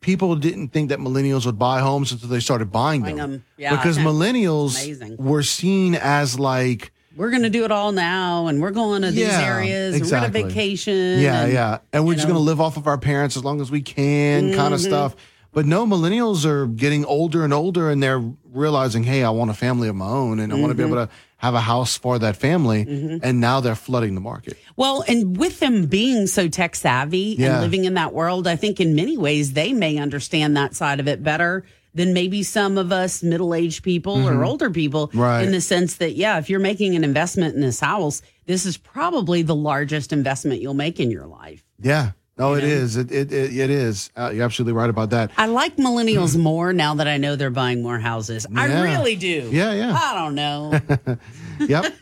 people 0.00 0.34
didn't 0.36 0.68
think 0.68 0.88
that 0.88 0.98
millennials 0.98 1.46
would 1.46 1.58
buy 1.58 1.80
homes 1.80 2.12
until 2.12 2.28
they 2.28 2.40
started 2.40 2.70
buying 2.72 3.02
them, 3.02 3.16
Buying 3.16 3.30
them. 3.30 3.44
Yeah, 3.56 3.76
because 3.76 3.98
millennials 3.98 4.82
amazing. 4.82 5.16
were 5.18 5.42
seen 5.42 5.94
as 5.94 6.38
like 6.38 6.92
We're 7.16 7.30
going 7.30 7.42
to 7.42 7.50
do 7.50 7.64
it 7.64 7.70
all 7.70 7.92
now, 7.92 8.46
and 8.46 8.60
we're 8.60 8.70
going 8.70 9.02
to 9.02 9.10
these 9.10 9.26
Yeah, 9.26 9.44
areas. 9.44 9.94
and. 9.94 10.04
We're 10.04 10.10
going 10.10 10.32
to 10.32 10.48
vacation. 10.48 11.20
Yeah, 11.20 11.42
and, 11.42 11.52
yeah. 11.52 11.78
And 11.92 12.06
we're 12.06 12.14
just 12.14 12.26
going 12.26 12.38
to 12.38 12.42
live 12.42 12.60
off 12.60 12.76
of 12.76 12.86
our 12.86 12.98
parents 12.98 13.36
as 13.36 13.44
long 13.44 13.60
as 13.60 13.70
we 13.70 13.82
can, 13.82 14.54
kind 14.54 14.74
of 14.74 14.80
mm-hmm. 14.80 14.88
stuff. 14.88 15.16
But 15.52 15.66
no, 15.66 15.84
millennials 15.86 16.44
are 16.44 16.66
getting 16.66 17.04
older 17.04 17.42
and 17.44 17.52
older 17.52 17.90
and 17.90 18.00
they're 18.02 18.22
realizing, 18.44 19.02
hey, 19.02 19.24
I 19.24 19.30
want 19.30 19.50
a 19.50 19.54
family 19.54 19.88
of 19.88 19.96
my 19.96 20.06
own 20.06 20.38
and 20.38 20.52
I 20.52 20.56
want 20.56 20.70
to 20.70 20.74
be 20.76 20.84
able 20.84 20.96
to 21.04 21.08
have 21.38 21.54
a 21.54 21.60
house 21.60 21.96
for 21.96 22.18
that 22.20 22.36
family. 22.36 22.84
Mhm. 22.84 23.20
And 23.22 23.40
now 23.40 23.60
they're 23.60 23.74
flooding 23.74 24.14
the 24.14 24.20
market. 24.20 24.56
Well, 24.76 25.02
and 25.08 25.36
with 25.36 25.58
them 25.58 25.86
being 25.86 26.26
so 26.28 26.46
tech 26.48 26.76
savvy 26.76 27.34
Yeah. 27.38 27.52
and 27.54 27.62
living 27.62 27.84
in 27.84 27.94
that 27.94 28.12
world, 28.14 28.46
I 28.46 28.56
think 28.56 28.78
in 28.78 28.94
many 28.94 29.16
ways 29.16 29.54
they 29.54 29.72
may 29.72 29.96
understand 29.98 30.56
that 30.56 30.76
side 30.76 31.00
of 31.00 31.08
it 31.08 31.22
better 31.24 31.64
than 31.94 32.12
maybe 32.12 32.44
some 32.44 32.78
of 32.78 32.92
us 32.92 33.20
middle 33.20 33.52
aged 33.52 33.82
people 33.82 34.18
Mhm. 34.18 34.26
or 34.26 34.44
older 34.44 34.70
people. 34.70 35.10
Right. 35.12 35.42
In 35.42 35.50
the 35.50 35.60
sense 35.60 35.94
that, 35.94 36.14
yeah, 36.14 36.38
if 36.38 36.48
you're 36.48 36.60
making 36.60 36.94
an 36.94 37.02
investment 37.02 37.56
in 37.56 37.62
this 37.62 37.80
house, 37.80 38.22
this 38.46 38.64
is 38.66 38.76
probably 38.76 39.42
the 39.42 39.56
largest 39.56 40.12
investment 40.12 40.60
you'll 40.60 40.74
make 40.74 41.00
in 41.00 41.10
your 41.10 41.26
life. 41.26 41.64
Yeah. 41.82 42.10
No, 42.40 42.54
it 42.54 42.62
know? 42.62 42.68
is. 42.68 42.96
It 42.96 43.12
it, 43.12 43.30
it, 43.32 43.54
it 43.54 43.70
is. 43.70 44.10
Uh, 44.16 44.30
you're 44.34 44.46
absolutely 44.46 44.72
right 44.72 44.88
about 44.88 45.10
that. 45.10 45.30
I 45.36 45.46
like 45.46 45.76
millennials 45.76 46.38
more 46.38 46.72
now 46.72 46.94
that 46.94 47.06
I 47.06 47.18
know 47.18 47.36
they're 47.36 47.50
buying 47.50 47.82
more 47.82 47.98
houses. 47.98 48.46
I 48.56 48.82
really 48.82 49.14
do. 49.14 49.50
Yeah, 49.52 49.74
yeah. 49.74 49.92
I 49.94 50.14
don't 50.14 50.34
know. 50.34 50.80
Yep. 51.60 51.94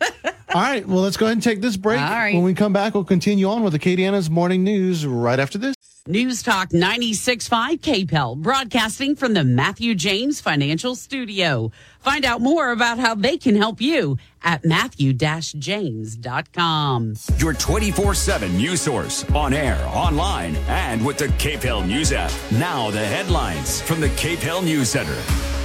All 0.54 0.62
right. 0.62 0.86
Well, 0.86 1.02
let's 1.02 1.16
go 1.16 1.26
ahead 1.26 1.36
and 1.36 1.42
take 1.42 1.60
this 1.60 1.76
break. 1.76 2.00
All 2.00 2.08
right. 2.08 2.34
When 2.34 2.44
we 2.44 2.54
come 2.54 2.72
back, 2.72 2.94
we'll 2.94 3.04
continue 3.04 3.48
on 3.48 3.62
with 3.62 3.74
the 3.74 3.78
Acadiana's 3.78 4.30
morning 4.30 4.64
news 4.64 5.06
right 5.06 5.38
after 5.38 5.58
this. 5.58 5.74
News 6.06 6.42
Talk 6.42 6.70
96.5 6.70 7.80
KPEL, 7.80 8.38
broadcasting 8.38 9.14
from 9.14 9.34
the 9.34 9.44
Matthew 9.44 9.94
James 9.94 10.40
Financial 10.40 10.94
Studio. 10.94 11.70
Find 12.00 12.24
out 12.24 12.40
more 12.40 12.72
about 12.72 12.98
how 12.98 13.14
they 13.14 13.36
can 13.36 13.54
help 13.54 13.82
you 13.82 14.16
at 14.42 14.64
matthew-james.com. 14.64 17.14
Your 17.36 17.52
24 17.52 18.14
7 18.14 18.56
news 18.56 18.80
source 18.80 19.30
on 19.32 19.52
air, 19.52 19.78
online, 19.88 20.56
and 20.68 21.04
with 21.04 21.18
the 21.18 21.26
KPEL 21.26 21.86
News 21.86 22.12
app. 22.12 22.32
Now, 22.52 22.90
the 22.90 23.04
headlines 23.04 23.82
from 23.82 24.00
the 24.00 24.08
KPEL 24.08 24.64
News 24.64 24.88
Center. 24.88 25.57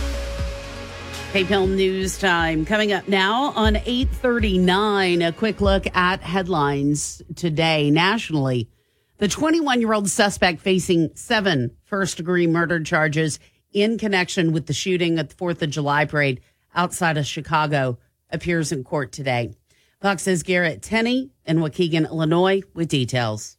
KPEL 1.33 1.67
News 1.67 2.19
Time 2.19 2.63
coming 2.63 2.93
up 2.93 3.07
now 3.07 3.53
on 3.55 3.75
839. 3.75 5.23
A 5.23 5.31
quick 5.31 5.61
look 5.61 5.87
at 5.95 6.21
headlines 6.21 7.23
today 7.35 7.89
nationally. 7.89 8.69
The 9.17 9.27
21 9.27 9.81
year 9.81 9.93
old 9.93 10.07
suspect 10.11 10.61
facing 10.61 11.09
seven 11.15 11.75
first 11.85 12.17
degree 12.17 12.45
murder 12.45 12.83
charges 12.83 13.39
in 13.71 13.97
connection 13.97 14.51
with 14.51 14.67
the 14.67 14.73
shooting 14.73 15.17
at 15.17 15.29
the 15.29 15.35
4th 15.35 15.63
of 15.63 15.71
July 15.71 16.05
parade 16.05 16.39
outside 16.75 17.17
of 17.17 17.25
Chicago 17.25 17.97
appears 18.29 18.71
in 18.71 18.83
court 18.83 19.11
today. 19.11 19.55
Fox's 20.01 20.43
Garrett 20.43 20.83
Tenney 20.83 21.31
in 21.47 21.57
Waukegan, 21.57 22.07
Illinois, 22.07 22.61
with 22.75 22.89
details. 22.89 23.57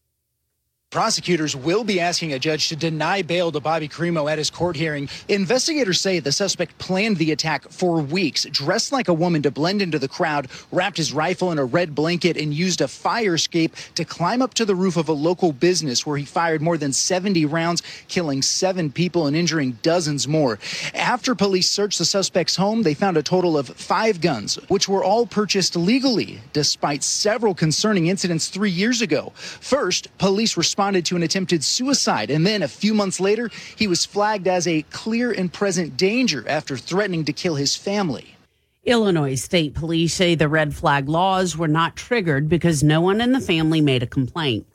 Prosecutors 0.95 1.57
will 1.57 1.83
be 1.83 1.99
asking 1.99 2.35
a 2.35 2.39
judge 2.39 2.69
to 2.69 2.77
deny 2.77 3.21
bail 3.21 3.51
to 3.51 3.59
Bobby 3.59 3.89
Crimo 3.89 4.31
at 4.31 4.39
his 4.39 4.49
court 4.49 4.77
hearing. 4.77 5.09
Investigators 5.27 6.01
say 6.01 6.21
the 6.21 6.31
suspect 6.31 6.79
planned 6.79 7.17
the 7.17 7.33
attack 7.33 7.69
for 7.69 8.01
weeks, 8.01 8.45
dressed 8.53 8.93
like 8.93 9.09
a 9.09 9.13
woman 9.13 9.43
to 9.43 9.51
blend 9.51 9.83
into 9.83 9.99
the 9.99 10.07
crowd, 10.07 10.47
wrapped 10.71 10.97
his 10.97 11.13
rifle 11.13 11.51
in 11.51 11.59
a 11.59 11.65
red 11.65 11.97
blanket, 11.97 12.37
and 12.37 12.55
used 12.55 12.81
a 12.81 12.87
fire 12.87 13.35
escape 13.35 13.75
to 13.97 14.05
climb 14.05 14.41
up 14.41 14.55
to 14.55 14.65
the 14.65 14.77
roof 14.77 14.97
of 14.97 15.09
a 15.09 15.13
local 15.13 15.51
business 15.51 16.07
where 16.07 16.17
he 16.17 16.25
fired 16.25 16.63
more 16.63 16.79
than 16.79 16.93
70 16.93 17.45
rounds, 17.45 17.83
killing 18.07 18.41
seven 18.41 18.93
people 18.93 19.27
and 19.27 19.35
injuring 19.35 19.77
dozens 19.83 20.29
more. 20.29 20.61
After 20.95 21.35
police 21.35 21.69
searched 21.69 21.99
the 21.99 22.05
suspect's 22.05 22.55
home, 22.55 22.85
they 22.85 22.95
found 22.95 23.17
a 23.17 23.23
total 23.25 23.59
of 23.59 23.67
five 23.67 24.21
guns, 24.21 24.61
which 24.69 24.89
were 24.89 25.03
all 25.03 25.27
purchased 25.27 25.75
legally, 25.75 26.39
despite 26.53 27.03
several 27.03 27.53
concerning 27.53 28.07
incidents 28.07 28.47
three 28.47 28.71
years 28.71 29.03
ago. 29.03 29.33
First, 29.35 30.17
police 30.19 30.57
responded 30.57 30.84
to 30.93 31.17
an 31.17 31.23
attempted 31.23 31.65
suicide, 31.65 32.31
and 32.31 32.47
then 32.47 32.63
a 32.63 32.69
few 32.69 32.95
months 32.95 33.21
later, 33.21 33.51
he 33.77 33.87
was 33.87 34.05
flagged 34.05 34.47
as 34.47 34.67
a 34.67 34.83
clear 34.91 35.33
and 35.33 35.53
present 35.53 35.97
danger 35.97 36.45
after 36.49 36.77
threatening 36.77 37.25
to 37.25 37.33
kill 37.33 37.55
his 37.55 37.75
family. 37.75 38.37
Illinois 38.85 39.35
State 39.35 39.75
Police 39.75 40.13
say 40.13 40.35
the 40.35 40.49
red 40.49 40.75
flag 40.75 41.09
laws 41.09 41.57
were 41.57 41.69
not 41.69 41.97
triggered 41.97 42.49
because 42.49 42.83
no 42.83 43.01
one 43.01 43.21
in 43.21 43.33
the 43.33 43.41
family 43.41 43.81
made 43.81 44.03
a 44.03 44.07
complaint. 44.07 44.67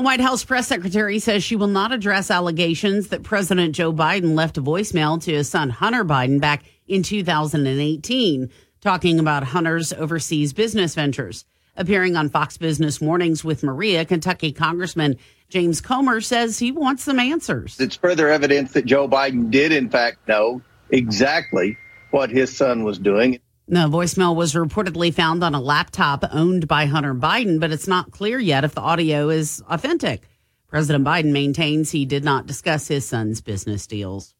The 0.00 0.04
White 0.04 0.20
House 0.22 0.42
press 0.44 0.66
secretary 0.66 1.18
says 1.18 1.44
she 1.44 1.56
will 1.56 1.66
not 1.66 1.92
address 1.92 2.30
allegations 2.30 3.08
that 3.08 3.22
President 3.22 3.74
Joe 3.74 3.92
Biden 3.92 4.34
left 4.34 4.56
a 4.56 4.62
voicemail 4.62 5.22
to 5.22 5.30
his 5.30 5.50
son 5.50 5.68
Hunter 5.68 6.06
Biden 6.06 6.40
back 6.40 6.64
in 6.88 7.02
2018, 7.02 8.50
talking 8.80 9.20
about 9.20 9.44
Hunter's 9.44 9.92
overseas 9.92 10.54
business 10.54 10.94
ventures. 10.94 11.44
Appearing 11.76 12.16
on 12.16 12.30
Fox 12.30 12.56
Business 12.56 13.02
Mornings 13.02 13.44
with 13.44 13.62
Maria, 13.62 14.06
Kentucky 14.06 14.52
Congressman 14.52 15.18
James 15.50 15.82
Comer 15.82 16.22
says 16.22 16.58
he 16.58 16.72
wants 16.72 17.02
some 17.02 17.18
answers. 17.18 17.78
It's 17.78 17.96
further 17.96 18.30
evidence 18.30 18.72
that 18.72 18.86
Joe 18.86 19.06
Biden 19.06 19.50
did, 19.50 19.70
in 19.70 19.90
fact, 19.90 20.26
know 20.26 20.62
exactly 20.88 21.76
what 22.10 22.30
his 22.30 22.56
son 22.56 22.84
was 22.84 22.98
doing. 22.98 23.38
The 23.70 23.88
voicemail 23.88 24.34
was 24.34 24.54
reportedly 24.54 25.14
found 25.14 25.44
on 25.44 25.54
a 25.54 25.60
laptop 25.60 26.24
owned 26.32 26.66
by 26.66 26.86
Hunter 26.86 27.14
Biden, 27.14 27.60
but 27.60 27.70
it's 27.70 27.86
not 27.86 28.10
clear 28.10 28.36
yet 28.36 28.64
if 28.64 28.74
the 28.74 28.80
audio 28.80 29.28
is 29.28 29.62
authentic. 29.68 30.28
President 30.66 31.04
Biden 31.04 31.30
maintains 31.30 31.92
he 31.92 32.04
did 32.04 32.24
not 32.24 32.48
discuss 32.48 32.88
his 32.88 33.06
son's 33.06 33.40
business 33.40 33.86
deals. 33.86 34.34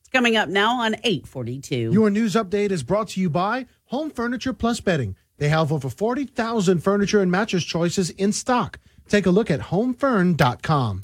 It's 0.00 0.08
coming 0.08 0.34
up 0.34 0.48
now 0.48 0.80
on 0.80 0.96
842. 1.04 1.92
Your 1.92 2.10
news 2.10 2.34
update 2.34 2.72
is 2.72 2.82
brought 2.82 3.10
to 3.10 3.20
you 3.20 3.30
by 3.30 3.66
Home 3.84 4.10
Furniture 4.10 4.52
Plus 4.52 4.80
Bedding. 4.80 5.14
They 5.38 5.48
have 5.48 5.70
over 5.70 5.88
40,000 5.88 6.80
furniture 6.80 7.20
and 7.20 7.30
mattress 7.30 7.62
choices 7.62 8.10
in 8.10 8.32
stock. 8.32 8.80
Take 9.06 9.26
a 9.26 9.30
look 9.30 9.48
at 9.48 9.60
homefurn.com. 9.60 11.02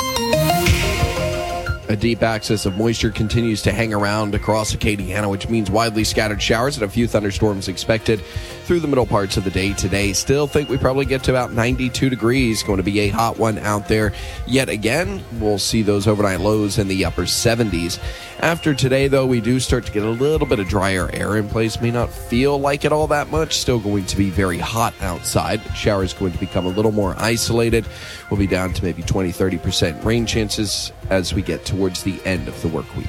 A 1.93 1.97
deep 1.97 2.23
axis 2.23 2.65
of 2.65 2.79
moisture 2.79 3.11
continues 3.11 3.61
to 3.61 3.71
hang 3.71 3.93
around 3.93 4.35
across 4.35 4.75
Acadiana, 4.75 5.29
which 5.29 5.51
means 5.51 5.71
widely 5.71 6.05
scattered 6.05 6.41
showers 6.41 6.77
and 6.77 6.85
a 6.85 6.89
few 6.89 7.07
thunderstorms 7.07 7.69
expected 7.69 8.19
through 8.65 8.81
the 8.81 8.89
middle 8.89 9.05
parts 9.05 9.37
of 9.37 9.45
the 9.45 9.51
day 9.51 9.75
today. 9.75 10.15
Still 10.15 10.47
think 10.47 10.71
we 10.71 10.79
probably 10.79 11.05
get 11.05 11.23
to 11.25 11.33
about 11.33 11.53
92 11.53 12.09
degrees. 12.09 12.63
Going 12.63 12.79
to 12.79 12.83
be 12.83 13.01
a 13.01 13.09
hot 13.09 13.39
one 13.39 13.59
out 13.59 13.89
there 13.89 14.15
yet 14.47 14.71
again. 14.71 15.23
We'll 15.39 15.59
see 15.59 15.83
those 15.83 16.07
overnight 16.07 16.41
lows 16.41 16.79
in 16.79 16.89
the 16.89 17.05
upper 17.05 17.25
70s. 17.25 17.99
After 18.43 18.75
today, 18.75 19.07
though, 19.07 19.25
we 19.25 19.41
do 19.41 19.61
start 19.61 19.87
to 19.87 19.93
get 19.93 20.03
a 20.03 20.11
little 20.11 20.49
bit 20.49 20.59
of 20.59 20.67
drier 20.67 21.09
air 21.13 21.37
in 21.37 21.49
place. 21.49 21.81
May 21.81 21.93
not 21.93 22.11
feel 22.11 22.59
like 22.59 22.85
it 22.85 22.91
all 22.91 23.07
that 23.07 23.31
much. 23.31 23.57
Still 23.57 23.79
going 23.79 24.05
to 24.07 24.17
be 24.17 24.31
very 24.31 24.59
hot 24.59 24.95
outside. 25.01 25.61
Showers 25.77 26.13
going 26.13 26.33
to 26.33 26.39
become 26.39 26.67
a 26.67 26.71
little 26.71 26.91
more 26.91 27.15
isolated. 27.19 27.87
We'll 28.31 28.41
be 28.41 28.49
down 28.49 28.73
to 28.73 28.83
maybe 28.83 29.05
20, 29.05 29.31
30% 29.31 30.05
rain 30.05 30.27
chances 30.27 30.91
as 31.09 31.33
we 31.33 31.41
get 31.41 31.65
towards 31.65 32.03
the 32.03 32.21
end 32.25 32.49
of 32.49 32.61
the 32.63 32.69
work 32.69 32.97
week. 32.97 33.07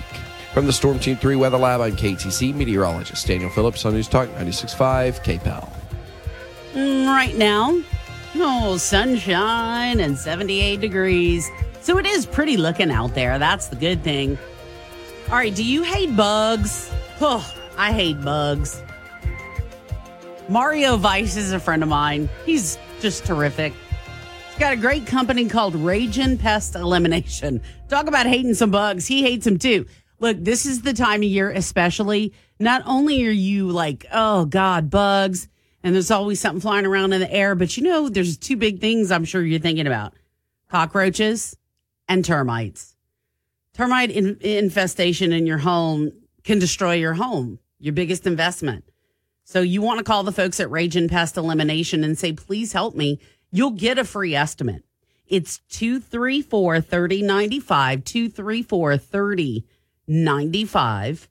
From 0.53 0.67
the 0.67 0.73
Storm 0.73 0.99
Team 0.99 1.17
3 1.17 1.35
Weather 1.35 1.57
Lab, 1.57 1.81
I'm 1.81 1.95
KATC 1.95 2.53
meteorologist 2.53 3.25
Daniel 3.25 3.49
Phillips 3.49 3.85
on 3.85 3.93
News 3.93 4.07
Talk 4.07 4.29
96.5 4.35 5.23
KPEL. 5.23 5.67
Mm, 6.75 7.07
Right 7.07 7.35
now, 7.35 7.81
oh, 8.35 8.77
sunshine 8.77 9.99
and 9.99 10.15
78 10.15 10.79
degrees. 10.79 11.49
So 11.81 11.97
it 11.97 12.05
is 12.05 12.27
pretty 12.27 12.55
looking 12.55 12.91
out 12.91 13.15
there. 13.15 13.39
That's 13.39 13.67
the 13.69 13.75
good 13.75 14.03
thing. 14.03 14.37
All 15.33 15.39
right, 15.39 15.55
do 15.55 15.63
you 15.63 15.81
hate 15.81 16.15
bugs? 16.15 16.91
Oh, 17.19 17.43
I 17.75 17.91
hate 17.91 18.21
bugs. 18.21 18.79
Mario 20.47 20.95
Weiss 20.95 21.35
is 21.37 21.51
a 21.51 21.59
friend 21.59 21.81
of 21.81 21.89
mine. 21.89 22.29
He's 22.45 22.77
just 22.99 23.25
terrific. 23.25 23.73
He's 24.49 24.59
got 24.59 24.73
a 24.73 24.75
great 24.75 25.07
company 25.07 25.49
called 25.49 25.73
Raging 25.73 26.37
Pest 26.37 26.75
Elimination. 26.75 27.63
Talk 27.89 28.05
about 28.05 28.27
hating 28.27 28.53
some 28.53 28.69
bugs. 28.69 29.07
He 29.07 29.23
hates 29.23 29.45
them 29.45 29.57
too. 29.57 29.87
Look, 30.19 30.37
this 30.39 30.67
is 30.67 30.83
the 30.83 30.93
time 30.93 31.21
of 31.21 31.29
year, 31.29 31.49
especially. 31.49 32.31
Not 32.59 32.83
only 32.85 33.25
are 33.25 33.31
you 33.31 33.71
like, 33.71 34.05
oh 34.13 34.45
God, 34.45 34.91
bugs, 34.91 35.47
and 35.81 35.95
there's 35.95 36.11
always 36.11 36.39
something 36.39 36.61
flying 36.61 36.85
around 36.85 37.11
in 37.11 37.21
the 37.21 37.33
air, 37.33 37.55
but 37.55 37.75
you 37.75 37.81
know, 37.81 38.07
there's 38.07 38.37
two 38.37 38.55
big 38.55 38.79
things 38.79 39.09
I'm 39.09 39.25
sure 39.25 39.41
you're 39.41 39.59
thinking 39.59 39.87
about 39.87 40.13
cockroaches 40.69 41.57
and 42.07 42.23
termites. 42.23 42.92
Termite 43.73 44.11
in- 44.11 44.37
infestation 44.41 45.33
in 45.33 45.47
your 45.47 45.59
home 45.59 46.11
can 46.43 46.59
destroy 46.59 46.93
your 46.93 47.13
home, 47.13 47.59
your 47.79 47.93
biggest 47.93 48.27
investment. 48.27 48.83
So 49.45 49.61
you 49.61 49.81
want 49.81 49.97
to 49.97 50.03
call 50.03 50.23
the 50.23 50.31
folks 50.31 50.59
at 50.59 50.69
Raging 50.71 51.09
Pest 51.09 51.37
Elimination 51.37 52.03
and 52.03 52.17
say, 52.17 52.33
please 52.33 52.73
help 52.73 52.95
me. 52.95 53.19
You'll 53.51 53.71
get 53.71 53.97
a 53.97 54.05
free 54.05 54.35
estimate. 54.35 54.83
It's 55.27 55.59
234 55.69 56.81
3095, 56.81 58.03
234 58.03 58.97
3095. 58.97 61.29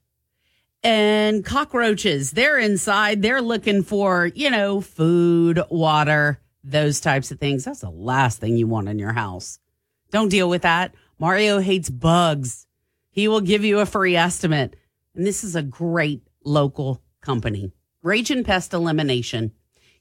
And 0.85 1.45
cockroaches, 1.45 2.31
they're 2.31 2.59
inside. 2.59 3.21
They're 3.21 3.41
looking 3.41 3.83
for, 3.83 4.29
you 4.35 4.49
know, 4.49 4.81
food, 4.81 5.61
water, 5.69 6.39
those 6.63 6.99
types 6.99 7.31
of 7.31 7.39
things. 7.39 7.63
That's 7.63 7.79
the 7.81 7.89
last 7.89 8.39
thing 8.39 8.57
you 8.57 8.67
want 8.67 8.89
in 8.89 8.99
your 8.99 9.13
house. 9.13 9.59
Don't 10.11 10.29
deal 10.29 10.49
with 10.49 10.63
that. 10.63 10.93
Mario 11.23 11.61
hates 11.61 11.89
bugs. 11.89 12.67
He 13.09 13.29
will 13.29 13.39
give 13.39 13.63
you 13.63 13.79
a 13.79 13.85
free 13.85 14.13
estimate. 14.13 14.75
And 15.15 15.25
this 15.25 15.45
is 15.45 15.55
a 15.55 15.63
great 15.63 16.27
local 16.43 17.01
company. 17.21 17.71
Raging 18.01 18.43
Pest 18.43 18.73
Elimination. 18.73 19.53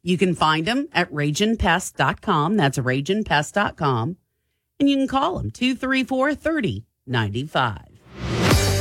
You 0.03 0.19
can 0.19 0.35
find 0.35 0.67
them 0.67 0.89
at 0.93 1.13
ragingpest.com. 1.13 2.57
That's 2.57 2.77
ragingpest.com. 2.77 4.17
And 4.81 4.91
you 4.91 4.97
can 4.97 5.07
call 5.07 5.39
them 5.39 5.53
234 5.53 6.35
3095. 6.35 7.79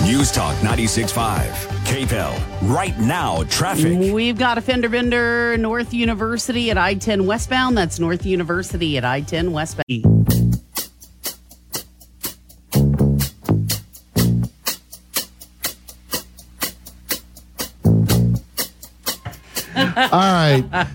News 0.06 0.32
Talk 0.32 0.56
96.5. 0.64 1.46
KPEL. 1.86 2.74
Right 2.74 2.98
now, 2.98 3.44
traffic. 3.52 4.00
We've 4.12 4.40
got 4.40 4.58
a 4.58 4.62
fender 4.62 4.90
bender, 4.90 5.58
North 5.60 5.94
University 5.94 6.72
at 6.72 6.78
I 6.80 6.96
10 6.96 7.28
westbound. 7.28 7.78
That's 7.78 8.00
North 8.00 8.26
University 8.26 8.98
at 8.98 9.06
I 9.06 9.22
10 9.22 9.52
westbound. 9.52 10.62
right. 20.12 20.88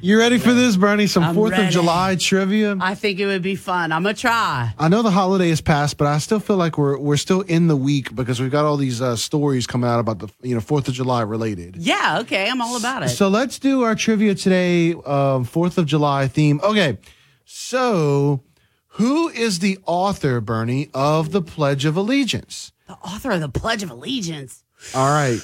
You 0.00 0.18
ready 0.18 0.38
for 0.38 0.52
this, 0.52 0.76
Bernie? 0.76 1.06
Some 1.06 1.22
I'm 1.24 1.34
4th 1.34 1.66
of. 1.66 1.70
July 1.70 2.16
trivia. 2.16 2.76
I 2.78 2.94
think 2.94 3.20
it 3.20 3.26
would 3.26 3.40
be 3.40 3.56
fun. 3.56 3.90
I'm 3.90 4.02
going 4.02 4.14
to 4.14 4.20
try. 4.20 4.74
I 4.78 4.88
know 4.88 5.00
the 5.02 5.10
holiday 5.10 5.48
is 5.48 5.60
past, 5.62 5.96
but 5.96 6.06
I 6.06 6.18
still 6.18 6.40
feel 6.40 6.56
like 6.56 6.76
we're 6.76 6.98
we're 6.98 7.16
still 7.16 7.40
in 7.40 7.68
the 7.68 7.76
week 7.76 8.14
because 8.14 8.38
we've 8.40 8.50
got 8.50 8.66
all 8.66 8.76
these 8.76 9.00
uh, 9.00 9.16
stories 9.16 9.66
coming 9.66 9.88
out 9.88 10.00
about 10.00 10.18
the 10.18 10.28
you 10.42 10.54
know 10.54 10.60
Fourth 10.60 10.88
of 10.88 10.94
July 10.94 11.22
related. 11.22 11.76
Yeah, 11.76 12.18
okay. 12.20 12.48
I'm 12.50 12.60
all 12.60 12.76
about 12.76 13.02
it. 13.02 13.08
So 13.08 13.28
let's 13.28 13.58
do 13.58 13.82
our 13.82 13.94
trivia 13.94 14.34
today, 14.34 14.92
um, 14.92 15.44
Fourth 15.44 15.78
of 15.78 15.86
July 15.86 16.28
theme. 16.28 16.60
Okay, 16.62 16.98
so 17.46 18.42
who 18.88 19.28
is 19.30 19.60
the 19.60 19.78
author, 19.86 20.40
Bernie, 20.42 20.90
of 20.92 21.32
the 21.32 21.40
Pledge 21.42 21.84
of 21.86 21.96
Allegiance? 21.96 22.72
the 22.86 22.92
author 22.94 23.30
of 23.30 23.40
the 23.40 23.48
Pledge 23.48 23.82
of 23.82 23.90
Allegiance. 23.90 24.62
All 24.94 25.08
right, 25.08 25.40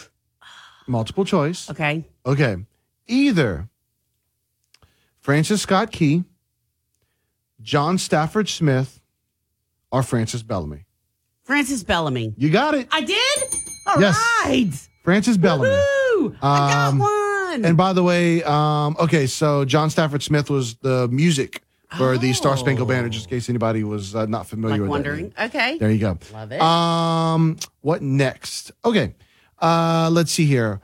multiple 0.87 1.25
choice. 1.25 1.71
Okay. 1.71 2.05
Okay, 2.27 2.57
either 3.11 3.69
Francis 5.21 5.63
Scott 5.63 5.91
Key, 5.91 6.25
John 7.61 7.99
Stafford 7.99 8.49
Smith, 8.49 9.01
or 9.93 10.03
Francis 10.03 10.43
Bellamy. 10.43 10.87
Francis 11.43 11.83
Bellamy. 11.83 12.33
You 12.37 12.51
got 12.51 12.75
it. 12.75 12.89
I 12.91 13.01
did? 13.03 13.43
All 13.87 13.97
right. 13.97 14.57
Yes. 14.57 14.89
Francis 15.03 15.37
Bellamy. 15.37 15.69
Woo! 15.71 16.35
I 16.43 16.59
got 16.59 16.89
Um, 16.89 16.99
one. 16.99 17.65
And 17.65 17.77
by 17.77 17.93
the 17.93 18.03
way, 18.05 18.43
um, 18.45 18.97
okay, 19.01 19.27
so 19.27 19.65
John 19.65 19.91
Stafford 19.91 20.23
Smith 20.23 20.49
was 20.49 20.77
the 20.77 21.09
music 21.09 21.63
for 21.99 22.17
the 22.17 22.33
Star 22.33 22.57
Spangled 22.57 22.87
Banner, 22.89 23.09
just 23.09 23.27
in 23.27 23.31
case 23.31 23.49
anybody 23.49 23.83
was 23.83 24.15
uh, 24.15 24.27
not 24.27 24.47
familiar 24.47 24.75
like 24.75 24.81
with 24.83 24.89
that. 24.89 24.91
wondering. 24.93 25.35
Okay. 25.43 25.77
There 25.79 25.91
you 25.91 25.99
go. 25.99 26.17
Love 26.33 26.53
it. 26.53 26.61
Um, 26.61 27.57
what 27.81 28.01
next? 28.03 28.71
Okay, 28.85 29.15
uh, 29.61 30.09
let's 30.13 30.31
see 30.31 30.45
here. 30.47 30.81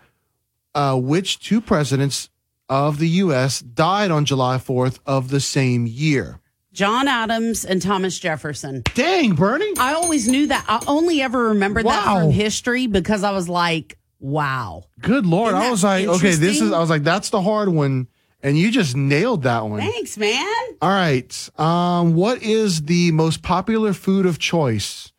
Uh, 0.76 0.94
which 0.94 1.38
two 1.38 1.60
presidents 1.62 2.28
of 2.68 2.98
the 2.98 3.08
U.S. 3.08 3.60
died 3.60 4.10
on 4.10 4.26
July 4.26 4.58
4th 4.58 4.98
of 5.06 5.30
the 5.30 5.40
same 5.40 5.86
year? 5.86 6.38
John 6.72 7.08
Adams 7.08 7.64
and 7.64 7.80
Thomas 7.80 8.18
Jefferson. 8.18 8.82
Dang, 8.92 9.34
Bernie. 9.34 9.72
I 9.78 9.94
always 9.94 10.28
knew 10.28 10.48
that. 10.48 10.66
I 10.68 10.84
only 10.86 11.22
ever 11.22 11.44
remembered 11.48 11.86
that 11.86 12.04
from 12.04 12.30
history 12.30 12.86
because 12.86 13.24
I 13.24 13.30
was 13.30 13.48
like, 13.48 13.96
wow. 14.20 14.84
Good 15.00 15.24
lord! 15.24 15.54
I 15.54 15.70
was 15.70 15.82
like, 15.82 16.06
okay, 16.06 16.34
this 16.34 16.60
is. 16.60 16.72
I 16.72 16.78
was 16.78 16.90
like, 16.90 17.02
that's 17.02 17.30
the 17.30 17.40
hard 17.40 17.70
one, 17.70 18.08
and 18.42 18.58
you 18.58 18.70
just 18.70 18.94
nailed 18.94 19.44
that 19.44 19.64
one. 19.64 19.80
Thanks, 19.80 20.18
man. 20.18 20.46
All 20.82 20.90
right. 20.90 21.58
Um, 21.58 22.14
what 22.14 22.42
is 22.42 22.82
the 22.82 23.10
most 23.12 23.42
popular 23.42 23.94
food 23.94 24.26
of 24.26 24.38
choice 24.38 25.10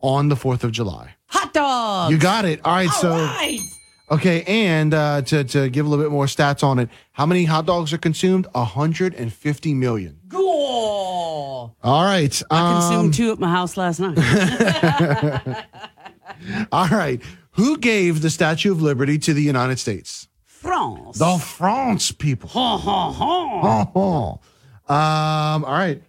on 0.00 0.30
the 0.30 0.34
4th 0.34 0.64
of 0.64 0.72
July? 0.72 1.16
Hot 1.26 1.52
dogs. 1.52 2.12
You 2.12 2.18
got 2.18 2.46
it. 2.46 2.62
All 2.64 2.72
right. 2.72 2.88
All 2.88 2.94
so, 2.94 3.10
right. 3.10 3.60
Okay. 4.12 4.42
And 4.44 4.94
uh, 4.94 5.22
to, 5.22 5.44
to 5.44 5.68
give 5.68 5.86
a 5.86 5.88
little 5.88 6.04
bit 6.04 6.12
more 6.12 6.26
stats 6.26 6.62
on 6.62 6.78
it, 6.78 6.88
how 7.12 7.26
many 7.26 7.44
hot 7.44 7.66
dogs 7.66 7.92
are 7.92 7.98
consumed? 7.98 8.46
150 8.52 9.74
million. 9.74 10.18
Cool. 10.28 11.76
All 11.82 12.04
right. 12.04 12.42
I 12.50 12.72
consumed 12.72 13.06
um, 13.06 13.10
two 13.12 13.32
at 13.32 13.38
my 13.38 13.50
house 13.50 13.76
last 13.76 14.00
night. 14.00 14.18
All 16.72 16.88
right. 16.88 17.20
Who 17.52 17.76
gave 17.78 18.22
the 18.22 18.30
Statue 18.30 18.72
of 18.72 18.80
Liberty 18.80 19.18
to 19.18 19.34
the 19.34 19.42
United 19.42 19.78
States? 19.78 20.28
France. 20.46 21.18
The 21.18 21.38
France 21.38 22.12
people. 22.12 22.48
Ha, 22.50 22.78
ha, 22.78 23.12
ha. 23.12 23.88
Oh, 23.94 24.40
oh. 24.88 24.94
Um, 24.94 25.64
all 25.64 25.72
right. 25.72 26.02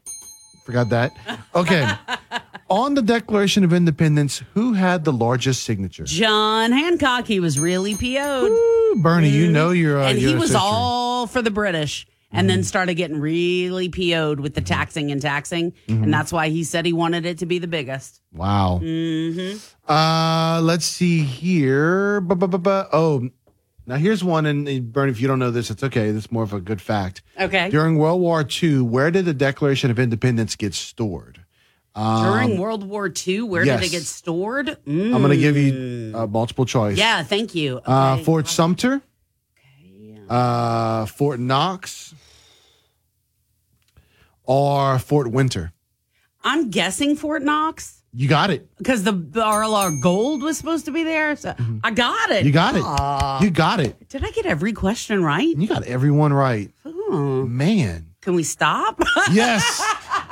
Forgot 0.65 0.89
that. 0.89 1.11
Okay. 1.55 1.89
On 2.73 2.95
the 2.95 3.03
Declaration 3.03 3.63
of 3.63 3.71
Independence, 3.71 4.41
who 4.55 4.73
had 4.73 5.03
the 5.05 5.13
largest 5.13 5.61
signature? 5.63 6.05
John 6.05 6.71
Hancock. 6.71 7.27
He 7.27 7.39
was 7.39 7.59
really 7.59 7.93
PO'd. 7.93 8.49
Ooh, 8.49 8.95
Bernie, 8.97 9.29
you 9.29 9.51
know 9.51 9.69
you're. 9.69 10.01
Uh, 10.01 10.09
and 10.09 10.17
he 10.17 10.33
was 10.33 10.45
sister. 10.49 10.57
all 10.59 11.27
for 11.27 11.43
the 11.43 11.51
British 11.51 12.07
and 12.31 12.49
then 12.49 12.63
started 12.63 12.95
getting 12.95 13.19
really 13.19 13.89
PO'd 13.89 14.39
with 14.39 14.55
the 14.55 14.61
taxing 14.61 15.11
and 15.11 15.21
taxing. 15.21 15.71
Mhm. 15.87 16.01
And 16.05 16.11
that's 16.13 16.33
why 16.33 16.49
he 16.49 16.63
said 16.63 16.83
he 16.83 16.93
wanted 16.93 17.27
it 17.27 17.37
to 17.37 17.45
be 17.45 17.59
the 17.59 17.67
biggest. 17.67 18.21
Wow. 18.33 18.79
hmm 18.81 19.51
Uh, 19.87 20.59
let's 20.63 20.85
see 20.85 21.19
here. 21.21 22.21
Bu- 22.21 22.87
Oh, 22.91 23.29
now 23.85 23.97
here's 23.97 24.23
one. 24.23 24.47
And 24.47 24.91
Bernie, 24.91 25.11
if 25.11 25.21
you 25.21 25.27
don't 25.27 25.37
know 25.37 25.51
this, 25.51 25.69
it's 25.69 25.83
okay. 25.83 26.09
This 26.09 26.25
is 26.25 26.31
more 26.31 26.41
of 26.41 26.53
a 26.53 26.59
good 26.59 26.81
fact. 26.81 27.21
Okay. 27.39 27.69
During 27.69 27.99
World 27.99 28.19
War 28.19 28.43
II, 28.63 28.81
where 28.81 29.11
did 29.11 29.25
the 29.25 29.33
Declaration 29.35 29.91
of 29.91 29.99
Independence 29.99 30.55
get 30.55 30.73
stored? 30.73 31.42
Um, 31.95 32.23
During 32.25 32.57
World 32.57 32.83
War 32.83 33.11
II, 33.27 33.41
where 33.43 33.63
did 33.65 33.71
yes. 33.81 33.85
it 33.87 33.91
get 33.91 34.01
stored? 34.03 34.69
I'm 34.87 35.11
going 35.11 35.29
to 35.29 35.37
give 35.37 35.55
Mm. 35.55 36.09
you 36.11 36.17
uh, 36.17 36.25
multiple 36.27 36.65
choice. 36.65 36.97
Yeah, 36.97 37.21
thank 37.23 37.53
you. 37.53 37.81
Uh, 37.85 38.13
Okay. 38.15 38.23
Fort 38.23 38.47
Sumter, 38.47 39.01
uh, 40.29 41.05
Fort 41.05 41.39
Knox, 41.39 42.15
or 44.43 44.99
Fort 44.99 45.31
Winter. 45.31 45.71
I'm 46.43 46.69
guessing 46.71 47.15
Fort 47.15 47.43
Knox. 47.43 48.01
You 48.15 48.27
got 48.27 48.49
it. 48.51 48.67
Because 48.77 49.03
the, 49.03 49.13
RLR 49.13 49.99
Gold 50.01 50.43
was 50.43 50.57
supposed 50.57 50.85
to 50.85 50.91
be 50.91 51.03
there. 51.03 51.35
So 51.35 51.55
I 51.83 51.91
got 51.91 52.29
it. 52.29 52.37
Mm-hmm. 52.39 52.47
You 52.47 52.51
got 52.53 52.75
it. 52.75 52.83
Aw. 52.83 53.41
You 53.41 53.49
got 53.49 53.79
it. 53.79 54.07
Did 54.09 54.23
I 54.23 54.29
get 54.31 54.45
every 54.45 54.73
question 54.73 55.23
right? 55.23 55.47
You 55.55 55.67
got 55.67 55.83
everyone 55.83 56.31
right. 56.33 56.71
Oh. 56.85 57.45
Man. 57.47 58.12
Can 58.23 58.35
we 58.35 58.43
stop? 58.43 59.01
Yes. 59.31 59.81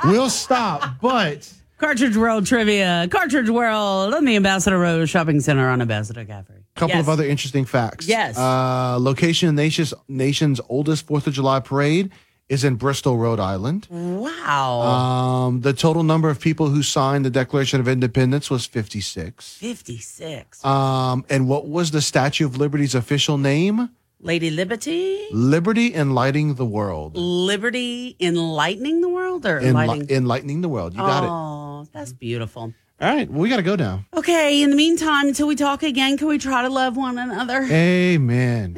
we'll 0.04 0.30
stop. 0.30 1.00
But 1.00 1.50
Cartridge 1.78 2.16
World 2.16 2.46
Trivia. 2.46 3.08
Cartridge 3.10 3.48
World 3.50 4.14
on 4.14 4.24
the 4.24 4.36
Ambassador 4.36 4.78
Road 4.78 5.08
Shopping 5.08 5.40
Center 5.40 5.68
on 5.68 5.80
Ambassador 5.82 6.24
Caffrey. 6.24 6.62
a 6.76 6.78
couple 6.80 6.96
Yes. 6.96 7.04
of 7.04 7.08
other 7.08 7.24
interesting 7.24 7.64
facts. 7.64 8.06
Yes. 8.06 8.36
Uh, 8.38 8.98
location 9.00 9.48
of 9.48 9.54
nation's, 9.54 9.92
nation's 10.08 10.60
oldest 10.68 11.06
4th 11.06 11.26
of 11.26 11.32
July 11.34 11.60
parade 11.60 12.10
is 12.48 12.64
in 12.64 12.74
Bristol, 12.76 13.16
Rhode 13.16 13.40
Island. 13.40 13.86
Wow. 13.90 14.80
Um, 14.82 15.60
the 15.62 15.72
total 15.72 16.02
number 16.02 16.28
of 16.28 16.38
people 16.38 16.68
who 16.68 16.82
signed 16.82 17.24
the 17.24 17.30
Declaration 17.30 17.80
of 17.80 17.88
Independence 17.88 18.50
was 18.50 18.66
56. 18.66 19.54
56. 19.54 20.64
Um, 20.64 21.24
and 21.30 21.48
what 21.48 21.66
was 21.66 21.90
the 21.92 22.02
Statue 22.02 22.44
of 22.46 22.56
Liberty's 22.58 22.94
official 22.94 23.38
name? 23.38 23.88
Lady 24.24 24.50
Liberty. 24.50 25.26
Liberty 25.32 25.92
Enlightening 25.94 26.54
the 26.54 26.64
World. 26.64 27.16
Liberty 27.16 28.16
enlightening 28.20 29.00
the 29.00 29.08
world 29.08 29.44
or 29.44 29.60
Enli- 29.60 29.66
enlightening? 29.68 30.10
enlightening 30.10 30.60
the 30.60 30.68
world. 30.68 30.94
You 30.94 31.00
got 31.00 31.24
it. 31.24 31.28
Oh, 31.30 31.86
that's 31.92 32.12
beautiful. 32.12 32.72
All 33.00 33.08
right. 33.14 33.28
Well, 33.28 33.40
we 33.40 33.48
got 33.48 33.56
to 33.56 33.62
go 33.64 33.74
now. 33.74 34.04
Okay, 34.14 34.62
in 34.62 34.70
the 34.70 34.76
meantime, 34.76 35.26
until 35.26 35.48
we 35.48 35.56
talk 35.56 35.82
again, 35.82 36.16
can 36.16 36.28
we 36.28 36.38
try 36.38 36.62
to 36.62 36.68
love 36.68 36.96
one 36.96 37.18
another? 37.18 37.64
Amen. 37.64 38.76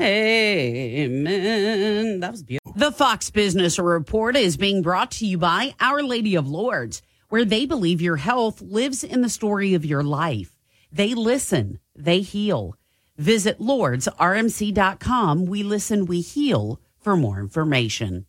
Amen. 0.95 2.21
That 2.21 2.31
was 2.33 2.43
beautiful. 2.43 2.73
The 2.75 2.91
Fox 2.91 3.29
Business 3.29 3.79
Report 3.79 4.37
is 4.37 4.57
being 4.57 4.81
brought 4.81 5.11
to 5.13 5.27
you 5.27 5.37
by 5.37 5.75
Our 5.79 6.03
Lady 6.03 6.37
of 6.37 6.49
Lourdes, 6.49 7.03
where 7.29 7.45
they 7.45 7.67
believe 7.67 8.01
your 8.01 8.17
health 8.17 8.63
lives 8.63 9.05
in 9.05 9.21
the 9.21 9.29
story 9.29 9.75
of 9.75 9.85
your 9.85 10.03
life. 10.03 10.57
They 10.91 11.13
listen, 11.15 11.81
they 11.95 12.21
heal. 12.21 12.77
Visit 13.17 13.60
lourdesrmc.com. 13.60 15.47
We 15.47 15.62
listen, 15.62 16.07
we 16.07 16.20
heal 16.20 16.81
for 17.01 17.17
more 17.17 17.39
information. 17.39 18.26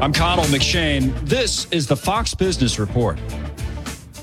I'm 0.00 0.12
Connell 0.12 0.44
McShane. 0.46 1.18
This 1.20 1.66
is 1.70 1.86
the 1.86 1.96
Fox 1.96 2.34
Business 2.34 2.78
Report. 2.78 3.18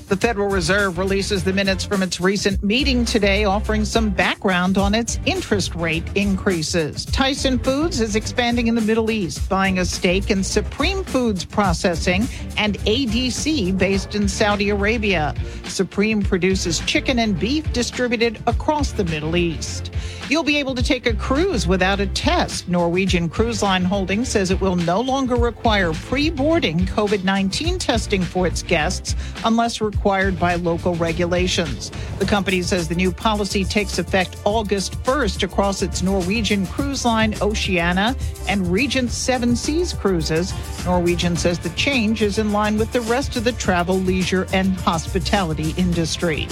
The 0.08 0.16
Federal 0.16 0.48
Reserve 0.48 0.98
releases 0.98 1.42
the 1.42 1.52
minutes 1.52 1.84
from 1.84 2.00
its 2.00 2.20
recent 2.20 2.62
meeting 2.62 3.04
today, 3.04 3.44
offering 3.44 3.84
some 3.84 4.08
background 4.10 4.78
on 4.78 4.94
its 4.94 5.18
interest 5.26 5.74
rate 5.74 6.04
increases. 6.14 7.04
Tyson 7.06 7.58
Foods 7.58 8.00
is 8.00 8.14
expanding 8.14 8.68
in 8.68 8.76
the 8.76 8.80
Middle 8.80 9.10
East, 9.10 9.48
buying 9.48 9.80
a 9.80 9.84
stake 9.84 10.30
in 10.30 10.44
Supreme 10.44 11.02
Foods 11.02 11.44
Processing 11.44 12.28
and 12.56 12.78
ADC 12.84 13.76
based 13.76 14.14
in 14.14 14.28
Saudi 14.28 14.70
Arabia. 14.70 15.34
Supreme 15.64 16.22
produces 16.22 16.78
chicken 16.86 17.18
and 17.18 17.36
beef 17.36 17.72
distributed 17.72 18.40
across 18.46 18.92
the 18.92 19.04
Middle 19.06 19.34
East. 19.34 19.92
You'll 20.28 20.42
be 20.42 20.56
able 20.56 20.74
to 20.74 20.82
take 20.82 21.06
a 21.06 21.14
cruise 21.14 21.68
without 21.68 22.00
a 22.00 22.06
test. 22.08 22.68
Norwegian 22.68 23.28
Cruise 23.28 23.62
Line 23.62 23.84
Holdings 23.84 24.28
says 24.28 24.50
it 24.50 24.60
will 24.60 24.74
no 24.74 25.00
longer 25.00 25.36
require 25.36 25.92
pre 25.92 26.30
boarding 26.30 26.80
COVID 26.80 27.22
19 27.22 27.78
testing 27.78 28.22
for 28.22 28.44
its 28.44 28.60
guests 28.60 29.14
unless 29.44 29.80
required 29.80 30.36
by 30.36 30.56
local 30.56 30.96
regulations. 30.96 31.92
The 32.18 32.24
company 32.24 32.62
says 32.62 32.88
the 32.88 32.96
new 32.96 33.12
policy 33.12 33.62
takes 33.62 34.00
effect 34.00 34.36
August 34.44 35.00
1st 35.04 35.44
across 35.44 35.82
its 35.82 36.02
Norwegian 36.02 36.66
Cruise 36.66 37.04
Line 37.04 37.36
Oceania 37.40 38.16
and 38.48 38.66
Regent 38.66 39.12
Seven 39.12 39.54
Seas 39.54 39.92
cruises. 39.92 40.52
Norwegian 40.84 41.36
says 41.36 41.60
the 41.60 41.70
change 41.70 42.22
is 42.22 42.38
in 42.38 42.50
line 42.50 42.78
with 42.78 42.90
the 42.92 43.02
rest 43.02 43.36
of 43.36 43.44
the 43.44 43.52
travel, 43.52 44.00
leisure, 44.00 44.48
and 44.52 44.74
hospitality 44.80 45.72
industry. 45.76 46.48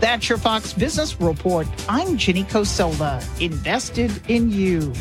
That's 0.00 0.28
your 0.28 0.38
Fox 0.38 0.72
Business 0.72 1.20
Report. 1.20 1.66
I'm 1.88 2.16
Ginny 2.18 2.44
Cosola, 2.44 3.22
invested 3.40 4.12
in 4.28 4.50
you. 4.50 4.92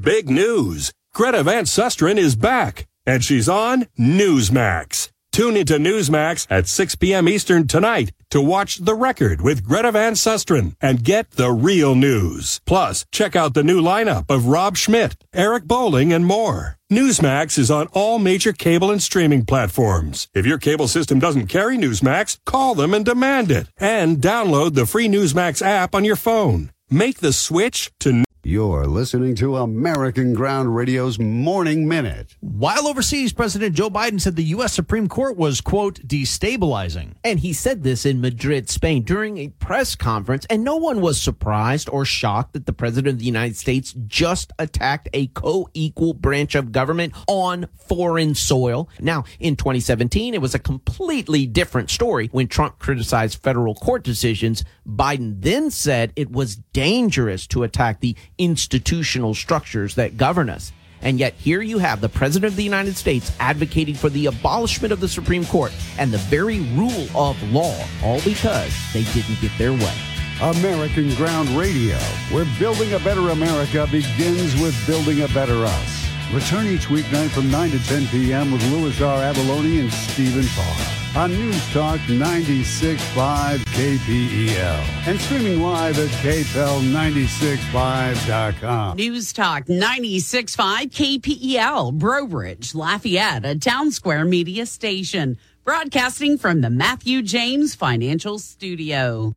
Big 0.00 0.28
news. 0.28 0.92
Greta 1.14 1.42
Van 1.42 1.64
Susteren 1.64 2.18
is 2.18 2.36
back, 2.36 2.86
and 3.06 3.24
she's 3.24 3.48
on 3.48 3.86
Newsmax. 3.98 5.13
Tune 5.34 5.56
into 5.56 5.78
Newsmax 5.80 6.46
at 6.48 6.68
6 6.68 6.94
p.m. 6.94 7.28
Eastern 7.28 7.66
tonight 7.66 8.12
to 8.30 8.40
watch 8.40 8.76
The 8.76 8.94
Record 8.94 9.40
with 9.40 9.64
Greta 9.64 9.90
Van 9.90 10.12
Susteren 10.12 10.76
and 10.80 11.02
get 11.02 11.32
the 11.32 11.50
real 11.50 11.96
news. 11.96 12.60
Plus, 12.66 13.04
check 13.10 13.34
out 13.34 13.52
the 13.52 13.64
new 13.64 13.82
lineup 13.82 14.30
of 14.30 14.46
Rob 14.46 14.76
Schmitt, 14.76 15.16
Eric 15.32 15.64
Bolling, 15.64 16.12
and 16.12 16.24
more. 16.24 16.78
Newsmax 16.88 17.58
is 17.58 17.68
on 17.68 17.88
all 17.88 18.20
major 18.20 18.52
cable 18.52 18.92
and 18.92 19.02
streaming 19.02 19.44
platforms. 19.44 20.28
If 20.34 20.46
your 20.46 20.58
cable 20.58 20.86
system 20.86 21.18
doesn't 21.18 21.48
carry 21.48 21.76
Newsmax, 21.78 22.38
call 22.46 22.76
them 22.76 22.94
and 22.94 23.04
demand 23.04 23.50
it. 23.50 23.66
And 23.76 24.18
download 24.18 24.74
the 24.74 24.86
free 24.86 25.08
Newsmax 25.08 25.62
app 25.62 25.96
on 25.96 26.04
your 26.04 26.14
phone. 26.14 26.70
Make 26.88 27.18
the 27.18 27.32
switch 27.32 27.90
to 27.98 28.22
You're 28.46 28.86
listening 28.86 29.34
to 29.36 29.56
American 29.56 30.34
Ground 30.34 30.76
Radio's 30.76 31.18
Morning 31.18 31.88
Minute. 31.88 32.36
While 32.40 32.86
overseas, 32.86 33.32
President 33.32 33.74
Joe 33.74 33.88
Biden 33.88 34.20
said 34.20 34.36
the 34.36 34.44
U.S. 34.44 34.74
Supreme 34.74 35.08
Court 35.08 35.38
was, 35.38 35.62
quote, 35.62 36.06
destabilizing. 36.06 37.14
And 37.24 37.40
he 37.40 37.54
said 37.54 37.82
this 37.82 38.04
in 38.04 38.20
Madrid, 38.20 38.68
Spain, 38.68 39.02
during 39.02 39.38
a 39.38 39.48
press 39.48 39.94
conference, 39.94 40.44
and 40.50 40.62
no 40.62 40.76
one 40.76 41.00
was 41.00 41.18
surprised 41.18 41.88
or 41.88 42.04
shocked 42.04 42.52
that 42.52 42.66
the 42.66 42.74
President 42.74 43.14
of 43.14 43.18
the 43.18 43.24
United 43.24 43.56
States 43.56 43.94
just 44.06 44.52
attacked 44.58 45.08
a 45.14 45.28
co 45.28 45.70
equal 45.72 46.12
branch 46.12 46.54
of 46.54 46.70
government 46.70 47.14
on 47.26 47.66
foreign 47.88 48.34
soil. 48.34 48.90
Now, 49.00 49.24
in 49.40 49.56
2017, 49.56 50.34
it 50.34 50.42
was 50.42 50.54
a 50.54 50.58
completely 50.58 51.46
different 51.46 51.88
story 51.88 52.28
when 52.30 52.48
Trump 52.48 52.78
criticized 52.78 53.42
federal 53.42 53.74
court 53.74 54.04
decisions. 54.04 54.64
Biden 54.86 55.40
then 55.40 55.70
said 55.70 56.12
it 56.14 56.30
was 56.30 56.56
dangerous 56.56 57.46
to 57.46 57.62
attack 57.62 58.00
the 58.00 58.14
institutional 58.38 59.34
structures 59.34 59.94
that 59.96 60.16
govern 60.16 60.50
us. 60.50 60.72
And 61.02 61.18
yet, 61.18 61.34
here 61.34 61.60
you 61.60 61.78
have 61.78 62.00
the 62.00 62.08
President 62.08 62.50
of 62.50 62.56
the 62.56 62.64
United 62.64 62.96
States 62.96 63.30
advocating 63.38 63.94
for 63.94 64.08
the 64.08 64.26
abolishment 64.26 64.92
of 64.92 65.00
the 65.00 65.08
Supreme 65.08 65.44
Court 65.44 65.72
and 65.98 66.10
the 66.10 66.18
very 66.18 66.60
rule 66.60 67.06
of 67.14 67.40
law, 67.52 67.78
all 68.02 68.22
because 68.22 68.72
they 68.92 69.04
didn't 69.12 69.40
get 69.40 69.52
their 69.58 69.72
way. 69.72 69.94
American 70.40 71.14
Ground 71.14 71.48
Radio, 71.50 71.96
where 72.30 72.46
building 72.58 72.94
a 72.94 72.98
better 73.00 73.28
America 73.30 73.86
begins 73.90 74.60
with 74.60 74.74
building 74.86 75.22
a 75.22 75.28
better 75.28 75.64
us. 75.64 76.13
Return 76.32 76.66
each 76.66 76.86
weeknight 76.86 77.28
from 77.30 77.50
9 77.50 77.70
to 77.70 77.78
10 77.86 78.06
p.m. 78.08 78.50
with 78.50 78.62
Louis 78.72 79.00
R. 79.00 79.18
Avallone 79.18 79.80
and 79.80 79.92
Stephen 79.92 80.46
Parr 80.48 80.76
on 81.16 81.30
News 81.30 81.72
Talk 81.72 82.00
96.5 82.00 83.58
KPEL 83.58 85.06
and 85.06 85.20
streaming 85.20 85.62
live 85.62 85.96
at 85.98 86.08
KPEL965.com. 86.08 88.96
News 88.96 89.32
Talk 89.32 89.66
96.5 89.66 91.20
KPEL, 91.20 91.94
Breaux 91.94 92.26
Bridge, 92.26 92.74
Lafayette, 92.74 93.44
a 93.44 93.54
Townsquare 93.54 94.28
Media 94.28 94.66
station. 94.66 95.38
Broadcasting 95.64 96.36
from 96.36 96.62
the 96.62 96.70
Matthew 96.70 97.22
James 97.22 97.76
Financial 97.76 98.38
Studio. 98.40 99.34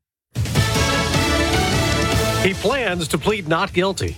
He 2.44 2.54
plans 2.56 3.08
to 3.10 3.18
plead 3.18 3.48
not 3.48 3.74
guilty. 3.74 4.18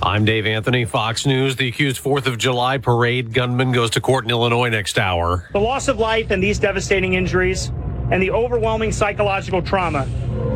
I'm 0.00 0.24
Dave 0.24 0.46
Anthony, 0.46 0.84
Fox 0.84 1.26
News. 1.26 1.56
The 1.56 1.66
accused 1.68 2.02
4th 2.02 2.26
of 2.26 2.38
July 2.38 2.78
parade 2.78 3.32
gunman 3.34 3.72
goes 3.72 3.90
to 3.90 4.00
court 4.00 4.24
in 4.24 4.30
Illinois 4.30 4.68
next 4.68 4.96
hour. 4.96 5.48
The 5.52 5.58
loss 5.58 5.88
of 5.88 5.98
life 5.98 6.30
and 6.30 6.40
these 6.40 6.60
devastating 6.60 7.14
injuries 7.14 7.72
and 8.10 8.22
the 8.22 8.30
overwhelming 8.30 8.92
psychological 8.92 9.62
trauma 9.62 10.06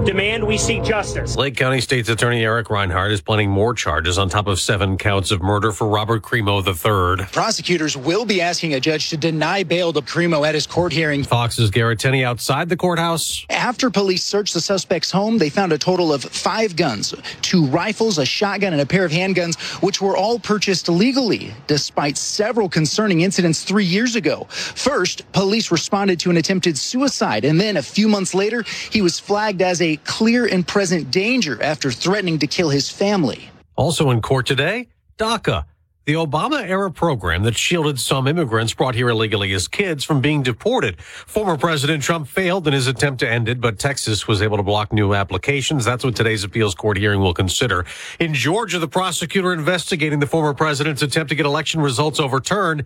demand 0.05 0.45
we 0.45 0.59
seek 0.59 0.83
justice. 0.83 1.37
Lake 1.37 1.57
County 1.57 1.81
State's 1.81 2.09
Attorney 2.09 2.43
Eric 2.45 2.67
Rinehart 2.69 3.13
is 3.13 3.21
planning 3.21 3.49
more 3.49 3.73
charges 3.73 4.19
on 4.19 4.29
top 4.29 4.49
of 4.49 4.59
seven 4.59 4.99
counts 4.99 5.31
of 5.31 5.41
murder 5.43 5.71
for 5.71 5.87
Robert 5.87 6.23
Crimo 6.23 6.59
III. 6.67 7.25
Prosecutors 7.27 7.97
will 7.97 8.25
be 8.25 8.41
asking 8.41 8.75
a 8.75 8.81
judge 8.81 9.11
to 9.11 9.17
deny 9.17 9.63
bail 9.63 9.93
to 9.93 10.01
Crimo 10.01 10.47
at 10.47 10.55
his 10.55 10.67
court 10.67 10.93
hearing. 10.93 11.23
Fox's 11.23 11.71
Garrett 11.71 12.01
Tenney 12.01 12.25
outside 12.25 12.69
the 12.69 12.77
courthouse. 12.77 13.47
After 13.49 13.91
police 13.91 14.25
searched 14.25 14.55
the 14.55 14.61
suspect's 14.61 15.11
home, 15.11 15.39
they 15.39 15.51
found 15.51 15.73
a 15.73 15.79
total 15.79 16.13
of 16.13 16.25
five 16.25 16.75
guns, 16.75 17.15
two 17.41 17.67
rifles, 17.67 18.19
a 18.19 18.27
shotgun, 18.27 18.73
and 18.73 18.83
a 18.83 18.87
pair 18.87 19.05
of 19.05 19.13
handguns, 19.13 19.57
which 19.83 20.01
were 20.01 20.17
all 20.17 20.39
purchased 20.39 20.89
legally, 20.89 21.55
despite 21.69 22.17
several 22.17 22.69
concerning 22.69 23.21
incidents 23.21 23.63
three 23.63 23.85
years 23.85 24.17
ago. 24.17 24.47
First, 24.51 25.31
police 25.33 25.71
responded 25.71 26.19
to 26.21 26.31
an 26.31 26.39
attempted 26.39 26.77
suicide, 26.77 27.42
and 27.45 27.61
then 27.61 27.77
a 27.77 27.83
few 27.83 28.09
months 28.09 28.35
later, 28.35 28.65
he 28.91 29.03
was 29.03 29.19
flagged 29.19 29.63
as 29.63 29.81
a 29.81 29.97
clear 29.99 30.47
and 30.47 30.67
present 30.67 31.11
danger 31.11 31.63
after 31.63 31.91
threatening 31.91 32.39
to 32.41 32.47
kill 32.47 32.71
his 32.71 32.89
family. 32.89 33.51
Also 33.77 34.11
in 34.11 34.21
court 34.21 34.47
today, 34.47 34.89
DACA, 35.19 35.65
the 36.05 36.15
Obama 36.15 36.67
era 36.67 36.91
program 36.91 37.45
that 37.45 37.57
shielded 37.57 38.01
some 38.01 38.27
immigrants 38.27 38.75
brought 38.75 38.97
here 38.97 39.09
illegally 39.09 39.53
as 39.53 39.69
kids 39.69 40.03
from 40.03 40.21
being 40.21 40.43
deported. 40.43 41.01
Former 41.01 41.57
President 41.57 42.03
Trump 42.03 42.27
failed 42.27 42.67
in 42.67 42.73
his 42.73 42.89
attempt 42.89 43.21
to 43.21 43.31
end 43.31 43.49
it, 43.49 43.61
but 43.61 43.79
Texas 43.79 44.27
was 44.27 44.43
able 44.43 44.57
to 44.57 44.65
block 44.65 44.93
new 44.93 45.15
applications. 45.15 45.85
That's 45.85 46.03
what 46.03 46.17
today's 46.17 46.43
appeals 46.43 46.75
court 46.75 46.97
hearing 46.97 47.21
will 47.21 47.35
consider. 47.35 47.85
In 48.19 48.35
Georgia, 48.35 48.81
the 48.81 48.89
prosecutor 48.89 49.53
investigating 49.53 50.19
the 50.19 50.27
former 50.27 50.55
president's 50.55 51.03
attempt 51.03 51.29
to 51.29 51.37
get 51.37 51.47
election 51.47 51.81
results 51.81 52.19
overturned 52.19 52.85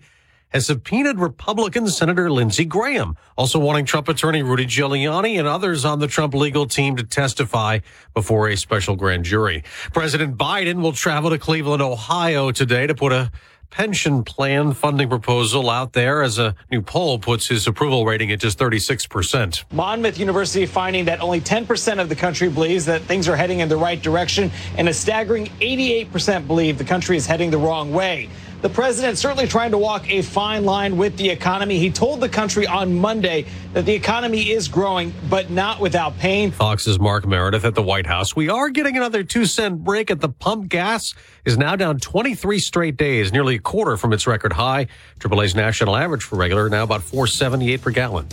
has 0.49 0.67
subpoenaed 0.67 1.19
Republican 1.19 1.87
Senator 1.87 2.31
Lindsey 2.31 2.65
Graham, 2.65 3.15
also 3.37 3.59
wanting 3.59 3.85
Trump 3.85 4.07
attorney 4.07 4.43
Rudy 4.43 4.65
Giuliani 4.65 5.37
and 5.37 5.47
others 5.47 5.83
on 5.85 5.99
the 5.99 6.07
Trump 6.07 6.33
legal 6.33 6.65
team 6.65 6.95
to 6.95 7.03
testify 7.03 7.79
before 8.13 8.47
a 8.49 8.55
special 8.55 8.95
grand 8.95 9.25
jury. 9.25 9.63
President 9.93 10.37
Biden 10.37 10.81
will 10.81 10.93
travel 10.93 11.29
to 11.29 11.37
Cleveland, 11.37 11.81
Ohio 11.81 12.51
today 12.51 12.87
to 12.87 12.95
put 12.95 13.11
a 13.11 13.31
pension 13.69 14.23
plan 14.23 14.71
funding 14.73 15.09
proposal 15.09 15.69
out 15.69 15.91
there 15.91 16.21
as 16.21 16.39
a 16.39 16.55
new 16.71 16.81
poll 16.81 17.19
puts 17.19 17.47
his 17.47 17.67
approval 17.67 18.05
rating 18.05 18.31
at 18.31 18.39
just 18.39 18.57
36%. 18.57 19.65
Monmouth 19.73 20.17
University 20.17 20.65
finding 20.65 21.03
that 21.03 21.19
only 21.19 21.41
10% 21.41 21.99
of 21.99 22.07
the 22.07 22.15
country 22.15 22.47
believes 22.47 22.85
that 22.85 23.01
things 23.01 23.27
are 23.27 23.35
heading 23.35 23.59
in 23.59 23.67
the 23.67 23.75
right 23.75 24.01
direction, 24.01 24.49
and 24.77 24.87
a 24.87 24.93
staggering 24.93 25.47
88% 25.59 26.47
believe 26.47 26.77
the 26.77 26.85
country 26.85 27.17
is 27.17 27.25
heading 27.25 27.51
the 27.51 27.57
wrong 27.57 27.91
way. 27.93 28.29
The 28.61 28.69
president 28.69 29.19
certainly 29.19 29.47
trying 29.47 29.69
to 29.71 29.77
walk 29.77 30.09
a 30.09 30.23
fine 30.23 30.65
line 30.65 30.97
with 30.97 31.15
the 31.15 31.29
economy. 31.29 31.77
He 31.77 31.91
told 31.91 32.21
the 32.21 32.29
country 32.29 32.65
on 32.65 32.95
Monday 32.97 33.45
that 33.73 33.85
the 33.85 33.93
economy 33.93 34.49
is 34.49 34.67
growing, 34.67 35.13
but 35.29 35.51
not 35.51 35.79
without 35.79 36.17
pain. 36.17 36.49
Fox's 36.49 36.99
Mark 36.99 37.27
Meredith 37.27 37.65
at 37.65 37.75
the 37.75 37.83
White 37.83 38.07
House. 38.07 38.35
We 38.35 38.49
are 38.49 38.69
getting 38.69 38.97
another 38.97 39.23
two 39.23 39.45
cent 39.45 39.83
break 39.83 40.09
at 40.09 40.21
the 40.21 40.29
pump. 40.29 40.69
Gas 40.69 41.13
is 41.45 41.55
now 41.55 41.75
down 41.75 41.99
23 41.99 42.57
straight 42.57 42.97
days, 42.97 43.31
nearly 43.31 43.55
a 43.55 43.59
quarter 43.59 43.95
from 43.95 44.11
its 44.11 44.25
record 44.25 44.53
high. 44.53 44.87
AAA's 45.19 45.53
national 45.53 45.95
average 45.95 46.23
for 46.23 46.35
regular 46.35 46.67
now 46.67 46.83
about 46.83 47.03
478 47.03 47.81
per 47.81 47.91
gallon. 47.91 48.27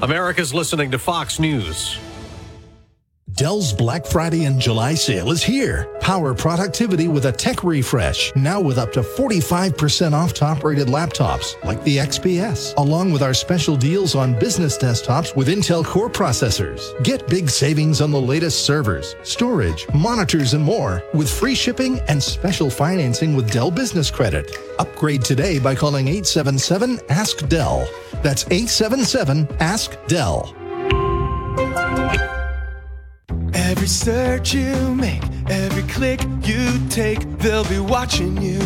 America's 0.00 0.54
listening 0.54 0.90
to 0.92 0.98
Fox 0.98 1.38
News. 1.38 1.98
Dell's 3.34 3.72
Black 3.72 4.04
Friday 4.04 4.44
and 4.44 4.60
July 4.60 4.94
sale 4.94 5.30
is 5.30 5.42
here. 5.42 5.88
Power 6.00 6.34
productivity 6.34 7.08
with 7.08 7.26
a 7.26 7.32
tech 7.32 7.64
refresh, 7.64 8.34
now 8.36 8.60
with 8.60 8.78
up 8.78 8.92
to 8.92 9.00
45% 9.00 10.12
off 10.12 10.34
top 10.34 10.62
rated 10.62 10.88
laptops 10.88 11.54
like 11.64 11.82
the 11.84 11.96
XPS, 11.96 12.76
along 12.76 13.10
with 13.10 13.22
our 13.22 13.32
special 13.32 13.76
deals 13.76 14.14
on 14.14 14.38
business 14.38 14.76
desktops 14.76 15.34
with 15.34 15.48
Intel 15.48 15.84
Core 15.84 16.10
processors. 16.10 16.92
Get 17.04 17.26
big 17.26 17.48
savings 17.48 18.00
on 18.00 18.10
the 18.10 18.20
latest 18.20 18.66
servers, 18.66 19.16
storage, 19.22 19.86
monitors, 19.94 20.52
and 20.52 20.64
more 20.64 21.02
with 21.14 21.30
free 21.30 21.54
shipping 21.54 22.00
and 22.08 22.22
special 22.22 22.68
financing 22.68 23.34
with 23.34 23.50
Dell 23.50 23.70
Business 23.70 24.10
Credit. 24.10 24.54
Upgrade 24.78 25.22
today 25.22 25.58
by 25.58 25.74
calling 25.74 26.06
877 26.06 27.00
Ask 27.08 27.48
Dell. 27.48 27.88
That's 28.22 28.44
877 28.50 29.48
Ask 29.58 29.96
Dell. 30.06 30.54
Every 33.54 33.86
search 33.86 34.54
you 34.54 34.94
make, 34.94 35.22
every 35.48 35.82
click 35.84 36.20
you 36.42 36.78
take, 36.88 37.20
they'll 37.38 37.68
be 37.68 37.78
watching 37.78 38.40
you. 38.40 38.60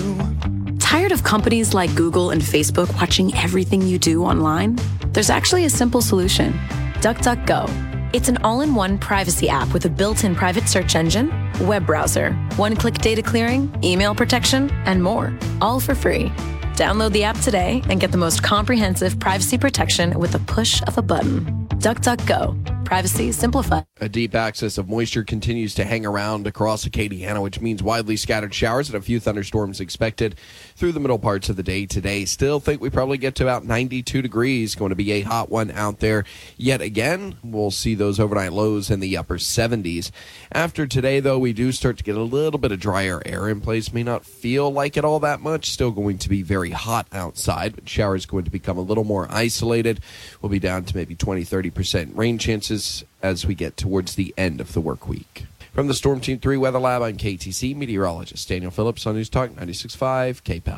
Tired 0.78 1.12
of 1.12 1.24
companies 1.24 1.74
like 1.74 1.94
Google 1.94 2.31
and 2.31 2.40
Facebook 2.40 2.92
watching 2.94 3.34
everything 3.34 3.82
you 3.82 3.98
do 3.98 4.24
online? 4.24 4.78
There's 5.08 5.31
actually 5.31 5.65
a 5.65 5.70
simple 5.70 6.00
solution 6.00 6.52
DuckDuckGo. 7.00 8.15
It's 8.15 8.28
an 8.28 8.39
all 8.39 8.60
in 8.60 8.74
one 8.74 8.98
privacy 8.98 9.48
app 9.48 9.73
with 9.73 9.84
a 9.84 9.90
built 9.90 10.24
in 10.24 10.34
private 10.34 10.68
search 10.68 10.94
engine, 10.94 11.32
web 11.60 11.84
browser, 11.86 12.32
one 12.56 12.76
click 12.76 12.94
data 12.94 13.23
clearing, 13.23 13.74
email 13.82 14.15
protection, 14.15 14.70
and 14.84 15.02
more, 15.02 15.36
all 15.60 15.81
for 15.81 15.94
free. 15.94 16.31
Download 16.76 17.10
the 17.10 17.24
app 17.24 17.39
today 17.40 17.82
and 17.89 18.00
get 18.00 18.12
the 18.12 18.18
most 18.18 18.42
comprehensive 18.42 19.18
privacy 19.18 19.58
protection 19.58 20.18
with 20.18 20.32
the 20.32 20.39
push 20.40 20.82
of 20.86 20.97
a 20.98 21.02
button. 21.02 21.44
DuckDuckGo. 21.76 22.75
Privacy 22.86 23.32
simplified. 23.32 23.84
A 24.00 24.08
deep 24.08 24.32
axis 24.36 24.78
of 24.78 24.89
moisture 24.89 25.24
continues 25.24 25.74
to 25.74 25.84
hang 25.84 26.06
around 26.06 26.47
across 26.47 26.84
Acadiana, 26.84 27.42
which 27.42 27.60
means 27.60 27.82
widely 27.82 28.16
scattered 28.16 28.55
showers 28.55 28.89
and 28.89 28.97
a 28.97 29.00
few 29.00 29.18
thunderstorms 29.18 29.81
expected 29.81 30.36
through 30.76 30.92
the 30.92 31.00
middle 31.00 31.18
parts 31.18 31.48
of 31.48 31.56
the 31.56 31.65
day 31.65 31.84
today. 31.84 32.24
Still 32.24 32.60
think 32.60 32.81
we 32.81 32.89
probably 32.89 33.18
get 33.18 33.34
to 33.36 33.42
about 33.42 33.65
92 33.65 34.23
degrees. 34.23 34.76
Going 34.76 34.90
to 34.90 34.94
be 34.94 35.10
a 35.10 35.23
hot 35.23 35.50
one 35.50 35.73
out 35.73 35.98
there 35.98 36.24
yet 36.56 36.81
again. 36.81 37.39
We'll 37.42 37.73
see 37.73 37.97
those 37.97 38.20
overnight 38.20 38.52
lows 38.52 38.89
in 38.89 39.00
the 39.00 39.16
upper 39.16 39.39
70s. 39.39 40.12
After 40.52 40.86
today, 40.86 41.18
though, 41.18 41.40
we 41.40 41.52
do 41.52 41.73
start 41.73 41.98
to 41.98 42.05
get 42.05 42.16
a 42.16 42.23
little 42.23 42.60
bit 42.60 42.70
of 42.70 42.78
drier 42.78 43.20
air 43.26 43.48
in 43.48 43.60
place. 43.60 43.92
May 43.92 44.05
not 44.05 44.24
feel 44.24 44.70
like 44.70 44.97
it 44.97 45.05
all 45.05 45.18
that 45.20 45.40
much. 45.40 45.70
Still 45.70 45.90
going 45.90 46.18
to 46.18 46.28
be 46.28 46.42
very 46.42 46.70
hot 46.70 47.08
outside, 47.10 47.74
but 47.74 47.89
showers 47.89 48.26
going 48.26 48.44
to 48.44 48.50
become 48.52 48.78
a 48.78 48.82
little 48.82 49.02
more 49.02 49.26
isolated. 49.28 49.98
We'll 50.40 50.50
be 50.50 50.60
down 50.60 50.84
to 50.84 50.97
maybe 50.97 51.16
20, 51.16 51.42
30% 51.42 52.16
rain 52.16 52.39
chances 52.39 52.75
as 53.22 53.46
we 53.46 53.55
get 53.55 53.76
towards 53.76 54.14
the 54.14 54.34
end 54.36 54.60
of 54.60 54.72
the 54.72 54.80
work 54.80 55.08
week. 55.08 55.46
From 55.72 55.88
the 55.88 55.94
Storm 55.94 56.20
Team 56.20 56.38
3 56.38 56.56
Weather 56.56 56.78
Lab, 56.78 57.02
I'm 57.02 57.16
KATC 57.18 57.76
meteorologist 57.76 58.48
Daniel 58.48 58.70
Phillips 58.70 59.06
on 59.06 59.14
News 59.14 59.28
Talk 59.28 59.50
96.5 59.50 60.42
KPEL. 60.42 60.74